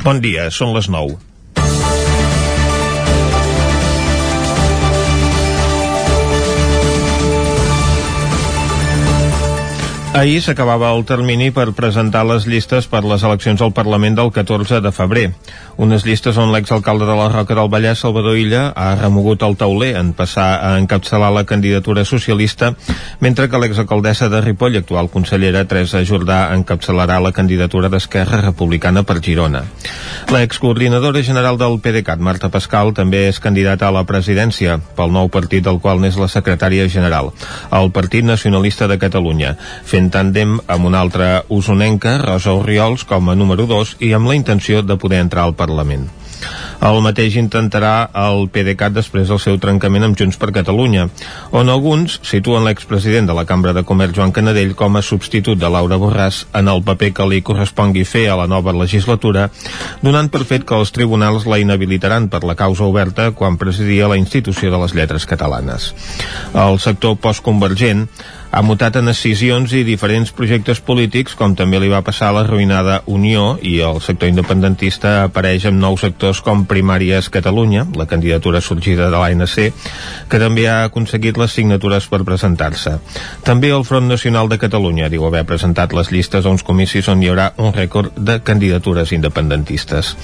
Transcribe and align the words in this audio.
Bon 0.00 0.16
dia, 0.24 0.46
són 0.48 0.70
les 0.72 0.86
9. 0.88 1.18
Ahir 10.10 10.40
s'acabava 10.42 10.88
el 10.90 11.04
termini 11.06 11.52
per 11.54 11.68
presentar 11.70 12.24
les 12.26 12.42
llistes 12.50 12.88
per 12.90 13.04
les 13.06 13.22
eleccions 13.22 13.60
al 13.62 13.70
Parlament 13.70 14.16
del 14.18 14.32
14 14.34 14.80
de 14.82 14.90
febrer. 14.90 15.28
Unes 15.78 16.02
llistes 16.02 16.36
on 16.36 16.50
l'exalcalde 16.50 17.06
de 17.06 17.14
la 17.14 17.28
Roca 17.30 17.54
del 17.54 17.70
Vallès, 17.70 18.00
Salvador 18.02 18.34
Illa, 18.36 18.64
ha 18.74 18.96
remogut 18.98 19.44
el 19.46 19.54
tauler 19.56 19.92
en 20.00 20.10
passar 20.18 20.48
a 20.66 20.72
encapçalar 20.80 21.30
la 21.32 21.44
candidatura 21.46 22.04
socialista, 22.04 22.72
mentre 23.20 23.46
que 23.48 23.60
l'exalcaldessa 23.62 24.28
de 24.28 24.40
Ripoll, 24.42 24.80
actual 24.80 25.08
consellera 25.14 25.62
Teresa 25.70 26.02
Jordà, 26.02 26.40
encapçalarà 26.58 27.20
la 27.22 27.32
candidatura 27.32 27.88
d'Esquerra 27.88 28.42
Republicana 28.42 29.04
per 29.06 29.20
Girona. 29.22 29.62
L'excoordinadora 30.34 31.22
general 31.22 31.56
del 31.56 31.78
PDeCAT, 31.78 32.18
Marta 32.18 32.50
Pascal, 32.50 32.92
també 32.98 33.28
és 33.28 33.38
candidata 33.38 33.86
a 33.86 33.94
la 33.94 34.04
presidència 34.10 34.80
pel 34.98 35.14
nou 35.14 35.30
partit 35.30 35.64
del 35.70 35.78
qual 35.78 36.02
n'és 36.02 36.18
la 36.18 36.28
secretària 36.28 36.90
general, 36.90 37.30
el 37.70 37.94
Partit 37.94 38.26
Nacionalista 38.26 38.90
de 38.90 38.98
Catalunya, 38.98 39.54
fent 39.84 39.99
fent 40.00 40.12
tàndem 40.14 40.56
amb 40.70 40.88
una 40.88 41.02
altra 41.04 41.42
usonenca, 41.52 42.16
Rosa 42.22 42.54
Oriols, 42.56 43.04
com 43.04 43.28
a 43.28 43.36
número 43.36 43.66
2 43.68 43.98
i 44.06 44.14
amb 44.16 44.30
la 44.30 44.38
intenció 44.38 44.80
de 44.82 44.96
poder 44.96 45.20
entrar 45.20 45.44
al 45.44 45.58
Parlament. 45.58 46.08
El 46.80 47.02
mateix 47.04 47.34
intentarà 47.36 48.08
el 48.16 48.46
PDeCAT 48.48 48.94
després 48.96 49.28
del 49.28 49.40
seu 49.42 49.58
trencament 49.60 50.06
amb 50.06 50.16
Junts 50.16 50.38
per 50.40 50.48
Catalunya, 50.56 51.10
on 51.52 51.68
alguns 51.68 52.16
situen 52.24 52.64
l'expresident 52.64 53.28
de 53.28 53.36
la 53.36 53.44
Cambra 53.44 53.74
de 53.76 53.82
Comerç 53.84 54.16
Joan 54.16 54.32
Canadell 54.32 54.72
com 54.78 54.96
a 54.96 55.04
substitut 55.04 55.60
de 55.60 55.68
Laura 55.68 56.00
Borràs 56.00 56.46
en 56.56 56.72
el 56.72 56.80
paper 56.86 57.12
que 57.18 57.28
li 57.28 57.42
correspongui 57.44 58.06
fer 58.08 58.30
a 58.30 58.40
la 58.40 58.48
nova 58.48 58.72
legislatura, 58.72 59.50
donant 60.00 60.32
per 60.32 60.46
fet 60.48 60.64
que 60.64 60.80
els 60.80 60.96
tribunals 60.96 61.44
la 61.44 61.60
inhabilitaran 61.60 62.32
per 62.32 62.40
la 62.48 62.56
causa 62.56 62.88
oberta 62.88 63.32
quan 63.36 63.60
presidia 63.60 64.08
la 64.08 64.16
institució 64.16 64.72
de 64.72 64.80
les 64.80 64.96
lletres 64.96 65.28
catalanes. 65.28 65.92
El 66.56 66.80
sector 66.80 67.20
postconvergent 67.20 68.06
ha 68.50 68.62
mutat 68.66 68.96
en 68.98 69.08
escissions 69.12 69.72
i 69.78 69.84
diferents 69.86 70.32
projectes 70.34 70.80
polítics, 70.82 71.36
com 71.38 71.54
també 71.54 71.78
li 71.78 71.90
va 71.90 72.02
passar 72.06 72.30
a 72.30 72.36
la 72.40 72.44
ruïnada 72.48 73.00
Unió 73.06 73.54
i 73.62 73.76
el 73.86 74.00
sector 74.02 74.30
independentista 74.30 75.20
apareix 75.28 75.68
amb 75.70 75.78
nous 75.78 76.02
sectors 76.02 76.42
com 76.42 76.66
Primàries 76.70 77.30
Catalunya, 77.30 77.86
la 77.96 78.08
candidatura 78.10 78.60
sorgida 78.60 79.08
de 79.10 79.16
l'ANC, 79.22 79.56
que 80.28 80.42
també 80.42 80.66
ha 80.68 80.82
aconseguit 80.88 81.38
les 81.38 81.54
signatures 81.54 82.10
per 82.10 82.24
presentar-se. 82.26 82.98
També 83.46 83.70
el 83.70 83.86
Front 83.86 84.10
Nacional 84.10 84.50
de 84.50 84.58
Catalunya 84.58 85.10
diu 85.12 85.26
haver 85.28 85.46
presentat 85.46 85.94
les 85.94 86.10
llistes 86.10 86.46
a 86.46 86.50
uns 86.50 86.66
comicis 86.66 87.08
on 87.08 87.22
hi 87.22 87.30
haurà 87.30 87.52
un 87.58 87.74
rècord 87.76 88.18
de 88.18 88.40
candidatures 88.42 89.14
independentistes. 89.14 90.16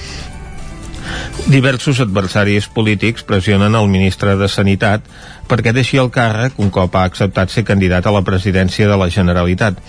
Diversos 1.47 2.01
adversaris 2.03 2.67
polítics 2.67 3.23
pressionen 3.23 3.75
el 3.79 3.87
ministre 3.87 4.35
de 4.35 4.49
Sanitat 4.51 5.05
perquè 5.47 5.71
deixi 5.71 5.99
el 6.01 6.09
càrrec 6.11 6.57
un 6.59 6.71
cop 6.73 6.95
ha 6.99 7.05
acceptat 7.07 7.53
ser 7.53 7.63
candidat 7.67 8.07
a 8.07 8.11
la 8.11 8.23
presidència 8.27 8.89
de 8.89 8.97
la 8.99 9.07
Generalitat. 9.13 9.79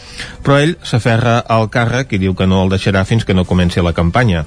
Però 0.44 0.60
ell 0.62 0.76
s'aferra 0.86 1.40
al 1.40 1.66
càrrec 1.74 2.14
i 2.14 2.22
diu 2.22 2.36
que 2.38 2.46
no 2.46 2.62
el 2.62 2.70
deixarà 2.74 3.02
fins 3.08 3.26
que 3.26 3.34
no 3.34 3.48
comenci 3.48 3.82
la 3.82 3.96
campanya. 3.96 4.44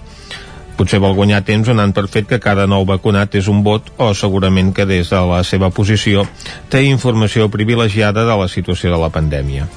Potser 0.77 1.01
vol 1.03 1.13
guanyar 1.17 1.43
temps 1.45 1.69
anant 1.69 1.93
per 1.93 2.07
fet 2.11 2.29
que 2.29 2.39
cada 2.41 2.67
nou 2.69 2.85
vacunat 2.89 3.35
és 3.37 3.49
un 3.51 3.61
vot 3.65 3.91
o 4.01 4.11
segurament 4.17 4.71
que 4.73 4.87
des 4.89 5.11
de 5.11 5.19
la 5.29 5.43
seva 5.47 5.69
posició 5.69 6.25
té 6.71 6.83
informació 6.87 7.49
privilegiada 7.53 8.25
de 8.25 8.37
la 8.39 8.47
situació 8.49 8.93
de 8.93 9.01
la 9.01 9.11
pandèmia. 9.13 9.67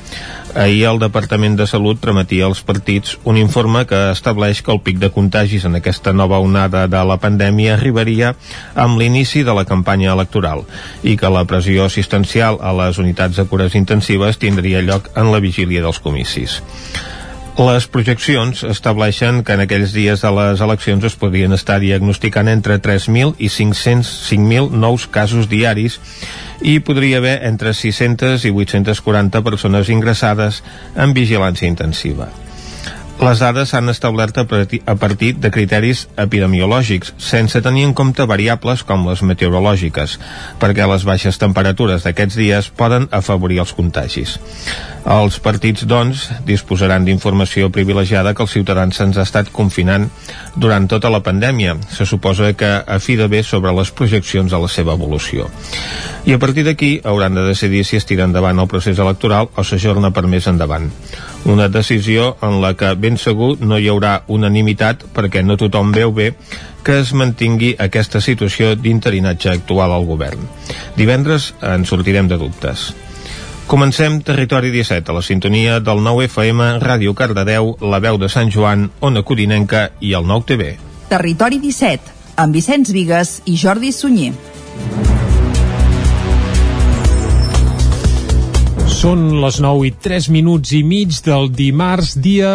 Ahir 0.54 0.84
el 0.86 1.00
Departament 1.02 1.56
de 1.58 1.66
Salut 1.66 1.98
trametia 1.98 2.46
als 2.46 2.60
partits 2.62 3.16
un 3.26 3.34
informe 3.40 3.80
que 3.90 3.98
estableix 4.12 4.60
que 4.62 4.70
el 4.70 4.78
pic 4.86 5.00
de 5.02 5.10
contagis 5.10 5.64
en 5.66 5.74
aquesta 5.74 6.12
nova 6.14 6.38
onada 6.38 6.84
de 6.86 7.00
la 7.10 7.16
pandèmia 7.18 7.72
arribaria 7.74 8.36
amb 8.78 9.00
l'inici 9.00 9.42
de 9.42 9.56
la 9.58 9.66
campanya 9.66 10.12
electoral 10.14 10.62
i 11.02 11.16
que 11.18 11.32
la 11.34 11.42
pressió 11.50 11.88
assistencial 11.90 12.60
a 12.62 12.70
les 12.84 13.02
unitats 13.02 13.42
de 13.42 13.48
cures 13.50 13.74
intensives 13.74 14.38
tindria 14.38 14.84
lloc 14.86 15.10
en 15.18 15.34
la 15.34 15.42
vigília 15.42 15.82
dels 15.82 15.98
comicis. 15.98 16.60
Les 17.54 17.84
projeccions 17.86 18.64
estableixen 18.66 19.44
que 19.46 19.54
en 19.54 19.60
aquells 19.62 19.92
dies 19.94 20.24
de 20.24 20.30
les 20.34 20.62
eleccions 20.64 21.04
es 21.06 21.14
podrien 21.14 21.54
estar 21.54 21.76
diagnosticant 21.78 22.50
entre 22.50 22.80
3.000 22.82 23.38
i 23.38 23.46
505.000 23.46 24.74
nous 24.74 25.06
casos 25.06 25.46
diaris 25.46 26.00
i 26.66 26.80
podria 26.82 27.22
haver 27.22 27.36
entre 27.46 27.70
600 27.70 28.48
i 28.50 28.50
840 28.50 29.46
persones 29.46 29.92
ingressades 29.94 30.64
en 30.98 31.14
vigilància 31.14 31.70
intensiva. 31.70 32.32
Les 33.14 33.38
dades 33.38 33.70
s'han 33.70 33.88
establert 33.88 34.36
a 34.36 34.44
partir 34.98 35.30
de 35.38 35.50
criteris 35.54 36.08
epidemiològics, 36.18 37.12
sense 37.16 37.60
tenir 37.62 37.84
en 37.86 37.94
compte 37.94 38.26
variables 38.26 38.82
com 38.84 39.06
les 39.06 39.22
meteorològiques, 39.22 40.18
perquè 40.60 40.88
les 40.90 41.06
baixes 41.06 41.38
temperatures 41.38 42.02
d'aquests 42.04 42.36
dies 42.40 42.68
poden 42.74 43.06
afavorir 43.14 43.60
els 43.62 43.72
contagis. 43.72 44.34
Els 45.04 45.36
partits, 45.44 45.84
doncs, 45.84 46.26
disposaran 46.48 47.04
d'informació 47.04 47.68
privilegiada 47.70 48.32
que 48.34 48.42
els 48.42 48.54
ciutadans 48.56 48.96
se'ns 48.96 49.18
ha 49.20 49.26
estat 49.28 49.50
confinant 49.52 50.08
durant 50.56 50.88
tota 50.88 51.10
la 51.12 51.20
pandèmia. 51.20 51.76
Se 51.92 52.06
suposa 52.08 52.54
que 52.56 52.70
a 52.80 52.98
fi 52.98 53.16
de 53.20 53.28
bé 53.28 53.42
sobre 53.44 53.72
les 53.76 53.92
projeccions 53.92 54.50
de 54.50 54.58
la 54.58 54.68
seva 54.68 54.96
evolució. 54.96 55.50
I 56.24 56.32
a 56.32 56.40
partir 56.40 56.64
d'aquí 56.64 57.02
hauran 57.04 57.36
de 57.36 57.44
decidir 57.44 57.84
si 57.84 58.00
es 58.00 58.08
tira 58.08 58.24
endavant 58.24 58.58
el 58.58 58.68
procés 58.68 58.98
electoral 58.98 59.50
o 59.54 59.64
s'ajorna 59.64 60.10
per 60.10 60.24
més 60.26 60.48
endavant. 60.48 60.88
Una 61.44 61.68
decisió 61.68 62.38
en 62.40 62.62
la 62.62 62.72
que 62.72 62.94
ben 63.04 63.20
segur 63.20 63.58
no 63.60 63.76
hi 63.76 63.90
haurà 63.92 64.14
unanimitat 64.32 65.04
perquè 65.14 65.44
no 65.44 65.58
tothom 65.60 65.92
veu 65.92 66.12
bé 66.16 66.32
que 66.84 66.98
es 67.02 67.12
mantingui 67.16 67.74
aquesta 67.80 68.20
situació 68.24 68.74
d'interinatge 68.76 69.52
actual 69.52 69.92
al 69.92 70.06
govern. 70.08 70.44
Divendres 70.96 71.52
en 71.60 71.84
sortirem 71.88 72.28
de 72.28 72.40
dubtes. 72.40 72.92
Comencem 73.66 74.18
Territori 74.20 74.68
17, 74.70 75.08
a 75.08 75.16
la 75.16 75.22
sintonia 75.24 75.78
del 75.80 76.02
9 76.04 76.28
FM, 76.28 76.66
Ràdio 76.84 77.14
Cardedeu, 77.16 77.72
La 77.80 78.00
Veu 78.04 78.20
de 78.20 78.28
Sant 78.28 78.52
Joan, 78.52 78.90
Ona 79.00 79.24
Codinenca 79.24 79.88
i 80.00 80.12
el 80.12 80.28
9 80.28 80.48
TV. 80.52 80.74
Territori 81.08 81.60
17, 81.64 82.12
amb 82.36 82.60
Vicenç 82.60 82.92
Vigues 82.92 83.38
i 83.48 83.56
Jordi 83.56 83.92
Sunyer. 83.92 84.34
Són 89.04 89.34
les 89.36 89.58
9 89.60 89.82
i 89.84 89.90
3 90.00 90.30
minuts 90.32 90.70
i 90.72 90.78
mig 90.80 91.18
del 91.26 91.50
dimarts, 91.52 92.14
dia 92.24 92.54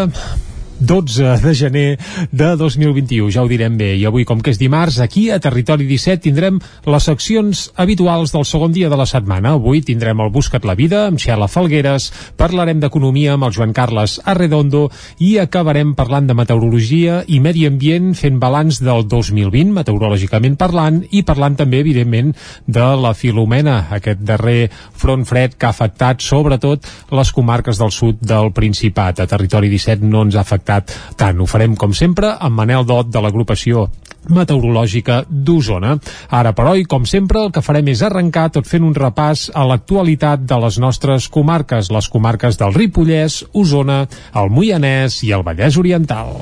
12 0.79 1.41
de 1.43 1.53
gener 1.53 1.99
de 2.31 2.55
2021, 2.55 3.29
ja 3.35 3.43
ho 3.43 3.49
direm 3.51 3.75
bé. 3.77 3.91
I 3.99 4.05
avui, 4.07 4.23
com 4.25 4.39
que 4.39 4.53
és 4.53 4.59
dimarts, 4.59 5.01
aquí 5.03 5.27
a 5.29 5.39
Territori 5.43 5.83
17 5.89 6.23
tindrem 6.23 6.59
les 6.87 7.03
seccions 7.03 7.65
habituals 7.75 8.31
del 8.31 8.45
segon 8.47 8.71
dia 8.71 8.87
de 8.89 8.95
la 8.99 9.07
setmana. 9.09 9.57
Avui 9.59 9.81
tindrem 9.83 10.23
el 10.23 10.31
Buscat 10.31 10.63
la 10.63 10.77
Vida 10.79 11.05
amb 11.09 11.19
Xela 11.19 11.49
Falgueres, 11.51 12.09
parlarem 12.39 12.79
d'economia 12.79 13.33
amb 13.35 13.49
el 13.49 13.55
Joan 13.55 13.73
Carles 13.75 14.19
Arredondo 14.23 14.85
i 15.19 15.35
acabarem 15.43 15.91
parlant 15.99 16.29
de 16.29 16.37
meteorologia 16.37 17.23
i 17.27 17.41
medi 17.43 17.67
ambient 17.67 18.13
fent 18.15 18.39
balanç 18.39 18.79
del 18.79 19.03
2020, 19.11 19.75
meteorològicament 19.81 20.55
parlant, 20.55 21.01
i 21.11 21.25
parlant 21.27 21.59
també, 21.59 21.83
evidentment, 21.83 22.31
de 22.67 22.87
la 23.03 23.13
Filomena, 23.17 23.81
aquest 23.99 24.23
darrer 24.23 24.69
front 24.71 25.27
fred 25.27 25.59
que 25.59 25.67
ha 25.67 25.75
afectat 25.75 26.23
sobretot 26.23 26.87
les 27.11 27.35
comarques 27.35 27.79
del 27.81 27.91
sud 27.91 28.23
del 28.23 28.53
Principat. 28.55 29.19
A 29.19 29.27
Territori 29.27 29.67
17 29.75 30.07
no 30.07 30.23
ens 30.23 30.39
ha 30.39 30.45
afectat 30.47 30.68
afectat 30.69 31.17
tant. 31.17 31.39
Ho 31.39 31.47
farem, 31.47 31.75
com 31.75 31.93
sempre, 31.93 32.35
amb 32.39 32.55
Manel 32.55 32.85
Dot 32.85 33.09
de 33.09 33.21
l'agrupació 33.21 33.89
meteorològica 34.29 35.23
d'Osona. 35.29 35.97
Ara, 36.29 36.53
però, 36.53 36.75
i 36.77 36.85
com 36.85 37.05
sempre, 37.05 37.41
el 37.45 37.51
que 37.51 37.63
farem 37.65 37.87
és 37.89 38.03
arrencar 38.03 38.49
tot 38.53 38.67
fent 38.67 38.83
un 38.83 38.93
repàs 38.93 39.49
a 39.55 39.65
l'actualitat 39.65 40.45
de 40.45 40.59
les 40.59 40.79
nostres 40.79 41.29
comarques, 41.29 41.89
les 41.89 42.09
comarques 42.09 42.59
del 42.59 42.75
Ripollès, 42.75 43.43
Osona, 43.53 44.05
el 44.35 44.53
Moianès 44.53 45.23
i 45.23 45.33
el 45.33 45.45
Vallès 45.47 45.79
Oriental. 45.79 46.35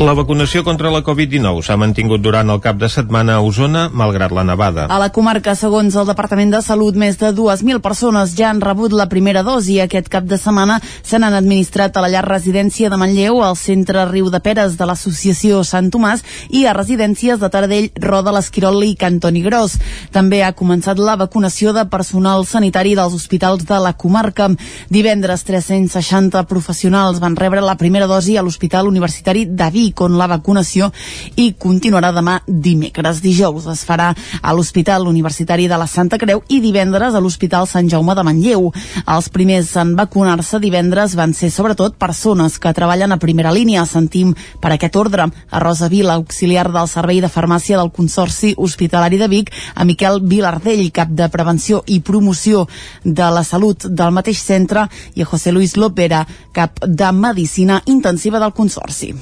La 0.00 0.14
vacunació 0.16 0.62
contra 0.64 0.88
la 0.88 1.02
Covid-19 1.04 1.60
s'ha 1.60 1.74
mantingut 1.76 2.22
durant 2.24 2.48
el 2.48 2.60
cap 2.64 2.78
de 2.80 2.88
setmana 2.88 3.34
a 3.36 3.40
Osona, 3.44 3.82
malgrat 3.92 4.32
la 4.32 4.46
nevada. 4.48 4.86
A 4.88 4.96
la 4.96 5.10
comarca, 5.12 5.52
segons 5.52 5.92
el 5.92 6.06
Departament 6.08 6.54
de 6.54 6.62
Salut, 6.64 6.96
més 6.96 7.18
de 7.20 7.28
2.000 7.36 7.82
persones 7.84 8.32
ja 8.38 8.48
han 8.48 8.62
rebut 8.64 8.94
la 8.96 9.10
primera 9.10 9.42
dosi. 9.44 9.76
Aquest 9.84 10.08
cap 10.08 10.24
de 10.24 10.38
setmana 10.40 10.78
se 10.80 11.20
n'han 11.20 11.36
administrat 11.36 11.92
a 11.92 12.04
la 12.06 12.08
llar 12.08 12.22
residència 12.24 12.88
de 12.88 12.96
Manlleu, 12.96 13.42
al 13.44 13.58
centre 13.60 14.06
Riu 14.08 14.30
de 14.32 14.40
Peres 14.40 14.78
de 14.80 14.88
l'Associació 14.88 15.60
Sant 15.68 15.92
Tomàs 15.92 16.24
i 16.48 16.64
a 16.64 16.72
residències 16.72 17.36
de 17.36 17.52
Taradell, 17.52 17.90
Roda, 18.00 18.32
l'Esquirol 18.32 18.80
i 18.88 18.96
Cantoni 18.96 19.44
Gros. 19.44 19.76
També 20.16 20.40
ha 20.40 20.56
començat 20.56 20.96
la 20.96 21.18
vacunació 21.20 21.76
de 21.76 21.84
personal 21.92 22.48
sanitari 22.48 22.96
dels 22.96 23.18
hospitals 23.20 23.68
de 23.68 23.84
la 23.84 23.92
comarca. 23.92 24.48
Divendres, 24.88 25.44
360 25.44 26.46
professionals 26.48 27.20
van 27.20 27.36
rebre 27.36 27.60
la 27.60 27.76
primera 27.76 28.08
dosi 28.08 28.40
a 28.40 28.48
l'Hospital 28.48 28.88
Universitari 28.88 29.44
de 29.44 29.70
Vic 29.70 29.89
Vic, 29.90 30.00
on 30.00 30.16
la 30.18 30.28
vacunació 30.30 30.90
i 31.36 31.52
continuarà 31.58 32.12
demà 32.14 32.38
dimecres. 32.46 33.20
Dijous 33.20 33.66
es 33.70 33.82
farà 33.86 34.12
a 34.40 34.52
l'Hospital 34.54 35.08
Universitari 35.08 35.66
de 35.68 35.78
la 35.78 35.88
Santa 35.90 36.18
Creu 36.18 36.42
i 36.48 36.60
divendres 36.60 37.14
a 37.14 37.20
l'Hospital 37.20 37.66
Sant 37.66 37.88
Jaume 37.90 38.14
de 38.14 38.24
Manlleu. 38.24 38.70
Els 39.06 39.28
primers 39.28 39.74
en 39.80 39.94
vacunar-se 39.98 40.60
divendres 40.62 41.16
van 41.18 41.34
ser 41.34 41.50
sobretot 41.50 41.98
persones 41.98 42.58
que 42.58 42.72
treballen 42.72 43.12
a 43.12 43.18
primera 43.18 43.52
línia. 43.52 43.84
Sentim 43.86 44.34
per 44.60 44.72
aquest 44.74 44.96
ordre 44.96 45.26
a 45.26 45.60
Rosa 45.60 45.88
Vila, 45.88 46.14
auxiliar 46.14 46.68
del 46.70 46.88
Servei 46.88 47.20
de 47.20 47.32
Farmàcia 47.32 47.78
del 47.80 47.90
Consorci 47.90 48.54
Hospitalari 48.56 49.18
de 49.18 49.28
Vic, 49.28 49.50
a 49.74 49.84
Miquel 49.84 50.20
Vilardell, 50.22 50.86
cap 50.92 51.10
de 51.10 51.28
Prevenció 51.28 51.82
i 51.86 52.00
Promoció 52.00 52.66
de 53.04 53.30
la 53.34 53.44
Salut 53.44 53.88
del 53.88 54.14
mateix 54.14 54.38
centre, 54.38 54.86
i 55.14 55.22
a 55.22 55.26
José 55.26 55.52
Luis 55.52 55.76
Lopera, 55.76 56.24
cap 56.52 56.78
de 56.86 57.12
Medicina 57.12 57.82
Intensiva 57.86 58.38
del 58.38 58.54
Consorci 58.54 59.14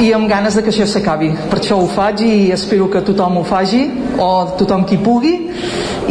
i 0.00 0.12
amb 0.12 0.28
ganes 0.28 0.56
de 0.56 0.62
que 0.62 0.72
això 0.72 0.86
s'acabi. 0.88 1.32
Per 1.50 1.58
això 1.58 1.78
ho 1.80 1.88
faig 1.88 2.22
i 2.26 2.34
espero 2.52 2.90
que 2.92 3.04
tothom 3.04 3.40
ho 3.40 3.44
faci, 3.48 3.82
o 4.18 4.30
tothom 4.58 4.84
qui 4.88 5.00
pugui, 5.00 5.34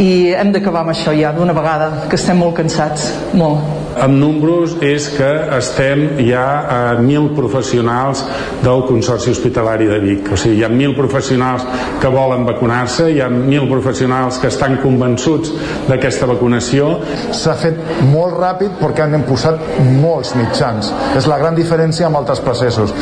i 0.02 0.10
hem 0.34 0.52
d'acabar 0.52 0.84
amb 0.84 0.94
això 0.94 1.14
ja 1.16 1.32
d'una 1.32 1.56
vegada, 1.56 2.06
que 2.10 2.18
estem 2.18 2.38
molt 2.42 2.56
cansats, 2.58 3.10
molt 3.34 3.86
amb 3.96 4.18
números 4.20 4.76
és 4.84 5.08
que 5.16 5.28
estem 5.56 6.18
ja 6.26 6.44
a 6.68 6.78
1.000 6.98 7.32
professionals 7.36 8.22
del 8.62 8.84
Consorci 8.84 9.30
Hospitalari 9.32 9.86
de 9.88 9.98
Vic. 10.02 10.30
O 10.32 10.36
sigui, 10.36 10.58
hi 10.60 10.64
ha 10.66 10.70
1.000 10.70 10.96
professionals 10.98 11.64
que 12.02 12.10
volen 12.12 12.44
vacunar-se, 12.44 13.08
hi 13.12 13.22
ha 13.24 13.30
1.000 13.32 13.70
professionals 13.70 14.40
que 14.42 14.50
estan 14.52 14.76
convençuts 14.82 15.52
d'aquesta 15.88 16.28
vacunació. 16.28 16.90
S'ha 17.32 17.56
fet 17.60 17.80
molt 18.12 18.36
ràpid 18.36 18.76
perquè 18.82 19.06
han 19.06 19.24
posat 19.28 19.64
molts 20.02 20.34
mitjans. 20.36 20.92
És 21.16 21.28
la 21.30 21.40
gran 21.40 21.56
diferència 21.56 22.10
amb 22.10 22.20
altres 22.20 22.44
processos. 22.44 22.92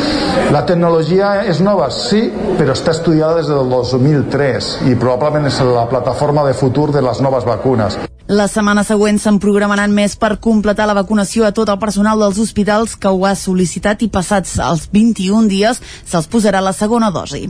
La 0.55 0.61
tecnologia 0.63 1.31
és 1.51 1.59
nova, 1.67 1.89
sí, 1.91 2.21
però 2.61 2.77
està 2.77 2.93
estudiada 2.95 3.41
des 3.41 3.51
del 3.51 3.73
2003 3.75 4.71
i 4.87 4.95
probablement 4.95 5.51
és 5.51 5.59
la 5.67 5.89
plataforma 5.91 6.47
de 6.47 6.55
futur 6.55 6.93
de 6.95 7.03
les 7.03 7.23
noves 7.27 7.49
vacunes. 7.49 7.99
La 8.25 8.47
setmana 8.49 8.81
següent 8.89 9.19
se'n 9.21 9.37
programaran 9.37 9.93
més 9.93 10.15
per 10.17 10.39
completar 10.41 10.87
la 10.89 10.95
vacunació 10.97 11.45
a 11.45 11.51
tot 11.53 11.69
el 11.69 11.77
personal 11.77 12.23
dels 12.23 12.39
hospitals 12.41 12.95
que 12.97 13.11
ho 13.13 13.27
ha 13.29 13.35
sol·licitat 13.37 14.01
i 14.01 14.09
passats 14.09 14.55
els 14.65 14.87
21 14.95 15.45
dies 15.51 15.83
se'ls 16.09 16.31
posarà 16.33 16.63
la 16.65 16.73
segona 16.73 17.11
dosi. 17.13 17.43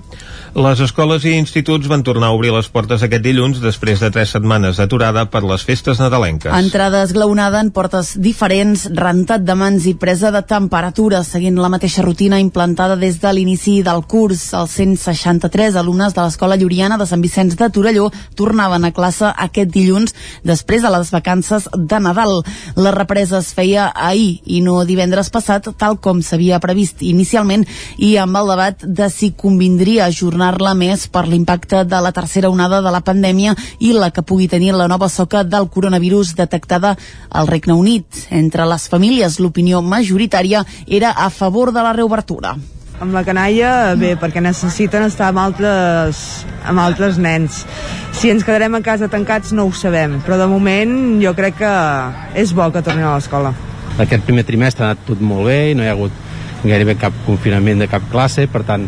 Les 0.58 0.82
escoles 0.82 1.22
i 1.30 1.36
instituts 1.38 1.86
van 1.86 2.02
tornar 2.02 2.32
a 2.32 2.34
obrir 2.34 2.50
les 2.56 2.66
portes 2.74 3.04
aquest 3.06 3.22
dilluns 3.22 3.60
després 3.62 4.02
de 4.02 4.10
tres 4.10 4.32
setmanes 4.34 4.80
d'aturada 4.82 5.28
per 5.30 5.44
les 5.46 5.62
festes 5.62 6.02
nadalenques. 6.02 6.50
Entrada 6.50 7.04
esglaonada 7.06 7.62
en 7.62 7.70
portes 7.70 8.16
diferents, 8.18 8.88
rentat 8.98 9.46
de 9.46 9.54
mans 9.54 9.86
i 9.86 9.94
presa 9.94 10.34
de 10.34 10.42
temperatura, 10.42 11.22
seguint 11.22 11.62
la 11.62 11.70
mateixa 11.70 12.02
rutina 12.02 12.42
implantada 12.42 12.93
des 12.96 13.20
de 13.20 13.30
l'inici 13.32 13.82
del 13.82 14.02
curs. 14.06 14.42
Els 14.54 14.72
163 14.78 15.76
alumnes 15.76 16.14
de 16.14 16.22
l'Escola 16.22 16.56
Lloriana 16.56 16.98
de 17.00 17.06
Sant 17.06 17.22
Vicenç 17.22 17.56
de 17.58 17.68
Torelló 17.70 18.10
tornaven 18.36 18.84
a 18.84 18.92
classe 18.94 19.30
aquest 19.46 19.70
dilluns 19.74 20.14
després 20.42 20.82
de 20.82 20.90
les 20.94 21.10
vacances 21.14 21.68
de 21.74 22.00
Nadal. 22.00 22.42
La 22.76 22.92
represa 22.94 23.38
es 23.38 23.52
feia 23.54 23.90
ahir 23.94 24.40
i 24.44 24.60
no 24.64 24.84
divendres 24.84 25.30
passat, 25.34 25.68
tal 25.78 25.98
com 26.00 26.22
s'havia 26.22 26.60
previst 26.62 27.02
inicialment, 27.02 27.66
i 27.98 28.14
amb 28.20 28.36
el 28.40 28.52
debat 28.52 28.84
de 28.84 29.08
si 29.10 29.32
convindria 29.32 30.06
ajornar-la 30.06 30.74
més 30.78 31.08
per 31.08 31.26
l'impacte 31.28 31.84
de 31.84 32.02
la 32.04 32.12
tercera 32.12 32.50
onada 32.50 32.82
de 32.84 32.92
la 32.94 33.02
pandèmia 33.04 33.56
i 33.80 33.92
la 33.92 34.10
que 34.10 34.22
pugui 34.22 34.48
tenir 34.48 34.74
la 34.74 34.88
nova 34.88 35.08
soca 35.08 35.44
del 35.44 35.68
coronavirus 35.68 36.34
detectada 36.36 36.96
al 37.30 37.48
Regne 37.48 37.74
Unit. 37.74 38.26
Entre 38.30 38.66
les 38.66 38.88
famílies, 38.88 39.40
l'opinió 39.40 39.82
majoritària 39.82 40.64
era 40.86 41.10
a 41.10 41.30
favor 41.30 41.72
de 41.72 41.82
la 41.82 41.92
reobertura. 41.92 42.56
Amb 43.02 43.10
la 43.10 43.24
canalla, 43.26 43.94
bé, 43.98 44.12
perquè 44.14 44.38
necessiten 44.38 45.02
estar 45.08 45.32
amb 45.32 45.40
altres, 45.42 46.44
amb 46.62 46.78
altres 46.78 47.18
nens. 47.18 47.64
Si 48.14 48.30
ens 48.30 48.44
quedarem 48.46 48.76
a 48.78 48.80
casa 48.86 49.08
tancats 49.10 49.50
no 49.52 49.66
ho 49.66 49.72
sabem, 49.74 50.20
però 50.22 50.38
de 50.38 50.46
moment 50.50 50.94
jo 51.22 51.34
crec 51.34 51.58
que 51.58 51.72
és 52.38 52.54
bo 52.54 52.68
que 52.70 52.84
tornem 52.86 53.08
a 53.08 53.16
l'escola. 53.16 53.50
Aquest 53.98 54.22
primer 54.26 54.46
trimestre 54.46 54.86
ha 54.86 54.92
anat 54.92 55.02
tot 55.08 55.20
molt 55.22 55.48
bé 55.50 55.58
i 55.72 55.74
no 55.74 55.82
hi 55.82 55.90
ha 55.90 55.96
hagut 55.96 56.14
gairebé 56.62 56.94
cap 57.00 57.16
confinament 57.26 57.82
de 57.82 57.90
cap 57.90 58.06
classe, 58.12 58.46
per 58.50 58.62
tant, 58.64 58.86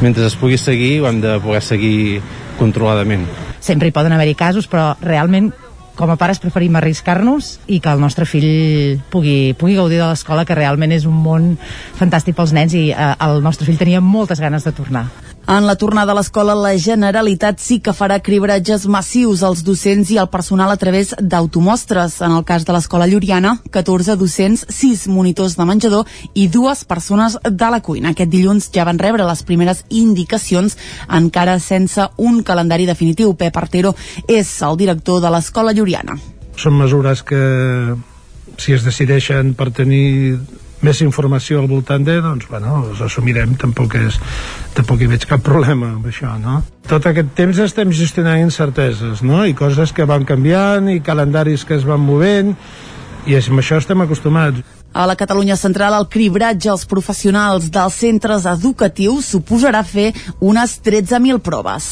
mentre 0.00 0.24
es 0.26 0.36
pugui 0.40 0.56
seguir 0.58 1.02
ho 1.02 1.10
hem 1.10 1.20
de 1.20 1.36
poder 1.44 1.62
seguir 1.62 2.22
controladament. 2.56 3.28
Sempre 3.60 3.88
hi 3.90 3.94
poden 3.94 4.16
haver-hi 4.16 4.34
casos, 4.38 4.66
però 4.70 4.94
realment 5.04 5.52
com 5.96 6.12
a 6.12 6.18
pares 6.20 6.40
preferim 6.42 6.76
arriscar-nos 6.76 7.56
i 7.66 7.80
que 7.80 7.92
el 7.92 8.02
nostre 8.02 8.28
fill 8.28 9.00
pugui, 9.10 9.54
pugui 9.58 9.78
gaudir 9.78 9.98
de 10.02 10.10
l'escola, 10.10 10.44
que 10.44 10.56
realment 10.58 10.92
és 10.94 11.08
un 11.08 11.16
món 11.16 11.54
fantàstic 11.98 12.36
pels 12.36 12.52
nens 12.56 12.76
i 12.76 12.90
eh, 12.92 13.14
el 13.26 13.40
nostre 13.42 13.66
fill 13.68 13.80
tenia 13.80 14.04
moltes 14.04 14.42
ganes 14.44 14.68
de 14.68 14.76
tornar. 14.76 15.08
En 15.46 15.62
la 15.62 15.76
tornada 15.78 16.10
a 16.10 16.16
l'escola, 16.18 16.56
la 16.58 16.72
Generalitat 16.74 17.60
sí 17.62 17.76
que 17.78 17.92
farà 17.94 18.16
cribratges 18.18 18.88
massius 18.90 19.44
als 19.46 19.60
docents 19.62 20.08
i 20.10 20.16
al 20.18 20.26
personal 20.26 20.72
a 20.72 20.76
través 20.76 21.12
d'automostres. 21.20 22.16
En 22.26 22.34
el 22.34 22.42
cas 22.44 22.64
de 22.66 22.74
l'escola 22.74 23.06
Lloriana, 23.06 23.52
14 23.70 24.16
docents, 24.18 24.64
6 24.66 25.06
monitors 25.06 25.54
de 25.54 25.68
menjador 25.68 26.10
i 26.34 26.48
dues 26.50 26.82
persones 26.84 27.38
de 27.44 27.70
la 27.70 27.78
cuina. 27.78 28.10
Aquest 28.10 28.32
dilluns 28.32 28.66
ja 28.74 28.88
van 28.90 28.98
rebre 28.98 29.22
les 29.22 29.44
primeres 29.46 29.84
indicacions, 29.88 30.74
encara 31.06 31.60
sense 31.62 32.08
un 32.18 32.42
calendari 32.42 32.90
definitiu. 32.90 33.36
Pep 33.38 33.56
Artero 33.56 33.94
és 34.26 34.50
el 34.66 34.74
director 34.82 35.22
de 35.22 35.30
l'escola 35.30 35.70
Lloriana. 35.70 36.18
Són 36.58 36.74
mesures 36.74 37.22
que, 37.22 37.94
si 38.58 38.74
es 38.74 38.82
decideixen 38.82 39.54
per 39.54 39.70
tenir 39.70 40.40
més 40.84 41.00
informació 41.04 41.60
al 41.62 41.68
voltant 41.70 42.04
de, 42.04 42.18
doncs, 42.24 42.48
bueno, 42.50 42.82
els 42.90 43.00
assumirem, 43.04 43.54
tampoc, 43.60 43.96
és, 43.96 44.18
tampoc 44.76 45.00
hi 45.00 45.08
veig 45.10 45.24
cap 45.28 45.44
problema 45.44 45.94
amb 45.94 46.08
això, 46.10 46.34
no? 46.40 46.60
Tot 46.86 47.08
aquest 47.08 47.32
temps 47.38 47.58
estem 47.64 47.92
gestionant 47.96 48.42
incerteses, 48.42 49.22
no? 49.26 49.44
I 49.46 49.56
coses 49.56 49.94
que 49.96 50.06
van 50.08 50.26
canviant, 50.28 50.90
i 50.92 51.00
calendaris 51.04 51.64
que 51.66 51.78
es 51.78 51.86
van 51.88 52.04
movent, 52.04 52.54
i 53.26 53.38
amb 53.38 53.62
això 53.62 53.80
estem 53.80 54.04
acostumats. 54.04 54.62
A 54.92 55.04
la 55.06 55.16
Catalunya 55.16 55.56
Central, 55.60 55.92
el 55.92 56.06
cribratge 56.08 56.70
als 56.72 56.86
professionals 56.88 57.66
dels 57.72 57.98
centres 58.00 58.46
educatius 58.48 59.28
suposarà 59.34 59.82
fer 59.84 60.06
unes 60.40 60.78
13.000 60.80 61.42
proves. 61.44 61.90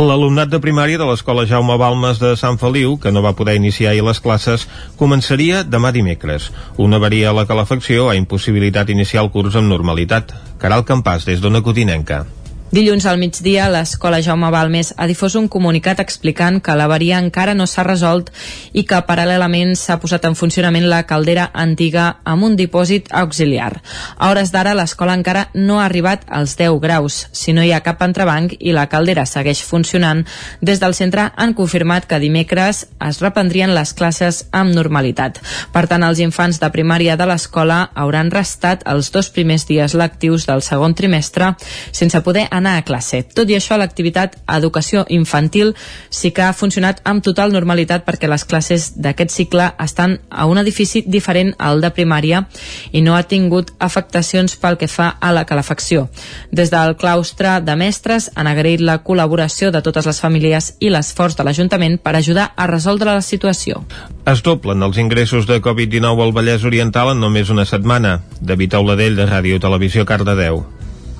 L'alumnat 0.00 0.50
de 0.50 0.58
primària 0.58 0.98
de 0.98 1.06
l'escola 1.06 1.46
Jaume 1.46 1.78
Balmes 1.78 2.18
de 2.18 2.34
Sant 2.40 2.58
Feliu, 2.58 2.96
que 2.98 3.14
no 3.14 3.22
va 3.22 3.36
poder 3.38 3.54
iniciar 3.60 3.92
ahir 3.92 4.02
les 4.08 4.18
classes, 4.18 4.66
començaria 4.98 5.62
demà 5.62 5.94
dimecres. 5.94 6.50
Una 6.76 6.98
avaria 6.98 7.30
a 7.30 7.36
la 7.36 7.46
calefacció 7.46 8.10
ha 8.10 8.18
impossibilitat 8.18 8.90
iniciar 8.90 9.22
el 9.22 9.30
curs 9.30 9.54
amb 9.54 9.70
normalitat. 9.70 10.34
Caral 10.58 10.82
Campàs, 10.88 11.28
des 11.30 11.40
d'Ona 11.40 11.62
Cotinenca. 11.62 12.24
Dilluns 12.72 13.04
al 13.04 13.18
migdia, 13.20 13.66
l'Escola 13.68 14.22
Jaume 14.24 14.48
Balmes 14.48 14.94
ha 14.96 15.04
difós 15.04 15.34
un 15.36 15.44
comunicat 15.52 15.98
explicant 16.00 16.54
que 16.64 16.72
l'avaria 16.72 17.18
encara 17.20 17.52
no 17.52 17.66
s'ha 17.68 17.82
resolt 17.84 18.30
i 18.72 18.86
que 18.88 19.00
paral·lelament 19.04 19.74
s'ha 19.76 19.98
posat 20.00 20.24
en 20.24 20.32
funcionament 20.40 20.86
la 20.88 21.02
caldera 21.04 21.50
antiga 21.52 22.06
amb 22.24 22.46
un 22.48 22.56
dipòsit 22.56 23.10
auxiliar. 23.12 23.74
A 24.16 24.30
hores 24.30 24.54
d'ara, 24.54 24.72
l'escola 24.72 25.12
encara 25.12 25.50
no 25.52 25.82
ha 25.82 25.84
arribat 25.84 26.24
als 26.32 26.54
10 26.56 26.78
graus. 26.80 27.18
Si 27.36 27.52
no 27.52 27.60
hi 27.60 27.74
ha 27.76 27.82
cap 27.84 28.00
entrebanc 28.06 28.56
i 28.58 28.72
la 28.72 28.86
caldera 28.88 29.26
segueix 29.28 29.60
funcionant, 29.60 30.24
des 30.62 30.80
del 30.80 30.96
centre 30.96 31.28
han 31.36 31.52
confirmat 31.52 32.08
que 32.08 32.22
dimecres 32.24 32.86
es 33.04 33.20
reprendrien 33.20 33.74
les 33.76 33.92
classes 33.92 34.46
amb 34.50 34.72
normalitat. 34.72 35.42
Per 35.76 35.84
tant, 35.92 36.08
els 36.08 36.24
infants 36.24 36.56
de 36.56 36.72
primària 36.72 37.20
de 37.20 37.28
l'escola 37.28 37.82
hauran 37.92 38.32
restat 38.32 38.88
els 38.88 39.12
dos 39.12 39.28
primers 39.28 39.68
dies 39.68 39.92
lectius 39.92 40.48
del 40.48 40.64
segon 40.64 40.96
trimestre 40.96 41.52
sense 41.92 42.24
poder 42.24 42.48
anar 42.48 42.61
anar 42.62 42.78
a 42.78 42.86
classe. 42.86 43.22
Tot 43.26 43.50
i 43.50 43.58
això, 43.58 43.76
l'activitat 43.76 44.38
educació 44.46 45.04
infantil 45.10 45.74
sí 46.10 46.30
que 46.32 46.46
ha 46.46 46.54
funcionat 46.56 47.02
amb 47.04 47.24
total 47.26 47.52
normalitat 47.52 48.06
perquè 48.06 48.30
les 48.30 48.46
classes 48.48 48.92
d'aquest 49.02 49.34
cicle 49.34 49.72
estan 49.82 50.18
a 50.30 50.46
un 50.46 50.62
edifici 50.62 51.04
diferent 51.06 51.52
al 51.58 51.82
de 51.82 51.90
primària 51.92 52.44
i 52.92 53.02
no 53.02 53.16
ha 53.16 53.26
tingut 53.28 53.72
afectacions 53.78 54.56
pel 54.56 54.78
que 54.78 54.88
fa 54.88 55.12
a 55.20 55.32
la 55.34 55.44
calefacció. 55.48 56.08
Des 56.50 56.70
del 56.70 56.96
claustre 56.96 57.58
de 57.60 57.76
mestres 57.76 58.30
han 58.34 58.50
agraït 58.50 58.80
la 58.80 59.00
col·laboració 59.04 59.72
de 59.74 59.82
totes 59.82 60.06
les 60.06 60.20
famílies 60.22 60.72
i 60.80 60.92
l'esforç 60.92 61.36
de 61.36 61.46
l'Ajuntament 61.46 61.98
per 62.02 62.14
ajudar 62.16 62.52
a 62.56 62.68
resoldre 62.70 63.12
la 63.12 63.24
situació. 63.26 63.82
Es 64.26 64.44
doblen 64.46 64.82
els 64.86 65.00
ingressos 65.02 65.48
de 65.50 65.60
Covid-19 65.62 66.22
al 66.22 66.36
Vallès 66.36 66.68
Oriental 66.68 67.12
en 67.12 67.20
només 67.20 67.50
una 67.50 67.66
setmana. 67.66 68.20
David 68.40 68.78
Auladell, 68.78 69.18
de 69.18 69.26
Ràdio 69.26 69.58
Televisió, 69.60 70.06
Cardedeu. 70.06 70.64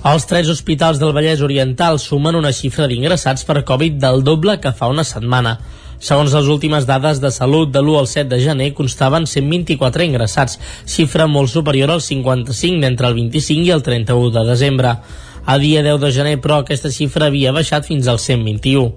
Els 0.02 0.24
tres 0.26 0.48
hospitals 0.50 0.98
del 0.98 1.12
Vallès 1.14 1.44
Oriental 1.46 2.00
sumen 2.02 2.34
una 2.34 2.50
xifra 2.50 2.88
d'ingressats 2.90 3.44
per 3.46 3.62
Covid 3.68 4.00
del 4.02 4.24
doble 4.26 4.56
que 4.58 4.72
fa 4.74 4.88
una 4.90 5.04
setmana. 5.06 5.52
Segons 6.02 6.34
les 6.34 6.48
últimes 6.50 6.88
dades 6.88 7.20
de 7.22 7.30
salut 7.30 7.70
de 7.70 7.78
l'1 7.78 8.00
al 8.00 8.08
7 8.10 8.26
de 8.32 8.40
gener, 8.42 8.72
constaven 8.74 9.28
124 9.30 10.02
ingressats, 10.02 10.58
xifra 10.90 11.28
molt 11.30 11.52
superior 11.54 11.94
al 11.94 12.02
55 12.02 12.82
d'entre 12.82 13.12
el 13.12 13.14
25 13.20 13.68
i 13.68 13.70
el 13.70 13.86
31 13.86 14.34
de 14.34 14.44
desembre. 14.50 14.96
A 15.46 15.58
dia 15.62 15.86
10 15.86 16.02
de 16.02 16.10
gener, 16.18 16.36
però, 16.42 16.58
aquesta 16.64 16.90
xifra 16.90 17.30
havia 17.30 17.54
baixat 17.54 17.86
fins 17.86 18.10
al 18.10 18.18
121. 18.18 18.90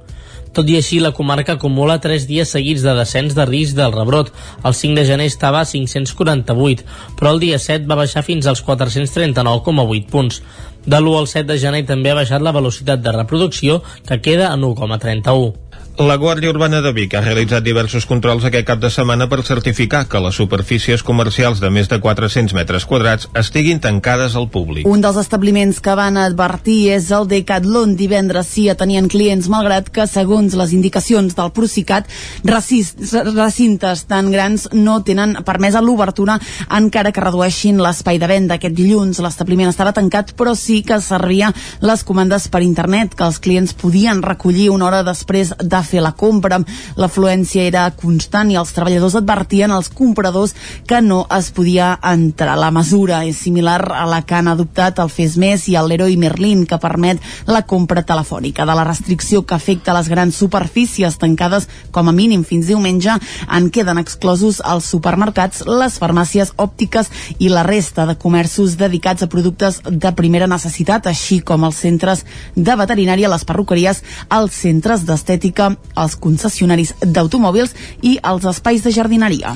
Tot 0.56 0.70
i 0.72 0.78
així, 0.80 1.02
la 1.04 1.12
comarca 1.12 1.58
acumula 1.60 1.98
3 2.00 2.30
dies 2.30 2.54
seguits 2.56 2.84
de 2.86 2.94
descens 2.96 3.34
de 3.36 3.44
risc 3.46 3.76
del 3.76 3.92
rebrot. 3.92 4.30
El 4.64 4.74
5 4.74 4.96
de 4.96 5.04
gener 5.10 5.26
estava 5.28 5.60
a 5.60 5.68
548, 5.68 6.86
però 7.20 7.34
el 7.36 7.42
dia 7.44 7.60
7 7.60 7.90
va 7.90 7.98
baixar 8.00 8.24
fins 8.24 8.48
als 8.48 8.64
439,8 8.64 10.08
punts. 10.10 10.40
De 10.86 11.00
l'1 11.02 11.18
al 11.18 11.28
7 11.28 11.48
de 11.50 11.58
gener 11.58 11.84
també 11.90 12.12
ha 12.12 12.18
baixat 12.20 12.44
la 12.46 12.54
velocitat 12.54 13.02
de 13.02 13.14
reproducció, 13.16 13.82
que 14.06 14.22
queda 14.22 14.54
en 14.54 14.62
1,31. 14.68 15.65
La 15.96 16.18
Guàrdia 16.20 16.50
Urbana 16.52 16.82
de 16.84 16.92
Vic 16.92 17.14
ha 17.16 17.22
realitzat 17.24 17.64
diversos 17.64 18.04
controls 18.04 18.44
aquest 18.44 18.66
cap 18.68 18.82
de 18.84 18.90
setmana 18.92 19.30
per 19.32 19.38
certificar 19.48 20.02
que 20.12 20.20
les 20.20 20.36
superfícies 20.36 21.00
comercials 21.08 21.62
de 21.64 21.70
més 21.72 21.88
de 21.88 22.02
400 22.04 22.52
metres 22.58 22.84
quadrats 22.84 23.30
estiguin 23.40 23.80
tancades 23.80 24.36
al 24.36 24.50
públic. 24.52 24.84
Un 24.92 25.00
dels 25.00 25.16
establiments 25.22 25.80
que 25.80 25.94
van 25.96 26.20
advertir 26.20 26.90
és 26.98 27.08
el 27.16 27.30
Decathlon. 27.32 27.94
Divendres 27.96 28.50
sí 28.52 28.66
tenien 28.76 29.08
clients, 29.08 29.48
malgrat 29.48 29.88
que, 29.88 30.04
segons 30.04 30.58
les 30.60 30.74
indicacions 30.76 31.38
del 31.38 31.54
Procicat, 31.56 32.12
recintes 32.44 34.04
tan 34.12 34.34
grans 34.36 34.68
no 34.74 34.98
tenen 35.08 35.38
permesa 35.48 35.80
l'obertura 35.80 36.36
encara 36.76 37.16
que 37.16 37.24
redueixin 37.24 37.80
l'espai 37.80 38.20
de 38.20 38.28
venda. 38.34 38.60
Aquest 38.60 38.76
dilluns 38.76 39.24
l'establiment 39.24 39.72
estava 39.72 39.96
tancat, 39.96 40.36
però 40.36 40.58
sí 40.60 40.82
que 40.84 41.00
servia 41.00 41.54
les 41.80 42.04
comandes 42.04 42.50
per 42.52 42.66
internet, 42.68 43.16
que 43.16 43.24
els 43.32 43.40
clients 43.40 43.72
podien 43.80 44.20
recollir 44.28 44.74
una 44.76 44.92
hora 44.92 45.04
després 45.08 45.56
de 45.56 45.85
fer 45.86 46.04
la 46.04 46.14
compra. 46.18 46.60
L'afluència 47.00 47.64
era 47.66 47.86
constant 47.96 48.52
i 48.52 48.60
els 48.60 48.74
treballadors 48.76 49.18
advertien 49.20 49.72
als 49.72 49.90
compradors 49.90 50.56
que 50.88 51.02
no 51.02 51.24
es 51.38 51.52
podia 51.56 51.94
entrar. 52.04 52.58
La 52.60 52.72
mesura 52.76 53.24
és 53.26 53.40
similar 53.42 53.80
a 53.94 54.06
la 54.10 54.22
que 54.26 54.36
han 54.36 54.50
adoptat 54.52 55.00
el 55.00 55.12
Fes 55.14 55.38
Més 55.42 55.68
i 55.70 55.78
el 55.80 55.90
Leroy 55.90 56.18
Merlin, 56.18 56.66
que 56.66 56.82
permet 56.82 57.22
la 57.48 57.64
compra 57.68 58.04
telefònica. 58.04 58.66
De 58.66 58.76
la 58.76 58.88
restricció 58.88 59.46
que 59.46 59.56
afecta 59.56 59.96
les 59.96 60.10
grans 60.10 60.36
superfícies 60.36 61.18
tancades 61.22 61.70
com 61.92 62.10
a 62.10 62.16
mínim 62.16 62.44
fins 62.44 62.68
diumenge, 62.68 63.16
en 63.52 63.70
queden 63.70 64.00
exclosos 64.02 64.62
els 64.66 64.88
supermercats, 64.90 65.64
les 65.68 66.00
farmàcies 66.02 66.54
òptiques 66.62 67.12
i 67.40 67.50
la 67.50 67.64
resta 67.64 68.06
de 68.06 68.18
comerços 68.20 68.78
dedicats 68.80 69.24
a 69.24 69.30
productes 69.32 69.82
de 69.86 70.12
primera 70.18 70.48
necessitat, 70.48 71.08
així 71.08 71.40
com 71.42 71.66
els 71.68 71.80
centres 71.82 72.26
de 72.56 72.76
veterinària, 72.76 73.32
les 73.32 73.46
perruqueries, 73.46 74.02
els 74.34 74.56
centres 74.66 75.06
d'estètica, 75.06 75.75
als 75.94 76.18
concessionaris 76.20 76.94
d'automòbils 77.02 77.76
i 78.02 78.18
als 78.22 78.46
espais 78.50 78.84
de 78.84 78.94
jardineria. 78.96 79.56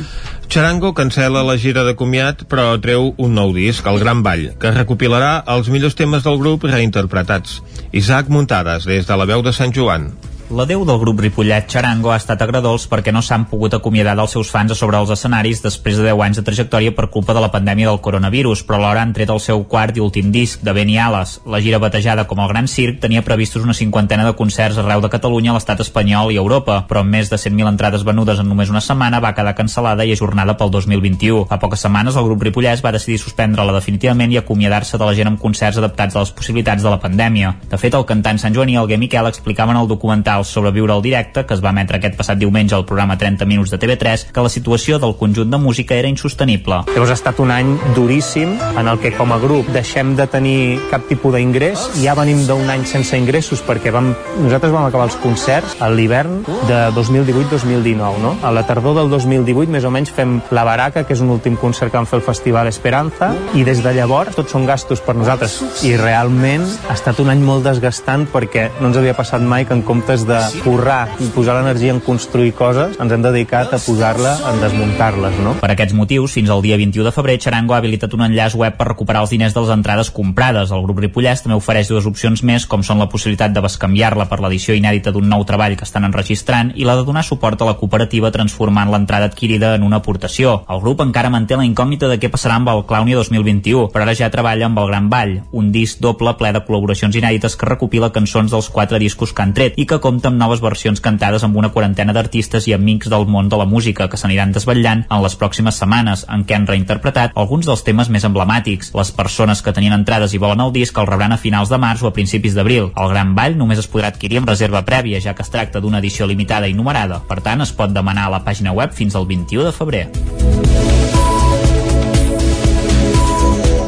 Charango 0.49 0.93
cancela 0.97 1.43
la 1.45 1.57
gira 1.61 1.83
de 1.85 1.95
comiat 1.95 2.45
però 2.49 2.71
treu 2.81 3.13
un 3.17 3.35
nou 3.37 3.53
disc, 3.53 3.85
El 3.85 3.99
Gran 4.01 4.23
Ball, 4.25 4.49
que 4.59 4.73
recopilarà 4.73 5.43
els 5.57 5.69
millors 5.69 5.97
temes 5.99 6.25
del 6.25 6.39
grup 6.41 6.65
reinterpretats. 6.65 7.59
Isaac 7.91 8.29
Muntades, 8.33 8.89
des 8.89 9.05
de 9.05 9.17
la 9.17 9.29
veu 9.29 9.45
de 9.45 9.53
Sant 9.53 9.75
Joan. 9.75 10.09
La 10.49 10.65
Déu 10.65 10.81
del 10.81 10.97
grup 10.97 11.19
Ripollet 11.21 11.67
Charango 11.69 12.09
ha 12.09 12.15
estat 12.17 12.41
agradols 12.41 12.87
perquè 12.89 13.11
no 13.13 13.21
s'han 13.21 13.43
pogut 13.51 13.75
acomiadar 13.77 14.15
dels 14.17 14.31
seus 14.33 14.49
fans 14.49 14.71
a 14.73 14.75
sobre 14.79 14.97
els 14.97 15.11
escenaris 15.13 15.59
després 15.61 15.99
de 15.99 16.07
10 16.07 16.21
anys 16.25 16.39
de 16.39 16.43
trajectòria 16.47 16.93
per 16.97 17.11
culpa 17.13 17.35
de 17.37 17.43
la 17.43 17.51
pandèmia 17.53 17.91
del 17.91 17.99
coronavirus, 18.01 18.63
però 18.65 18.79
alhora 18.79 19.03
han 19.05 19.13
tret 19.13 19.29
el 19.29 19.41
seu 19.43 19.61
quart 19.69 19.99
i 19.99 20.01
últim 20.01 20.31
disc, 20.33 20.63
de 20.65 20.73
Beni 20.73 20.97
Ales. 20.97 21.35
La 21.45 21.59
gira 21.61 21.77
batejada 21.77 22.25
com 22.25 22.41
el 22.41 22.49
Gran 22.49 22.65
Circ 22.67 22.97
tenia 23.03 23.21
previstos 23.21 23.61
una 23.61 23.75
cinquantena 23.77 24.25
de 24.25 24.33
concerts 24.39 24.79
arreu 24.81 25.03
de 25.05 25.11
Catalunya, 25.13 25.53
l'estat 25.53 25.83
espanyol 25.85 26.33
i 26.33 26.41
Europa, 26.41 26.79
però 26.89 27.05
amb 27.05 27.13
més 27.13 27.29
de 27.29 27.37
100.000 27.37 27.69
entrades 27.69 28.07
venudes 28.09 28.41
en 28.41 28.49
només 28.49 28.73
una 28.73 28.81
setmana 28.81 29.21
va 29.21 29.35
quedar 29.37 29.53
cancel·lada 29.53 30.01
i 30.01 30.15
ajornada 30.17 30.57
pel 30.57 30.73
2021. 30.73 31.45
Fa 31.53 31.61
poques 31.61 31.85
setmanes 31.85 32.17
el 32.17 32.25
grup 32.25 32.47
Ripollès 32.49 32.81
va 32.81 32.95
decidir 32.97 33.19
suspendre-la 33.21 33.77
definitivament 33.77 34.33
i 34.33 34.41
acomiadar-se 34.41 34.97
de 34.97 35.05
la 35.05 35.13
gent 35.13 35.29
amb 35.29 35.37
concerts 35.45 35.77
adaptats 35.77 36.17
a 36.17 36.25
les 36.25 36.33
possibilitats 36.33 36.81
de 36.81 36.89
la 36.89 36.97
pandèmia. 37.05 37.53
De 37.69 37.77
fet, 37.77 37.93
el 37.93 38.09
cantant 38.09 38.41
Sant 38.41 38.57
Joan 38.57 38.73
i 38.73 38.81
el 38.81 38.97
Miquel 38.97 39.29
explicaven 39.29 39.77
el 39.77 39.87
documental 39.87 40.38
documental 40.39 40.45
sobre 40.45 40.71
viure 40.71 40.93
al 40.93 41.01
directe, 41.01 41.45
que 41.45 41.53
es 41.53 41.61
va 41.61 41.71
emetre 41.71 41.97
aquest 41.97 42.15
passat 42.17 42.37
diumenge 42.37 42.75
al 42.75 42.85
programa 42.85 43.17
30 43.17 43.45
Minuts 43.45 43.71
de 43.71 43.79
TV3, 43.79 44.31
que 44.31 44.41
la 44.41 44.49
situació 44.49 44.99
del 44.99 45.15
conjunt 45.15 45.49
de 45.49 45.57
música 45.57 45.95
era 45.95 46.07
insostenible. 46.07 46.83
Llavors 46.93 47.11
ha 47.11 47.17
estat 47.17 47.39
un 47.39 47.51
any 47.51 47.77
duríssim 47.95 48.57
en 48.77 48.87
el 48.87 48.99
que 48.99 49.11
com 49.15 49.31
a 49.31 49.39
grup 49.39 49.67
deixem 49.73 50.15
de 50.15 50.27
tenir 50.27 50.79
cap 50.91 51.07
tipus 51.07 51.35
d'ingrés 51.35 51.79
ja 52.01 52.15
venim 52.15 52.45
d'un 52.47 52.69
any 52.69 52.85
sense 52.85 53.17
ingressos 53.17 53.61
perquè 53.65 53.91
vam, 53.91 54.13
nosaltres 54.39 54.73
vam 54.73 54.87
acabar 54.87 55.07
els 55.09 55.17
concerts 55.21 55.75
a 55.79 55.89
l'hivern 55.89 56.43
de 56.67 56.79
2018-2019, 56.95 58.21
no? 58.23 58.35
A 58.43 58.51
la 58.51 58.65
tardor 58.67 58.95
del 58.97 59.09
2018 59.11 59.71
més 59.71 59.85
o 59.85 59.91
menys 59.93 60.11
fem 60.13 60.39
La 60.51 60.65
Baraca, 60.67 61.03
que 61.05 61.13
és 61.13 61.23
un 61.23 61.29
últim 61.33 61.57
concert 61.59 61.91
que 61.91 61.99
vam 61.99 62.07
fer 62.09 62.19
al 62.19 62.25
Festival 62.25 62.69
Esperanza, 62.69 63.31
i 63.55 63.65
des 63.67 63.83
de 63.83 63.93
llavors 63.95 64.35
tots 64.37 64.53
són 64.55 64.67
gastos 64.69 65.03
per 65.03 65.15
nosaltres. 65.17 65.59
I 65.85 65.95
realment 65.99 66.65
ha 66.89 66.95
estat 66.97 67.19
un 67.21 67.31
any 67.31 67.41
molt 67.43 67.65
desgastant 67.67 68.27
perquè 68.31 68.69
no 68.79 68.89
ens 68.89 68.99
havia 68.99 69.15
passat 69.17 69.43
mai 69.43 69.65
que 69.65 69.75
en 69.75 69.83
comptes 69.85 70.25
de 70.29 70.39
currar 70.63 71.01
i 71.19 71.27
posar 71.33 71.57
l'energia 71.57 71.93
en 71.95 72.01
construir 72.03 72.53
coses, 72.57 72.95
ens 73.01 73.13
hem 73.15 73.23
dedicat 73.25 73.73
a 73.73 73.79
posar-la 73.81 74.35
en 74.51 74.61
desmuntar-les, 74.63 75.39
no? 75.43 75.55
Per 75.59 75.71
aquests 75.73 75.95
motius, 75.97 76.35
fins 76.37 76.51
al 76.53 76.63
dia 76.63 76.77
21 76.79 77.07
de 77.07 77.13
febrer, 77.15 77.39
Charango 77.41 77.75
ha 77.75 77.81
habilitat 77.81 78.13
un 78.15 78.25
enllaç 78.27 78.55
web 78.59 78.77
per 78.77 78.89
recuperar 78.91 79.23
els 79.25 79.33
diners 79.33 79.55
de 79.55 79.63
les 79.63 79.73
entrades 79.73 80.11
comprades. 80.13 80.71
El 80.75 80.85
grup 80.85 81.01
Ripollès 81.01 81.43
també 81.43 81.57
ofereix 81.57 81.89
dues 81.89 82.07
opcions 82.09 82.43
més, 82.45 82.67
com 82.69 82.85
són 82.85 83.01
la 83.01 83.09
possibilitat 83.11 83.53
de 83.55 83.63
bescanviar-la 83.65 84.29
per 84.29 84.39
l'edició 84.43 84.77
inèdita 84.77 85.13
d'un 85.15 85.29
nou 85.29 85.45
treball 85.47 85.77
que 85.79 85.87
estan 85.87 86.05
enregistrant 86.07 86.73
i 86.75 86.85
la 86.87 86.97
de 86.99 87.05
donar 87.07 87.25
suport 87.25 87.61
a 87.61 87.69
la 87.69 87.77
cooperativa 87.79 88.31
transformant 88.31 88.91
l'entrada 88.91 89.29
adquirida 89.31 89.73
en 89.75 89.83
una 89.87 90.01
aportació. 90.03 90.59
El 90.69 90.83
grup 90.83 91.01
encara 91.05 91.31
manté 91.33 91.57
la 91.57 91.65
incògnita 91.67 92.09
de 92.11 92.19
què 92.21 92.29
passarà 92.31 92.59
amb 92.59 92.69
el 92.73 92.85
Clownia 92.89 93.17
2021, 93.17 93.87
però 93.93 94.05
ara 94.05 94.17
ja 94.17 94.31
treballa 94.33 94.67
amb 94.69 94.79
el 94.83 94.91
Gran 94.91 95.09
Ball, 95.09 95.35
un 95.51 95.71
disc 95.71 96.01
doble 96.03 96.35
ple 96.37 96.51
de 96.53 96.63
col·laboracions 96.65 97.15
inèdites 97.15 97.55
que 97.55 97.69
recopila 97.69 98.11
cançons 98.13 98.51
dels 98.51 98.69
quatre 98.69 98.99
discos 98.99 99.33
que 99.33 99.45
han 99.45 99.55
tret 99.55 99.79
i 99.79 99.87
que 99.89 100.01
compta 100.03 100.18
amb 100.25 100.39
noves 100.39 100.61
versions 100.63 101.01
cantades 101.03 101.43
amb 101.45 101.57
una 101.59 101.69
quarantena 101.73 102.13
d'artistes 102.15 102.67
i 102.67 102.73
amics 102.75 103.09
del 103.11 103.27
món 103.27 103.49
de 103.49 103.59
la 103.59 103.67
música 103.69 104.07
que 104.09 104.17
s'aniran 104.17 104.51
desvetllant 104.55 105.05
en 105.09 105.23
les 105.23 105.35
pròximes 105.39 105.77
setmanes, 105.81 106.25
en 106.29 106.45
què 106.47 106.57
han 106.57 106.67
reinterpretat 106.67 107.35
alguns 107.35 107.69
dels 107.69 107.83
temes 107.87 108.09
més 108.09 108.25
emblemàtics. 108.27 108.93
Les 108.97 109.11
persones 109.15 109.61
que 109.61 109.73
tenien 109.75 109.95
entrades 109.95 110.33
i 110.33 110.41
volen 110.41 110.65
el 110.65 110.73
disc 110.75 110.97
el 110.97 111.07
rebran 111.07 111.35
a 111.35 111.39
finals 111.41 111.69
de 111.69 111.79
març 111.81 112.03
o 112.03 112.09
a 112.09 112.15
principis 112.15 112.57
d'abril. 112.57 112.91
El 112.95 113.13
Gran 113.13 113.35
Ball 113.37 113.57
només 113.59 113.79
es 113.79 113.89
podrà 113.91 114.09
adquirir 114.13 114.41
amb 114.41 114.49
reserva 114.49 114.83
prèvia, 114.87 115.21
ja 115.21 115.35
que 115.35 115.45
es 115.45 115.53
tracta 115.53 115.79
d'una 115.79 116.01
edició 116.03 116.27
limitada 116.27 116.67
i 116.67 116.73
numerada. 116.73 117.21
Per 117.29 117.41
tant, 117.45 117.61
es 117.61 117.75
pot 117.75 117.93
demanar 117.93 118.27
a 118.27 118.35
la 118.37 118.43
pàgina 118.43 118.73
web 118.73 118.95
fins 118.95 119.15
al 119.15 119.29
21 119.29 119.69
de 119.69 119.75
febrer. 119.75 120.05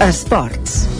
Esports. 0.01 0.90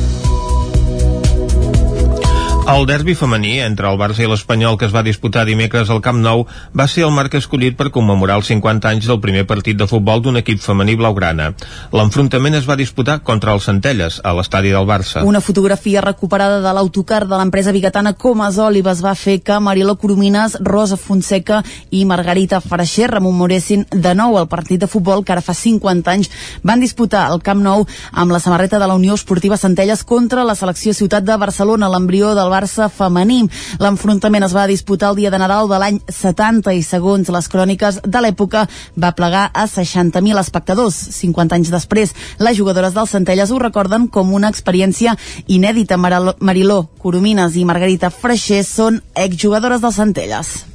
El 2.69 2.85
derbi 2.85 3.15
femení 3.17 3.55
entre 3.65 3.89
el 3.89 3.97
Barça 3.97 4.21
i 4.21 4.27
l'Espanyol 4.29 4.75
que 4.77 4.85
es 4.85 4.91
va 4.93 5.01
disputar 5.01 5.47
dimecres 5.47 5.89
al 5.89 5.99
Camp 6.05 6.19
Nou 6.21 6.43
va 6.77 6.85
ser 6.87 7.01
el 7.07 7.11
marc 7.11 7.33
escollit 7.39 7.73
per 7.77 7.89
commemorar 7.89 8.35
els 8.37 8.51
50 8.51 8.85
anys 8.87 9.07
del 9.09 9.17
primer 9.23 9.47
partit 9.49 9.79
de 9.79 9.87
futbol 9.89 10.21
d'un 10.21 10.37
equip 10.37 10.61
femení 10.61 10.93
blaugrana. 10.99 11.49
L'enfrontament 11.91 12.55
es 12.59 12.67
va 12.69 12.77
disputar 12.77 13.17
contra 13.25 13.55
els 13.57 13.65
Centelles, 13.65 14.19
a 14.23 14.33
l'estadi 14.37 14.69
del 14.75 14.85
Barça. 14.85 15.23
Una 15.25 15.41
fotografia 15.41 16.03
recuperada 16.05 16.59
de 16.61 16.73
l'autocar 16.77 17.23
de 17.25 17.33
l'empresa 17.33 17.73
bigatana 17.73 18.13
Comas 18.13 18.59
Olives 18.61 19.01
va 19.03 19.15
fer 19.15 19.39
que 19.41 19.59
Mariló 19.59 19.97
Coromines, 19.97 20.59
Rosa 20.61 20.99
Fonseca 21.01 21.63
i 21.89 22.05
Margarita 22.05 22.61
Freixer 22.61 23.09
rememoressin 23.09 23.87
de 23.89 24.13
nou 24.13 24.37
el 24.37 24.47
partit 24.47 24.85
de 24.85 24.91
futbol 24.91 25.25
que 25.25 25.33
ara 25.33 25.41
fa 25.41 25.57
50 25.57 26.13
anys 26.13 26.29
van 26.61 26.79
disputar 26.79 27.25
al 27.25 27.41
Camp 27.41 27.65
Nou 27.65 27.87
amb 28.13 28.31
la 28.31 28.39
samarreta 28.39 28.77
de 28.77 28.85
la 28.85 29.01
Unió 29.01 29.17
Esportiva 29.17 29.57
Centelles 29.57 30.05
contra 30.05 30.45
la 30.45 30.55
selecció 30.55 30.93
ciutat 30.93 31.25
de 31.25 31.41
Barcelona, 31.41 31.89
l'embrió 31.89 32.35
del 32.37 32.50
Barça 32.51 32.89
femení. 32.91 33.41
L'enfrontament 33.81 34.45
es 34.47 34.55
va 34.55 34.67
disputar 34.69 35.11
el 35.11 35.19
dia 35.21 35.31
de 35.33 35.39
Nadal 35.41 35.69
de 35.71 35.79
l'any 35.81 35.99
70 36.11 36.75
i 36.75 36.83
segons 36.85 37.31
les 37.31 37.49
cròniques 37.51 38.01
de 38.03 38.23
l'època 38.23 38.65
va 38.99 39.13
plegar 39.17 39.47
a 39.53 39.67
60.000 39.67 40.41
espectadors. 40.41 40.97
50 41.21 41.57
anys 41.57 41.71
després, 41.73 42.15
les 42.39 42.57
jugadores 42.57 42.95
del 42.97 43.07
Centelles 43.07 43.51
ho 43.51 43.61
recorden 43.61 44.07
com 44.07 44.33
una 44.33 44.51
experiència 44.51 45.15
inèdita. 45.47 45.97
Mariló, 45.97 46.81
Coromines 46.99 47.55
i 47.55 47.65
Margarita 47.65 48.11
Freixer 48.11 48.63
són 48.67 49.01
exjugadores 49.15 49.81
del 49.81 49.95
Centelles. 49.95 50.70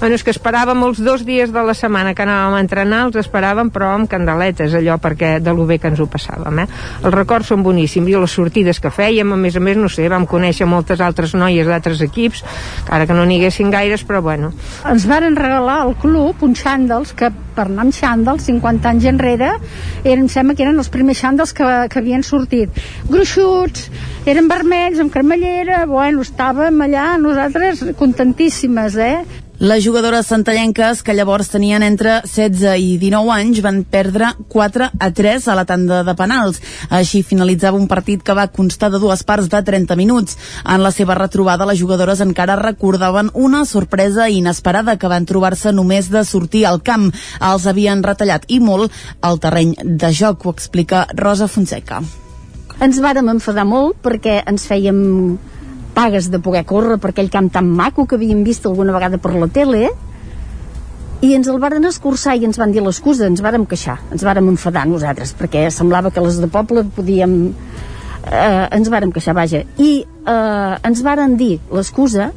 Bueno, 0.00 0.16
és 0.16 0.24
que 0.24 0.32
esperàvem 0.32 0.80
els 0.86 1.00
dos 1.04 1.24
dies 1.26 1.52
de 1.52 1.62
la 1.64 1.74
setmana 1.76 2.14
que 2.16 2.24
anàvem 2.24 2.56
a 2.56 2.62
entrenar, 2.64 3.02
els 3.08 3.18
esperàvem 3.20 3.68
però 3.74 3.90
amb 3.92 4.08
candeletes, 4.08 4.72
allò 4.78 4.96
perquè 5.02 5.36
de 5.44 5.52
lo 5.52 5.66
bé 5.68 5.78
que 5.78 5.90
ens 5.92 6.00
ho 6.00 6.08
passàvem, 6.10 6.62
eh? 6.64 6.66
Els 7.02 7.14
records 7.14 7.52
són 7.52 7.62
boníssims 7.66 8.08
i 8.08 8.16
les 8.16 8.36
sortides 8.38 8.80
que 8.80 8.92
fèiem, 8.94 9.34
a 9.34 9.38
més 9.40 9.56
a 9.56 9.62
més, 9.64 9.76
no 9.76 9.90
sé, 9.92 10.08
vam 10.08 10.24
conèixer 10.30 10.68
moltes 10.68 11.04
altres 11.04 11.36
noies 11.36 11.68
d'altres 11.68 12.00
equips, 12.08 12.44
ara 12.88 13.04
que 13.04 13.16
no 13.16 13.26
n'hi 13.28 13.42
haguessin 13.42 13.72
gaires, 13.74 14.06
però 14.08 14.22
bueno. 14.24 14.54
Ens 14.88 15.04
varen 15.10 15.36
regalar 15.36 15.82
al 15.82 15.96
club 16.00 16.42
uns 16.48 16.64
xàndals 16.64 17.12
que 17.12 17.30
per 17.54 17.68
anar 17.68 17.84
amb 17.86 17.94
xàndals 17.94 18.48
50 18.48 18.90
anys 18.90 19.06
enrere 19.12 19.52
eren, 20.02 20.24
em 20.24 20.30
sembla 20.32 20.56
que 20.56 20.64
eren 20.66 20.80
els 20.80 20.90
primers 20.90 21.20
xàndals 21.22 21.54
que, 21.54 21.68
que 21.90 22.00
havien 22.00 22.24
sortit 22.26 22.82
gruixuts, 23.10 23.88
eren 24.26 24.50
vermells 24.50 24.98
amb 25.04 25.14
cremallera 25.14 25.84
bueno, 25.86 26.24
estàvem 26.26 26.82
allà 26.88 27.14
nosaltres 27.22 27.84
contentíssimes 28.00 28.98
eh? 28.98 29.43
Les 29.64 29.82
jugadores 29.82 30.26
santallenques, 30.26 30.98
que 31.00 31.14
llavors 31.16 31.48
tenien 31.48 31.80
entre 31.86 32.18
16 32.28 32.74
i 32.76 32.98
19 33.00 33.30
anys, 33.32 33.62
van 33.64 33.78
perdre 33.88 34.26
4 34.52 34.90
a 35.00 35.08
3 35.16 35.46
a 35.48 35.54
la 35.56 35.64
tanda 35.64 36.02
de 36.04 36.14
penals. 36.18 36.58
Així 36.92 37.22
finalitzava 37.24 37.80
un 37.80 37.86
partit 37.88 38.20
que 38.20 38.36
va 38.36 38.44
constar 38.52 38.90
de 38.92 39.00
dues 39.00 39.22
parts 39.24 39.48
de 39.48 39.62
30 39.64 39.96
minuts. 39.96 40.36
En 40.68 40.84
la 40.84 40.90
seva 40.92 41.16
retrobada, 41.16 41.64
les 41.64 41.80
jugadores 41.80 42.20
encara 42.20 42.58
recordaven 42.60 43.30
una 43.32 43.64
sorpresa 43.64 44.28
inesperada 44.28 44.98
que 44.98 45.08
van 45.08 45.24
trobar-se 45.24 45.72
només 45.72 46.12
de 46.12 46.26
sortir 46.28 46.66
al 46.68 46.82
camp. 46.84 47.08
Els 47.40 47.64
havien 47.64 48.04
retallat 48.04 48.44
i 48.52 48.60
molt 48.60 48.92
el 49.24 49.40
terreny 49.40 49.78
de 49.80 50.12
joc, 50.12 50.44
ho 50.44 50.52
explica 50.52 51.06
Rosa 51.16 51.48
Fonseca. 51.48 52.02
Ens 52.84 53.00
vàrem 53.00 53.32
enfadar 53.32 53.64
molt 53.64 53.96
perquè 54.04 54.42
ens 54.44 54.68
fèiem 54.68 55.00
pagues 55.94 56.30
de 56.30 56.40
poder 56.42 56.64
córrer 56.68 56.98
per 57.00 57.12
aquell 57.12 57.30
camp 57.30 57.52
tan 57.54 57.70
maco 57.70 58.06
que 58.06 58.18
havíem 58.18 58.42
vist 58.44 58.66
alguna 58.66 58.92
vegada 58.92 59.18
per 59.22 59.34
la 59.38 59.48
tele 59.48 59.88
i 61.24 61.32
ens 61.32 61.48
el 61.48 61.60
varen 61.62 61.86
escurçar 61.88 62.34
i 62.36 62.44
ens 62.44 62.58
van 62.60 62.72
dir 62.74 62.82
l'excusa, 62.84 63.28
ens 63.30 63.40
vàrem 63.44 63.64
queixar, 63.68 63.96
ens 64.12 64.24
vàrem 64.26 64.50
enfadar 64.52 64.84
nosaltres, 64.90 65.32
perquè 65.38 65.68
semblava 65.72 66.12
que 66.12 66.24
les 66.24 66.40
de 66.42 66.50
poble 66.52 66.84
podíem... 66.96 67.54
Eh, 68.24 68.66
ens 68.76 68.90
vàrem 68.92 69.12
queixar, 69.12 69.34
vaja. 69.36 69.62
I 69.80 69.90
eh, 70.04 70.74
ens 70.90 71.00
varen 71.04 71.38
dir 71.40 71.58
l'excusa 71.72 72.30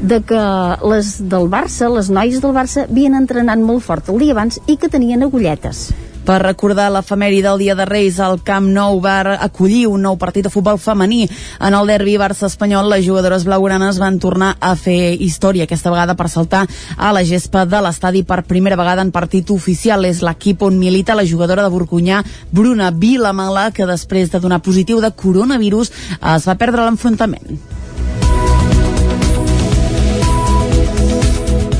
de 0.00 0.20
que 0.26 0.42
les 0.90 1.12
del 1.30 1.48
Barça, 1.52 1.88
les 1.92 2.10
noies 2.10 2.42
del 2.42 2.54
Barça, 2.56 2.84
havien 2.88 3.16
entrenat 3.18 3.62
molt 3.62 3.84
fort 3.86 4.10
el 4.12 4.20
dia 4.22 4.34
abans 4.36 4.58
i 4.66 4.76
que 4.80 4.90
tenien 4.92 5.22
agulletes. 5.26 5.88
Per 6.26 6.40
recordar 6.42 6.88
l'efemèri 6.90 7.38
del 7.38 7.60
Dia 7.62 7.76
de 7.78 7.84
Reis, 7.86 8.16
el 8.18 8.40
Camp 8.42 8.64
Nou 8.74 8.96
va 8.98 9.20
acollir 9.44 9.84
un 9.86 10.02
nou 10.02 10.16
partit 10.18 10.42
de 10.42 10.50
futbol 10.50 10.80
femení. 10.82 11.28
En 11.62 11.76
el 11.78 11.86
derbi 11.86 12.16
Barça-Espanyol, 12.18 12.90
les 12.90 13.04
jugadores 13.06 13.44
blaugranes 13.46 14.00
van 14.02 14.18
tornar 14.18 14.56
a 14.58 14.72
fer 14.74 15.14
història, 15.22 15.68
aquesta 15.70 15.94
vegada 15.94 16.18
per 16.18 16.26
saltar 16.32 16.64
a 16.98 17.12
la 17.14 17.22
gespa 17.22 17.62
de 17.70 17.78
l'estadi 17.78 18.24
per 18.26 18.42
primera 18.42 18.74
vegada 18.74 19.06
en 19.06 19.14
partit 19.14 19.54
oficial. 19.54 20.02
És 20.10 20.24
l'equip 20.26 20.66
on 20.66 20.82
milita 20.82 21.14
la 21.14 21.28
jugadora 21.30 21.62
de 21.62 21.70
Borcunyà, 21.70 22.24
Bruna 22.50 22.90
Vilamala, 22.90 23.70
que 23.70 23.86
després 23.86 24.34
de 24.34 24.42
donar 24.42 24.64
positiu 24.66 24.98
de 24.98 25.14
coronavirus 25.14 25.94
es 26.34 26.50
va 26.50 26.58
perdre 26.58 26.90
l'enfrontament. 26.90 27.85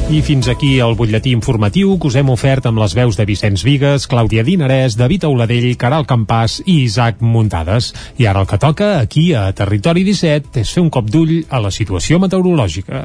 I 0.06 0.20
fins 0.22 0.46
aquí 0.46 0.76
el 0.78 0.94
butlletí 0.94 1.32
informatiu 1.34 1.96
que 1.98 2.06
us 2.06 2.14
hem 2.14 2.28
ofert 2.30 2.68
amb 2.68 2.78
les 2.78 2.92
veus 2.94 3.16
de 3.18 3.24
Vicenç 3.26 3.64
Vigues, 3.66 4.04
Clàudia 4.06 4.44
Dinarès, 4.46 4.94
David 4.94 5.26
Auladell, 5.26 5.66
Caral 5.74 6.06
Campàs 6.06 6.60
i 6.62 6.76
Isaac 6.84 7.18
Muntades. 7.18 7.90
I 8.22 8.30
ara 8.30 8.44
el 8.44 8.46
que 8.46 8.58
toca, 8.62 9.00
aquí 9.00 9.32
a 9.34 9.48
Territori 9.50 10.06
17, 10.06 10.62
és 10.62 10.70
fer 10.70 10.84
un 10.84 10.92
cop 10.94 11.10
d'ull 11.10 11.40
a 11.50 11.58
la 11.58 11.74
situació 11.74 12.22
meteorològica. 12.22 13.02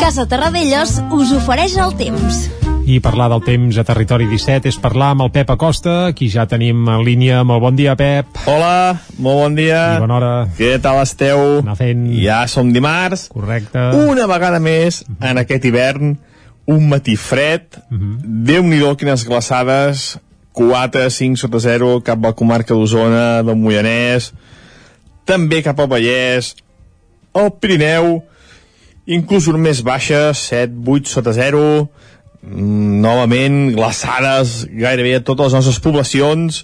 Casa 0.00 0.26
Terradellos 0.26 0.98
us 1.14 1.36
ofereix 1.38 1.78
el 1.78 1.94
temps. 1.94 2.48
I 2.90 2.96
parlar 2.98 3.28
del 3.30 3.42
temps 3.46 3.76
a 3.78 3.84
Territori 3.86 4.24
17 4.26 4.66
és 4.66 4.76
parlar 4.82 5.12
amb 5.12 5.22
el 5.22 5.28
Pep 5.30 5.50
Acosta, 5.52 5.92
qui 6.16 6.26
ja 6.32 6.42
tenim 6.50 6.88
en 6.90 7.04
línia. 7.06 7.44
Molt 7.46 7.62
bon 7.62 7.76
dia, 7.78 7.92
Pep. 7.94 8.40
Hola, 8.50 8.96
molt 9.22 9.38
bon 9.44 9.54
dia. 9.54 9.82
I 9.94 10.00
bona 10.02 10.16
hora. 10.16 10.30
Què 10.56 10.72
tal 10.82 10.98
esteu? 10.98 11.60
Anar 11.60 11.76
fent... 11.78 12.00
Ja 12.18 12.40
som 12.50 12.72
dimarts. 12.74 13.28
Correcte. 13.30 13.84
Una 14.10 14.26
vegada 14.26 14.58
més, 14.58 15.04
en 15.22 15.38
aquest 15.38 15.68
hivern, 15.70 16.16
un 16.66 16.88
matí 16.90 17.14
fred. 17.14 17.78
Uh 17.78 18.00
-huh. 18.00 18.16
Déu-n'hi-do 18.50 18.96
quines 18.96 19.22
glaçades. 19.28 20.18
4, 20.52 21.10
5 21.10 21.36
sota 21.36 21.60
0 21.60 22.02
cap 22.02 22.18
a 22.18 22.28
la 22.28 22.34
comarca 22.34 22.74
d'Osona, 22.74 23.44
del 23.44 23.54
Moianès, 23.54 24.32
també 25.24 25.62
cap 25.62 25.78
al 25.78 25.86
Vallès, 25.86 26.56
el 27.34 27.52
Pirineu, 27.52 28.24
inclús 29.06 29.46
un 29.46 29.60
més 29.60 29.80
baixes, 29.82 30.38
7, 30.50 30.74
8 30.84 31.06
sota 31.06 31.32
0, 31.32 31.88
Mm, 31.90 31.99
novament 32.42 33.74
glaçades 33.76 34.64
gairebé 34.72 35.18
a 35.18 35.24
totes 35.24 35.50
les 35.50 35.58
nostres 35.60 35.80
poblacions 35.84 36.62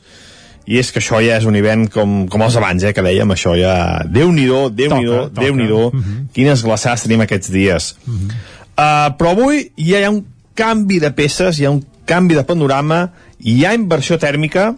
i 0.66 0.80
és 0.80 0.88
que 0.90 0.98
això 0.98 1.20
ja 1.22 1.36
és 1.38 1.44
un 1.46 1.54
hivern 1.54 1.86
com, 1.92 2.14
com 2.30 2.42
els 2.42 2.56
abans, 2.58 2.82
eh, 2.82 2.92
que 2.96 3.04
dèiem, 3.04 3.30
això 3.30 3.52
ja... 3.54 4.02
Déu-n'hi-do, 4.10 4.64
Déu-n'hi-do, 4.74 5.20
Déu-n'hi-do, 5.36 5.82
uh 5.86 5.92
-huh. 5.94 6.16
quines 6.34 6.64
glaçades 6.64 7.04
tenim 7.04 7.20
aquests 7.22 7.50
dies. 7.50 7.94
Uh 8.06 8.14
-huh. 8.14 8.30
uh, 8.74 9.16
però 9.18 9.30
avui 9.30 9.70
ja 9.76 10.00
hi 10.00 10.04
ha 10.04 10.10
un 10.10 10.24
canvi 10.54 10.98
de 10.98 11.10
peces, 11.10 11.58
hi 11.58 11.66
ha 11.66 11.70
un 11.70 11.84
canvi 12.04 12.34
de 12.34 12.42
panorama, 12.42 13.12
hi 13.38 13.64
ha 13.64 13.74
inversió 13.74 14.18
tèrmica, 14.18 14.74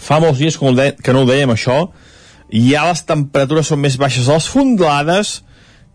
fa 0.00 0.20
molts 0.20 0.38
dies 0.38 0.56
que 0.56 0.64
no, 0.64 0.72
de, 0.72 0.94
que 1.02 1.12
no 1.12 1.22
ho 1.22 1.26
dèiem 1.26 1.50
això, 1.50 1.90
i 2.50 2.70
ja 2.72 2.88
les 2.88 3.04
temperatures 3.04 3.66
són 3.66 3.80
més 3.80 3.96
baixes 3.98 4.28
a 4.28 4.34
les 4.34 4.48
fondalades 4.48 5.42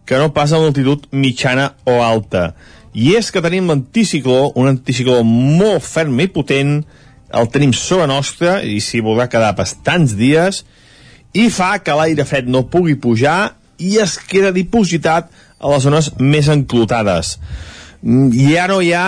que 0.06 0.18
no 0.18 0.34
pas 0.34 0.52
a 0.52 0.58
l'altitud 0.58 1.08
mitjana 1.12 1.74
o 1.86 2.02
alta 2.04 2.54
i 2.94 3.14
és 3.16 3.32
que 3.32 3.44
tenim 3.44 3.70
l'anticicló, 3.72 4.52
un 4.60 4.68
anticicló 4.72 5.22
molt 5.28 5.84
ferm 5.86 6.20
i 6.20 6.28
potent, 6.32 6.82
el 7.32 7.48
tenim 7.52 7.72
sobre 7.76 8.10
nostra 8.12 8.60
i 8.68 8.82
s'hi 8.84 9.00
voldrà 9.04 9.30
quedar 9.32 9.54
bastants 9.56 10.18
dies 10.20 10.66
i 11.32 11.48
fa 11.54 11.78
que 11.80 11.96
l'aire 11.96 12.26
fred 12.28 12.50
no 12.52 12.66
pugui 12.68 12.98
pujar 13.00 13.54
i 13.80 13.96
es 14.04 14.18
queda 14.20 14.52
dipositat 14.52 15.32
a 15.62 15.72
les 15.72 15.86
zones 15.86 16.12
més 16.20 16.50
enclotades. 16.52 17.38
Ja 18.36 18.66
no 18.68 18.82
hi 18.82 18.92
ha 18.98 19.08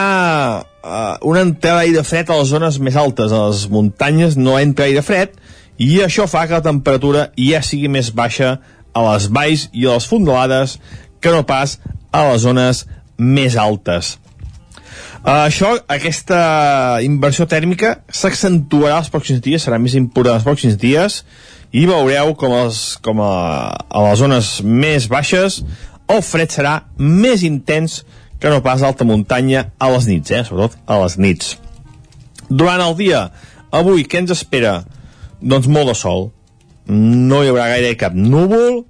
uh, 0.61 1.17
una 1.27 1.43
entrada 1.43 1.81
d'aire 1.81 2.05
fred 2.07 2.29
a 2.29 2.39
les 2.39 2.53
zones 2.53 2.79
més 2.79 2.95
altes, 2.95 3.33
a 3.33 3.49
les 3.49 3.65
muntanyes 3.73 4.37
no 4.39 4.55
entra 4.59 4.87
aire 4.87 5.03
fred 5.03 5.35
i 5.81 5.97
això 6.05 6.27
fa 6.29 6.45
que 6.47 6.59
la 6.59 6.65
temperatura 6.65 7.31
ja 7.35 7.63
sigui 7.65 7.89
més 7.91 8.13
baixa 8.15 8.59
a 8.93 9.05
les 9.09 9.27
valls 9.33 9.67
i 9.73 9.87
a 9.87 9.97
les 9.97 10.07
fondalades 10.07 10.77
que 11.19 11.33
no 11.33 11.43
pas 11.49 11.79
a 12.13 12.27
les 12.29 12.43
zones 12.45 12.85
més 13.17 13.57
altes. 13.59 14.17
Uh, 15.23 15.45
això, 15.45 15.71
aquesta 15.87 16.99
inversió 17.05 17.47
tèrmica 17.47 18.01
s'accentuarà 18.11 18.99
els 18.99 19.09
pròxims 19.13 19.39
dies, 19.43 19.63
serà 19.63 19.79
més 19.79 19.95
important 19.95 20.35
els 20.35 20.45
pròxims 20.47 20.75
dies, 20.79 21.21
i 21.73 21.87
veureu 21.89 22.35
com, 22.37 22.51
els, 22.53 22.99
com 23.01 23.21
a, 23.23 23.33
a 23.71 24.03
les 24.09 24.19
zones 24.19 24.57
més 24.61 25.07
baixes 25.09 25.63
el 26.11 26.21
fred 26.25 26.51
serà 26.51 26.73
més 26.97 27.43
intens 27.47 28.01
que 28.41 28.51
no 28.51 28.61
pas 28.63 28.83
alta 28.83 29.07
muntanya 29.07 29.69
a 29.79 29.89
les 29.93 30.07
nits, 30.09 30.33
eh? 30.35 30.43
sobretot 30.43 30.75
a 30.85 30.99
les 31.03 31.17
nits. 31.17 31.55
Durant 32.49 32.81
el 32.83 32.95
dia, 32.99 33.27
avui, 33.71 34.03
què 34.03 34.19
ens 34.19 34.33
espera? 34.35 34.81
Doncs 35.39 35.69
molt 35.71 35.93
de 35.93 35.95
sol. 35.97 36.27
No 36.91 37.39
hi 37.41 37.51
haurà 37.51 37.69
gaire 37.71 37.95
cap 37.99 38.15
núvol, 38.17 38.83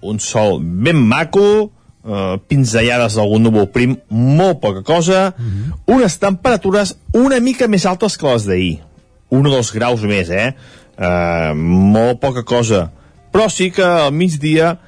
un 0.00 0.20
sol 0.22 0.58
ben 0.62 0.96
maco, 0.96 1.73
uh, 2.04 2.36
pinzellades 2.48 3.16
d'algun 3.18 3.44
núvol 3.44 3.68
prim, 3.72 3.96
molt 4.08 4.60
poca 4.60 4.82
cosa, 4.82 5.34
uh 5.36 5.44
-huh. 5.44 5.94
unes 5.96 6.18
temperatures 6.18 6.96
una 7.12 7.40
mica 7.40 7.68
més 7.68 7.86
altes 7.86 8.16
que 8.16 8.26
les 8.26 8.46
d'ahir. 8.46 8.78
Un 9.30 9.46
o 9.46 9.50
dos 9.50 9.72
graus 9.72 10.02
més, 10.02 10.30
eh? 10.30 10.54
Uh, 10.98 11.54
molt 11.54 12.20
poca 12.20 12.44
cosa. 12.44 12.90
Però 13.32 13.48
sí 13.48 13.70
que 13.70 13.82
al 13.82 14.12
migdia 14.12 14.78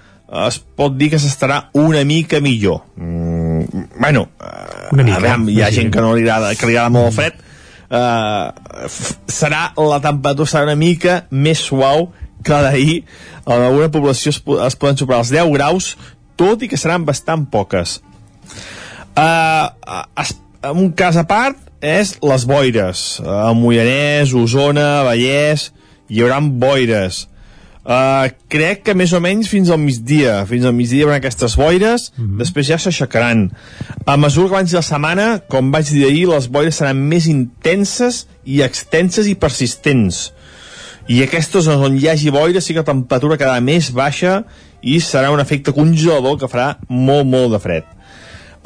es 0.46 0.58
pot 0.58 0.96
dir 0.96 1.10
que 1.10 1.18
s'estarà 1.18 1.70
una 1.72 2.04
mica 2.04 2.40
millor. 2.40 2.82
Mm, 2.96 3.64
bueno, 4.00 4.28
uh, 4.40 4.92
una 4.92 5.02
mica, 5.02 5.16
a 5.16 5.20
veure, 5.20 5.52
hi 5.52 5.62
ha 5.62 5.70
gent 5.70 5.90
que 5.90 6.00
no 6.00 6.14
li 6.14 6.22
agrada, 6.22 6.54
que 6.54 6.66
li 6.66 6.76
agrada 6.76 6.90
molt 6.90 7.06
el 7.06 7.12
fred, 7.12 7.34
uh, 7.90 8.88
serà 9.26 9.72
la 9.76 10.00
temperatura 10.00 10.50
serà 10.50 10.64
una 10.64 10.78
mica 10.78 11.24
més 11.30 11.58
suau 11.58 12.12
que 12.46 12.58
d'ahir 12.62 13.04
en 13.46 13.62
alguna 13.62 13.90
població 13.90 14.30
es, 14.30 14.40
es 14.66 14.76
poden 14.78 14.98
superar 14.98 15.22
els 15.24 15.32
10 15.34 15.50
graus 15.54 15.94
tot 16.36 16.62
i 16.62 16.68
que 16.70 16.78
seran 16.80 17.06
bastant 17.08 17.46
poques. 17.50 18.00
Uh, 19.16 19.72
uh, 19.88 20.74
un 20.74 20.90
cas 20.96 21.16
a 21.16 21.24
part 21.28 21.56
és 21.80 22.16
les 22.22 22.44
boires. 22.48 23.06
Uh, 23.22 23.48
a 23.48 23.54
Moianès, 23.56 24.34
Osona, 24.36 25.02
Vallès, 25.06 25.70
hi 26.08 26.22
haurà 26.22 26.40
boires. 26.40 27.26
Uh, 27.86 28.26
crec 28.50 28.80
que 28.82 28.96
més 28.98 29.12
o 29.14 29.20
menys 29.22 29.46
fins 29.46 29.68
al 29.70 29.78
migdia 29.78 30.40
fins 30.50 30.64
al 30.66 30.72
migdia 30.74 30.98
hi 30.98 31.04
haurà 31.04 31.20
aquestes 31.20 31.54
boires 31.54 32.08
mm 32.16 32.24
-hmm. 32.24 32.38
després 32.40 32.66
ja 32.66 32.78
s'aixecaran 32.82 33.52
a 34.04 34.16
mesura 34.16 34.48
que 34.48 34.54
abans 34.54 34.70
de 34.72 34.76
la 34.76 34.82
setmana 34.82 35.26
com 35.48 35.70
vaig 35.70 35.86
dir 35.92 36.02
ahir 36.04 36.26
les 36.26 36.48
boires 36.50 36.74
seran 36.74 36.96
més 36.96 37.28
intenses 37.30 38.26
i 38.44 38.62
extenses 38.62 39.28
i 39.28 39.36
persistents 39.36 40.32
i 41.06 41.20
aquestes 41.22 41.68
on 41.70 41.98
hi 41.98 42.08
hagi 42.10 42.32
boira 42.34 42.60
sí 42.60 42.74
que 42.74 42.82
la 42.82 42.88
temperatura 42.88 43.38
quedarà 43.38 43.60
més 43.62 43.92
baixa 43.94 44.40
i 44.82 44.98
serà 45.02 45.30
un 45.34 45.42
efecte 45.42 45.74
congelador 45.74 46.38
que 46.40 46.48
farà 46.50 46.72
molt, 46.88 47.26
molt 47.30 47.54
de 47.54 47.60
fred. 47.62 47.86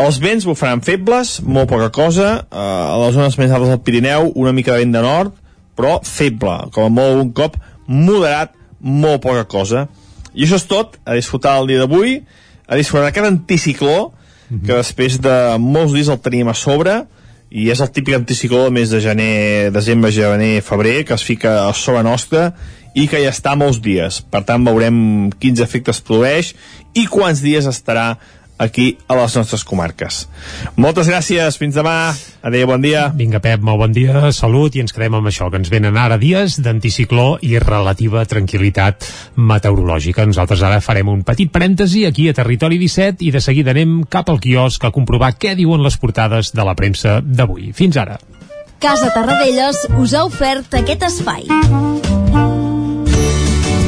Els 0.00 0.16
vents 0.22 0.46
bufaran 0.48 0.80
febles, 0.80 1.38
molt 1.44 1.68
poca 1.68 1.90
cosa, 1.92 2.30
eh, 2.40 2.56
a 2.56 2.96
les 3.02 3.14
zones 3.16 3.36
més 3.36 3.52
altes 3.52 3.68
del 3.68 3.82
Pirineu 3.84 4.32
una 4.34 4.54
mica 4.56 4.72
de 4.72 4.84
vent 4.84 4.96
de 4.96 5.02
nord, 5.04 5.34
però 5.76 5.98
feble, 6.04 6.56
com 6.72 6.88
a 6.88 6.92
molt 6.92 7.20
un 7.20 7.32
cop 7.36 7.58
moderat, 7.86 8.54
molt 8.80 9.20
poca 9.20 9.44
cosa. 9.44 9.86
I 10.32 10.46
això 10.46 10.56
és 10.56 10.64
tot, 10.70 10.96
a 11.04 11.18
disfrutar 11.18 11.58
el 11.60 11.68
dia 11.68 11.82
d'avui, 11.82 12.22
a 12.66 12.78
disfrutar 12.80 13.10
d'aquest 13.10 13.26
anticicló, 13.26 14.12
mm 14.12 14.56
-hmm. 14.56 14.66
que 14.66 14.76
després 14.80 15.20
de 15.20 15.36
molts 15.58 15.92
dies 15.92 16.08
el 16.08 16.20
teníem 16.20 16.48
a 16.48 16.54
sobre, 16.54 17.04
i 17.50 17.66
és 17.72 17.80
el 17.82 17.90
típic 17.90 18.14
anticicló 18.14 18.64
del 18.64 18.74
mes 18.76 18.90
de 18.92 19.00
gener, 19.02 19.70
desembre, 19.74 20.12
gener, 20.14 20.60
febrer, 20.62 21.04
que 21.04 21.16
es 21.16 21.24
fica 21.26 21.66
a 21.66 21.72
sobre 21.74 22.04
nostra 22.06 22.52
i 22.94 23.06
que 23.10 23.20
ja 23.22 23.32
està 23.34 23.56
molts 23.58 23.80
dies. 23.82 24.20
Per 24.22 24.42
tant, 24.46 24.62
veurem 24.66 25.30
quins 25.42 25.62
efectes 25.62 26.02
produeix 26.02 26.54
i 26.94 27.06
quants 27.10 27.42
dies 27.42 27.66
estarà 27.70 28.14
aquí 28.60 28.98
a 29.08 29.16
les 29.16 29.34
nostres 29.36 29.64
comarques. 29.64 30.26
Moltes 30.76 31.08
gràcies, 31.08 31.56
fins 31.58 31.74
demà. 31.74 32.12
Adéu, 32.44 32.68
bon 32.68 32.84
dia. 32.84 33.08
Vinga, 33.16 33.40
Pep, 33.42 33.64
molt 33.64 33.80
bon 33.80 33.94
dia, 33.96 34.28
salut, 34.36 34.76
i 34.76 34.84
ens 34.84 34.94
quedem 34.96 35.16
amb 35.18 35.28
això, 35.32 35.48
que 35.50 35.58
ens 35.60 35.72
venen 35.72 35.96
ara 36.00 36.20
dies 36.20 36.58
d'anticicló 36.62 37.38
i 37.44 37.56
relativa 37.60 38.24
tranquil·litat 38.28 39.08
meteorològica. 39.36 40.28
Nosaltres 40.28 40.64
ara 40.66 40.82
farem 40.84 41.08
un 41.12 41.24
petit 41.26 41.52
parèntesi 41.52 42.04
aquí 42.08 42.28
a 42.28 42.36
Territori 42.36 42.78
17 42.80 43.24
i 43.26 43.32
de 43.32 43.40
seguida 43.44 43.72
anem 43.74 44.02
cap 44.08 44.28
al 44.28 44.40
quiosc 44.44 44.84
a 44.84 44.92
comprovar 44.94 45.34
què 45.40 45.56
diuen 45.56 45.82
les 45.84 45.96
portades 45.96 46.52
de 46.52 46.66
la 46.66 46.76
premsa 46.76 47.20
d'avui. 47.24 47.72
Fins 47.76 47.96
ara. 48.00 48.20
Casa 48.80 49.10
Tarradellas 49.12 49.86
us 50.00 50.16
ha 50.16 50.24
ofert 50.24 50.80
aquest 50.80 51.04
espai. 51.10 52.59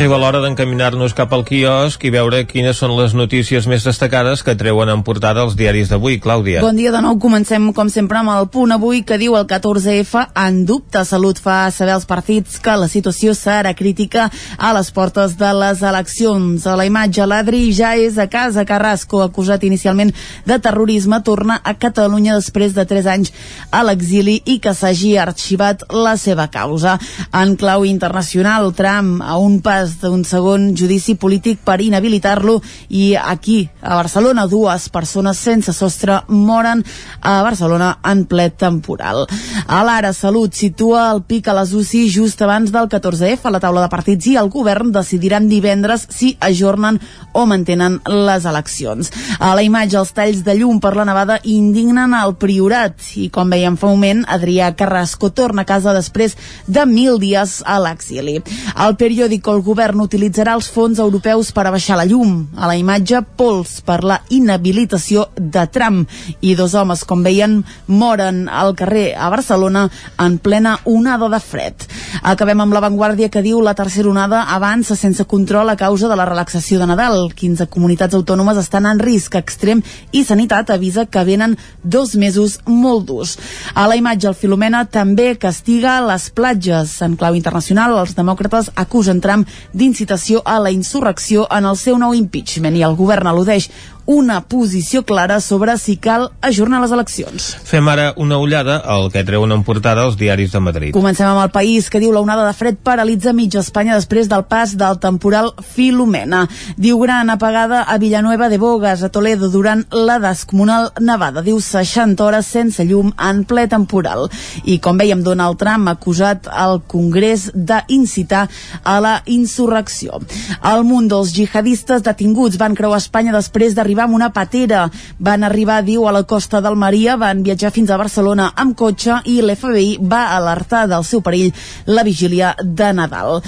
Arriba 0.00 0.16
l'hora 0.16 0.38
d'encaminar-nos 0.40 1.12
cap 1.12 1.34
al 1.36 1.42
quiosc 1.44 2.00
i 2.08 2.10
veure 2.14 2.38
quines 2.48 2.78
són 2.80 2.94
les 2.96 3.12
notícies 3.12 3.66
més 3.68 3.82
destacades 3.84 4.40
que 4.40 4.54
treuen 4.56 4.88
en 4.88 5.02
portada 5.04 5.42
els 5.44 5.58
diaris 5.58 5.90
d'avui. 5.90 6.14
Clàudia. 6.24 6.62
Bon 6.64 6.78
dia 6.78 6.88
de 6.94 7.02
nou. 7.04 7.18
Comencem, 7.20 7.66
com 7.76 7.90
sempre, 7.92 8.16
amb 8.16 8.32
el 8.32 8.48
punt 8.48 8.72
avui 8.72 9.02
que 9.04 9.18
diu 9.20 9.36
el 9.36 9.44
14F 9.44 10.22
en 10.40 10.62
dubte. 10.64 11.02
Salut 11.04 11.36
fa 11.44 11.66
saber 11.68 11.92
als 11.98 12.08
partits 12.08 12.56
que 12.64 12.78
la 12.80 12.88
situació 12.88 13.34
serà 13.36 13.74
crítica 13.76 14.30
a 14.56 14.70
les 14.72 14.88
portes 14.88 15.34
de 15.36 15.50
les 15.58 15.84
eleccions. 15.84 16.64
A 16.64 16.78
la 16.80 16.88
imatge, 16.88 17.28
l'Adri 17.28 17.66
ja 17.68 17.92
és 18.00 18.16
a 18.16 18.30
casa. 18.32 18.64
Carrasco, 18.64 19.20
acusat 19.20 19.68
inicialment 19.68 20.14
de 20.48 20.58
terrorisme, 20.64 21.20
torna 21.28 21.60
a 21.60 21.76
Catalunya 21.76 22.38
després 22.40 22.72
de 22.72 22.86
3 22.88 23.10
anys 23.18 23.34
a 23.68 23.84
l'exili 23.84 24.40
i 24.46 24.56
que 24.64 24.72
s'hagi 24.72 25.18
arxivat 25.20 25.84
la 25.92 26.16
seva 26.16 26.48
causa. 26.48 26.96
En 27.36 27.52
clau 27.60 27.84
internacional, 27.84 28.72
Trump 28.72 29.20
a 29.20 29.36
un 29.36 29.60
pas 29.60 29.89
d'un 30.00 30.24
segon 30.24 30.70
judici 30.76 31.14
polític 31.14 31.60
per 31.64 31.78
inhabilitar-lo 31.80 32.56
i 32.90 33.14
aquí, 33.14 33.68
a 33.80 33.94
Barcelona, 33.94 34.46
dues 34.50 34.88
persones 34.92 35.38
sense 35.38 35.72
sostre 35.72 36.18
moren 36.28 36.82
a 37.20 37.38
Barcelona 37.46 37.92
en 38.04 38.24
ple 38.26 38.48
temporal. 38.50 39.26
A 39.66 39.80
l'Ara 39.86 40.12
Salut 40.12 40.54
situa 40.58 41.06
el 41.12 41.22
pic 41.22 41.48
a 41.48 41.54
les 41.56 41.72
UCI 41.72 42.08
just 42.10 42.42
abans 42.42 42.74
del 42.74 42.90
14F 42.90 43.46
a 43.46 43.54
la 43.54 43.62
taula 43.62 43.86
de 43.86 43.92
partits 43.92 44.26
i 44.32 44.36
el 44.40 44.50
govern 44.50 44.90
decidiran 44.92 45.48
divendres 45.48 46.08
si 46.10 46.34
ajornen 46.40 46.98
o 47.32 47.46
mantenen 47.46 48.00
les 48.26 48.44
eleccions. 48.44 49.12
A 49.38 49.54
la 49.54 49.62
imatge, 49.62 49.98
els 50.00 50.12
talls 50.16 50.42
de 50.44 50.58
llum 50.58 50.82
per 50.82 50.96
la 50.98 51.06
nevada 51.06 51.38
indignen 51.46 52.14
el 52.18 52.34
Priorat 52.40 52.98
i, 53.16 53.30
com 53.30 53.50
veiem 53.50 53.78
fa 53.78 53.86
un 53.86 54.00
moment, 54.00 54.24
Adrià 54.32 54.70
Carrasco 54.74 55.28
torna 55.30 55.62
a 55.62 55.68
casa 55.68 55.92
després 55.92 56.36
de 56.66 56.86
mil 56.88 57.18
dies 57.20 57.60
a 57.68 57.76
l'exili. 57.84 58.38
Al 58.74 58.96
periòdico 58.96 59.52
El 59.52 59.60
govern 59.60 59.79
utilitzarà 59.88 60.52
els 60.58 60.68
fons 60.68 60.98
europeus 61.00 61.50
per 61.56 61.64
abaixar 61.66 61.96
la 61.96 62.04
llum. 62.04 62.48
A 62.56 62.68
la 62.68 62.76
imatge, 62.76 63.22
pols 63.36 63.80
per 63.80 64.02
la 64.04 64.20
inhabilitació 64.28 65.28
de 65.36 65.66
Trump. 65.72 66.08
I 66.40 66.54
dos 66.54 66.74
homes, 66.74 67.04
com 67.04 67.22
veien, 67.24 67.62
moren 67.86 68.48
al 68.48 68.74
carrer 68.76 69.14
a 69.16 69.30
Barcelona 69.32 69.86
en 70.18 70.36
plena 70.38 70.76
onada 70.84 71.28
de 71.32 71.40
fred. 71.40 71.86
Acabem 72.22 72.60
amb 72.60 72.76
l'avantguàrdia 72.76 73.30
que 73.32 73.42
diu 73.42 73.62
la 73.64 73.74
tercera 73.74 74.10
onada 74.10 74.42
avança 74.52 74.96
sense 74.96 75.24
control 75.24 75.70
a 75.70 75.76
causa 75.80 76.08
de 76.08 76.18
la 76.18 76.26
relaxació 76.28 76.78
de 76.78 76.90
Nadal. 76.90 77.30
15 77.32 77.66
comunitats 77.72 78.14
autònomes 78.18 78.60
estan 78.60 78.86
en 78.90 79.00
risc 79.00 79.38
extrem 79.40 79.80
i 80.12 80.24
Sanitat 80.28 80.70
avisa 80.74 81.06
que 81.06 81.24
venen 81.24 81.56
dos 81.82 82.14
mesos 82.14 82.58
molt 82.66 83.06
durs. 83.08 83.38
A 83.74 83.86
la 83.88 83.96
imatge, 83.96 84.28
el 84.28 84.36
Filomena 84.36 84.84
també 84.84 85.32
castiga 85.40 86.00
les 86.04 86.28
platges. 86.30 86.98
En 87.00 87.16
clau 87.16 87.38
internacional, 87.38 87.96
els 88.02 88.14
demòcrates 88.18 88.70
acusen 88.76 89.22
Trump 89.24 89.48
d'incitació 89.72 90.42
a 90.44 90.58
la 90.62 90.72
insurrecció 90.74 91.46
en 91.50 91.68
el 91.70 91.76
seu 91.76 91.98
nou 91.98 92.14
impeachment. 92.16 92.76
I 92.76 92.84
el 92.86 92.96
govern 92.98 93.30
al·ludeix 93.30 93.70
una 94.10 94.40
posició 94.40 95.04
clara 95.06 95.38
sobre 95.38 95.76
si 95.78 95.94
cal 95.96 96.32
ajornar 96.42 96.80
les 96.82 96.90
eleccions. 96.90 97.44
Fem 97.62 97.86
ara 97.92 98.08
una 98.18 98.40
ullada 98.42 98.80
al 98.82 99.06
que 99.14 99.22
treuen 99.22 99.52
en 99.54 99.62
portada 99.62 100.02
els 100.02 100.16
diaris 100.18 100.50
de 100.50 100.58
Madrid. 100.58 100.90
Comencem 100.96 101.28
amb 101.28 101.44
el 101.44 101.52
país 101.54 101.86
que 101.86 102.00
diu 102.02 102.10
la 102.10 102.18
onada 102.24 102.42
de 102.48 102.56
fred 102.58 102.80
paralitza 102.82 103.30
mitja 103.32 103.62
Espanya 103.62 103.94
després 103.94 104.26
del 104.26 104.42
pas 104.50 104.72
del 104.74 104.98
temporal 104.98 105.52
Filomena. 105.62 106.40
Diu 106.74 106.98
gran 106.98 107.30
apagada 107.30 107.84
a 107.84 107.98
Villanueva 108.02 108.48
de 108.50 108.58
Bogas, 108.58 109.04
a 109.06 109.12
Toledo, 109.14 109.46
durant 109.48 109.84
la 109.94 110.18
descomunal 110.18 110.90
nevada. 110.98 111.46
Diu 111.46 111.60
60 111.62 112.26
hores 112.26 112.50
sense 112.50 112.82
llum 112.90 113.14
en 113.14 113.44
ple 113.46 113.68
temporal. 113.70 114.26
I 114.64 114.80
com 114.82 114.98
veiem, 114.98 115.22
Donald 115.22 115.60
Trump 115.62 115.86
ha 115.86 115.94
acusat 115.94 116.50
al 116.50 116.80
Congrés 116.82 117.52
d'incitar 117.54 118.48
a 118.82 118.98
la 118.98 119.14
insurrecció. 119.30 120.18
El 120.66 120.82
munt 120.90 121.06
dels 121.14 121.30
jihadistes 121.36 122.02
detinguts 122.02 122.58
van 122.58 122.74
creuar 122.74 122.98
Espanya 122.98 123.38
després 123.38 123.78
d'arribar 123.78 123.99
amb 124.04 124.14
una 124.14 124.30
patera. 124.32 124.86
Van 125.18 125.44
arribar, 125.44 125.80
diu, 125.84 126.06
a 126.06 126.12
la 126.12 126.24
costa 126.24 126.60
d'Almeria, 126.60 127.16
van 127.20 127.42
viatjar 127.42 127.72
fins 127.74 127.90
a 127.90 127.98
Barcelona 128.00 128.50
amb 128.56 128.76
cotxe 128.76 129.20
i 129.30 129.40
l'FBI 129.42 129.98
va 130.00 130.26
alertar 130.36 130.86
del 130.90 131.04
seu 131.04 131.22
perill 131.24 131.52
la 131.86 132.04
vigília 132.06 132.54
de 132.62 132.92
Nadal. 132.96 133.40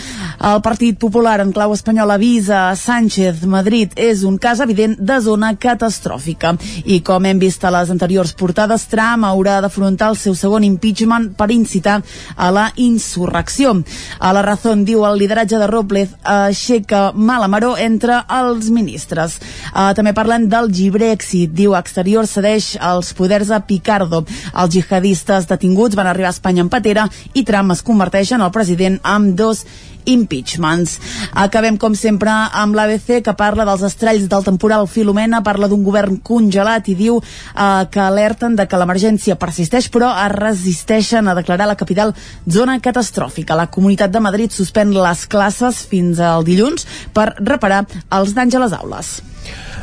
El 0.42 0.60
Partit 0.62 0.98
Popular 0.98 1.38
en 1.42 1.52
clau 1.54 1.72
espanyol 1.74 2.10
avisa 2.14 2.64
Sánchez 2.76 3.44
Madrid 3.46 3.92
és 3.96 4.24
un 4.28 4.38
cas 4.38 4.60
evident 4.60 4.96
de 4.98 5.18
zona 5.20 5.52
catastròfica. 5.56 6.54
I 6.84 7.00
com 7.06 7.26
hem 7.26 7.40
vist 7.42 7.64
a 7.64 7.72
les 7.74 7.90
anteriors 7.94 8.34
portades, 8.38 8.88
Trump 8.90 9.26
haurà 9.28 9.60
d'afrontar 9.62 10.12
el 10.12 10.18
seu 10.20 10.34
segon 10.38 10.66
impeachment 10.66 11.32
per 11.38 11.50
incitar 11.54 12.00
a 12.36 12.50
la 12.50 12.70
insurrecció. 12.76 13.76
A 14.18 14.32
la 14.32 14.42
Razón 14.42 14.84
diu 14.84 15.06
el 15.06 15.18
lideratge 15.20 15.58
de 15.58 15.70
Robles 15.70 16.16
aixeca 16.22 17.12
mala 17.14 17.48
maró 17.48 17.76
entre 17.78 18.22
els 18.28 18.70
ministres. 18.70 19.38
Uh, 19.72 19.92
també 19.96 20.12
parlen 20.32 20.48
del 20.48 20.72
Gibrexit. 20.72 21.52
Diu, 21.52 21.74
exterior 21.76 22.24
cedeix 22.26 22.78
els 22.80 23.12
poders 23.12 23.50
a 23.52 23.60
Picardo. 23.60 24.22
Els 24.56 24.72
jihadistes 24.72 25.44
detinguts 25.50 25.96
van 25.98 26.08
arribar 26.08 26.30
a 26.30 26.32
Espanya 26.32 26.62
en 26.64 26.70
patera 26.72 27.04
i 27.34 27.42
Trump 27.44 27.72
es 27.74 27.82
converteix 27.84 28.32
en 28.32 28.40
el 28.40 28.52
president 28.54 28.96
amb 29.04 29.34
dos 29.36 29.66
impeachments. 30.08 30.96
Acabem, 31.36 31.76
com 31.76 31.92
sempre, 31.94 32.32
amb 32.32 32.74
l'ABC, 32.74 33.20
que 33.22 33.34
parla 33.36 33.66
dels 33.68 33.84
estralls 33.86 34.24
del 34.30 34.46
temporal 34.46 34.88
Filomena, 34.88 35.42
parla 35.44 35.68
d'un 35.68 35.84
govern 35.84 36.16
congelat 36.24 36.88
i 36.88 36.96
diu 36.96 37.20
eh, 37.20 37.84
que 37.92 38.00
alerten 38.00 38.56
de 38.56 38.66
que 38.66 38.80
l'emergència 38.80 39.36
persisteix, 39.36 39.90
però 39.92 40.14
es 40.24 40.32
resisteixen 40.32 41.28
a 41.28 41.36
declarar 41.36 41.68
la 41.68 41.76
capital 41.76 42.14
zona 42.48 42.78
catastròfica. 42.80 43.58
La 43.58 43.68
Comunitat 43.68 44.10
de 44.10 44.24
Madrid 44.24 44.50
suspèn 44.50 44.96
les 44.96 45.26
classes 45.28 45.84
fins 45.92 46.24
al 46.24 46.48
dilluns 46.48 46.88
per 47.12 47.34
reparar 47.38 47.84
els 48.10 48.32
danys 48.34 48.56
a 48.56 48.64
les 48.64 48.80
aules. 48.80 49.12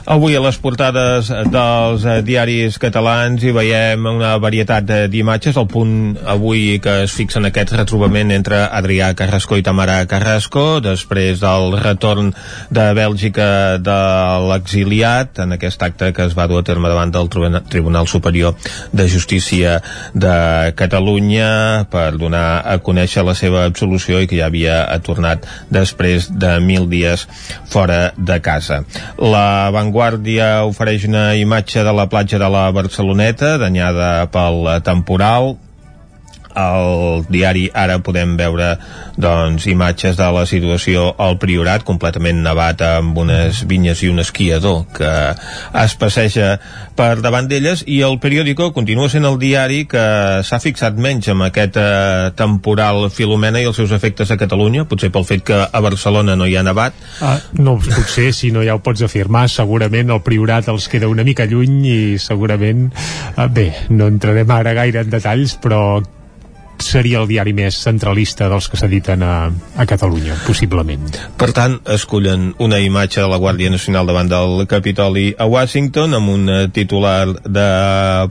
Avui 0.09 0.33
a 0.33 0.39
les 0.41 0.57
portades 0.57 1.27
dels 1.53 2.05
eh, 2.07 2.21
diaris 2.25 2.79
catalans 2.81 3.43
hi 3.45 3.51
veiem 3.53 4.07
una 4.09 4.31
varietat 4.41 4.87
d'imatges. 5.11 5.57
El 5.59 5.67
punt 5.69 6.15
avui 6.25 6.79
que 6.81 7.03
es 7.03 7.13
fixa 7.13 7.37
en 7.37 7.45
aquest 7.49 7.75
retrobament 7.75 8.31
entre 8.33 8.63
Adrià 8.65 9.11
Carrasco 9.17 9.59
i 9.59 9.65
Tamara 9.65 9.99
Carrasco, 10.09 10.79
després 10.81 11.43
del 11.43 11.75
retorn 11.77 12.31
de 12.73 12.85
Bèlgica 12.97 13.49
de 13.85 13.99
l'exiliat, 14.49 15.43
en 15.45 15.57
aquest 15.59 15.85
acte 15.85 16.09
que 16.15 16.25
es 16.25 16.33
va 16.37 16.47
dur 16.49 16.63
a 16.63 16.65
terme 16.65 16.89
davant 16.89 17.13
del 17.13 17.29
Tribuna- 17.29 17.61
Tribunal 17.69 18.09
Superior 18.09 18.55
de 18.91 19.07
Justícia 19.11 19.77
de 20.13 20.73
Catalunya 20.79 21.85
per 21.91 22.15
donar 22.17 22.63
a 22.65 22.79
conèixer 22.81 23.27
la 23.27 23.37
seva 23.37 23.67
absolució 23.67 24.23
i 24.23 24.31
que 24.31 24.41
ja 24.41 24.49
havia 24.49 24.81
tornat 25.05 25.45
després 25.69 26.31
de 26.33 26.57
mil 26.65 26.89
dies 26.89 27.27
fora 27.69 28.13
de 28.17 28.41
casa. 28.41 28.81
La 29.21 29.48
Vanguardia 29.75 30.49
ofereix 30.67 31.05
una 31.09 31.33
imatge 31.39 31.83
de 31.85 31.93
la 31.95 32.07
platja 32.11 32.39
de 32.41 32.49
la 32.51 32.67
Barceloneta, 32.75 33.57
danyada 33.61 34.27
pel 34.33 34.67
temporal, 34.85 35.55
al 36.57 37.25
diari 37.29 37.67
Ara 37.73 37.99
podem 38.03 38.35
veure 38.39 38.73
doncs, 39.19 39.67
imatges 39.69 40.17
de 40.17 40.29
la 40.33 40.45
situació 40.49 41.09
al 41.21 41.37
Priorat, 41.41 41.83
completament 41.87 42.41
nevat 42.43 42.81
amb 42.85 43.17
unes 43.19 43.63
vinyes 43.69 44.03
i 44.03 44.11
un 44.11 44.23
esquiador 44.23 44.85
que 44.95 45.11
es 45.83 45.95
passeja 45.99 46.55
per 46.99 47.19
davant 47.23 47.47
d'elles 47.47 47.85
i 47.87 48.01
el 48.03 48.17
periòdico 48.19 48.71
continua 48.75 49.09
sent 49.11 49.27
el 49.27 49.37
diari 49.39 49.85
que 49.89 50.03
s'ha 50.43 50.59
fixat 50.63 50.97
menys 50.99 51.29
amb 51.31 51.47
aquest 51.47 51.79
eh, 51.79 52.31
temporal 52.39 53.07
Filomena 53.13 53.61
i 53.61 53.67
els 53.69 53.79
seus 53.79 53.93
efectes 53.95 54.31
a 54.31 54.39
Catalunya, 54.39 54.85
potser 54.89 55.11
pel 55.13 55.27
fet 55.27 55.45
que 55.47 55.61
a 55.63 55.83
Barcelona 55.83 56.35
no 56.39 56.47
hi 56.47 56.57
ha 56.59 56.65
nevat. 56.65 56.95
Ah, 57.23 57.37
no, 57.59 57.77
potser, 57.79 58.29
si 58.35 58.51
no 58.55 58.63
ja 58.65 58.75
ho 58.75 58.83
pots 58.83 59.03
afirmar, 59.05 59.47
segurament 59.51 60.11
el 60.11 60.23
Priorat 60.25 60.67
els 60.71 60.87
queda 60.91 61.11
una 61.11 61.25
mica 61.27 61.47
lluny 61.49 61.81
i 61.87 61.99
segurament, 62.19 62.89
eh, 63.35 63.47
bé, 63.47 63.69
no 63.89 64.11
entrarem 64.11 64.55
ara 64.55 64.75
gaire 64.77 65.05
en 65.05 65.11
detalls, 65.13 65.55
però 65.63 66.01
seria 66.83 67.19
el 67.21 67.27
diari 67.29 67.53
més 67.55 67.77
centralista 67.83 68.47
dels 68.51 68.67
que 68.69 68.77
s'editen 68.79 69.23
a, 69.25 69.35
a 69.49 69.85
Catalunya, 69.89 70.37
possiblement. 70.45 71.05
Per 71.39 71.49
tant, 71.55 71.77
escullen 71.91 72.53
una 72.63 72.79
imatge 72.83 73.21
de 73.21 73.27
la 73.29 73.39
Guàrdia 73.41 73.71
Nacional 73.71 74.09
davant 74.09 74.29
del 74.31 74.65
Capitoli 74.69 75.29
a 75.37 75.47
Washington 75.49 76.15
amb 76.17 76.33
un 76.33 76.49
eh, 76.49 76.59
titular 76.73 77.27
de 77.43 77.67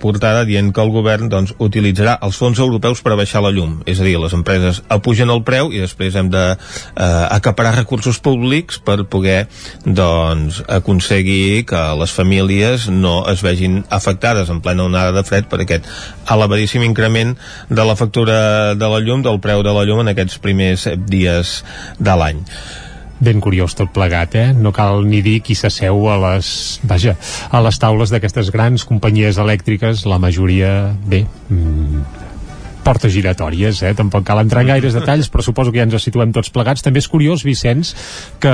portada 0.03 0.45
dient 0.49 0.73
que 0.75 0.85
el 0.85 0.93
govern 0.95 1.29
doncs, 1.33 1.55
utilitzarà 1.63 2.19
els 2.25 2.39
fons 2.41 2.59
europeus 2.59 3.03
per 3.05 3.17
baixar 3.19 3.43
la 3.45 3.53
llum. 3.55 3.79
És 3.87 4.01
a 4.01 4.07
dir, 4.07 4.17
les 4.21 4.35
empreses 4.37 4.83
apugen 4.89 5.33
el 5.35 5.45
preu 5.47 5.73
i 5.75 5.83
després 5.85 6.17
hem 6.19 6.31
de 6.33 6.45
eh, 6.55 7.25
acaparar 7.29 7.77
recursos 7.77 8.21
públics 8.25 8.81
per 8.85 9.03
poder 9.11 9.47
doncs, 9.85 10.63
aconseguir 10.69 11.67
que 11.69 11.83
les 12.01 12.15
famílies 12.15 12.89
no 12.89 13.21
es 13.31 13.45
vegin 13.45 13.83
afectades 13.91 14.51
en 14.51 14.63
plena 14.65 14.89
onada 14.89 15.13
de 15.17 15.25
fred 15.27 15.49
per 15.51 15.63
aquest 15.65 15.87
elevadíssim 16.29 16.85
increment 16.85 17.35
de 17.69 17.85
la 17.85 17.97
factura 17.99 18.38
de 18.79 18.91
la 18.93 19.01
llum, 19.05 19.25
del 19.25 19.41
preu 19.45 19.65
de 19.67 19.73
la 19.75 19.87
llum 19.89 20.05
en 20.05 20.13
aquests 20.15 20.39
primers 20.43 20.89
dies 21.09 21.59
de 21.99 22.21
l'any 22.23 22.45
ben 23.19 23.41
curiós 23.43 23.75
tot 23.75 23.91
plegat, 23.91 24.37
eh? 24.39 24.53
No 24.55 24.71
cal 24.75 25.03
ni 25.07 25.19
dir 25.27 25.41
qui 25.43 25.57
s'asseu 25.59 26.07
a 26.11 26.17
les, 26.23 26.79
vaja, 26.87 27.17
a 27.51 27.63
les 27.65 27.81
taules 27.83 28.15
d'aquestes 28.15 28.53
grans 28.55 28.87
companyies 28.87 29.41
elèctriques, 29.43 30.07
la 30.07 30.21
majoria, 30.23 30.95
bé, 31.03 31.25
mmm, 31.51 32.28
portes 32.89 33.13
giratòries, 33.13 33.83
eh? 33.85 33.93
tampoc 33.97 34.25
cal 34.25 34.41
entrar 34.41 34.65
en 34.65 34.73
gaires 34.73 34.97
detalls, 34.97 35.29
però 35.29 35.45
suposo 35.45 35.73
que 35.75 35.83
ja 35.83 35.85
ens 35.85 35.97
situem 36.01 36.33
tots 36.33 36.49
plegats. 36.55 36.85
També 36.85 37.03
és 37.03 37.09
curiós, 37.11 37.45
Vicenç, 37.45 37.93
que 38.41 38.53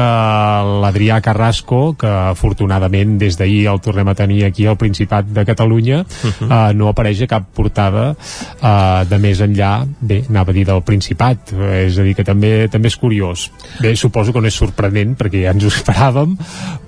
l'Adrià 0.82 1.20
Carrasco, 1.22 1.94
que 1.98 2.10
afortunadament 2.34 3.14
des 3.20 3.38
d'ahir 3.38 3.68
el 3.70 3.82
tornem 3.84 4.10
a 4.10 4.16
tenir 4.18 4.42
aquí 4.48 4.66
al 4.66 4.78
Principat 4.80 5.30
de 5.30 5.44
Catalunya, 5.46 6.02
uh 6.02 6.30
-huh. 6.30 6.48
eh, 6.50 6.74
no 6.74 6.88
apareix 6.88 7.22
a 7.22 7.26
cap 7.30 7.46
portada 7.54 8.14
eh, 8.14 9.04
de 9.08 9.18
més 9.18 9.40
enllà, 9.40 9.86
bé, 10.00 10.24
anava 10.28 10.50
a 10.50 10.54
dir 10.54 10.66
del 10.66 10.82
Principat, 10.82 11.52
eh, 11.52 11.86
és 11.86 11.98
a 11.98 12.02
dir, 12.02 12.14
que 12.14 12.24
també 12.24 12.68
també 12.68 12.88
és 12.88 12.96
curiós. 12.96 13.50
Bé, 13.80 13.94
suposo 13.96 14.32
que 14.32 14.40
no 14.40 14.48
és 14.48 14.54
sorprenent, 14.54 15.16
perquè 15.16 15.44
ja 15.44 15.52
ens 15.52 15.64
ho 15.64 15.68
esperàvem, 15.68 16.36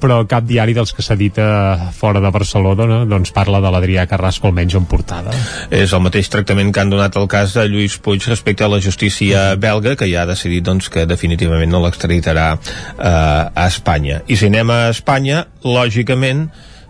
però 0.00 0.26
cap 0.26 0.44
diari 0.44 0.74
dels 0.74 0.92
que 0.92 1.02
s'edita 1.02 1.92
fora 1.92 2.20
de 2.20 2.30
Barcelona 2.30 3.04
doncs 3.04 3.30
parla 3.30 3.60
de 3.60 3.70
l'Adrià 3.70 4.06
Carrasco 4.06 4.48
almenys 4.48 4.74
en 4.74 4.84
portada. 4.84 5.30
És 5.70 5.92
el 5.92 6.00
mateix 6.00 6.28
tractament 6.28 6.72
que 6.72 6.80
han 6.80 6.90
donat 6.90 7.16
al 7.16 7.28
cas 7.36 7.52
de 7.52 7.66
Lluís 7.68 7.98
Puig 8.00 8.24
respecte 8.30 8.64
a 8.64 8.68
la 8.72 8.78
justícia 8.80 9.50
belga 9.60 9.92
que 10.00 10.08
ja 10.08 10.22
ha 10.22 10.28
decidit 10.28 10.64
doncs, 10.64 10.88
que 10.92 11.04
definitivament 11.08 11.68
no 11.68 11.82
l'extraditarà 11.84 12.46
eh, 12.56 13.04
a 13.04 13.66
Espanya. 13.66 14.22
I 14.24 14.38
si 14.40 14.48
anem 14.48 14.72
a 14.72 14.78
Espanya, 14.94 15.44
lògicament 15.66 16.46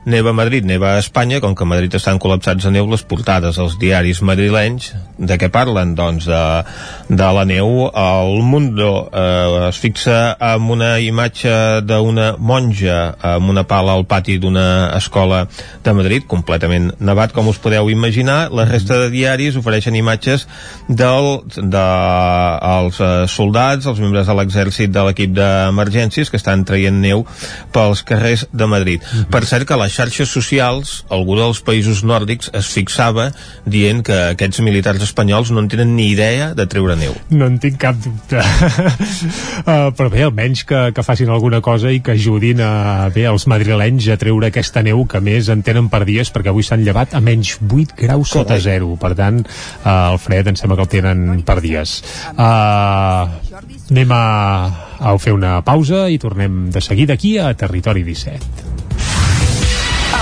neva 0.06 0.30
a 0.30 0.32
Madrid, 0.32 0.64
neva 0.64 0.94
a 0.94 0.98
Espanya, 1.02 1.40
com 1.42 1.54
que 1.58 1.64
a 1.64 1.66
Madrid 1.66 1.94
estan 1.98 2.20
col·lapsats 2.22 2.62
de 2.62 2.70
neu, 2.70 2.86
les 2.86 3.02
portades 3.02 3.58
als 3.58 3.74
diaris 3.80 4.22
madrilenys, 4.22 4.92
de 5.18 5.34
què 5.40 5.48
parlen? 5.50 5.96
Doncs 5.98 6.28
de, 6.30 6.42
de 7.10 7.30
la 7.34 7.42
neu. 7.48 7.88
El 7.90 8.38
Mundo 8.46 9.08
eh, 9.10 9.66
es 9.66 9.80
fixa 9.82 10.36
amb 10.38 10.70
una 10.76 10.92
imatge 11.02 11.82
d'una 11.82 12.28
monja 12.38 13.16
amb 13.34 13.50
una 13.50 13.64
pala 13.66 13.96
al 13.98 14.06
pati 14.06 14.36
d'una 14.38 14.92
escola 14.94 15.42
de 15.82 15.96
Madrid, 15.96 16.26
completament 16.30 16.92
nevat, 17.02 17.34
com 17.34 17.50
us 17.50 17.58
podeu 17.58 17.90
imaginar. 17.90 18.52
La 18.54 18.68
resta 18.70 19.00
de 19.02 19.10
diaris 19.10 19.58
ofereixen 19.58 19.98
imatges 19.98 20.46
del, 20.86 21.42
de, 21.56 21.84
els 22.76 23.02
eh, 23.02 23.10
soldats, 23.32 23.90
els 23.90 24.04
membres 24.04 24.30
de 24.30 24.38
l'exèrcit 24.38 24.94
de 24.94 25.06
l'equip 25.08 25.34
d'emergències 25.34 26.30
que 26.30 26.38
estan 26.38 26.62
traient 26.68 26.94
neu 26.94 27.26
pels 27.74 28.06
carrers 28.06 28.46
de 28.54 28.70
Madrid. 28.70 29.02
Per 29.34 29.42
cert 29.50 29.66
que 29.66 29.82
la 29.82 29.90
xarxes 29.96 30.30
socials, 30.32 31.00
algú 31.12 31.36
dels 31.38 31.62
països 31.64 32.02
nòrdics 32.06 32.50
es 32.56 32.68
fixava 32.72 33.30
dient 33.64 34.02
que 34.06 34.16
aquests 34.34 34.60
militars 34.64 35.02
espanyols 35.06 35.52
no 35.54 35.62
en 35.62 35.70
tenen 35.72 35.94
ni 35.96 36.10
idea 36.12 36.52
de 36.56 36.66
treure 36.70 36.96
neu. 37.00 37.14
No 37.32 37.48
en 37.50 37.58
tinc 37.62 37.78
cap 37.82 37.98
dubte. 38.02 38.40
uh, 38.40 39.88
però 39.96 40.10
bé, 40.12 40.24
almenys 40.26 40.66
que, 40.68 40.82
que 40.96 41.04
facin 41.06 41.32
alguna 41.32 41.62
cosa 41.64 41.92
i 41.92 42.02
que 42.04 42.16
ajudin 42.16 42.60
a, 42.64 42.72
bé, 43.14 43.26
els 43.30 43.48
madrilenys 43.50 44.10
a 44.12 44.18
treure 44.20 44.50
aquesta 44.50 44.84
neu 44.86 45.04
que 45.10 45.22
més 45.24 45.50
en 45.52 45.64
tenen 45.66 45.90
per 45.92 46.04
dies, 46.08 46.32
perquè 46.34 46.52
avui 46.52 46.66
s'han 46.66 46.84
llevat 46.86 47.16
a 47.16 47.22
menys 47.24 47.56
8 47.62 47.96
graus 47.96 48.32
Correcte. 48.32 48.56
sota 48.56 48.60
zero. 48.62 48.94
Per 49.00 49.12
tant, 49.18 49.42
uh, 49.42 50.12
el 50.12 50.20
fred 50.22 50.52
em 50.52 50.58
sembla 50.58 50.78
que 50.80 50.86
el 50.88 50.92
tenen 50.98 51.42
per 51.46 51.60
dies. 51.64 51.98
Uh, 52.36 53.26
anem 53.90 54.12
a, 54.14 54.24
a 55.00 55.16
fer 55.22 55.34
una 55.36 55.58
pausa 55.66 56.06
i 56.12 56.20
tornem 56.22 56.66
de 56.74 56.84
seguida 56.84 57.16
aquí 57.16 57.36
a 57.38 57.52
Territori 57.56 58.04
17. 58.06 58.65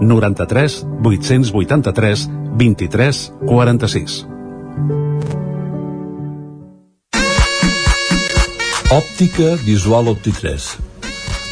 93 0.00 0.84
883 1.04 2.28
23 2.56 3.32
46. 3.46 4.26
Òptica 8.90 9.54
Visual 9.62 10.08
Opti3. 10.10 10.56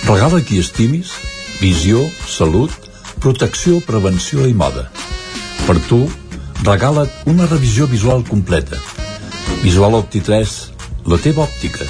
Regala 0.08 0.40
qui 0.42 0.58
estimis, 0.58 1.12
visió, 1.60 2.00
salut, 2.26 2.72
protecció, 3.22 3.78
prevenció 3.86 4.46
i 4.48 4.56
moda. 4.56 4.88
Per 5.66 5.76
tu, 5.86 6.00
regala't 6.64 7.12
una 7.30 7.46
revisió 7.46 7.86
visual 7.86 8.24
completa. 8.26 8.80
Visual 9.62 9.94
Opti3, 10.00 10.56
la 11.06 11.18
teva 11.22 11.44
òptica. 11.46 11.86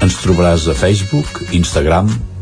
Ens 0.00 0.16
trobaràs 0.22 0.64
a 0.70 0.74
Facebook, 0.78 1.28
Instagram, 1.52 2.08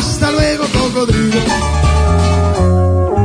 Hasta 0.00 0.30
luego, 0.30 0.64
cocodrilo. 0.72 1.40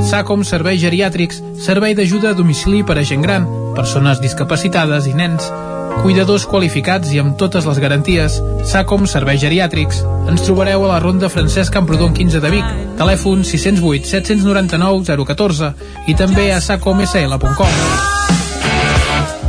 SACOM 0.10 0.44
Serveis 0.44 0.82
Geriàtrics, 0.82 1.40
servei 1.64 1.96
d'ajuda 1.96 2.34
a 2.34 2.36
domicili 2.36 2.84
per 2.84 2.98
a 3.00 3.06
gent 3.08 3.24
gran, 3.24 3.48
persones 3.78 4.20
discapacitades 4.20 5.08
i 5.08 5.14
nens. 5.16 5.48
Cuidadors 6.02 6.44
qualificats 6.52 7.14
i 7.16 7.22
amb 7.24 7.38
totes 7.40 7.64
les 7.70 7.80
garanties. 7.80 8.42
SACOM 8.68 9.08
Serveis 9.08 9.40
Geriàtrics. 9.46 10.04
Ens 10.28 10.44
trobareu 10.44 10.84
a 10.84 10.92
la 10.92 11.00
Ronda 11.00 11.32
Francesc 11.32 11.72
Camprodon 11.74 12.12
15 12.14 12.44
de 12.44 12.52
Vic. 12.58 12.76
Telèfon 13.00 13.48
608 13.48 14.12
799 14.12 15.24
014 15.32 15.72
i 16.12 16.20
també 16.20 16.52
a 16.52 16.60
sacomsl.com. 16.60 18.25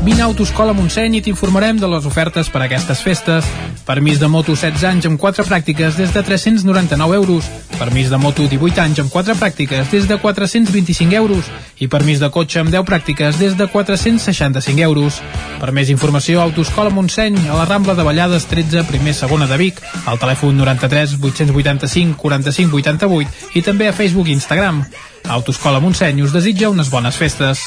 Vine 0.06 0.22
a 0.22 0.26
Autoscola 0.30 0.70
Montseny 0.70 1.16
i 1.18 1.20
t'informarem 1.20 1.80
de 1.82 1.88
les 1.90 2.04
ofertes 2.06 2.46
per 2.46 2.60
a 2.60 2.66
aquestes 2.68 3.00
festes. 3.02 3.46
Permís 3.88 4.20
de 4.22 4.28
moto 4.30 4.54
16 4.54 4.84
anys 4.86 5.08
amb 5.08 5.18
4 5.18 5.42
pràctiques 5.48 5.96
des 5.98 6.12
de 6.14 6.20
399 6.22 7.16
euros. 7.16 7.48
Permís 7.74 8.06
de 8.12 8.20
moto 8.22 8.46
18 8.46 8.84
anys 8.84 9.00
amb 9.02 9.10
4 9.10 9.34
pràctiques 9.40 9.90
des 9.90 10.06
de 10.06 10.14
425 10.22 11.10
euros. 11.18 11.50
I 11.82 11.88
permís 11.90 12.22
de 12.22 12.30
cotxe 12.30 12.62
amb 12.62 12.70
10 12.70 12.86
pràctiques 12.86 13.40
des 13.42 13.58
de 13.58 13.66
465 13.66 14.86
euros. 14.86 15.18
Per 15.58 15.72
més 15.74 15.90
informació, 15.90 16.38
Autoscola 16.40 16.94
Montseny, 16.94 17.40
a 17.50 17.58
la 17.58 17.66
Rambla 17.66 17.98
de 17.98 18.06
Vallades 18.06 18.46
13, 18.46 18.86
primer 18.86 19.12
segona 19.12 19.50
de 19.50 19.58
Vic, 19.58 19.82
al 20.06 20.22
telèfon 20.22 20.54
93 20.54 21.18
885 21.18 22.14
45 22.22 22.78
88 22.78 23.58
i 23.58 23.66
també 23.66 23.90
a 23.90 23.92
Facebook 23.92 24.30
i 24.30 24.38
Instagram. 24.38 24.84
Autoscola 25.26 25.82
Montseny 25.82 26.22
us 26.22 26.30
desitja 26.30 26.70
unes 26.70 26.94
bones 26.94 27.18
festes. 27.18 27.66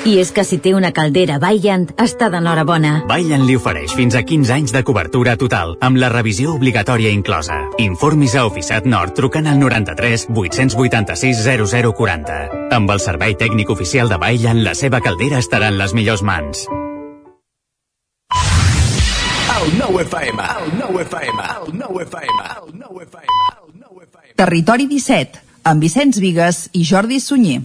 I 0.00 0.14
és 0.16 0.30
que 0.32 0.46
si 0.48 0.56
té 0.64 0.70
una 0.72 0.94
caldera 0.96 1.36
Vaillant, 1.36 1.82
està 2.00 2.30
d'enhorabona. 2.32 3.02
Vaillant 3.08 3.42
li 3.44 3.56
ofereix 3.58 3.92
fins 3.92 4.14
a 4.16 4.22
15 4.24 4.54
anys 4.54 4.72
de 4.72 4.80
cobertura 4.86 5.34
total, 5.36 5.74
amb 5.84 6.00
la 6.00 6.08
revisió 6.08 6.54
obligatòria 6.56 7.10
inclosa. 7.12 7.58
Informis 7.84 8.32
a 8.32 8.46
Oficiat 8.48 8.88
Nord 8.88 9.12
trucant 9.18 9.50
al 9.50 9.58
93 9.60 10.30
886 10.32 11.42
0040. 11.44 12.38
Amb 12.72 12.94
el 12.94 13.02
servei 13.04 13.36
tècnic 13.36 13.68
oficial 13.76 14.08
de 14.08 14.16
Vaillant, 14.16 14.62
la 14.64 14.72
seva 14.74 15.02
caldera 15.04 15.42
estarà 15.44 15.68
en 15.68 15.76
les 15.76 15.92
millors 15.92 16.24
mans. 16.24 16.64
El 19.60 19.74
9 19.76 20.06
FM, 20.06 20.46
el 20.62 20.78
9 20.78 21.02
FM, 21.04 21.42
el 21.58 21.74
9 21.76 22.06
FM, 22.06 22.40
el 22.56 22.72
9 22.80 23.04
FM. 23.04 24.32
Territori 24.40 24.88
17, 24.88 25.44
amb 25.68 25.84
Vicenç 25.84 26.22
Vigues 26.24 26.70
i 26.72 26.86
Jordi 26.88 27.20
Sunyer. 27.20 27.60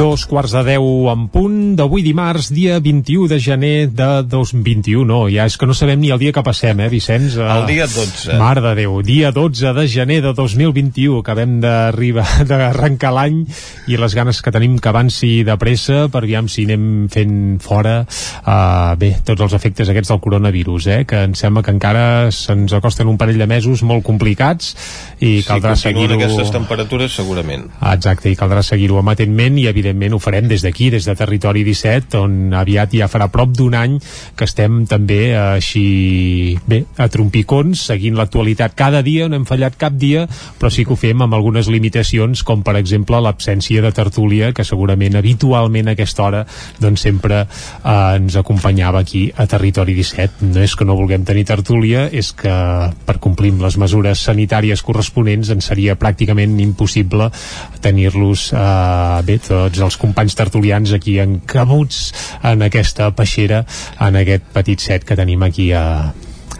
Dos 0.00 0.22
quarts 0.24 0.54
de 0.56 0.62
deu 0.64 1.10
en 1.12 1.26
punt 1.28 1.74
d'avui 1.76 2.00
dimarts, 2.00 2.46
dia 2.56 2.78
21 2.80 3.26
de 3.28 3.36
gener 3.36 3.90
de 3.92 4.06
2021. 4.32 5.02
No, 5.04 5.18
ja 5.28 5.44
és 5.44 5.58
que 5.60 5.66
no 5.68 5.74
sabem 5.76 6.00
ni 6.00 6.08
el 6.08 6.16
dia 6.22 6.32
que 6.32 6.40
passem, 6.40 6.78
eh, 6.80 6.86
Vicenç? 6.88 7.34
El 7.36 7.66
dia 7.68 7.84
12. 7.84 8.38
Mare 8.40 8.62
de 8.64 8.72
Déu, 8.78 8.94
dia 9.04 9.28
12 9.28 9.74
de 9.76 9.84
gener 9.92 10.22
de 10.24 10.32
2021. 10.32 11.18
Acabem 11.20 11.58
d'arribar, 11.60 12.24
d'arrencar 12.48 13.10
l'any 13.12 13.42
i 13.92 13.98
les 14.00 14.16
ganes 14.16 14.40
que 14.40 14.54
tenim 14.54 14.78
que 14.80 14.88
avanci 14.88 15.42
de 15.44 15.58
pressa 15.60 16.06
per 16.08 16.24
aviam 16.24 16.48
si 16.48 16.64
anem 16.64 17.04
fent 17.12 17.60
fora 17.60 17.98
uh, 18.00 18.96
bé, 18.96 19.12
tots 19.20 19.44
els 19.44 19.58
efectes 19.60 19.92
aquests 19.92 20.14
del 20.14 20.24
coronavirus, 20.24 20.88
eh, 20.96 21.04
que 21.04 21.26
em 21.28 21.36
sembla 21.36 21.60
que 21.60 21.76
encara 21.76 22.30
se'ns 22.32 22.72
acosten 22.72 23.12
un 23.12 23.20
parell 23.20 23.42
de 23.44 23.50
mesos 23.52 23.84
molt 23.84 24.08
complicats 24.08 24.72
i 25.20 25.42
caldrà 25.44 25.76
si 25.76 25.90
seguir-ho... 25.90 26.16
aquestes 26.16 26.56
temperatures, 26.56 27.20
segurament. 27.20 27.68
Ah, 27.82 27.98
Exacte, 28.00 28.32
i 28.32 28.40
caldrà 28.40 28.64
seguir-ho 28.64 28.96
amatentment 29.04 29.60
i 29.60 29.68
evidentment 29.68 29.89
ho 29.90 30.18
farem 30.22 30.48
des 30.48 30.62
d'aquí, 30.62 30.90
des 30.90 31.04
de 31.06 31.14
Territori 31.16 31.64
17 31.64 32.18
on 32.18 32.54
aviat 32.54 32.94
ja 32.96 33.08
farà 33.08 33.30
prop 33.30 33.52
d'un 33.56 33.74
any 33.74 33.98
que 34.36 34.44
estem 34.48 34.84
també 34.90 35.20
eh, 35.32 35.38
així 35.56 36.58
bé, 36.66 36.84
a 36.96 37.08
trompicons, 37.08 37.86
seguint 37.90 38.16
l'actualitat. 38.18 38.74
Cada 38.78 39.02
dia, 39.02 39.28
no 39.28 39.36
hem 39.36 39.46
fallat 39.48 39.76
cap 39.80 39.94
dia 39.96 40.26
però 40.58 40.70
sí 40.72 40.84
que 40.84 40.94
ho 40.94 40.98
fem 41.00 41.22
amb 41.22 41.34
algunes 41.36 41.68
limitacions 41.72 42.42
com 42.46 42.64
per 42.66 42.76
exemple 42.80 43.20
l'absència 43.20 43.82
de 43.84 43.92
tertúlia 43.96 44.52
que 44.56 44.66
segurament 44.66 45.16
habitualment 45.18 45.90
a 45.90 45.96
aquesta 45.96 46.26
hora 46.26 46.44
doncs 46.80 47.06
sempre 47.06 47.42
eh, 47.44 48.16
ens 48.16 48.36
acompanyava 48.40 49.00
aquí 49.00 49.28
a 49.36 49.46
Territori 49.50 49.94
17 49.96 50.50
no 50.50 50.64
és 50.64 50.76
que 50.76 50.86
no 50.88 50.98
vulguem 50.98 51.24
tenir 51.28 51.46
tertúlia 51.48 52.06
és 52.12 52.32
que 52.36 52.52
per 53.06 53.18
complir 53.22 53.52
les 53.60 53.76
mesures 53.80 54.22
sanitàries 54.28 54.82
corresponents 54.86 55.50
ens 55.54 55.70
seria 55.70 55.96
pràcticament 55.98 56.58
impossible 56.62 57.30
tenir-los 57.82 58.50
eh, 58.54 59.20
bé, 59.26 59.38
tots 59.46 59.79
els 59.84 59.98
companys 60.00 60.36
tertulians 60.38 60.92
aquí 60.96 61.18
encabuts 61.22 62.10
en 62.46 62.66
aquesta 62.66 63.10
peixera 63.16 63.64
en 64.00 64.18
aquest 64.20 64.50
petit 64.54 64.80
set 64.80 65.06
que 65.08 65.18
tenim 65.18 65.42
aquí 65.46 65.70
a, 65.76 65.84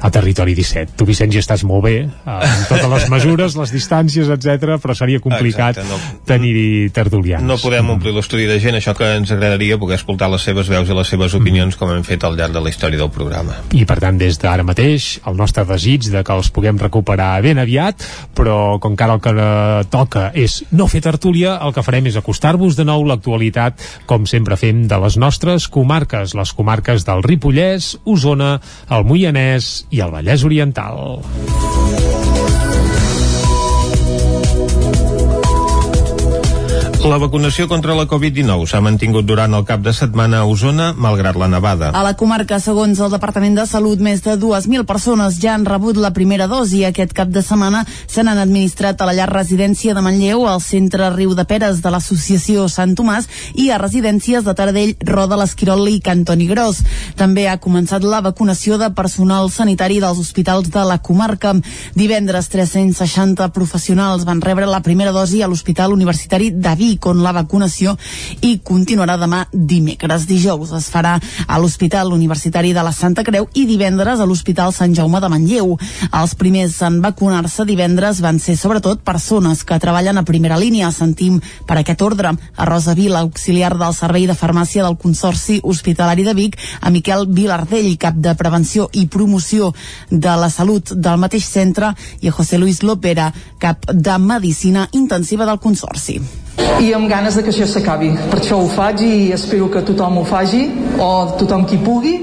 a 0.00 0.10
Territori 0.10 0.54
17. 0.58 0.96
Tu, 0.96 1.06
Vicenç, 1.08 1.36
hi 1.36 1.42
estàs 1.42 1.64
molt 1.68 1.84
bé, 1.84 1.96
eh, 2.08 2.24
amb 2.24 2.66
totes 2.70 2.88
les 2.94 3.08
mesures, 3.14 3.56
les 3.60 3.74
distàncies, 3.74 4.30
etc, 4.32 4.76
però 4.82 4.96
seria 4.96 5.20
complicat 5.20 5.78
Exacte, 5.78 5.88
no. 5.90 6.22
tenir 6.26 6.90
tertulians. 6.96 7.44
No 7.46 7.58
podem 7.60 7.90
omplir 7.96 8.14
l'estudi 8.16 8.46
de 8.48 8.58
gent, 8.62 8.78
això 8.78 8.94
que 8.96 9.08
ens 9.18 9.32
agradaria 9.34 9.78
poder 9.80 9.98
escoltar 10.00 10.30
les 10.32 10.42
seves 10.46 10.70
veus 10.70 10.88
i 10.88 10.96
les 10.96 11.08
seves 11.12 11.34
opinions 11.36 11.76
com 11.76 11.92
hem 11.92 12.04
fet 12.06 12.24
al 12.24 12.36
llarg 12.38 12.54
de 12.56 12.62
la 12.64 12.72
història 12.72 12.98
del 13.00 13.10
programa. 13.12 13.56
i 13.76 13.84
per 13.84 13.98
tant 14.02 14.18
des 14.18 14.38
d'ara 14.40 14.64
mateix 14.66 15.20
el 15.26 15.36
nostre 15.36 15.64
desig 15.68 16.08
de 16.10 16.22
que 16.24 16.32
els 16.32 16.50
puguem 16.50 16.78
recuperar 16.78 17.40
ben 17.42 17.58
aviat 17.58 18.02
però 18.36 18.78
com 18.80 18.96
que 18.96 19.04
ara 19.04 19.14
el 19.18 19.20
que 19.20 19.30
eh, 19.30 19.84
toca 19.90 20.30
és 20.34 20.60
no 20.72 20.86
fer 20.90 21.02
tertúlia 21.04 21.56
el 21.62 21.74
que 21.76 21.84
farem 21.84 22.06
és 22.10 22.16
acostar-vos 22.16 22.76
de 22.76 22.84
nou 22.84 23.04
l'actualitat 23.06 23.80
com 24.06 24.26
sempre 24.26 24.56
fem 24.56 24.86
de 24.88 24.98
les 25.02 25.16
nostres 25.20 25.68
comarques 25.68 26.34
les 26.34 26.52
comarques 26.56 27.04
del 27.06 27.22
Ripollès, 27.26 27.96
Osona 28.04 28.60
el 28.90 29.04
Moianès 29.04 29.86
i 29.90 30.02
el 30.04 30.14
Vallès 30.14 30.46
Oriental 30.46 31.18
La 37.00 37.16
vacunació 37.16 37.64
contra 37.64 37.94
la 37.96 38.04
Covid-19 38.04 38.66
s'ha 38.68 38.78
mantingut 38.84 39.24
durant 39.24 39.54
el 39.56 39.62
cap 39.64 39.80
de 39.80 39.92
setmana 39.96 40.42
a 40.42 40.44
Osona, 40.44 40.90
malgrat 40.92 41.38
la 41.40 41.46
nevada. 41.48 41.88
A 41.96 42.02
la 42.04 42.12
comarca, 42.12 42.58
segons 42.60 42.98
el 43.00 43.08
Departament 43.14 43.54
de 43.56 43.64
Salut, 43.64 44.02
més 44.04 44.20
de 44.20 44.34
2.000 44.36 44.84
persones 44.84 45.38
ja 45.40 45.54
han 45.54 45.64
rebut 45.64 45.96
la 45.96 46.10
primera 46.12 46.44
dosi. 46.46 46.82
Aquest 46.84 47.14
cap 47.16 47.30
de 47.32 47.40
setmana 47.40 47.86
se 47.88 48.20
n'han 48.20 48.38
administrat 48.42 49.00
a 49.00 49.06
la 49.08 49.14
llar 49.16 49.30
residència 49.32 49.94
de 49.96 50.02
Manlleu, 50.04 50.44
al 50.44 50.60
centre 50.60 51.08
Riu 51.14 51.32
de 51.38 51.46
Peres 51.48 51.80
de 51.80 51.92
l'Associació 51.94 52.66
Sant 52.68 52.92
Tomàs 52.98 53.30
i 53.56 53.70
a 53.70 53.80
residències 53.80 54.44
de 54.44 54.54
Taradell, 54.54 54.92
Roda, 55.00 55.40
l'Esquirol 55.40 55.88
i 55.88 56.02
Cantoni 56.04 56.50
Gros. 56.52 56.82
També 57.16 57.48
ha 57.48 57.56
començat 57.64 58.04
la 58.04 58.20
vacunació 58.20 58.76
de 58.76 58.90
personal 58.92 59.48
sanitari 59.48 60.02
dels 60.04 60.20
hospitals 60.20 60.68
de 60.68 60.84
la 60.84 61.00
comarca. 61.00 61.56
Divendres, 61.96 62.52
360 62.52 63.48
professionals 63.56 64.28
van 64.28 64.44
rebre 64.44 64.68
la 64.68 64.84
primera 64.84 65.16
dosi 65.16 65.40
a 65.40 65.48
l'Hospital 65.48 65.96
Universitari 65.96 66.52
de 66.52 66.76
Vic, 66.76 66.89
on 67.10 67.22
la 67.22 67.32
vacunació 67.36 67.96
i 68.40 68.58
continuarà 68.64 69.16
demà 69.20 69.44
dimecres. 69.52 70.26
Dijous 70.26 70.72
es 70.76 70.88
farà 70.92 71.16
a 71.46 71.58
l'Hospital 71.58 72.12
Universitari 72.12 72.72
de 72.72 72.82
la 72.82 72.92
Santa 72.92 73.24
Creu 73.26 73.48
i 73.54 73.66
divendres 73.68 74.20
a 74.20 74.26
l'Hospital 74.26 74.72
Sant 74.74 74.94
Jaume 74.96 75.20
de 75.20 75.30
Manlleu. 75.32 75.76
Els 76.10 76.34
primers 76.34 76.80
en 76.86 77.00
vacunar-se 77.04 77.66
divendres 77.68 78.20
van 78.24 78.40
ser 78.42 78.56
sobretot 78.56 79.04
persones 79.04 79.64
que 79.64 79.78
treballen 79.82 80.18
a 80.18 80.26
primera 80.26 80.58
línia. 80.58 80.90
Sentim 80.92 81.40
per 81.66 81.78
aquest 81.80 82.02
ordre 82.02 82.34
a 82.34 82.68
Rosa 82.68 82.94
Vila, 82.94 83.20
auxiliar 83.20 83.76
del 83.78 83.94
Servei 83.94 84.26
de 84.26 84.36
Farmàcia 84.38 84.84
del 84.84 84.98
Consorci 84.98 85.60
Hospitalari 85.62 86.24
de 86.26 86.34
Vic, 86.34 86.58
a 86.80 86.90
Miquel 86.90 87.26
Vilardell, 87.28 87.96
cap 87.98 88.16
de 88.16 88.34
Prevenció 88.34 88.88
i 88.92 89.06
Promoció 89.06 89.72
de 90.10 90.36
la 90.36 90.50
Salut 90.50 90.92
del 90.94 91.20
mateix 91.20 91.46
centre, 91.46 91.94
i 92.20 92.28
a 92.28 92.36
José 92.36 92.58
Luis 92.58 92.82
Lopera, 92.82 93.32
cap 93.58 93.90
de 93.92 94.18
Medicina 94.18 94.88
Intensiva 94.92 95.46
del 95.46 95.60
Consorci 95.60 96.20
i 96.80 96.92
amb 96.96 97.10
ganes 97.10 97.36
de 97.36 97.44
que 97.44 97.52
això 97.52 97.66
s'acabi. 97.68 98.10
Per 98.30 98.40
això 98.40 98.58
ho 98.60 98.68
faig 98.72 99.02
i 99.04 99.12
espero 99.36 99.68
que 99.72 99.84
tothom 99.84 100.20
ho 100.20 100.24
faci, 100.24 100.64
o 100.98 101.10
tothom 101.40 101.66
qui 101.68 101.78
pugui, 101.84 102.16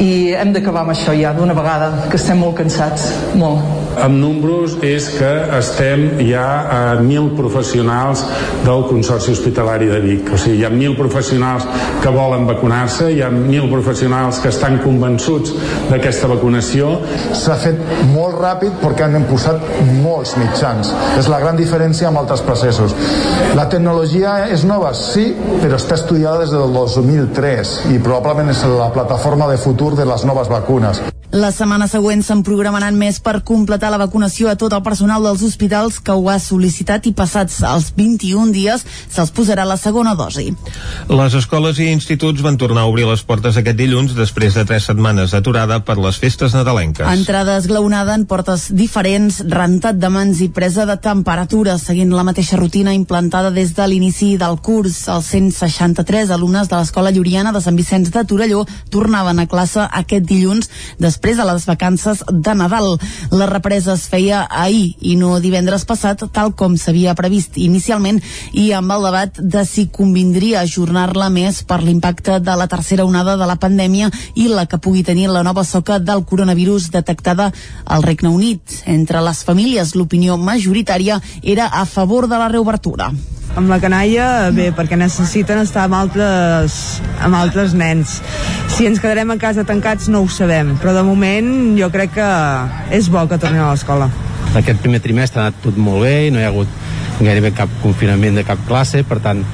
i 0.00 0.32
hem 0.38 0.54
d'acabar 0.54 0.84
amb 0.84 0.94
això 0.94 1.14
ja 1.16 1.34
d'una 1.36 1.54
vegada, 1.56 1.90
que 2.08 2.18
estem 2.20 2.38
molt 2.40 2.56
cansats, 2.60 3.10
molt. 3.34 3.80
Amb 4.00 4.16
números 4.22 4.76
és 4.86 5.08
que 5.16 5.28
estem 5.56 6.04
ja 6.22 6.44
a 6.70 6.78
1.000 7.00 7.34
professionals 7.36 8.22
del 8.64 8.84
Consorci 8.88 9.32
Hospitalari 9.34 9.90
de 9.90 9.98
Vic. 10.04 10.30
O 10.32 10.38
sigui, 10.38 10.60
hi 10.60 10.64
ha 10.64 10.70
1.000 10.70 10.96
professionals 10.96 11.66
que 12.00 12.12
volen 12.14 12.46
vacunar-se, 12.48 13.10
hi 13.10 13.20
ha 13.20 13.28
1.000 13.34 13.66
professionals 13.72 14.38
que 14.40 14.52
estan 14.54 14.78
convençuts 14.84 15.52
d'aquesta 15.90 16.30
vacunació. 16.30 16.94
S'ha 17.36 17.58
fet 17.60 17.82
molt 18.14 18.38
ràpid 18.38 18.78
perquè 18.80 19.08
han 19.08 19.26
posat 19.28 19.66
molts 20.04 20.36
mitjans. 20.38 20.94
És 21.18 21.28
la 21.28 21.42
gran 21.42 21.58
diferència 21.58 22.08
amb 22.08 22.22
altres 22.22 22.46
processos. 22.46 22.94
La 23.60 23.66
tecnologia 23.68 24.46
és 24.48 24.62
nova, 24.64 24.94
sí, 24.96 25.26
però 25.60 25.76
està 25.76 25.98
estudiada 25.98 26.40
des 26.40 26.54
del 26.54 26.72
2003 26.72 27.74
i 27.92 28.00
probablement 28.00 28.48
és 28.54 28.64
la 28.72 28.88
plataforma 28.96 29.52
de 29.52 29.60
futur 29.60 29.92
de 30.00 30.08
les 30.08 30.24
noves 30.24 30.48
vacunes. 30.48 31.04
La 31.30 31.52
setmana 31.54 31.86
següent 31.86 32.24
se'n 32.26 32.40
programaran 32.42 32.96
més 32.98 33.20
per 33.22 33.36
completar 33.46 33.92
la 33.92 34.00
vacunació 34.00 34.48
a 34.50 34.56
tot 34.58 34.72
el 34.74 34.80
personal 34.82 35.22
dels 35.22 35.44
hospitals 35.46 36.00
que 36.02 36.10
ho 36.10 36.24
ha 36.26 36.40
sol·licitat 36.42 37.04
i 37.06 37.12
passats 37.14 37.60
els 37.62 37.92
21 37.94 38.50
dies 38.50 38.82
se'ls 38.82 39.30
posarà 39.36 39.62
la 39.62 39.76
segona 39.78 40.16
dosi. 40.18 40.48
Les 41.06 41.36
escoles 41.38 41.78
i 41.78 41.86
instituts 41.92 42.42
van 42.42 42.58
tornar 42.58 42.82
a 42.82 42.90
obrir 42.90 43.06
les 43.06 43.22
portes 43.22 43.60
aquest 43.60 43.78
dilluns 43.78 44.16
després 44.18 44.58
de 44.58 44.64
tres 44.66 44.88
setmanes 44.90 45.30
d'aturada 45.30 45.78
per 45.86 46.00
les 46.02 46.18
festes 46.18 46.56
nadalenques. 46.56 47.06
Entrada 47.06 47.60
esglaonada 47.62 48.18
en 48.18 48.26
portes 48.26 48.66
diferents, 48.74 49.38
rentat 49.46 50.02
de 50.02 50.10
mans 50.10 50.42
i 50.42 50.50
presa 50.50 50.88
de 50.88 50.98
temperatura, 50.98 51.78
seguint 51.78 52.10
la 52.10 52.26
mateixa 52.26 52.58
rutina 52.58 52.96
implantada 52.96 53.49
des 53.50 53.74
de 53.74 53.86
l'inici 53.86 54.36
del 54.38 54.56
curs. 54.62 54.96
Els 55.08 55.26
163 55.32 56.30
alumnes 56.30 56.68
de 56.68 56.76
l'Escola 56.78 57.10
Lloriana 57.10 57.52
de 57.52 57.60
Sant 57.60 57.76
Vicenç 57.76 58.10
de 58.14 58.22
Torelló 58.24 58.64
tornaven 58.90 59.38
a 59.42 59.46
classe 59.50 59.84
aquest 60.00 60.26
dilluns 60.28 60.70
després 60.98 61.36
de 61.36 61.46
les 61.48 61.66
vacances 61.66 62.22
de 62.30 62.54
Nadal. 62.54 62.96
La 63.30 63.48
represa 63.50 63.94
es 63.94 64.06
feia 64.10 64.44
ahir 64.50 64.94
i 65.00 65.16
no 65.16 65.38
divendres 65.40 65.84
passat, 65.88 66.22
tal 66.32 66.54
com 66.54 66.76
s'havia 66.76 67.16
previst 67.18 67.58
inicialment, 67.58 68.20
i 68.52 68.70
amb 68.76 68.94
el 68.96 69.08
debat 69.08 69.40
de 69.40 69.64
si 69.68 69.88
convindria 69.88 70.62
ajornar-la 70.62 71.30
més 71.34 71.62
per 71.64 71.82
l'impacte 71.82 72.38
de 72.40 72.56
la 72.56 72.68
tercera 72.68 73.04
onada 73.08 73.36
de 73.40 73.48
la 73.48 73.58
pandèmia 73.60 74.10
i 74.34 74.48
la 74.48 74.66
que 74.66 74.78
pugui 74.78 75.02
tenir 75.02 75.28
la 75.30 75.44
nova 75.46 75.64
soca 75.64 75.98
del 75.98 76.24
coronavirus 76.24 76.90
detectada 76.94 77.50
al 77.84 78.06
Regne 78.06 78.30
Unit. 78.30 78.80
Entre 78.86 79.20
les 79.24 79.44
famílies, 79.44 79.94
l'opinió 79.94 80.38
majoritària 80.38 81.20
era 81.42 81.66
a 81.66 81.84
favor 81.86 82.28
de 82.28 82.38
la 82.38 82.48
reobertura 82.48 83.12
amb 83.60 83.68
la 83.68 83.78
canalla, 83.82 84.26
bé, 84.56 84.70
perquè 84.72 84.96
necessiten 84.96 85.60
estar 85.60 85.84
amb 85.84 85.98
altres, 85.98 87.00
amb 87.20 87.36
altres 87.36 87.74
nens. 87.76 88.18
Si 88.72 88.86
ens 88.88 89.00
quedarem 89.02 89.34
a 89.34 89.36
casa 89.40 89.66
tancats 89.68 90.08
no 90.08 90.22
ho 90.24 90.30
sabem, 90.32 90.72
però 90.80 90.94
de 90.96 91.04
moment 91.04 91.50
jo 91.76 91.90
crec 91.92 92.14
que 92.16 92.28
és 92.96 93.10
bo 93.12 93.26
que 93.28 93.38
tornem 93.40 93.66
a 93.66 93.74
l'escola. 93.74 94.08
Aquest 94.56 94.80
primer 94.82 95.02
trimestre 95.04 95.42
ha 95.42 95.50
anat 95.50 95.60
tot 95.62 95.76
molt 95.78 96.06
bé 96.06 96.14
i 96.26 96.30
no 96.32 96.40
hi 96.40 96.46
ha 96.46 96.52
hagut 96.54 96.72
gairebé 97.20 97.52
cap 97.52 97.72
confinament 97.82 98.40
de 98.40 98.46
cap 98.48 98.62
classe, 98.68 99.02
per 99.04 99.20
tant, 99.20 99.44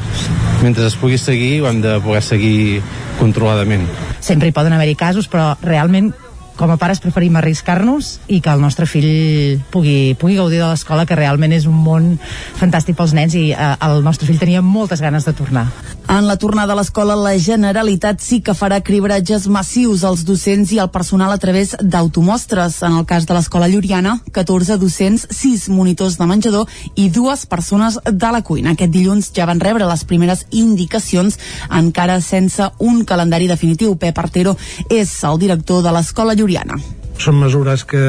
mentre 0.62 0.86
es 0.86 0.94
pugui 0.96 1.18
seguir 1.18 1.56
ho 1.60 1.70
hem 1.72 1.82
de 1.82 1.98
poder 2.04 2.22
seguir 2.22 2.82
controladament. 3.18 3.88
Sempre 4.22 4.48
hi 4.48 4.54
poden 4.54 4.76
haver-hi 4.76 4.94
casos, 4.94 5.26
però 5.28 5.56
realment 5.66 6.12
com 6.56 6.72
a 6.72 6.78
pares 6.80 7.00
preferim 7.04 7.36
arriscar-nos 7.36 8.16
i 8.32 8.40
que 8.40 8.52
el 8.52 8.62
nostre 8.64 8.88
fill 8.88 9.60
pugui, 9.72 10.16
pugui 10.18 10.38
gaudir 10.38 10.60
de 10.62 10.70
l'escola, 10.70 11.06
que 11.06 11.18
realment 11.18 11.52
és 11.52 11.68
un 11.68 11.76
món 11.76 12.14
fantàstic 12.58 12.96
pels 12.98 13.14
nens 13.16 13.36
i 13.36 13.50
eh, 13.52 13.72
el 13.86 14.02
nostre 14.04 14.28
fill 14.28 14.40
tenia 14.40 14.64
moltes 14.64 15.04
ganes 15.04 15.28
de 15.28 15.36
tornar. 15.36 15.68
En 16.08 16.28
la 16.28 16.36
tornada 16.38 16.70
a 16.72 16.76
l'escola, 16.78 17.16
la 17.18 17.32
Generalitat 17.34 18.20
sí 18.22 18.38
que 18.40 18.54
farà 18.54 18.78
cribratges 18.86 19.48
massius 19.50 20.04
als 20.06 20.22
docents 20.24 20.70
i 20.70 20.78
al 20.78 20.92
personal 20.94 21.32
a 21.34 21.38
través 21.42 21.74
d'automostres. 21.82 22.78
En 22.86 22.94
el 23.00 23.06
cas 23.10 23.26
de 23.26 23.34
l'escola 23.34 23.66
Lloriana, 23.66 24.20
14 24.32 24.78
docents, 24.78 25.26
6 25.34 25.66
monitors 25.74 26.14
de 26.20 26.28
menjador 26.30 26.70
i 26.94 27.08
dues 27.10 27.42
persones 27.50 27.98
de 28.06 28.30
la 28.30 28.44
cuina. 28.46 28.76
Aquest 28.76 28.94
dilluns 28.94 29.32
ja 29.34 29.48
van 29.50 29.60
rebre 29.60 29.90
les 29.90 30.06
primeres 30.06 30.46
indicacions, 30.52 31.40
encara 31.74 32.20
sense 32.22 32.70
un 32.78 33.02
calendari 33.04 33.50
definitiu. 33.50 33.98
Pep 33.98 34.22
Artero 34.22 34.54
és 34.88 35.10
el 35.26 35.42
director 35.42 35.82
de 35.82 35.90
l'escola 35.90 36.38
Lloriana. 36.38 36.78
Són 37.18 37.42
mesures 37.42 37.82
que 37.82 38.06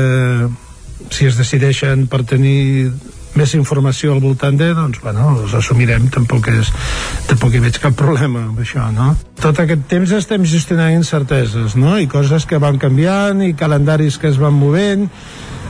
si 1.09 1.25
es 1.25 1.37
decideixen 1.37 2.05
per 2.05 2.21
tenir 2.29 2.91
més 3.38 3.53
informació 3.57 4.15
al 4.15 4.21
voltant 4.23 4.57
de, 4.59 4.71
doncs, 4.77 4.99
bueno, 5.03 5.29
els 5.43 5.55
assumirem, 5.57 6.09
tampoc, 6.13 6.49
és, 6.51 6.73
tampoc 7.29 7.55
hi 7.55 7.63
veig 7.63 7.79
cap 7.83 7.95
problema 7.97 8.47
amb 8.47 8.59
això, 8.63 8.89
no? 8.95 9.13
Tot 9.41 9.61
aquest 9.63 9.88
temps 9.91 10.13
estem 10.17 10.45
gestionant 10.49 10.95
incerteses, 10.97 11.77
no? 11.79 11.95
I 12.01 12.09
coses 12.11 12.49
que 12.49 12.59
van 12.61 12.81
canviant, 12.81 13.45
i 13.45 13.55
calendaris 13.57 14.19
que 14.21 14.31
es 14.31 14.41
van 14.41 14.57
movent, 14.57 15.07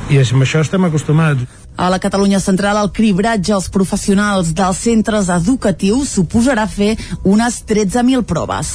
i 0.08 0.22
amb 0.24 0.48
això 0.48 0.64
estem 0.64 0.88
acostumats. 0.88 1.67
A 1.78 1.92
la 1.94 2.00
Catalunya 2.02 2.40
Central, 2.42 2.80
el 2.82 2.90
cribratge 2.90 3.54
als 3.54 3.68
professionals 3.70 4.50
dels 4.58 4.80
centres 4.82 5.30
educatius 5.30 6.16
suposarà 6.18 6.66
fer 6.66 6.96
unes 7.22 7.60
13.000 7.70 8.26
proves. 8.26 8.72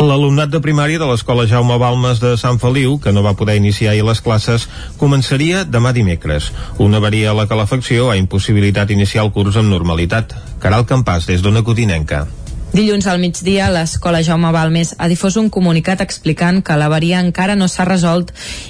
L'alumnat 0.00 0.48
de 0.48 0.62
primària 0.64 0.98
de 1.02 1.10
l'escola 1.10 1.44
Jaume 1.50 1.76
Balmes 1.76 2.24
de 2.24 2.32
Sant 2.40 2.56
Feliu, 2.62 2.96
que 2.96 3.12
no 3.12 3.20
va 3.26 3.36
poder 3.36 3.58
iniciar 3.60 3.92
ahir 3.92 4.08
les 4.08 4.24
classes, 4.24 4.70
començaria 4.96 5.66
demà 5.68 5.92
dimecres. 5.92 6.48
Una 6.80 6.96
avaria 7.04 7.34
a 7.34 7.36
la 7.36 7.48
calefacció 7.50 8.08
ha 8.08 8.16
impossibilitat 8.16 8.96
iniciar 8.96 9.28
el 9.28 9.34
curs 9.36 9.60
amb 9.60 9.68
normalitat. 9.68 10.32
Caral 10.64 10.88
Campàs, 10.88 11.28
des 11.28 11.44
d'Ona 11.44 11.60
Cotinenca. 11.60 12.24
Dilluns 12.70 13.08
al 13.10 13.18
migdia, 13.18 13.66
l'Escola 13.74 14.20
Jaume 14.22 14.52
Balmes 14.54 14.92
ha 15.02 15.08
difós 15.10 15.34
un 15.40 15.48
comunicat 15.50 16.04
explicant 16.04 16.60
que 16.62 16.76
l'avaria 16.78 17.18
encara 17.18 17.56
no 17.58 17.66
s'ha 17.66 17.82
resolt 17.88 18.28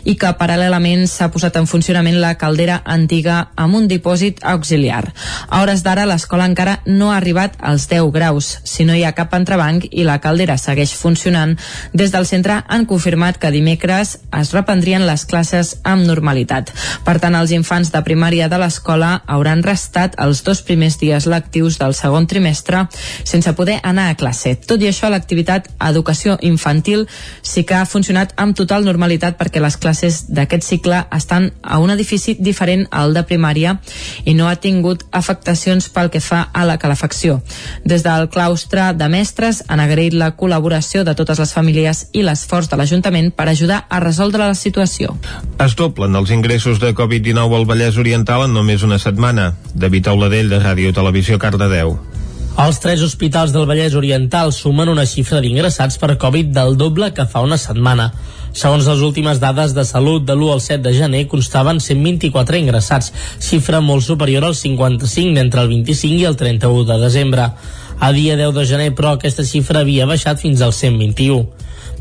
i 0.09 0.15
que 0.17 0.31
paral·lelament 0.41 1.03
s'ha 1.05 1.27
posat 1.35 1.59
en 1.61 1.67
funcionament 1.69 2.17
la 2.23 2.31
caldera 2.41 2.79
antiga 2.95 3.51
amb 3.61 3.77
un 3.77 3.89
dipòsit 3.91 4.41
auxiliar. 4.41 5.03
A 5.51 5.61
hores 5.61 5.85
d'ara, 5.85 6.07
l'escola 6.09 6.47
encara 6.49 6.79
no 6.87 7.11
ha 7.11 7.19
arribat 7.19 7.59
als 7.61 7.91
10 7.91 8.09
graus. 8.15 8.49
Si 8.65 8.87
no 8.89 8.97
hi 8.97 9.05
ha 9.05 9.13
cap 9.13 9.37
entrebanc 9.37 9.85
i 9.91 10.09
la 10.09 10.17
caldera 10.25 10.57
segueix 10.57 10.97
funcionant, 10.97 11.59
des 11.93 12.17
del 12.17 12.25
centre 12.25 12.63
han 12.69 12.89
confirmat 12.89 13.37
que 13.37 13.53
dimecres 13.53 14.17
es 14.41 14.55
reprendrien 14.57 15.05
les 15.05 15.27
classes 15.29 15.75
amb 15.85 16.09
normalitat. 16.09 16.73
Per 17.05 17.19
tant, 17.21 17.37
els 17.37 17.53
infants 17.53 17.93
de 17.93 18.01
primària 18.09 18.49
de 18.49 18.65
l'escola 18.65 19.13
hauran 19.27 19.61
restat 19.61 20.17
els 20.17 20.41
dos 20.49 20.65
primers 20.65 20.97
dies 20.97 21.29
lectius 21.29 21.77
del 21.77 21.93
segon 21.93 22.25
trimestre 22.25 22.87
sense 23.29 23.53
poder 23.53 23.81
anar 23.91 24.09
a 24.11 24.17
classe. 24.19 24.55
Tot 24.57 24.83
i 24.83 24.89
això, 24.91 25.11
l'activitat 25.11 25.69
educació 25.91 26.37
infantil 26.47 27.07
sí 27.43 27.65
que 27.67 27.77
ha 27.77 27.87
funcionat 27.87 28.33
amb 28.41 28.57
total 28.57 28.87
normalitat 28.87 29.39
perquè 29.39 29.63
les 29.63 29.77
classes 29.77 30.23
d'aquest 30.31 30.67
cicle 30.67 31.03
estan 31.17 31.51
a 31.63 31.79
un 31.83 31.91
edifici 31.91 32.37
diferent 32.39 32.87
al 32.91 33.15
de 33.15 33.25
primària 33.27 33.77
i 34.25 34.35
no 34.35 34.49
ha 34.49 34.57
tingut 34.57 35.05
afectacions 35.11 35.89
pel 35.93 36.11
que 36.11 36.23
fa 36.25 36.47
a 36.53 36.65
la 36.69 36.79
calefacció. 36.79 37.41
Des 37.85 38.05
del 38.07 38.29
claustre 38.31 38.91
de 38.95 39.09
mestres 39.13 39.65
han 39.69 39.81
agraït 39.83 40.15
la 40.15 40.33
col·laboració 40.37 41.05
de 41.05 41.15
totes 41.19 41.41
les 41.43 41.55
famílies 41.57 42.07
i 42.13 42.25
l'esforç 42.27 42.71
de 42.71 42.79
l'Ajuntament 42.81 43.33
per 43.37 43.49
ajudar 43.49 43.85
a 43.89 44.01
resoldre 44.01 44.47
la 44.47 44.59
situació. 44.59 45.17
Es 45.61 45.77
doblen 45.77 46.17
els 46.17 46.33
ingressos 46.35 46.81
de 46.81 46.95
Covid-19 46.95 47.61
al 47.61 47.69
Vallès 47.69 47.99
Oriental 48.01 48.47
en 48.47 48.57
només 48.57 48.87
una 48.87 48.99
setmana. 48.99 49.53
David 49.75 50.13
Auladell, 50.13 50.51
de 50.51 50.63
Ràdio 50.63 50.95
Televisió, 50.95 51.39
Cardedeu. 51.39 51.99
Els 52.61 52.77
tres 52.77 53.01
hospitals 53.01 53.55
del 53.55 53.65
Vallès 53.65 53.95
Oriental 53.97 54.51
sumen 54.53 54.91
una 54.93 55.07
xifra 55.09 55.39
d'ingressats 55.41 55.97
per 56.01 56.19
Covid 56.21 56.51
del 56.53 56.75
doble 56.77 57.07
que 57.17 57.25
fa 57.25 57.41
una 57.47 57.57
setmana. 57.57 58.11
Segons 58.53 58.85
les 58.91 59.01
últimes 59.07 59.41
dades 59.41 59.73
de 59.73 59.85
salut 59.89 60.27
de 60.29 60.35
l'1 60.37 60.51
al 60.53 60.61
7 60.61 60.83
de 60.85 60.93
gener 60.99 61.23
constaven 61.31 61.81
124 61.81 62.61
ingressats, 62.61 63.15
xifra 63.41 63.81
molt 63.81 64.05
superior 64.05 64.45
al 64.45 64.59
55 64.59 65.39
d'entre 65.39 65.65
el 65.65 65.73
25 65.73 66.21
i 66.21 66.29
el 66.29 66.37
31 66.37 66.85
de 66.91 67.01
desembre. 67.01 67.49
A 67.99 68.13
dia 68.13 68.37
10 68.37 68.53
de 68.59 68.67
gener, 68.69 68.91
però, 68.93 69.15
aquesta 69.17 69.47
xifra 69.55 69.81
havia 69.81 70.11
baixat 70.11 70.45
fins 70.45 70.61
al 70.61 70.77
121. 70.77 71.47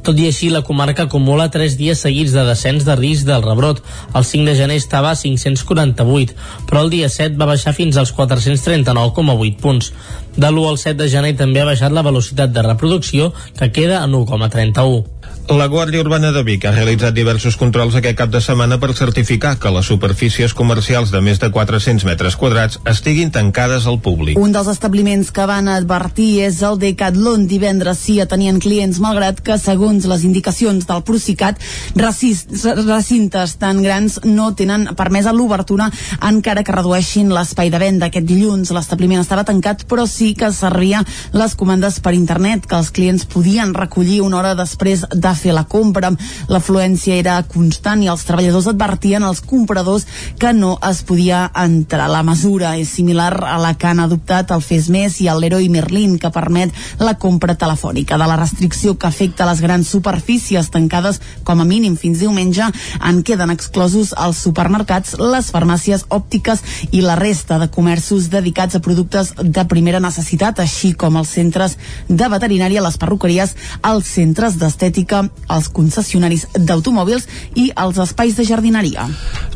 Tot 0.03 0.19
i 0.19 0.29
així, 0.29 0.47
la 0.49 0.61
comarca 0.63 1.05
acumula 1.07 1.49
3 1.51 1.75
dies 1.79 1.99
seguits 2.05 2.31
de 2.35 2.45
descens 2.47 2.85
de 2.87 2.95
risc 2.95 3.27
del 3.27 3.43
rebrot. 3.43 3.81
El 4.15 4.25
5 4.25 4.47
de 4.47 4.55
gener 4.55 4.79
estava 4.79 5.11
a 5.11 5.19
548, 5.19 6.37
però 6.69 6.85
el 6.85 6.93
dia 6.93 7.09
7 7.11 7.35
va 7.39 7.49
baixar 7.51 7.75
fins 7.75 7.99
als 7.99 8.15
439,8 8.15 9.59
punts. 9.59 9.91
De 10.39 10.47
l'1 10.47 10.67
al 10.71 10.79
7 10.79 10.97
de 11.03 11.09
gener 11.11 11.35
també 11.35 11.61
ha 11.61 11.69
baixat 11.69 11.91
la 11.91 12.05
velocitat 12.05 12.55
de 12.55 12.65
reproducció, 12.65 13.33
que 13.59 13.71
queda 13.75 14.03
en 14.05 14.15
1,31. 14.15 15.18
La 15.49 15.65
Guàrdia 15.65 16.03
Urbana 16.03 16.29
de 16.29 16.43
Vic 16.45 16.67
ha 16.69 16.71
realitzat 16.75 17.15
diversos 17.17 17.55
controls 17.57 17.95
aquest 17.97 18.19
cap 18.19 18.29
de 18.29 18.37
setmana 18.37 18.75
per 18.77 18.91
certificar 18.93 19.55
que 19.57 19.71
les 19.73 19.87
superfícies 19.89 20.53
comercials 20.53 21.09
de 21.09 21.23
més 21.25 21.39
de 21.41 21.47
400 21.49 22.05
metres 22.05 22.35
quadrats 22.37 22.77
estiguin 22.85 23.31
tancades 23.33 23.87
al 23.89 23.97
públic. 23.97 24.37
Un 24.37 24.53
dels 24.53 24.69
establiments 24.69 25.31
que 25.33 25.47
van 25.49 25.65
advertir 25.73 26.43
és 26.45 26.59
el 26.61 26.77
Decathlon. 26.77 27.47
Divendres 27.49 27.97
sí 27.97 28.19
tenien 28.29 28.59
clients, 28.61 28.99
malgrat 29.01 29.41
que, 29.41 29.57
segons 29.57 30.05
les 30.11 30.27
indicacions 30.27 30.85
del 30.85 31.01
Procicat, 31.07 31.57
recintes 31.97 33.57
tan 33.57 33.81
grans 33.81 34.19
no 34.29 34.51
tenen 34.53 34.91
permesa 34.93 35.33
l'obertura 35.33 35.89
encara 36.29 36.61
que 36.61 36.77
redueixin 36.77 37.33
l'espai 37.33 37.73
de 37.73 37.81
venda. 37.81 38.11
Aquest 38.13 38.29
dilluns 38.29 38.69
l'establiment 38.69 39.25
estava 39.25 39.47
tancat, 39.49 39.87
però 39.89 40.05
sí 40.05 40.35
que 40.37 40.53
servia 40.53 41.01
les 41.33 41.57
comandes 41.57 41.97
per 42.05 42.13
internet, 42.13 42.69
que 42.69 42.77
els 42.77 42.93
clients 42.93 43.25
podien 43.25 43.73
recollir 43.73 44.21
una 44.21 44.43
hora 44.43 44.53
després 44.53 45.07
de 45.09 45.38
fer 45.39 45.55
la 45.55 45.65
compra. 45.69 46.11
L'afluència 46.51 47.17
era 47.19 47.39
constant 47.47 48.03
i 48.03 48.09
els 48.11 48.25
treballadors 48.27 48.69
advertien 48.71 49.23
als 49.23 49.41
compradors 49.41 50.05
que 50.39 50.53
no 50.53 50.75
es 50.89 51.01
podia 51.07 51.45
entrar. 51.55 52.09
La 52.11 52.23
mesura 52.23 52.75
és 52.77 52.91
similar 52.93 53.31
a 53.47 53.57
la 53.61 53.73
que 53.79 53.87
han 53.89 54.03
adoptat 54.03 54.51
el 54.55 54.63
Fes 54.65 54.89
Més 54.93 55.19
i 55.23 55.29
el 55.31 55.41
Leroy 55.41 55.69
Merlin, 55.69 56.17
que 56.19 56.33
permet 56.33 56.73
la 56.99 57.15
compra 57.17 57.55
telefònica. 57.55 58.17
De 58.19 58.27
la 58.27 58.37
restricció 58.39 58.97
que 58.97 59.07
afecta 59.07 59.47
les 59.49 59.61
grans 59.61 59.87
superfícies 59.87 60.69
tancades 60.73 61.21
com 61.43 61.61
a 61.61 61.67
mínim 61.67 61.95
fins 61.97 62.19
diumenge, 62.19 62.65
en 63.05 63.23
queden 63.23 63.53
exclosos 63.53 64.13
els 64.17 64.41
supermercats, 64.43 65.15
les 65.19 65.51
farmàcies 65.53 66.05
òptiques 66.09 66.63
i 66.91 67.01
la 67.05 67.15
resta 67.19 67.59
de 67.59 67.69
comerços 67.71 68.29
dedicats 68.29 68.75
a 68.75 68.83
productes 68.83 69.33
de 69.39 69.65
primera 69.69 70.01
necessitat, 70.03 70.59
així 70.59 70.93
com 70.93 71.17
els 71.19 71.31
centres 71.35 71.77
de 72.07 72.29
veterinària, 72.31 72.83
les 72.83 72.97
perruqueries, 72.99 73.55
els 73.87 74.09
centres 74.09 74.57
d'estètica 74.59 75.23
els 75.49 75.69
concessionaris 75.73 76.45
d'automòbils 76.53 77.27
i 77.55 77.69
els 77.75 77.97
espais 78.03 78.37
de 78.37 78.45
jardineria. 78.45 79.07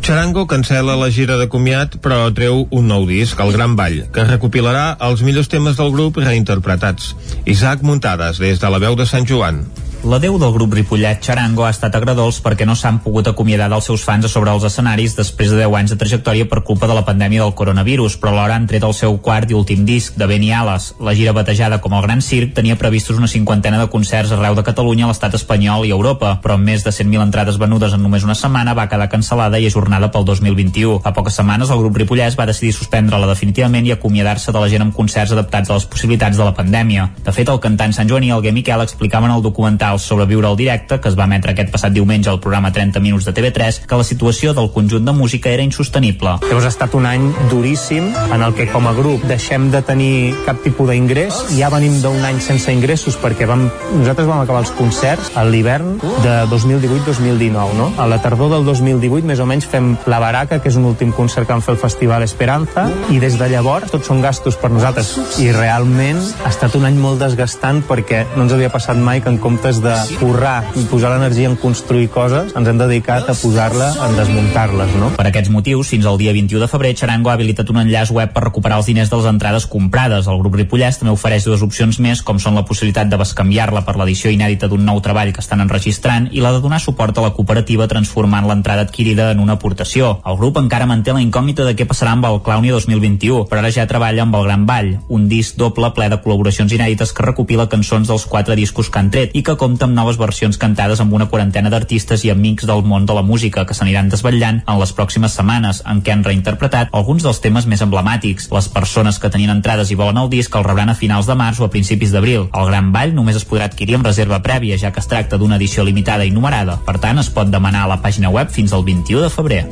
Charango 0.02 0.46
cancela 0.48 0.98
la 1.00 1.12
gira 1.14 1.38
de 1.40 1.48
comiat 1.52 2.00
però 2.04 2.28
treu 2.36 2.66
un 2.72 2.90
nou 2.90 3.08
disc, 3.10 3.40
El 3.40 3.54
Gran 3.56 3.78
Ball, 3.80 4.04
que 4.14 4.28
recopilarà 4.28 4.98
els 5.10 5.24
millors 5.24 5.52
temes 5.52 5.80
del 5.80 5.94
grup 5.96 6.20
reinterpretats. 6.22 7.14
Isaac 7.46 7.84
Muntades, 7.84 8.42
des 8.42 8.60
de 8.60 8.74
la 8.74 8.82
veu 8.84 8.98
de 9.00 9.08
Sant 9.10 9.30
Joan. 9.30 9.64
La 10.04 10.18
Déu 10.20 10.34
del 10.36 10.52
grup 10.52 10.74
Ripollet 10.76 11.22
Charango 11.24 11.64
ha 11.64 11.70
estat 11.72 11.94
agradols 11.96 12.42
perquè 12.44 12.66
no 12.68 12.74
s'han 12.76 12.98
pogut 13.06 13.30
acomiadar 13.30 13.70
dels 13.72 13.86
seus 13.88 14.02
fans 14.04 14.26
a 14.28 14.30
sobre 14.32 14.52
els 14.52 14.66
escenaris 14.68 15.14
després 15.16 15.54
de 15.54 15.62
10 15.62 15.76
anys 15.80 15.94
de 15.94 15.98
trajectòria 16.02 16.48
per 16.52 16.60
culpa 16.68 16.90
de 16.92 16.98
la 16.98 17.06
pandèmia 17.08 17.46
del 17.46 17.54
coronavirus, 17.56 18.18
però 18.20 18.34
alhora 18.34 18.58
han 18.60 18.66
tret 18.68 18.84
el 18.84 18.92
seu 18.98 19.16
quart 19.24 19.54
i 19.54 19.56
últim 19.56 19.86
disc, 19.88 20.18
de 20.20 20.28
Beni 20.28 20.52
Ales. 20.52 20.90
La 21.00 21.14
gira 21.16 21.32
batejada 21.32 21.78
com 21.80 21.96
el 21.96 22.04
Gran 22.04 22.20
Circ 22.20 22.52
tenia 22.58 22.76
previstos 22.76 23.16
una 23.16 23.30
cinquantena 23.32 23.80
de 23.80 23.88
concerts 23.94 24.34
arreu 24.36 24.58
de 24.60 24.66
Catalunya, 24.68 25.08
l'estat 25.08 25.38
espanyol 25.40 25.88
i 25.88 25.94
Europa, 25.96 26.34
però 26.44 26.60
amb 26.60 26.68
més 26.68 26.84
de 26.84 26.92
100.000 26.92 27.24
entrades 27.24 27.62
venudes 27.64 27.96
en 27.96 28.04
només 28.04 28.28
una 28.28 28.36
setmana 28.36 28.76
va 28.76 28.90
quedar 28.92 29.08
cancel·lada 29.08 29.64
i 29.64 29.70
ajornada 29.72 30.12
pel 30.12 30.28
2021. 30.28 31.00
Fa 31.08 31.16
poques 31.16 31.40
setmanes 31.40 31.72
el 31.72 31.80
grup 31.80 32.02
Ripollès 32.04 32.36
va 32.36 32.50
decidir 32.52 32.74
suspendre-la 32.76 33.32
definitivament 33.32 33.88
i 33.88 33.96
acomiadar-se 33.96 34.52
de 34.52 34.60
la 34.60 34.68
gent 34.68 34.84
amb 34.84 35.00
concerts 35.00 35.32
adaptats 35.32 35.72
a 35.72 35.80
les 35.80 35.88
possibilitats 35.88 36.36
de 36.36 36.44
la 36.44 36.58
pandèmia. 36.60 37.08
De 37.24 37.32
fet, 37.32 37.48
el 37.48 37.64
cantant 37.64 37.96
Sant 37.96 38.12
Joan 38.12 38.28
i 38.28 38.36
el 38.36 38.52
Miquel 38.52 38.84
explicaven 38.84 39.32
el 39.32 39.42
documental 39.42 39.93
sobre 40.00 40.26
viure 40.30 40.48
al 40.48 40.58
directe, 40.58 41.00
que 41.00 41.10
es 41.10 41.18
va 41.20 41.28
emetre 41.30 41.54
aquest 41.54 41.72
passat 41.74 41.94
diumenge 41.94 42.30
al 42.32 42.40
programa 42.44 42.72
30 42.72 43.02
minuts 43.04 43.26
de 43.26 43.34
TV3, 43.34 43.84
que 43.88 44.00
la 44.00 44.08
situació 44.08 44.54
del 44.54 44.72
conjunt 44.72 45.06
de 45.06 45.14
música 45.14 45.52
era 45.52 45.64
insostenible. 45.64 46.38
Ha 46.54 46.62
estat 46.68 46.94
un 46.96 47.06
any 47.06 47.26
duríssim 47.52 48.08
en 48.34 48.42
el 48.42 48.54
que 48.56 48.66
com 48.72 48.88
a 48.88 48.94
grup 48.96 49.26
deixem 49.28 49.70
de 49.74 49.82
tenir 49.86 50.34
cap 50.48 50.62
tipus 50.64 50.90
d'ingrés, 50.90 51.36
ja 51.58 51.70
venim 51.74 52.00
d'un 52.02 52.24
any 52.26 52.40
sense 52.42 52.72
ingressos 52.72 53.18
perquè 53.20 53.46
vam, 53.50 53.68
nosaltres 54.00 54.30
vam 54.30 54.42
acabar 54.42 54.64
els 54.64 54.72
concerts 54.78 55.34
a 55.36 55.44
l'hivern 55.46 55.98
de 56.24 56.36
2018-2019, 56.52 57.78
no? 57.78 57.92
A 58.00 58.08
la 58.10 58.22
tardor 58.24 58.54
del 58.56 58.66
2018 58.66 59.28
més 59.28 59.44
o 59.44 59.48
menys 59.50 59.68
fem 59.70 59.94
La 60.10 60.22
Baraca, 60.24 60.62
que 60.64 60.72
és 60.72 60.80
un 60.80 60.88
últim 60.90 61.12
concert 61.14 61.48
que 61.48 61.54
vam 61.54 61.64
fer 61.66 61.76
al 61.76 61.82
Festival 61.82 62.24
Esperanza, 62.26 62.88
i 63.12 63.20
des 63.22 63.38
de 63.40 63.52
llavors 63.52 63.92
tots 63.92 64.08
són 64.10 64.24
gastos 64.24 64.58
per 64.60 64.72
nosaltres. 64.74 65.14
I 65.44 65.52
realment 65.54 66.22
ha 66.44 66.54
estat 66.54 66.76
un 66.80 66.88
any 66.88 66.98
molt 67.00 67.22
desgastant 67.22 67.84
perquè 67.88 68.24
no 68.38 68.48
ens 68.48 68.56
havia 68.56 68.72
passat 68.74 68.98
mai 68.98 69.22
que 69.22 69.30
en 69.30 69.40
comptes 69.44 69.83
de 69.84 69.94
currar 70.20 70.64
i 70.80 70.86
posar 70.90 71.12
l'energia 71.14 71.50
en 71.52 71.58
construir 71.60 72.08
coses, 72.14 72.54
ens 72.56 72.70
hem 72.70 72.80
dedicat 72.80 73.30
a 73.30 73.36
posar-la 73.38 73.90
en 74.08 74.16
desmuntar-les, 74.18 74.96
no? 75.00 75.12
Per 75.18 75.26
aquests 75.28 75.52
motius, 75.54 75.92
fins 75.92 76.08
al 76.10 76.18
dia 76.22 76.34
21 76.36 76.64
de 76.64 76.70
febrer, 76.72 76.94
Charango 76.98 77.32
ha 77.32 77.36
habilitat 77.38 77.70
un 77.74 77.82
enllaç 77.84 78.14
web 78.16 78.32
per 78.34 78.46
recuperar 78.48 78.80
els 78.80 78.90
diners 78.90 79.12
de 79.12 79.20
les 79.20 79.30
entrades 79.30 79.68
comprades. 79.70 80.30
El 80.32 80.40
grup 80.42 80.56
Ripollès 80.60 81.00
també 81.02 81.14
ofereix 81.14 81.46
dues 81.48 81.64
opcions 81.66 82.00
més, 82.04 82.24
com 82.24 82.40
són 82.40 82.56
la 82.58 82.66
possibilitat 82.68 83.12
de 83.12 83.20
bescanviar-la 83.20 83.84
per 83.86 83.98
l'edició 84.00 84.32
inèdita 84.34 84.70
d'un 84.72 84.86
nou 84.88 85.02
treball 85.04 85.34
que 85.36 85.44
estan 85.44 85.64
enregistrant 85.64 86.30
i 86.32 86.44
la 86.44 86.54
de 86.56 86.64
donar 86.64 86.80
suport 86.82 87.18
a 87.18 87.26
la 87.26 87.34
cooperativa 87.36 87.88
transformant 87.92 88.48
l'entrada 88.48 88.88
adquirida 88.88 89.32
en 89.32 89.44
una 89.44 89.58
aportació. 89.60 90.20
El 90.26 90.40
grup 90.40 90.58
encara 90.62 90.88
manté 90.90 91.14
la 91.14 91.24
incògnita 91.24 91.68
de 91.68 91.76
què 91.76 91.88
passarà 91.90 92.16
amb 92.16 92.28
el 92.30 92.42
Clowny 92.46 92.72
2021, 92.72 93.44
però 93.50 93.64
ara 93.64 93.74
ja 93.74 93.88
treballa 93.90 94.24
amb 94.24 94.40
el 94.40 94.48
Gran 94.48 94.66
Ball, 94.70 94.94
un 95.10 95.28
disc 95.32 95.58
doble 95.60 95.92
ple 95.96 96.10
de 96.10 96.20
col·laboracions 96.24 96.74
inèdites 96.74 97.14
que 97.14 97.26
recopila 97.26 97.70
cançons 97.70 98.10
dels 98.10 98.26
quatre 98.30 98.56
discos 98.60 98.90
que 98.90 99.02
han 99.02 99.12
tret 99.14 99.36
i 99.38 99.44
que 99.44 99.58
compta 99.74 99.88
amb 99.90 99.96
noves 99.98 100.20
versions 100.22 100.60
cantades 100.62 101.00
amb 101.02 101.16
una 101.18 101.26
quarantena 101.32 101.72
d'artistes 101.74 102.22
i 102.28 102.30
amics 102.30 102.68
del 102.70 102.84
món 102.86 103.08
de 103.10 103.14
la 103.18 103.24
música 103.26 103.64
que 103.66 103.74
s'aniran 103.74 104.12
desvetllant 104.12 104.60
en 104.70 104.78
les 104.78 104.92
pròximes 104.94 105.34
setmanes, 105.34 105.80
en 105.90 106.04
què 106.06 106.14
han 106.14 106.22
reinterpretat 106.28 106.94
alguns 106.94 107.26
dels 107.26 107.42
temes 107.42 107.66
més 107.66 107.82
emblemàtics. 107.82 108.52
Les 108.54 108.68
persones 108.70 109.18
que 109.18 109.32
tenien 109.34 109.50
entrades 109.50 109.90
i 109.90 109.98
volen 109.98 110.22
el 110.22 110.30
disc 110.30 110.54
el 110.54 110.68
rebran 110.68 110.94
a 110.94 110.98
finals 111.00 111.26
de 111.26 111.34
març 111.40 111.64
o 111.64 111.66
a 111.66 111.72
principis 111.74 112.14
d'abril. 112.14 112.52
El 112.54 112.70
Gran 112.70 112.94
Ball 112.94 113.18
només 113.18 113.40
es 113.40 113.48
podrà 113.50 113.66
adquirir 113.66 113.98
amb 113.98 114.06
reserva 114.06 114.44
prèvia, 114.46 114.78
ja 114.78 114.94
que 114.94 115.02
es 115.02 115.10
tracta 115.10 115.42
d'una 115.42 115.58
edició 115.58 115.82
limitada 115.82 116.30
i 116.30 116.36
numerada. 116.36 116.78
Per 116.86 117.00
tant, 117.02 117.18
es 117.18 117.34
pot 117.34 117.50
demanar 117.50 117.88
a 117.88 117.94
la 117.96 118.02
pàgina 118.04 118.30
web 118.30 118.54
fins 118.54 118.78
al 118.78 118.86
21 118.86 119.26
de 119.26 119.34
febrer. 119.34 119.66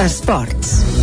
Esports. 0.00 0.93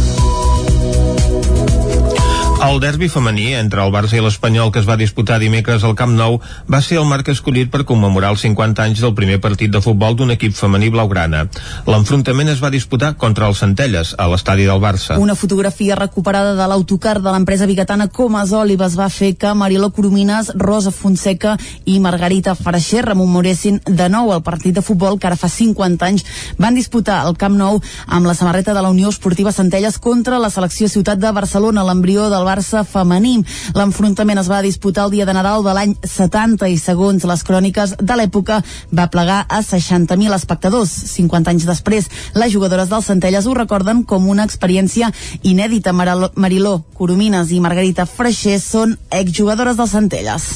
El 2.62 2.78
derbi 2.78 3.08
femení 3.10 3.56
entre 3.58 3.82
el 3.82 3.90
Barça 3.90 4.14
i 4.14 4.20
l'Espanyol 4.22 4.70
que 4.70 4.78
es 4.78 4.86
va 4.86 4.94
disputar 4.94 5.40
dimecres 5.42 5.82
al 5.82 5.96
Camp 5.98 6.12
Nou 6.14 6.36
va 6.70 6.78
ser 6.86 7.00
el 7.02 7.08
marc 7.10 7.32
escollit 7.34 7.72
per 7.74 7.88
commemorar 7.90 8.30
els 8.36 8.44
50 8.46 8.84
anys 8.84 9.00
del 9.02 9.16
primer 9.18 9.40
partit 9.42 9.72
de 9.74 9.82
futbol 9.82 10.14
d'un 10.14 10.30
equip 10.36 10.54
femení 10.54 10.92
blaugrana. 10.94 11.48
L'enfrontament 11.90 12.52
es 12.54 12.62
va 12.62 12.70
disputar 12.70 13.16
contra 13.18 13.48
els 13.50 13.64
Centelles, 13.64 14.12
a 14.14 14.28
l'estadi 14.30 14.68
del 14.70 14.78
Barça. 14.84 15.18
Una 15.18 15.34
fotografia 15.34 15.98
recuperada 15.98 16.52
de 16.54 16.68
l'autocar 16.70 17.16
de 17.18 17.34
l'empresa 17.34 17.66
bigatana 17.66 18.12
Comas 18.14 18.54
Olives 18.54 19.00
va 19.00 19.10
fer 19.10 19.32
que 19.42 19.56
Mariló 19.58 19.90
Coromines, 19.90 20.54
Rosa 20.54 20.94
Fonseca 20.94 21.56
i 21.90 21.98
Margarita 22.00 22.54
Freixer 22.54 23.08
rememoressin 23.10 23.82
de 23.90 24.10
nou 24.14 24.36
el 24.38 24.46
partit 24.46 24.78
de 24.78 24.86
futbol 24.86 25.18
que 25.18 25.32
ara 25.32 25.40
fa 25.40 25.50
50 25.50 26.12
anys 26.12 26.30
van 26.62 26.78
disputar 26.78 27.24
al 27.26 27.42
Camp 27.42 27.58
Nou 27.58 27.82
amb 28.06 28.30
la 28.30 28.38
samarreta 28.38 28.78
de 28.78 28.86
la 28.86 28.94
Unió 28.94 29.10
Esportiva 29.10 29.50
Centelles 29.50 29.98
contra 29.98 30.38
la 30.38 30.54
selecció 30.54 30.86
Ciutat 30.94 31.18
de 31.18 31.34
Barcelona, 31.34 31.90
l'embrió 31.90 32.30
del 32.30 32.51
Barça 32.52 32.84
femení. 32.84 33.40
L'enfrontament 33.78 34.42
es 34.42 34.50
va 34.52 34.62
disputar 34.66 35.08
el 35.08 35.16
dia 35.16 35.28
de 35.28 35.36
Nadal 35.36 35.64
de 35.64 35.76
l'any 35.76 35.96
70 36.04 36.68
i 36.72 36.78
segons 36.82 37.24
les 37.30 37.46
cròniques 37.48 37.96
de 38.00 38.18
l'època 38.20 38.60
va 38.92 39.08
plegar 39.14 39.46
a 39.48 39.62
60.000 39.64 40.36
espectadors. 40.36 40.92
50 41.16 41.54
anys 41.54 41.68
després, 41.70 42.10
les 42.36 42.52
jugadores 42.52 42.92
del 42.92 43.06
Centelles 43.06 43.48
ho 43.48 43.56
recorden 43.58 44.04
com 44.04 44.28
una 44.30 44.48
experiència 44.48 45.12
inèdita. 45.44 45.96
Mariló 45.96 46.82
Coromines 46.98 47.52
i 47.56 47.62
Margarita 47.64 48.08
Freixer 48.10 48.60
són 48.60 48.98
exjugadores 49.22 49.80
del 49.80 49.90
Centelles. 49.92 50.52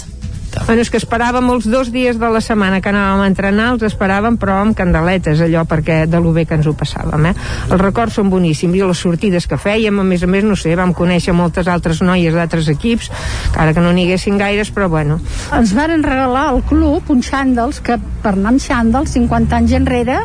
Bueno, 0.63 0.81
és 0.81 0.89
que 0.89 0.97
esperàvem 0.97 1.49
els 1.53 1.67
dos 1.69 1.91
dies 1.93 2.17
de 2.17 2.29
la 2.31 2.39
setmana 2.41 2.79
que 2.81 2.89
anàvem 2.89 3.21
a 3.25 3.27
entrenar, 3.29 3.67
els 3.75 3.83
esperàvem 3.85 4.37
però 4.41 4.55
amb 4.63 4.77
candeletes, 4.77 5.43
allò 5.43 5.65
perquè 5.69 6.05
de 6.09 6.21
lo 6.23 6.31
bé 6.33 6.45
que 6.47 6.55
ens 6.57 6.65
ho 6.65 6.73
passàvem, 6.77 7.27
eh? 7.29 7.33
Els 7.69 7.81
records 7.81 8.17
són 8.17 8.31
boníssims 8.31 8.77
i 8.79 8.81
les 8.81 9.03
sortides 9.05 9.45
que 9.51 9.59
fèiem, 9.61 9.99
a 10.01 10.05
més 10.07 10.23
a 10.25 10.29
més, 10.31 10.47
no 10.47 10.57
sé, 10.57 10.73
vam 10.79 10.95
conèixer 10.97 11.35
moltes 11.37 11.69
altres 11.69 12.01
noies 12.01 12.33
d'altres 12.33 12.69
equips, 12.71 13.11
encara 13.51 13.75
que 13.75 13.83
no 13.83 13.91
n'hi 13.93 14.07
haguessin 14.07 14.39
gaires, 14.41 14.71
però 14.73 14.89
bueno. 14.89 15.19
Ens 15.53 15.75
varen 15.77 16.03
regalar 16.05 16.47
al 16.49 16.63
club 16.65 17.13
uns 17.13 17.29
xàndals 17.29 17.83
que 17.85 17.99
per 18.23 18.33
anar 18.33 18.55
amb 18.55 18.63
xàndals 18.63 19.13
50 19.13 19.59
anys 19.59 19.75
enrere 19.77 20.17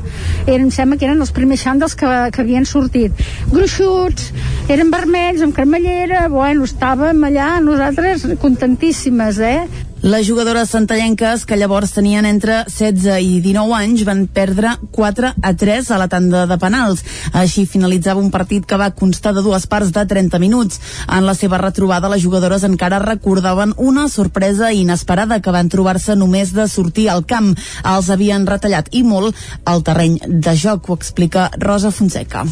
eren, 0.46 0.70
em 0.70 0.72
sembla 0.72 0.96
que 0.96 1.08
eren 1.10 1.20
els 1.20 1.34
primers 1.36 1.66
xàndals 1.66 1.98
que, 1.98 2.08
que 2.32 2.44
havien 2.44 2.64
sortit. 2.68 3.12
Gruixuts, 3.52 4.30
eren 4.72 4.92
vermells, 4.94 5.44
amb 5.44 5.56
cremallera, 5.56 6.24
bueno, 6.32 6.64
estàvem 6.68 7.28
allà 7.28 7.52
nosaltres 7.64 8.26
contentíssimes, 8.40 9.44
eh? 9.44 9.89
Les 10.02 10.26
jugadores 10.26 10.70
santallenques, 10.70 11.42
que 11.44 11.58
llavors 11.60 11.90
tenien 11.92 12.24
entre 12.24 12.62
16 12.72 13.18
i 13.20 13.34
19 13.44 13.74
anys, 13.76 14.06
van 14.08 14.22
perdre 14.32 14.70
4 14.96 15.32
a 15.44 15.50
3 15.52 15.90
a 15.92 15.98
la 16.00 16.06
tanda 16.08 16.46
de 16.48 16.56
penals. 16.56 17.02
Així 17.36 17.66
finalitzava 17.68 18.22
un 18.22 18.30
partit 18.32 18.64
que 18.64 18.78
va 18.80 18.94
constar 18.96 19.34
de 19.36 19.44
dues 19.44 19.68
parts 19.68 19.92
de 19.92 20.06
30 20.08 20.40
minuts. 20.40 20.80
En 21.04 21.28
la 21.28 21.36
seva 21.36 21.60
retrobada, 21.60 22.08
les 22.08 22.24
jugadores 22.24 22.64
encara 22.64 23.02
recordaven 23.04 23.76
una 23.76 24.08
sorpresa 24.08 24.72
inesperada 24.72 25.42
que 25.44 25.52
van 25.52 25.68
trobar-se 25.68 26.16
només 26.16 26.56
de 26.56 26.64
sortir 26.64 27.10
al 27.10 27.26
camp. 27.28 27.52
Els 27.84 28.08
havien 28.08 28.48
retallat 28.48 28.88
i 28.96 29.04
molt 29.04 29.36
el 29.68 29.84
terreny 29.84 30.16
de 30.24 30.56
joc, 30.56 30.88
ho 30.88 30.96
explica 30.96 31.50
Rosa 31.60 31.92
Fonseca. 31.92 32.48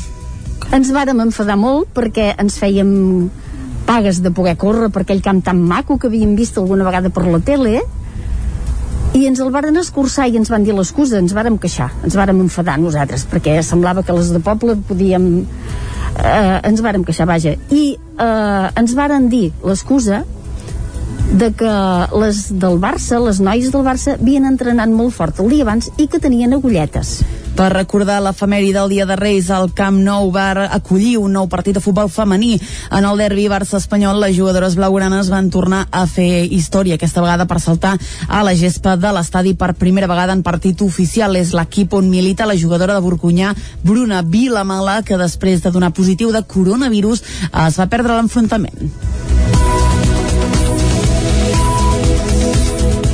Ens 0.68 0.92
vàrem 0.92 1.24
enfadar 1.24 1.57
molt 1.57 1.94
perquè 1.96 2.34
ens 2.36 2.61
fèiem 2.61 2.92
pagues 3.89 4.20
de 4.22 4.30
poder 4.36 4.59
córrer 4.61 4.91
per 4.93 5.07
aquell 5.07 5.24
camp 5.24 5.41
tan 5.47 5.62
maco 5.64 5.97
que 5.99 6.11
havíem 6.11 6.36
vist 6.36 6.61
alguna 6.61 6.84
vegada 6.84 7.09
per 7.09 7.24
la 7.24 7.41
tele 7.41 7.80
i 9.16 9.24
ens 9.26 9.41
el 9.41 9.51
varen 9.51 9.78
escurçar 9.80 10.28
i 10.28 10.36
ens 10.39 10.51
van 10.53 10.64
dir 10.66 10.74
l'excusa, 10.76 11.18
ens 11.18 11.32
vàrem 11.34 11.57
queixar, 11.59 11.89
ens 12.05 12.14
vàrem 12.18 12.43
enfadar 12.45 12.76
nosaltres, 12.78 13.24
perquè 13.30 13.57
semblava 13.64 14.05
que 14.05 14.14
les 14.14 14.32
de 14.34 14.41
poble 14.45 14.76
podíem... 14.89 15.30
Eh, 16.18 16.59
ens 16.68 16.82
vàrem 16.84 17.05
queixar, 17.07 17.26
vaja. 17.30 17.55
I 17.72 17.82
eh, 17.97 18.66
ens 18.78 18.95
varen 18.99 19.30
dir 19.32 19.49
l'excusa 19.64 20.22
de 21.41 21.51
que 21.57 21.72
les 22.20 22.45
del 22.61 22.78
Barça, 22.82 23.18
les 23.24 23.41
noies 23.41 23.72
del 23.72 23.84
Barça, 23.86 24.18
havien 24.20 24.47
entrenat 24.49 24.93
molt 24.93 25.16
fort 25.16 25.41
el 25.43 25.51
dia 25.53 25.66
abans 25.66 25.91
i 25.97 26.07
que 26.07 26.20
tenien 26.22 26.55
agulletes. 26.57 27.18
Per 27.57 27.68
recordar 27.72 28.18
l'efemèri 28.22 28.72
del 28.74 28.90
Dia 28.92 29.07
de 29.09 29.16
Reis, 29.18 29.49
el 29.51 29.70
Camp 29.74 29.96
Nou 30.05 30.30
va 30.34 30.66
acollir 30.66 31.16
un 31.18 31.32
nou 31.34 31.49
partit 31.51 31.74
de 31.76 31.82
futbol 31.82 32.11
femení. 32.12 32.59
En 32.94 33.07
el 33.09 33.18
derbi 33.18 33.49
Barça-Espanyol, 33.51 34.20
les 34.22 34.36
jugadores 34.36 34.76
blaugranes 34.78 35.30
van 35.32 35.51
tornar 35.51 35.86
a 35.90 36.05
fer 36.07 36.44
història, 36.44 36.99
aquesta 36.99 37.24
vegada 37.24 37.49
per 37.51 37.61
saltar 37.61 37.96
a 38.28 38.42
la 38.46 38.55
gespa 38.55 38.96
de 38.96 39.12
l'estadi 39.14 39.55
per 39.59 39.74
primera 39.74 40.11
vegada 40.11 40.36
en 40.36 40.44
partit 40.46 40.82
oficial. 40.86 41.36
És 41.36 41.55
l'equip 41.57 41.94
on 41.99 42.11
milita 42.11 42.46
la 42.46 42.59
jugadora 42.59 42.94
de 42.94 43.05
Borcunyà, 43.05 43.55
Bruna 43.82 44.22
Vilamala, 44.22 45.03
que 45.03 45.18
després 45.18 45.62
de 45.62 45.74
donar 45.74 45.94
positiu 45.96 46.32
de 46.32 46.44
coronavirus 46.46 47.24
es 47.66 47.80
va 47.80 47.90
perdre 47.90 48.14
l'enfrontament. 48.14 48.92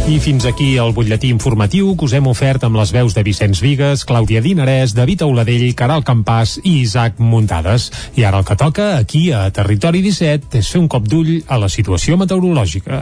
I 0.05 0.19
fins 0.21 0.45
aquí 0.45 0.75
el 0.77 0.93
butlletí 0.93 1.31
informatiu 1.33 1.95
que 1.97 2.05
us 2.05 2.13
hem 2.13 2.27
ofert 2.29 2.67
amb 2.67 2.77
les 2.77 2.91
veus 2.93 3.15
de 3.17 3.23
Vicenç 3.25 3.63
Vigues, 3.65 4.03
Clàudia 4.05 4.43
Dinarès, 4.45 4.93
David 4.93 5.25
Auladell, 5.25 5.65
Caral 5.73 6.05
Campàs 6.05 6.59
i 6.61 6.75
Isaac 6.83 7.17
Muntades. 7.25 7.89
I 8.21 8.27
ara 8.29 8.43
el 8.43 8.45
que 8.45 8.57
toca 8.61 8.99
aquí 8.99 9.31
a 9.33 9.47
Territori 9.49 10.03
17 10.05 10.61
és 10.61 10.69
fer 10.69 10.83
un 10.83 10.91
cop 10.93 11.09
d'ull 11.09 11.39
a 11.49 11.57
la 11.57 11.71
situació 11.73 12.19
meteorològica. 12.21 13.01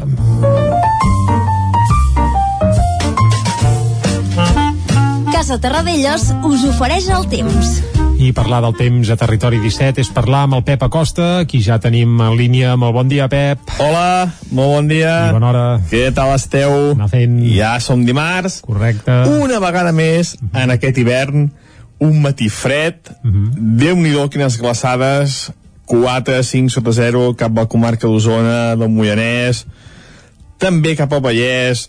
Casa 5.32 5.59
Terradellos 5.59 6.30
us 6.46 6.70
ofereix 6.70 7.11
el 7.11 7.26
temps. 7.34 8.01
I 8.23 8.31
parlar 8.31 8.61
del 8.62 8.77
temps 8.79 9.09
a 9.11 9.16
Territori 9.18 9.59
17 9.59 9.99
és 9.99 10.09
parlar 10.14 10.45
amb 10.47 10.55
el 10.55 10.61
Pep 10.62 10.85
Acosta, 10.87 11.43
qui 11.51 11.59
ja 11.64 11.81
tenim 11.83 12.20
en 12.23 12.37
línia. 12.39 12.77
Molt 12.79 12.95
bon 12.95 13.09
dia, 13.11 13.27
Pep. 13.27 13.64
Hola, 13.83 14.29
molt 14.55 14.70
bon 14.77 14.91
dia. 14.91 15.14
I 15.27 15.35
bona 15.35 15.49
hora. 15.49 15.64
Què 15.91 16.05
tal 16.14 16.31
esteu? 16.37 16.93
Anar 16.93 17.09
fent... 17.11 17.41
Ja 17.51 17.73
som 17.83 18.05
dimarts. 18.07 18.61
Correcte. 18.62 19.16
Una 19.43 19.59
vegada 19.64 19.91
més, 19.97 20.37
en 20.55 20.70
aquest 20.70 21.03
hivern, 21.03 21.49
un 21.99 22.23
matí 22.23 22.47
fred. 22.47 23.11
Uh 23.25 23.33
-huh. 23.33 23.51
Déu-n'hi-do, 23.83 24.29
quines 24.31 24.61
glaçades. 24.61 25.51
4, 25.87 26.43
5 26.43 26.70
sota 26.70 26.93
0 26.93 27.35
cap 27.35 27.51
a 27.59 27.62
la 27.62 27.66
comarca 27.66 28.07
d'Osona, 28.07 28.77
del 28.77 28.89
Moianès, 28.89 29.66
també 30.59 30.95
cap 30.97 31.12
al 31.12 31.20
Vallès, 31.20 31.89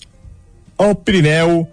al 0.77 0.97
Pirineu, 0.97 1.67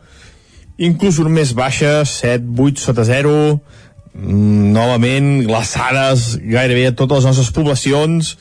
inclús 0.76 1.18
un 1.18 1.32
més 1.32 1.54
baixes, 1.54 2.08
7, 2.20 2.44
8 2.56 2.78
sota 2.78 3.04
0, 3.04 3.32
mm, 3.56 3.80
novament 4.14 5.44
glaçades 5.46 6.34
gairebé 6.42 6.88
a 6.90 6.96
totes 6.96 7.22
les 7.22 7.30
nostres 7.30 7.52
poblacions, 7.54 8.34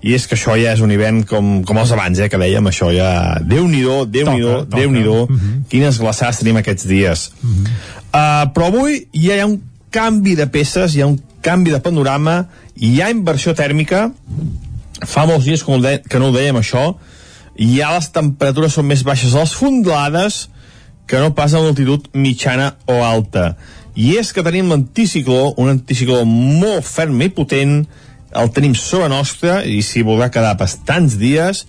i 0.00 0.14
és 0.16 0.24
que 0.26 0.36
això 0.36 0.54
ja 0.56 0.72
és 0.72 0.80
un 0.80 0.92
hivern 0.92 1.24
com, 1.28 1.48
com 1.66 1.80
els 1.80 1.90
abans, 1.92 2.18
eh, 2.18 2.28
que 2.32 2.40
dèiem, 2.40 2.68
això 2.70 2.88
ja... 2.94 3.10
Déu-n'hi-do, 3.44 4.06
Déu-n'hi-do, 4.08 4.54
Déu-n'hi-do, 4.72 5.16
uh 5.26 5.32
-huh. 5.32 5.56
quines 5.68 5.98
glaçades 6.00 6.38
tenim 6.40 6.56
aquests 6.56 6.86
dies. 6.86 7.32
Uh 7.42 7.50
-huh. 7.50 7.66
uh, 8.14 8.52
però 8.54 8.66
avui 8.66 9.06
ja 9.12 9.34
hi 9.34 9.40
ha 9.40 9.46
un 9.46 9.60
canvi 9.90 10.34
de 10.36 10.46
peces, 10.46 10.94
hi 10.94 11.02
ha 11.02 11.06
un 11.06 11.20
canvi 11.42 11.70
de 11.70 11.80
panorama, 11.80 12.48
hi 12.76 13.00
ha 13.02 13.10
inversió 13.10 13.54
tèrmica, 13.54 14.12
fa 15.06 15.26
molts 15.26 15.44
dies 15.44 15.64
que 15.64 15.72
no, 15.72 15.80
de, 15.80 16.02
que 16.08 16.18
no 16.18 16.28
ho 16.28 16.32
dèiem 16.32 16.56
això, 16.56 16.96
ja 17.56 17.92
les 17.94 18.10
temperatures 18.12 18.72
són 18.72 18.86
més 18.86 19.02
baixes 19.02 19.34
a 19.34 19.40
les 19.40 19.52
fondalades 19.52 20.48
que 21.06 21.18
no 21.18 21.34
pas 21.34 21.54
a 21.54 21.58
l'altitud 21.58 22.06
mitjana 22.14 22.76
o 22.86 23.02
alta. 23.04 23.56
I 23.98 24.14
és 24.20 24.30
que 24.32 24.44
tenim 24.46 24.70
l'anticicló, 24.70 25.54
un 25.58 25.72
anticicló 25.72 26.22
molt 26.28 26.86
ferm 26.86 27.20
i 27.22 27.30
potent, 27.34 27.82
el 28.30 28.50
tenim 28.54 28.76
sobre 28.78 29.08
nostra 29.10 29.60
i 29.66 29.80
s'hi 29.82 30.04
voldrà 30.06 30.30
quedar 30.30 30.54
bastants 30.58 31.16
dies 31.18 31.64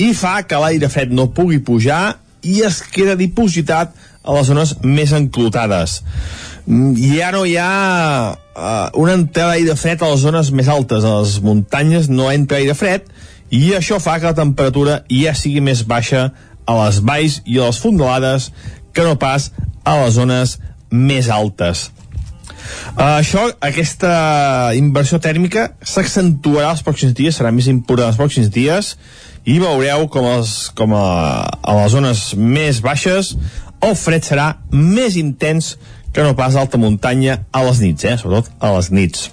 i 0.00 0.12
fa 0.16 0.38
que 0.48 0.60
l'aire 0.60 0.88
fred 0.88 1.12
no 1.12 1.28
pugui 1.36 1.60
pujar 1.60 2.16
i 2.42 2.62
es 2.66 2.80
queda 2.82 3.18
dipositat 3.18 3.92
a 4.22 4.34
les 4.36 4.48
zones 4.48 4.76
més 4.82 5.12
enclotades. 5.12 6.00
Ja 6.64 7.30
no 7.34 7.44
hi 7.46 7.56
ha 7.58 7.72
uh, 8.32 8.88
una 8.98 9.18
entrada 9.18 9.52
d'aire 9.52 9.76
fred 9.76 10.02
a 10.02 10.10
les 10.12 10.24
zones 10.24 10.52
més 10.54 10.70
altes, 10.70 11.04
a 11.04 11.20
les 11.20 11.36
muntanyes 11.44 12.08
no 12.10 12.30
entra 12.32 12.62
aire 12.62 12.74
fred 12.78 13.10
i 13.52 13.74
això 13.76 13.98
fa 14.00 14.16
que 14.18 14.30
la 14.30 14.38
temperatura 14.38 15.02
ja 15.10 15.34
sigui 15.36 15.60
més 15.60 15.84
baixa 15.84 16.30
a 16.64 16.76
les 16.84 17.02
valls 17.04 17.40
i 17.44 17.58
a 17.58 17.68
les 17.68 17.80
fondalades 17.82 18.50
que 18.94 19.04
no 19.04 19.18
pas 19.20 19.50
a 19.84 19.98
les 20.04 20.14
zones 20.16 20.58
més 20.92 21.28
altes. 21.32 21.88
Uh, 22.92 23.18
això, 23.18 23.48
aquesta 23.64 24.12
inversió 24.78 25.18
tèrmica 25.22 25.72
s'accentuarà 25.82 26.70
els 26.76 26.84
pròxims 26.86 27.16
dies, 27.16 27.34
serà 27.34 27.50
més 27.50 27.66
important 27.72 28.12
els 28.12 28.20
pròxims 28.20 28.52
dies, 28.52 28.94
i 29.48 29.58
veureu 29.58 30.06
com, 30.12 30.28
els, 30.36 30.70
com 30.78 30.94
a, 30.94 31.06
a 31.42 31.76
les 31.80 31.94
zones 31.96 32.26
més 32.38 32.78
baixes 32.84 33.32
el 33.82 33.96
fred 33.98 34.22
serà 34.22 34.46
més 34.70 35.16
intens 35.18 35.74
que 36.14 36.22
no 36.22 36.36
pas 36.38 36.56
alta 36.56 36.78
muntanya 36.78 37.40
a 37.50 37.64
les 37.66 37.80
nits, 37.82 38.04
eh? 38.06 38.16
sobretot 38.20 38.52
a 38.62 38.70
les 38.76 38.90
nits. 38.94 39.30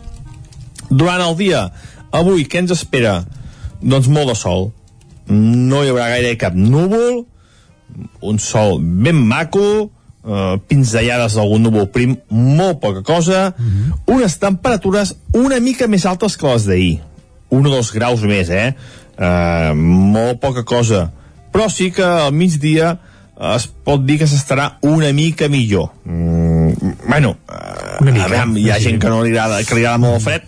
Durant 0.89 1.21
el 1.21 1.35
dia, 1.37 1.67
avui, 2.15 2.47
què 2.49 2.63
ens 2.63 2.73
espera? 2.73 3.19
Doncs 3.81 4.09
molt 4.09 4.31
de 4.31 4.37
sol. 4.39 4.69
No 5.29 5.83
hi 5.83 5.91
haurà 5.91 6.07
gaire 6.15 6.37
cap 6.41 6.55
núvol, 6.57 7.25
un 8.25 8.41
sol 8.41 8.79
ben 8.81 9.19
maco, 9.29 9.91
eh, 10.29 10.55
pinzellades 10.69 11.35
d'algun 11.37 11.65
núvol 11.65 11.89
prim, 11.93 12.15
molt 12.29 12.79
poca 12.79 13.01
cosa, 13.03 13.53
mm 13.57 13.65
-hmm. 13.65 14.15
unes 14.15 14.37
temperatures 14.39 15.15
una 15.33 15.59
mica 15.59 15.87
més 15.87 16.05
altes 16.05 16.37
que 16.37 16.47
les 16.47 16.65
d'ahir. 16.65 16.99
Un 17.49 17.65
o 17.65 17.69
dos 17.69 17.91
graus 17.91 18.21
més, 18.21 18.49
eh? 18.49 18.75
eh? 19.17 19.73
Molt 19.73 20.39
poca 20.39 20.63
cosa. 20.63 21.11
Però 21.51 21.69
sí 21.69 21.91
que 21.91 22.03
al 22.03 22.31
migdia 22.31 22.99
es 23.55 23.67
pot 23.67 24.05
dir 24.05 24.17
que 24.19 24.27
s'estarà 24.27 24.77
una 24.81 25.13
mica 25.13 25.47
millor. 25.47 25.89
Mm, 26.03 26.71
bueno, 27.07 27.37
una 28.01 28.11
mica, 28.11 28.27
veure, 28.27 28.59
hi 28.59 28.69
ha 28.71 28.79
gent 28.79 28.99
que 28.99 29.09
no 29.09 29.23
li 29.23 29.29
agrada, 29.29 29.63
que 29.63 29.75
li 29.75 29.85
agrada 29.85 29.97
molt 29.97 30.15
el 30.15 30.21
fred, 30.21 30.41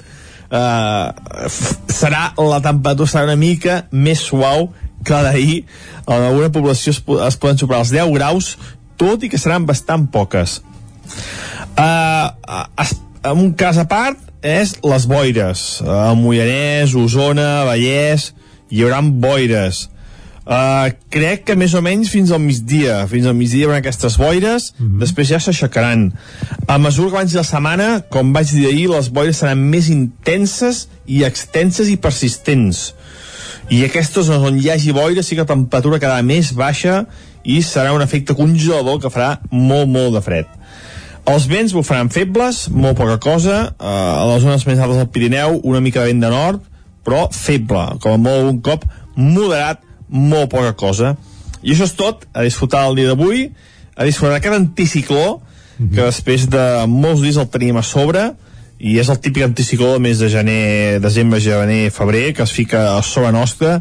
uh, 0.51 1.47
serà 1.88 2.34
la 2.38 2.61
temperatura 2.61 3.09
serà 3.09 3.23
una 3.23 3.39
mica 3.39 3.86
més 3.91 4.19
suau 4.19 4.69
que 5.03 5.23
d'ahir 5.25 5.63
en 6.05 6.27
alguna 6.27 6.51
població 6.51 6.91
es, 6.91 6.99
es 6.99 7.38
poden 7.41 7.57
superar 7.57 7.82
els 7.86 7.93
10 7.93 8.11
graus 8.13 8.57
tot 9.02 9.26
i 9.26 9.32
que 9.34 9.41
seran 9.41 9.66
bastant 9.66 10.06
poques. 10.14 10.60
Uh, 11.74 12.30
es, 12.82 12.93
en 13.26 13.39
un 13.47 13.54
cas 13.58 13.80
a 13.82 13.88
part 13.89 14.20
és 14.45 14.76
les 14.86 15.08
boires. 15.10 15.64
A 15.86 16.12
Moianès, 16.18 16.93
Osona, 16.97 17.64
Vallès 17.70 18.32
hi 18.72 18.86
haurà 18.86 19.02
boires. 19.02 19.88
Uh, 20.41 20.89
crec 21.14 21.43
que 21.45 21.56
més 21.56 21.76
o 21.78 21.84
menys 21.86 22.10
fins 22.10 22.32
al 22.34 22.41
migdia. 22.41 23.04
Fins 23.10 23.28
al 23.30 23.38
migdia 23.38 23.62
hi 23.62 23.68
haurà 23.70 23.82
aquestes 23.82 24.18
boires 24.18 24.72
mm 24.78 24.86
-hmm. 24.86 24.99
després 24.99 25.30
ja 25.30 25.39
s'aixecaran. 25.39 26.12
A 26.68 26.78
mesura 26.78 27.20
que 27.20 27.26
de 27.26 27.38
la 27.38 27.43
setmana 27.43 28.04
com 28.10 28.34
vaig 28.34 28.49
dir 28.49 28.66
ahir 28.68 28.89
les 28.89 29.10
boires 29.10 29.38
seran 29.38 29.70
més 29.70 29.89
intenses 29.89 30.88
i 31.06 31.24
extenses 31.24 31.88
i 31.89 31.97
persistents. 31.97 32.93
I 33.70 33.86
aquestes 33.86 34.30
on 34.30 34.60
hi 34.60 34.70
hagi 34.70 34.91
boires 34.91 35.26
sí 35.26 35.36
que 35.36 35.41
la 35.41 35.54
temperatura 35.54 35.99
quedarà 35.99 36.24
més 36.24 36.54
baixa 36.54 37.06
i 37.44 37.62
serà 37.66 37.94
un 37.94 38.02
efecte 38.02 38.36
congelador 38.38 39.00
que 39.02 39.14
farà 39.14 39.38
molt 39.52 39.89
molt 39.89 40.18
de 40.18 40.22
fred 40.26 40.58
els 41.32 41.46
vents 41.46 41.74
bufaran 41.74 42.10
febles, 42.10 42.66
molt 42.74 42.98
poca 42.98 43.20
cosa 43.22 43.58
uh, 43.70 43.86
a 43.86 44.26
les 44.34 44.42
zones 44.42 44.66
més 44.66 44.80
altes 44.80 44.98
del 44.98 45.10
Pirineu 45.14 45.60
una 45.64 45.82
mica 45.84 46.02
de 46.02 46.10
vent 46.10 46.24
de 46.24 46.32
nord 46.34 46.68
però 47.06 47.28
feble, 47.34 47.98
com 48.02 48.16
a 48.16 48.22
molt 48.22 48.50
un 48.50 48.60
cop 48.66 48.86
moderat 49.18 49.82
molt 50.12 50.52
poca 50.52 50.74
cosa. 50.78 51.16
I 51.62 51.74
això 51.74 51.88
és 51.88 51.96
tot, 51.98 52.28
a 52.34 52.44
disfrutar 52.46 52.84
el 52.89 52.98
dia 53.00 53.12
d'avui, 53.12 53.48
a 53.96 54.06
disfrutar 54.08 54.36
d'aquest 54.36 54.58
anticicló, 54.58 55.39
mm 55.39 55.86
-hmm. 55.86 55.96
que 55.96 56.02
després 56.06 56.48
de 56.50 56.86
molts 56.88 57.22
dies 57.22 57.38
el 57.38 57.50
tenim 57.50 57.78
a 57.78 57.84
sobre, 57.84 58.34
i 58.82 58.97
és 58.97 59.09
el 59.13 59.19
típic 59.21 59.45
anticicló 59.45 59.91
de 59.93 60.01
mes 60.01 60.17
de 60.17 60.27
gener, 60.34 60.99
desembre, 61.03 61.39
gener, 61.43 61.91
febrer, 61.93 62.32
que 62.34 62.41
es 62.41 62.53
fica 62.53 62.95
a 62.95 63.01
sobre 63.05 63.29
nostra 63.36 63.75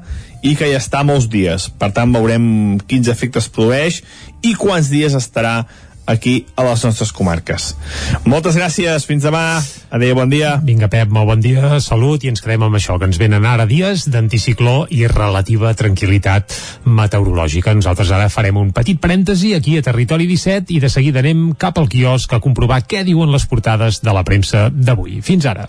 i 0.45 0.53
que 0.57 0.69
ja 0.69 0.81
està 0.81 1.01
molts 1.05 1.31
dies. 1.33 1.71
Per 1.81 1.89
tant, 1.97 2.13
veurem 2.13 2.77
quins 2.89 3.09
efectes 3.09 3.49
produeix 3.49 4.03
i 4.45 4.53
quants 4.61 4.93
dies 4.93 5.17
estarà 5.17 5.63
aquí 6.11 6.47
a 6.57 6.65
les 6.67 6.83
nostres 6.85 7.13
comarques. 7.15 7.71
Moltes 8.29 8.59
gràcies, 8.59 9.07
fins 9.07 9.25
demà. 9.25 9.61
Adéu, 9.91 10.15
bon 10.19 10.31
dia. 10.31 10.57
Vinga, 10.63 10.91
Pep, 10.91 11.11
molt 11.15 11.31
bon 11.31 11.43
dia, 11.43 11.79
salut, 11.83 12.25
i 12.25 12.31
ens 12.31 12.43
quedem 12.43 12.67
amb 12.67 12.79
això, 12.79 12.99
que 12.99 13.09
ens 13.09 13.19
venen 13.21 13.47
ara 13.47 13.67
dies 13.71 14.07
d'anticicló 14.11 14.85
i 14.91 15.07
relativa 15.11 15.73
tranquil·litat 15.79 16.55
meteorològica. 16.85 17.75
Nosaltres 17.75 18.13
ara 18.15 18.31
farem 18.33 18.59
un 18.61 18.75
petit 18.77 19.01
parèntesi 19.01 19.55
aquí 19.57 19.79
a 19.79 19.87
Territori 19.87 20.29
17 20.31 20.75
i 20.77 20.81
de 20.83 20.91
seguida 20.93 21.23
anem 21.25 21.51
cap 21.59 21.79
al 21.79 21.89
quiosc 21.91 22.33
a 22.35 22.43
comprovar 22.43 22.83
què 22.87 23.05
diuen 23.07 23.33
les 23.33 23.47
portades 23.47 24.03
de 24.05 24.15
la 24.15 24.27
premsa 24.27 24.69
d'avui. 24.71 25.21
Fins 25.23 25.47
ara. 25.47 25.69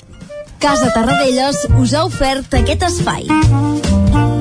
Casa 0.61 0.91
Tarradellas 0.93 1.65
us 1.81 1.95
ha 1.97 2.05
ofert 2.05 2.53
aquest 2.61 2.85
espai. 2.91 4.40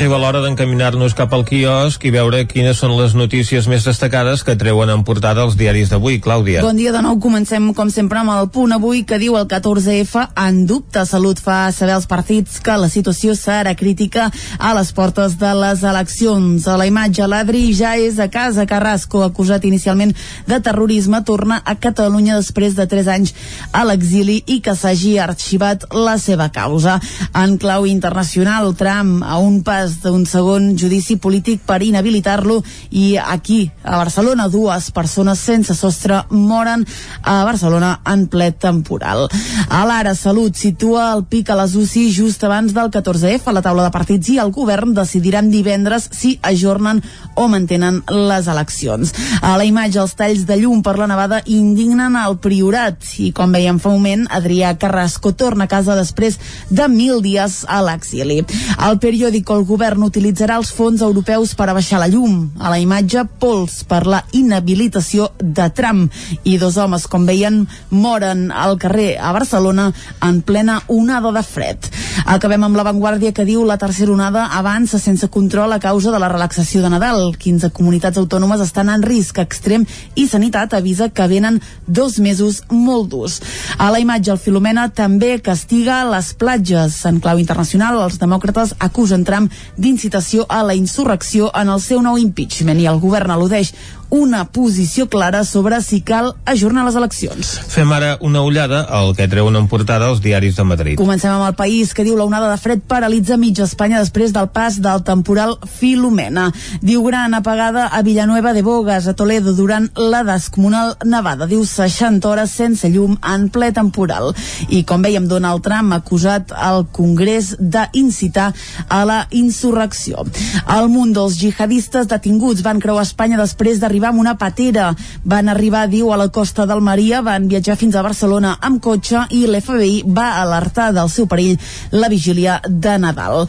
Arriba 0.00 0.16
l'hora 0.16 0.40
d'encaminar-nos 0.40 1.12
cap 1.12 1.34
al 1.36 1.42
quiosc 1.44 2.00
i 2.08 2.10
veure 2.14 2.38
quines 2.48 2.78
són 2.80 2.94
les 2.96 3.12
notícies 3.12 3.66
més 3.68 3.84
destacades 3.84 4.40
que 4.48 4.54
treuen 4.56 4.88
en 4.88 5.02
portada 5.04 5.42
els 5.44 5.58
diaris 5.60 5.90
d'avui. 5.92 6.14
Clàudia. 6.24 6.62
Bon 6.64 6.78
dia 6.78 6.88
de 6.94 7.02
nou. 7.04 7.18
Comencem, 7.20 7.66
com 7.76 7.90
sempre, 7.92 8.22
amb 8.22 8.32
el 8.32 8.48
punt 8.48 8.72
avui 8.72 9.02
que 9.04 9.18
diu 9.20 9.36
el 9.36 9.44
14F 9.44 10.22
en 10.40 10.62
dubte. 10.64 11.02
Salut 11.04 11.42
fa 11.44 11.66
saber 11.76 11.98
als 11.98 12.08
partits 12.08 12.62
que 12.64 12.78
la 12.80 12.88
situació 12.88 13.34
serà 13.36 13.74
crítica 13.76 14.30
a 14.56 14.70
les 14.78 14.94
portes 14.96 15.34
de 15.36 15.50
les 15.58 15.84
eleccions. 15.84 16.64
A 16.64 16.78
la 16.80 16.88
imatge, 16.88 17.28
l'Adri 17.28 17.66
ja 17.76 17.92
és 18.00 18.16
a 18.16 18.30
casa. 18.32 18.64
Carrasco, 18.64 19.20
acusat 19.20 19.68
inicialment 19.68 20.16
de 20.48 20.62
terrorisme, 20.64 21.20
torna 21.28 21.60
a 21.60 21.76
Catalunya 21.76 22.40
després 22.40 22.72
de 22.72 22.88
3 22.88 23.12
anys 23.18 23.34
a 23.76 23.84
l'exili 23.84 24.40
i 24.46 24.62
que 24.64 24.72
s'hagi 24.72 25.18
arxivat 25.20 25.90
la 25.92 26.16
seva 26.16 26.48
causa. 26.48 26.96
En 27.36 27.60
clau 27.60 27.84
internacional, 27.84 28.72
Trump, 28.80 29.20
a 29.20 29.36
un 29.36 29.60
pas 29.60 29.89
d'un 30.04 30.20
un 30.20 30.26
segon 30.28 30.74
judici 30.76 31.16
polític 31.16 31.62
per 31.64 31.80
inhabilitar-lo 31.82 32.58
i 32.90 33.16
aquí, 33.16 33.70
a 33.82 33.96
Barcelona, 33.96 34.48
dues 34.52 34.90
persones 34.92 35.40
sense 35.40 35.74
sostre 35.76 36.22
moren 36.30 36.84
a 37.22 37.40
Barcelona 37.48 37.94
en 38.08 38.26
ple 38.30 38.50
temporal. 38.52 39.28
A 39.70 39.82
l'Ara 39.88 40.14
Salut 40.18 40.56
situa 40.58 41.10
el 41.14 41.24
pic 41.30 41.50
a 41.50 41.56
les 41.62 41.76
UCI 41.78 42.10
just 42.12 42.44
abans 42.44 42.74
del 42.76 42.90
14F 42.92 43.48
a 43.48 43.56
la 43.56 43.64
taula 43.64 43.86
de 43.86 43.94
partits 43.94 44.32
i 44.34 44.38
el 44.42 44.52
govern 44.52 44.92
decidiran 44.96 45.50
divendres 45.52 46.10
si 46.12 46.36
ajornen 46.42 47.00
o 47.34 47.48
mantenen 47.48 48.02
les 48.10 48.50
eleccions. 48.50 49.14
A 49.40 49.56
la 49.56 49.64
imatge, 49.64 50.00
els 50.02 50.16
talls 50.18 50.44
de 50.48 50.58
llum 50.60 50.82
per 50.84 50.98
la 51.00 51.08
nevada 51.10 51.40
indignen 51.46 52.18
el 52.20 52.36
Priorat 52.42 53.08
i, 53.18 53.30
com 53.36 53.52
veiem 53.54 53.80
fa 53.80 53.88
un 53.94 54.00
moment, 54.00 54.26
Adrià 54.32 54.74
Carrasco 54.80 55.32
torna 55.32 55.64
a 55.64 55.70
casa 55.70 55.96
després 55.96 56.38
de 56.70 56.86
mil 56.88 57.20
dies 57.24 57.62
a 57.68 57.80
l'exili. 57.84 58.40
Al 58.76 58.98
periòdico 59.00 59.56
el 59.56 59.66
govern 59.68 59.79
utilitzarà 59.80 60.58
els 60.60 60.70
fons 60.76 61.00
europeus 61.00 61.54
per 61.56 61.70
abaixar 61.70 61.98
la 62.00 62.08
llum. 62.08 62.50
A 62.60 62.68
la 62.68 62.78
imatge, 62.78 63.24
pols 63.40 63.82
per 63.88 64.04
la 64.06 64.22
inhabilitació 64.36 65.30
de 65.40 65.70
Trump 65.70 66.10
i 66.44 66.58
dos 66.58 66.76
homes, 66.76 67.06
com 67.08 67.24
veien, 67.26 67.66
moren 67.90 68.50
al 68.52 68.76
carrer 68.78 69.16
a 69.18 69.32
Barcelona 69.32 69.92
en 70.20 70.42
plena 70.42 70.82
onada 70.88 71.32
de 71.32 71.42
fred. 71.42 71.88
Acabem 72.26 72.64
amb 72.64 72.76
l'avantguàrdia 72.76 73.32
que 73.32 73.46
diu 73.48 73.64
la 73.64 73.78
tercera 73.80 74.12
onada 74.12 74.48
avança 74.58 74.98
sense 74.98 75.28
control 75.28 75.72
a 75.72 75.80
causa 75.80 76.12
de 76.12 76.18
la 76.20 76.28
relaxació 76.28 76.82
de 76.82 76.90
Nadal. 76.92 77.34
15 77.38 77.70
comunitats 77.72 78.20
autònomes 78.20 78.60
estan 78.60 78.90
en 78.92 79.02
risc 79.02 79.40
extrem 79.40 79.86
i 80.14 80.26
Sanitat 80.28 80.74
avisa 80.76 81.08
que 81.08 81.26
venen 81.30 81.60
dos 81.86 82.18
mesos 82.20 82.62
molt 82.70 83.08
durs. 83.10 83.40
A 83.78 83.90
la 83.90 84.00
imatge, 84.02 84.34
el 84.34 84.42
Filomena 84.42 84.88
també 84.92 85.38
castiga 85.40 86.02
les 86.10 86.34
platges. 86.34 87.00
En 87.08 87.20
clau 87.24 87.40
internacional, 87.40 88.02
els 88.04 88.20
demòcrates 88.20 88.74
acusen 88.78 89.24
Trump 89.24 89.50
d'incitació 89.76 90.46
a 90.48 90.62
la 90.66 90.74
insurrecció 90.74 91.50
en 91.54 91.68
el 91.68 91.80
seu 91.80 92.02
nou 92.02 92.18
impeachment. 92.18 92.80
I 92.80 92.88
el 92.90 93.00
govern 93.02 93.30
al·ludeix 93.34 93.72
una 94.10 94.44
posició 94.50 95.08
clara 95.08 95.44
sobre 95.44 95.80
si 95.82 96.00
cal 96.02 96.34
ajornar 96.44 96.84
les 96.84 96.96
eleccions. 96.98 97.52
Fem 97.70 97.90
ara 97.94 98.16
una 98.20 98.42
ullada 98.42 98.82
al 98.82 99.14
que 99.16 99.28
treuen 99.30 99.56
en 99.56 99.68
portada 99.70 100.10
els 100.10 100.20
diaris 100.20 100.58
de 100.58 100.64
Madrid. 100.66 100.98
Comencem 100.98 101.30
amb 101.32 101.46
el 101.46 101.54
país 101.54 101.94
que 101.94 102.04
diu 102.04 102.16
la 102.18 102.26
onada 102.26 102.50
de 102.50 102.58
fred 102.60 102.82
paralitza 102.90 103.38
mitja 103.40 103.64
Espanya 103.64 104.02
després 104.02 104.34
del 104.34 104.50
pas 104.50 104.80
del 104.82 105.04
temporal 105.06 105.56
Filomena. 105.78 106.48
Diu 106.82 107.04
gran 107.06 107.34
apagada 107.38 107.86
a 107.86 108.02
Villanueva 108.02 108.52
de 108.52 108.64
Bogas, 108.66 109.06
a 109.06 109.14
Toledo, 109.14 109.54
durant 109.54 109.88
la 109.94 110.24
descomunal 110.26 110.96
nevada. 111.04 111.46
Diu 111.46 111.62
60 111.64 112.28
hores 112.28 112.50
sense 112.50 112.90
llum 112.90 113.16
en 113.22 113.48
ple 113.54 113.70
temporal. 113.76 114.34
I 114.68 114.82
com 114.84 115.02
veiem, 115.06 115.28
Donald 115.30 115.62
Trump 115.62 115.94
ha 115.94 116.00
acusat 116.02 116.50
al 116.52 116.86
Congrés 116.92 117.54
d'incitar 117.60 118.50
a 118.88 119.04
la 119.06 119.20
insurrecció. 119.30 120.26
El 120.66 120.90
munt 120.90 121.14
dels 121.14 121.38
jihadistes 121.38 122.10
detinguts 122.10 122.66
van 122.66 122.82
creuar 122.82 123.06
Espanya 123.06 123.38
després 123.40 123.78
d'arribar 123.78 123.99
arribar 124.00 124.08
amb 124.08 124.20
una 124.20 124.38
patera. 124.38 124.94
Van 125.24 125.48
arribar, 125.48 125.86
diu, 125.88 126.10
a 126.12 126.16
la 126.16 126.28
costa 126.32 126.64
d'Almeria, 126.66 127.20
van 127.22 127.48
viatjar 127.48 127.76
fins 127.76 127.94
a 127.94 128.02
Barcelona 128.02 128.56
amb 128.60 128.80
cotxe 128.80 129.26
i 129.36 129.44
l'FBI 129.46 130.04
va 130.06 130.40
alertar 130.40 130.90
del 130.96 131.10
seu 131.10 131.26
perill 131.28 131.58
la 131.92 132.08
vigília 132.08 132.60
de 132.66 132.96
Nadal. 132.98 133.46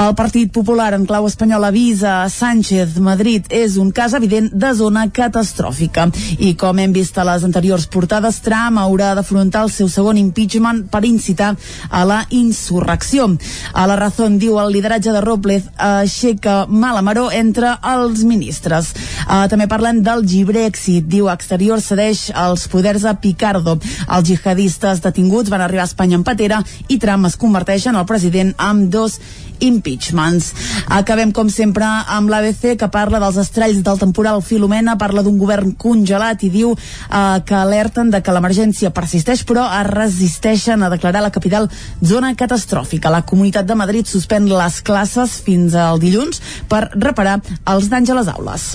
El 0.00 0.14
Partit 0.16 0.52
Popular 0.52 0.94
en 0.94 1.04
clau 1.06 1.26
espanyol 1.28 1.66
avisa 1.68 2.28
Sánchez 2.32 2.96
Madrid 3.00 3.46
és 3.50 3.76
un 3.76 3.90
cas 3.92 4.14
evident 4.16 4.48
de 4.52 4.72
zona 4.74 5.06
catastròfica 5.10 6.08
i 6.38 6.54
com 6.56 6.78
hem 6.78 6.94
vist 6.96 7.18
a 7.18 7.26
les 7.28 7.44
anteriors 7.44 7.86
portades 7.90 8.40
Trump 8.40 8.80
haurà 8.80 9.12
d'afrontar 9.18 9.66
el 9.66 9.74
seu 9.74 9.90
segon 9.92 10.16
impeachment 10.16 10.86
per 10.90 11.04
incitar 11.04 11.52
a 11.90 12.04
la 12.08 12.22
insurrecció. 12.30 13.28
A 13.74 13.86
la 13.90 13.98
Razón 14.00 14.38
diu 14.40 14.58
el 14.62 14.72
lideratge 14.72 15.12
de 15.12 15.20
Robles 15.20 15.68
aixeca 15.76 16.64
mala 16.66 17.02
maró 17.02 17.28
entre 17.30 17.76
els 17.84 18.24
ministres. 18.24 18.94
Uh, 19.26 19.44
també 19.50 19.66
parlen 19.90 20.02
del 20.04 20.26
Gibrexit. 20.26 21.06
Diu 21.10 21.28
Exterior 21.30 21.80
cedeix 21.82 22.30
els 22.36 22.66
poders 22.70 23.04
a 23.04 23.14
Picardo. 23.18 23.78
Els 24.06 24.28
jihadistes 24.28 25.00
detinguts 25.02 25.50
van 25.50 25.62
arribar 25.64 25.82
a 25.82 25.90
Espanya 25.90 26.16
en 26.16 26.24
patera 26.24 26.62
i 26.88 26.98
Trump 26.98 27.26
es 27.26 27.36
converteix 27.36 27.86
en 27.86 27.96
el 27.96 28.06
president 28.06 28.54
amb 28.56 28.90
dos 28.90 29.18
impeachments. 29.60 30.52
Acabem, 30.88 31.32
com 31.32 31.48
sempre, 31.52 31.86
amb 31.86 32.30
l'ABC, 32.30 32.76
que 32.80 32.90
parla 32.92 33.20
dels 33.22 33.38
estralls 33.40 33.82
del 33.86 34.00
temporal 34.00 34.42
Filomena, 34.42 34.96
parla 34.98 35.22
d'un 35.26 35.38
govern 35.38 35.74
congelat 35.78 36.44
i 36.46 36.50
diu 36.52 36.72
eh, 36.74 37.38
que 37.46 37.56
alerten 37.56 38.10
de 38.10 38.22
que 38.24 38.34
l'emergència 38.34 38.92
persisteix, 38.94 39.44
però 39.46 39.66
es 39.80 39.88
resisteixen 39.90 40.82
a 40.82 40.90
declarar 40.92 41.22
la 41.24 41.32
capital 41.34 41.68
zona 42.02 42.32
catastròfica. 42.34 43.12
La 43.12 43.22
Comunitat 43.28 43.68
de 43.68 43.76
Madrid 43.78 44.08
suspèn 44.08 44.48
les 44.50 44.80
classes 44.86 45.38
fins 45.44 45.76
al 45.78 46.00
dilluns 46.02 46.40
per 46.70 46.86
reparar 46.94 47.38
els 47.70 47.90
danys 47.92 48.10
a 48.10 48.18
les 48.20 48.30
aules. 48.32 48.68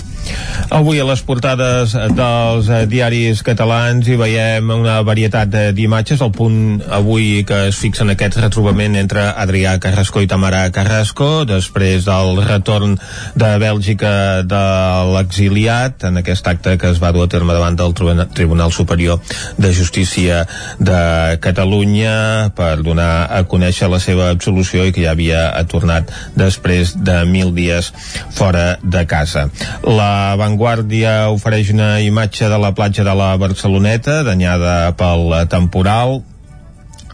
Avui 0.74 1.00
a 1.00 1.06
les 1.06 1.22
portades 1.26 1.94
dels 2.16 2.70
eh, 2.70 2.84
diaris 2.90 3.42
catalans 3.46 4.06
hi 4.08 4.18
veiem 4.18 4.70
una 4.74 5.00
varietat 5.06 5.52
d'imatges. 5.76 6.22
El 6.24 6.32
punt 6.34 6.82
avui 6.92 7.44
que 7.46 7.66
es 7.70 7.78
fixa 7.80 8.04
en 8.04 8.12
aquest 8.14 8.38
retrobament 8.40 8.96
entre 8.98 9.28
Adrià 9.32 9.76
Carrasco 9.82 10.22
i 10.22 10.30
Tamara 10.30 10.64
Carrasco, 10.76 11.46
després 11.48 12.04
del 12.04 12.42
retorn 12.44 12.98
de 13.38 13.48
Bèlgica 13.62 14.42
de 14.44 14.64
l'exiliat, 15.14 16.04
en 16.04 16.20
aquest 16.20 16.46
acte 16.52 16.76
que 16.76 16.90
es 16.92 17.00
va 17.00 17.14
dur 17.16 17.24
a 17.24 17.30
terme 17.32 17.56
davant 17.56 17.78
del 17.78 17.94
Tribuna- 17.96 18.28
Tribunal 18.28 18.74
Superior 18.76 19.22
de 19.56 19.72
Justícia 19.72 20.42
de 20.78 21.38
Catalunya 21.40 22.52
per 22.56 22.82
donar 22.84 23.26
a 23.32 23.42
conèixer 23.48 23.88
la 23.88 24.02
seva 24.04 24.28
absolució 24.34 24.84
i 24.84 24.92
que 24.92 25.06
ja 25.06 25.16
havia 25.16 25.48
tornat 25.70 26.12
després 26.36 26.92
de 27.00 27.22
mil 27.24 27.54
dies 27.56 27.92
fora 28.36 28.76
de 28.82 29.06
casa. 29.08 29.48
La 29.82 30.36
Vanguardia 30.36 31.30
ofereix 31.32 31.72
una 31.72 31.96
imatge 32.04 32.52
de 32.52 32.60
la 32.60 32.74
platja 32.76 33.04
de 33.06 33.16
la 33.16 33.32
Barceloneta, 33.40 34.22
danyada 34.28 34.92
pel 34.98 35.32
temporal, 35.48 36.20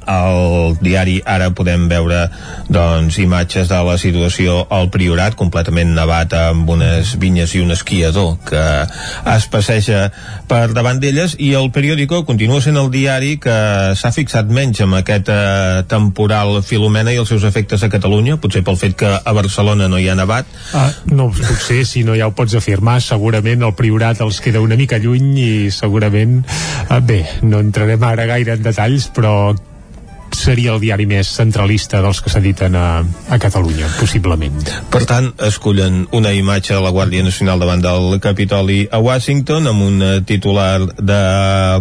al 0.07 0.76
diari 0.82 1.20
ara 1.24 1.50
podem 1.55 1.88
veure 1.90 2.26
doncs 2.72 3.18
imatges 3.22 3.68
de 3.70 3.80
la 3.86 3.96
situació 4.00 4.62
al 4.70 4.90
Priorat 4.92 5.36
completament 5.38 5.94
nevat 5.96 6.34
amb 6.36 6.68
unes 6.70 7.14
vinyes 7.20 7.55
i 7.57 7.62
un 7.62 7.74
esquiador 7.74 8.36
que 8.48 8.62
es 9.34 9.48
passeja 9.53 10.09
per 10.48 10.72
davant 10.72 11.00
d'elles. 11.03 11.36
I 11.38 11.53
el 11.59 11.70
periòdico 11.74 12.22
continua 12.28 12.61
sent 12.64 12.78
el 12.80 12.90
diari 12.92 13.36
que 13.42 13.57
s'ha 13.98 14.12
fixat 14.14 14.50
menys 14.53 14.82
amb 14.84 14.98
aquest 15.00 15.30
eh, 15.32 15.82
temporal 15.88 16.61
Filomena 16.66 17.14
i 17.14 17.20
els 17.22 17.32
seus 17.32 17.46
efectes 17.48 17.82
a 17.82 17.90
Catalunya 17.92 18.38
potser 18.42 18.64
pel 18.66 18.78
fet 18.80 18.96
que 18.98 19.11
a 19.16 19.36
Barcelona 19.36 19.88
no 19.88 20.00
hi 20.00 20.09
ha 20.09 20.18
nevat. 20.18 20.48
Ah, 20.76 20.90
no, 21.11 21.30
potser, 21.32 21.82
si 21.88 22.05
no 22.07 22.16
ja 22.18 22.28
ho 22.28 22.36
pots 22.36 22.57
afirmar, 22.59 23.00
segurament 23.05 23.64
el 23.66 23.76
Priorat 23.78 24.22
els 24.24 24.40
queda 24.44 24.62
una 24.64 24.78
mica 24.78 25.00
lluny 25.03 25.34
i 25.42 25.50
segurament, 25.74 26.40
eh, 26.88 27.00
bé, 27.00 27.22
no 27.42 27.62
entrarem 27.62 28.09
ara 28.09 28.28
gaire 28.30 28.57
en 28.57 28.64
detalls, 28.64 29.09
però 29.14 29.53
seria 30.36 30.72
el 30.74 30.80
diari 30.82 31.06
més 31.08 31.30
centralista 31.36 32.00
dels 32.02 32.20
que 32.22 32.30
s'editen 32.32 32.76
a, 32.78 33.02
a 33.02 33.38
Catalunya, 33.42 33.88
possiblement. 33.98 34.58
Per 34.92 35.02
tant, 35.08 35.30
escullen 35.44 36.06
una 36.16 36.32
imatge 36.36 36.74
de 36.74 36.80
la 36.82 36.92
Guàrdia 36.94 37.24
Nacional 37.24 37.62
davant 37.62 37.82
del 37.84 38.18
Capitoli 38.22 38.82
a 38.90 39.00
Washington 39.02 39.68
amb 39.70 39.84
un 39.86 40.02
eh, 40.02 40.12
titular 40.26 40.80
de 40.98 41.20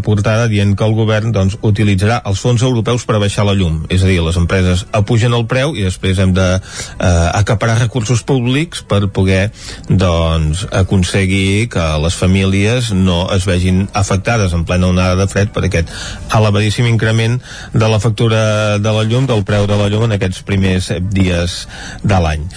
portada 0.05 0.47
dient 0.51 0.75
que 0.77 0.87
el 0.87 0.95
govern 0.97 1.33
doncs, 1.35 1.57
utilitzarà 1.67 2.21
els 2.29 2.41
fons 2.43 2.63
europeus 2.65 3.05
per 3.07 3.19
baixar 3.23 3.45
la 3.47 3.55
llum. 3.57 3.81
És 3.89 4.03
a 4.03 4.09
dir, 4.09 4.19
les 4.23 4.39
empreses 4.39 4.85
apugen 4.97 5.35
el 5.37 5.47
preu 5.49 5.75
i 5.77 5.85
després 5.87 6.19
hem 6.21 6.35
de 6.37 6.47
eh, 6.57 7.27
acaparar 7.31 7.79
recursos 7.79 8.23
públics 8.27 8.83
per 8.87 9.05
poder 9.13 9.51
doncs, 9.87 10.65
aconseguir 10.71 11.69
que 11.71 11.87
les 12.03 12.17
famílies 12.17 12.91
no 12.95 13.23
es 13.33 13.47
vegin 13.49 13.87
afectades 13.97 14.53
en 14.53 14.65
plena 14.67 14.91
onada 14.91 15.17
de 15.19 15.29
fred 15.31 15.51
per 15.53 15.65
aquest 15.67 15.91
elevadíssim 16.35 16.87
increment 16.89 17.39
de 17.73 17.87
la 17.87 17.99
factura 18.03 18.40
de 18.81 18.95
la 18.95 19.03
llum, 19.07 19.27
del 19.29 19.45
preu 19.47 19.67
de 19.69 19.77
la 19.77 19.89
llum 19.91 20.07
en 20.07 20.17
aquests 20.17 20.41
primers 20.47 20.91
dies 21.11 21.61
de 22.03 22.23
l'any. 22.25 22.47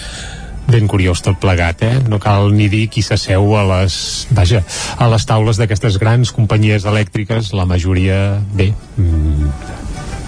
ben 0.65 0.89
curiós 0.89 1.21
tot 1.21 1.37
plegat, 1.41 1.83
eh? 1.85 1.99
No 2.09 2.19
cal 2.23 2.49
ni 2.57 2.71
dir 2.73 2.87
qui 2.89 3.05
s'asseu 3.05 3.53
a 3.59 3.65
les, 3.69 3.97
vaja, 4.33 4.63
a 4.97 5.09
les 5.13 5.27
taules 5.29 5.61
d'aquestes 5.61 5.99
grans 6.01 6.33
companyies 6.33 6.87
elèctriques, 6.89 7.53
la 7.53 7.67
majoria, 7.69 8.41
bé, 8.57 8.73
mm, 8.97 9.51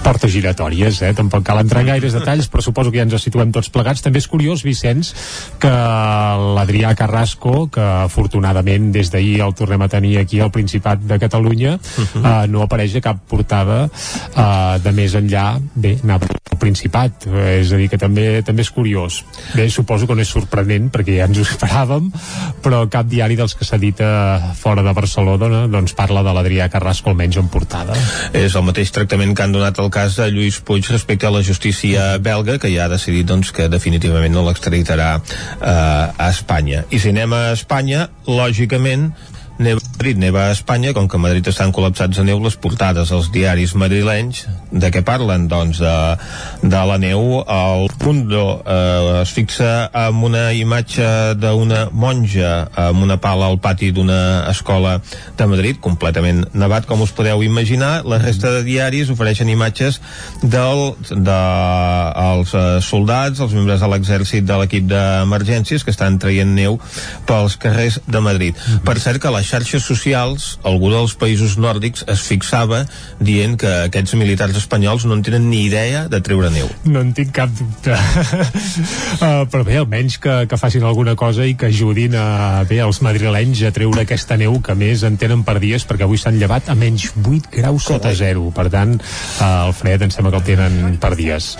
portes 0.05 0.33
giratòries, 0.33 1.01
eh? 1.03 1.13
Tampoc 1.17 1.45
cal 1.47 1.61
entrar 1.63 1.83
en 1.85 1.91
gaires 1.93 2.17
detalls, 2.17 2.49
però 2.53 2.65
suposo 2.65 2.93
que 2.93 3.01
ja 3.01 3.07
ens 3.07 3.23
situem 3.23 3.53
tots 3.55 3.71
plegats. 3.73 4.03
També 4.05 4.23
és 4.23 4.29
curiós, 4.31 4.65
Vicenç, 4.67 5.13
que 5.63 5.73
l'Adrià 6.57 6.95
Carrasco, 6.99 7.67
que 7.73 7.85
afortunadament 8.07 8.91
des 8.95 9.11
d'ahir 9.13 9.41
el 9.47 9.55
tornem 9.59 9.83
a 9.83 9.91
tenir 9.93 10.17
aquí 10.23 10.41
al 10.41 10.53
Principat 10.55 11.03
de 11.03 11.19
Catalunya, 11.19 11.77
uh 11.77 12.05
-huh. 12.05 12.25
uh, 12.25 12.47
no 12.51 12.63
apareix 12.63 12.97
a 12.97 13.01
cap 13.01 13.19
portada 13.29 13.85
uh, 13.87 14.83
de 14.83 14.93
més 14.93 15.15
enllà, 15.15 15.61
bé, 15.75 15.99
anava 16.03 16.27
Principat, 16.57 17.27
eh, 17.27 17.61
és 17.61 17.73
a 17.73 17.77
dir, 17.77 17.89
que 17.93 17.99
també 18.01 18.43
també 18.47 18.63
és 18.65 18.71
curiós. 18.73 19.21
Bé, 19.55 19.69
suposo 19.71 20.07
que 20.07 20.15
no 20.17 20.25
és 20.25 20.31
sorprenent, 20.33 20.89
perquè 20.93 21.19
ja 21.19 21.27
ens 21.29 21.39
ho 21.39 21.45
esperàvem, 21.45 22.09
però 22.65 22.89
cap 22.93 23.07
diari 23.07 23.37
dels 23.37 23.55
que 23.55 23.67
s'edita 23.69 24.55
fora 24.57 24.83
de 24.83 24.95
Barcelona 24.97 25.67
doncs 25.71 25.95
parla 25.99 26.23
de 26.27 26.33
l'Adrià 26.37 26.69
Carrasco 26.73 27.13
almenys 27.13 27.37
en 27.43 27.51
portada. 27.53 27.97
És 28.33 28.57
el 28.57 28.65
mateix 28.67 28.93
tractament 28.95 29.35
que 29.37 29.45
han 29.45 29.53
donat 29.53 29.79
el 29.87 29.93
cas 29.95 30.17
de 30.19 30.27
Lluís 30.33 30.59
Puig 30.67 30.89
respecte 30.91 31.29
a 31.29 31.31
la 31.31 31.43
justícia 31.47 32.17
belga, 32.19 32.59
que 32.59 32.71
ja 32.73 32.87
ha 32.87 32.93
decidit 32.93 33.29
doncs, 33.29 33.53
que 33.55 33.69
definitivament 33.71 34.35
no 34.35 34.43
l'extraditarà 34.47 35.15
eh, 35.17 35.71
a 35.71 36.29
Espanya. 36.29 36.85
I 36.91 37.01
si 37.03 37.15
anem 37.15 37.35
a 37.37 37.43
Espanya, 37.55 38.09
lògicament 38.27 39.13
Neva 39.59 39.81
a 39.81 39.89
Madrid, 39.97 40.19
neva 40.21 40.41
a 40.45 40.53
Espanya, 40.53 40.93
com 40.93 41.09
que 41.09 41.17
a 41.17 41.21
Madrid 41.21 41.47
estan 41.49 41.73
col·lapsats 41.73 42.19
de 42.19 42.25
neu, 42.29 42.41
les 42.45 42.59
portades 42.61 43.09
als 43.09 43.31
diaris 43.33 43.73
madrilenys, 43.73 44.43
de 44.69 44.91
què 44.93 45.01
parlen? 45.01 45.47
Doncs 45.49 45.81
de, 45.81 45.95
de 46.61 46.83
la 46.91 46.99
neu. 47.01 47.41
El 47.41 47.89
Mundo 48.07 48.63
eh, 48.63 49.23
es 49.23 49.33
fixa 49.35 49.89
amb 49.91 50.29
una 50.29 50.45
imatge 50.55 51.07
d'una 51.41 51.89
monja 51.91 52.69
amb 52.79 53.03
una 53.03 53.17
pala 53.19 53.49
al 53.51 53.57
pati 53.59 53.89
d'una 53.91 54.47
escola 54.53 55.01
de 55.39 55.49
Madrid, 55.51 55.81
completament 55.83 56.45
nevat, 56.55 56.87
com 56.87 57.03
us 57.03 57.11
podeu 57.17 57.43
imaginar. 57.43 58.05
La 58.07 58.21
resta 58.23 58.53
de 58.55 58.63
diaris 58.69 59.11
ofereixen 59.11 59.51
imatges 59.51 59.99
del, 60.45 60.85
de, 61.11 61.41
els 62.29 62.55
eh, 62.55 62.67
soldats, 62.85 63.43
els 63.43 63.57
membres 63.59 63.83
de 63.83 63.91
l'exèrcit 63.91 64.47
de 64.47 64.61
l'equip 64.61 64.87
d'emergències 64.93 65.83
que 65.83 65.95
estan 65.97 66.21
traient 66.23 66.55
neu 66.61 66.79
pels 67.27 67.59
carrers 67.59 67.99
de 68.07 68.23
Madrid. 68.23 68.63
Per 68.87 68.99
cert 69.03 69.25
que 69.25 69.35
les 69.47 69.53
xarxes 69.55 69.85
socials, 69.87 70.45
algú 70.67 70.89
dels 70.91 71.13
països 71.15 71.55
nòrdics 71.63 72.03
es 72.11 72.23
fixava 72.27 72.81
dient 73.23 73.55
que 73.61 73.71
aquests 73.87 74.17
militars 74.19 74.57
espanyols 74.59 75.05
no 75.07 75.15
en 75.15 75.23
tenen 75.23 75.47
ni 75.47 75.61
idea 75.69 76.07
de 76.11 76.19
treure 76.21 76.51
neu. 76.51 76.67
No 76.85 77.05
en 77.05 77.13
tinc 77.15 77.31
cap 77.37 77.53
dubte. 77.55 77.95
uh, 79.23 79.45
però 79.47 79.63
bé, 79.63 79.77
almenys 79.79 80.19
que, 80.19 80.35
que 80.51 80.59
facin 80.59 80.83
alguna 80.83 81.15
cosa 81.15 81.47
i 81.47 81.55
que 81.55 81.71
ajudin 81.71 82.17
a, 82.19 82.65
bé, 82.67 82.81
els 82.83 82.99
madrilenys 83.07 83.63
a 83.69 83.71
treure 83.77 84.03
aquesta 84.03 84.39
neu 84.41 84.59
que 84.65 84.75
més 84.75 85.05
en 85.07 85.19
tenen 85.21 85.45
per 85.47 85.61
dies, 85.63 85.87
perquè 85.87 86.09
avui 86.09 86.19
s'han 86.19 86.41
llevat 86.41 86.73
a 86.73 86.75
menys 86.79 87.13
8 87.23 87.53
graus 87.55 87.87
sota 87.87 88.11
zero. 88.19 88.49
Per 88.57 88.67
tant, 88.73 88.97
uh, 88.99 89.69
el 89.69 89.77
fred 89.79 90.03
em 90.03 90.11
sembla 90.11 90.35
que 90.35 90.43
el 90.43 90.49
tenen 90.51 90.99
per 91.03 91.13
dies. 91.15 91.53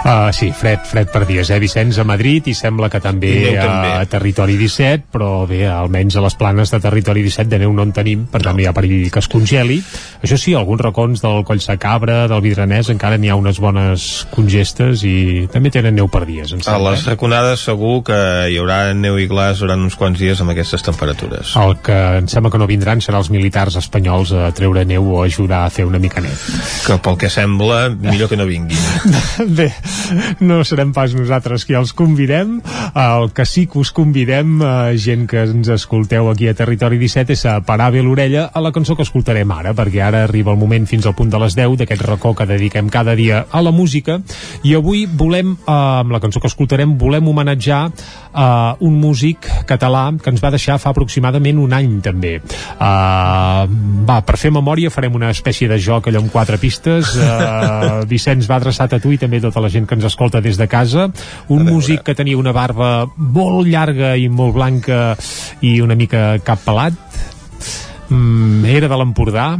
Uh, 0.00 0.30
sí, 0.32 0.48
fred, 0.56 0.80
fred 0.88 1.12
per 1.12 1.26
dies, 1.28 1.52
eh, 1.52 1.60
Vicenç? 1.60 2.00
A 2.00 2.08
Madrid 2.08 2.48
i 2.48 2.56
sembla 2.56 2.88
que 2.88 3.02
també, 3.04 3.34
també. 3.58 3.92
a 3.98 4.08
Territori 4.08 4.56
17, 4.56 5.10
però 5.12 5.44
bé, 5.50 5.66
almenys 5.68 6.16
a 6.16 6.24
les 6.24 6.38
planes 6.38 6.72
de 6.72 6.80
Territori 6.80 7.17
territori 7.18 7.22
17 7.22 7.50
de 7.50 7.58
neu 7.62 7.72
no 7.72 7.84
en 7.86 7.92
tenim, 7.92 8.24
per 8.30 8.40
tant 8.42 8.56
no. 8.56 8.62
hi 8.62 8.68
ha 8.68 8.74
perill 8.76 9.10
que 9.10 9.20
es 9.20 9.28
congeli. 9.30 9.78
Això 10.22 10.38
sí, 10.40 10.54
alguns 10.54 10.80
racons 10.82 11.22
del 11.22 11.44
Coll 11.46 11.62
Cabra, 11.78 12.26
del 12.28 12.42
Vidranès, 12.42 12.90
encara 12.90 13.18
n'hi 13.18 13.30
ha 13.30 13.36
unes 13.38 13.58
bones 13.60 14.26
congestes 14.32 15.04
i 15.06 15.46
també 15.52 15.70
tenen 15.70 15.94
neu 15.94 16.08
per 16.08 16.24
dies. 16.26 16.54
A 16.66 16.78
les 16.82 17.04
eh? 17.04 17.10
raconades 17.12 17.64
segur 17.68 18.02
que 18.06 18.18
hi 18.50 18.58
haurà 18.58 18.94
neu 18.94 19.18
i 19.18 19.28
glaç 19.30 19.62
durant 19.62 19.80
uns 19.82 19.96
quants 19.98 20.18
dies 20.18 20.40
amb 20.40 20.54
aquestes 20.54 20.84
temperatures. 20.86 21.54
El 21.58 21.76
que 21.84 21.98
em 22.18 22.28
sembla 22.30 22.52
que 22.54 22.60
no 22.60 22.68
vindran 22.70 23.02
serà 23.04 23.20
els 23.22 23.30
militars 23.34 23.78
espanyols 23.80 24.32
a 24.32 24.50
treure 24.56 24.84
neu 24.88 25.06
o 25.14 25.22
ajudar 25.24 25.64
a 25.66 25.72
fer 25.74 25.86
una 25.86 26.00
mica 26.02 26.22
net. 26.24 26.38
Que 26.86 26.98
pel 27.02 27.18
que 27.18 27.30
sembla, 27.32 27.88
millor 27.94 28.30
que 28.30 28.38
no 28.38 28.46
vinguin. 28.48 28.78
Bé, 29.58 29.70
no 30.40 30.62
serem 30.66 30.94
pas 30.96 31.14
nosaltres 31.14 31.66
qui 31.68 31.76
els 31.78 31.94
convidem. 31.96 32.58
El 32.98 33.30
que 33.34 33.46
sí 33.46 33.66
que 33.70 33.80
us 33.82 33.92
convidem, 33.94 34.58
eh, 34.62 34.98
gent 34.98 35.28
que 35.30 35.44
ens 35.46 35.70
escolteu 35.74 36.30
aquí 36.30 36.48
a 36.48 36.56
Territori 36.58 36.98
17 36.98 37.07
és 37.16 37.44
a 37.46 37.58
parar 37.64 37.90
bé 37.94 38.02
l'orella 38.02 38.48
a 38.52 38.60
la 38.60 38.72
cançó 38.72 38.96
que 38.96 39.04
escoltarem 39.06 39.50
ara, 39.54 39.72
perquè 39.74 40.02
ara 40.04 40.24
arriba 40.26 40.52
el 40.52 40.58
moment 40.60 40.86
fins 40.86 41.06
al 41.06 41.14
punt 41.14 41.30
de 41.30 41.38
les 41.40 41.56
10 41.56 41.78
d'aquest 41.80 42.02
racó 42.04 42.34
que 42.34 42.46
dediquem 42.46 42.88
cada 42.88 43.14
dia 43.14 43.46
a 43.50 43.62
la 43.62 43.72
música 43.72 44.18
i 44.62 44.74
avui 44.74 45.06
volem, 45.06 45.54
eh, 45.54 45.72
amb 45.72 46.12
la 46.12 46.20
cançó 46.20 46.40
que 46.40 46.50
escoltarem, 46.50 46.96
volem 46.98 47.28
homenatjar 47.28 47.80
eh, 47.88 48.74
un 48.80 49.00
músic 49.00 49.48
català 49.66 50.08
que 50.22 50.30
ens 50.30 50.42
va 50.42 50.52
deixar 50.54 50.78
fa 50.78 50.92
aproximadament 50.92 51.58
un 51.58 51.72
any 51.76 51.98
també. 52.04 52.36
Eh, 52.38 53.64
va, 54.08 54.20
per 54.26 54.36
fer 54.40 54.52
memòria 54.54 54.92
farem 54.92 55.14
una 55.18 55.30
espècie 55.34 55.68
de 55.68 55.78
joc 55.82 56.08
allò 56.08 56.22
amb 56.22 56.32
quatre 56.32 56.58
pistes. 56.58 57.14
Eh, 57.16 58.04
Vicenç 58.12 58.48
va 58.50 58.58
adreçat 58.58 58.94
a 58.94 59.02
tu 59.02 59.12
i 59.14 59.20
també 59.20 59.40
a 59.42 59.46
tota 59.48 59.62
la 59.64 59.72
gent 59.72 59.88
que 59.88 59.98
ens 59.98 60.08
escolta 60.08 60.42
des 60.44 60.58
de 60.58 60.68
casa. 60.68 61.08
Un 61.48 61.64
músic 61.68 62.04
que 62.06 62.16
tenia 62.18 62.38
una 62.38 62.54
barba 62.56 63.08
molt 63.16 63.68
llarga 63.68 64.14
i 64.16 64.28
molt 64.28 64.56
blanca 64.56 65.16
i 65.62 65.78
una 65.84 65.96
mica 65.98 66.38
cap 66.44 66.62
pelat 66.64 66.97
mm, 68.08 68.64
era 68.78 68.90
de 68.90 68.98
l'Empordà 69.00 69.50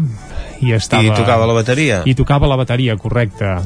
i 0.64 0.72
estava... 0.74 1.06
I 1.06 1.14
tocava 1.14 1.46
la 1.46 1.56
bateria. 1.56 2.02
I 2.04 2.14
tocava 2.18 2.50
la 2.50 2.56
bateria, 2.58 2.96
correcte. 2.98 3.56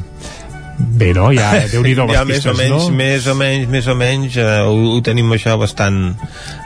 Bé, 0.79 1.13
no? 1.15 1.31
Ja, 1.37 1.53
déu 1.73 1.85
nhi 1.85 1.95
les 1.95 2.17
ja, 2.17 2.25
pistes, 2.29 2.47
més 2.47 2.53
o 2.53 2.57
menys, 2.59 2.73
no? 2.73 2.97
Més 2.99 3.27
o 3.27 3.37
menys, 3.39 3.69
més 3.73 3.89
o 3.89 3.97
menys, 3.99 4.39
eh, 4.41 4.61
ho, 4.67 4.77
ho 4.97 5.01
tenim 5.05 5.31
això 5.37 5.57
bastant, 5.61 6.17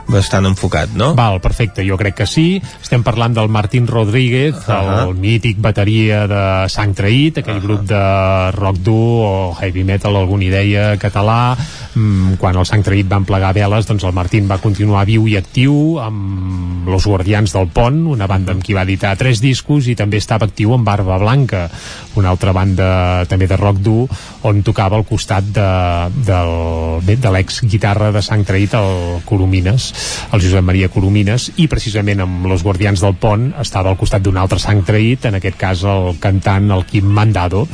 bastant 0.08 0.46
enfocat, 0.46 0.92
no? 0.94 1.12
Val, 1.18 1.40
perfecte, 1.42 1.84
jo 1.86 1.98
crec 1.98 2.16
que 2.22 2.26
sí. 2.30 2.60
Estem 2.80 3.02
parlant 3.06 3.34
del 3.34 3.50
Martín 3.52 3.86
Rodríguez, 3.86 4.54
uh 4.54 4.72
-huh. 4.72 5.08
el 5.08 5.14
mític 5.14 5.58
bateria 5.60 6.26
de 6.26 6.68
Sang 6.68 6.94
Traït, 6.94 7.38
aquell 7.38 7.56
uh 7.56 7.62
-huh. 7.62 7.66
grup 7.66 7.82
de 7.82 8.50
rock 8.52 8.76
dur 8.78 9.24
o 9.26 9.56
heavy 9.60 9.84
metal, 9.84 10.16
algun 10.16 10.42
idea 10.42 10.96
català. 10.96 11.56
Mm, 11.94 12.36
quan 12.36 12.56
el 12.56 12.66
Sang 12.66 12.84
Traït 12.84 13.08
van 13.08 13.24
plegar 13.24 13.54
veles, 13.54 13.86
doncs 13.86 14.04
el 14.04 14.12
Martín 14.12 14.46
va 14.50 14.58
continuar 14.58 15.06
viu 15.06 15.26
i 15.26 15.36
actiu 15.36 15.98
amb 15.98 16.86
Los 16.86 17.06
Guardians 17.06 17.52
del 17.52 17.68
Pont, 17.68 18.06
una 18.06 18.26
banda 18.26 18.52
amb 18.52 18.62
qui 18.62 18.74
va 18.74 18.82
editar 18.82 19.16
tres 19.16 19.40
discos 19.40 19.88
i 19.88 19.94
també 19.94 20.18
estava 20.18 20.46
actiu 20.46 20.74
amb 20.74 20.84
Barba 20.84 21.18
Blanca, 21.18 21.70
una 22.14 22.28
altra 22.28 22.52
banda 22.52 23.24
també 23.24 23.46
de 23.46 23.56
rock 23.56 23.78
dur, 23.78 24.08
on 24.42 24.62
tocava 24.62 24.96
al 24.96 25.04
costat 25.04 25.44
de, 25.44 26.10
del, 26.26 27.00
de 27.16 27.30
l'ex-guitarra 27.30 28.12
de 28.12 28.22
Sang 28.22 28.44
Traït, 28.44 28.74
el 28.74 29.22
Coromines 29.24 29.92
el 30.32 30.40
Josep 30.42 30.64
Maria 30.64 30.88
Coromines 30.92 31.50
i 31.62 31.68
precisament 31.70 32.20
amb 32.24 32.46
los 32.50 32.62
Guardians 32.66 33.00
del 33.04 33.14
Pont 33.20 33.52
estava 33.60 33.90
al 33.92 33.98
costat 34.00 34.22
d'un 34.24 34.36
altre 34.40 34.58
sang 34.62 34.82
traït 34.86 35.26
en 35.28 35.38
aquest 35.38 35.56
cas 35.60 35.84
el 35.84 36.16
cantant 36.22 36.70
el 36.74 36.84
Quim 36.88 37.06
Mandado 37.06 37.66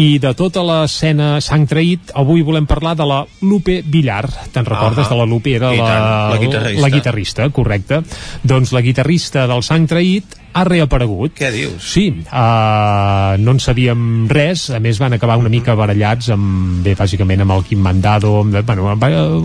i 0.00 0.18
de 0.22 0.32
tota 0.38 0.62
l'escena 0.66 1.38
sang 1.44 1.66
traït 1.70 2.12
avui 2.14 2.42
volem 2.46 2.66
parlar 2.70 2.96
de 2.98 3.06
la 3.06 3.22
Lupe 3.42 3.80
Villar 3.86 4.24
te'n 4.52 4.66
recordes 4.66 5.06
Ah, 5.06 5.10
de 5.14 5.16
la 5.16 5.26
Lupe? 5.26 5.54
Era 5.56 5.70
la, 5.72 6.30
la 6.34 6.38
guitarrista. 6.38 6.80
la 6.82 6.90
guitarrista, 6.90 7.48
correcte 7.50 8.02
doncs 8.42 8.72
la 8.72 8.80
guitarrista 8.84 9.46
del 9.50 9.62
sang 9.66 9.86
traït 9.90 10.36
ha 10.52 10.64
reaparegut. 10.64 11.34
Què 11.38 11.50
dius? 11.54 11.84
Sí, 11.92 12.08
uh, 12.26 13.36
no 13.40 13.54
en 13.54 13.60
sabíem 13.62 14.26
res, 14.30 14.68
a 14.74 14.80
més 14.82 14.98
van 15.00 15.14
acabar 15.16 15.38
una 15.40 15.52
mica 15.52 15.76
barallats 15.78 16.30
amb, 16.34 16.80
bé, 16.84 16.94
bàsicament 16.98 17.44
amb 17.44 17.54
el 17.56 17.64
Quim 17.68 17.82
Mandado, 17.84 18.36
amb, 18.42 18.56
bueno, 18.66 18.94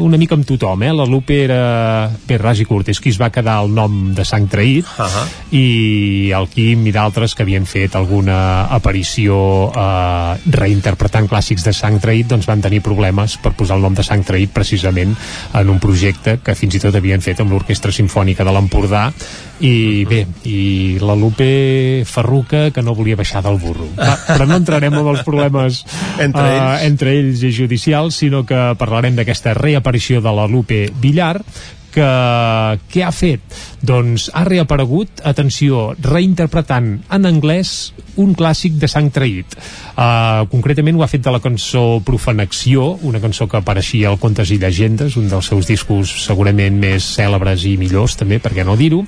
una 0.06 0.18
mica 0.18 0.36
amb 0.36 0.48
tothom, 0.48 0.84
eh? 0.84 0.94
La 0.96 1.06
Lupe 1.10 1.44
era 1.44 2.10
bé, 2.28 2.40
ras 2.42 2.60
i 2.60 2.66
curt, 2.66 2.90
és 2.90 3.02
qui 3.02 3.14
es 3.14 3.22
va 3.22 3.32
quedar 3.34 3.60
el 3.64 3.74
nom 3.76 4.14
de 4.16 4.26
sang 4.26 4.50
traït, 4.50 4.86
Uh 4.96 5.06
-huh. 5.06 5.28
i 5.52 6.32
el 6.32 6.48
Quim 6.48 6.88
i 6.88 6.92
d'altres 6.92 7.36
que 7.36 7.44
havien 7.44 7.66
fet 7.66 7.96
alguna 7.96 8.66
aparició 8.66 9.72
eh, 9.76 10.38
reinterpretant 10.46 11.28
clàssics 11.28 11.64
de 11.64 11.74
sang 11.74 12.00
traït 12.00 12.28
doncs 12.28 12.46
van 12.46 12.62
tenir 12.62 12.82
problemes 12.82 13.38
per 13.38 13.54
posar 13.54 13.78
el 13.78 13.82
nom 13.82 13.94
de 13.94 14.04
sang 14.04 14.24
traït 14.24 14.50
precisament 14.54 15.16
en 15.54 15.70
un 15.70 15.80
projecte 15.80 16.40
que 16.44 16.56
fins 16.56 16.76
i 16.76 16.80
tot 16.80 16.96
havien 16.96 17.22
fet 17.22 17.40
amb 17.40 17.52
l'Orquestra 17.52 17.92
Simfònica 17.92 18.44
de 18.44 18.52
l'Empordà 18.52 19.12
i 19.64 20.04
bé, 20.10 20.26
i 20.44 20.98
la 21.00 21.16
Lupe 21.16 22.04
Ferruca 22.06 22.70
que 22.76 22.84
no 22.84 22.96
volia 22.96 23.16
baixar 23.16 23.42
del 23.46 23.60
burro 23.62 23.88
Va, 23.96 24.18
però 24.28 24.48
no 24.50 24.58
entrarem 24.60 24.98
en 25.00 25.08
els 25.14 25.24
problemes 25.24 25.86
Entre 26.20 26.44
eh, 26.44 26.58
ells. 26.58 26.84
entre 26.90 27.16
ells 27.16 27.46
i 27.48 27.54
judicials 27.56 28.20
sinó 28.20 28.44
que 28.46 28.74
parlarem 28.80 29.16
d'aquesta 29.16 29.54
reaparició 29.56 30.20
de 30.22 30.36
la 30.36 30.48
Lupe 30.52 30.90
Villar 31.00 31.38
que 31.96 32.10
què 32.92 33.06
ha 33.08 33.12
fet? 33.16 33.40
Doncs 33.86 34.30
ha 34.34 34.46
reaparegut, 34.48 35.22
atenció, 35.28 35.92
reinterpretant 36.02 36.96
en 37.14 37.28
anglès 37.30 37.94
un 38.22 38.34
clàssic 38.38 38.78
de 38.80 38.88
sang 38.90 39.10
traït. 39.14 39.56
Uh, 39.96 40.46
concretament 40.52 40.96
ho 40.98 41.04
ha 41.04 41.10
fet 41.12 41.24
de 41.26 41.32
la 41.34 41.42
cançó 41.44 42.00
Profanexió, 42.06 42.88
una 43.08 43.20
cançó 43.24 43.48
que 43.52 43.60
apareixia 43.60 44.10
al 44.10 44.20
Contes 44.22 44.52
i 44.56 44.58
Llegendes, 44.60 45.18
un 45.20 45.28
dels 45.32 45.50
seus 45.52 45.68
discos 45.68 46.12
segurament 46.24 46.80
més 46.80 47.06
cèlebres 47.18 47.66
i 47.68 47.76
millors 47.80 48.16
també, 48.20 48.40
per 48.40 48.54
què 48.56 48.66
no 48.68 48.78
dir-ho, 48.80 49.02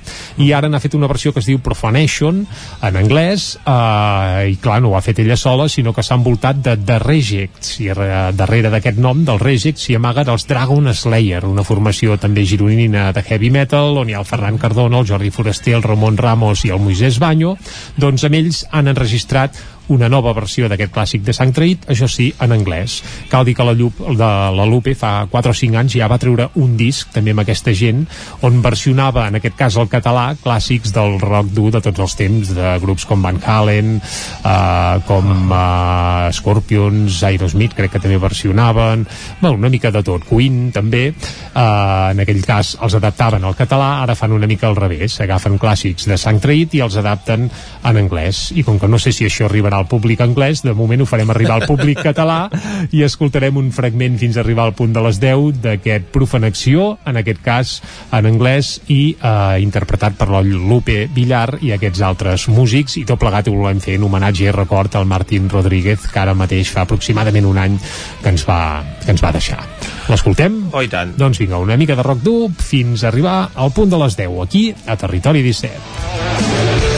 i 0.44 0.50
ara 0.52 0.68
n'ha 0.68 0.80
fet 0.82 0.96
una 0.98 1.08
versió 1.10 1.32
que 1.32 1.42
es 1.42 1.48
diu 1.48 1.62
Profanation 1.64 2.44
en 2.84 3.00
anglès, 3.00 3.50
uh, 3.64 4.44
i 4.48 4.58
clar, 4.62 4.80
no 4.84 4.92
ho 4.92 4.98
ha 4.98 5.04
fet 5.04 5.22
ella 5.24 5.38
sola, 5.40 5.68
sinó 5.72 5.94
que 5.96 6.04
s'ha 6.04 6.18
envoltat 6.20 6.62
de 6.64 6.76
The 6.78 7.00
Rejects, 7.02 7.78
i 7.84 7.90
darrere 8.36 8.72
d'aquest 8.72 9.00
nom, 9.00 9.24
del 9.26 9.40
Rejects, 9.42 9.88
s'hi 9.88 9.96
amaguen 9.98 10.28
els 10.32 10.46
Dragon 10.48 10.92
Slayer, 10.94 11.42
una 11.48 11.64
formació 11.66 12.18
també 12.20 12.44
gironina 12.48 13.08
de 13.16 13.24
heavy 13.24 13.50
metal, 13.54 13.96
on 14.04 14.12
hi 14.12 14.16
ha 14.16 14.22
el 14.22 14.28
Ferran 14.28 14.60
Cardona, 14.68 15.00
el 15.00 15.08
Jordi 15.08 15.30
Foraster, 15.32 15.74
el 15.78 15.82
Ramon 15.82 16.18
Ramos 16.20 16.66
i 16.68 16.72
el 16.74 16.82
Moisés 16.84 17.16
Banyo, 17.22 17.54
doncs 17.96 18.26
amb 18.28 18.36
ells 18.36 18.62
han 18.68 18.90
enregistrat 18.92 19.56
una 19.94 20.08
nova 20.12 20.34
versió 20.36 20.68
d'aquest 20.68 20.92
clàssic 20.94 21.24
de 21.24 21.34
sang 21.36 21.52
traït, 21.56 21.86
això 21.90 22.08
sí, 22.10 22.30
en 22.44 22.52
anglès. 22.52 23.00
Cal 23.32 23.46
dir 23.48 23.54
que 23.56 23.64
la, 23.66 23.74
Llup, 23.76 24.00
de 24.18 24.30
la 24.58 24.66
Lupe 24.68 24.94
fa 24.98 25.26
4 25.30 25.52
o 25.52 25.56
5 25.56 25.78
anys 25.80 25.96
ja 25.98 26.08
va 26.10 26.20
treure 26.20 26.48
un 26.60 26.76
disc, 26.76 27.10
també 27.14 27.32
amb 27.34 27.42
aquesta 27.44 27.72
gent, 27.76 28.04
on 28.46 28.60
versionava, 28.64 29.26
en 29.28 29.38
aquest 29.38 29.56
cas 29.58 29.78
el 29.80 29.88
català, 29.92 30.30
clàssics 30.42 30.92
del 30.94 31.18
rock 31.22 31.52
dur 31.56 31.70
de 31.74 31.82
tots 31.84 32.04
els 32.04 32.16
temps, 32.18 32.52
de 32.56 32.74
grups 32.82 33.06
com 33.08 33.24
Van 33.24 33.40
Halen, 33.44 33.96
eh, 33.98 35.00
com 35.08 35.52
eh, 35.56 36.32
Scorpions, 36.36 37.22
Aerosmith, 37.28 37.76
crec 37.78 37.96
que 37.96 38.02
també 38.02 38.20
versionaven, 38.20 39.06
bueno, 39.40 39.56
una 39.56 39.72
mica 39.72 39.92
de 39.94 40.02
tot, 40.04 40.26
Queen 40.28 40.68
també, 40.74 41.06
eh, 41.08 42.12
en 42.12 42.22
aquell 42.24 42.44
cas 42.46 42.76
els 42.82 42.98
adaptaven 42.98 43.44
al 43.44 43.56
català, 43.58 43.90
ara 44.04 44.16
fan 44.18 44.36
una 44.36 44.50
mica 44.50 44.68
al 44.68 44.76
revés, 44.76 45.20
agafen 45.24 45.58
clàssics 45.60 46.08
de 46.08 46.18
sang 46.20 46.40
traït 46.42 46.76
i 46.76 46.84
els 46.84 46.98
adapten 47.00 47.48
en 47.48 48.02
anglès, 48.04 48.48
i 48.54 48.64
com 48.66 48.78
que 48.78 48.88
no 48.90 49.00
sé 49.00 49.12
si 49.14 49.26
això 49.26 49.48
arribarà 49.48 49.77
al 49.78 49.88
públic 49.90 50.20
anglès, 50.24 50.62
de 50.66 50.74
moment 50.76 51.02
ho 51.02 51.06
farem 51.08 51.30
arribar 51.32 51.58
al 51.58 51.66
públic 51.68 52.00
català 52.08 52.48
i 52.94 53.02
escoltarem 53.06 53.56
un 53.60 53.70
fragment 53.74 54.18
fins 54.20 54.36
a 54.36 54.42
arribar 54.44 54.68
al 54.68 54.74
punt 54.78 54.92
de 54.94 55.02
les 55.04 55.20
10 55.22 55.62
d'aquest 55.64 56.10
Profanació, 56.14 56.96
en 57.06 57.20
aquest 57.20 57.42
cas 57.44 57.74
en 58.14 58.28
anglès 58.28 58.78
i 58.92 59.14
eh, 59.14 59.58
interpretat 59.62 60.18
per 60.18 60.30
la 60.32 60.42
Lupe 60.42 61.06
Villar 61.14 61.58
i 61.64 61.72
aquests 61.76 62.02
altres 62.04 62.48
músics 62.52 62.98
i 63.00 63.04
tot 63.08 63.20
plegat 63.20 63.48
ho 63.48 63.56
volem 63.56 63.82
fer 63.84 63.98
en 63.98 64.06
homenatge 64.08 64.48
i 64.48 64.54
record 64.54 64.96
al 64.98 65.08
Martín 65.08 65.48
Rodríguez 65.52 66.08
que 66.08 66.22
ara 66.22 66.36
mateix 66.38 66.72
fa 66.74 66.84
aproximadament 66.86 67.48
un 67.48 67.58
any 67.58 67.78
que 68.22 68.32
ens 68.32 68.46
va, 68.48 68.60
que 69.04 69.12
ens 69.14 69.24
va 69.24 69.32
deixar. 69.34 69.60
L'escoltem? 70.08 70.62
Oh, 70.72 70.82
i 70.84 70.88
tant. 70.92 71.14
Doncs 71.18 71.40
vinga, 71.42 71.60
una 71.60 71.76
mica 71.80 71.96
de 71.98 72.06
rock 72.06 72.24
dur 72.24 72.48
fins 72.58 73.04
a 73.04 73.12
arribar 73.12 73.40
al 73.54 73.74
punt 73.76 73.92
de 73.92 74.00
les 74.04 74.16
10 74.16 74.40
aquí 74.46 74.68
a 74.86 74.96
Territori 74.96 75.44
17. 75.44 76.97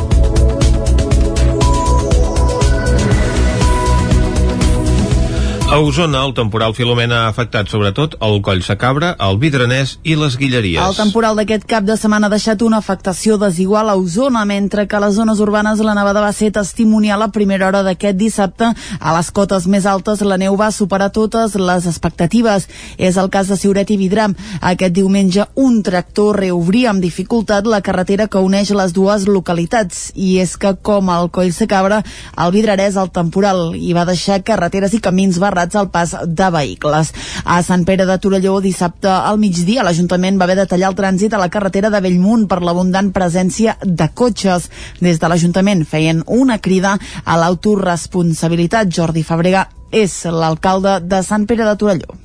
A 5.71 5.79
Osona, 5.79 6.25
el 6.25 6.33
temporal 6.35 6.73
Filomena 6.75 7.21
ha 7.23 7.27
afectat 7.29 7.69
sobretot 7.71 8.17
el 8.27 8.41
Coll 8.43 8.59
Sacabra, 8.59 9.13
el 9.23 9.37
Vidranès 9.39 9.93
i 10.03 10.17
les 10.19 10.33
Guilleries. 10.35 10.81
El 10.83 10.97
temporal 10.97 11.37
d'aquest 11.39 11.63
cap 11.63 11.85
de 11.87 11.95
setmana 11.95 12.27
ha 12.27 12.33
deixat 12.33 12.59
una 12.67 12.81
afectació 12.83 13.37
desigual 13.39 13.87
a 13.87 13.95
Osona, 13.95 14.41
mentre 14.43 14.83
que 14.83 14.97
a 14.97 14.99
les 14.99 15.15
zones 15.15 15.39
urbanes 15.39 15.79
la 15.79 15.93
nevada 15.95 16.19
va 16.25 16.33
ser 16.35 16.49
testimonial 16.51 17.23
a 17.23 17.29
primera 17.31 17.69
hora 17.69 17.85
d'aquest 17.87 18.19
dissabte. 18.19 18.67
A 18.99 19.13
les 19.15 19.29
cotes 19.31 19.69
més 19.71 19.87
altes 19.87 20.19
la 20.27 20.35
neu 20.35 20.57
va 20.59 20.73
superar 20.75 21.07
totes 21.15 21.55
les 21.55 21.87
expectatives. 21.87 22.67
És 22.97 23.15
el 23.15 23.31
cas 23.31 23.47
de 23.47 23.55
Siuret 23.55 23.95
i 23.95 23.97
Vidram. 24.01 24.35
Aquest 24.59 24.91
diumenge 24.99 25.47
un 25.55 25.79
tractor 25.87 26.41
reobria 26.43 26.91
amb 26.91 26.99
dificultat 26.99 27.63
la 27.63 27.79
carretera 27.79 28.27
que 28.27 28.43
uneix 28.43 28.73
les 28.75 28.91
dues 28.91 29.23
localitats. 29.23 30.11
I 30.19 30.41
és 30.43 30.57
que, 30.59 30.75
com 30.75 31.15
al 31.15 31.31
Coll 31.31 31.55
Sacabra, 31.55 32.03
el 32.35 32.51
Vidrarès 32.59 32.99
el 32.99 33.15
temporal 33.15 33.71
i 33.79 33.95
va 33.95 34.03
deixar 34.11 34.43
carreteres 34.43 34.99
i 34.99 34.99
camins 34.99 35.39
barrats 35.39 35.60
al 35.75 35.89
pas 35.93 36.15
de 36.25 36.47
vehicles. 36.53 37.11
A 37.45 37.61
Sant 37.63 37.85
Pere 37.85 38.05
de 38.09 38.17
Torelló, 38.21 38.59
dissabte 38.61 39.09
al 39.11 39.37
migdia, 39.41 39.83
l'Ajuntament 39.83 40.39
va 40.39 40.47
haver 40.47 40.57
de 40.61 40.67
tallar 40.69 40.89
el 40.91 40.97
trànsit 40.97 41.33
a 41.33 41.41
la 41.41 41.49
carretera 41.53 41.91
de 41.93 42.01
Bellmunt 42.01 42.47
per 42.49 42.61
l'abundant 42.61 43.11
presència 43.13 43.77
de 43.83 44.09
cotxes. 44.13 44.69
Des 44.99 45.21
de 45.21 45.29
l'Ajuntament 45.29 45.85
feien 45.85 46.23
una 46.25 46.57
crida 46.57 46.97
a 47.23 47.37
l'autoresponsabilitat. 47.37 48.89
Jordi 48.89 49.23
Fabrega 49.23 49.67
és 49.91 50.23
l'alcalde 50.25 50.99
de 51.03 51.21
Sant 51.27 51.45
Pere 51.45 51.67
de 51.67 51.77
Torelló. 51.77 52.17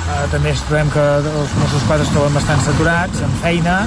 Uh, 0.00 0.24
també 0.32 0.54
ens 0.54 0.62
trobem 0.64 0.88
que 0.94 1.06
els 1.20 1.56
Mossos 1.60 1.76
d'Esquadra 1.76 2.06
es 2.06 2.12
troben 2.14 2.38
bastant 2.38 2.62
saturats, 2.64 3.24
en 3.26 3.34
feina, 3.44 3.80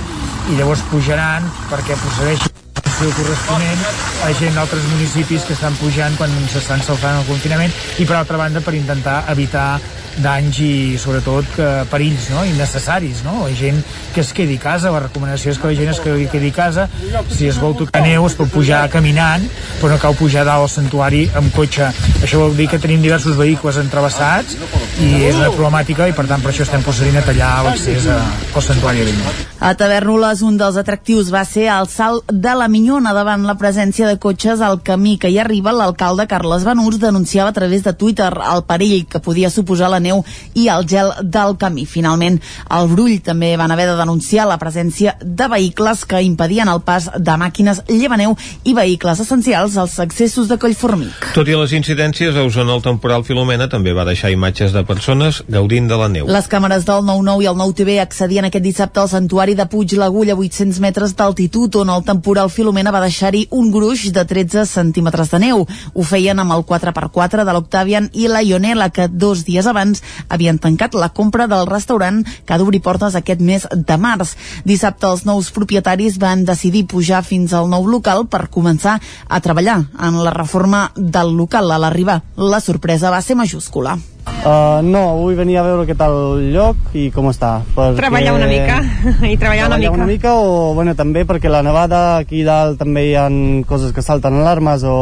i 0.52 0.60
llavors 0.60 0.84
pujaran 0.92 1.48
perquè 1.72 1.98
procedeixin 1.98 2.53
el 3.04 3.14
corresponent 3.18 3.82
a 4.24 4.30
gent 4.38 4.56
d'altres 4.56 4.86
municipis 4.94 5.44
que 5.48 5.56
estan 5.58 5.76
pujant 5.82 6.16
quan 6.20 6.32
s'estan 6.52 6.84
saltant 6.86 7.20
el 7.20 7.28
confinament 7.28 7.74
i 8.00 8.08
per 8.08 8.16
altra 8.20 8.40
banda 8.40 8.64
per 8.64 8.76
intentar 8.78 9.24
evitar 9.34 9.68
danys 10.22 10.60
i 10.62 10.74
sobretot 11.02 11.48
que, 11.56 11.68
perills 11.90 12.30
no? 12.34 12.44
innecessaris, 12.46 13.24
no? 13.26 13.48
la 13.48 13.56
gent 13.58 13.80
que 14.14 14.22
es 14.22 14.34
quedi 14.36 14.60
a 14.60 14.62
casa, 14.62 14.92
la 14.94 15.02
recomanació 15.08 15.54
és 15.54 15.60
que 15.60 15.72
la 15.72 15.78
gent 15.78 15.90
es 15.94 16.02
quedi, 16.04 16.50
a 16.52 16.54
casa, 16.54 16.88
si 17.34 17.48
es 17.50 17.58
vol 17.62 17.76
tocar 17.78 18.04
neu 18.06 18.28
es 18.28 18.38
pot 18.38 18.52
pujar 18.54 18.84
caminant, 18.94 19.46
però 19.82 19.94
no 19.96 20.02
cal 20.02 20.18
pujar 20.20 20.46
dalt 20.46 20.68
al 20.68 20.72
santuari 20.72 21.26
amb 21.40 21.54
cotxe 21.56 21.90
això 22.24 22.40
vol 22.44 22.54
dir 22.58 22.70
que 22.72 22.80
tenim 22.80 23.02
diversos 23.04 23.38
vehicles 23.40 23.80
entrevessats 23.82 24.58
i 25.04 25.26
és 25.26 25.36
una 25.40 25.50
problemàtica 25.52 26.08
i 26.08 26.14
per 26.16 26.28
tant 26.30 26.44
per 26.44 26.54
això 26.54 26.68
estem 26.68 26.84
procedint 26.86 27.18
a 27.20 27.26
tallar 27.26 27.52
l'accés 27.66 28.08
al 28.08 28.64
santuari 28.64 29.02
de 29.02 29.10
Bellmunt. 29.10 29.42
A 29.64 29.74
Tavernoles 29.80 30.44
un 30.46 30.58
dels 30.60 30.78
atractius 30.80 31.32
va 31.34 31.44
ser 31.48 31.68
el 31.74 31.90
salt 31.92 32.30
de 32.30 32.54
la 32.60 32.70
Minyona 32.94 33.16
davant 33.18 33.42
la 33.48 33.56
presència 33.58 34.06
de 34.06 34.20
cotxes 34.22 34.60
al 34.62 34.76
camí 34.86 35.16
que 35.18 35.32
hi 35.34 35.40
arriba 35.42 35.72
l'alcalde 35.74 36.28
Carles 36.30 36.62
Benús 36.62 37.00
denunciava 37.02 37.50
a 37.50 37.56
través 37.56 37.82
de 37.82 37.94
Twitter 37.98 38.30
el 38.30 38.62
perill 38.70 39.08
que 39.10 39.18
podia 39.18 39.50
suposar 39.50 39.90
la 39.90 39.98
neu 40.00 40.22
i 40.54 40.68
el 40.70 40.86
gel 40.86 41.10
del 41.24 41.56
camí. 41.58 41.88
Finalment, 41.90 42.38
al 42.70 42.92
Brull 42.92 43.16
també 43.26 43.56
van 43.58 43.74
haver 43.74 43.88
de 43.90 43.96
denunciar 43.98 44.46
la 44.46 44.60
presència 44.62 45.16
de 45.24 45.48
vehicles 45.50 46.04
que 46.06 46.22
impedien 46.22 46.70
el 46.70 46.84
pas 46.86 47.08
de 47.18 47.38
màquines 47.42 47.82
llevaneu 47.90 48.36
i 48.64 48.76
vehicles 48.78 49.24
essencials 49.26 49.80
als 49.82 49.98
accessos 49.98 50.52
de 50.52 50.60
Collformic. 50.62 51.32
Tot 51.34 51.50
i 51.50 51.58
les 51.58 51.74
incidències, 51.74 52.38
a 52.38 52.46
Osona 52.46 52.78
el 52.78 52.86
temporal 52.86 53.26
Filomena 53.26 53.72
també 53.74 53.98
va 53.98 54.06
deixar 54.06 54.30
imatges 54.30 54.78
de 54.78 54.86
persones 54.86 55.42
gaudint 55.50 55.90
de 55.90 55.98
la 55.98 56.12
neu. 56.14 56.30
Les 56.30 56.52
càmeres 56.52 56.86
del 56.86 57.02
9-9 57.10 57.42
i 57.42 57.50
el 57.50 57.58
9-TV 57.58 57.98
accedien 58.06 58.52
aquest 58.52 58.70
dissabte 58.70 59.02
al 59.02 59.10
santuari 59.10 59.58
de 59.58 59.66
Puig 59.66 59.98
l'Agulla 59.98 60.38
a 60.38 60.42
800 60.46 60.78
metres 60.86 61.18
d'altitud 61.18 61.82
on 61.82 61.90
el 61.90 62.06
temporal 62.06 62.54
Filomena 62.54 62.83
va 62.92 63.02
deixar-hi 63.04 63.46
un 63.52 63.70
gruix 63.72 64.10
de 64.12 64.24
13 64.28 64.66
centímetres 64.68 65.32
de 65.32 65.40
neu. 65.40 65.66
Ho 65.94 66.04
feien 66.04 66.40
amb 66.40 66.56
el 66.56 66.66
4x4 66.68 67.46
de 67.48 67.56
l'Octavian 67.56 68.10
i 68.14 68.28
la 68.28 68.44
Ionela 68.44 68.90
que 68.90 69.08
dos 69.08 69.46
dies 69.48 69.68
abans 69.70 70.04
havien 70.28 70.60
tancat 70.60 70.96
la 70.96 71.10
compra 71.10 71.48
del 71.48 71.68
restaurant 71.70 72.24
que 72.26 72.54
ha 72.54 72.60
d'obrir 72.60 72.82
portes 72.84 73.16
aquest 73.16 73.42
mes 73.42 73.68
de 73.72 73.98
març. 73.98 74.36
Dissabte 74.66 75.08
els 75.08 75.26
nous 75.30 75.52
propietaris 75.56 76.20
van 76.20 76.46
decidir 76.46 76.88
pujar 76.88 77.24
fins 77.24 77.54
al 77.54 77.70
nou 77.70 77.88
local 77.88 78.28
per 78.28 78.50
començar 78.50 79.00
a 79.28 79.40
treballar 79.40 79.84
en 80.00 80.24
la 80.24 80.34
reforma 80.36 80.90
del 80.98 81.38
local 81.38 81.72
a 81.72 81.80
l'arribar. 81.80 82.22
La 82.38 82.60
sorpresa 82.60 83.14
va 83.14 83.22
ser 83.22 83.40
majúscula. 83.40 83.98
Uh, 84.44 84.84
no, 84.84 85.02
vull 85.20 85.36
venir 85.40 85.58
a 85.60 85.64
veure 85.64 85.86
què 85.88 85.96
tal 86.00 86.14
el 86.36 86.50
lloc 86.52 86.96
i 87.00 87.10
com 87.16 87.30
està. 87.32 87.58
Perquè... 87.76 87.96
Treballar 88.00 88.34
una 88.36 88.48
mica, 88.48 88.78
i 89.32 89.38
treballar 89.40 89.70
una 89.70 89.80
mica. 89.80 89.92
una 89.96 90.08
mica 90.08 90.34
o, 90.36 90.74
bueno, 90.76 90.96
també 91.00 91.24
perquè 91.28 91.52
la 91.52 91.64
nevada 91.64 92.18
aquí 92.18 92.44
dalt 92.48 92.80
també 92.80 93.06
hi 93.10 93.14
ha 93.20 93.30
coses 93.68 93.96
que 93.96 94.04
salten 94.04 94.42
alarmes 94.42 94.84
o 94.88 94.96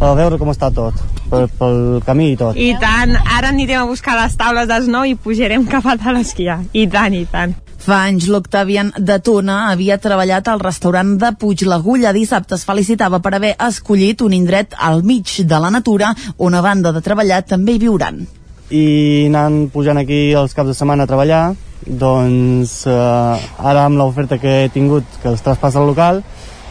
a 0.00 0.12
veure 0.16 0.36
com 0.40 0.52
està 0.52 0.68
tot, 0.76 0.96
pel, 1.30 1.48
pel 1.56 1.80
camí 2.04 2.32
i 2.34 2.40
tot. 2.40 2.56
I 2.56 2.74
tant, 2.80 3.16
ara 3.24 3.52
anirem 3.52 3.84
a 3.84 3.88
buscar 3.88 4.16
les 4.20 4.36
taules 4.36 4.68
d'esnou 4.68 5.08
i 5.08 5.16
pujarem 5.16 5.64
cap 5.68 5.88
a 5.88 5.96
dalt 5.96 6.20
a 6.20 6.24
esquiar. 6.24 6.60
I 6.72 6.88
tant, 6.92 7.16
i 7.16 7.24
tant. 7.32 7.56
Fa 7.86 8.00
anys 8.08 8.24
l'Octavian 8.32 8.88
de 8.98 9.18
Tona 9.22 9.70
havia 9.70 10.00
treballat 10.02 10.48
al 10.50 10.60
restaurant 10.60 11.12
de 11.20 11.30
Puig 11.38 11.62
l'Agulla. 11.68 12.12
Dissabte 12.16 12.56
es 12.56 12.64
felicitava 12.66 13.20
per 13.22 13.36
haver 13.36 13.52
escollit 13.68 14.24
un 14.26 14.34
indret 14.34 14.74
al 14.76 15.04
mig 15.06 15.36
de 15.46 15.60
la 15.62 15.70
natura 15.70 16.10
on 16.36 16.56
a 16.56 16.64
banda 16.64 16.92
de 16.92 17.04
treballar 17.04 17.44
també 17.46 17.76
hi 17.76 17.84
viuran. 17.86 18.26
I 18.70 19.26
anant 19.28 19.68
pujant 19.70 19.98
aquí 20.00 20.32
els 20.34 20.54
caps 20.54 20.72
de 20.72 20.74
setmana 20.74 21.06
a 21.06 21.10
treballar, 21.10 21.54
doncs 21.86 22.80
eh, 22.90 23.46
ara 23.62 23.84
amb 23.86 23.98
l'oferta 24.00 24.40
que 24.42 24.64
he 24.64 24.68
tingut, 24.74 25.06
que 25.22 25.30
els 25.30 25.44
traspàs 25.44 25.76
al 25.78 25.86
local, 25.86 26.22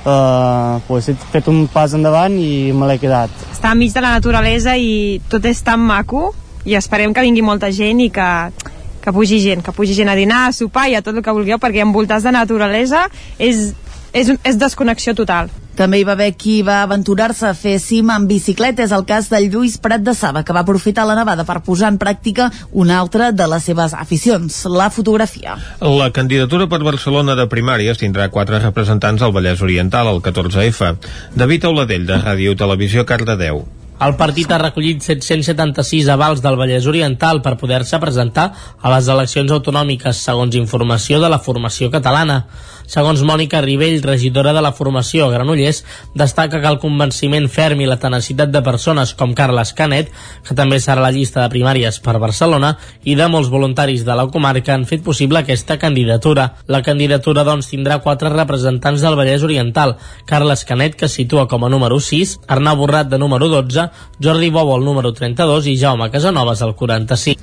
eh, 0.06 0.80
pues 0.88 1.10
he 1.10 1.16
fet 1.32 1.48
un 1.48 1.66
pas 1.72 1.94
endavant 1.96 2.36
i 2.40 2.72
me 2.76 2.90
l'he 2.90 3.00
quedat. 3.00 3.32
Està 3.54 3.72
enmig 3.72 3.94
de 3.96 4.04
la 4.04 4.16
naturalesa 4.18 4.76
i 4.78 5.22
tot 5.32 5.46
és 5.48 5.64
tan 5.64 5.80
maco 5.80 6.34
i 6.66 6.76
esperem 6.76 7.14
que 7.14 7.24
vingui 7.24 7.46
molta 7.46 7.72
gent 7.72 8.02
i 8.04 8.10
que, 8.12 8.30
que 9.02 9.14
pugi 9.16 9.40
gent, 9.44 9.64
que 9.64 9.74
pugi 9.76 9.96
gent 9.98 10.12
a 10.12 10.18
dinar, 10.20 10.48
a 10.50 10.56
sopar 10.56 10.90
i 10.90 10.98
a 10.98 11.04
tot 11.06 11.16
el 11.16 11.24
que 11.24 11.36
vulgueu, 11.38 11.62
perquè 11.62 11.86
envoltats 11.86 12.26
de 12.26 12.34
naturalesa 12.36 13.06
és, 13.40 13.72
és, 14.12 14.34
és 14.44 14.60
desconnexió 14.60 15.16
total. 15.16 15.54
També 15.76 16.00
hi 16.00 16.06
va 16.08 16.14
haver 16.16 16.32
qui 16.40 16.62
va 16.64 16.82
aventurar-se 16.86 17.48
a 17.50 17.54
fer 17.58 17.76
cim 17.84 18.10
amb 18.14 18.30
bicicleta. 18.32 18.86
És 18.86 18.94
el 18.96 19.06
cas 19.08 19.30
del 19.32 19.50
Lluís 19.52 19.78
Prat 19.82 20.04
de 20.06 20.16
Saba, 20.16 20.44
que 20.48 20.56
va 20.56 20.64
aprofitar 20.64 21.06
la 21.08 21.18
nevada 21.20 21.46
per 21.48 21.60
posar 21.66 21.92
en 21.94 22.00
pràctica 22.02 22.50
una 22.72 23.00
altra 23.00 23.32
de 23.36 23.48
les 23.52 23.68
seves 23.68 23.94
aficions, 23.94 24.64
la 24.72 24.90
fotografia. 24.90 25.58
La 25.82 26.12
candidatura 26.16 26.70
per 26.72 26.84
Barcelona 26.84 27.36
de 27.36 27.48
primàries 27.52 28.00
tindrà 28.02 28.30
quatre 28.32 28.62
representants 28.64 29.22
al 29.22 29.36
Vallès 29.36 29.64
Oriental, 29.66 30.12
el 30.12 30.22
14F. 30.24 30.96
David 31.36 31.72
Auladell, 31.72 32.08
de 32.08 32.22
Ràdio 32.22 32.56
Televisió, 32.56 33.06
Cardedeu. 33.06 33.66
El 33.96 34.18
partit 34.20 34.50
ha 34.52 34.58
recollit 34.60 35.00
776 35.06 36.10
avals 36.12 36.42
del 36.44 36.58
Vallès 36.60 36.84
Oriental 36.92 37.40
per 37.42 37.54
poder-se 37.56 37.96
presentar 38.04 38.50
a 38.82 38.92
les 38.92 39.08
eleccions 39.08 39.54
autonòmiques, 39.56 40.20
segons 40.20 40.58
informació 40.60 41.22
de 41.24 41.30
la 41.32 41.40
formació 41.40 41.88
catalana. 41.94 42.42
Segons 42.86 43.24
Mònica 43.26 43.62
Rivell, 43.64 44.04
regidora 44.04 44.52
de 44.54 44.62
la 44.62 44.74
formació 44.76 45.26
a 45.26 45.32
Granollers, 45.32 45.80
destaca 46.14 46.60
que 46.62 46.70
el 46.70 46.78
convenciment 46.78 47.48
ferm 47.50 47.82
i 47.82 47.88
la 47.90 47.98
tenacitat 48.02 48.52
de 48.54 48.62
persones 48.62 49.16
com 49.18 49.34
Carles 49.34 49.72
Canet, 49.74 50.12
que 50.46 50.58
també 50.60 50.78
serà 50.84 51.02
la 51.02 51.14
llista 51.16 51.42
de 51.42 51.50
primàries 51.50 51.98
per 52.04 52.20
Barcelona, 52.22 52.76
i 53.04 53.16
de 53.16 53.30
molts 53.32 53.50
voluntaris 53.50 54.06
de 54.06 54.20
la 54.20 54.28
comarca 54.28 54.76
han 54.76 54.86
fet 54.86 55.02
possible 55.08 55.40
aquesta 55.42 55.80
candidatura. 55.82 56.52
La 56.68 56.84
candidatura, 56.84 57.48
doncs, 57.48 57.72
tindrà 57.72 58.02
quatre 58.04 58.30
representants 58.36 59.02
del 59.02 59.18
Vallès 59.18 59.48
Oriental. 59.48 59.96
Carles 60.30 60.66
Canet, 60.68 61.00
que 61.00 61.10
situa 61.10 61.48
com 61.48 61.66
a 61.66 61.72
número 61.74 61.98
6, 62.00 62.42
Arnau 62.48 62.78
Borrat, 62.84 63.10
de 63.10 63.18
número 63.18 63.50
12, 63.50 63.85
Jordi 64.22 64.50
Bobo, 64.50 64.78
el 64.78 64.86
número 64.86 65.14
32, 65.14 65.68
i 65.68 65.78
Jaume 65.80 66.10
Casanovas, 66.12 66.62
el 66.62 66.76
45. 66.76 67.42